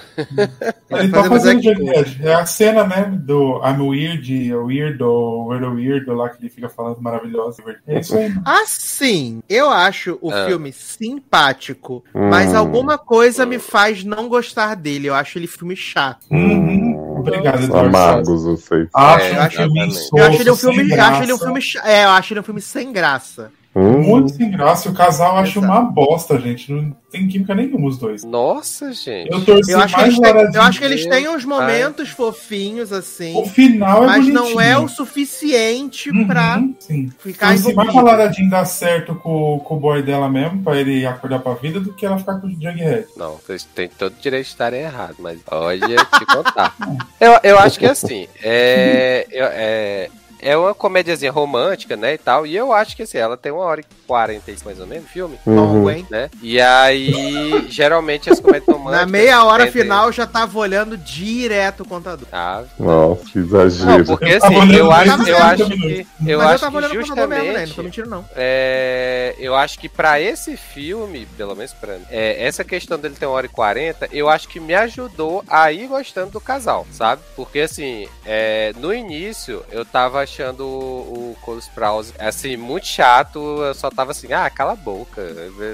Ele 0.90 1.10
tá 1.12 1.24
fazendo 1.24 1.64
Jughead. 1.64 2.20
É 2.24 2.34
a 2.34 2.46
cena, 2.46 2.84
né? 2.86 3.12
Do 3.24 3.62
I'm 3.64 3.82
Weird, 3.82 4.54
Weirdo, 4.56 5.46
Weirdo 5.48 5.74
Weirdo 5.74 6.14
lá 6.14 6.30
que 6.30 6.42
ele 6.42 6.50
fica 6.50 6.68
falando 6.70 7.00
maravilhoso. 7.02 7.62
É 7.88 8.00
isso 8.00 8.18
aí. 8.18 8.34
Assim, 8.46 9.42
eu 9.50 9.70
acho 9.70 10.18
o 10.22 10.32
Ah. 10.32 10.46
filme 10.48 10.72
simpático, 10.74 12.04
Hum. 12.14 12.30
mas 12.30 12.54
alguma 12.54 12.98
coisa 12.98 13.46
me 13.46 13.60
faz 13.60 14.04
não 14.04 14.28
gostar 14.28 14.76
dele. 14.76 15.08
Eu 15.08 15.14
acho 15.16 15.38
ele 15.38 15.48
filme 15.48 15.76
chato. 15.76 16.26
Uhum. 16.32 17.17
Obrigado, 17.28 17.64
Eduardo. 17.64 17.88
Amargos 17.88 18.44
vocês. 18.44 18.88
Acho 18.94 19.26
É, 19.26 19.46
um 19.46 19.50
filme. 19.50 19.80
Eu 20.14 20.24
acho 20.24 20.42
ele 20.42 20.52
um 20.52 20.56
filme, 20.56 20.94
acho 20.94 21.24
ele 21.24 21.34
um 21.34 21.38
filme, 21.38 21.60
é, 21.84 22.06
eu 22.06 22.10
acho 22.10 22.34
ele 22.34 22.40
um 22.40 22.44
filme 22.44 22.62
sem 22.62 22.92
graça. 22.92 23.52
Hum. 23.80 24.02
Muito 24.02 24.30
sem 24.34 24.50
graça. 24.50 24.90
O 24.90 24.94
casal 24.94 25.34
eu 25.36 25.42
acho 25.44 25.60
Exato. 25.60 25.66
uma 25.74 25.82
bosta, 25.82 26.40
gente. 26.40 26.72
Não 26.72 26.96
tem 27.12 27.28
química 27.28 27.54
nenhuma 27.54 27.88
os 27.88 27.98
dois. 27.98 28.24
Nossa, 28.24 28.92
gente. 28.92 29.30
Eu 29.32 29.44
torci 29.46 29.72
Eu 29.72 29.80
acho, 29.80 29.94
que 29.96 30.02
mais 30.02 30.08
eles 30.14 30.20
têm, 30.20 30.34
Laradinho. 30.34 30.56
eu 30.58 30.62
acho 30.64 30.80
que 30.80 30.86
eles 30.86 31.06
têm 31.06 31.30
uns 31.30 31.46
momentos 31.46 32.10
fofinhos, 32.10 32.92
assim. 32.92 33.36
O 33.36 33.46
final 33.46 34.04
é 34.04 34.08
Mas 34.08 34.26
bonitinho. 34.26 34.54
não 34.56 34.62
é 34.62 34.78
o 34.78 34.88
suficiente 34.88 36.10
Uhum, 36.10 36.28
pra 36.28 36.62
Sim. 36.80 37.10
ficar 37.20 37.48
mais 37.48 37.62
pra 37.62 37.72
envolvido. 37.72 38.04
Laradinho 38.06 38.50
dar 38.50 38.66
certo 38.66 39.16
com, 39.16 39.60
com 39.64 39.76
o 39.76 39.80
boy 39.80 40.02
dela 40.02 40.28
mesmo, 40.30 40.62
pra 40.64 40.76
ele 40.78 41.06
acordar 41.06 41.40
pra 41.40 41.54
vida, 41.54 41.80
do 41.80 41.94
que 41.94 42.06
ela 42.06 42.18
ficar 42.18 42.40
com 42.40 42.48
o 42.48 42.50
Jughead. 42.52 43.06
Não, 43.16 43.36
vocês 43.38 43.64
têm 43.64 43.88
todo 43.90 44.14
o 44.14 44.22
direito 44.22 44.46
de 44.46 44.50
estarem 44.52 44.82
errados, 44.82 45.18
mas 45.20 45.40
olha 45.52 45.88
te 45.98 46.26
contar. 46.26 46.76
eu, 47.22 47.40
eu 47.44 47.60
acho 47.60 47.78
que 47.80 47.86
assim, 47.86 48.28
é, 48.44 49.28
eu- 49.32 49.46
é, 49.52 50.10
é 50.42 50.56
uma 50.58 50.74
comédiazinha 50.74 51.32
romântica, 51.32 51.96
né, 51.96 52.14
e 52.14 52.18
tal, 52.18 52.46
e 52.46 52.56
eu 52.56 52.72
acho 52.74 52.96
que 52.96 53.04
assim, 53.04 53.18
ela 53.18 53.38
tem 53.38 53.52
uma 53.52 53.64
hora 53.64 53.82
e 53.82 53.86
quarenta 54.06 54.52
mais 54.64 54.80
ou 54.80 54.88
menos, 54.88 55.06
o 55.06 55.10
filme, 55.10 55.38
Uhum. 55.46 55.90
Hein? 55.90 56.06
né, 56.10 56.30
e 56.42 56.60
aí, 56.62 57.66
geralmente 57.70 58.30
as 58.30 58.40
comédias 58.40 58.68
românticas... 58.68 59.06
Na 59.06 59.12
meia 59.12 59.44
hora 59.44 59.72
final 59.72 60.08
eu 60.08 60.12
já 60.12 60.26
tava 60.26 60.58
olhando 60.58 60.98
direto 60.98 61.82
o 61.84 61.88
contador. 61.88 62.28
Ah, 62.32 62.64
Nossa, 62.80 63.24
que 63.26 63.38
não, 63.40 63.46
exagero. 63.46 64.06
porque 64.06 64.26
Eu 64.26 64.40
tava 64.40 64.54
assim, 64.54 64.62
olhando 64.62 64.78
eu 64.78 64.92
acho, 64.92 65.30
eu 65.30 65.38
acho 65.38 65.66
30 65.66 65.76
que... 65.76 66.08
Eu 66.28 66.38
Mas 66.40 66.48
acho 66.48 66.56
eu 66.56 66.60
tava 66.60 66.72
que 66.72 66.78
olhando 66.78 67.04
o 67.04 67.08
contador 67.10 67.28
mesmo, 67.28 67.44
né? 67.46 67.52
Não 67.52 67.54
tô 67.54 67.66
justamente... 67.66 67.84
mentindo, 67.86 68.10
não. 68.10 68.26
É, 68.36 69.36
eu 69.40 69.56
acho 69.56 69.80
que 69.80 69.90
pra 69.90 70.20
esse 70.20 70.56
filme, 70.56 71.26
pelo 71.38 71.56
menos 71.56 71.74
pra 71.74 71.98
mim, 71.98 72.06
é, 72.10 72.44
essa 72.46 72.64
questão 72.64 72.98
dele 72.98 73.16
ter 73.16 73.26
uma 73.26 73.36
hora 73.36 73.46
e 73.46 73.50
quarenta, 73.50 74.08
eu 74.12 74.30
acho 74.30 74.48
que 74.48 74.60
me 74.60 74.74
ajudou 74.74 75.44
a 75.48 75.72
ir 75.72 75.88
gostando 75.88 76.32
do 76.32 76.42
casal, 76.42 76.86
sabe? 76.92 77.22
Porque 77.36 77.60
assim, 77.60 78.08
é, 78.26 78.74
no 78.78 78.94
início 78.94 79.64
eu 79.72 79.84
tava 79.86 80.27
achando 80.28 80.66
o, 80.66 81.32
o 81.32 81.38
Cole 81.42 81.60
Sprouse 81.62 82.14
assim 82.20 82.58
muito 82.58 82.86
chato. 82.86 83.40
Eu 83.64 83.74
só 83.74 83.90
tava 83.90 84.12
assim, 84.12 84.32
ah, 84.34 84.50
cala 84.50 84.74
a 84.74 84.76
boca, 84.76 85.22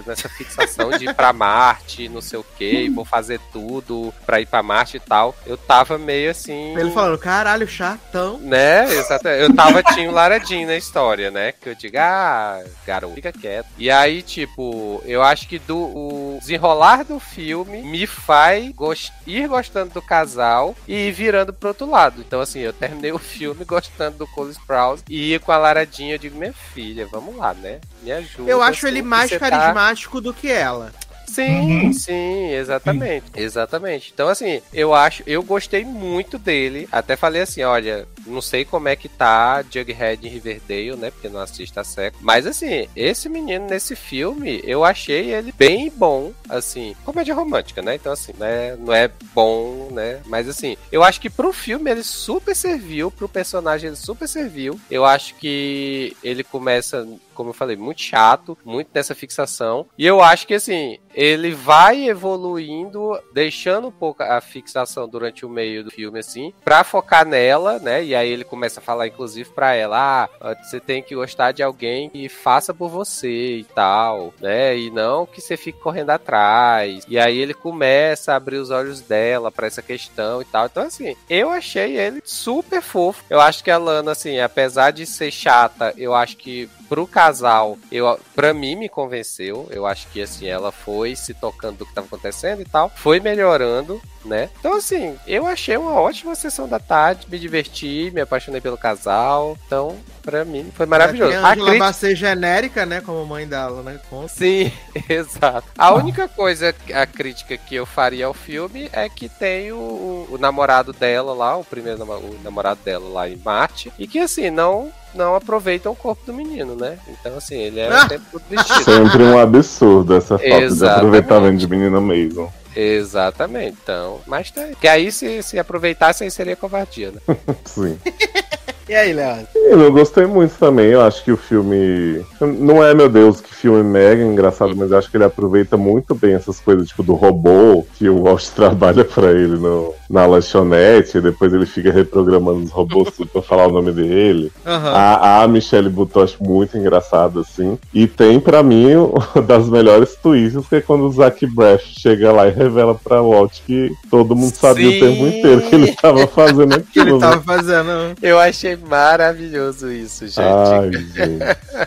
nessa 0.06 0.30
fixação 0.30 0.92
de 0.92 1.06
ir 1.06 1.14
pra 1.16 1.34
Marte, 1.34 2.08
não 2.08 2.22
sei 2.22 2.40
o 2.40 2.46
que, 2.58 2.90
vou 2.90 3.04
fazer 3.04 3.40
tudo 3.52 4.14
pra 4.26 4.40
ir 4.40 4.46
pra 4.46 4.62
Marte 4.62 4.98
e 4.98 5.00
tal. 5.00 5.36
Eu 5.46 5.58
tava 5.58 5.98
meio 5.98 6.30
assim. 6.32 6.78
Ele 6.78 6.92
falando, 6.92 7.18
caralho, 7.18 7.68
chatão. 7.68 8.38
Né, 8.40 8.86
exatamente. 8.94 9.42
Eu 9.42 9.56
tava 9.56 9.82
tinha 9.84 10.10
o 10.10 10.14
Laradinho 10.14 10.68
na 10.68 10.76
história, 10.78 11.32
né? 11.32 11.52
Que 11.52 11.70
eu 11.70 11.76
digo, 11.76 11.98
ah, 11.98 12.64
garoto, 12.86 13.16
fica 13.16 13.32
quieto. 13.32 13.68
E 13.78 13.90
aí, 13.90 14.22
tipo, 14.22 15.02
eu 15.06 15.22
acho 15.24 15.48
que 15.48 15.58
do 15.60 15.78
o 15.78 16.38
desenrolar 16.40 17.04
do 17.04 17.20
filme 17.20 17.82
me 17.82 18.06
faz 18.06 18.70
gos- 18.72 19.12
ir 19.26 19.48
gostando 19.48 19.94
do 19.94 20.02
casal 20.02 20.76
e 20.88 21.08
ir 21.08 21.12
virando 21.12 21.52
pro 21.54 21.70
outro 21.70 21.90
lado. 21.90 22.22
Então, 22.22 22.42
assim, 22.42 22.60
eu 22.60 22.74
terminei 22.74 23.12
o 23.12 23.18
filme 23.20 23.64
gostando 23.66 24.18
do 24.18 24.28
Cole 24.28 24.43
Sprouse 24.52 25.04
e 25.10 25.40
com 25.40 25.52
a 25.52 25.58
Laradinha, 25.58 26.16
eu 26.16 26.20
digo, 26.20 26.38
minha 26.38 26.54
filha, 26.54 27.08
vamos 27.08 27.36
lá, 27.36 27.54
né? 27.54 27.80
Me 28.02 28.12
ajuda. 28.12 28.50
Eu 28.50 28.62
acho 28.62 28.86
assim, 28.86 28.96
ele 28.96 29.02
que 29.02 29.08
mais 29.08 29.32
tá- 29.32 29.40
carismático 29.40 30.20
do 30.22 30.34
que 30.34 30.52
ela. 30.52 30.92
Sim, 31.28 31.86
Uhum. 31.86 31.94
sim, 31.94 32.52
exatamente. 32.54 33.26
Exatamente. 33.36 34.12
Então, 34.14 34.28
assim, 34.28 34.62
eu 34.74 34.94
acho, 34.94 35.24
eu 35.26 35.42
gostei 35.44 35.84
muito 35.84 36.38
dele. 36.38 36.88
Até 36.92 37.16
falei 37.16 37.42
assim: 37.42 37.64
olha, 37.64 38.08
não 38.26 38.42
sei 38.42 38.64
como 38.66 38.88
é 38.88 38.96
que 38.96 39.10
tá 39.10 39.64
Jughead 39.64 40.26
em 40.26 40.30
Riverdale, 40.30 40.96
né? 40.96 41.12
Porque 41.12 41.30
não 41.30 41.40
assisto 41.40 41.80
a 41.80 41.84
seco. 41.84 42.18
Mas, 42.22 42.46
assim, 42.46 42.88
esse 42.96 43.28
menino 43.30 43.68
nesse 43.68 43.96
filme, 43.96 44.62
eu 44.64 44.84
achei 44.84 45.34
ele 45.34 45.52
bem 45.58 45.92
bom. 45.96 46.32
Assim, 46.48 46.96
comédia 47.04 47.34
romântica, 47.36 47.82
né? 47.82 47.96
Então, 47.96 48.12
assim, 48.12 48.34
né? 48.38 48.76
Não 48.78 48.94
é 48.94 49.10
bom, 49.34 49.90
né? 49.92 50.22
Mas, 50.26 50.48
assim, 50.48 50.78
eu 50.92 51.04
acho 51.04 51.20
que 51.20 51.30
pro 51.30 51.52
filme 51.54 51.90
ele 51.90 52.04
super 52.04 52.56
serviu, 52.56 53.10
pro 53.10 53.28
personagem 53.30 53.88
ele 53.88 53.96
super 53.98 54.28
serviu. 54.28 54.80
Eu 54.90 55.06
acho 55.06 55.36
que 55.36 56.16
ele 56.24 56.44
começa 56.44 57.08
como 57.34 57.50
eu 57.50 57.54
falei, 57.54 57.76
muito 57.76 58.02
chato, 58.02 58.58
muito 58.64 58.90
nessa 58.94 59.16
fixação. 59.16 59.86
E 59.98 60.06
eu 60.06 60.22
acho 60.22 60.48
que 60.48 60.54
assim, 60.54 60.98
ele 61.14 61.54
vai 61.54 62.10
evoluindo, 62.10 63.20
deixando 63.34 63.88
um 63.88 63.92
pouco 63.92 64.24
a 64.24 64.42
fixação 64.42 65.08
durante 65.08 65.46
o 65.46 65.50
meio 65.50 65.84
do 65.84 65.92
filme, 65.92 66.20
assim, 66.20 66.54
pra 66.64 66.84
focar 66.84 67.26
nela, 67.26 67.80
né? 67.80 68.04
E 68.04 68.16
aí 68.16 68.30
ele 68.30 68.44
começa 68.44 68.80
a 68.80 68.84
falar, 68.84 69.08
inclusive, 69.08 69.50
pra 69.52 69.74
ela: 69.76 70.30
ah, 70.42 70.56
você 70.64 70.80
tem 70.80 71.02
que 71.02 71.16
gostar 71.16 71.52
de 71.52 71.64
alguém 71.64 72.10
que 72.10 72.28
faça 72.30 72.74
por 72.74 72.90
você 72.90 73.58
e 73.58 73.64
tal, 73.64 74.34
né? 74.40 74.78
E 74.78 74.90
não 74.90 75.26
que 75.26 75.42
você 75.42 75.56
fique 75.56 75.80
correndo 75.80 76.10
atrás. 76.12 77.06
E 77.08 77.20
aí 77.20 77.38
ele 77.38 77.54
começa 77.54 78.34
a 78.34 78.36
abrir 78.36 78.58
os 78.58 78.70
olhos 78.70 79.02
dela 79.02 79.52
pra 79.52 79.68
essa 79.68 79.82
questão 79.82 80.42
e 80.42 80.46
tal. 80.46 80.66
Então, 80.66 80.84
assim, 80.84 81.16
eu 81.30 81.50
achei 81.50 81.98
ele 81.98 82.22
super 82.24 82.82
fofo. 82.82 83.24
Eu 83.30 83.40
acho 83.40 83.64
que 83.64 83.72
a 83.72 83.78
Lana, 83.78 84.12
assim, 84.12 84.40
apesar 84.40 84.92
de 84.92 85.06
ser 85.06 85.32
chata, 85.32 85.94
eu 85.98 86.14
acho 86.14 86.38
que 86.38 86.70
pro 86.90 87.08
casal, 87.08 87.78
eu, 87.92 88.20
pra 88.36 88.54
mim 88.54 88.76
me 88.76 88.90
convenceu. 88.90 89.68
Eu 89.72 89.86
acho 89.86 90.08
que 90.08 90.22
assim, 90.22 90.48
ela 90.48 90.72
foi 90.72 91.16
se 91.16 91.34
tocando 91.34 91.78
do 91.80 91.86
que 91.86 91.94
tava 91.94 92.08
acontecendo 92.08 92.62
e 92.62 92.66
tal. 92.66 92.92
Foi 92.96 93.20
melhorando, 93.20 94.02
né? 94.26 94.50
Então, 94.60 94.76
assim, 94.76 95.16
eu 95.28 95.46
achei 95.48 95.76
uma 95.78 95.94
ótima 96.00 96.36
sessão 96.36 96.68
da 96.68 96.80
tarde, 96.80 97.28
me 97.30 97.40
diverti, 97.40 98.12
me 98.14 98.22
apaixonei 98.22 98.62
pelo 98.62 98.78
casal. 98.78 99.58
Então, 99.66 99.98
pra 100.22 100.46
mim, 100.46 100.72
foi 100.76 100.86
maravilhoso. 100.86 101.32
Tem 101.32 101.40
A 101.40 101.48
Angela 101.52 101.66
crítica- 101.70 101.86
Bassett 101.86 102.16
genérica, 102.16 102.86
né? 102.86 103.02
Como 103.02 103.26
mãe 103.26 103.48
dela, 103.48 103.82
né? 103.82 104.00
Conta. 104.10 104.28
Sim, 104.30 104.72
exato. 105.10 105.68
A 105.78 105.94
única 105.94 106.28
coisa, 106.28 106.74
a 106.94 107.06
crítica 107.06 107.58
que 107.58 107.76
eu 107.76 107.86
faria 107.86 108.26
ao 108.28 108.34
filme 108.34 108.90
é 108.94 109.10
que 109.10 109.28
tem 109.28 109.72
o, 109.72 110.28
o- 110.30 110.38
namorado 110.40 110.92
dela 110.94 111.34
lá, 111.34 111.56
o 111.58 111.64
primeiro 111.64 112.06
namorado 112.44 112.80
dela 112.84 113.08
lá 113.10 113.30
em 113.30 113.38
Marte, 113.38 113.92
e 113.98 114.08
que 114.08 114.20
assim, 114.20 114.50
não 114.50 114.92
não 115.16 115.36
aproveitam 115.36 115.92
o 115.92 115.96
corpo 115.96 116.26
do 116.26 116.34
menino, 116.34 116.76
né? 116.76 116.98
Então, 117.08 117.38
assim, 117.38 117.56
ele 117.56 117.80
é 117.80 117.90
Ah! 117.92 118.06
o 118.06 118.08
tempo 118.10 118.26
todo 118.32 118.44
vestido. 118.50 118.84
Sempre 118.84 119.24
um 119.24 119.38
absurdo 119.40 120.16
essa 120.16 120.38
falta 120.38 120.48
de 120.58 120.64
Exatamente. 120.64 120.98
aproveitamento 120.98 121.58
de 121.58 121.68
menina 121.68 122.02
mesmo. 122.02 122.52
Exatamente. 122.76 123.78
Então, 123.84 124.20
mas 124.26 124.50
tá 124.52 124.62
aí. 124.62 124.76
Que 124.76 124.88
aí, 124.88 125.12
se, 125.12 125.44
se 125.44 125.60
aproveitasse, 125.60 126.24
aí 126.24 126.32
seria 126.32 126.56
covardia, 126.56 127.12
né? 127.12 127.20
Sim. 127.66 128.00
E 128.88 128.94
aí, 128.94 129.14
Léo? 129.14 129.48
Eu 129.56 129.92
gostei 129.92 130.26
muito 130.26 130.56
também. 130.58 130.88
Eu 130.88 131.02
acho 131.02 131.24
que 131.24 131.32
o 131.32 131.38
filme. 131.38 132.24
Não 132.42 132.84
é, 132.84 132.94
meu 132.94 133.08
Deus, 133.08 133.40
que 133.40 133.54
filme 133.54 133.82
mega 133.84 134.22
engraçado, 134.22 134.76
mas 134.76 134.92
eu 134.92 134.98
acho 134.98 135.10
que 135.10 135.16
ele 135.16 135.24
aproveita 135.24 135.78
muito 135.78 136.14
bem 136.14 136.34
essas 136.34 136.60
coisas, 136.60 136.90
tipo, 136.90 137.02
do 137.02 137.14
robô, 137.14 137.86
que 137.96 138.10
o 138.10 138.24
Walt 138.24 138.46
trabalha 138.54 139.06
pra 139.06 139.32
ele 139.32 139.58
no, 139.58 139.94
na 140.10 140.26
lanchonete, 140.26 141.18
e 141.18 141.22
depois 141.22 141.54
ele 141.54 141.66
fica 141.66 141.92
reprogramando 141.92 142.64
os 142.64 142.72
robôs 142.72 143.10
tudo 143.16 143.30
pra 143.30 143.42
falar 143.42 143.68
o 143.68 143.72
nome 143.72 143.92
dele. 143.94 144.52
Aham. 144.66 144.92
A, 144.92 145.44
a 145.44 145.48
Michelle 145.48 145.90
Buteau 145.90 146.24
acho 146.24 146.44
muito 146.44 146.78
engraçado, 146.78 147.40
assim. 147.40 147.80
E 147.94 148.06
tem, 148.06 148.40
pra 148.40 148.62
mim, 148.62 148.94
uma 148.96 149.42
das 149.42 149.70
melhores 149.70 150.16
twists, 150.16 150.68
que 150.68 150.76
é 150.76 150.82
quando 150.82 151.06
o 151.06 151.12
Zac 151.12 151.46
Braff 151.48 151.86
chega 152.00 152.32
lá 152.34 152.48
e 152.48 152.52
revela 152.52 152.96
pra 152.96 153.22
Walt 153.22 153.60
que 153.66 153.92
todo 154.10 154.36
mundo 154.36 154.54
sabia 154.54 154.90
Sim. 154.92 154.98
o 154.98 155.00
tempo 155.00 155.28
inteiro 155.28 155.62
que 155.62 155.76
ele 155.76 155.96
tava 155.96 156.28
fazendo 156.28 156.82
que 156.92 157.00
ele 157.00 157.12
aquilo. 157.12 157.20
né? 157.20 157.28
tava 157.30 157.42
fazendo. 157.42 158.16
Eu 158.22 158.40
achei 158.40 158.73
maravilhoso 158.76 159.92
isso, 159.92 160.26
gente. 160.28 160.40
Ai, 160.40 160.92
gente. 161.14 161.40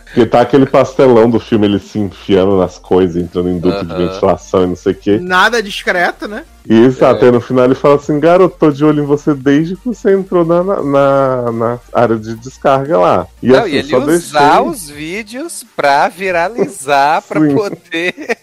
Porque 0.05 0.27
tá 0.27 0.41
aquele 0.41 0.67
pastelão 0.67 1.29
do 1.31 1.39
filme, 1.41 1.67
ele 1.67 1.79
se 1.79 1.99
enfiando 1.99 2.59
nas 2.59 2.79
coisas, 2.79 3.17
entrando 3.23 3.49
em 3.49 3.59
duto 3.59 3.85
de 3.85 3.93
Aham. 3.93 4.09
ventilação 4.09 4.65
e 4.65 4.67
não 4.69 4.77
sei 4.77 4.93
o 4.93 4.97
quê. 4.97 5.19
Nada 5.21 5.63
discreto, 5.63 6.27
né? 6.29 6.45
E 6.69 6.87
isso, 6.87 7.05
É. 7.05 7.11
até 7.11 7.31
no 7.31 7.41
final 7.41 7.65
ele 7.65 7.75
fala 7.77 7.95
assim, 7.95 8.19
garoto, 8.19 8.57
tô 8.59 8.71
de 8.73 8.85
olho 8.85 9.03
em 9.05 9.07
você 9.07 9.33
desde 9.35 9.77
que 9.77 9.87
você 9.87 10.13
entrou 10.15 10.45
na, 10.45 10.63
na, 10.83 11.53
na- 11.53 11.79
área 11.93 12.17
de 12.17 12.35
descarga 12.35 12.99
lá. 12.99 13.27
E 13.43 13.49
Não, 13.49 13.61
assim, 13.61 13.71
e 13.71 13.77
ele 13.77 13.89
só 13.89 13.99
usar 13.99 14.41
deixei... 14.63 14.69
os 14.71 14.91
vídeos 14.91 15.65
pra 15.77 16.09
viralizar, 16.09 17.23
pra 17.23 17.41
poder. 17.41 18.39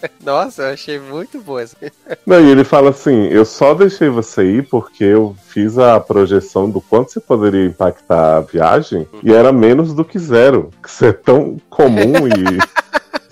Nossa, 0.24 0.62
eu 0.62 0.74
achei 0.74 0.98
muito 0.98 1.40
boa 1.40 1.62
essa. 1.62 1.76
Não, 2.26 2.40
e 2.40 2.50
ele 2.50 2.64
fala 2.64 2.90
assim, 2.90 3.26
eu 3.28 3.44
só 3.44 3.74
deixei 3.74 4.08
você 4.08 4.44
ir 4.44 4.68
porque 4.68 5.04
eu 5.04 5.36
fiz 5.48 5.78
a 5.78 5.98
projeção 6.00 6.68
do 6.68 6.80
quanto 6.80 7.12
você 7.12 7.20
poderia 7.20 7.64
impactar 7.64 8.36
a 8.36 8.40
viagem 8.40 9.06
e 9.22 9.32
era 9.32 9.52
menos 9.52 9.94
do 9.94 10.04
que 10.04 10.18
zero. 10.18 10.70
Que 10.82 10.88
isso 10.88 11.04
é 11.04 11.12
tão 11.12 11.60
comum 11.70 12.26
e... 12.28 12.76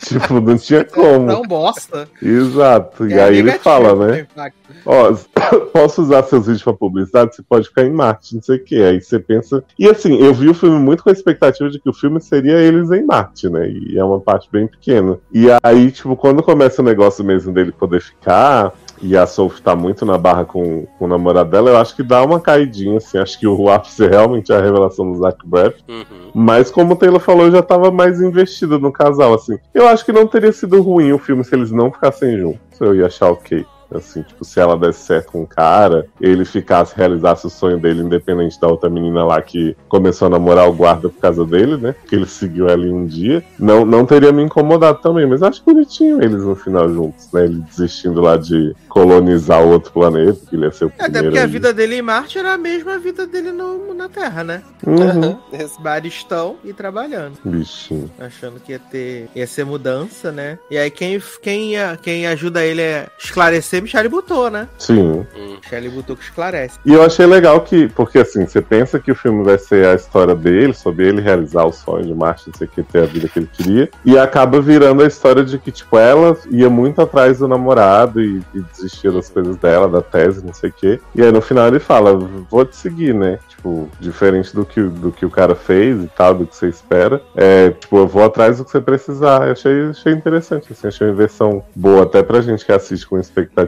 Tipo, 0.15 0.41
não 0.41 0.57
tinha 0.59 0.85
como. 0.85 1.27
Não 1.27 1.43
bosta. 1.43 2.09
Exato. 2.23 3.09
E 3.09 3.15
É 3.15 3.23
aí 3.25 3.39
ele 3.39 3.53
fala, 3.53 3.95
né? 3.95 4.21
impacto. 4.21 4.59
Ó, 4.85 5.15
posso 5.73 6.03
usar 6.03 6.23
seus 6.25 6.47
vídeos 6.47 6.63
pra 6.63 6.73
publicidade? 6.73 7.35
Você 7.35 7.43
pode 7.43 7.69
ficar 7.69 7.85
em 7.85 7.91
Marte, 7.91 8.35
não 8.35 8.43
sei 8.43 8.57
o 8.57 8.65
que. 8.65 8.83
Aí 8.83 9.01
você 9.01 9.19
pensa. 9.19 9.65
E 9.79 9.89
assim, 9.89 10.19
eu 10.19 10.35
vi 10.35 10.49
o 10.49 10.55
filme 10.55 10.79
muito 10.79 11.03
com 11.03 11.11
a 11.11 11.13
expectativa 11.13 11.71
de 11.71 11.79
que 11.79 11.89
o 11.89 11.93
filme 11.95 12.21
seria 12.21 12.59
eles 12.59 12.91
em 12.91 13.05
Marte, 13.05 13.49
né? 13.49 13.69
E 13.69 13.99
é 13.99 14.05
uma 14.05 14.21
parte 14.21 14.49
bem 14.51 14.67
pequena. 14.67 15.19
E 15.33 15.47
aí, 15.63 15.91
tipo, 15.91 16.17
quando 16.17 16.43
começa 16.43 16.83
o 16.83 16.85
negócio 16.85 17.25
mesmo 17.25 17.53
dele 17.53 17.73
poder 17.73 18.01
ficar. 18.01 18.73
E 19.03 19.17
a 19.17 19.27
Sophie 19.27 19.63
tá 19.63 19.75
muito 19.77 20.05
na 20.05 20.17
barra 20.17 20.45
com, 20.45 20.87
com 20.99 21.05
o 21.05 21.09
namorado 21.09 21.51
dela, 21.51 21.71
eu 21.71 21.77
acho 21.77 21.95
que 21.95 22.03
dá 22.03 22.23
uma 22.23 22.41
caidinha, 22.41 22.99
assim. 22.99 23.19
Acho 23.19 23.39
que 23.39 23.47
o 23.47 23.69
ápice 23.69 24.07
realmente 24.09 24.53
é 24.53 24.57
a 24.57 24.61
revelação 24.61 25.13
do 25.13 25.19
Zach 25.19 25.39
Braff. 25.45 25.77
Uhum. 25.89 26.31
Mas 26.35 26.71
como 26.71 26.95
o 26.95 26.97
Taylor 26.97 27.21
falou, 27.21 27.47
eu 27.47 27.53
já 27.53 27.63
tava 27.63 27.91
mais 27.91 28.21
investido 28.21 28.79
no 28.79 28.93
casal, 28.93 29.35
assim. 29.35 29.59
Eu 29.73 29.89
acho 29.89 30.05
que 30.05 30.13
não 30.13 30.27
teria 30.27 30.53
sido 30.53 30.81
ruim 30.83 31.13
o 31.13 31.19
filme 31.19 31.45
se 31.45 31.55
eles 31.55 31.71
não 31.71 31.93
ficassem 31.93 32.39
juntos. 32.39 32.81
Eu 32.81 32.95
ia 32.95 33.07
achar 33.07 33.31
ok. 33.31 33.65
Assim, 33.93 34.23
tipo, 34.23 34.45
se 34.45 34.59
ela 34.61 34.77
desse 34.77 35.01
certo 35.03 35.33
com 35.33 35.43
o 35.43 35.47
cara, 35.47 36.07
ele 36.21 36.45
ficasse, 36.45 36.95
realizasse 36.97 37.47
o 37.47 37.51
sonho 37.51 37.79
dele, 37.79 38.03
independente 38.03 38.61
da 38.61 38.69
outra 38.69 38.89
menina 38.91 39.25
lá 39.25 39.41
que 39.43 39.77
começou 39.89 40.27
a 40.27 40.31
namorar 40.31 40.69
o 40.69 40.73
guarda 40.73 41.09
por 41.09 41.21
causa 41.21 41.45
dele, 41.45 41.77
né? 41.77 41.95
Que 42.09 42.15
ele 42.17 42.27
seguiu 42.27 42.69
ela 42.69 42.85
em 42.85 42.93
um 42.93 43.07
dia. 43.07 43.43
Não, 43.59 43.85
não 43.85 44.05
teria 44.05 44.33
me 44.33 44.43
incomodado 44.43 44.99
também, 45.01 45.27
mas 45.27 45.43
acho 45.43 45.63
bonitinho 45.65 46.23
eles 46.23 46.43
no 46.45 46.55
final 46.57 46.89
juntos, 46.89 47.29
né? 47.33 47.45
Ele 47.45 47.61
desistindo 47.69 48.21
lá 48.21 48.37
de 48.37 48.75
colonizar 48.89 49.63
outro 49.63 49.93
planeta, 49.93 50.39
que 50.49 50.57
ele 50.57 50.65
ia 50.65 50.73
ser 50.73 50.85
o 50.85 50.89
Até 50.89 51.05
primeiro. 51.05 51.27
porque 51.29 51.39
a 51.39 51.43
ali. 51.43 51.53
vida 51.53 51.73
dele 51.73 51.97
em 51.97 52.03
Marte 52.03 52.39
era 52.39 52.55
a 52.55 52.59
mesma 52.59 52.99
vida 52.99 53.27
dele 53.27 53.53
no- 53.53 53.93
na 53.95 54.09
Terra, 54.09 54.43
né? 54.45 54.63
Uhum. 54.87 55.39
Baristão 55.81 56.57
e 56.65 56.73
trabalhando. 56.73 57.35
Bichinho. 57.45 58.11
Achando 58.19 58.59
que 58.61 58.73
ia 58.73 58.79
ter. 58.79 59.29
ia 59.35 59.47
ser 59.47 59.65
mudança, 59.65 60.33
né? 60.33 60.59
E 60.71 60.77
aí 60.79 60.91
quem, 60.91 61.21
quem, 61.43 61.73
quem 62.03 62.27
ajuda 62.27 62.65
ele 62.65 62.83
a 62.83 63.07
esclarecer, 63.19 63.83
Michele 63.85 64.09
Butou, 64.09 64.51
né? 64.51 64.67
Sim. 64.79 65.27
Hum. 65.37 65.57
Michele 65.63 65.91
que 65.91 66.23
esclarece. 66.23 66.79
E 66.85 66.93
eu 66.93 67.03
achei 67.03 67.27
legal 67.27 67.61
que, 67.61 67.89
porque 67.89 68.19
assim, 68.19 68.47
você 68.47 68.61
pensa 68.61 68.99
que 68.99 69.13
o 69.13 69.15
filme 69.15 69.45
vai 69.45 69.59
ser 69.59 69.87
a 69.87 69.95
história 69.95 70.35
dele, 70.35 70.73
sobre 70.73 71.07
ele 71.07 71.21
realizar 71.21 71.65
o 71.65 71.73
sonho 71.73 72.05
de 72.05 72.15
Marte, 72.15 72.49
não 72.49 72.55
sei 72.55 72.67
o 72.67 72.71
que, 72.71 72.83
ter 72.83 73.03
a 73.03 73.07
vida 73.07 73.29
que 73.29 73.39
ele 73.39 73.51
queria, 73.53 73.91
e 74.05 74.19
acaba 74.19 74.61
virando 74.61 75.03
a 75.03 75.07
história 75.07 75.45
de 75.45 75.59
que, 75.59 75.71
tipo, 75.71 75.99
ela 75.99 76.37
ia 76.51 76.71
muito 76.71 77.01
atrás 77.01 77.39
do 77.39 77.49
namorado 77.49 78.23
e, 78.23 78.43
e 78.55 78.61
desistia 78.61 79.13
das 79.13 79.29
coisas 79.29 79.57
dela, 79.57 79.89
da 79.89 80.01
tese, 80.01 80.45
não 80.45 80.55
sei 80.55 80.71
o 80.71 80.73
que. 80.73 81.01
E 81.15 81.23
aí 81.23 81.31
no 81.31 81.43
final 81.43 81.69
ele 81.69 81.79
fala, 81.79 82.17
vou 82.51 82.65
te 82.65 82.77
seguir, 82.77 83.15
né? 83.15 83.39
Tipo, 83.49 83.89
diferente 84.01 84.55
do 84.55 84.65
que, 84.65 84.83
do 84.83 85.13
que 85.13 85.27
o 85.27 85.31
cara 85.31 85.55
fez 85.55 86.03
e 86.03 86.09
tal, 86.09 86.35
do 86.35 86.47
que 86.47 86.57
você 86.57 86.69
espera. 86.69 87.21
É, 87.37 87.71
tipo, 87.71 87.99
eu 87.99 88.07
vou 88.07 88.25
atrás 88.25 88.59
do 88.59 88.65
que 88.65 88.71
você 88.71 88.81
precisar. 88.81 89.47
Eu 89.47 89.53
achei, 89.53 89.87
achei 89.91 90.13
interessante, 90.13 90.73
assim, 90.73 90.89
achei 90.89 91.07
uma 91.07 91.13
inversão 91.13 91.63
boa 91.75 92.03
até 92.05 92.23
pra 92.23 92.41
gente 92.41 92.65
que 92.65 92.73
assiste 92.73 93.07
com 93.07 93.19
expectativa. 93.19 93.64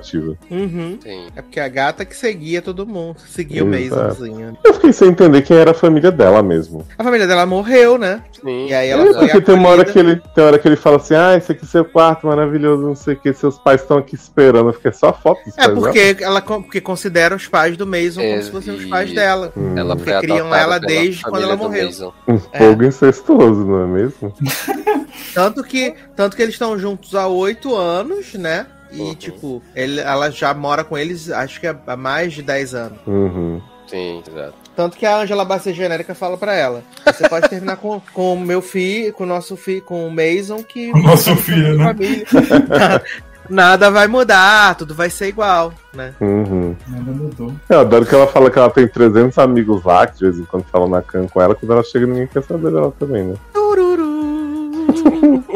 Uhum. 0.50 0.98
Sim. 1.02 1.26
É 1.36 1.42
porque 1.42 1.60
a 1.60 1.68
gata 1.68 2.04
que 2.04 2.16
seguia 2.16 2.60
todo 2.62 2.86
mundo. 2.86 3.16
Seguia 3.26 3.64
o 3.64 3.74
Exato. 3.74 4.02
Masonzinho. 4.20 4.58
Eu 4.64 4.74
fiquei 4.74 4.92
sem 4.92 5.08
entender 5.08 5.42
quem 5.42 5.56
era 5.56 5.70
a 5.70 5.74
família 5.74 6.10
dela 6.10 6.42
mesmo. 6.42 6.86
A 6.98 7.04
família 7.04 7.26
dela 7.26 7.46
morreu, 7.46 7.98
né? 7.98 8.22
Sim. 8.42 8.66
E 8.68 8.74
aí 8.74 8.88
ela 8.88 9.02
É, 9.02 9.12
foi 9.12 9.26
porque 9.28 9.40
tem 9.40 9.54
uma 9.54 9.68
hora 9.68 9.84
que 9.84 9.98
ele 9.98 10.16
tem 10.16 10.44
uma 10.44 10.46
hora 10.46 10.58
que 10.58 10.68
ele 10.68 10.76
fala 10.76 10.96
assim, 10.96 11.14
ah, 11.14 11.36
esse 11.36 11.52
aqui 11.52 11.64
é 11.64 11.68
seu 11.68 11.84
quarto 11.84 12.26
maravilhoso, 12.26 12.82
não 12.82 12.94
sei 12.94 13.14
o 13.14 13.16
que, 13.16 13.32
seus 13.32 13.58
pais 13.58 13.80
estão 13.82 13.98
aqui 13.98 14.14
esperando, 14.14 14.72
fica 14.72 14.92
só 14.92 15.12
foto 15.12 15.44
dos 15.44 15.56
É 15.58 15.64
pais 15.66 15.78
porque 15.78 16.16
ela 16.20 16.40
con- 16.40 16.62
porque 16.62 16.80
considera 16.80 17.34
os 17.34 17.46
pais 17.48 17.76
do 17.76 17.86
Mason 17.86 18.20
como 18.22 18.42
se 18.42 18.50
fossem 18.50 18.74
os 18.74 18.84
pais 18.86 19.12
dela. 19.12 19.26
dela. 19.48 19.52
Hum, 19.56 19.76
Ela 19.78 19.96
Porque 19.96 20.18
criam 20.20 20.54
ela 20.54 20.78
desde 20.78 21.22
quando 21.22 21.42
ela 21.42 21.56
morreu. 21.56 21.86
Mason. 21.86 22.12
um 22.28 22.38
é. 22.52 22.58
fogo 22.58 22.84
incestuoso, 22.84 23.64
não 23.64 23.82
é 23.82 23.86
mesmo? 23.86 24.32
Tanto 25.34 25.62
que, 25.64 25.94
tanto 26.14 26.36
que 26.36 26.42
eles 26.42 26.54
estão 26.54 26.78
juntos 26.78 27.14
há 27.14 27.26
oito 27.28 27.74
anos, 27.74 28.34
né? 28.34 28.66
E, 28.96 29.00
Uhum. 29.00 29.14
tipo, 29.14 29.62
ele, 29.74 30.00
ela 30.00 30.30
já 30.30 30.52
mora 30.54 30.82
com 30.84 30.96
eles, 30.96 31.30
acho 31.30 31.60
que 31.60 31.66
há 31.66 31.96
mais 31.96 32.32
de 32.32 32.42
10 32.42 32.74
anos. 32.74 32.98
Uhum. 33.06 33.60
Sim, 33.86 34.22
exato. 34.26 34.54
Tanto 34.74 34.96
que 34.96 35.06
a 35.06 35.18
Angela 35.18 35.44
Bassett 35.44 35.76
genérica 35.76 36.14
fala 36.14 36.36
pra 36.36 36.54
ela: 36.54 36.82
Você 37.04 37.28
pode 37.28 37.48
terminar 37.48 37.76
com 37.76 38.00
com 38.12 38.34
o 38.34 38.40
meu 38.40 38.60
filho, 38.60 39.12
com 39.12 39.22
o 39.24 39.26
nosso 39.26 39.56
filho, 39.56 39.80
com 39.82 40.06
o 40.06 40.10
Mason, 40.10 40.62
que. 40.62 40.90
O 40.92 40.98
nosso 40.98 41.34
filho, 41.36 41.78
né? 41.78 41.84
família. 41.84 42.26
Nada 43.48 43.92
vai 43.92 44.08
mudar, 44.08 44.74
tudo 44.74 44.92
vai 44.92 45.08
ser 45.08 45.28
igual, 45.28 45.72
né? 45.94 46.12
Uhum. 46.20 46.74
Nada 46.88 47.12
mudou. 47.12 47.52
Eu 47.70 47.78
adoro 47.80 48.04
que 48.04 48.12
ela 48.12 48.26
fala 48.26 48.50
que 48.50 48.58
ela 48.58 48.68
tem 48.70 48.88
300 48.88 49.38
amigos 49.38 49.84
lá, 49.84 50.04
que 50.04 50.18
de 50.18 50.24
vez 50.24 50.38
em 50.40 50.44
quando 50.44 50.64
falam 50.64 50.88
na 50.88 51.00
can 51.00 51.28
com 51.28 51.40
ela, 51.40 51.54
quando 51.54 51.72
ela 51.72 51.84
chega 51.84 52.06
ninguém 52.08 52.26
quer 52.26 52.42
saber 52.42 52.72
dela 52.72 52.92
também, 52.98 53.22
né? 53.22 53.36
Tururu. 53.52 54.16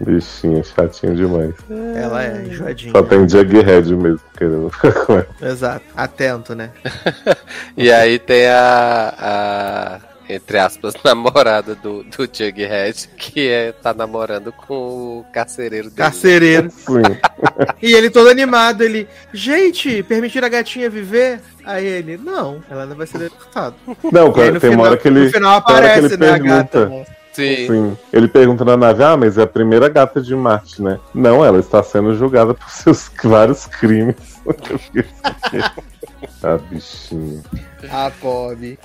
Bichinha, 0.00 0.62
chatinho 0.62 1.14
demais. 1.16 1.54
Ela 1.96 2.24
é 2.24 2.42
enjoadinha. 2.46 2.92
Só 2.92 3.02
tem 3.02 3.28
Jughead 3.28 3.94
mesmo 3.96 4.20
querendo 4.36 4.70
ficar 4.70 4.92
com 4.92 5.12
ela. 5.14 5.26
Exato. 5.42 5.84
Atento, 5.96 6.54
né? 6.54 6.70
E 7.76 7.90
aí 7.92 8.18
tem 8.18 8.46
a, 8.48 9.14
a, 9.18 9.98
entre 10.32 10.58
aspas, 10.58 10.94
namorada 11.04 11.74
do, 11.74 12.02
do 12.04 12.28
Jughead, 12.32 13.08
que 13.16 13.48
é, 13.48 13.72
tá 13.72 13.92
namorando 13.94 14.52
com 14.52 14.74
o 15.20 15.26
carcereiro 15.32 15.86
dele. 15.90 15.96
Carcereiro. 15.96 16.70
Sim. 16.70 17.02
E 17.82 17.92
ele 17.92 18.08
todo 18.10 18.28
animado, 18.28 18.82
ele. 18.82 19.08
Gente, 19.32 20.02
permitir 20.04 20.44
a 20.44 20.48
gatinha 20.48 20.88
viver? 20.90 21.40
Aí 21.64 21.84
ele, 21.84 22.16
não, 22.16 22.62
ela 22.70 22.86
não 22.86 22.94
vai 22.96 23.06
ser 23.06 23.18
deputado. 23.18 23.74
Não, 24.12 24.32
E 24.36 24.40
aí, 24.42 24.50
no 24.50 24.60
tem 24.60 24.70
uma 24.70 24.76
final, 24.76 24.86
hora 24.86 24.96
que 24.96 25.08
ele. 25.08 25.24
no 25.24 25.30
final 25.32 25.56
aparece, 25.56 26.14
ele 26.14 26.16
né, 26.18 26.28
a 26.28 26.32
pergunta. 26.34 26.54
gata. 26.54 26.86
né? 26.88 27.06
Sim. 27.38 27.66
Sim. 27.68 27.98
Ele 28.12 28.26
pergunta 28.26 28.64
na 28.64 28.76
nave, 28.76 29.04
ah, 29.04 29.16
mas 29.16 29.38
é 29.38 29.42
a 29.42 29.46
primeira 29.46 29.88
gata 29.88 30.20
de 30.20 30.34
Marte, 30.34 30.82
né? 30.82 30.98
Não, 31.14 31.44
ela 31.44 31.60
está 31.60 31.80
sendo 31.84 32.12
julgada 32.16 32.52
por 32.52 32.68
seus 32.68 33.08
vários 33.22 33.64
crimes. 33.64 34.16
A 36.42 36.56
bichinha. 36.56 37.42
A 37.90 38.10
pobre. 38.20 38.78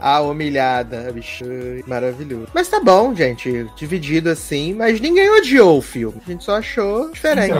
A 0.00 0.20
humilhada, 0.20 1.08
a 1.08 1.12
bicho. 1.12 1.44
Maravilhoso. 1.86 2.48
Mas 2.54 2.68
tá 2.68 2.80
bom, 2.80 3.14
gente. 3.14 3.66
Dividido 3.76 4.30
assim, 4.30 4.74
mas 4.74 5.00
ninguém 5.00 5.30
odiou 5.30 5.78
o 5.78 5.82
filme. 5.82 6.20
A 6.26 6.30
gente 6.30 6.44
só 6.44 6.56
achou 6.56 7.10
diferente. 7.10 7.54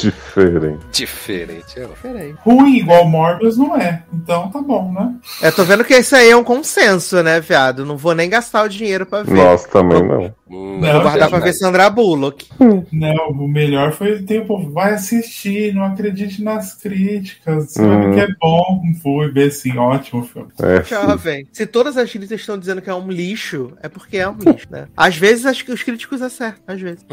Diferente. 0.00 0.78
Diferente. 0.92 1.80
ó. 1.80 1.86
Diferente. 1.88 2.36
Ruim 2.40 2.76
igual 2.76 3.06
Morbius 3.06 3.56
não 3.56 3.76
é. 3.76 4.02
Então 4.12 4.50
tá 4.50 4.60
bom, 4.60 4.92
né? 4.92 5.14
Eu 5.42 5.52
tô 5.54 5.64
vendo 5.64 5.84
que 5.84 5.94
esse 5.94 6.14
aí 6.14 6.30
é 6.30 6.36
um 6.36 6.44
consenso, 6.44 7.22
né, 7.22 7.40
viado? 7.40 7.84
Não 7.84 7.96
vou 7.96 8.14
nem 8.14 8.28
gastar 8.28 8.64
o 8.64 8.68
dinheiro 8.68 9.04
pra 9.06 9.22
ver. 9.22 9.34
Nós 9.34 9.64
também 9.64 10.02
não. 10.02 10.34
Hum, 10.48 10.78
Não, 10.80 10.92
Vou 10.92 11.02
guardar 11.02 11.28
pra 11.28 11.38
ver 11.40 11.52
Sandra 11.52 11.90
Bullock. 11.90 12.46
Não, 12.92 13.30
o 13.30 13.48
melhor 13.48 13.92
foi 13.92 14.14
o 14.14 14.24
tempo. 14.26 14.70
Vai 14.70 14.94
assistir, 14.94 15.74
não 15.74 15.84
acredite 15.84 16.42
nas 16.42 16.74
críticas. 16.74 17.72
Sabe 17.72 17.85
Uhum. 17.86 18.14
que 18.14 18.20
é 18.20 18.28
bom. 18.40 18.82
Fui 19.02 19.30
ver 19.30 19.50
sim, 19.50 19.76
ótimo 19.76 20.24
filme. 20.24 20.48
É. 20.60 20.82
Jovem. 20.84 21.46
Se 21.52 21.66
todas 21.66 21.96
as 21.96 22.10
críticas 22.10 22.40
estão 22.40 22.58
dizendo 22.58 22.82
que 22.82 22.90
é 22.90 22.94
um 22.94 23.08
lixo, 23.08 23.72
é 23.82 23.88
porque 23.88 24.16
é 24.18 24.28
um 24.28 24.36
lixo, 24.36 24.66
né? 24.70 24.88
Às 24.96 25.16
vezes 25.16 25.46
acho 25.46 25.64
que 25.64 25.72
os 25.72 25.82
críticos 25.82 26.22
acertam, 26.22 26.62
às 26.74 26.80
vezes. 26.80 27.04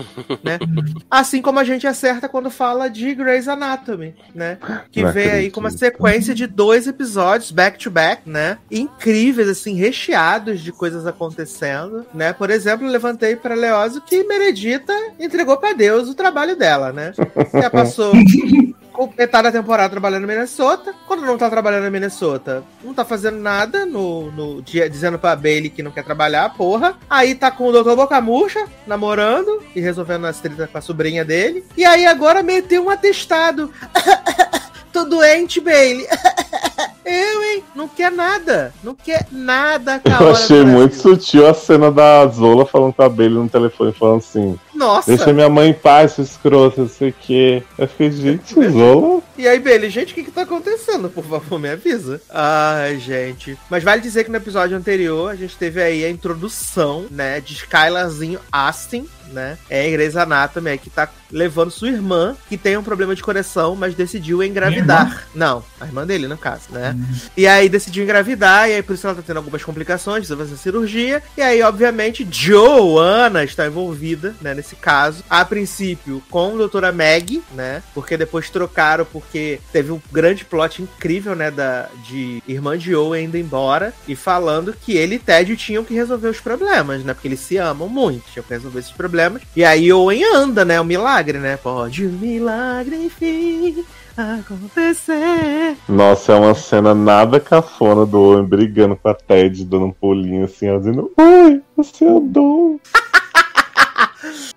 Né? 0.44 0.60
Assim 1.10 1.42
como 1.42 1.60
a 1.60 1.64
gente 1.64 1.86
acerta 1.88 2.28
quando 2.30 2.50
fala 2.50 2.90
de 2.90 3.14
Grey's 3.14 3.48
Anatomy, 3.48 4.16
né? 4.34 4.58
Que 4.92 5.02
Não 5.04 5.12
vem 5.12 5.24
aí 5.24 5.30
acredito. 5.30 5.54
com 5.54 5.60
uma 5.60 5.72
sequência 5.72 6.34
de 6.34 6.48
dois 6.48 6.88
episódios, 6.88 7.52
back 7.52 7.78
to 7.78 7.92
back, 7.92 8.22
né? 8.30 8.58
Incríveis, 8.72 9.48
assim, 9.48 9.76
recheados 9.76 10.62
de 10.62 10.72
coisas 10.72 11.06
acontecendo, 11.06 12.06
né? 12.14 12.34
Por 12.34 12.50
exemplo, 12.50 12.88
levantei 12.88 13.36
para 13.36 13.56
Leózio 13.56 14.02
que 14.02 14.24
Meredita 14.24 14.94
entregou 15.20 15.58
para 15.58 15.74
Deus 15.74 16.10
o 16.10 16.16
trabalho 16.16 16.56
dela, 16.56 16.92
né? 16.92 17.14
Já 17.54 17.70
passou 17.70 18.14
metade 19.18 19.44
da 19.44 19.52
temporada 19.52 19.90
trabalhando 19.90 20.24
em 20.24 20.28
Minnesota. 20.28 20.94
Quando 21.08 21.26
não 21.26 21.38
tá 21.38 21.50
trabalhando 21.50 21.88
em 21.88 21.92
Minnesota, 21.92 22.64
não 22.84 22.94
tá 22.94 23.04
fazendo 23.06 23.38
nada 23.38 23.86
no, 23.86 24.32
no 24.32 24.62
dia, 24.62 24.90
dizendo 24.90 25.18
pra 25.18 25.36
Bailey 25.36 25.70
que 25.70 25.84
não 25.84 25.92
quer 25.92 26.04
trabalhar, 26.04 26.54
porra. 26.54 26.96
Aí 27.10 27.36
tá 27.36 27.52
com 27.52 27.68
o 27.68 27.72
Dr. 27.72 27.96
Boca 27.96 28.20
Murcha, 28.22 28.66
namorando 28.86 29.62
e 29.76 29.80
resolvendo 29.80 30.26
as 30.26 30.40
tretas 30.40 30.70
com 30.70 30.78
a 30.78 30.82
sobrinha 30.82 31.26
dele. 31.26 31.66
E 31.76 31.86
aí 31.86 32.06
agora 32.06 32.44
meteu 32.44 32.86
um 32.86 32.90
atestado. 32.90 33.72
Tô 34.94 35.06
doente, 35.06 35.60
Bailey. 35.60 36.08
Eu, 37.06 37.44
hein? 37.44 37.64
Não 37.76 37.88
quer 37.88 38.12
nada. 38.12 38.74
Não 38.82 38.96
quer 38.96 39.28
nada 39.30 40.00
com 40.00 40.10
a 40.10 40.22
Eu 40.22 40.32
achei 40.32 40.64
muito 40.64 40.96
sutil 40.96 41.48
a 41.48 41.54
cena 41.54 41.92
da 41.92 42.26
Zola 42.28 42.66
falando 42.66 42.94
com 42.94 43.04
a 43.04 43.10
Bailey 43.10 43.40
no 43.40 43.50
telefone, 43.50 43.92
falando 43.92 44.20
assim: 44.20 44.58
Nossa. 44.74 45.16
Deixa 45.16 45.34
minha 45.34 45.50
mãe 45.50 45.70
em 45.70 45.74
paz, 45.74 46.18
escroto, 46.18 46.82
não 46.82 46.90
sei 46.90 47.10
o 47.10 47.14
quê. 47.14 47.64
Eu 47.78 47.88
fiquei, 47.88 48.12
gente, 48.12 48.54
Zola. 48.70 49.22
E 49.38 49.48
aí, 49.48 49.60
Bailey, 49.60 49.90
gente, 49.90 50.12
o 50.12 50.16
que 50.16 50.24
que 50.24 50.32
tá 50.32 50.44
acontecendo? 50.44 51.10
Por 51.10 51.24
favor, 51.24 51.60
me 51.60 51.70
avisa. 51.70 52.22
Ai, 52.30 53.00
gente. 53.00 53.58
Mas 53.70 53.84
vale 53.84 54.02
dizer 54.02 54.24
que 54.24 54.32
no 54.32 54.38
episódio 54.38 54.78
anterior 54.78 55.32
a 55.32 55.36
gente 55.36 55.58
teve 55.58 55.82
aí 55.82 56.06
a 56.06 56.10
introdução, 56.10 57.06
né, 57.10 57.40
de 57.40 57.54
Skylarzinho 57.54 58.40
Astin, 58.52 59.08
né? 59.34 59.58
É 59.70 59.88
a 59.88 59.92
Grey's 59.92 60.16
Anatomy 60.16 60.70
aí, 60.70 60.78
que 60.78 60.90
tá 60.90 61.10
levando 61.32 61.72
sua 61.72 61.90
irmã, 61.90 62.36
que 62.48 62.58
tem 62.58 62.78
um 62.78 62.84
problema 62.84 63.16
de 63.16 63.24
coração, 63.24 63.76
mas 63.76 63.96
decidiu 63.96 64.44
engravidar. 64.44 65.28
Não, 65.34 65.64
a 65.82 65.86
irmã 65.86 66.06
dele, 66.06 66.28
no 66.28 66.38
caso, 66.38 66.66
né? 66.70 66.96
E 67.36 67.48
aí 67.48 67.68
decidiu 67.68 68.04
engravidar, 68.04 68.70
e 68.70 68.74
aí 68.74 68.84
por 68.84 68.94
isso 68.94 69.08
ela 69.08 69.16
tá 69.16 69.24
tendo 69.26 69.38
algumas 69.38 69.64
complicações, 69.64 70.20
precisa 70.20 70.38
fazer 70.38 70.56
cirurgia. 70.58 71.24
E 71.36 71.42
aí, 71.42 71.62
obviamente, 71.64 72.28
Joanna 72.30 73.44
está 73.44 73.66
envolvida, 73.66 74.36
né, 74.40 74.54
nesse 74.64 74.78
caso. 74.78 75.24
A 75.30 75.44
princípio, 75.44 76.24
com 76.32 76.54
a 76.54 76.58
doutora 76.58 76.92
Meg, 76.94 77.44
né? 77.54 77.84
Porque 77.94 78.16
depois 78.16 78.50
trocaram, 78.50 79.06
porque 79.06 79.60
teve 79.72 79.92
um 79.92 80.02
grande 80.12 80.46
plot 80.46 80.82
incrível, 80.82 81.36
né, 81.36 81.52
da, 81.52 81.90
de 82.08 82.42
irmã 82.48 82.78
de 82.78 82.92
Joe 82.92 83.22
indo 83.22 83.38
embora 83.38 83.94
e 84.08 84.16
falando 84.16 84.74
que 84.74 84.96
ele 84.96 85.16
e 85.16 85.20
Ted 85.20 85.56
tinham 85.58 85.84
que 85.84 85.94
resolver 85.94 86.30
os 86.30 86.40
problemas, 86.40 87.04
né? 87.04 87.14
Porque 87.14 87.28
eles 87.28 87.42
se 87.42 87.58
amam 87.58 87.90
muito, 87.90 88.32
tinham 88.32 88.44
que 88.44 88.54
resolver 88.54 88.80
esses 88.80 88.92
problemas. 88.92 89.42
E 89.56 89.64
aí 89.66 89.92
Owen 89.92 90.24
anda, 90.34 90.64
né? 90.64 90.80
O 90.80 90.86
milagre, 90.86 91.38
né? 91.38 91.58
Pode 91.58 92.06
o 92.06 92.10
milagre, 92.10 92.96
enfim, 92.96 93.84
acontecer. 94.16 95.76
Nossa, 95.90 96.34
é 96.34 96.36
uma 96.36 96.56
cena 96.56 96.96
nada 96.96 97.40
cafona 97.40 98.06
do 98.06 98.20
Owen 98.20 98.46
brigando 98.46 98.96
com 98.96 99.10
a 99.10 99.14
Ted, 99.14 99.66
dando 99.66 99.86
um 99.86 99.92
pulinho 99.92 100.46
assim, 100.46 100.68
ela 100.68 100.80
dizendo: 100.80 101.12
Oi, 101.18 101.62
você 101.76 102.06
andou. 102.06 102.80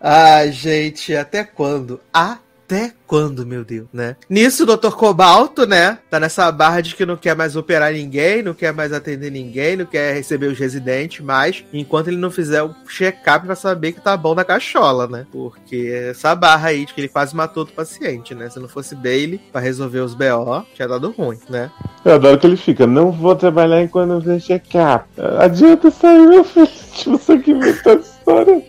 Ai, 0.00 0.52
gente, 0.52 1.14
até 1.14 1.44
quando? 1.44 2.00
Até 2.12 2.92
quando, 3.06 3.46
meu 3.46 3.64
Deus, 3.64 3.86
né? 3.92 4.16
Nisso, 4.28 4.64
o 4.64 4.76
Dr. 4.76 4.90
Cobalto, 4.90 5.64
né? 5.66 5.98
Tá 6.10 6.18
nessa 6.18 6.50
barra 6.50 6.80
de 6.80 6.96
que 6.96 7.06
não 7.06 7.16
quer 7.16 7.36
mais 7.36 7.54
operar 7.54 7.92
ninguém, 7.92 8.42
não 8.42 8.54
quer 8.54 8.72
mais 8.72 8.92
atender 8.92 9.30
ninguém, 9.30 9.76
não 9.76 9.86
quer 9.86 10.12
receber 10.14 10.46
os 10.46 10.58
residentes 10.58 11.24
mais, 11.24 11.64
enquanto 11.72 12.08
ele 12.08 12.16
não 12.16 12.28
fizer 12.30 12.64
o 12.64 12.74
check-up 12.88 13.46
pra 13.46 13.54
saber 13.54 13.92
que 13.92 14.00
tá 14.00 14.16
bom 14.16 14.34
na 14.34 14.44
cachola, 14.44 15.06
né? 15.06 15.26
Porque 15.30 15.92
essa 16.10 16.34
barra 16.34 16.70
aí 16.70 16.84
de 16.84 16.92
que 16.92 17.00
ele 17.00 17.08
quase 17.08 17.36
matou 17.36 17.62
o 17.62 17.72
paciente, 17.72 18.34
né? 18.34 18.50
Se 18.50 18.58
não 18.58 18.68
fosse 18.68 18.96
Bailey 18.96 19.40
pra 19.52 19.60
resolver 19.60 20.00
os 20.00 20.14
BO, 20.14 20.66
tinha 20.74 20.88
dado 20.88 21.14
ruim, 21.16 21.38
né? 21.48 21.70
Eu 22.04 22.14
adoro 22.14 22.36
que 22.36 22.48
ele 22.48 22.56
fica, 22.56 22.84
não 22.84 23.12
vou 23.12 23.36
trabalhar 23.36 23.80
enquanto 23.80 24.08
não 24.08 24.20
fizer 24.20 24.40
check-up. 24.40 25.04
Adianta 25.38 25.88
sair, 25.92 26.26
meu 26.26 26.42
filho. 26.42 26.68
Você 27.06 27.38
que 27.38 27.52
inventou 27.52 27.92
essa 27.92 28.15
história. 28.26 28.62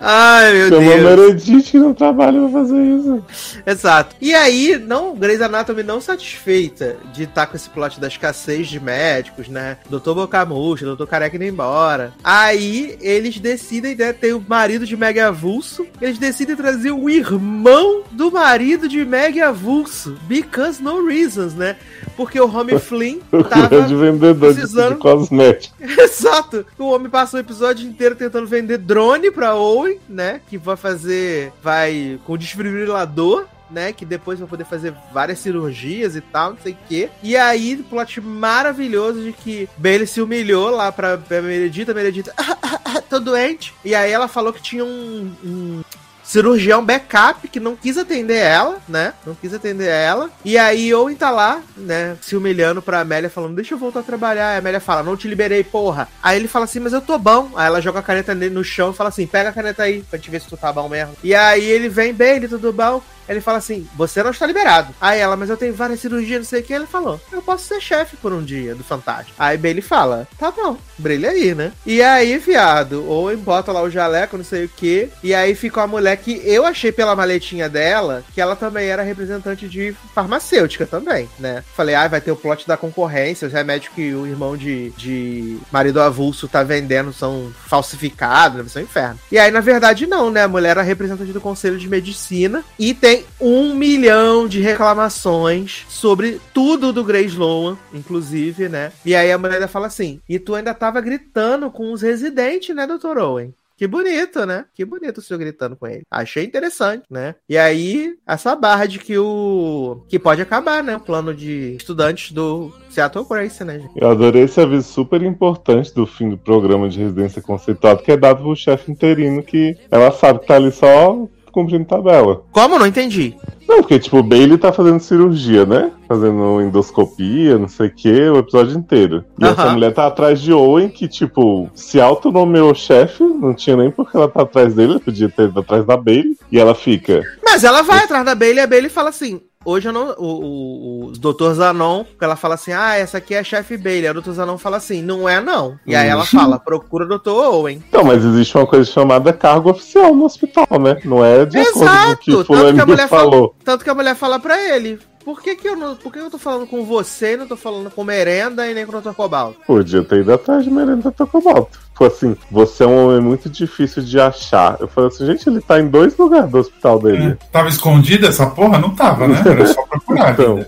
Ai, 0.00 0.52
meu 0.52 0.68
Chama 0.68 0.80
Deus. 0.80 1.02
Meredith 1.02 1.62
que 1.70 1.78
não 1.78 1.92
trabalha 1.92 2.40
pra 2.40 2.48
fazer 2.50 2.80
isso. 2.80 3.24
Exato. 3.66 4.16
E 4.20 4.32
aí, 4.32 4.78
não, 4.78 5.14
Grey's 5.14 5.42
Anatomy 5.42 5.82
não 5.82 6.00
satisfeita 6.00 6.96
de 7.12 7.24
estar 7.24 7.46
com 7.46 7.56
esse 7.56 7.68
plot 7.68 8.00
da 8.00 8.06
escassez 8.06 8.68
de 8.68 8.78
médicos, 8.78 9.48
né? 9.48 9.76
Doutor 9.90 10.14
Boca 10.14 10.44
Murcha, 10.44 10.86
Doutor 10.86 11.06
Careca 11.06 11.34
indo 11.34 11.44
embora. 11.44 12.12
Aí, 12.22 12.96
eles 13.00 13.38
decidem, 13.40 13.96
né, 13.96 14.12
ter 14.12 14.34
o 14.34 14.44
marido 14.46 14.86
de 14.86 14.96
Meg 14.96 15.18
Avulso, 15.18 15.84
eles 16.00 16.18
decidem 16.18 16.54
trazer 16.54 16.92
o 16.92 17.10
irmão 17.10 18.04
do 18.12 18.30
marido 18.30 18.88
de 18.88 19.04
Meg 19.04 19.40
Avulso. 19.40 20.16
Because 20.28 20.80
no 20.80 21.04
reasons, 21.06 21.54
né? 21.54 21.76
Porque 22.18 22.38
o 22.38 22.54
Homem 22.54 22.78
Flynn 22.78 23.20
tava 23.48 23.68
grande 23.68 23.94
vendedor 23.94 24.50
de, 24.52 24.56
precisando- 24.60 24.94
de 24.96 25.00
cosméticos. 25.00 25.72
Exato. 25.98 26.66
O 26.78 26.90
homem 26.90 27.08
passou 27.08 27.38
o 27.38 27.40
episódio 27.40 27.88
inteiro 27.88 28.14
tentando 28.16 28.46
vender 28.46 28.76
drone 28.76 29.30
pra 29.30 29.54
Owen, 29.54 29.98
né? 30.08 30.40
Que 30.50 30.58
vai 30.58 30.76
fazer. 30.76 31.52
Vai 31.62 32.18
com 32.26 32.36
desfibrilador. 32.36 33.46
Né, 33.70 33.92
que 33.92 34.06
depois 34.06 34.38
vai 34.38 34.48
poder 34.48 34.64
fazer 34.64 34.94
várias 35.12 35.40
cirurgias 35.40 36.16
e 36.16 36.22
tal, 36.22 36.52
não 36.52 36.58
sei 36.62 36.72
o 36.72 36.76
quê. 36.88 37.10
E 37.22 37.36
aí, 37.36 37.76
plot 37.76 38.18
maravilhoso 38.18 39.20
de 39.22 39.30
que 39.30 39.68
Bailey 39.76 40.06
se 40.06 40.22
humilhou 40.22 40.70
lá 40.70 40.90
pra, 40.90 41.18
pra 41.18 41.42
Meredita. 41.42 41.92
Meredita, 41.92 42.32
tô 43.10 43.20
doente. 43.20 43.74
E 43.84 43.94
aí 43.94 44.10
ela 44.10 44.26
falou 44.26 44.54
que 44.54 44.62
tinha 44.62 44.82
um- 44.82 45.30
um 45.44 45.82
cirurgião 46.28 46.84
backup 46.84 47.48
que 47.48 47.58
não 47.58 47.74
quis 47.74 47.96
atender 47.96 48.36
ela, 48.36 48.78
né? 48.86 49.14
Não 49.26 49.34
quis 49.34 49.54
atender 49.54 49.88
ela. 49.88 50.30
E 50.44 50.58
aí 50.58 50.94
Owen 50.94 51.16
tá 51.16 51.30
lá, 51.30 51.62
né? 51.74 52.18
Se 52.20 52.36
humilhando 52.36 52.82
pra 52.82 53.00
Amélia, 53.00 53.30
falando, 53.30 53.56
deixa 53.56 53.74
eu 53.74 53.78
voltar 53.78 54.00
a 54.00 54.02
trabalhar. 54.02 54.50
Aí 54.50 54.56
a 54.56 54.58
Amélia 54.58 54.78
fala, 54.78 55.02
não 55.02 55.16
te 55.16 55.26
liberei, 55.26 55.64
porra. 55.64 56.06
Aí 56.22 56.36
ele 56.36 56.46
fala 56.46 56.66
assim, 56.66 56.80
mas 56.80 56.92
eu 56.92 57.00
tô 57.00 57.18
bom. 57.18 57.50
Aí 57.56 57.66
ela 57.66 57.80
joga 57.80 58.00
a 58.00 58.02
caneta 58.02 58.34
no 58.34 58.62
chão 58.62 58.90
e 58.90 58.94
fala 58.94 59.08
assim, 59.08 59.26
pega 59.26 59.48
a 59.48 59.52
caneta 59.52 59.84
aí, 59.84 60.02
pra 60.02 60.18
gente 60.18 60.30
ver 60.30 60.42
se 60.42 60.48
tu 60.48 60.56
tá 60.56 60.70
bom 60.70 60.88
mesmo. 60.88 61.16
E 61.24 61.34
aí 61.34 61.64
ele 61.64 61.88
vem, 61.88 62.12
Bailey, 62.12 62.46
tudo 62.46 62.72
bom? 62.74 63.02
Ele 63.28 63.40
fala 63.40 63.58
assim, 63.58 63.86
você 63.96 64.22
não 64.22 64.30
está 64.30 64.46
liberado. 64.46 64.94
Aí 65.00 65.18
ela, 65.18 65.36
mas 65.36 65.50
eu 65.50 65.56
tenho 65.56 65.74
várias 65.74 66.00
cirurgias, 66.00 66.40
não 66.40 66.46
sei 66.46 66.60
o 66.60 66.62
que. 66.62 66.72
Ele 66.72 66.86
falou, 66.86 67.20
eu 67.32 67.42
posso 67.42 67.66
ser 67.66 67.80
chefe 67.80 68.16
por 68.16 68.32
um 68.32 68.42
dia 68.42 68.74
do 68.74 68.84
Fantástico. 68.84 69.34
Aí 69.38 69.56
Bailey 69.56 69.82
fala, 69.82 70.26
tá 70.38 70.50
bom, 70.50 70.76
brilha 70.96 71.30
aí, 71.30 71.54
né? 71.54 71.72
E 71.84 72.02
aí, 72.02 72.38
viado, 72.38 73.08
Owen 73.08 73.36
bota 73.36 73.72
lá 73.72 73.82
o 73.82 73.90
jaleco, 73.90 74.36
não 74.36 74.44
sei 74.44 74.64
o 74.64 74.68
que. 74.68 75.08
E 75.22 75.34
aí 75.34 75.54
fica 75.54 75.80
uma 75.80 75.86
mulher 75.86 76.16
que 76.16 76.40
eu 76.44 76.64
achei 76.64 76.92
pela 76.92 77.16
maletinha 77.16 77.68
dela 77.68 78.24
que 78.34 78.40
ela 78.40 78.56
também 78.56 78.88
era 78.88 79.02
representante 79.02 79.68
de 79.68 79.94
farmacêutica 80.14 80.86
também, 80.86 81.28
né? 81.38 81.62
Falei, 81.74 81.94
ah, 81.94 82.08
vai 82.08 82.20
ter 82.20 82.30
o 82.30 82.36
plot 82.36 82.66
da 82.66 82.76
concorrência, 82.76 83.46
os 83.46 83.52
remédios 83.52 83.92
que 83.94 84.14
o 84.14 84.26
irmão 84.26 84.56
de, 84.56 84.90
de 84.90 85.58
marido 85.70 86.00
avulso 86.00 86.48
tá 86.48 86.62
vendendo 86.62 87.12
são 87.12 87.52
falsificados, 87.66 88.58
deve 88.58 88.70
ser 88.70 88.80
um 88.80 88.82
inferno. 88.82 89.18
E 89.30 89.38
aí, 89.38 89.50
na 89.50 89.60
verdade, 89.60 90.06
não, 90.06 90.30
né? 90.30 90.42
A 90.44 90.48
mulher 90.48 90.70
era 90.70 90.82
representante 90.82 91.32
do 91.32 91.40
Conselho 91.40 91.78
de 91.78 91.88
Medicina 91.88 92.64
e 92.78 92.94
tem 92.94 93.17
um 93.40 93.74
milhão 93.74 94.46
de 94.48 94.60
reclamações 94.60 95.84
sobre 95.88 96.40
tudo 96.52 96.92
do 96.92 97.04
Grey 97.04 97.26
Sloan, 97.26 97.76
inclusive, 97.92 98.68
né? 98.68 98.92
E 99.04 99.14
aí 99.14 99.30
a 99.30 99.38
mulher 99.38 99.66
fala 99.68 99.86
assim: 99.86 100.20
e 100.28 100.38
tu 100.38 100.54
ainda 100.54 100.74
tava 100.74 101.00
gritando 101.00 101.70
com 101.70 101.92
os 101.92 102.02
residentes, 102.02 102.74
né, 102.74 102.86
Dr. 102.86 103.18
Owen? 103.18 103.54
Que 103.78 103.86
bonito, 103.86 104.44
né? 104.44 104.64
Que 104.74 104.84
bonito 104.84 105.18
o 105.18 105.22
senhor 105.22 105.38
gritando 105.38 105.76
com 105.76 105.86
ele. 105.86 106.02
Achei 106.10 106.44
interessante, 106.44 107.04
né? 107.08 107.36
E 107.48 107.56
aí, 107.56 108.16
essa 108.26 108.56
barra 108.56 108.86
de 108.86 108.98
que 108.98 109.16
o. 109.16 110.02
que 110.08 110.18
pode 110.18 110.42
acabar, 110.42 110.82
né? 110.82 110.96
O 110.96 111.00
plano 111.00 111.32
de 111.32 111.76
estudantes 111.76 112.32
do 112.32 112.72
Seattle 112.90 113.24
Grace, 113.24 113.62
né, 113.62 113.78
gente? 113.78 113.92
Eu 113.94 114.10
adorei 114.10 114.42
esse 114.42 114.60
aviso 114.60 114.88
super 114.88 115.22
importante 115.22 115.94
do 115.94 116.04
fim 116.06 116.28
do 116.28 116.36
programa 116.36 116.88
de 116.88 116.98
residência 116.98 117.40
conceituado, 117.40 118.02
que 118.02 118.10
é 118.10 118.16
dado 118.16 118.42
pro 118.42 118.56
chefe 118.56 118.90
interino 118.90 119.44
que 119.44 119.78
ela 119.92 120.10
sabe 120.10 120.40
que 120.40 120.48
tá 120.48 120.56
ali 120.56 120.72
só 120.72 121.28
cumprindo 121.58 121.84
tabela. 121.84 122.42
Como? 122.52 122.78
Não 122.78 122.86
entendi. 122.86 123.34
Não, 123.68 123.78
porque, 123.78 123.98
tipo, 123.98 124.18
o 124.18 124.22
Bailey 124.22 124.56
tá 124.56 124.72
fazendo 124.72 124.98
cirurgia, 125.00 125.66
né? 125.66 125.90
Fazendo 126.08 126.60
endoscopia, 126.62 127.58
não 127.58 127.68
sei 127.68 127.88
o 127.88 127.94
que, 127.94 128.10
o 128.30 128.38
episódio 128.38 128.78
inteiro. 128.78 129.24
E 129.38 129.44
Aham. 129.44 129.52
essa 129.52 129.72
mulher 129.72 129.92
tá 129.92 130.06
atrás 130.06 130.40
de 130.40 130.52
Owen, 130.52 130.88
que, 130.88 131.06
tipo, 131.06 131.68
se 131.74 132.00
autonomeou 132.00 132.74
chefe, 132.74 133.22
não 133.22 133.52
tinha 133.52 133.76
nem 133.76 133.90
porque 133.90 134.16
ela 134.16 134.28
tá 134.28 134.42
atrás 134.42 134.74
dele, 134.74 134.92
ela 134.92 135.00
podia 135.00 135.28
ter 135.28 135.48
ido 135.48 135.60
atrás 135.60 135.84
da 135.84 135.96
Bailey. 135.96 136.36
E 136.50 136.58
ela 136.58 136.74
fica, 136.74 137.22
Mas 137.44 137.62
ela 137.62 137.82
vai 137.82 138.04
atrás 138.04 138.24
da 138.24 138.34
Bailey 138.34 138.58
e 138.58 138.60
a 138.60 138.66
Bailey 138.66 138.88
fala 138.88 139.10
assim. 139.10 139.40
Hoje 139.64 139.88
eu 139.88 139.92
não. 139.92 140.14
O, 140.18 140.26
o, 140.26 141.06
o 141.06 141.12
Dr. 141.12 141.52
Zanon, 141.54 142.04
ela 142.20 142.36
fala 142.36 142.54
assim: 142.54 142.72
ah, 142.72 142.96
essa 142.96 143.18
aqui 143.18 143.34
é 143.34 143.40
a 143.40 143.44
chefe 143.44 143.76
Bailey. 143.76 144.10
O 144.10 144.22
Dr. 144.22 144.30
Zanon 144.30 144.56
fala 144.56 144.76
assim: 144.76 145.02
não 145.02 145.28
é 145.28 145.40
não. 145.40 145.78
E 145.86 145.96
aí 145.96 146.08
ela 146.08 146.24
fala: 146.24 146.58
procura 146.58 147.04
o 147.04 147.18
Dr. 147.18 147.30
Owen. 147.30 147.82
Então, 147.88 148.04
mas 148.04 148.24
existe 148.24 148.56
uma 148.56 148.66
coisa 148.66 148.90
chamada 148.90 149.32
cargo 149.32 149.70
oficial 149.70 150.14
no 150.14 150.24
hospital, 150.24 150.66
né? 150.80 151.00
Não 151.04 151.24
é 151.24 151.44
de 151.44 151.58
acordo 151.58 151.74
com 151.74 151.80
o 151.80 151.82
Exato, 151.82 152.16
que 152.18 152.32
tanto 152.32 152.46
que 152.46 152.52
a 152.52 152.56
fulano 152.56 152.86
mulher 152.86 153.08
falou. 153.08 153.30
falou. 153.30 153.56
Tanto 153.64 153.84
que 153.84 153.90
a 153.90 153.94
mulher 153.94 154.14
fala 154.14 154.38
pra 154.38 154.74
ele. 154.74 154.98
Por 155.24 155.42
que, 155.42 155.56
que 155.56 155.68
eu 155.68 155.76
não. 155.76 155.94
Por 155.94 156.10
que 156.10 156.18
eu 156.18 156.30
tô 156.30 156.38
falando 156.38 156.66
com 156.66 156.84
você 156.86 157.34
e 157.34 157.36
não 157.36 157.46
tô 157.46 157.56
falando 157.56 157.90
com 157.90 158.02
merenda 158.02 158.66
e 158.66 158.72
nem 158.72 158.86
com 158.86 158.96
o 158.96 159.00
Dr. 159.00 159.12
Cobalto? 159.12 159.60
Podia 159.66 160.02
ter 160.02 160.20
ido 160.20 160.32
atrás 160.32 160.64
de 160.64 160.70
Merenda 160.70 161.12
Tocobalto. 161.12 161.78
Foi 161.98 162.06
assim, 162.06 162.36
você 162.48 162.84
é 162.84 162.86
um 162.86 163.06
homem 163.06 163.20
muito 163.20 163.50
difícil 163.50 164.04
de 164.04 164.20
achar. 164.20 164.76
Eu 164.78 164.86
falei 164.86 165.08
assim, 165.08 165.26
gente, 165.26 165.48
ele 165.48 165.60
tá 165.60 165.80
em 165.80 165.88
dois 165.88 166.16
lugares 166.16 166.48
do 166.48 166.58
hospital 166.58 167.00
dele. 167.00 167.32
É. 167.32 167.46
Tava 167.50 167.68
escondida 167.68 168.28
essa 168.28 168.46
porra? 168.46 168.78
Não 168.78 168.94
tava, 168.94 169.26
né? 169.26 169.42
Era 169.44 169.66
só 169.66 169.82
procurar. 169.82 170.30
Então. 170.30 170.64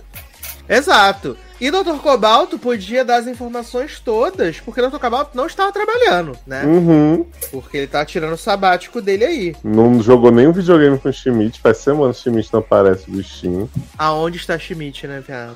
Exato. 0.67 1.37
E 1.61 1.69
o 1.69 1.71
Dr. 1.83 1.99
Cobalto 2.01 2.57
podia 2.57 3.05
dar 3.05 3.17
as 3.17 3.27
informações 3.27 3.99
todas, 4.03 4.59
porque 4.59 4.81
o 4.81 4.89
Dr. 4.89 4.97
Cobalto 4.97 5.37
não 5.37 5.45
estava 5.45 5.71
trabalhando, 5.71 6.35
né? 6.47 6.63
Uhum. 6.65 7.23
Porque 7.51 7.77
ele 7.77 7.87
tá 7.87 8.03
tirando 8.03 8.33
o 8.33 8.37
sabático 8.37 8.99
dele 8.99 9.23
aí. 9.25 9.55
Não 9.63 10.01
jogou 10.01 10.31
nenhum 10.31 10.51
videogame 10.51 10.97
com 10.97 11.09
o 11.09 11.13
Schmidt. 11.13 11.59
Faz 11.61 11.77
semanas 11.77 12.15
que 12.19 12.29
o 12.29 12.31
Schmidt 12.31 12.49
não 12.51 12.61
aparece 12.61 13.11
bichinho. 13.11 13.69
Aonde 13.95 14.37
está 14.37 14.57
Schmidt, 14.57 15.05
né, 15.05 15.21
viado? 15.25 15.55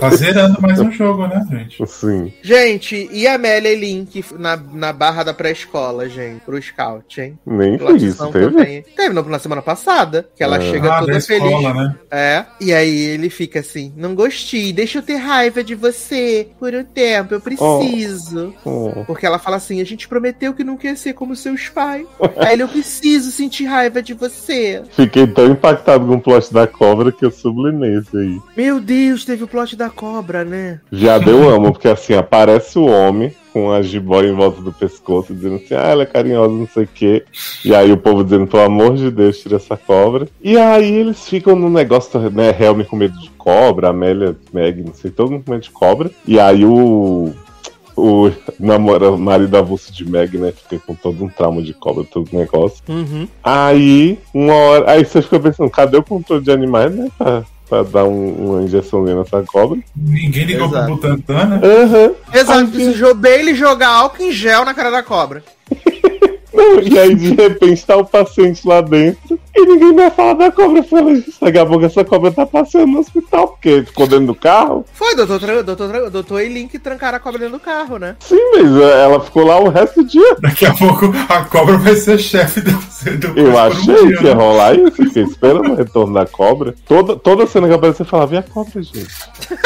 Tá 0.00 0.10
zerando 0.10 0.60
mais 0.60 0.80
um 0.80 0.90
jogo, 0.90 1.28
né, 1.28 1.46
gente? 1.48 1.80
Assim. 1.80 2.32
Gente, 2.42 3.08
e 3.12 3.24
a 3.28 3.34
Amélia 3.34 3.78
Link 3.78 4.24
na, 4.36 4.56
na 4.56 4.92
barra 4.92 5.22
da 5.22 5.32
pré-escola, 5.32 6.08
gente, 6.08 6.40
pro 6.40 6.60
scout, 6.60 7.20
hein? 7.20 7.38
Nem 7.46 7.78
foi 7.78 7.96
isso, 7.98 8.26
teve? 8.32 8.46
também. 8.50 8.82
Teve 8.96 9.14
no- 9.14 9.22
na 9.22 9.38
semana 9.38 9.62
passada, 9.62 10.28
que 10.34 10.42
ela 10.42 10.56
É. 10.56 10.60
chega 10.72 10.92
Ah, 10.94 10.98
toda 10.98 11.12
da 11.12 11.20
feliz. 11.20 11.44
escola, 11.44 11.74
né? 11.74 11.94
É, 12.10 12.44
e 12.60 12.74
aí 12.74 12.98
ele 13.04 13.30
fica 13.30 13.60
assim, 13.60 13.92
não 13.96 14.16
gostei, 14.16 14.72
deixa 14.72 14.98
eu 14.98 15.02
ter 15.02 15.14
raiva 15.14 15.43
de 15.50 15.74
você 15.74 16.48
por 16.58 16.74
um 16.74 16.84
tempo, 16.84 17.34
eu 17.34 17.40
preciso. 17.40 18.54
Oh. 18.64 19.04
Porque 19.06 19.26
ela 19.26 19.38
fala 19.38 19.56
assim, 19.56 19.80
a 19.80 19.84
gente 19.84 20.08
prometeu 20.08 20.54
que 20.54 20.64
não 20.64 20.76
quer 20.76 20.96
ser 20.96 21.12
como 21.12 21.36
seus 21.36 21.68
pais. 21.68 22.06
aí 22.36 22.54
ele, 22.54 22.62
eu 22.62 22.68
preciso 22.68 23.30
sentir 23.30 23.64
raiva 23.64 24.02
de 24.02 24.14
você. 24.14 24.82
Fiquei 24.90 25.26
tão 25.26 25.46
impactado 25.46 26.06
com 26.06 26.14
o 26.14 26.20
plot 26.20 26.52
da 26.52 26.66
cobra 26.66 27.12
que 27.12 27.24
eu 27.24 27.30
sublimei 27.30 27.98
isso 27.98 28.16
aí. 28.16 28.40
Meu 28.56 28.80
Deus, 28.80 29.24
teve 29.24 29.44
o 29.44 29.48
plot 29.48 29.76
da 29.76 29.90
cobra, 29.90 30.44
né? 30.44 30.80
Viado, 30.90 31.30
eu 31.30 31.48
amo, 31.48 31.72
porque 31.72 31.88
assim, 31.88 32.14
aparece 32.14 32.78
o 32.78 32.86
homem 32.86 33.34
com 33.54 33.70
a 33.70 33.80
jiboia 33.80 34.28
em 34.28 34.34
volta 34.34 34.60
do 34.60 34.72
pescoço, 34.72 35.32
dizendo 35.32 35.54
assim, 35.54 35.74
ah, 35.74 35.86
ela 35.86 36.02
é 36.02 36.06
carinhosa, 36.06 36.52
não 36.52 36.66
sei 36.66 36.82
o 36.82 36.88
quê. 36.92 37.24
E 37.64 37.72
aí 37.72 37.92
o 37.92 37.96
povo 37.96 38.24
dizendo, 38.24 38.48
pelo 38.48 38.64
amor 38.64 38.96
de 38.96 39.12
Deus, 39.12 39.38
tira 39.38 39.56
essa 39.56 39.76
cobra. 39.76 40.26
E 40.42 40.58
aí 40.58 40.92
eles 40.92 41.28
ficam 41.28 41.54
no 41.54 41.70
negócio, 41.70 42.18
né, 42.30 42.54
Helmy 42.58 42.84
com 42.84 42.96
medo 42.96 43.16
de 43.20 43.30
cobra, 43.30 43.90
Amélia, 43.90 44.36
Meg, 44.52 44.82
não 44.82 44.92
sei, 44.92 45.12
todo 45.12 45.30
mundo 45.30 45.44
com 45.44 45.52
medo 45.52 45.62
de 45.62 45.70
cobra. 45.70 46.10
E 46.26 46.40
aí 46.40 46.64
o... 46.64 47.32
O 47.96 48.28
namora, 48.58 49.12
o 49.12 49.16
marido 49.16 49.56
avulso 49.56 49.92
de 49.92 50.04
Meg, 50.04 50.36
né? 50.36 50.50
Fica 50.50 50.84
com 50.84 50.96
todo 50.96 51.24
um 51.24 51.28
trauma 51.28 51.62
de 51.62 51.72
cobra, 51.72 52.02
todo 52.02 52.28
o 52.32 52.36
negócio. 52.36 52.82
Uhum. 52.88 53.28
Aí, 53.40 54.18
uma 54.34 54.52
hora. 54.52 54.90
Aí 54.90 55.04
você 55.04 55.22
fica 55.22 55.38
pensando, 55.38 55.70
cadê 55.70 55.96
o 55.96 56.02
controle 56.02 56.42
de 56.42 56.50
animais, 56.50 56.92
né? 56.92 57.08
Pra, 57.16 57.44
pra 57.68 57.82
dar 57.82 58.04
um- 58.04 58.34
uma 58.52 58.62
injeçãozinha 58.62 59.16
nessa 59.16 59.42
cobra. 59.42 59.78
Ninguém 59.96 60.44
ligou 60.44 60.66
Exato. 60.68 60.84
pro 60.86 60.94
Butantan, 60.96 61.44
né? 61.46 61.60
Aham. 61.64 62.10
Exato, 62.32 62.68
precisou 62.68 63.14
Bailey 63.14 63.54
jogar 63.54 63.88
álcool 63.88 64.22
em 64.22 64.32
gel 64.32 64.64
na 64.64 64.74
cara 64.74 64.90
da 64.90 65.02
cobra. 65.02 65.42
Não, 66.54 66.78
e 66.80 66.96
aí 66.96 67.16
de 67.16 67.34
repente 67.34 67.84
tá 67.84 67.96
o 67.96 68.04
paciente 68.04 68.64
lá 68.64 68.80
dentro 68.80 69.36
e 69.56 69.66
ninguém 69.66 69.92
vai 69.92 70.08
falar 70.08 70.34
da 70.34 70.52
cobra. 70.52 70.78
Eu 70.78 70.84
falei, 70.84 71.24
daqui 71.42 71.58
a 71.58 71.66
pouco 71.66 71.84
essa 71.84 72.04
cobra 72.04 72.30
tá 72.30 72.46
passeando 72.46 72.92
no 72.92 73.00
hospital, 73.00 73.48
porque 73.48 73.82
ficou 73.82 74.06
dentro 74.06 74.26
do 74.26 74.34
carro. 74.36 74.84
Foi, 74.92 75.16
doutor, 75.16 75.40
doutor, 75.64 76.10
doutor 76.10 76.40
Elink 76.42 76.78
trancaram 76.78 77.16
a 77.16 77.20
cobra 77.20 77.40
dentro 77.40 77.54
do 77.58 77.60
carro, 77.60 77.98
né? 77.98 78.14
Sim, 78.20 78.38
mas 78.54 78.76
ela 78.82 79.18
ficou 79.20 79.44
lá 79.44 79.58
o 79.58 79.68
resto 79.68 80.04
do 80.04 80.08
dia. 80.08 80.36
Daqui 80.40 80.64
a 80.64 80.72
pouco 80.74 81.12
a 81.28 81.44
cobra 81.44 81.76
vai 81.76 81.96
ser 81.96 82.18
chefe 82.20 82.60
da 82.60 82.70
Eu 83.36 83.58
achei 83.58 84.16
que 84.16 84.24
ia 84.24 84.34
rolar 84.34 84.74
isso, 84.74 84.92
fiquei 84.92 85.22
esperando 85.22 85.72
o 85.72 85.74
retorno 85.74 86.14
da 86.14 86.26
cobra. 86.26 86.74
Toda, 86.86 87.16
toda 87.16 87.46
cena 87.46 87.68
que 87.68 87.74
apareceu, 87.74 88.04
eu 88.04 88.10
falava, 88.10 88.34
e 88.34 88.38
a 88.38 88.42
cobra, 88.42 88.82
gente? 88.82 89.08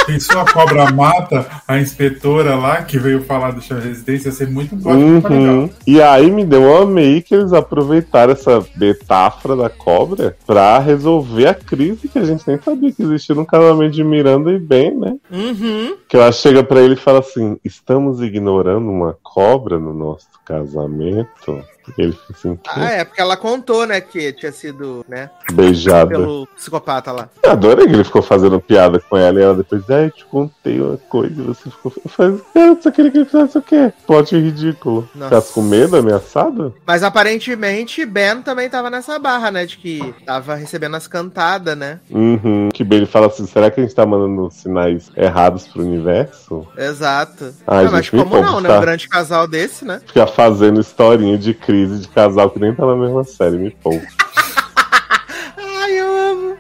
Pensou 0.06 0.40
a 0.40 0.44
cobra 0.44 0.90
mata 0.92 1.46
a 1.66 1.78
inspetora 1.78 2.54
lá 2.54 2.82
que 2.82 2.98
veio 2.98 3.22
falar 3.22 3.52
do 3.52 3.60
chá 3.60 3.76
de 3.76 3.88
residência, 3.88 4.28
ia 4.28 4.32
ser 4.32 4.48
muito 4.48 4.74
bom. 4.76 4.92
Uhum. 4.92 5.70
E 5.86 6.00
aí 6.00 6.30
me 6.30 6.44
deu, 6.44 6.62
eu 6.62 6.82
amei 6.82 7.20
que 7.20 7.34
eles 7.34 7.52
aproveitaram 7.52 8.32
essa 8.32 8.64
metáfora 8.76 9.56
da 9.56 9.68
cobra 9.68 10.36
pra 10.46 10.78
resolver 10.78 11.46
a 11.46 11.54
crise 11.54 12.08
que 12.08 12.18
a 12.18 12.24
gente 12.24 12.44
nem 12.46 12.58
sabia 12.60 12.92
que 12.92 13.02
existia 13.02 13.34
no 13.34 13.46
casamento 13.46 13.92
de 13.92 14.04
Miranda 14.04 14.50
e 14.50 14.58
Ben, 14.58 14.94
né? 14.96 15.16
Uhum. 15.30 15.96
Que 16.08 16.16
ela 16.16 16.32
chega 16.32 16.62
pra 16.62 16.80
ele 16.80 16.94
e 16.94 16.96
fala 16.96 17.20
assim: 17.20 17.58
estamos 17.64 18.20
ignorando 18.20 18.88
uma 18.90 19.16
cobra 19.22 19.78
no 19.78 19.92
nosso 19.92 20.28
casamento. 20.44 21.62
Ele 21.96 22.16
assim, 22.30 22.56
"Quê? 22.56 22.70
Ah, 22.74 22.90
é, 22.90 23.04
porque 23.04 23.20
ela 23.20 23.36
contou, 23.36 23.86
né, 23.86 24.00
que 24.00 24.32
tinha 24.32 24.52
sido, 24.52 25.04
né, 25.08 25.30
beijada. 25.52 26.08
pelo 26.08 26.46
psicopata 26.56 27.12
lá. 27.12 27.28
Eu 27.42 27.52
adorei 27.52 27.86
que 27.86 27.92
ele 27.92 28.04
ficou 28.04 28.22
fazendo 28.22 28.60
piada 28.60 29.00
com 29.00 29.16
ela 29.16 29.38
e 29.38 29.42
ela 29.42 29.54
depois, 29.54 29.88
ai, 29.90 30.06
eu 30.06 30.10
te 30.10 30.24
contei 30.24 30.80
uma 30.80 30.96
coisa 30.96 31.40
e 31.40 31.44
você 31.44 31.70
ficou. 31.70 31.92
Faz, 32.08 32.34
é, 32.54 32.68
eu 32.68 32.78
só 32.80 32.90
queria 32.90 33.10
que 33.10 33.18
ele 33.18 33.24
fizesse 33.24 33.58
o 33.58 33.62
quê? 33.62 33.92
Plot 34.06 34.36
ridículo. 34.36 35.08
Nossa. 35.14 35.28
Ficasse 35.28 35.52
com 35.52 35.62
medo, 35.62 35.96
ameaçado? 35.96 36.74
Mas 36.86 37.02
aparentemente 37.02 38.04
Ben 38.04 38.42
também 38.42 38.68
tava 38.68 38.90
nessa 38.90 39.18
barra, 39.18 39.50
né, 39.50 39.66
de 39.66 39.76
que 39.78 40.14
tava 40.24 40.54
recebendo 40.54 40.96
as 40.96 41.06
cantadas, 41.06 41.76
né? 41.76 42.00
Uhum. 42.10 42.68
Que 42.72 42.82
ele 42.82 43.06
fala 43.06 43.26
assim: 43.26 43.46
será 43.46 43.70
que 43.70 43.80
a 43.80 43.82
gente 43.82 43.94
tá 43.94 44.04
mandando 44.04 44.50
sinais 44.50 45.10
errados 45.16 45.66
pro 45.66 45.82
universo? 45.82 46.66
Exato. 46.76 47.54
Ah, 47.66 47.82
mas 47.82 48.06
gente, 48.06 48.16
me 48.16 48.24
como 48.24 48.40
não, 48.40 48.60
né? 48.60 48.68
tá? 48.68 48.78
Um 48.78 48.80
grande 48.80 49.08
casal 49.08 49.46
desse, 49.46 49.84
né? 49.84 50.00
Ficar 50.06 50.26
fazendo 50.26 50.80
historinha 50.80 51.38
de 51.38 51.54
de 51.86 52.08
casal 52.08 52.50
que 52.50 52.58
nem 52.58 52.74
tá 52.74 52.84
na 52.86 52.96
mesma 52.96 53.24
série, 53.24 53.56
me 53.56 53.70
poupa. 53.70 54.06
Ai, 55.56 55.92
eu 56.00 56.30
amo. 56.30 56.56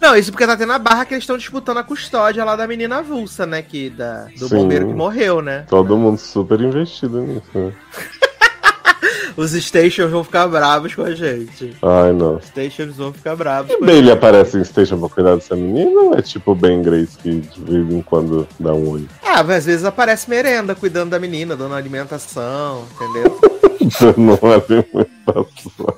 Não, 0.00 0.16
isso 0.16 0.30
porque 0.32 0.46
tá 0.46 0.56
tendo 0.56 0.72
a 0.72 0.78
barra 0.78 1.04
que 1.04 1.14
eles 1.14 1.22
estão 1.22 1.36
disputando 1.38 1.78
a 1.78 1.82
custódia 1.84 2.44
lá 2.44 2.56
da 2.56 2.66
menina 2.66 2.98
avulsa, 2.98 3.46
né? 3.46 3.62
Que, 3.62 3.88
da, 3.90 4.26
do 4.36 4.48
Sim. 4.48 4.56
bombeiro 4.56 4.86
que 4.88 4.94
morreu, 4.94 5.40
né? 5.42 5.64
Todo 5.68 5.96
mundo 5.96 6.18
super 6.18 6.60
investido 6.60 7.20
nisso, 7.20 7.42
né? 7.54 7.72
Os 9.34 9.52
stations 9.52 10.10
vão 10.10 10.22
ficar 10.22 10.46
bravos 10.46 10.94
com 10.94 11.02
a 11.02 11.14
gente. 11.14 11.74
Ai, 11.80 12.12
não. 12.12 12.36
Os 12.36 12.44
stations 12.44 12.96
vão 12.96 13.12
ficar 13.14 13.34
bravos 13.34 13.70
E 13.72 13.80
bem, 13.80 13.96
ele 13.96 14.08
gente. 14.08 14.18
aparece 14.18 14.58
em 14.58 14.64
Station 14.64 14.98
pra 15.00 15.08
cuidar 15.08 15.36
dessa 15.36 15.56
menina 15.56 16.00
ou 16.02 16.14
é 16.14 16.20
tipo 16.20 16.54
Ben 16.54 16.82
Grace 16.82 17.16
que 17.16 17.40
de 17.40 17.60
vez 17.64 17.90
em 17.90 18.02
quando 18.02 18.46
dá 18.60 18.74
um 18.74 18.90
olho? 18.90 19.08
Ah, 19.24 19.42
mas 19.42 19.58
às 19.58 19.64
vezes 19.66 19.84
aparece 19.86 20.28
merenda, 20.28 20.74
cuidando 20.74 21.10
da 21.10 21.18
menina, 21.18 21.56
dando 21.56 21.74
alimentação, 21.74 22.84
entendeu? 22.94 23.40
Não 24.16 24.38
é 24.50 24.54
alimentação. 24.54 25.96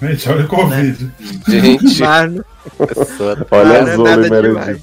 Gente, 0.00 0.28
olha 0.28 0.44
o 0.44 0.48
Covid. 0.48 1.10
Gente, 1.48 1.84
pessoa 1.84 2.44
Olha 3.50 3.82
a 3.82 3.96
Zola 3.96 4.26
e 4.26 4.30
Meredith. 4.30 4.82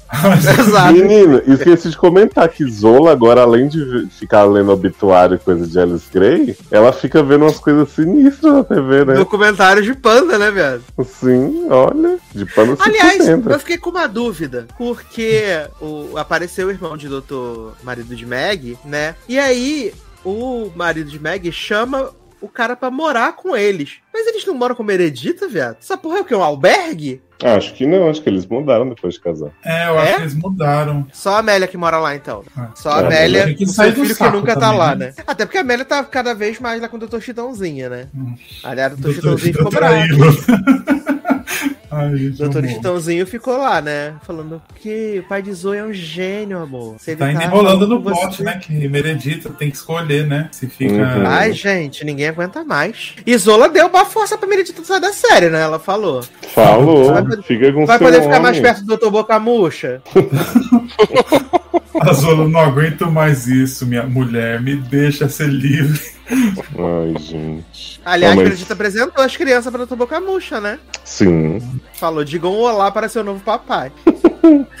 Menino, 0.92 1.42
esqueci 1.46 1.90
de 1.90 1.96
comentar 1.96 2.48
que 2.48 2.68
Zola, 2.68 3.12
agora, 3.12 3.42
além 3.42 3.68
de 3.68 4.08
ficar 4.10 4.44
lendo 4.44 4.72
obituário 4.72 5.36
e 5.36 5.38
coisa 5.38 5.66
de 5.66 5.78
Alice 5.78 6.06
Gray, 6.12 6.56
ela 6.70 6.92
fica 6.92 7.22
vendo 7.22 7.42
umas 7.42 7.58
coisas 7.58 7.88
sinistras 7.90 8.52
na 8.52 8.64
TV, 8.64 9.04
né? 9.04 9.14
Documentário 9.14 9.82
de 9.82 9.94
panda, 9.94 10.38
né, 10.38 10.50
viado? 10.50 10.82
Sim, 11.04 11.66
olha, 11.70 12.18
de 12.34 12.44
pano 12.46 12.76
Aliás, 12.80 13.28
eu 13.28 13.58
fiquei 13.58 13.78
com 13.78 13.90
uma 13.90 14.06
dúvida, 14.06 14.66
porque 14.76 15.42
o, 15.80 16.16
apareceu 16.16 16.68
o 16.68 16.70
irmão 16.70 16.96
de 16.96 17.08
doutor 17.08 17.74
marido 17.82 18.14
de 18.14 18.26
Meg, 18.26 18.76
né? 18.84 19.14
E 19.28 19.38
aí, 19.38 19.92
o 20.24 20.70
marido 20.74 21.10
de 21.10 21.20
Meg 21.20 21.50
chama 21.52 22.10
o 22.44 22.48
cara 22.48 22.76
pra 22.76 22.90
morar 22.90 23.34
com 23.34 23.56
eles. 23.56 23.94
Mas 24.12 24.26
eles 24.26 24.44
não 24.46 24.54
moram 24.54 24.74
com 24.74 24.82
Meredita, 24.82 25.48
viado? 25.48 25.76
Essa 25.80 25.96
porra 25.96 26.18
é 26.18 26.20
o 26.20 26.24
quê? 26.24 26.34
Um 26.34 26.42
albergue? 26.42 27.22
Acho 27.42 27.74
que 27.74 27.84
não, 27.86 28.08
acho 28.08 28.22
que 28.22 28.28
eles 28.28 28.46
mudaram 28.46 28.88
depois 28.88 29.14
de 29.14 29.20
casar. 29.20 29.50
É, 29.64 29.88
eu 29.88 29.98
É? 29.98 30.02
acho 30.02 30.14
que 30.16 30.22
eles 30.22 30.34
mudaram. 30.34 31.06
Só 31.12 31.34
a 31.34 31.38
Amélia 31.40 31.66
que 31.68 31.76
mora 31.76 31.98
lá, 31.98 32.14
então. 32.14 32.44
Ah. 32.56 32.70
Só 32.74 32.92
a 32.92 33.02
É, 33.02 33.06
Amélia, 33.06 33.54
que 33.54 33.64
o 33.64 33.68
seu 33.68 33.92
filho 33.92 34.14
que 34.16 34.28
nunca 34.30 34.54
tá 34.54 34.60
também, 34.60 34.78
lá, 34.78 34.94
né? 34.94 35.06
né? 35.06 35.14
Até 35.26 35.44
porque 35.44 35.58
a 35.58 35.62
Amélia 35.62 35.84
tá 35.84 36.02
cada 36.04 36.34
vez 36.34 36.58
mais 36.60 36.80
lá 36.80 36.88
com 36.88 36.96
o 36.96 37.00
Doutor 37.00 37.20
Chitãozinho, 37.20 37.90
né? 37.90 38.08
Hum. 38.14 38.34
Aliás, 38.62 38.92
o 38.92 38.96
Doutor 38.96 39.20
Doutor 39.20 39.38
Chitãozinho 39.40 39.54
ficou 39.56 39.70
bravo. 39.70 41.13
Ai, 41.90 42.16
gente, 42.16 42.38
Doutor. 42.38 42.66
Chitãozinho 42.66 43.26
ficou 43.26 43.56
lá, 43.56 43.80
né? 43.80 44.14
Falando 44.26 44.60
que 44.80 45.20
o 45.24 45.28
pai 45.28 45.42
de 45.42 45.52
Zoe 45.52 45.78
é 45.78 45.84
um 45.84 45.92
gênio, 45.92 46.58
amor. 46.58 46.96
Se 46.98 47.12
ele 47.12 47.18
Tá 47.20 47.32
tá 47.32 47.44
enrolando 47.44 47.86
no 47.86 48.00
você- 48.00 48.42
né? 48.42 48.58
Que 48.60 48.88
Meredita 48.88 49.50
tem 49.50 49.70
que 49.70 49.76
escolher, 49.76 50.26
né? 50.26 50.48
Se 50.50 50.66
fica. 50.66 50.92
Uhum. 50.94 51.26
Ai, 51.26 51.52
gente, 51.52 52.04
ninguém 52.04 52.28
aguenta 52.28 52.64
mais. 52.64 53.14
Isola 53.26 53.68
deu 53.68 53.86
uma 53.86 54.04
força 54.04 54.36
pra 54.36 54.48
Meredita 54.48 54.82
sair 54.84 55.00
da 55.00 55.12
série, 55.12 55.48
né? 55.50 55.60
Ela 55.62 55.78
falou. 55.78 56.22
Falou, 56.54 57.12
Vai 57.12 57.22
poder- 57.22 57.42
fica 57.44 57.72
com 57.72 57.86
Vai 57.86 57.98
seu 57.98 58.06
poder 58.06 58.22
ficar 58.22 58.40
mais 58.40 58.58
homem. 58.58 58.62
perto 58.62 58.84
do 58.84 58.96
Dr. 58.96 59.10
Boca 59.10 59.38
Murcha? 59.38 60.02
A 62.00 62.12
Zola, 62.12 62.48
não 62.48 62.60
aguento 62.60 63.10
mais 63.10 63.46
isso, 63.46 63.86
minha 63.86 64.02
mulher. 64.04 64.60
Me 64.60 64.74
deixa 64.76 65.28
ser 65.28 65.48
livre. 65.48 66.00
Ai, 66.28 67.14
gente. 67.20 68.00
Aliás, 68.04 68.34
mas- 68.34 68.44
Meredita 68.44 68.72
apresentou 68.72 69.22
as 69.24 69.36
crianças 69.36 69.72
pra 69.72 69.84
Dr. 69.84 69.94
Boca 69.94 70.20
Murcha, 70.20 70.60
né? 70.60 70.78
Sim. 71.04 71.60
Falou, 71.94 72.24
digam 72.24 72.52
um 72.52 72.60
olá 72.62 72.90
para 72.90 73.08
seu 73.08 73.22
novo 73.22 73.40
papai. 73.40 73.92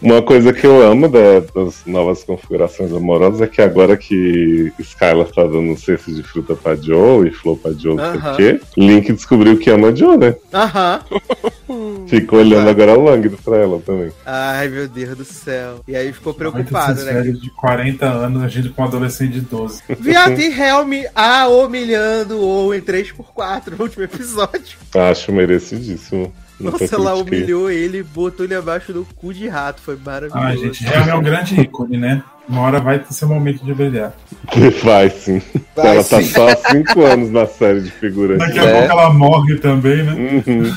Uma 0.00 0.20
coisa 0.20 0.52
que 0.52 0.66
eu 0.66 0.82
amo 0.84 1.08
da- 1.08 1.38
das 1.54 1.86
novas 1.86 2.24
configurações 2.24 2.92
amorosas 2.92 3.40
é 3.40 3.46
que 3.46 3.62
agora 3.62 3.96
que 3.96 4.72
Skylar 4.80 5.28
tá 5.28 5.44
dando 5.44 5.60
um 5.60 5.76
cesto 5.76 6.12
de 6.12 6.24
fruta 6.24 6.56
pra 6.56 6.74
Joe 6.74 7.28
e 7.28 7.30
flor 7.30 7.56
pra 7.56 7.70
Joe, 7.72 7.94
não 7.94 8.10
sei 8.10 8.18
Aham. 8.20 8.32
o 8.32 8.36
quê, 8.36 8.60
Link 8.76 9.12
descobriu 9.12 9.56
que 9.58 9.70
ama 9.70 9.88
a 9.90 9.94
Joe, 9.94 10.16
né? 10.16 10.34
Aham. 10.52 11.00
Fica 12.08 12.34
olhando 12.36 12.68
Exato. 12.68 12.82
agora 12.82 12.98
o 12.98 13.04
Langdo 13.04 13.38
pra 13.44 13.56
ela 13.58 13.78
também. 13.80 14.10
Ai, 14.26 14.66
meu 14.68 14.88
Deus 14.88 15.16
do 15.16 15.24
céu. 15.24 15.76
E 15.86 15.94
aí 15.94 16.12
ficou 16.12 16.34
preocupado, 16.34 17.02
né? 17.04 17.22
de 17.22 17.50
40 17.54 18.04
anos 18.04 18.42
agindo 18.42 18.70
com 18.74 18.82
um 18.82 18.86
adolescente 18.86 19.34
de 19.34 19.40
12. 19.42 19.82
Viado 20.00 20.38
e 20.40 20.46
Helm 20.52 21.04
a 21.14 21.46
humilhando 21.46 22.40
ou 22.40 22.74
em 22.74 22.80
3x4 22.80 23.68
no 23.78 23.84
último 23.84 24.02
episódio. 24.04 24.76
Acho 24.94 25.32
merecidíssimo. 25.32 26.30
Nunca 26.62 26.78
Nossa, 26.84 26.94
ela 26.94 27.12
critiquei. 27.12 27.38
humilhou 27.40 27.70
ele 27.70 27.98
e 27.98 28.02
botou 28.02 28.46
ele 28.46 28.54
abaixo 28.54 28.92
do 28.92 29.04
cu 29.16 29.34
de 29.34 29.48
rato. 29.48 29.80
Foi 29.82 29.96
maravilhoso. 29.96 30.38
Ai, 30.46 30.56
gente, 30.56 30.84
realmente 30.84 31.10
é 31.10 31.14
um 31.16 31.22
grande 31.22 31.60
ícone, 31.60 31.96
né? 31.98 32.22
Uma 32.48 32.62
hora 32.62 32.80
vai 32.80 32.98
ter 32.98 33.12
seu 33.14 33.28
momento 33.28 33.64
de 33.64 33.72
brilhar. 33.72 34.12
Vai 34.82 35.08
sim. 35.10 35.40
Vai 35.76 35.86
ela 35.94 36.04
tá 36.04 36.20
sim. 36.20 36.28
só 36.28 36.48
há 36.48 36.56
cinco 36.56 37.02
anos 37.02 37.30
na 37.30 37.46
série 37.46 37.80
de 37.82 37.90
figurante. 37.90 38.38
Daqui 38.40 38.58
a 38.58 38.64
É. 38.64 38.72
pouco 38.80 38.92
ela 38.92 39.12
morre 39.12 39.56
também, 39.58 40.02
né? 40.02 40.12
Uhum. 40.46 40.72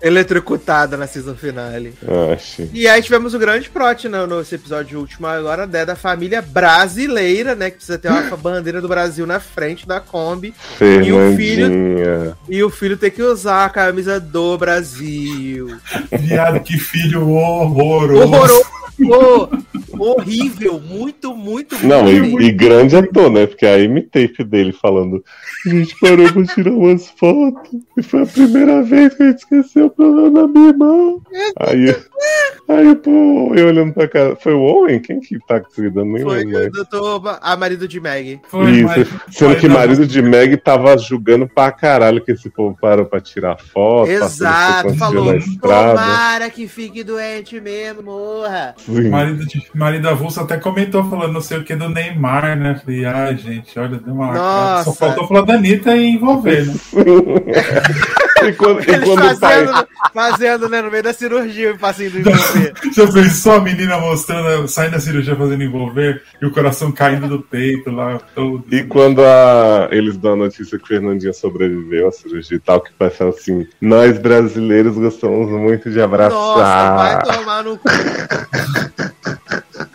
Eletrocutada 0.00 0.96
na 0.96 1.06
season 1.06 1.34
finale. 1.34 1.94
Acho. 2.32 2.68
E 2.72 2.86
aí 2.86 3.02
tivemos 3.02 3.34
o 3.34 3.38
grande 3.38 3.68
plot 3.68 4.08
né, 4.08 4.18
nesse 4.26 4.54
episódio 4.54 5.00
último 5.00 5.26
agora, 5.26 5.66
né, 5.66 5.84
da 5.84 5.96
família 5.96 6.40
brasileira, 6.40 7.54
né? 7.54 7.70
Que 7.70 7.76
precisa 7.76 7.98
ter 7.98 8.08
uma 8.08 8.22
bandeira 8.36 8.80
do 8.80 8.88
Brasil 8.88 9.26
na 9.26 9.40
frente 9.40 9.86
da 9.86 10.00
Kombi. 10.00 10.54
E 10.80 11.12
o 11.12 11.36
filho-. 11.36 12.36
E 12.48 12.62
o 12.62 12.70
filho 12.70 12.96
tem 12.96 13.10
que 13.10 13.22
usar 13.22 13.64
a 13.64 13.70
camisa 13.70 14.20
do 14.20 14.56
Brasil. 14.56 15.76
Viado, 16.12 16.60
que 16.60 16.78
filho 16.78 17.28
horroroso. 17.28 18.22
Horroroso! 18.22 18.78
Horrível, 19.98 20.80
muito, 20.80 21.34
muito 21.34 21.76
Não, 21.86 22.08
e, 22.10 22.46
e 22.46 22.52
grande 22.52 22.96
ator, 22.96 23.30
né? 23.30 23.46
Porque 23.46 23.66
a 23.66 23.78
M-tape 23.78 24.44
dele 24.44 24.72
falando: 24.72 25.22
A 25.66 25.68
gente 25.70 25.94
parou 26.00 26.32
pra 26.32 26.44
tirar 26.44 26.70
umas 26.72 27.08
fotos. 27.10 27.80
E 27.96 28.02
foi 28.02 28.22
a 28.22 28.26
primeira 28.26 28.82
vez 28.82 29.14
que 29.14 29.22
a 29.22 29.26
gente 29.26 29.38
esqueceu 29.38 29.86
o 29.86 29.90
problema 29.90 30.30
da 30.30 30.48
minha 30.48 30.68
irmã. 30.68 31.14
Aí, 31.60 31.96
aí 32.68 32.94
pô, 32.96 33.52
eu 33.54 33.66
olhando 33.68 33.92
pra 33.92 34.08
cara. 34.08 34.36
Foi 34.36 34.52
o 34.52 34.60
Owen? 34.60 35.00
Quem 35.00 35.20
que 35.20 35.38
tá 35.46 35.60
cuidando? 35.60 36.06
Nem 36.12 36.22
Foi 36.22 36.38
lembro. 36.44 36.50
o 36.56 36.60
mais. 36.60 36.72
doutor, 36.72 37.38
a 37.42 37.56
marido 37.56 37.88
de 37.88 38.00
Meg. 38.00 38.40
Foi, 38.48 38.70
Isso, 38.70 38.84
mas- 38.86 39.08
sendo 39.30 39.56
que 39.56 39.68
não- 39.68 39.74
marido 39.76 40.06
de 40.06 40.22
Meg 40.22 40.56
tava 40.58 40.96
julgando 40.96 41.48
pra 41.48 41.72
caralho 41.72 42.22
que 42.24 42.32
esse 42.32 42.48
povo 42.50 42.76
parou 42.80 43.06
pra 43.06 43.20
tirar 43.20 43.58
foto. 43.58 44.10
Exato, 44.10 44.94
falou. 44.94 45.34
Tomara 45.60 46.50
que 46.50 46.68
fique 46.68 47.02
doente 47.02 47.60
mesmo, 47.60 48.02
morra. 48.02 48.74
Sim. 48.88 49.10
Marido, 49.10 49.44
de, 49.46 49.62
marido 49.74 50.08
avulso 50.08 50.40
até 50.40 50.56
comentou 50.56 51.08
falando 51.10 51.32
não 51.34 51.40
sei 51.42 51.58
o 51.58 51.64
que 51.64 51.76
do 51.76 51.88
Neymar, 51.90 52.56
né? 52.58 52.80
Falei, 52.82 53.04
ai, 53.04 53.36
gente, 53.36 53.78
olha, 53.78 53.98
deu 53.98 54.14
uma 54.14 54.28
lacrada. 54.28 54.84
Só 54.84 54.90
Nossa. 54.90 54.92
faltou 54.98 55.26
falar 55.28 55.42
da 55.42 55.54
Anitta 55.54 55.94
e 55.96 56.06
envolver, 56.10 56.66
né? 56.66 56.74
e 58.48 58.52
quando, 58.52 58.80
e 58.80 58.84
quando 59.00 59.32
o 59.32 59.38
pai. 59.38 59.66
fazendo, 59.66 59.88
fazendo, 60.14 60.68
né, 60.68 60.80
no 60.80 60.90
meio 60.90 61.02
da 61.02 61.12
cirurgia, 61.12 61.72
o 61.74 61.78
passinho 61.78 62.10
do 62.12 62.18
envolver. 62.20 62.72
Já 62.94 63.12
pensou 63.12 63.52
a 63.56 63.60
menina 63.60 63.98
mostrando, 63.98 64.68
saindo 64.68 64.92
da 64.92 65.00
cirurgia 65.00 65.36
fazendo 65.36 65.62
envolver 65.62 66.22
e 66.40 66.46
o 66.46 66.50
coração 66.50 66.90
caindo 66.90 67.28
do 67.28 67.40
peito 67.42 67.90
lá, 67.90 68.18
todo. 68.34 68.64
E 68.70 68.84
quando 68.84 69.22
a- 69.22 69.88
eles 69.90 70.16
dão 70.16 70.32
a 70.32 70.36
notícia 70.36 70.78
que 70.78 70.84
o 70.84 70.88
Fernandinha 70.88 71.32
sobreviveu 71.32 72.08
à 72.08 72.12
cirurgia 72.12 72.56
e 72.56 72.60
tal, 72.60 72.80
que 72.80 72.90
parece 72.98 73.22
assim, 73.22 73.66
nós 73.80 74.18
brasileiros 74.18 74.94
gostamos 74.96 75.50
muito 75.50 75.90
de 75.90 75.98
Nossa, 75.98 76.08
vai 76.08 77.14
abraçar. 77.14 77.22
tomar 77.38 77.64
no 77.64 77.76
cu. 77.76 77.88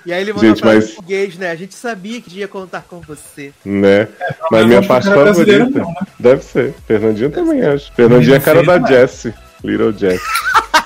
E 0.06 0.12
aí 0.12 0.22
ele 0.22 0.34
mandou 0.34 0.50
Gente, 0.50 0.62
pra 0.62 0.74
mas- 0.74 0.88
português, 0.92 1.38
né? 1.38 1.52
A 1.52 1.56
gente 1.56 1.76
sabia 1.76 2.20
que 2.22 2.38
ia 2.40 2.48
contar 2.48 2.82
com 2.82 3.00
você. 3.02 3.54
Né? 3.66 4.08
Mas 4.52 4.52
mas 4.52 4.66
minha 4.66 4.84
parte 4.84 5.08
não 5.10 5.22
é 5.22 5.26
favorita. 5.34 5.80
não, 5.80 5.88
né? 5.88 5.96
Deve 6.20 6.44
ser. 6.44 6.74
Fernandinha 6.88 7.30
também 7.30 7.62
acho. 7.64 7.92
Fernandinha 7.94 8.36
é 8.36 8.38
a 8.38 8.42
cara 8.42 8.64
da 8.64 8.80
né? 8.80 8.88
Jessie. 8.88 9.34
Little 9.64 9.94
Jessie. 9.94 10.20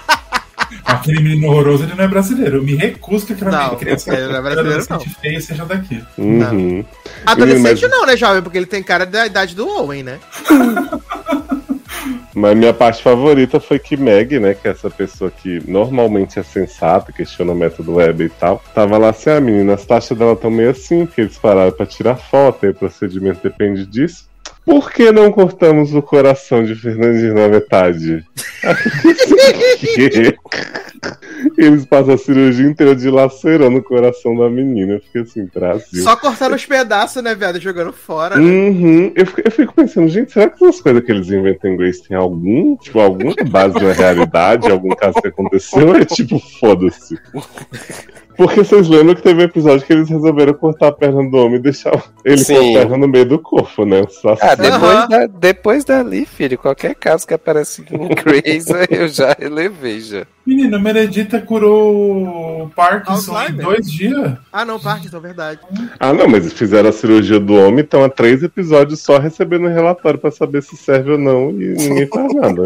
Aquele 0.85 1.21
menino 1.21 1.47
horroroso, 1.47 1.83
ele 1.83 1.95
não 1.95 2.03
é 2.03 2.07
brasileiro. 2.07 2.57
Eu 2.57 2.63
me 2.63 2.75
recuso 2.75 3.25
que 3.25 3.33
aquela 3.33 3.51
Não, 3.51 3.75
criança 3.75 4.13
ele 4.13 4.27
não 4.27 4.35
é 4.37 4.41
brasileiro, 4.41 4.83
adolescente 4.83 5.15
feia 5.21 5.41
seja 5.41 5.65
daqui. 5.65 6.03
Uhum. 6.17 6.85
Adolescente 7.25 7.81
Mas- 7.81 7.91
não, 7.91 8.05
né, 8.05 8.15
jovem? 8.17 8.41
Porque 8.41 8.57
ele 8.57 8.65
tem 8.65 8.81
cara 8.83 9.05
da 9.05 9.25
idade 9.25 9.55
do 9.55 9.67
Owen, 9.67 10.03
né? 10.03 10.19
Mas 12.33 12.57
minha 12.57 12.73
parte 12.73 13.01
favorita 13.01 13.59
foi 13.59 13.79
que 13.79 13.97
Meg, 13.97 14.39
né, 14.39 14.53
que 14.53 14.67
é 14.67 14.71
essa 14.71 14.89
pessoa 14.89 15.31
que 15.31 15.61
normalmente 15.69 16.39
é 16.39 16.43
sensata, 16.43 17.11
questiona 17.11 17.51
o 17.51 17.55
método 17.55 17.95
web 17.95 18.23
e 18.23 18.29
tal, 18.29 18.63
tava 18.73 18.97
lá 18.97 19.09
assim, 19.09 19.29
ah, 19.29 19.41
menina, 19.41 19.73
as 19.73 19.85
taxas 19.85 20.17
dela 20.17 20.33
estão 20.33 20.51
meio 20.51 20.69
assim, 20.69 21.05
porque 21.05 21.21
eles 21.21 21.37
pararam 21.37 21.71
pra 21.71 21.85
tirar 21.85 22.15
foto, 22.15 22.65
aí 22.65 22.71
o 22.71 22.75
procedimento 22.75 23.41
depende 23.41 23.85
disso. 23.85 24.27
Por 24.67 24.91
que 24.91 25.13
não 25.13 25.31
cortamos 25.31 25.95
o 25.95 26.01
coração 26.01 26.61
de 26.61 26.75
Fernandinho 26.75 27.33
na 27.33 27.47
metade? 27.47 28.21
Eles 31.57 31.85
passam 31.85 32.15
a 32.15 32.17
cirurgia 32.17 32.67
inteira 32.67 32.93
dilacerando 32.93 33.77
o 33.77 33.83
coração 33.83 34.35
da 34.35 34.49
menina. 34.49 34.95
Eu 34.95 34.99
fiquei 34.99 35.21
assim, 35.21 35.45
Brasil. 35.45 36.03
Só 36.03 36.17
cortando 36.17 36.53
os 36.53 36.65
pedaços, 36.65 37.23
né, 37.23 37.33
viado? 37.33 37.61
Jogando 37.61 37.93
fora. 37.93 38.35
né? 38.35 38.41
Uhum. 38.41 39.13
Eu, 39.15 39.25
fico, 39.25 39.41
eu 39.45 39.51
fico 39.51 39.73
pensando, 39.73 40.09
gente, 40.09 40.33
será 40.33 40.49
que 40.49 40.61
essas 40.61 40.81
coisas 40.81 41.01
que 41.01 41.13
eles 41.13 41.29
inventam 41.31 41.71
em 41.71 41.77
Grace 41.77 42.05
tem 42.05 42.17
algum, 42.17 42.75
tipo, 42.75 42.99
alguma 42.99 43.33
base 43.49 43.77
uma 43.77 43.93
realidade, 43.93 44.69
algum 44.69 44.89
caso 44.89 45.21
que 45.21 45.29
aconteceu? 45.29 45.87
Ou 45.87 45.95
é 45.95 46.03
tipo, 46.03 46.39
foda-se. 46.59 47.17
Porque 48.37 48.63
vocês 48.63 48.87
lembram 48.87 49.15
que 49.15 49.23
teve 49.23 49.41
um 49.41 49.45
episódio 49.45 49.85
que 49.85 49.91
eles 49.91 50.07
resolveram 50.09 50.53
cortar 50.53 50.89
a 50.89 50.91
perna 50.91 51.27
do 51.29 51.37
homem 51.37 51.55
e 51.55 51.61
deixar 51.61 51.91
ele 52.23 52.37
com 52.37 52.43
Sim. 52.43 52.75
a 52.75 52.79
perna 52.81 52.97
no 52.97 53.07
meio 53.07 53.25
do 53.25 53.39
corpo, 53.39 53.83
né? 53.83 54.03
Só 54.09 54.37
Ah, 54.39 54.53
assim. 54.53 54.61
depois, 54.61 54.83
Aham. 54.83 55.07
da, 55.07 55.25
depois 55.27 55.83
dali, 55.85 56.25
filho, 56.25 56.57
qualquer 56.57 56.93
caso 56.95 57.25
que 57.25 57.33
aparece 57.33 57.81
em 57.91 58.07
Grace, 58.09 58.69
eu 58.91 59.07
já 59.07 59.35
relevei 59.37 59.99
já. 60.01 60.25
Menino, 60.45 60.79
Meredita 60.79 61.41
curou 61.41 62.63
o 62.65 62.69
Parkinson 62.69 63.33
em 63.33 63.35
Alzheimer. 63.37 63.65
dois 63.65 63.91
dias. 63.91 64.33
Ah, 64.53 64.63
não, 64.63 64.79
Parkinson, 64.79 65.19
verdade. 65.19 65.59
Ah, 65.99 66.13
não, 66.13 66.27
mas 66.27 66.43
eles 66.45 66.53
fizeram 66.53 66.89
a 66.89 66.93
cirurgia 66.93 67.39
do 67.39 67.53
homem, 67.55 67.79
estão 67.83 68.03
há 68.03 68.09
três 68.09 68.43
episódios 68.43 69.01
só 69.01 69.17
recebendo 69.17 69.65
um 69.65 69.73
relatório 69.73 70.19
pra 70.19 70.31
saber 70.31 70.61
se 70.63 70.77
serve 70.77 71.11
ou 71.13 71.17
não 71.17 71.49
e 71.51 71.73
ninguém 71.73 72.07
faz 72.07 72.33
nada. 72.33 72.65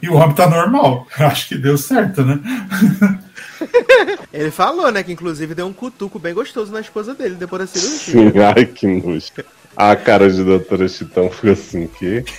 E 0.00 0.08
o 0.08 0.14
homem 0.14 0.34
tá 0.34 0.48
normal. 0.48 1.06
Acho 1.18 1.48
que 1.48 1.58
deu 1.58 1.76
certo, 1.76 2.24
né? 2.24 2.38
Ele 4.32 4.50
falou, 4.50 4.90
né, 4.90 5.02
que 5.02 5.12
inclusive 5.12 5.54
deu 5.54 5.66
um 5.66 5.72
cutuco 5.72 6.18
bem 6.18 6.34
gostoso 6.34 6.72
na 6.72 6.80
esposa 6.80 7.14
dele 7.14 7.34
depois 7.34 7.62
da 7.62 7.66
cirurgia. 7.66 8.32
Sim, 8.32 8.38
ai 8.56 8.66
que 8.66 8.86
nojo. 8.86 9.32
A 9.76 9.96
cara 9.96 10.30
de 10.30 10.44
doutora 10.44 10.86
Chitão 10.88 11.30
foi 11.30 11.50
assim, 11.50 11.86
que. 11.86 12.24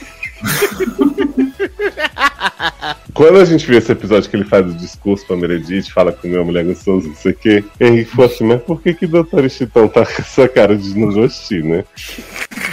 Quando 3.14 3.40
a 3.40 3.46
gente 3.46 3.66
viu 3.68 3.78
esse 3.78 3.92
episódio 3.92 4.30
que 4.30 4.36
ele 4.36 4.46
faz 4.46 4.66
o 4.66 4.74
discurso 4.74 5.26
pra 5.28 5.36
Meredith, 5.36 5.92
fala 5.92 6.12
com 6.12 6.28
minha 6.28 6.44
mulher 6.44 6.66
gostosa, 6.66 7.08
não 7.08 7.16
sei 7.16 7.32
o 7.32 7.36
quê, 7.36 7.64
Henrique 7.80 8.10
falou 8.12 8.26
assim, 8.26 8.44
mas 8.44 8.62
por 8.64 8.82
que 8.82 8.94
que 8.94 9.06
doutora 9.06 9.48
Chitão 9.48 9.88
tá 9.88 10.04
com 10.06 10.22
essa 10.22 10.48
cara 10.48 10.76
de 10.76 10.98
não 10.98 11.14
gostar, 11.14 11.56
né? 11.58 11.86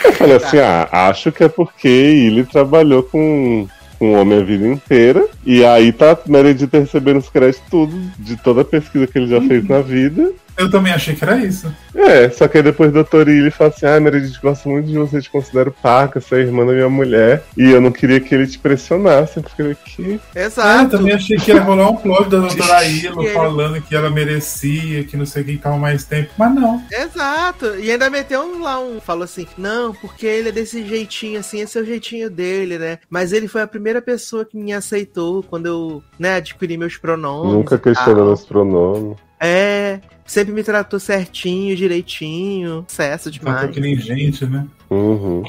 Eu 0.03 0.13
falei 0.15 0.37
assim, 0.37 0.59
ah, 0.59 0.89
acho 1.09 1.31
que 1.31 1.45
é 1.45 1.49
porque 1.49 1.89
ele 1.89 2.45
trabalhou 2.45 3.03
com 3.03 3.69
com 4.01 4.15
homem 4.15 4.39
a 4.39 4.43
vida 4.43 4.67
inteira, 4.67 5.29
e 5.45 5.63
aí 5.63 5.93
tá 5.93 6.19
Meredith 6.27 6.71
recebendo 6.73 7.19
os 7.19 7.29
créditos 7.29 7.69
tudo, 7.71 7.95
de 8.19 8.35
toda 8.39 8.63
a 8.63 8.65
pesquisa 8.65 9.07
que 9.07 9.19
ele 9.19 9.27
já 9.27 9.43
fez 9.43 9.69
na 9.69 9.83
vida, 9.83 10.33
Eu 10.61 10.71
também 10.71 10.93
achei 10.93 11.15
que 11.15 11.25
era 11.25 11.37
isso. 11.39 11.75
é, 11.95 12.29
só 12.31 12.47
que 12.47 12.59
aí 12.59 12.63
depois 12.63 12.91
o 12.91 12.95
doutor 12.95 13.29
Illy 13.29 13.51
fala 13.51 13.71
assim: 13.71 13.87
Ah, 13.87 13.99
Meredith, 13.99 14.39
gosto 14.43 14.69
muito 14.69 14.87
de 14.87 14.97
você, 14.99 15.21
te 15.21 15.31
considero 15.31 15.75
parca, 15.83 16.21
você 16.21 16.37
é 16.37 16.39
irmã 16.41 16.67
da 16.67 16.73
minha 16.73 16.89
mulher. 16.91 17.43
E 17.57 17.71
eu 17.71 17.81
não 17.81 17.91
queria 17.91 18.21
que 18.21 18.35
ele 18.35 18.47
te 18.47 18.59
pressionasse. 18.59 19.39
Eu 19.39 19.43
falei, 19.45 19.77
que. 19.85 20.21
Ah, 20.35 20.39
eu 20.39 20.43
Exato. 20.47 20.91
também 20.99 21.15
achei 21.15 21.37
que 21.37 21.51
ia 21.51 21.61
rolar 21.63 21.89
um 21.91 21.97
plot 21.97 22.29
da 22.29 22.39
doutora 22.41 22.85
Ilo 22.89 23.23
ele- 23.23 23.33
falando 23.33 23.81
que 23.81 23.95
ela 23.97 24.11
merecia, 24.11 25.05
que 25.05 25.17
não 25.17 25.27
sei 25.27 25.45
quem 25.45 25.57
tava 25.57 25.77
mais 25.77 26.05
tempo. 26.05 26.31
Mas 26.37 26.55
não. 26.55 26.83
Exato. 26.93 27.77
E 27.79 27.91
ainda 27.91 28.11
meteu 28.11 28.43
um, 28.43 28.63
lá 28.63 28.79
um. 28.81 29.01
Falou 29.01 29.25
assim: 29.25 29.47
não, 29.57 29.95
porque 29.95 30.27
ele 30.27 30.51
é 30.51 30.53
desse 30.53 30.87
jeitinho, 30.87 31.41
assim, 31.41 31.61
esse 31.61 31.79
é 31.79 31.81
o 31.81 31.85
jeitinho 31.87 32.29
dele, 32.31 32.79
né? 32.79 32.99
Mas 33.09 33.33
ele 33.33 33.49
foi 33.49 33.63
a 33.63 33.67
primeira 33.67 34.01
pessoa 34.03 34.45
que 34.45 34.57
me 34.57 34.73
aceitou 34.73 35.43
quando 35.43 35.67
eu, 35.67 36.03
né, 36.19 36.35
adquiri 36.37 36.77
meus 36.77 36.97
pronomes. 36.97 37.53
Nunca 37.53 37.79
questionou 37.79 38.27
meus 38.27 38.45
pronomes. 38.45 39.17
É. 39.41 40.01
Sempre 40.25 40.53
me 40.53 40.63
tratou 40.63 41.01
certinho, 41.01 41.75
direitinho. 41.75 42.85
Sucesso 42.87 43.31
Tratou 43.33 43.53
demais. 43.53 43.75
que 43.75 43.81
nem 43.81 43.97
gente, 43.97 44.47
né? 44.47 44.65
Uhum. 44.89 45.43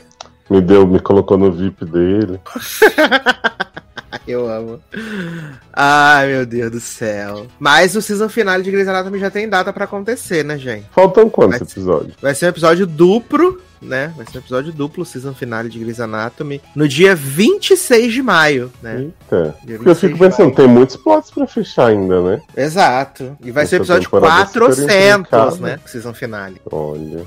me 0.48 0.60
deu, 0.60 0.86
me 0.86 1.00
colocou 1.00 1.36
no 1.36 1.52
VIP 1.52 1.84
dele. 1.84 2.40
Eu 4.26 4.48
amo. 4.48 4.80
Ai, 5.72 6.28
meu 6.28 6.46
Deus 6.46 6.70
do 6.70 6.80
céu. 6.80 7.46
Mas 7.58 7.96
o 7.96 8.02
season 8.02 8.28
finale 8.28 8.62
de 8.62 8.70
Grey's 8.70 8.88
Anatomy 8.88 9.18
já 9.18 9.30
tem 9.30 9.48
data 9.48 9.72
pra 9.72 9.84
acontecer, 9.84 10.44
né, 10.44 10.58
gente? 10.58 10.86
Faltam 10.92 11.28
quantos 11.30 11.60
Mas- 11.60 11.70
episódios? 11.72 12.14
Vai 12.20 12.34
ser 12.34 12.46
um 12.46 12.48
episódio 12.50 12.86
duplo, 12.86 13.60
né? 13.80 14.12
Vai 14.16 14.26
ser 14.26 14.38
um 14.38 14.40
episódio 14.40 14.72
duplo, 14.72 15.04
season 15.04 15.34
finale 15.34 15.68
de 15.68 15.78
Grey's 15.78 15.98
Anatomy, 16.00 16.60
no 16.76 16.86
dia 16.86 17.14
26 17.14 18.12
de 18.12 18.22
maio, 18.22 18.70
né? 18.82 19.00
Eita. 19.00 19.56
Porque 19.58 19.72
eu 19.72 19.78
26 19.78 19.98
fico 20.00 20.18
pensando, 20.18 20.54
tem 20.54 20.68
muitos 20.68 20.96
plots 20.96 21.30
pra 21.30 21.46
fechar 21.46 21.86
ainda, 21.88 22.20
né? 22.22 22.42
Exato. 22.56 23.36
E 23.42 23.50
vai 23.50 23.66
ser 23.66 23.76
o 23.76 23.82
Essa 23.82 23.94
episódio 23.94 24.04
temporada 24.10 24.42
é 24.42 24.46
super 24.46 24.60
400, 24.60 24.84
intrincada. 24.84 25.56
né? 25.56 25.78
Season 25.86 26.12
finale. 26.14 26.60
Olha. 26.70 27.24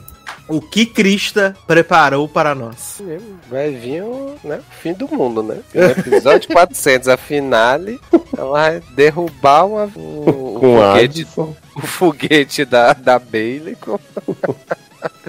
O 0.48 0.62
que 0.62 0.86
Krista 0.86 1.56
preparou 1.66 2.28
para 2.28 2.54
nós. 2.54 3.02
Vai 3.50 3.72
vir 3.72 4.04
o 4.04 4.36
né, 4.44 4.60
o 4.60 4.74
fim 4.82 4.94
do 4.94 5.08
mundo, 5.08 5.42
né? 5.42 5.60
No 5.74 5.84
episódio 5.84 6.50
400, 6.52 7.08
a 7.08 7.18
finale, 7.18 8.00
ela 8.38 8.52
vai 8.52 8.84
derrubar 8.92 9.66
uma, 9.66 9.86
o, 9.96 10.58
o 10.58 10.60
foguete, 10.60 11.28
o 11.38 11.82
foguete 11.82 12.66
da, 12.66 12.94
da 12.94 13.20
Bailey. 13.20 13.76
Com... 13.76 14.00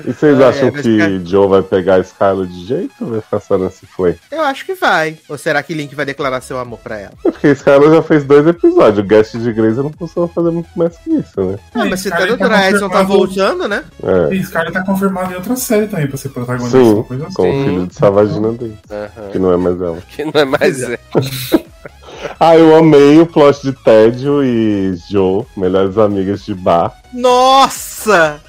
E 0.04 0.12
vocês 0.12 0.38
É, 0.40 0.44
acham 0.44 0.70
vai 0.70 0.82
que 0.82 0.98
ficar- 0.98 1.24
Joe 1.30 1.48
vai 1.48 1.62
pegar 1.62 1.94
a 1.96 1.98
Skylar 2.00 2.46
de 2.46 2.66
jeito 2.66 2.92
ou 3.00 3.08
vai 3.08 3.20
ficar 3.20 3.40
só 3.40 3.56
nesse 3.58 3.86
flay? 3.86 4.16
Eu 4.30 4.42
acho 4.42 4.64
que 4.66 4.74
vai. 4.74 5.16
Ou 5.28 5.38
será 5.38 5.62
que 5.62 5.74
Link 5.74 5.94
vai 5.94 6.04
declarar 6.04 6.40
seu 6.40 6.58
amor 6.58 6.78
pra 6.80 6.98
ela? 6.98 7.12
É 7.24 7.30
porque 7.30 7.46
a 7.48 7.52
Skylar 7.52 7.90
já 7.94 8.02
fez 8.02 8.24
dois 8.24 8.46
episódios. 8.46 8.98
O 8.98 9.08
Guest 9.08 9.36
de 9.36 9.52
Grey's 9.52 9.76
não 9.76 9.90
costuma 9.90 10.28
fazer 10.28 10.50
muito 10.50 10.68
mais 10.76 10.96
que 10.98 11.10
isso, 11.10 11.40
né? 11.40 11.58
Ah, 11.74 11.84
mas 11.84 12.00
se 12.00 12.10
doutora 12.10 12.48
tá 12.50 12.70
Edson 12.70 12.88
tá 12.88 13.02
voltando, 13.02 13.68
né? 13.68 13.84
É. 14.02 14.34
E 14.34 14.46
cara 14.46 14.70
tá 14.72 14.82
confirmado 14.84 15.32
em 15.32 15.36
outra 15.36 15.56
série 15.56 15.86
também 15.86 16.06
pra 16.06 16.16
ser 16.16 16.28
protagonista. 16.30 16.78
Sim, 16.78 17.02
coisa 17.02 17.24
assim. 17.26 17.34
com 17.34 17.50
o 17.50 17.64
filho 17.64 17.86
de 17.86 17.94
Savagina 17.94 18.52
dele, 18.52 18.76
Aham. 18.90 19.30
que 19.32 19.38
não 19.38 19.52
é 19.52 19.56
mais 19.56 19.80
ela. 19.80 19.98
Que 20.08 20.24
não 20.24 20.32
é 20.34 20.44
mais 20.44 20.82
é. 20.82 20.98
Ah, 22.40 22.56
eu 22.56 22.74
amei 22.76 23.20
o 23.20 23.26
plot 23.26 23.62
de 23.62 23.72
Tédio 23.72 24.42
e 24.42 24.94
Joe, 25.08 25.44
melhores 25.56 25.96
amigas 25.96 26.44
de 26.44 26.54
bar. 26.54 26.92
Nossa! 27.12 28.40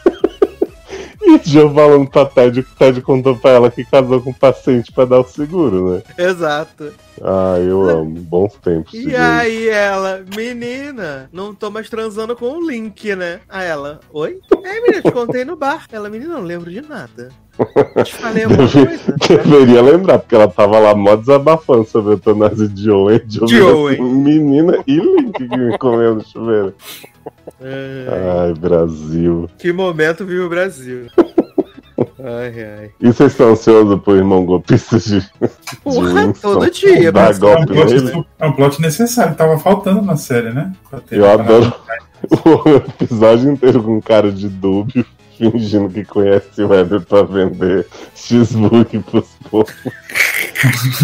E 1.27 1.41
Joe 1.43 1.73
falando 1.73 2.09
pra 2.09 2.25
Tédio 2.25 2.63
que 2.63 2.75
Tédio 2.75 3.01
contou 3.01 3.35
pra 3.35 3.51
ela 3.51 3.71
que 3.71 3.83
casou 3.83 4.21
com 4.21 4.29
o 4.29 4.33
paciente 4.35 4.91
pra 4.91 5.05
dar 5.05 5.19
o 5.19 5.23
seguro, 5.23 5.95
né? 5.95 6.03
Exato. 6.17 6.93
Ah, 7.21 7.57
eu 7.59 7.89
amo. 7.89 8.19
Bons 8.21 8.53
tempos. 8.55 8.93
E 8.93 9.03
Grey's. 9.05 9.19
aí 9.19 9.67
ela, 9.69 10.23
menina, 10.35 11.29
não 11.33 11.53
tô 11.55 11.69
mais 11.71 11.89
transando 11.89 12.35
com 12.35 12.45
o 12.57 12.67
Link, 12.69 13.15
né? 13.15 13.39
A 13.49 13.63
ela, 13.63 13.99
oi? 14.13 14.39
É, 14.63 14.79
menina, 14.81 15.01
te 15.01 15.11
contei 15.11 15.43
no 15.43 15.55
bar. 15.55 15.85
Ela, 15.91 16.09
menina, 16.09 16.35
não 16.35 16.43
lembro 16.43 16.71
de 16.71 16.81
nada. 16.81 17.29
Eu 17.95 18.03
te 18.03 18.13
falei 18.15 18.45
Deve- 18.47 18.55
coisa. 18.57 19.15
Deveria 19.45 19.81
lembrar, 19.81 20.19
porque 20.19 20.35
ela 20.35 20.47
tava 20.47 20.79
lá 20.79 20.93
mó 20.95 21.15
desabafando 21.15 21.85
sobre 21.85 22.11
a 22.11 22.13
eutanásia 22.13 22.67
de 22.67 22.89
Owen. 22.91 23.21
De 23.25 23.61
Owen. 23.61 23.93
assim, 23.95 24.03
menina 24.03 24.77
e 24.85 24.97
Link 24.97 25.47
que 25.47 25.57
me 25.57 25.77
comeu 25.77 26.15
no 26.15 26.23
chuveiro. 26.25 26.73
Ai, 27.61 28.47
Ai, 28.49 28.53
Brasil. 28.53 29.49
que 29.57 29.71
momento 29.73 30.25
vive 30.25 30.41
o 30.41 30.49
Brasil. 30.49 31.07
Ai, 32.19 32.53
ai. 32.79 32.91
E 33.01 33.07
vocês 33.07 33.31
estão 33.31 33.49
ansiosos 33.51 33.99
pro 34.01 34.15
irmão 34.15 34.45
golpista 34.45 34.99
de, 34.99 35.19
de 35.21 35.29
Porra, 35.83 36.25
Winston? 36.25 36.33
todo 36.53 36.69
dia, 36.71 37.11
Dar 37.11 37.27
mas- 37.27 37.41
É 37.41 37.45
um, 37.45 37.55
golpe 37.55 37.73
plot, 37.73 38.25
é 38.39 38.45
um 38.47 38.51
plot 38.53 38.81
necessário, 38.81 39.35
tava 39.35 39.57
faltando 39.57 40.01
na 40.03 40.15
série, 40.15 40.51
né? 40.51 40.71
Eu 41.11 41.29
adoro 41.29 41.73
o 42.45 42.69
episódio 43.01 43.51
inteiro 43.51 43.81
com 43.81 43.99
cara 44.01 44.31
de 44.31 44.47
dúbio, 44.47 45.05
fingindo 45.51 45.89
que 45.89 46.03
conhece 46.03 46.61
o 46.61 46.67
Weber 46.67 47.01
pra 47.01 47.23
vender 47.23 47.85
X-Book 48.15 48.99
pros 48.99 49.27
povos. 49.49 49.73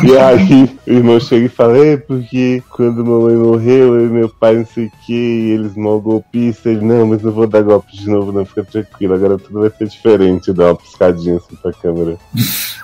E 0.04 0.18
aí 0.18 0.78
o 0.88 0.92
irmão 0.92 1.20
chega 1.20 1.46
e 1.46 1.50
fala, 1.50 1.78
é 1.78 1.98
porque 1.98 2.64
quando 2.72 3.06
mamãe 3.06 3.36
morreu, 3.36 3.96
eu 3.96 4.08
e 4.08 4.10
meu 4.10 4.30
pai 4.30 4.56
não 4.56 4.66
sei 4.66 4.88
o 4.88 4.92
que, 5.06 5.14
e 5.14 5.52
eles 5.52 5.76
mal 5.76 6.02
golpistas, 6.02 6.66
ele, 6.66 6.84
não, 6.84 7.06
mas 7.06 7.22
não 7.22 7.32
vou 7.32 7.48
dar 7.48 7.62
golpe 7.62 7.96
de 7.96 8.10
novo, 8.10 8.32
não, 8.32 8.46
fica 8.46 8.64
tranquilo, 8.64 9.14
agora 9.14 9.38
tudo 9.38 9.62
vai 9.62 9.70
ser 9.70 9.88
diferente, 9.88 10.52
dá 10.52 10.66
uma 10.66 10.76
piscadinha 10.76 11.38
assim 11.38 11.56
pra 11.56 11.72
câmera. 11.74 12.18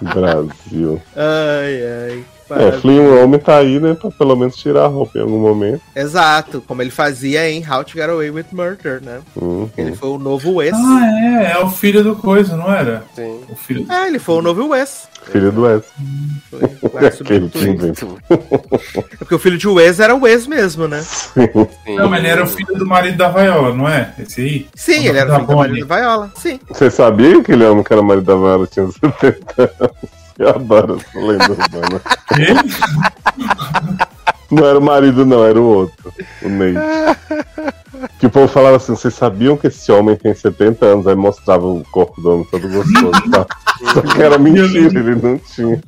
Brasil. 0.00 1.02
Ai, 1.16 1.82
ai. 1.82 2.24
É, 2.50 2.72
Flynn 2.72 3.08
Rome 3.10 3.38
tá 3.38 3.58
aí, 3.58 3.78
né, 3.78 3.94
pra 3.94 4.10
pelo 4.10 4.36
menos 4.36 4.56
tirar 4.56 4.84
a 4.84 4.88
roupa 4.88 5.18
em 5.18 5.22
algum 5.22 5.38
momento. 5.38 5.82
Exato, 5.94 6.62
como 6.66 6.82
ele 6.82 6.90
fazia 6.90 7.48
em 7.48 7.62
How 7.68 7.84
to 7.84 7.92
Get 7.94 8.08
Away 8.08 8.30
with 8.30 8.46
Murder, 8.52 9.02
né? 9.02 9.20
Uhum. 9.36 9.68
Ele 9.76 9.94
foi 9.94 10.08
o 10.08 10.18
novo 10.18 10.54
Wes. 10.54 10.72
Ah, 10.74 11.42
é, 11.42 11.52
é 11.52 11.58
o 11.58 11.70
filho 11.70 12.02
do 12.02 12.16
coisa, 12.16 12.56
não 12.56 12.72
era? 12.72 13.04
Sim. 13.14 13.40
O 13.48 13.56
filho 13.56 13.84
do... 13.84 13.92
É, 13.92 14.06
ele 14.06 14.18
foi 14.18 14.36
o 14.36 14.42
novo 14.42 14.68
Wes. 14.68 15.08
Filho 15.30 15.52
do 15.52 15.62
Wes. 15.62 15.84
Foi 16.50 16.60
o 16.60 16.96
Wes 16.96 17.20
Aquele 17.20 17.48
pinguim. 17.48 17.92
É 19.10 19.16
porque 19.18 19.34
o 19.34 19.38
filho 19.38 19.58
de 19.58 19.68
Wes 19.68 20.00
era 20.00 20.14
o 20.14 20.22
Wes 20.22 20.46
mesmo, 20.46 20.88
né? 20.88 21.02
Sim. 21.02 21.48
Não, 21.96 22.08
mas 22.08 22.20
ele 22.20 22.28
era 22.28 22.44
o 22.44 22.46
filho 22.46 22.74
do 22.74 22.86
marido 22.86 23.16
da 23.18 23.28
Vaiola, 23.28 23.74
não 23.74 23.88
é? 23.88 24.14
Esse 24.18 24.40
aí? 24.40 24.66
Sim, 24.74 25.06
ele 25.06 25.18
era 25.18 25.30
o 25.30 25.34
filho 25.34 25.46
da 25.46 25.56
Maria 25.56 25.84
da 25.84 25.96
Viola. 25.96 26.32
Sim. 26.36 26.60
Você 26.68 26.90
sabia 26.90 27.42
que 27.42 27.52
ele 27.52 27.64
homem 27.64 27.84
que 27.84 27.92
era 27.92 28.02
marido 28.02 28.24
da 28.24 28.34
Viola 28.34 28.66
tinha 28.66 28.88
70 29.20 29.74
anos? 29.80 30.27
Eu 30.38 30.50
adoro 30.50 30.96
essa 31.00 31.18
lenda 31.18 31.50
urbana. 31.50 32.00
Ele? 32.38 32.72
Não 34.50 34.66
era 34.66 34.78
o 34.78 34.82
marido, 34.82 35.26
não, 35.26 35.44
era 35.44 35.60
o 35.60 35.64
outro, 35.64 36.12
o 36.42 36.48
Ney. 36.48 36.74
Que 38.18 38.26
o 38.26 38.30
povo 38.30 38.48
falava 38.48 38.76
assim: 38.76 38.94
vocês 38.94 39.12
sabiam 39.14 39.56
que 39.56 39.66
esse 39.66 39.90
homem 39.92 40.16
tem 40.16 40.34
70 40.34 40.86
anos? 40.86 41.06
Aí 41.06 41.14
mostrava 41.14 41.66
o 41.66 41.84
corpo 41.90 42.20
do 42.20 42.30
homem 42.30 42.46
todo 42.50 42.68
gostoso, 42.68 43.30
tá? 43.30 43.46
Só 43.92 44.00
que 44.00 44.22
era 44.22 44.38
mentira, 44.38 45.00
ele 45.00 45.14
não 45.16 45.38
tinha. 45.38 45.80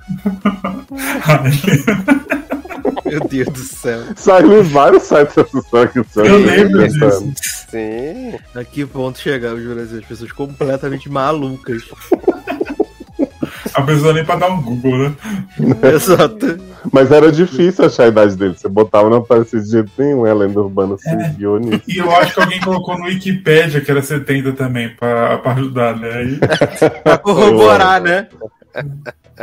Meu 3.04 3.20
Deus 3.20 3.48
do 3.48 3.58
céu. 3.58 4.02
Saiu 4.14 4.60
em 4.60 4.62
vários 4.62 5.04
sites 5.04 5.36
essa 5.36 5.58
história 5.58 5.88
que 5.88 6.00
o 6.00 6.06
seu 6.08 6.24
Eu 6.24 6.38
lembro 6.38 6.80
70 6.90 7.08
disso. 7.08 7.32
Sim. 7.70 8.38
A 8.54 8.64
que 8.64 8.84
ponto 8.86 9.18
chegamos 9.18 9.64
no 9.64 9.74
Brasil? 9.74 9.98
As 9.98 10.04
pessoas 10.04 10.32
completamente 10.32 11.10
malucas. 11.10 11.82
A 13.74 13.82
pessoa 13.82 14.12
nem 14.12 14.24
pra 14.24 14.36
dar 14.36 14.48
um 14.48 14.62
Google, 14.62 14.98
né? 14.98 15.14
Exato. 15.94 16.58
Mas 16.92 17.12
era 17.12 17.30
difícil 17.30 17.84
achar 17.84 18.04
a 18.04 18.08
idade 18.08 18.36
dele. 18.36 18.54
Você 18.56 18.68
botava 18.68 19.10
não 19.10 19.18
aparecia 19.18 19.60
de 19.60 19.70
jeito 19.70 19.90
nenhum, 19.98 20.26
é 20.26 20.30
a 20.30 20.34
lenda 20.34 20.60
urbana 20.60 20.96
se 20.96 21.14
guiou 21.36 21.58
nisso. 21.58 21.82
E 21.86 21.98
eu 21.98 22.10
acho 22.16 22.34
que 22.34 22.40
alguém 22.40 22.60
colocou 22.60 22.98
no 22.98 23.04
Wikipedia 23.04 23.80
que 23.80 23.90
era 23.90 24.02
70 24.02 24.52
também, 24.52 24.88
pra, 24.90 25.38
pra 25.38 25.52
ajudar, 25.52 25.96
né? 25.96 26.10
Aí, 26.10 26.38
Pra 27.04 27.18
corroborar, 27.18 28.00
né? 28.00 28.28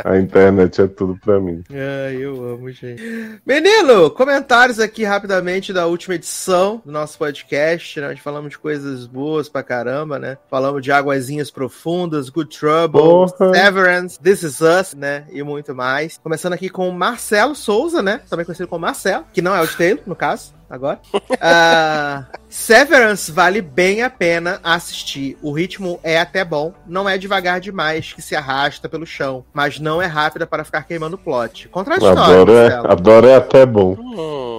A 0.04 0.18
internet 0.18 0.80
é 0.80 0.86
tudo 0.86 1.18
pra 1.18 1.40
mim. 1.40 1.62
Ai, 1.70 2.16
eu 2.16 2.34
amo, 2.52 2.70
gente. 2.70 3.02
Menino, 3.44 4.10
comentários 4.10 4.78
aqui 4.78 5.04
rapidamente 5.04 5.72
da 5.72 5.86
última 5.86 6.14
edição 6.14 6.80
do 6.84 6.92
nosso 6.92 7.18
podcast, 7.18 8.00
né? 8.00 8.08
Onde 8.08 8.20
falamos 8.20 8.50
de 8.50 8.58
coisas 8.58 9.06
boas 9.06 9.48
pra 9.48 9.62
caramba, 9.62 10.18
né? 10.18 10.38
Falamos 10.48 10.82
de 10.82 10.92
Águazinhas 10.92 11.50
Profundas, 11.50 12.28
Good 12.28 12.56
Trouble, 12.56 13.00
Porra. 13.00 13.54
Severance, 13.54 14.20
This 14.20 14.42
Is 14.42 14.60
Us, 14.60 14.94
né? 14.94 15.26
E 15.30 15.42
muito 15.42 15.74
mais. 15.74 16.18
Começando 16.18 16.52
aqui 16.52 16.68
com 16.68 16.88
o 16.88 16.92
Marcelo 16.92 17.54
Souza, 17.54 18.00
né? 18.00 18.20
Também 18.30 18.46
conhecido 18.46 18.68
como 18.68 18.82
Marcelo, 18.82 19.24
que 19.32 19.42
não 19.42 19.54
é 19.54 19.60
o 19.60 19.66
de 19.66 19.76
Taylor, 19.76 20.02
no 20.06 20.14
caso. 20.14 20.57
Agora. 20.68 21.00
Ah, 21.40 22.24
Severance 22.48 23.30
vale 23.30 23.62
bem 23.62 24.02
a 24.02 24.10
pena 24.10 24.60
assistir. 24.62 25.38
O 25.42 25.52
ritmo 25.52 26.00
é 26.02 26.18
até 26.18 26.44
bom. 26.44 26.72
Não 26.86 27.08
é 27.08 27.16
devagar 27.16 27.60
demais 27.60 28.12
que 28.12 28.20
se 28.20 28.34
arrasta 28.34 28.88
pelo 28.88 29.06
chão. 29.06 29.44
Mas 29.52 29.78
não 29.78 30.02
é 30.02 30.06
rápida 30.06 30.46
para 30.46 30.64
ficar 30.64 30.82
queimando 30.82 31.16
o 31.16 31.18
plot. 31.18 31.68
Contraditório. 31.68 32.20
Adoro 32.20 32.52
é, 32.52 32.74
adoro 32.92 33.26
é 33.28 33.36
até 33.36 33.64
bom. 33.64 33.96
Hum. 33.98 34.57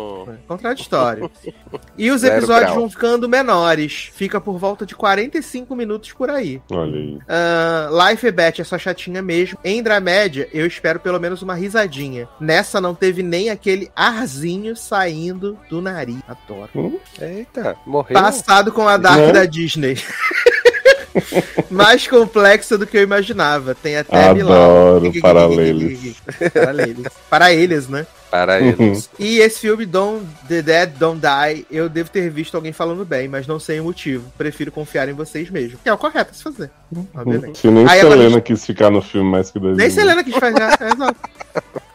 Contraditório. 0.50 1.30
E 1.96 2.10
os 2.10 2.22
Zero 2.22 2.38
episódios 2.38 2.72
grau. 2.72 2.80
vão 2.82 2.90
ficando 2.90 3.30
menores. 3.30 4.10
Fica 4.16 4.42
por 4.42 4.58
volta 4.58 4.84
de 4.84 4.96
45 4.96 5.76
minutos 5.76 6.12
por 6.12 6.28
aí. 6.30 6.60
Olha 6.72 6.96
aí. 6.96 7.14
Uh, 7.18 8.10
Life 8.10 8.26
e 8.26 8.32
Beth 8.32 8.56
é 8.60 8.64
só 8.64 8.76
chatinha 8.78 9.22
mesmo. 9.22 9.60
Em 9.64 9.84
Dramédia, 9.84 10.50
eu 10.52 10.66
espero 10.66 11.00
pelo 11.00 11.20
menos 11.20 11.44
uma 11.44 11.54
risadinha. 11.54 12.28
Nessa 12.40 12.82
não 12.82 12.96
teve 12.96 13.22
nem 13.22 13.52
aquele 13.52 13.92
arzinho 13.96 14.76
saindo 14.76 15.56
do 15.70 15.82
nariz. 15.82 16.18
Adoro. 16.28 17.00
Eita, 17.22 17.78
morreu. 17.86 18.20
Passado 18.20 18.72
com 18.72 18.88
a 18.88 18.98
Dark 18.98 19.20
Né? 19.20 19.32
da 19.32 19.46
Disney. 19.46 19.98
Mais 21.70 22.08
complexa 22.08 22.78
do 22.78 22.88
que 22.88 22.98
eu 22.98 23.04
imaginava. 23.04 23.76
Tem 23.76 23.98
até 23.98 24.30
Adoro 24.30 25.02
Milão. 25.02 25.22
paralelos. 25.22 26.22
Paralelos. 26.54 27.08
Para 27.30 27.54
eles, 27.54 27.88
né? 27.88 28.08
Para 28.30 28.60
eles. 28.60 29.10
E 29.18 29.40
esse 29.40 29.60
filme, 29.60 29.86
Don't, 29.86 30.26
The 30.48 30.62
Dead 30.62 30.92
Don't 30.98 31.20
Die, 31.20 31.66
eu 31.72 31.90
devo 31.90 32.10
ter 32.10 32.30
visto 32.30 32.56
alguém 32.56 32.72
falando 32.72 33.04
bem, 33.04 33.28
mas 33.28 33.48
não 33.48 33.60
sei 33.60 33.80
o 33.80 33.86
motivo. 33.86 34.32
Prefiro 34.38 34.72
confiar 34.72 35.10
em 35.10 35.14
vocês 35.14 35.50
mesmo. 35.50 35.80
Que 35.84 35.90
é 35.90 35.94
o 35.94 35.98
correto 35.98 36.32
a 36.32 36.34
se 36.34 36.44
fazer, 36.44 36.70
obviamente. 37.16 37.60
Se 37.60 37.68
nem 37.68 37.88
Aí 37.88 38.00
Selena 38.00 38.40
quis 38.40 38.66
ficar 38.66 38.92
no 38.92 39.02
filme 39.02 39.30
mais 39.30 39.50
que 39.50 39.60
dois 39.60 39.76
Nem. 39.76 39.90
Selena 39.90 40.24
quis 40.24 40.36
fazer, 40.36 40.62
é, 40.62 40.94
exato. 40.94 41.18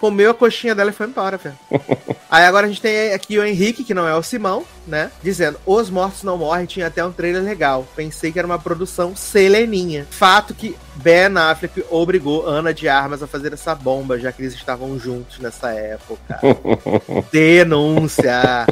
Comeu 0.01 0.33
a 0.33 0.35
coxinha 0.35 0.75
dela 0.75 0.91
e 0.91 0.93
foi 0.93 1.07
embora, 1.07 1.37
velho. 1.37 1.57
Aí 2.31 2.45
agora 2.45 2.67
a 2.67 2.69
gente 2.69 2.83
tem 2.83 3.13
aqui 3.13 3.39
o 3.39 3.45
Henrique, 3.45 3.85
que 3.85 3.95
não 3.95 4.09
é 4.09 4.15
o 4.15 4.23
Simão, 4.23 4.65
né? 4.87 5.11
Dizendo, 5.23 5.59
Os 5.65 5.89
Mortos 5.89 6.25
Não 6.25 6.37
Morrem 6.37 6.67
tinha 6.67 6.89
até 6.89 7.05
um 7.05 7.13
trailer 7.13 7.43
legal. 7.43 7.87
Pensei 7.95 8.33
que 8.33 8.39
era 8.39 8.47
uma 8.47 8.59
produção 8.59 9.15
seleninha. 9.15 10.07
Fato 10.11 10.53
que 10.53 10.77
Ben 10.97 11.37
Affleck 11.37 11.85
obrigou 11.91 12.47
Ana 12.47 12.73
de 12.73 12.89
Armas 12.89 13.23
a 13.23 13.27
fazer 13.27 13.53
essa 13.53 13.75
bomba, 13.75 14.19
já 14.19 14.31
que 14.31 14.43
eles 14.43 14.55
estavam 14.55 14.99
juntos 14.99 15.39
nessa 15.39 15.71
época. 15.73 16.39
Denúncia. 17.33 18.43
Ah, 18.43 18.67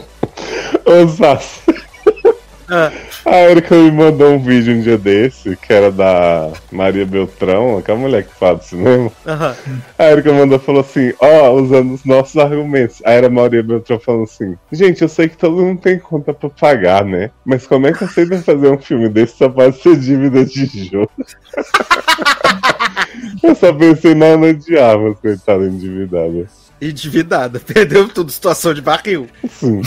a 3.25 3.37
Erika 3.51 3.75
me 3.75 3.91
mandou 3.91 4.33
um 4.33 4.39
vídeo 4.39 4.75
um 4.75 4.81
dia 4.81 4.97
desse, 4.97 5.57
que 5.57 5.73
era 5.73 5.91
da 5.91 6.51
Maria 6.71 7.05
Beltrão, 7.05 7.79
aquela 7.79 7.99
mulher 7.99 8.25
que 8.25 8.35
fala 8.35 8.57
do 8.57 8.65
cinema. 8.65 9.11
aham. 9.27 9.57
A 9.99 10.11
Erika 10.11 10.33
mandou 10.33 10.59
falou 10.59 10.81
assim, 10.81 11.13
ó, 11.21 11.51
usando 11.53 11.95
os 11.95 12.05
nossos 12.05 12.37
argumentos. 12.37 13.03
Aí 13.05 13.17
era 13.17 13.27
a 13.27 13.31
Maria 13.31 13.63
Beltrão 13.63 13.99
falando 13.99 14.25
assim, 14.25 14.57
gente, 14.71 15.03
eu 15.03 15.09
sei 15.09 15.29
que 15.29 15.37
todo 15.37 15.63
mundo 15.63 15.81
tem 15.81 15.99
conta 15.99 16.33
pra 16.33 16.49
pagar, 16.49 17.05
né? 17.05 17.31
Mas 17.45 17.67
como 17.67 17.87
é 17.87 17.93
que 17.93 18.05
aceita 18.05 18.39
fazer 18.39 18.71
um 18.71 18.79
filme 18.79 19.09
desse 19.09 19.37
só 19.37 19.49
pode 19.49 19.81
ser 19.81 19.97
dívida 19.97 20.45
de 20.45 20.91
jogo? 20.91 21.11
eu 23.43 23.55
só 23.55 23.73
pensei 23.73 24.15
na 24.15 24.27
Ana 24.27 24.55
de 24.55 24.79
Armas, 24.79 25.19
coitada 25.19 25.65
endividada. 25.65 26.47
Endividada. 26.83 27.61
Perdeu 27.65 28.09
tudo, 28.09 28.33
situação 28.33 28.75
de 28.75 28.83
barril. 28.83 29.29
Sim, 29.49 29.81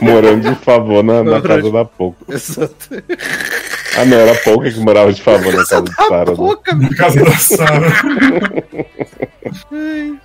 morando 0.00 0.48
de 0.48 0.64
favor 0.64 1.02
na, 1.02 1.24
na 1.24 1.42
casa 1.42 1.70
da 1.72 1.84
Pouca. 1.84 2.32
Exato. 2.32 2.88
Ah, 3.96 4.04
não, 4.04 4.16
era 4.18 4.32
a 4.32 4.36
Pouca 4.42 4.70
que 4.70 4.78
morava 4.80 5.12
de 5.12 5.22
favor 5.22 5.52
na 5.54 5.64
casa 5.66 5.82
de 5.82 5.94
Sara. 5.94 6.30
né? 6.30 6.36
Pouca, 6.36 6.74
na 6.74 6.94
casa 6.94 7.24
da 7.24 7.36
Sarah. 7.36 7.92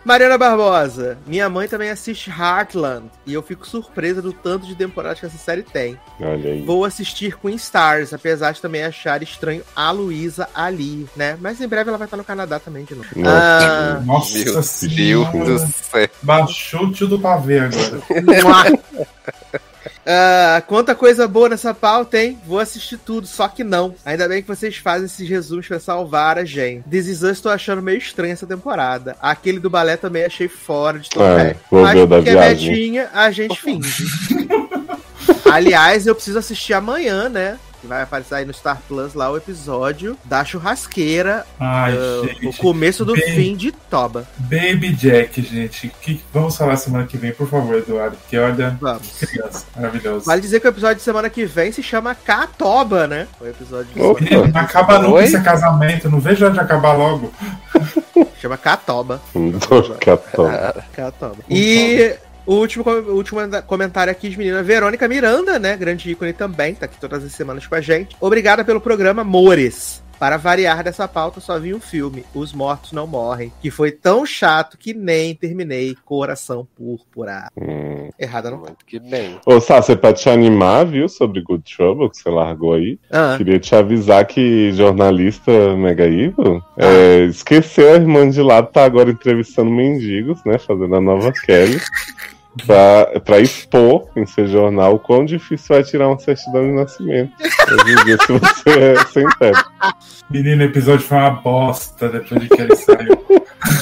Mariana 0.03 0.37
Barbosa, 0.37 1.17
minha 1.27 1.47
mãe 1.47 1.67
também 1.67 1.89
assiste 1.89 2.29
Heartland 2.29 3.05
e 3.25 3.33
eu 3.33 3.41
fico 3.43 3.67
surpresa 3.67 4.21
do 4.21 4.33
tanto 4.33 4.65
de 4.65 4.75
temporadas 4.75 5.19
que 5.19 5.25
essa 5.25 5.37
série 5.37 5.63
tem. 5.63 5.97
Olha 6.19 6.51
aí. 6.51 6.61
Vou 6.63 6.83
assistir 6.83 7.37
Queen 7.37 7.55
Stars, 7.55 8.13
apesar 8.13 8.51
de 8.51 8.61
também 8.61 8.83
achar 8.83 9.21
estranho 9.23 9.63
a 9.75 9.91
Luísa 9.91 10.49
ali, 10.55 11.07
né? 11.15 11.37
Mas 11.39 11.61
em 11.61 11.67
breve 11.67 11.89
ela 11.89 11.97
vai 11.97 12.07
estar 12.07 12.17
no 12.17 12.23
Canadá 12.23 12.59
também 12.59 12.83
de 12.83 12.95
novo. 12.95 13.07
Nossa. 13.15 13.37
Ah, 13.37 14.01
Nossa 14.03 14.33
Meu 14.37 14.43
Deus 14.53 14.65
senhora. 14.67 15.29
do 15.53 15.59
céu. 15.59 16.09
Baixou 16.21 16.85
o 16.87 16.91
tio 16.91 17.07
do 17.07 17.19
pavê 17.19 17.59
agora. 17.59 18.01
Ah, 20.05 20.61
quanta 20.67 20.95
coisa 20.95 21.27
boa 21.27 21.49
nessa 21.49 21.73
pauta, 21.73 22.21
hein? 22.21 22.37
Vou 22.45 22.59
assistir 22.59 22.97
tudo, 22.97 23.27
só 23.27 23.47
que 23.47 23.63
não. 23.63 23.93
Ainda 24.05 24.27
bem 24.27 24.41
que 24.41 24.47
vocês 24.47 24.77
fazem 24.77 25.05
esses 25.05 25.27
resumos 25.27 25.67
pra 25.67 25.79
salvar 25.79 26.37
a 26.37 26.45
gente. 26.45 26.83
This 26.89 27.07
Is 27.07 27.21
Us 27.23 27.41
tô 27.41 27.49
achando 27.49 27.81
meio 27.81 27.97
estranho 27.97 28.33
essa 28.33 28.47
temporada. 28.47 29.15
Aquele 29.21 29.59
do 29.59 29.69
balé 29.69 29.97
também 29.97 30.25
achei 30.25 30.47
fora 30.47 30.99
de 30.99 31.09
tom. 31.09 31.23
É, 31.23 31.41
É, 31.41 31.55
vou 31.69 31.81
Mas 31.81 31.93
ver 31.93 32.07
da 32.07 32.15
porque 32.15 32.29
é 32.29 32.33
viagem. 32.33 32.69
Betinha, 32.73 33.09
a 33.13 33.31
gente 33.31 33.59
finge. 33.59 34.05
Aliás, 35.51 36.07
eu 36.07 36.15
preciso 36.15 36.39
assistir 36.39 36.73
amanhã, 36.73 37.27
né? 37.29 37.57
Que 37.81 37.87
vai 37.87 38.03
aparecer 38.03 38.35
aí 38.35 38.45
no 38.45 38.53
Star 38.53 38.79
Plus 38.87 39.15
lá 39.15 39.31
o 39.31 39.37
episódio 39.37 40.15
da 40.23 40.45
churrasqueira, 40.45 41.43
Ai, 41.59 41.93
ah, 41.97 42.27
gente. 42.27 42.47
o 42.47 42.53
começo 42.57 43.03
do 43.03 43.13
bem- 43.13 43.33
fim 43.33 43.55
de 43.55 43.71
Toba. 43.71 44.27
Baby 44.37 44.93
Jack, 44.93 45.41
gente. 45.41 45.91
Que... 45.99 46.21
Vamos 46.31 46.55
falar 46.55 46.77
semana 46.77 47.07
que 47.07 47.17
vem, 47.17 47.33
por 47.33 47.49
favor, 47.49 47.75
Eduardo. 47.75 48.15
Que 48.29 48.37
olha, 48.37 48.77
Vamos. 48.79 49.07
criança, 49.19 49.65
maravilhoso. 49.75 50.25
Vale 50.25 50.41
dizer 50.41 50.59
que 50.59 50.67
o 50.67 50.69
episódio 50.69 50.97
de 50.97 51.01
semana 51.01 51.27
que 51.29 51.43
vem 51.45 51.71
se 51.71 51.81
chama 51.81 52.13
Catoba, 52.13 53.07
né? 53.07 53.27
O 53.39 53.47
episódio 53.47 53.91
de 53.93 53.99
Opa. 54.01 54.23
semana 54.25 54.59
acaba 54.61 54.99
nunca 54.99 55.15
Oi? 55.15 55.23
esse 55.23 55.41
casamento. 55.41 56.07
Não 56.09 56.19
vejo 56.19 56.43
a 56.45 56.47
hora 56.49 56.53
de 56.53 56.59
acabar 56.59 56.93
logo. 56.93 57.33
chama 58.39 58.57
Catoba. 58.57 59.19
Catão. 59.99 60.45
Catoba. 60.93 61.35
E 61.49 62.15
o 62.51 62.59
último, 62.59 62.83
o 62.89 63.15
último 63.15 63.39
comentário 63.65 64.11
aqui 64.11 64.29
de 64.29 64.37
menina 64.37 64.61
Verônica 64.61 65.07
Miranda, 65.07 65.57
né? 65.57 65.77
Grande 65.77 66.11
ícone 66.11 66.33
também, 66.33 66.75
tá 66.75 66.85
aqui 66.85 66.99
todas 66.99 67.23
as 67.23 67.31
semanas 67.31 67.65
com 67.65 67.75
a 67.75 67.81
gente. 67.81 68.15
Obrigada 68.19 68.65
pelo 68.65 68.81
programa 68.81 69.23
Mores. 69.23 70.01
Para 70.19 70.37
variar 70.37 70.83
dessa 70.83 71.07
pauta, 71.07 71.39
só 71.39 71.57
vi 71.57 71.73
um 71.73 71.79
filme, 71.79 72.23
Os 72.35 72.53
Mortos 72.53 72.91
Não 72.91 73.07
Morrem, 73.07 73.51
que 73.59 73.71
foi 73.71 73.89
tão 73.89 74.23
chato 74.23 74.77
que 74.77 74.93
nem 74.93 75.33
terminei 75.33 75.97
Coração 76.05 76.67
Púrpura. 76.77 77.47
Hum. 77.57 78.09
Errada 78.19 78.51
não. 78.51 78.59
Muito 78.59 78.85
que 78.85 78.99
bem. 78.99 79.39
Ô, 79.47 79.59
Sá, 79.59 79.81
você 79.81 79.95
pra 79.95 80.13
te 80.13 80.29
animar, 80.29 80.85
viu, 80.85 81.09
sobre 81.09 81.41
Good 81.41 81.63
Trouble, 81.75 82.07
que 82.11 82.17
você 82.17 82.29
largou 82.29 82.75
aí, 82.75 82.99
Ah, 83.09 83.33
queria 83.35 83.59
te 83.59 83.73
avisar 83.73 84.23
que 84.27 84.71
jornalista 84.73 85.75
Mega 85.75 86.05
Evil 86.05 86.61
Ah. 86.77 86.85
é, 86.85 87.23
esqueceu 87.25 87.91
a 87.91 87.95
irmã 87.95 88.29
de 88.29 88.43
lado, 88.43 88.67
tá 88.71 88.85
agora 88.85 89.09
entrevistando 89.09 89.71
mendigos, 89.71 90.37
né, 90.45 90.59
fazendo 90.59 90.93
a 90.93 91.01
nova 91.01 91.31
Kelly, 91.47 91.81
pra, 92.65 93.19
pra 93.21 93.39
expor 93.39 94.07
em 94.15 94.25
seu 94.25 94.47
jornal 94.47 94.95
o 94.95 94.99
quão 94.99 95.25
difícil 95.25 95.75
é 95.75 95.83
tirar 95.83 96.07
uma 96.07 96.19
certidão 96.19 96.63
de 96.63 96.71
nascimento. 96.73 97.31
Hoje 97.39 97.93
em 97.93 98.05
dia, 98.05 98.17
se 98.17 98.31
você 98.31 98.69
é 98.69 99.05
sem 99.05 99.25
teto. 99.39 99.71
Menino, 100.29 100.61
o 100.61 100.65
episódio 100.65 101.05
foi 101.05 101.17
uma 101.17 101.31
bosta 101.31 102.09
depois 102.09 102.41
de 102.41 102.49
que 102.49 102.61
ele 102.61 102.75
saiu. 102.75 103.25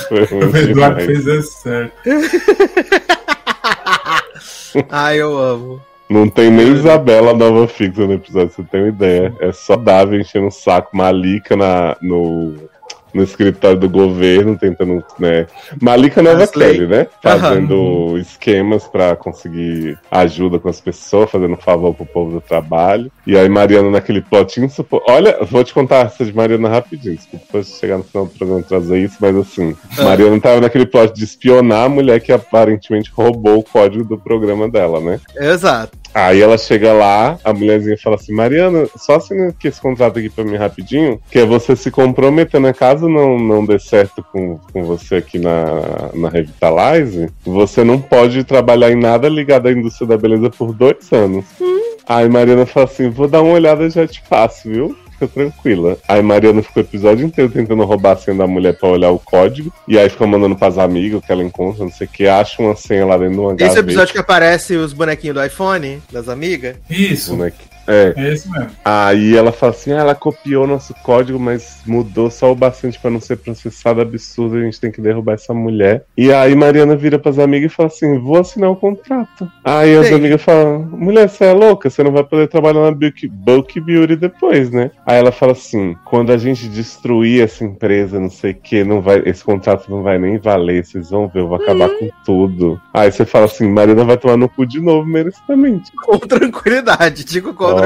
Foi 0.07 0.23
O 0.37 0.43
Eduardo 0.57 0.67
demais. 0.67 1.05
fez 1.05 1.27
é 1.27 1.41
certo. 1.41 1.93
Ai, 4.89 5.21
eu 5.21 5.37
amo. 5.37 5.81
Não 6.09 6.27
tem 6.27 6.49
nem 6.49 6.73
Isabela 6.73 7.35
nova 7.35 7.67
fixa 7.67 8.07
no 8.07 8.13
episódio, 8.13 8.49
você 8.49 8.63
tem 8.63 8.81
uma 8.81 8.89
ideia. 8.89 9.31
É 9.39 9.51
só 9.51 9.75
Davi 9.75 10.19
enchendo 10.19 10.47
o 10.47 10.51
saco, 10.51 10.97
Malika 10.97 11.55
na, 11.55 11.95
no, 12.01 12.55
no 13.13 13.23
escritório 13.23 13.79
do 13.79 13.89
governo, 13.89 14.57
tentando, 14.57 15.03
né? 15.19 15.47
Malika 15.81 16.21
Nova. 16.21 16.47
Kelly, 16.47 16.87
né? 16.87 17.07
Fazendo 17.21 18.17
esquemas 18.17 18.87
pra 18.87 19.15
conseguir 19.15 19.97
ajuda 20.09 20.59
com 20.59 20.69
as 20.69 20.81
pessoas, 20.81 21.29
fazendo 21.29 21.57
favor 21.57 21.93
pro 21.93 22.05
povo 22.05 22.31
do 22.31 22.41
trabalho. 22.41 23.11
E 23.29 23.37
aí 23.37 23.47
Mariana 23.47 23.91
naquele 23.91 24.21
plotinho. 24.21 24.67
supo- 24.71 25.03
Olha, 25.07 25.37
vou 25.43 25.63
te 25.63 25.71
contar 25.71 26.07
essa 26.07 26.25
de 26.25 26.33
Mariana 26.35 26.67
rapidinho. 26.67 27.15
Desculpa 27.15 27.45
depois 27.45 27.77
chegar 27.79 27.99
no 27.99 28.03
final 28.03 28.25
do 28.25 28.31
programa 28.31 28.61
e 28.61 28.63
trazer 28.63 28.97
isso, 28.97 29.17
mas 29.21 29.35
assim, 29.35 29.75
Ah. 29.99 30.03
Mariana 30.05 30.39
tava 30.41 30.59
naquele 30.61 30.87
plot 30.87 31.13
de 31.13 31.23
espionar 31.25 31.85
a 31.85 31.89
mulher 31.89 32.19
que 32.21 32.31
aparentemente 32.31 33.11
roubou 33.13 33.59
o 33.59 33.63
código 33.63 34.03
do 34.03 34.17
programa 34.17 34.67
dela, 34.67 34.99
né? 34.99 35.19
Exato. 35.39 35.95
Aí 36.11 36.41
ela 36.41 36.57
chega 36.57 36.91
lá, 36.91 37.37
a 37.43 37.53
mulherzinha 37.53 37.95
fala 38.03 38.15
assim: 38.15 38.33
Mariana, 38.33 38.87
só 38.97 39.17
assina 39.17 39.49
aqui 39.49 39.67
esse 39.67 39.79
contrato 39.79 40.17
aqui 40.17 40.27
pra 40.27 40.43
mim 40.43 40.55
rapidinho, 40.55 41.19
que 41.29 41.37
é 41.37 41.45
você 41.45 41.75
se 41.75 41.91
comprometendo, 41.91 42.63
né? 42.63 42.73
caso 42.73 43.07
não, 43.07 43.37
não 43.37 43.63
dê 43.63 43.77
certo 43.77 44.25
com, 44.31 44.57
com 44.73 44.83
você 44.85 45.17
aqui 45.17 45.37
na, 45.37 46.09
na 46.15 46.29
Revitalize, 46.29 47.29
você 47.45 47.83
não 47.83 48.01
pode 48.01 48.43
trabalhar 48.43 48.91
em 48.91 48.95
nada 48.95 49.29
ligado 49.29 49.67
à 49.67 49.71
indústria 49.71 50.07
da 50.07 50.17
beleza 50.17 50.49
por 50.49 50.73
dois 50.73 51.13
anos. 51.13 51.45
Aí 52.09 52.27
Mariana 52.27 52.65
fala 52.65 52.87
assim: 52.87 53.09
vou 53.09 53.27
dar 53.27 53.43
uma 53.43 53.53
olhada 53.53 53.85
e 53.85 53.89
já 53.91 54.07
te 54.07 54.21
passo, 54.27 54.67
viu? 54.67 54.97
Fica 55.11 55.27
tranquila. 55.27 55.97
Aí 56.07 56.21
Mariana 56.21 56.63
ficou 56.63 56.81
o 56.81 56.85
episódio 56.85 57.25
inteiro 57.25 57.51
tentando 57.51 57.83
roubar 57.83 58.13
a 58.13 58.15
senha 58.15 58.37
da 58.37 58.47
mulher 58.47 58.77
pra 58.77 58.87
olhar 58.89 59.11
o 59.11 59.19
código. 59.19 59.71
E 59.87 59.99
aí 59.99 60.09
fica 60.09 60.25
mandando 60.25 60.55
pras 60.55 60.77
amigas 60.77 61.21
que 61.23 61.31
ela 61.31 61.43
encontra, 61.43 61.83
não 61.83 61.91
sei 61.91 62.07
o 62.07 62.09
que, 62.09 62.25
acha 62.25 62.61
uma 62.61 62.75
senha 62.75 63.05
lá 63.05 63.17
dentro 63.17 63.33
de 63.33 63.39
uma 63.39 63.51
Esse 63.53 63.61
é 63.61 63.65
o 63.65 63.67
gaveta. 63.67 63.79
episódio 63.81 64.13
que 64.13 64.19
aparece 64.19 64.75
os 64.75 64.93
bonequinhos 64.93 65.35
do 65.35 65.43
iPhone, 65.45 66.01
das 66.11 66.29
amigas? 66.29 66.77
Isso, 66.89 67.35
né? 67.35 67.51
É, 67.89 68.13
é 68.15 68.33
esse 68.33 68.49
mesmo. 68.49 68.69
Aí 68.85 69.35
ela 69.35 69.51
fala 69.51 69.71
assim: 69.71 69.91
ah, 69.91 69.97
ela 69.97 70.15
copiou 70.15 70.67
nosso 70.67 70.93
código, 71.03 71.39
mas 71.39 71.81
mudou 71.85 72.29
só 72.29 72.51
o 72.51 72.55
bastante 72.55 72.99
pra 72.99 73.09
não 73.09 73.19
ser 73.19 73.37
processado 73.37 73.99
absurdo, 73.99 74.57
a 74.57 74.61
gente 74.61 74.79
tem 74.79 74.91
que 74.91 75.01
derrubar 75.01 75.33
essa 75.33 75.53
mulher. 75.53 76.05
E 76.15 76.31
aí 76.31 76.53
Mariana 76.53 76.95
vira 76.95 77.17
pras 77.17 77.39
amigas 77.39 77.71
e 77.71 77.75
fala 77.75 77.87
assim: 77.87 78.19
vou 78.19 78.37
assinar 78.37 78.69
o 78.69 78.75
contrato. 78.75 79.51
Aí 79.63 79.97
as 79.97 80.11
amigas 80.11 80.41
falam: 80.41 80.87
mulher, 80.91 81.27
você 81.27 81.45
é 81.45 81.53
louca, 81.53 81.89
você 81.89 82.03
não 82.03 82.11
vai 82.11 82.23
poder 82.23 82.47
trabalhar 82.47 82.81
na 82.81 82.91
Bulk, 82.91 83.27
Bulk 83.27 83.79
Beauty 83.79 84.15
depois, 84.15 84.69
né? 84.69 84.91
Aí 85.05 85.17
ela 85.17 85.31
fala 85.31 85.53
assim: 85.53 85.95
quando 86.05 86.31
a 86.31 86.37
gente 86.37 86.67
destruir 86.67 87.43
essa 87.43 87.63
empresa, 87.63 88.19
não 88.19 88.29
sei 88.29 88.51
o 88.51 88.55
que, 88.55 88.83
não 88.83 89.01
vai, 89.01 89.23
esse 89.25 89.43
contrato 89.43 89.89
não 89.89 90.03
vai 90.03 90.19
nem 90.19 90.37
valer, 90.37 90.85
vocês 90.85 91.09
vão 91.09 91.27
ver, 91.27 91.39
eu 91.39 91.47
vou 91.47 91.57
acabar 91.57 91.89
com 91.89 92.09
tudo. 92.23 92.79
Aí 92.93 93.11
você 93.11 93.25
fala 93.25 93.45
assim: 93.45 93.67
Mariana 93.67 94.03
vai 94.03 94.17
tomar 94.17 94.37
no 94.37 94.47
cu 94.47 94.65
de 94.65 94.79
novo, 94.79 95.07
merecidamente. 95.07 95.91
Com 96.05 96.19
tranquilidade, 96.19 97.23
digo 97.23 97.53
com 97.53 97.78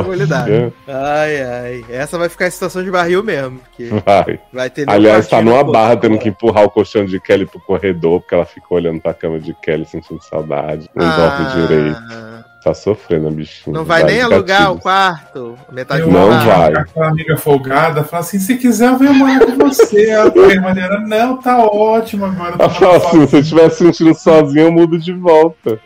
Ai, 0.87 1.41
ai. 1.43 1.85
Essa 1.89 2.17
vai 2.17 2.29
ficar 2.29 2.47
em 2.47 2.51
situação 2.51 2.83
de 2.83 2.91
barril 2.91 3.23
mesmo. 3.23 3.59
Porque 3.59 3.89
Vai. 4.05 4.39
vai 4.51 4.69
ter 4.69 4.89
Aliás, 4.89 5.27
tá 5.27 5.41
numa 5.41 5.63
barra 5.63 5.97
tendo 5.97 6.17
que 6.17 6.29
empurrar 6.29 6.63
o 6.63 6.69
colchão 6.69 7.05
de 7.05 7.19
Kelly 7.19 7.45
pro 7.45 7.59
corredor, 7.59 8.21
porque 8.21 8.35
ela 8.35 8.45
fica 8.45 8.65
olhando 8.69 9.01
pra 9.01 9.13
cama 9.13 9.39
de 9.39 9.53
Kelly 9.61 9.85
sentindo 9.85 10.21
saudade. 10.23 10.89
Não 10.95 11.05
dorme 11.05 11.45
Ah, 11.45 11.53
direito. 11.67 12.43
Tá 12.63 12.73
sofrendo, 12.73 13.27
a 13.27 13.31
bichinha. 13.31 13.73
Não 13.75 13.83
vai 13.83 14.03
Dá 14.03 14.07
nem 14.07 14.21
alugar 14.21 14.71
o 14.71 14.79
quarto. 14.79 15.57
Metade 15.69 15.99
Eu 15.99 16.07
do 16.07 16.13
Não 16.13 16.29
quarto. 16.29 16.45
vai. 16.47 16.73
Aquela 16.83 17.07
amiga 17.09 17.35
folgada 17.35 18.05
fala 18.05 18.21
assim: 18.23 18.39
se 18.39 18.55
quiser, 18.55 18.87
eu 18.87 18.97
venho 18.97 19.13
morar 19.13 19.45
com 19.45 19.57
você. 19.57 20.11
A 20.11 20.31
Mariana, 20.61 20.99
não, 21.05 21.35
tá 21.41 21.57
ótimo 21.57 22.23
agora. 22.23 22.55
Ela 22.57 22.69
fala 22.69 22.95
assim: 22.95 23.09
se 23.09 23.17
você 23.17 23.19
sozinha." 23.19 23.41
estiver 23.41 23.69
se 23.69 23.77
sentindo 23.79 24.13
sozinho, 24.15 24.67
eu 24.67 24.71
mudo 24.71 24.97
de 24.97 25.11
volta. 25.11 25.77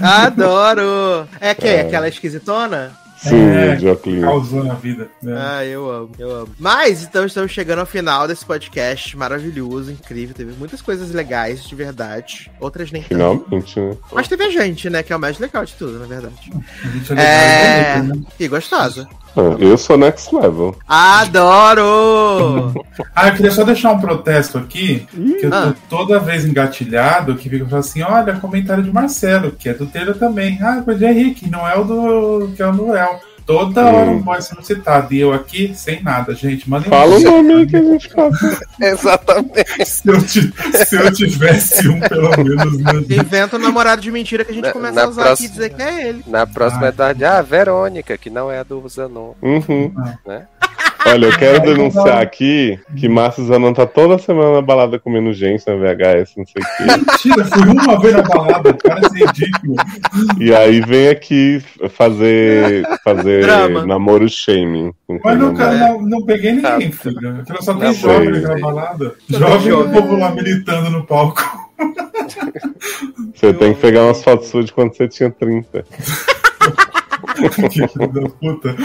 Adoro! 0.00 1.26
É 1.38 1.54
quem? 1.54 1.70
É. 1.70 1.80
Aquela 1.82 2.08
esquisitona? 2.08 2.92
Sim, 3.22 3.36
É. 3.36 4.20
Causou 4.20 4.64
na 4.64 4.74
vida. 4.74 5.08
né? 5.22 5.34
Ah, 5.38 5.64
eu 5.64 5.88
amo, 5.90 6.10
eu 6.18 6.30
amo. 6.34 6.48
Mas 6.58 7.02
então 7.04 7.24
estamos 7.24 7.52
chegando 7.52 7.78
ao 7.78 7.86
final 7.86 8.26
desse 8.26 8.44
podcast 8.44 9.16
maravilhoso, 9.16 9.90
incrível. 9.92 10.34
Teve 10.34 10.52
muitas 10.58 10.82
coisas 10.82 11.12
legais, 11.12 11.62
de 11.64 11.74
verdade. 11.74 12.50
Outras 12.60 12.90
nem 12.90 13.02
tanto. 13.02 13.14
Finalmente, 13.14 13.78
né? 13.80 13.96
Mas 14.12 14.26
teve 14.28 14.44
a 14.44 14.50
gente, 14.50 14.90
né? 14.90 15.02
Que 15.02 15.12
é 15.12 15.16
o 15.16 15.20
mais 15.20 15.38
legal 15.38 15.64
de 15.64 15.72
tudo, 15.74 15.98
na 16.00 16.06
verdade. 16.06 16.52
A 16.84 16.88
gente 16.88 17.12
é 17.12 17.14
legal 17.14 17.26
É. 17.26 18.02
né? 18.02 18.22
E 18.40 18.48
gostosa. 18.48 19.08
Ah, 19.36 19.56
Eu 19.58 19.76
sou 19.78 19.96
next 19.96 20.34
level. 20.34 20.76
Adoro! 20.88 22.72
Ah, 23.14 23.28
eu 23.28 23.34
queria 23.34 23.50
só 23.50 23.62
deixar 23.64 23.92
um 23.92 24.00
protesto 24.00 24.56
aqui, 24.58 25.06
que 25.10 25.46
eu 25.46 25.50
tô 25.50 25.56
Ah. 25.56 25.74
toda 25.88 26.18
vez 26.20 26.44
engatilhado, 26.46 27.34
que 27.34 27.48
fica 27.48 27.64
falando 27.66 27.80
assim, 27.80 28.02
olha, 28.02 28.34
comentário 28.38 28.82
de 28.82 28.90
Marcelo, 28.92 29.50
que 29.52 29.68
é 29.68 29.74
do 29.74 29.86
Taylor 29.86 30.14
também. 30.14 30.58
Ah, 30.62 30.82
mas 30.86 31.00
é 31.02 31.10
Henrique, 31.10 31.50
não 31.50 31.66
é 31.68 31.76
o 31.76 31.84
do 31.84 32.48
que 32.56 32.62
é 32.62 32.66
o 32.66 32.72
do 32.72 32.94
El. 32.94 33.20
Toda 33.46 33.82
Hum. 33.82 33.94
hora 33.94 34.10
um 34.10 34.18
boy 34.22 34.40
sendo 34.40 34.62
citado. 34.64 35.12
E 35.12 35.20
eu 35.20 35.32
aqui, 35.32 35.72
sem 35.74 36.02
nada, 36.02 36.34
gente. 36.34 36.68
Mandem 36.68 36.88
um 36.88 36.90
Fala 36.90 37.16
o 37.16 37.20
nome 37.42 37.66
que 37.66 37.76
a 37.76 37.82
gente 37.82 38.08
fala. 38.08 38.30
Exatamente. 38.80 39.84
Se 39.84 40.08
eu, 40.08 40.20
se 40.20 40.96
eu 40.96 41.12
tivesse 41.12 41.88
um, 41.88 42.00
pelo 42.00 42.30
menos, 42.44 42.78
né? 42.78 42.92
Inventa 43.10 43.56
um 43.56 43.60
namorado 43.60 44.00
de 44.00 44.10
mentira 44.10 44.44
que 44.44 44.52
a 44.52 44.54
gente 44.54 44.64
Na- 44.66 44.72
começa 44.72 44.94
na 44.94 45.02
a 45.04 45.08
usar 45.08 45.22
próxima- 45.24 45.46
aqui 45.48 45.54
e 45.54 45.56
dizer 45.56 45.74
que 45.74 45.82
é 45.82 46.08
ele. 46.08 46.24
Na 46.26 46.46
próxima 46.46 46.84
Ah. 46.86 46.88
é 46.88 47.14
da 47.14 47.38
ah, 47.38 47.42
Verônica, 47.42 48.16
que 48.16 48.30
não 48.30 48.50
é 48.50 48.60
a 48.60 48.62
do 48.62 48.86
Zanon, 48.88 49.32
Uhum. 49.42 49.92
né? 50.26 50.46
Olha, 51.12 51.26
eu 51.26 51.38
quero 51.38 51.60
denunciar 51.74 52.22
aqui 52.22 52.78
que 52.96 53.08
Márcio 53.08 53.44
Zanon 53.44 53.74
tá 53.74 53.86
toda 53.86 54.18
semana 54.18 54.54
na 54.54 54.62
balada 54.62 54.98
comendo 54.98 55.32
gente 55.32 55.66
na 55.66 55.74
VHS, 55.74 56.34
não 56.36 56.46
sei 56.46 56.62
o 56.62 56.76
quê. 56.76 56.84
Mentira, 56.84 57.44
fui 57.44 57.68
uma 57.68 58.00
vez 58.00 58.14
na 58.14 58.22
balada, 58.22 58.74
parece 58.82 59.24
ridículo. 59.24 59.76
E 60.40 60.54
aí 60.54 60.80
vem 60.80 61.08
aqui 61.08 61.62
fazer, 61.90 62.86
fazer 63.04 63.42
Drama. 63.42 63.84
namoro 63.84 64.26
shaming. 64.28 64.92
com 65.06 65.20
Mas 65.22 65.38
não 65.38 65.48
é. 65.60 65.78
não, 65.78 66.00
não 66.02 66.24
peguei 66.24 66.52
ninguém, 66.52 66.88
Ah, 66.88 66.96
filho. 66.96 67.44
Só 67.60 67.74
tem 67.74 67.92
jovem 67.92 68.30
naquela 68.30 68.58
balada. 68.60 69.14
Jovem 69.28 69.72
o 69.72 69.90
povo 69.90 70.16
lá 70.16 70.30
militando 70.30 70.90
no 70.90 71.04
palco. 71.04 71.42
Você 73.34 73.52
tem 73.52 73.74
que 73.74 73.80
pegar 73.80 74.04
umas 74.04 74.22
fotos 74.22 74.48
suas 74.48 74.66
de 74.66 74.72
quando 74.72 74.96
você 74.96 75.08
tinha 75.08 75.30
30. 75.30 75.84
que 77.70 77.88
filho 77.88 78.08
da 78.08 78.28
puta. 78.28 78.76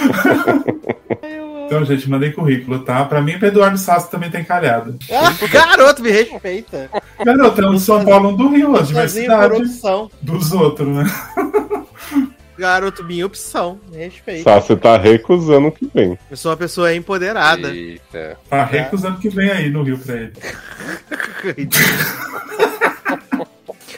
Então, 1.68 1.84
gente, 1.84 2.10
mandei 2.10 2.32
currículo, 2.32 2.80
tá? 2.80 3.04
Pra 3.04 3.22
mim, 3.22 3.38
pro 3.38 3.50
Eduardo 3.50 3.78
Sassi 3.78 4.10
também 4.10 4.32
tem 4.32 4.42
calhado. 4.42 4.98
Ah, 5.12 5.36
garoto, 5.52 6.02
me 6.02 6.10
respeita. 6.10 6.90
Garoto, 7.24 7.62
é 7.62 7.68
um 7.68 7.76
de 7.76 7.82
São 7.82 8.06
Paulo, 8.06 8.30
um 8.30 8.36
do 8.36 8.48
Rio, 8.48 8.76
a 8.78 8.82
diversidade 8.82 9.62
opção. 9.62 10.10
dos 10.22 10.54
outros, 10.54 10.88
né? 10.88 11.04
Garoto, 12.58 13.04
minha 13.04 13.26
opção. 13.26 13.78
Me 13.92 13.98
respeita. 13.98 14.46
Tá, 14.46 14.62
você 14.62 14.78
tá 14.78 14.98
recusando 14.98 15.68
o 15.68 15.72
que 15.74 15.92
vem. 15.94 16.18
Eu 16.32 16.38
sou 16.38 16.52
uma 16.52 16.58
pessoa 16.58 16.96
empoderada. 16.96 17.68
Eita. 17.68 18.38
Tá 18.50 18.64
recusando 18.64 19.20
que 19.20 19.30
vem 19.30 19.52
aí 19.52 19.70
no 19.70 19.84
Rio 19.84 20.00
pra 20.00 20.16
ele. 20.16 20.34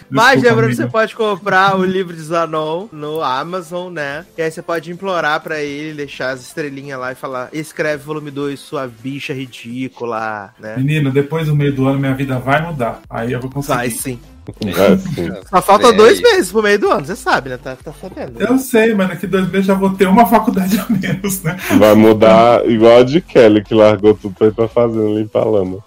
Mas 0.10 0.42
lembrando 0.42 0.70
que 0.70 0.76
você 0.76 0.88
pode 0.88 1.16
comprar 1.16 1.78
o 1.78 1.86
livro 1.86 2.16
de 2.16 2.22
Zanon 2.22 2.88
no 2.92 3.22
Amazon, 3.22 3.94
né? 3.94 4.26
E 4.38 4.42
aí 4.42 4.52
você 4.52 4.62
pode 4.62 4.92
implorar 4.92 5.42
pra 5.42 5.62
ele, 5.62 5.94
deixar 5.94 6.32
as 6.32 6.42
estrelinhas 6.42 7.00
lá 7.00 7.12
e 7.12 7.16
falar: 7.16 7.50
escreve 7.54 8.04
volume 8.04 8.32
2, 8.32 8.60
sua 8.60 8.88
bicha 8.88 9.34
ridícula, 9.34 10.54
né? 10.60 10.76
Menino, 10.78 11.12
depois 11.12 11.48
do 11.48 11.56
meio 11.56 11.74
do 11.74 11.88
ano, 11.88 12.00
minha 12.00 12.16
vida 12.16 12.40
vai 12.40 12.62
mudar. 12.62 13.02
Aí 13.10 13.32
eu 13.32 13.40
vou 13.40 13.50
conseguir. 13.50 13.78
Vai 13.78 13.90
sim. 13.90 14.20
É. 14.66 15.46
Só 15.48 15.62
falta 15.62 15.90
Vem 15.90 15.98
dois 15.98 16.22
meses 16.22 16.52
pro 16.52 16.64
meio 16.64 16.80
do 16.80 16.90
ano, 16.90 17.06
você 17.06 17.16
sabe, 17.16 17.50
né? 17.50 17.58
Tá, 17.58 17.76
tá 17.76 17.94
sabendo. 17.94 18.42
Eu 18.42 18.58
sei, 18.58 18.94
mas 18.94 19.10
daqui 19.10 19.28
dois 19.28 19.48
meses 19.50 19.68
já 19.68 19.74
vou 19.74 19.92
ter 19.92 20.08
uma 20.08 20.26
faculdade 20.26 20.80
a 20.80 20.86
menos, 20.90 21.44
né? 21.44 21.58
Vai 21.78 21.94
mudar 21.94 22.66
igual 22.68 23.00
a 23.00 23.04
de 23.04 23.22
Kelly, 23.22 23.64
que 23.64 23.74
largou 23.74 24.16
tudo 24.16 24.34
pra 24.34 24.48
ir 24.48 24.54
pra 24.54 24.68
fazenda 24.68 25.20
limpar 25.20 25.44
a 25.44 25.46
lama. 25.46 25.78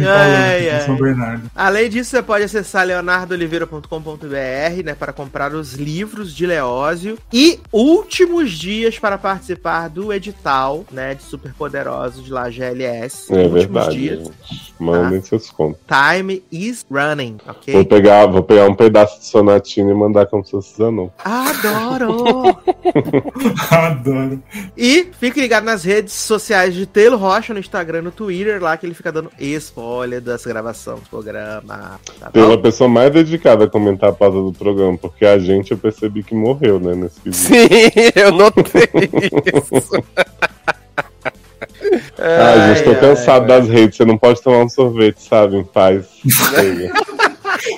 Ai, 0.00 0.58
aqui 0.58 0.70
ai. 0.70 0.78
com 0.80 0.86
São 0.86 0.96
Bernardo. 0.96 1.50
Além 1.54 1.88
disso, 1.88 2.10
você 2.10 2.22
pode 2.22 2.44
acessar 2.44 2.86
leonardoliveira.com.br, 2.86 4.84
né, 4.84 4.94
para 4.94 5.12
comprar 5.12 5.52
os 5.54 5.74
livros 5.74 6.34
de 6.34 6.46
Leózio 6.46 7.18
e 7.32 7.58
últimos 7.72 8.52
dias 8.52 8.98
para 8.98 9.18
participar 9.18 9.88
do 9.88 10.12
edital, 10.12 10.84
né, 10.90 11.14
de 11.14 11.22
Superpoderosos 11.22 12.24
de 12.24 12.32
lá 12.32 12.48
GLS. 12.50 13.32
É 13.32 13.36
últimos 13.36 13.52
verdade. 13.62 13.96
dias. 13.96 14.30
Mandem 14.78 15.22
seus 15.22 15.50
contos. 15.50 15.80
Time 15.86 16.42
is 16.50 16.84
running, 16.90 17.38
ok? 17.46 17.74
Vou 17.74 17.84
pegar, 17.84 18.26
vou 18.26 18.42
pegar 18.42 18.66
um 18.68 18.74
pedaço 18.74 19.20
de 19.20 19.26
sonatina 19.26 19.90
e 19.90 19.94
mandar 19.94 20.26
como 20.26 20.44
se 20.44 20.50
fosse 20.50 20.76
Zanon. 20.76 21.08
Adoro! 21.24 22.58
Adoro. 23.70 24.42
e 24.76 25.08
fique 25.18 25.40
ligado 25.40 25.64
nas 25.64 25.84
redes 25.84 26.12
sociais 26.12 26.74
de 26.74 26.86
Telo 26.86 27.16
Rocha, 27.16 27.54
no 27.54 27.60
Instagram 27.60 27.98
e 28.00 28.02
no 28.02 28.10
Twitter, 28.10 28.60
lá 28.62 28.76
que 28.76 28.86
ele 28.86 28.94
fica 28.94 29.12
dando 29.12 29.30
spoiler 29.82 30.20
das 30.20 30.44
gravações 30.44 31.00
do 31.00 31.08
programa. 31.08 32.00
Tá 32.20 32.30
Pela 32.30 32.56
bom? 32.56 32.62
pessoa 32.62 32.88
mais 32.88 33.10
dedicada 33.10 33.64
a 33.64 33.68
comentar 33.68 34.10
a 34.10 34.12
pauta 34.12 34.36
do 34.40 34.52
programa, 34.52 34.96
porque 34.96 35.26
a 35.26 35.38
gente 35.38 35.72
eu 35.72 35.78
percebi 35.78 36.22
que 36.22 36.34
morreu, 36.34 36.78
né, 36.78 36.94
nesse 36.94 37.20
vídeo. 37.24 37.38
Sim, 37.38 38.12
eu 38.14 38.32
notei 38.32 38.88
isso. 39.54 40.02
Ah, 42.18 42.74
gente, 42.74 42.84
tô 42.84 42.90
ai, 42.90 43.00
cansado 43.00 43.46
das 43.46 43.68
redes. 43.68 43.96
Você 43.96 44.04
não 44.04 44.16
pode 44.16 44.40
tomar 44.40 44.58
um 44.58 44.68
sorvete, 44.68 45.20
sabe? 45.20 45.56
Em 45.56 45.64
paz. 45.64 46.06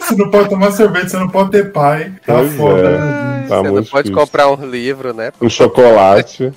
Você 0.01 0.15
não 0.17 0.31
pode 0.31 0.49
tomar 0.51 0.71
sorvete, 0.73 1.11
você 1.11 1.19
não 1.19 1.29
pode 1.29 1.51
ter 1.51 1.73
pai. 1.73 2.13
Tá 2.25 2.35
Pois 2.35 2.55
foda. 2.55 2.89
é. 2.91 3.34
Tá 3.49 3.57
Você 3.59 3.63
não 3.63 3.73
muito 3.73 3.91
pode 3.91 4.09
difícil. 4.09 4.25
comprar 4.27 4.49
um 4.51 4.67
livro, 4.67 5.13
né? 5.15 5.33
Um 5.41 5.49
chocolate. 5.51 6.53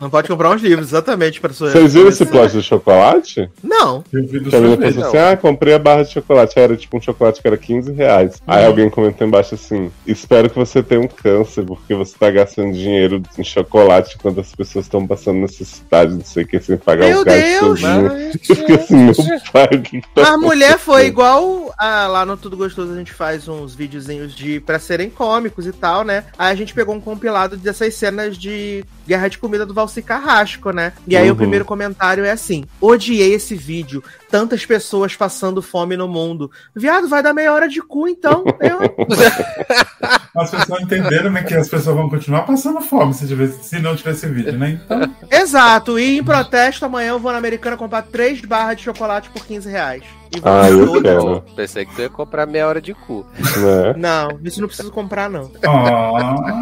Não 0.00 0.10
pode 0.10 0.28
comprar 0.28 0.50
uns 0.50 0.62
livros, 0.62 0.88
exatamente, 0.88 1.40
para 1.40 1.52
sua. 1.52 1.70
Vocês 1.70 1.94
viram 1.94 2.08
esse 2.08 2.24
plot 2.26 2.52
do 2.52 2.62
chocolate? 2.62 3.50
Não. 3.62 4.04
Eu 4.12 4.26
vi 4.26 4.40
do 4.40 4.50
Que 4.50 4.56
a 4.56 4.60
menina 4.60 4.76
pensou 4.86 5.04
assim: 5.06 5.18
ah, 5.18 5.36
comprei 5.36 5.74
a 5.74 5.78
barra 5.78 6.02
de 6.04 6.12
chocolate. 6.12 6.58
Aí 6.58 6.64
Era 6.64 6.76
tipo 6.76 6.96
um 6.96 7.00
chocolate 7.00 7.40
que 7.40 7.46
era 7.48 7.56
15 7.56 7.92
reais. 7.92 8.40
Aí 8.46 8.64
alguém 8.64 8.88
comentou 8.90 9.26
embaixo 9.26 9.54
assim: 9.54 9.90
espero 10.06 10.48
que 10.50 10.56
você 10.58 10.82
tenha 10.82 11.00
um 11.00 11.08
câncer, 11.08 11.64
porque 11.64 11.94
você 11.94 12.14
tá 12.18 12.30
gastando 12.30 12.72
dinheiro 12.72 13.22
em 13.38 13.44
chocolate 13.44 14.16
enquanto 14.18 14.40
as 14.40 14.54
pessoas 14.54 14.84
estão 14.86 15.06
passando 15.06 15.40
necessidade, 15.40 16.14
não 16.14 16.24
sei 16.24 16.44
o 16.44 16.46
que, 16.46 16.60
sem 16.60 16.76
pagar 16.76 17.06
Meu 17.08 17.20
o 17.20 17.24
gás 17.24 17.42
Deus! 17.44 17.80
fiquei 18.42 18.74
assim, 18.76 18.96
meu 19.04 19.14
pai, 19.52 19.68
que 19.78 20.00
tá 20.14 20.34
A 20.34 20.36
mulher 20.38 20.78
foi 20.78 21.06
igual 21.06 21.72
a- 21.78 22.06
lá 22.06 22.24
no 22.26 22.36
Tudo 22.36 22.56
Gostoso, 22.56 22.92
a 22.92 22.96
gente 22.96 23.12
faz 23.12 23.48
uns 23.48 23.74
videozinhos 23.74 24.34
de 24.34 24.60
pra 24.60 24.78
serem 24.78 25.08
cômicos 25.10 25.66
e 25.66 25.72
tal, 25.72 26.04
né? 26.04 26.09
Aí 26.38 26.52
a 26.52 26.54
gente 26.54 26.74
pegou 26.74 26.94
um 26.94 27.00
compilado 27.00 27.56
dessas 27.56 27.94
cenas 27.94 28.36
de 28.36 28.84
guerra 29.06 29.28
de 29.28 29.38
comida 29.38 29.64
do 29.66 29.74
Valci 29.74 30.02
Carrasco, 30.02 30.70
né? 30.70 30.92
E 31.06 31.16
aí 31.16 31.26
Uhum. 31.28 31.32
o 31.34 31.36
primeiro 31.36 31.64
comentário 31.64 32.24
é 32.24 32.30
assim: 32.30 32.64
odiei 32.80 33.32
esse 33.32 33.54
vídeo. 33.54 34.02
Tantas 34.30 34.64
pessoas 34.64 35.16
passando 35.16 35.60
fome 35.62 35.96
no 35.96 36.06
mundo. 36.08 36.50
Viado, 36.74 37.08
vai 37.08 37.22
dar 37.22 37.32
meia 37.34 37.52
hora 37.52 37.68
de 37.68 37.80
cu, 37.82 38.06
então. 38.08 38.44
Eu... 38.60 38.78
As 40.36 40.50
pessoas 40.50 40.80
entenderam 40.82 41.30
né, 41.30 41.42
que 41.42 41.54
as 41.54 41.68
pessoas 41.68 41.96
vão 41.96 42.08
continuar 42.08 42.42
passando 42.42 42.80
fome 42.80 43.12
se, 43.12 43.26
tivesse- 43.26 43.64
se 43.64 43.80
não 43.80 43.96
tivesse 43.96 44.26
vídeo, 44.28 44.56
né? 44.56 44.78
Então, 44.84 45.10
Exato, 45.30 45.98
e 45.98 46.18
em 46.18 46.22
protesto, 46.24 46.84
amanhã 46.84 47.08
eu 47.10 47.18
vou 47.18 47.32
na 47.32 47.38
Americana 47.38 47.76
comprar 47.76 48.02
três 48.02 48.40
barras 48.40 48.76
de 48.76 48.84
chocolate 48.84 49.28
por 49.30 49.44
15 49.44 49.68
reais. 49.68 50.02
E 50.34 50.38
vou 50.38 50.52
Ah, 50.52 50.70
eu 50.70 51.02
quero. 51.02 51.40
Pensei 51.56 51.84
que 51.84 51.92
tu 51.96 52.02
ia 52.02 52.08
comprar 52.08 52.46
meia 52.46 52.68
hora 52.68 52.80
de 52.80 52.94
cu. 52.94 53.26
Né? 53.36 53.94
Não, 53.96 54.38
isso 54.44 54.60
não 54.60 54.68
preciso 54.68 54.92
comprar, 54.92 55.28
não. 55.28 55.50
ó, 55.66 56.20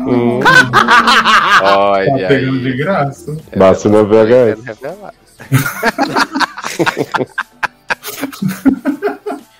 Hum, 0.09 0.41
Olha 1.63 2.23
tá 2.23 2.29
pegando 2.29 2.57
aí. 2.57 2.63
de 2.63 2.77
graça. 2.79 3.37
Basta 3.55 3.89
no 3.91 4.07
VHS. 4.07 4.79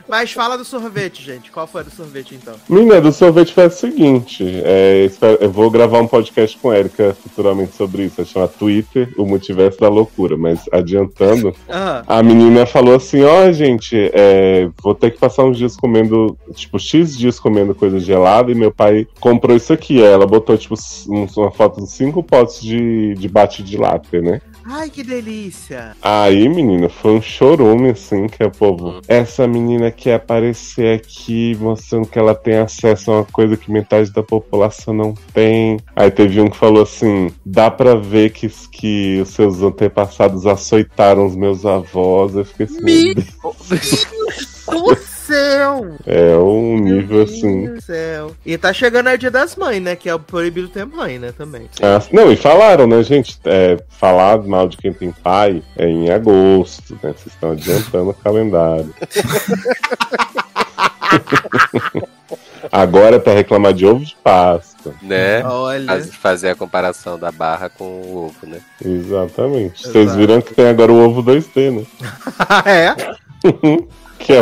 Mas 0.09 0.33
fala 0.33 0.57
do 0.57 0.65
sorvete, 0.65 1.23
gente. 1.23 1.51
Qual 1.51 1.67
foi 1.67 1.83
a 1.83 1.85
do 1.85 1.91
sorvete, 1.91 2.35
então? 2.35 2.55
Menina, 2.69 3.01
do 3.01 3.13
sorvete 3.13 3.53
foi 3.53 3.67
o 3.67 3.71
seguinte: 3.71 4.43
é, 4.65 5.11
eu 5.41 5.51
vou 5.51 5.71
gravar 5.71 6.01
um 6.01 6.07
podcast 6.07 6.57
com 6.59 6.71
a 6.71 6.79
Erika 6.79 7.15
futuramente 7.23 7.75
sobre 7.77 8.05
isso. 8.05 8.17
Vai 8.17 8.25
chamar 8.25 8.49
Twitter, 8.49 9.13
o 9.19 9.27
multiverso 9.27 9.79
da 9.81 9.89
loucura. 9.89 10.37
Mas 10.37 10.61
adiantando, 10.73 11.55
Ah, 11.69 12.03
a 12.07 12.23
menina 12.23 12.65
falou 12.65 12.95
assim: 12.95 13.23
Ó, 13.23 13.53
gente, 13.53 14.11
é, 14.15 14.69
vou 14.83 14.95
ter 14.95 15.11
que 15.11 15.19
passar 15.19 15.45
uns 15.45 15.59
dias 15.59 15.77
comendo, 15.77 16.37
tipo, 16.55 16.79
X 16.79 17.17
dias 17.17 17.39
comendo 17.39 17.75
coisa 17.75 18.01
gelada. 18.01 18.51
E 18.51 18.55
meu 18.55 18.73
pai 18.73 19.07
comprou 19.21 19.55
isso 19.57 19.73
aqui. 19.73 20.03
Ela 20.03 20.27
botou, 20.27 20.57
tipo, 20.57 20.75
um- 21.09 21.27
uma 21.37 21.51
foto 21.51 21.83
de 21.83 21.91
cinco 21.91 22.23
potes 22.23 22.61
de, 22.63 23.15
de 23.15 23.29
bate 23.29 23.63
de 23.63 23.77
lápis, 23.77 24.23
né? 24.23 24.41
Ai, 24.71 24.91
que 24.91 25.03
delícia! 25.03 25.97
Aí, 26.03 26.49
menina, 26.49 26.89
foi 26.89 27.13
um 27.13 27.23
chorume, 27.23 27.91
assim, 27.91 28.27
que 28.27 28.43
é 28.43 28.51
povo. 28.51 29.01
Essa 29.09 29.47
menina 29.49 29.91
quer 29.91 30.15
aparecer 30.17 30.99
aqui 31.01 31.57
mostrando 31.59 32.07
que 32.07 32.19
ela 32.19 32.35
tem 32.35 32.57
acesso 32.59 33.11
a 33.11 33.15
uma 33.21 33.25
coisa 33.25 33.57
que 33.57 33.73
metade 33.73 34.13
da 34.13 34.23
população 34.23 34.93
não 34.93 35.15
tem. 35.33 35.79
Aí 35.97 36.11
teve 36.11 36.41
um 36.41 36.51
que 36.51 36.57
falou 36.57 36.83
assim: 36.83 37.31
dá 37.47 37.71
pra 37.71 37.95
ver 37.95 38.31
que, 38.31 38.49
que 38.71 39.21
os 39.23 39.31
seus 39.31 39.63
antepassados 39.63 40.47
açoitaram 40.47 41.27
os 41.27 41.35
meus 41.35 41.65
avós. 41.65 42.35
Eu 42.37 42.45
fiquei 42.45 42.67
assim, 42.67 42.83
Me- 42.83 43.15
meu 43.15 43.15
Deus, 43.15 44.07
Do 44.69 45.18
céu! 45.29 45.95
é 46.07 46.37
um 46.37 46.79
nível 46.79 47.17
Meu 47.19 47.23
assim. 47.25 47.65
Deus 47.67 47.77
do 47.79 47.83
céu. 47.83 48.33
E 48.45 48.59
tá 48.59 48.73
chegando 48.73 49.09
o 49.11 49.19
dia 49.19 49.31
das 49.31 49.57
mães, 49.57 49.81
né? 49.81 49.97
Que 49.97 50.09
é 50.09 50.15
o 50.15 50.19
proibido 50.19 50.69
ter 50.69 50.85
mãe, 50.85 51.19
né? 51.19 51.33
Também. 51.37 51.69
Ah, 51.81 52.01
não, 52.13 52.31
e 52.33 52.37
falaram, 52.37 52.87
né, 52.87 53.03
gente? 53.03 53.39
É, 53.45 53.79
falar 53.89 54.39
mal 54.43 54.69
de 54.69 54.77
quem 54.77 54.93
tem 54.93 55.13
pai 55.13 55.63
é 55.77 55.87
em 55.87 56.11
agosto, 56.11 56.95
né? 57.03 57.13
Vocês 57.17 57.27
estão 57.27 57.53
adiantando 57.53 58.11
o 58.11 58.15
calendário. 58.15 58.93
Agora 62.71 63.17
é 63.17 63.19
pra 63.19 63.33
reclamar 63.33 63.73
de 63.73 63.87
ovo 63.87 64.05
de 64.05 64.15
Páscoa. 64.23 64.93
Né? 65.01 65.43
Olha. 65.45 65.87
Faz- 65.87 66.15
Fazer 66.15 66.51
a 66.51 66.55
comparação 66.55 67.19
da 67.19 67.33
barra 67.33 67.69
com 67.69 67.85
o 67.85 68.27
ovo, 68.27 68.47
né? 68.47 68.61
Exatamente. 68.85 69.81
Exato. 69.83 69.93
Vocês 69.93 70.15
viram 70.15 70.41
que 70.41 70.55
tem 70.55 70.69
agora 70.69 70.93
o 70.93 70.99
ovo 70.99 71.23
2D, 71.23 71.71
né? 71.71 71.87
é? 72.67 72.95
Que 74.19 74.33
é 74.35 74.41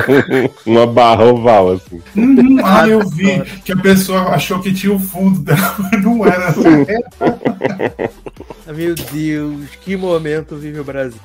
um- 0.66 0.72
uma 0.72 0.86
barra 0.86 1.24
oval, 1.24 1.72
assim. 1.72 2.00
Uhum, 2.16 2.58
ah, 2.64 2.88
eu 2.88 3.06
vi 3.08 3.42
que 3.64 3.72
a 3.72 3.76
pessoa 3.76 4.22
achou 4.30 4.60
que 4.60 4.72
tinha 4.72 4.92
o 4.92 4.98
fundo 4.98 5.40
dela, 5.40 5.74
mas 5.92 6.02
não 6.02 6.26
era. 6.26 6.54
Meu 8.74 8.94
Deus, 8.96 9.70
que 9.80 9.96
momento 9.96 10.56
vive 10.56 10.80
o 10.80 10.84
Brasil. 10.84 11.20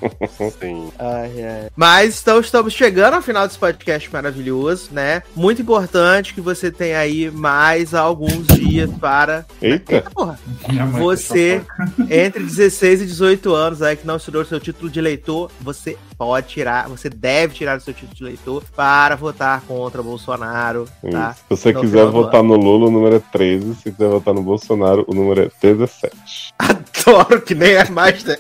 Sim. 0.59 0.89
Ai, 0.99 1.43
ai. 1.43 1.69
Mas 1.75 2.21
então 2.21 2.39
estamos 2.39 2.71
chegando 2.71 3.15
ao 3.15 3.21
final 3.21 3.47
desse 3.47 3.57
podcast 3.57 4.07
maravilhoso, 4.13 4.89
né? 4.91 5.23
Muito 5.35 5.59
importante 5.61 6.33
que 6.35 6.41
você 6.41 6.69
tenha 6.71 6.99
aí 6.99 7.31
mais 7.31 7.93
alguns 7.95 8.45
dias 8.47 8.89
para. 8.99 9.43
Eita! 9.61 10.03
Porra, 10.13 10.39
Minha 10.69 10.85
mãe 10.85 11.01
você, 11.01 11.61
entre 12.11 12.43
16 12.43 13.01
e 13.01 13.05
18 13.07 13.51
anos, 13.53 13.81
aí 13.81 13.95
que 13.95 14.05
não 14.05 14.19
tirou 14.19 14.43
o 14.43 14.45
seu 14.45 14.59
título 14.59 14.89
de 14.91 14.99
eleitor, 14.99 15.49
você 15.59 15.97
pode 16.17 16.47
tirar, 16.47 16.88
você 16.88 17.09
deve 17.09 17.55
tirar 17.55 17.80
o 17.80 17.81
seu 17.81 17.93
título 17.93 18.15
de 18.15 18.23
eleitor 18.23 18.40
para 18.75 19.15
votar 19.15 19.61
contra 19.61 20.01
você 20.01 21.11
tá? 21.11 21.33
Se 21.33 21.43
você 21.49 21.71
No 21.73 21.81
quiser 21.81 22.05
votar 22.07 22.43
no 22.43 22.55
Lula, 22.55 22.87
o 22.87 22.91
número 22.91 23.15
é 23.15 23.19
13. 23.19 23.75
Se 23.75 23.91
quiser 23.91 24.09
votar 24.09 24.33
no 24.33 24.41
Bolsonaro, 24.41 25.05
o 25.07 25.13
número 25.13 25.41
é 25.41 25.51
17. 25.61 26.53
Adoro 27.07 27.41
que 27.41 27.55
nem 27.55 27.73
é 27.73 27.89
mais, 27.89 28.23
né? 28.23 28.38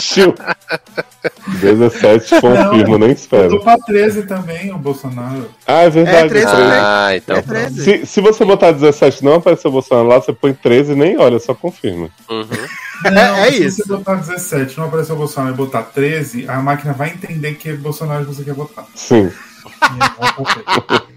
Chiu. 0.00 0.34
17, 1.60 2.40
confirmo, 2.40 2.98
nem 2.98 3.08
Eu 3.08 3.14
espero. 3.14 3.48
tô 3.50 3.60
pra 3.60 3.76
13 3.78 4.22
também, 4.26 4.72
o 4.72 4.78
Bolsonaro. 4.78 5.48
Ah, 5.66 5.82
é 5.82 5.90
verdade. 5.90 6.16
É, 6.26 6.28
13 6.28 6.46
13. 6.46 6.62
Ah, 6.72 7.08
então 7.16 7.36
É 7.36 7.42
pronto. 7.42 7.58
13. 7.74 7.82
Se, 7.84 8.06
se 8.06 8.20
você 8.20 8.44
botar 8.44 8.72
17 8.72 9.20
e 9.20 9.24
não 9.24 9.34
aparecer 9.34 9.68
o 9.68 9.72
Bolsonaro 9.72 10.08
lá, 10.08 10.20
você 10.20 10.32
põe 10.32 10.52
13 10.52 10.92
e 10.92 10.96
nem 10.96 11.18
olha, 11.18 11.38
só 11.38 11.54
confirma. 11.54 12.08
Uhum. 12.28 12.46
Não, 13.12 13.36
é 13.36 13.50
se 13.52 13.64
isso. 13.64 13.76
você 13.82 13.88
botar 13.88 14.14
17 14.16 14.78
não 14.78 14.86
aparecer 14.86 15.12
o 15.12 15.16
Bolsonaro 15.16 15.54
e 15.54 15.56
botar 15.56 15.82
13, 15.82 16.48
a 16.48 16.56
máquina 16.60 16.92
vai 16.92 17.10
entender 17.10 17.54
que 17.54 17.68
é 17.70 17.72
Bolsonaro 17.74 18.24
que 18.24 18.34
você 18.34 18.44
quer 18.44 18.54
botar. 18.54 18.86
Sim. 18.94 19.30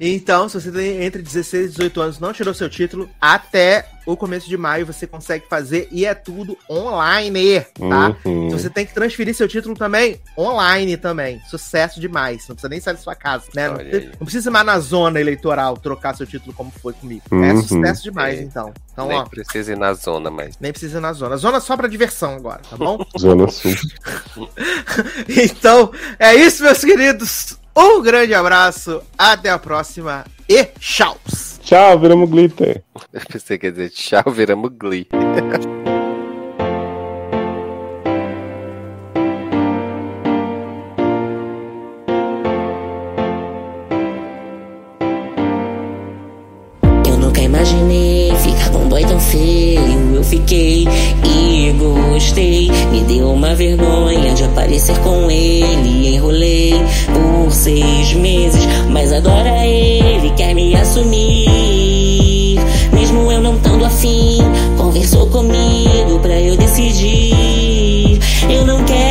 Então, 0.02 0.48
se 0.48 0.60
você 0.62 0.72
tem 0.72 1.04
entre 1.04 1.22
16 1.22 1.66
e 1.66 1.70
18 1.72 2.02
anos 2.02 2.20
não 2.20 2.32
tirou 2.34 2.54
seu 2.54 2.70
título, 2.70 3.10
até 3.20 3.86
o 4.06 4.16
começo 4.18 4.48
de 4.48 4.58
maio 4.58 4.86
você 4.86 5.06
consegue 5.06 5.46
fazer 5.50 5.88
e 5.92 6.06
é 6.06 6.16
tudo 6.16 6.58
online, 6.70 7.60
tá? 7.78 8.16
Uhum. 8.26 8.50
Se 8.50 8.58
você 8.64 8.70
tem 8.70 8.86
que 8.86 8.94
transferir 8.94 9.36
seu 9.36 9.48
título 9.48 9.76
também, 9.76 10.20
online 10.38 10.98
também. 10.98 11.40
Sucesso 11.50 12.00
demais. 12.00 12.48
Não 12.48 12.56
precisa 12.56 12.70
nem 12.70 12.80
sair 12.80 12.94
da 12.96 13.00
sua 13.02 13.14
casa, 13.14 13.46
né? 13.54 13.68
Não, 13.68 13.76
não 13.76 14.26
precisa 14.26 14.50
ir 14.50 14.54
mais 14.54 14.66
na 14.66 14.80
zona 14.80 15.20
eleitoral 15.20 15.78
trocar 15.78 16.16
seu 16.16 16.26
título 16.26 16.54
como 16.54 16.72
foi 16.72 16.94
comigo. 16.94 17.22
É 17.32 17.36
Uhum. 17.54 17.62
sucesso 17.62 18.04
demais, 18.04 18.40
É. 18.40 18.42
então. 18.42 18.74
Então, 18.92 19.08
Nem 19.08 19.18
ó, 19.18 19.26
precisa 19.26 19.72
ir 19.74 19.78
na 19.78 19.94
zona, 19.94 20.30
mas. 20.32 20.56
nem 20.60 20.72
precisa 20.72 20.98
ir 20.98 21.02
na 21.02 21.14
zona. 21.14 21.38
Zona 21.38 21.60
só 21.60 21.78
pra 21.78 21.88
diversão 21.88 22.36
agora, 22.36 22.62
tá 22.70 22.76
bom? 22.78 23.06
Zona 23.18 23.48
Sul. 23.50 23.72
então, 25.28 25.92
é 26.18 26.36
isso, 26.36 26.64
meus 26.64 26.80
queridos. 26.80 27.58
Um 27.82 28.02
grande 28.02 28.34
abraço, 28.34 29.02
até 29.18 29.50
a 29.50 29.58
próxima 29.58 30.26
e 30.50 30.66
tchau! 30.82 31.18
Tchau, 31.62 31.98
viramos 31.98 32.30
glitter. 32.30 32.84
Você 33.32 33.58
quer 33.58 33.72
dizer 33.72 33.90
tchau, 33.92 34.34
viramos 34.34 34.70
glitter. 34.78 35.16
eu 50.20 50.24
fiquei 50.24 50.86
e 51.24 51.72
gostei. 51.78 52.70
Me 52.92 53.02
deu 53.02 53.32
uma 53.32 53.56
vergonha 53.56 54.34
de 54.34 54.44
aparecer 54.44 54.98
com 55.00 55.32
ele, 55.32 56.16
enrolei 56.16 56.74
por 57.50 57.56
seis 57.56 58.14
meses. 58.14 58.64
Mas 58.90 59.12
agora 59.12 59.66
ele 59.66 60.30
quer 60.32 60.54
me 60.54 60.76
assumir. 60.76 62.60
Mesmo 62.94 63.32
eu 63.32 63.42
não 63.42 63.56
estando 63.56 63.86
afim, 63.86 64.38
conversou 64.78 65.28
comigo 65.28 66.20
pra 66.22 66.40
eu 66.40 66.56
decidir. 66.56 68.20
Eu 68.50 68.66
não 68.66 68.84
quero. 68.84 69.09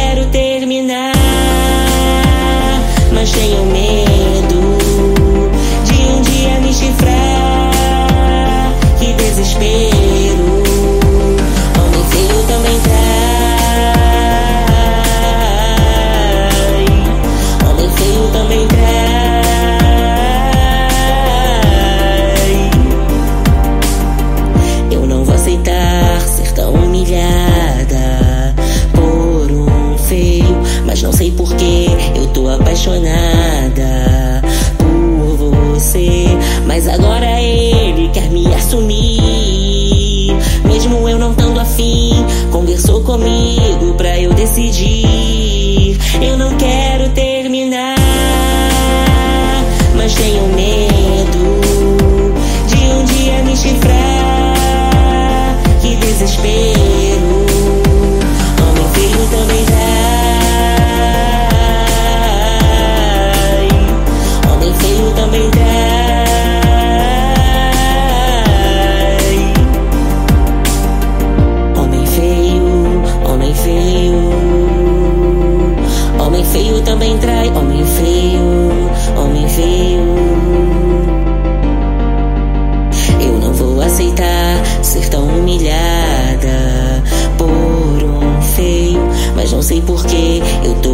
conmigo. 43.08 43.47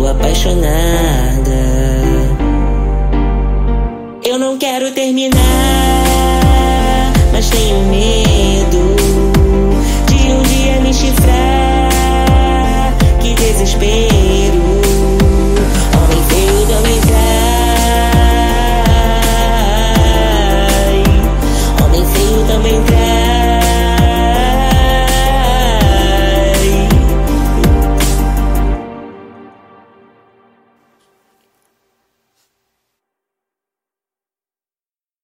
apaixonada. 0.08 0.64
Eu 4.24 4.38
não 4.38 4.58
quero 4.58 4.92
terminar. 4.92 5.63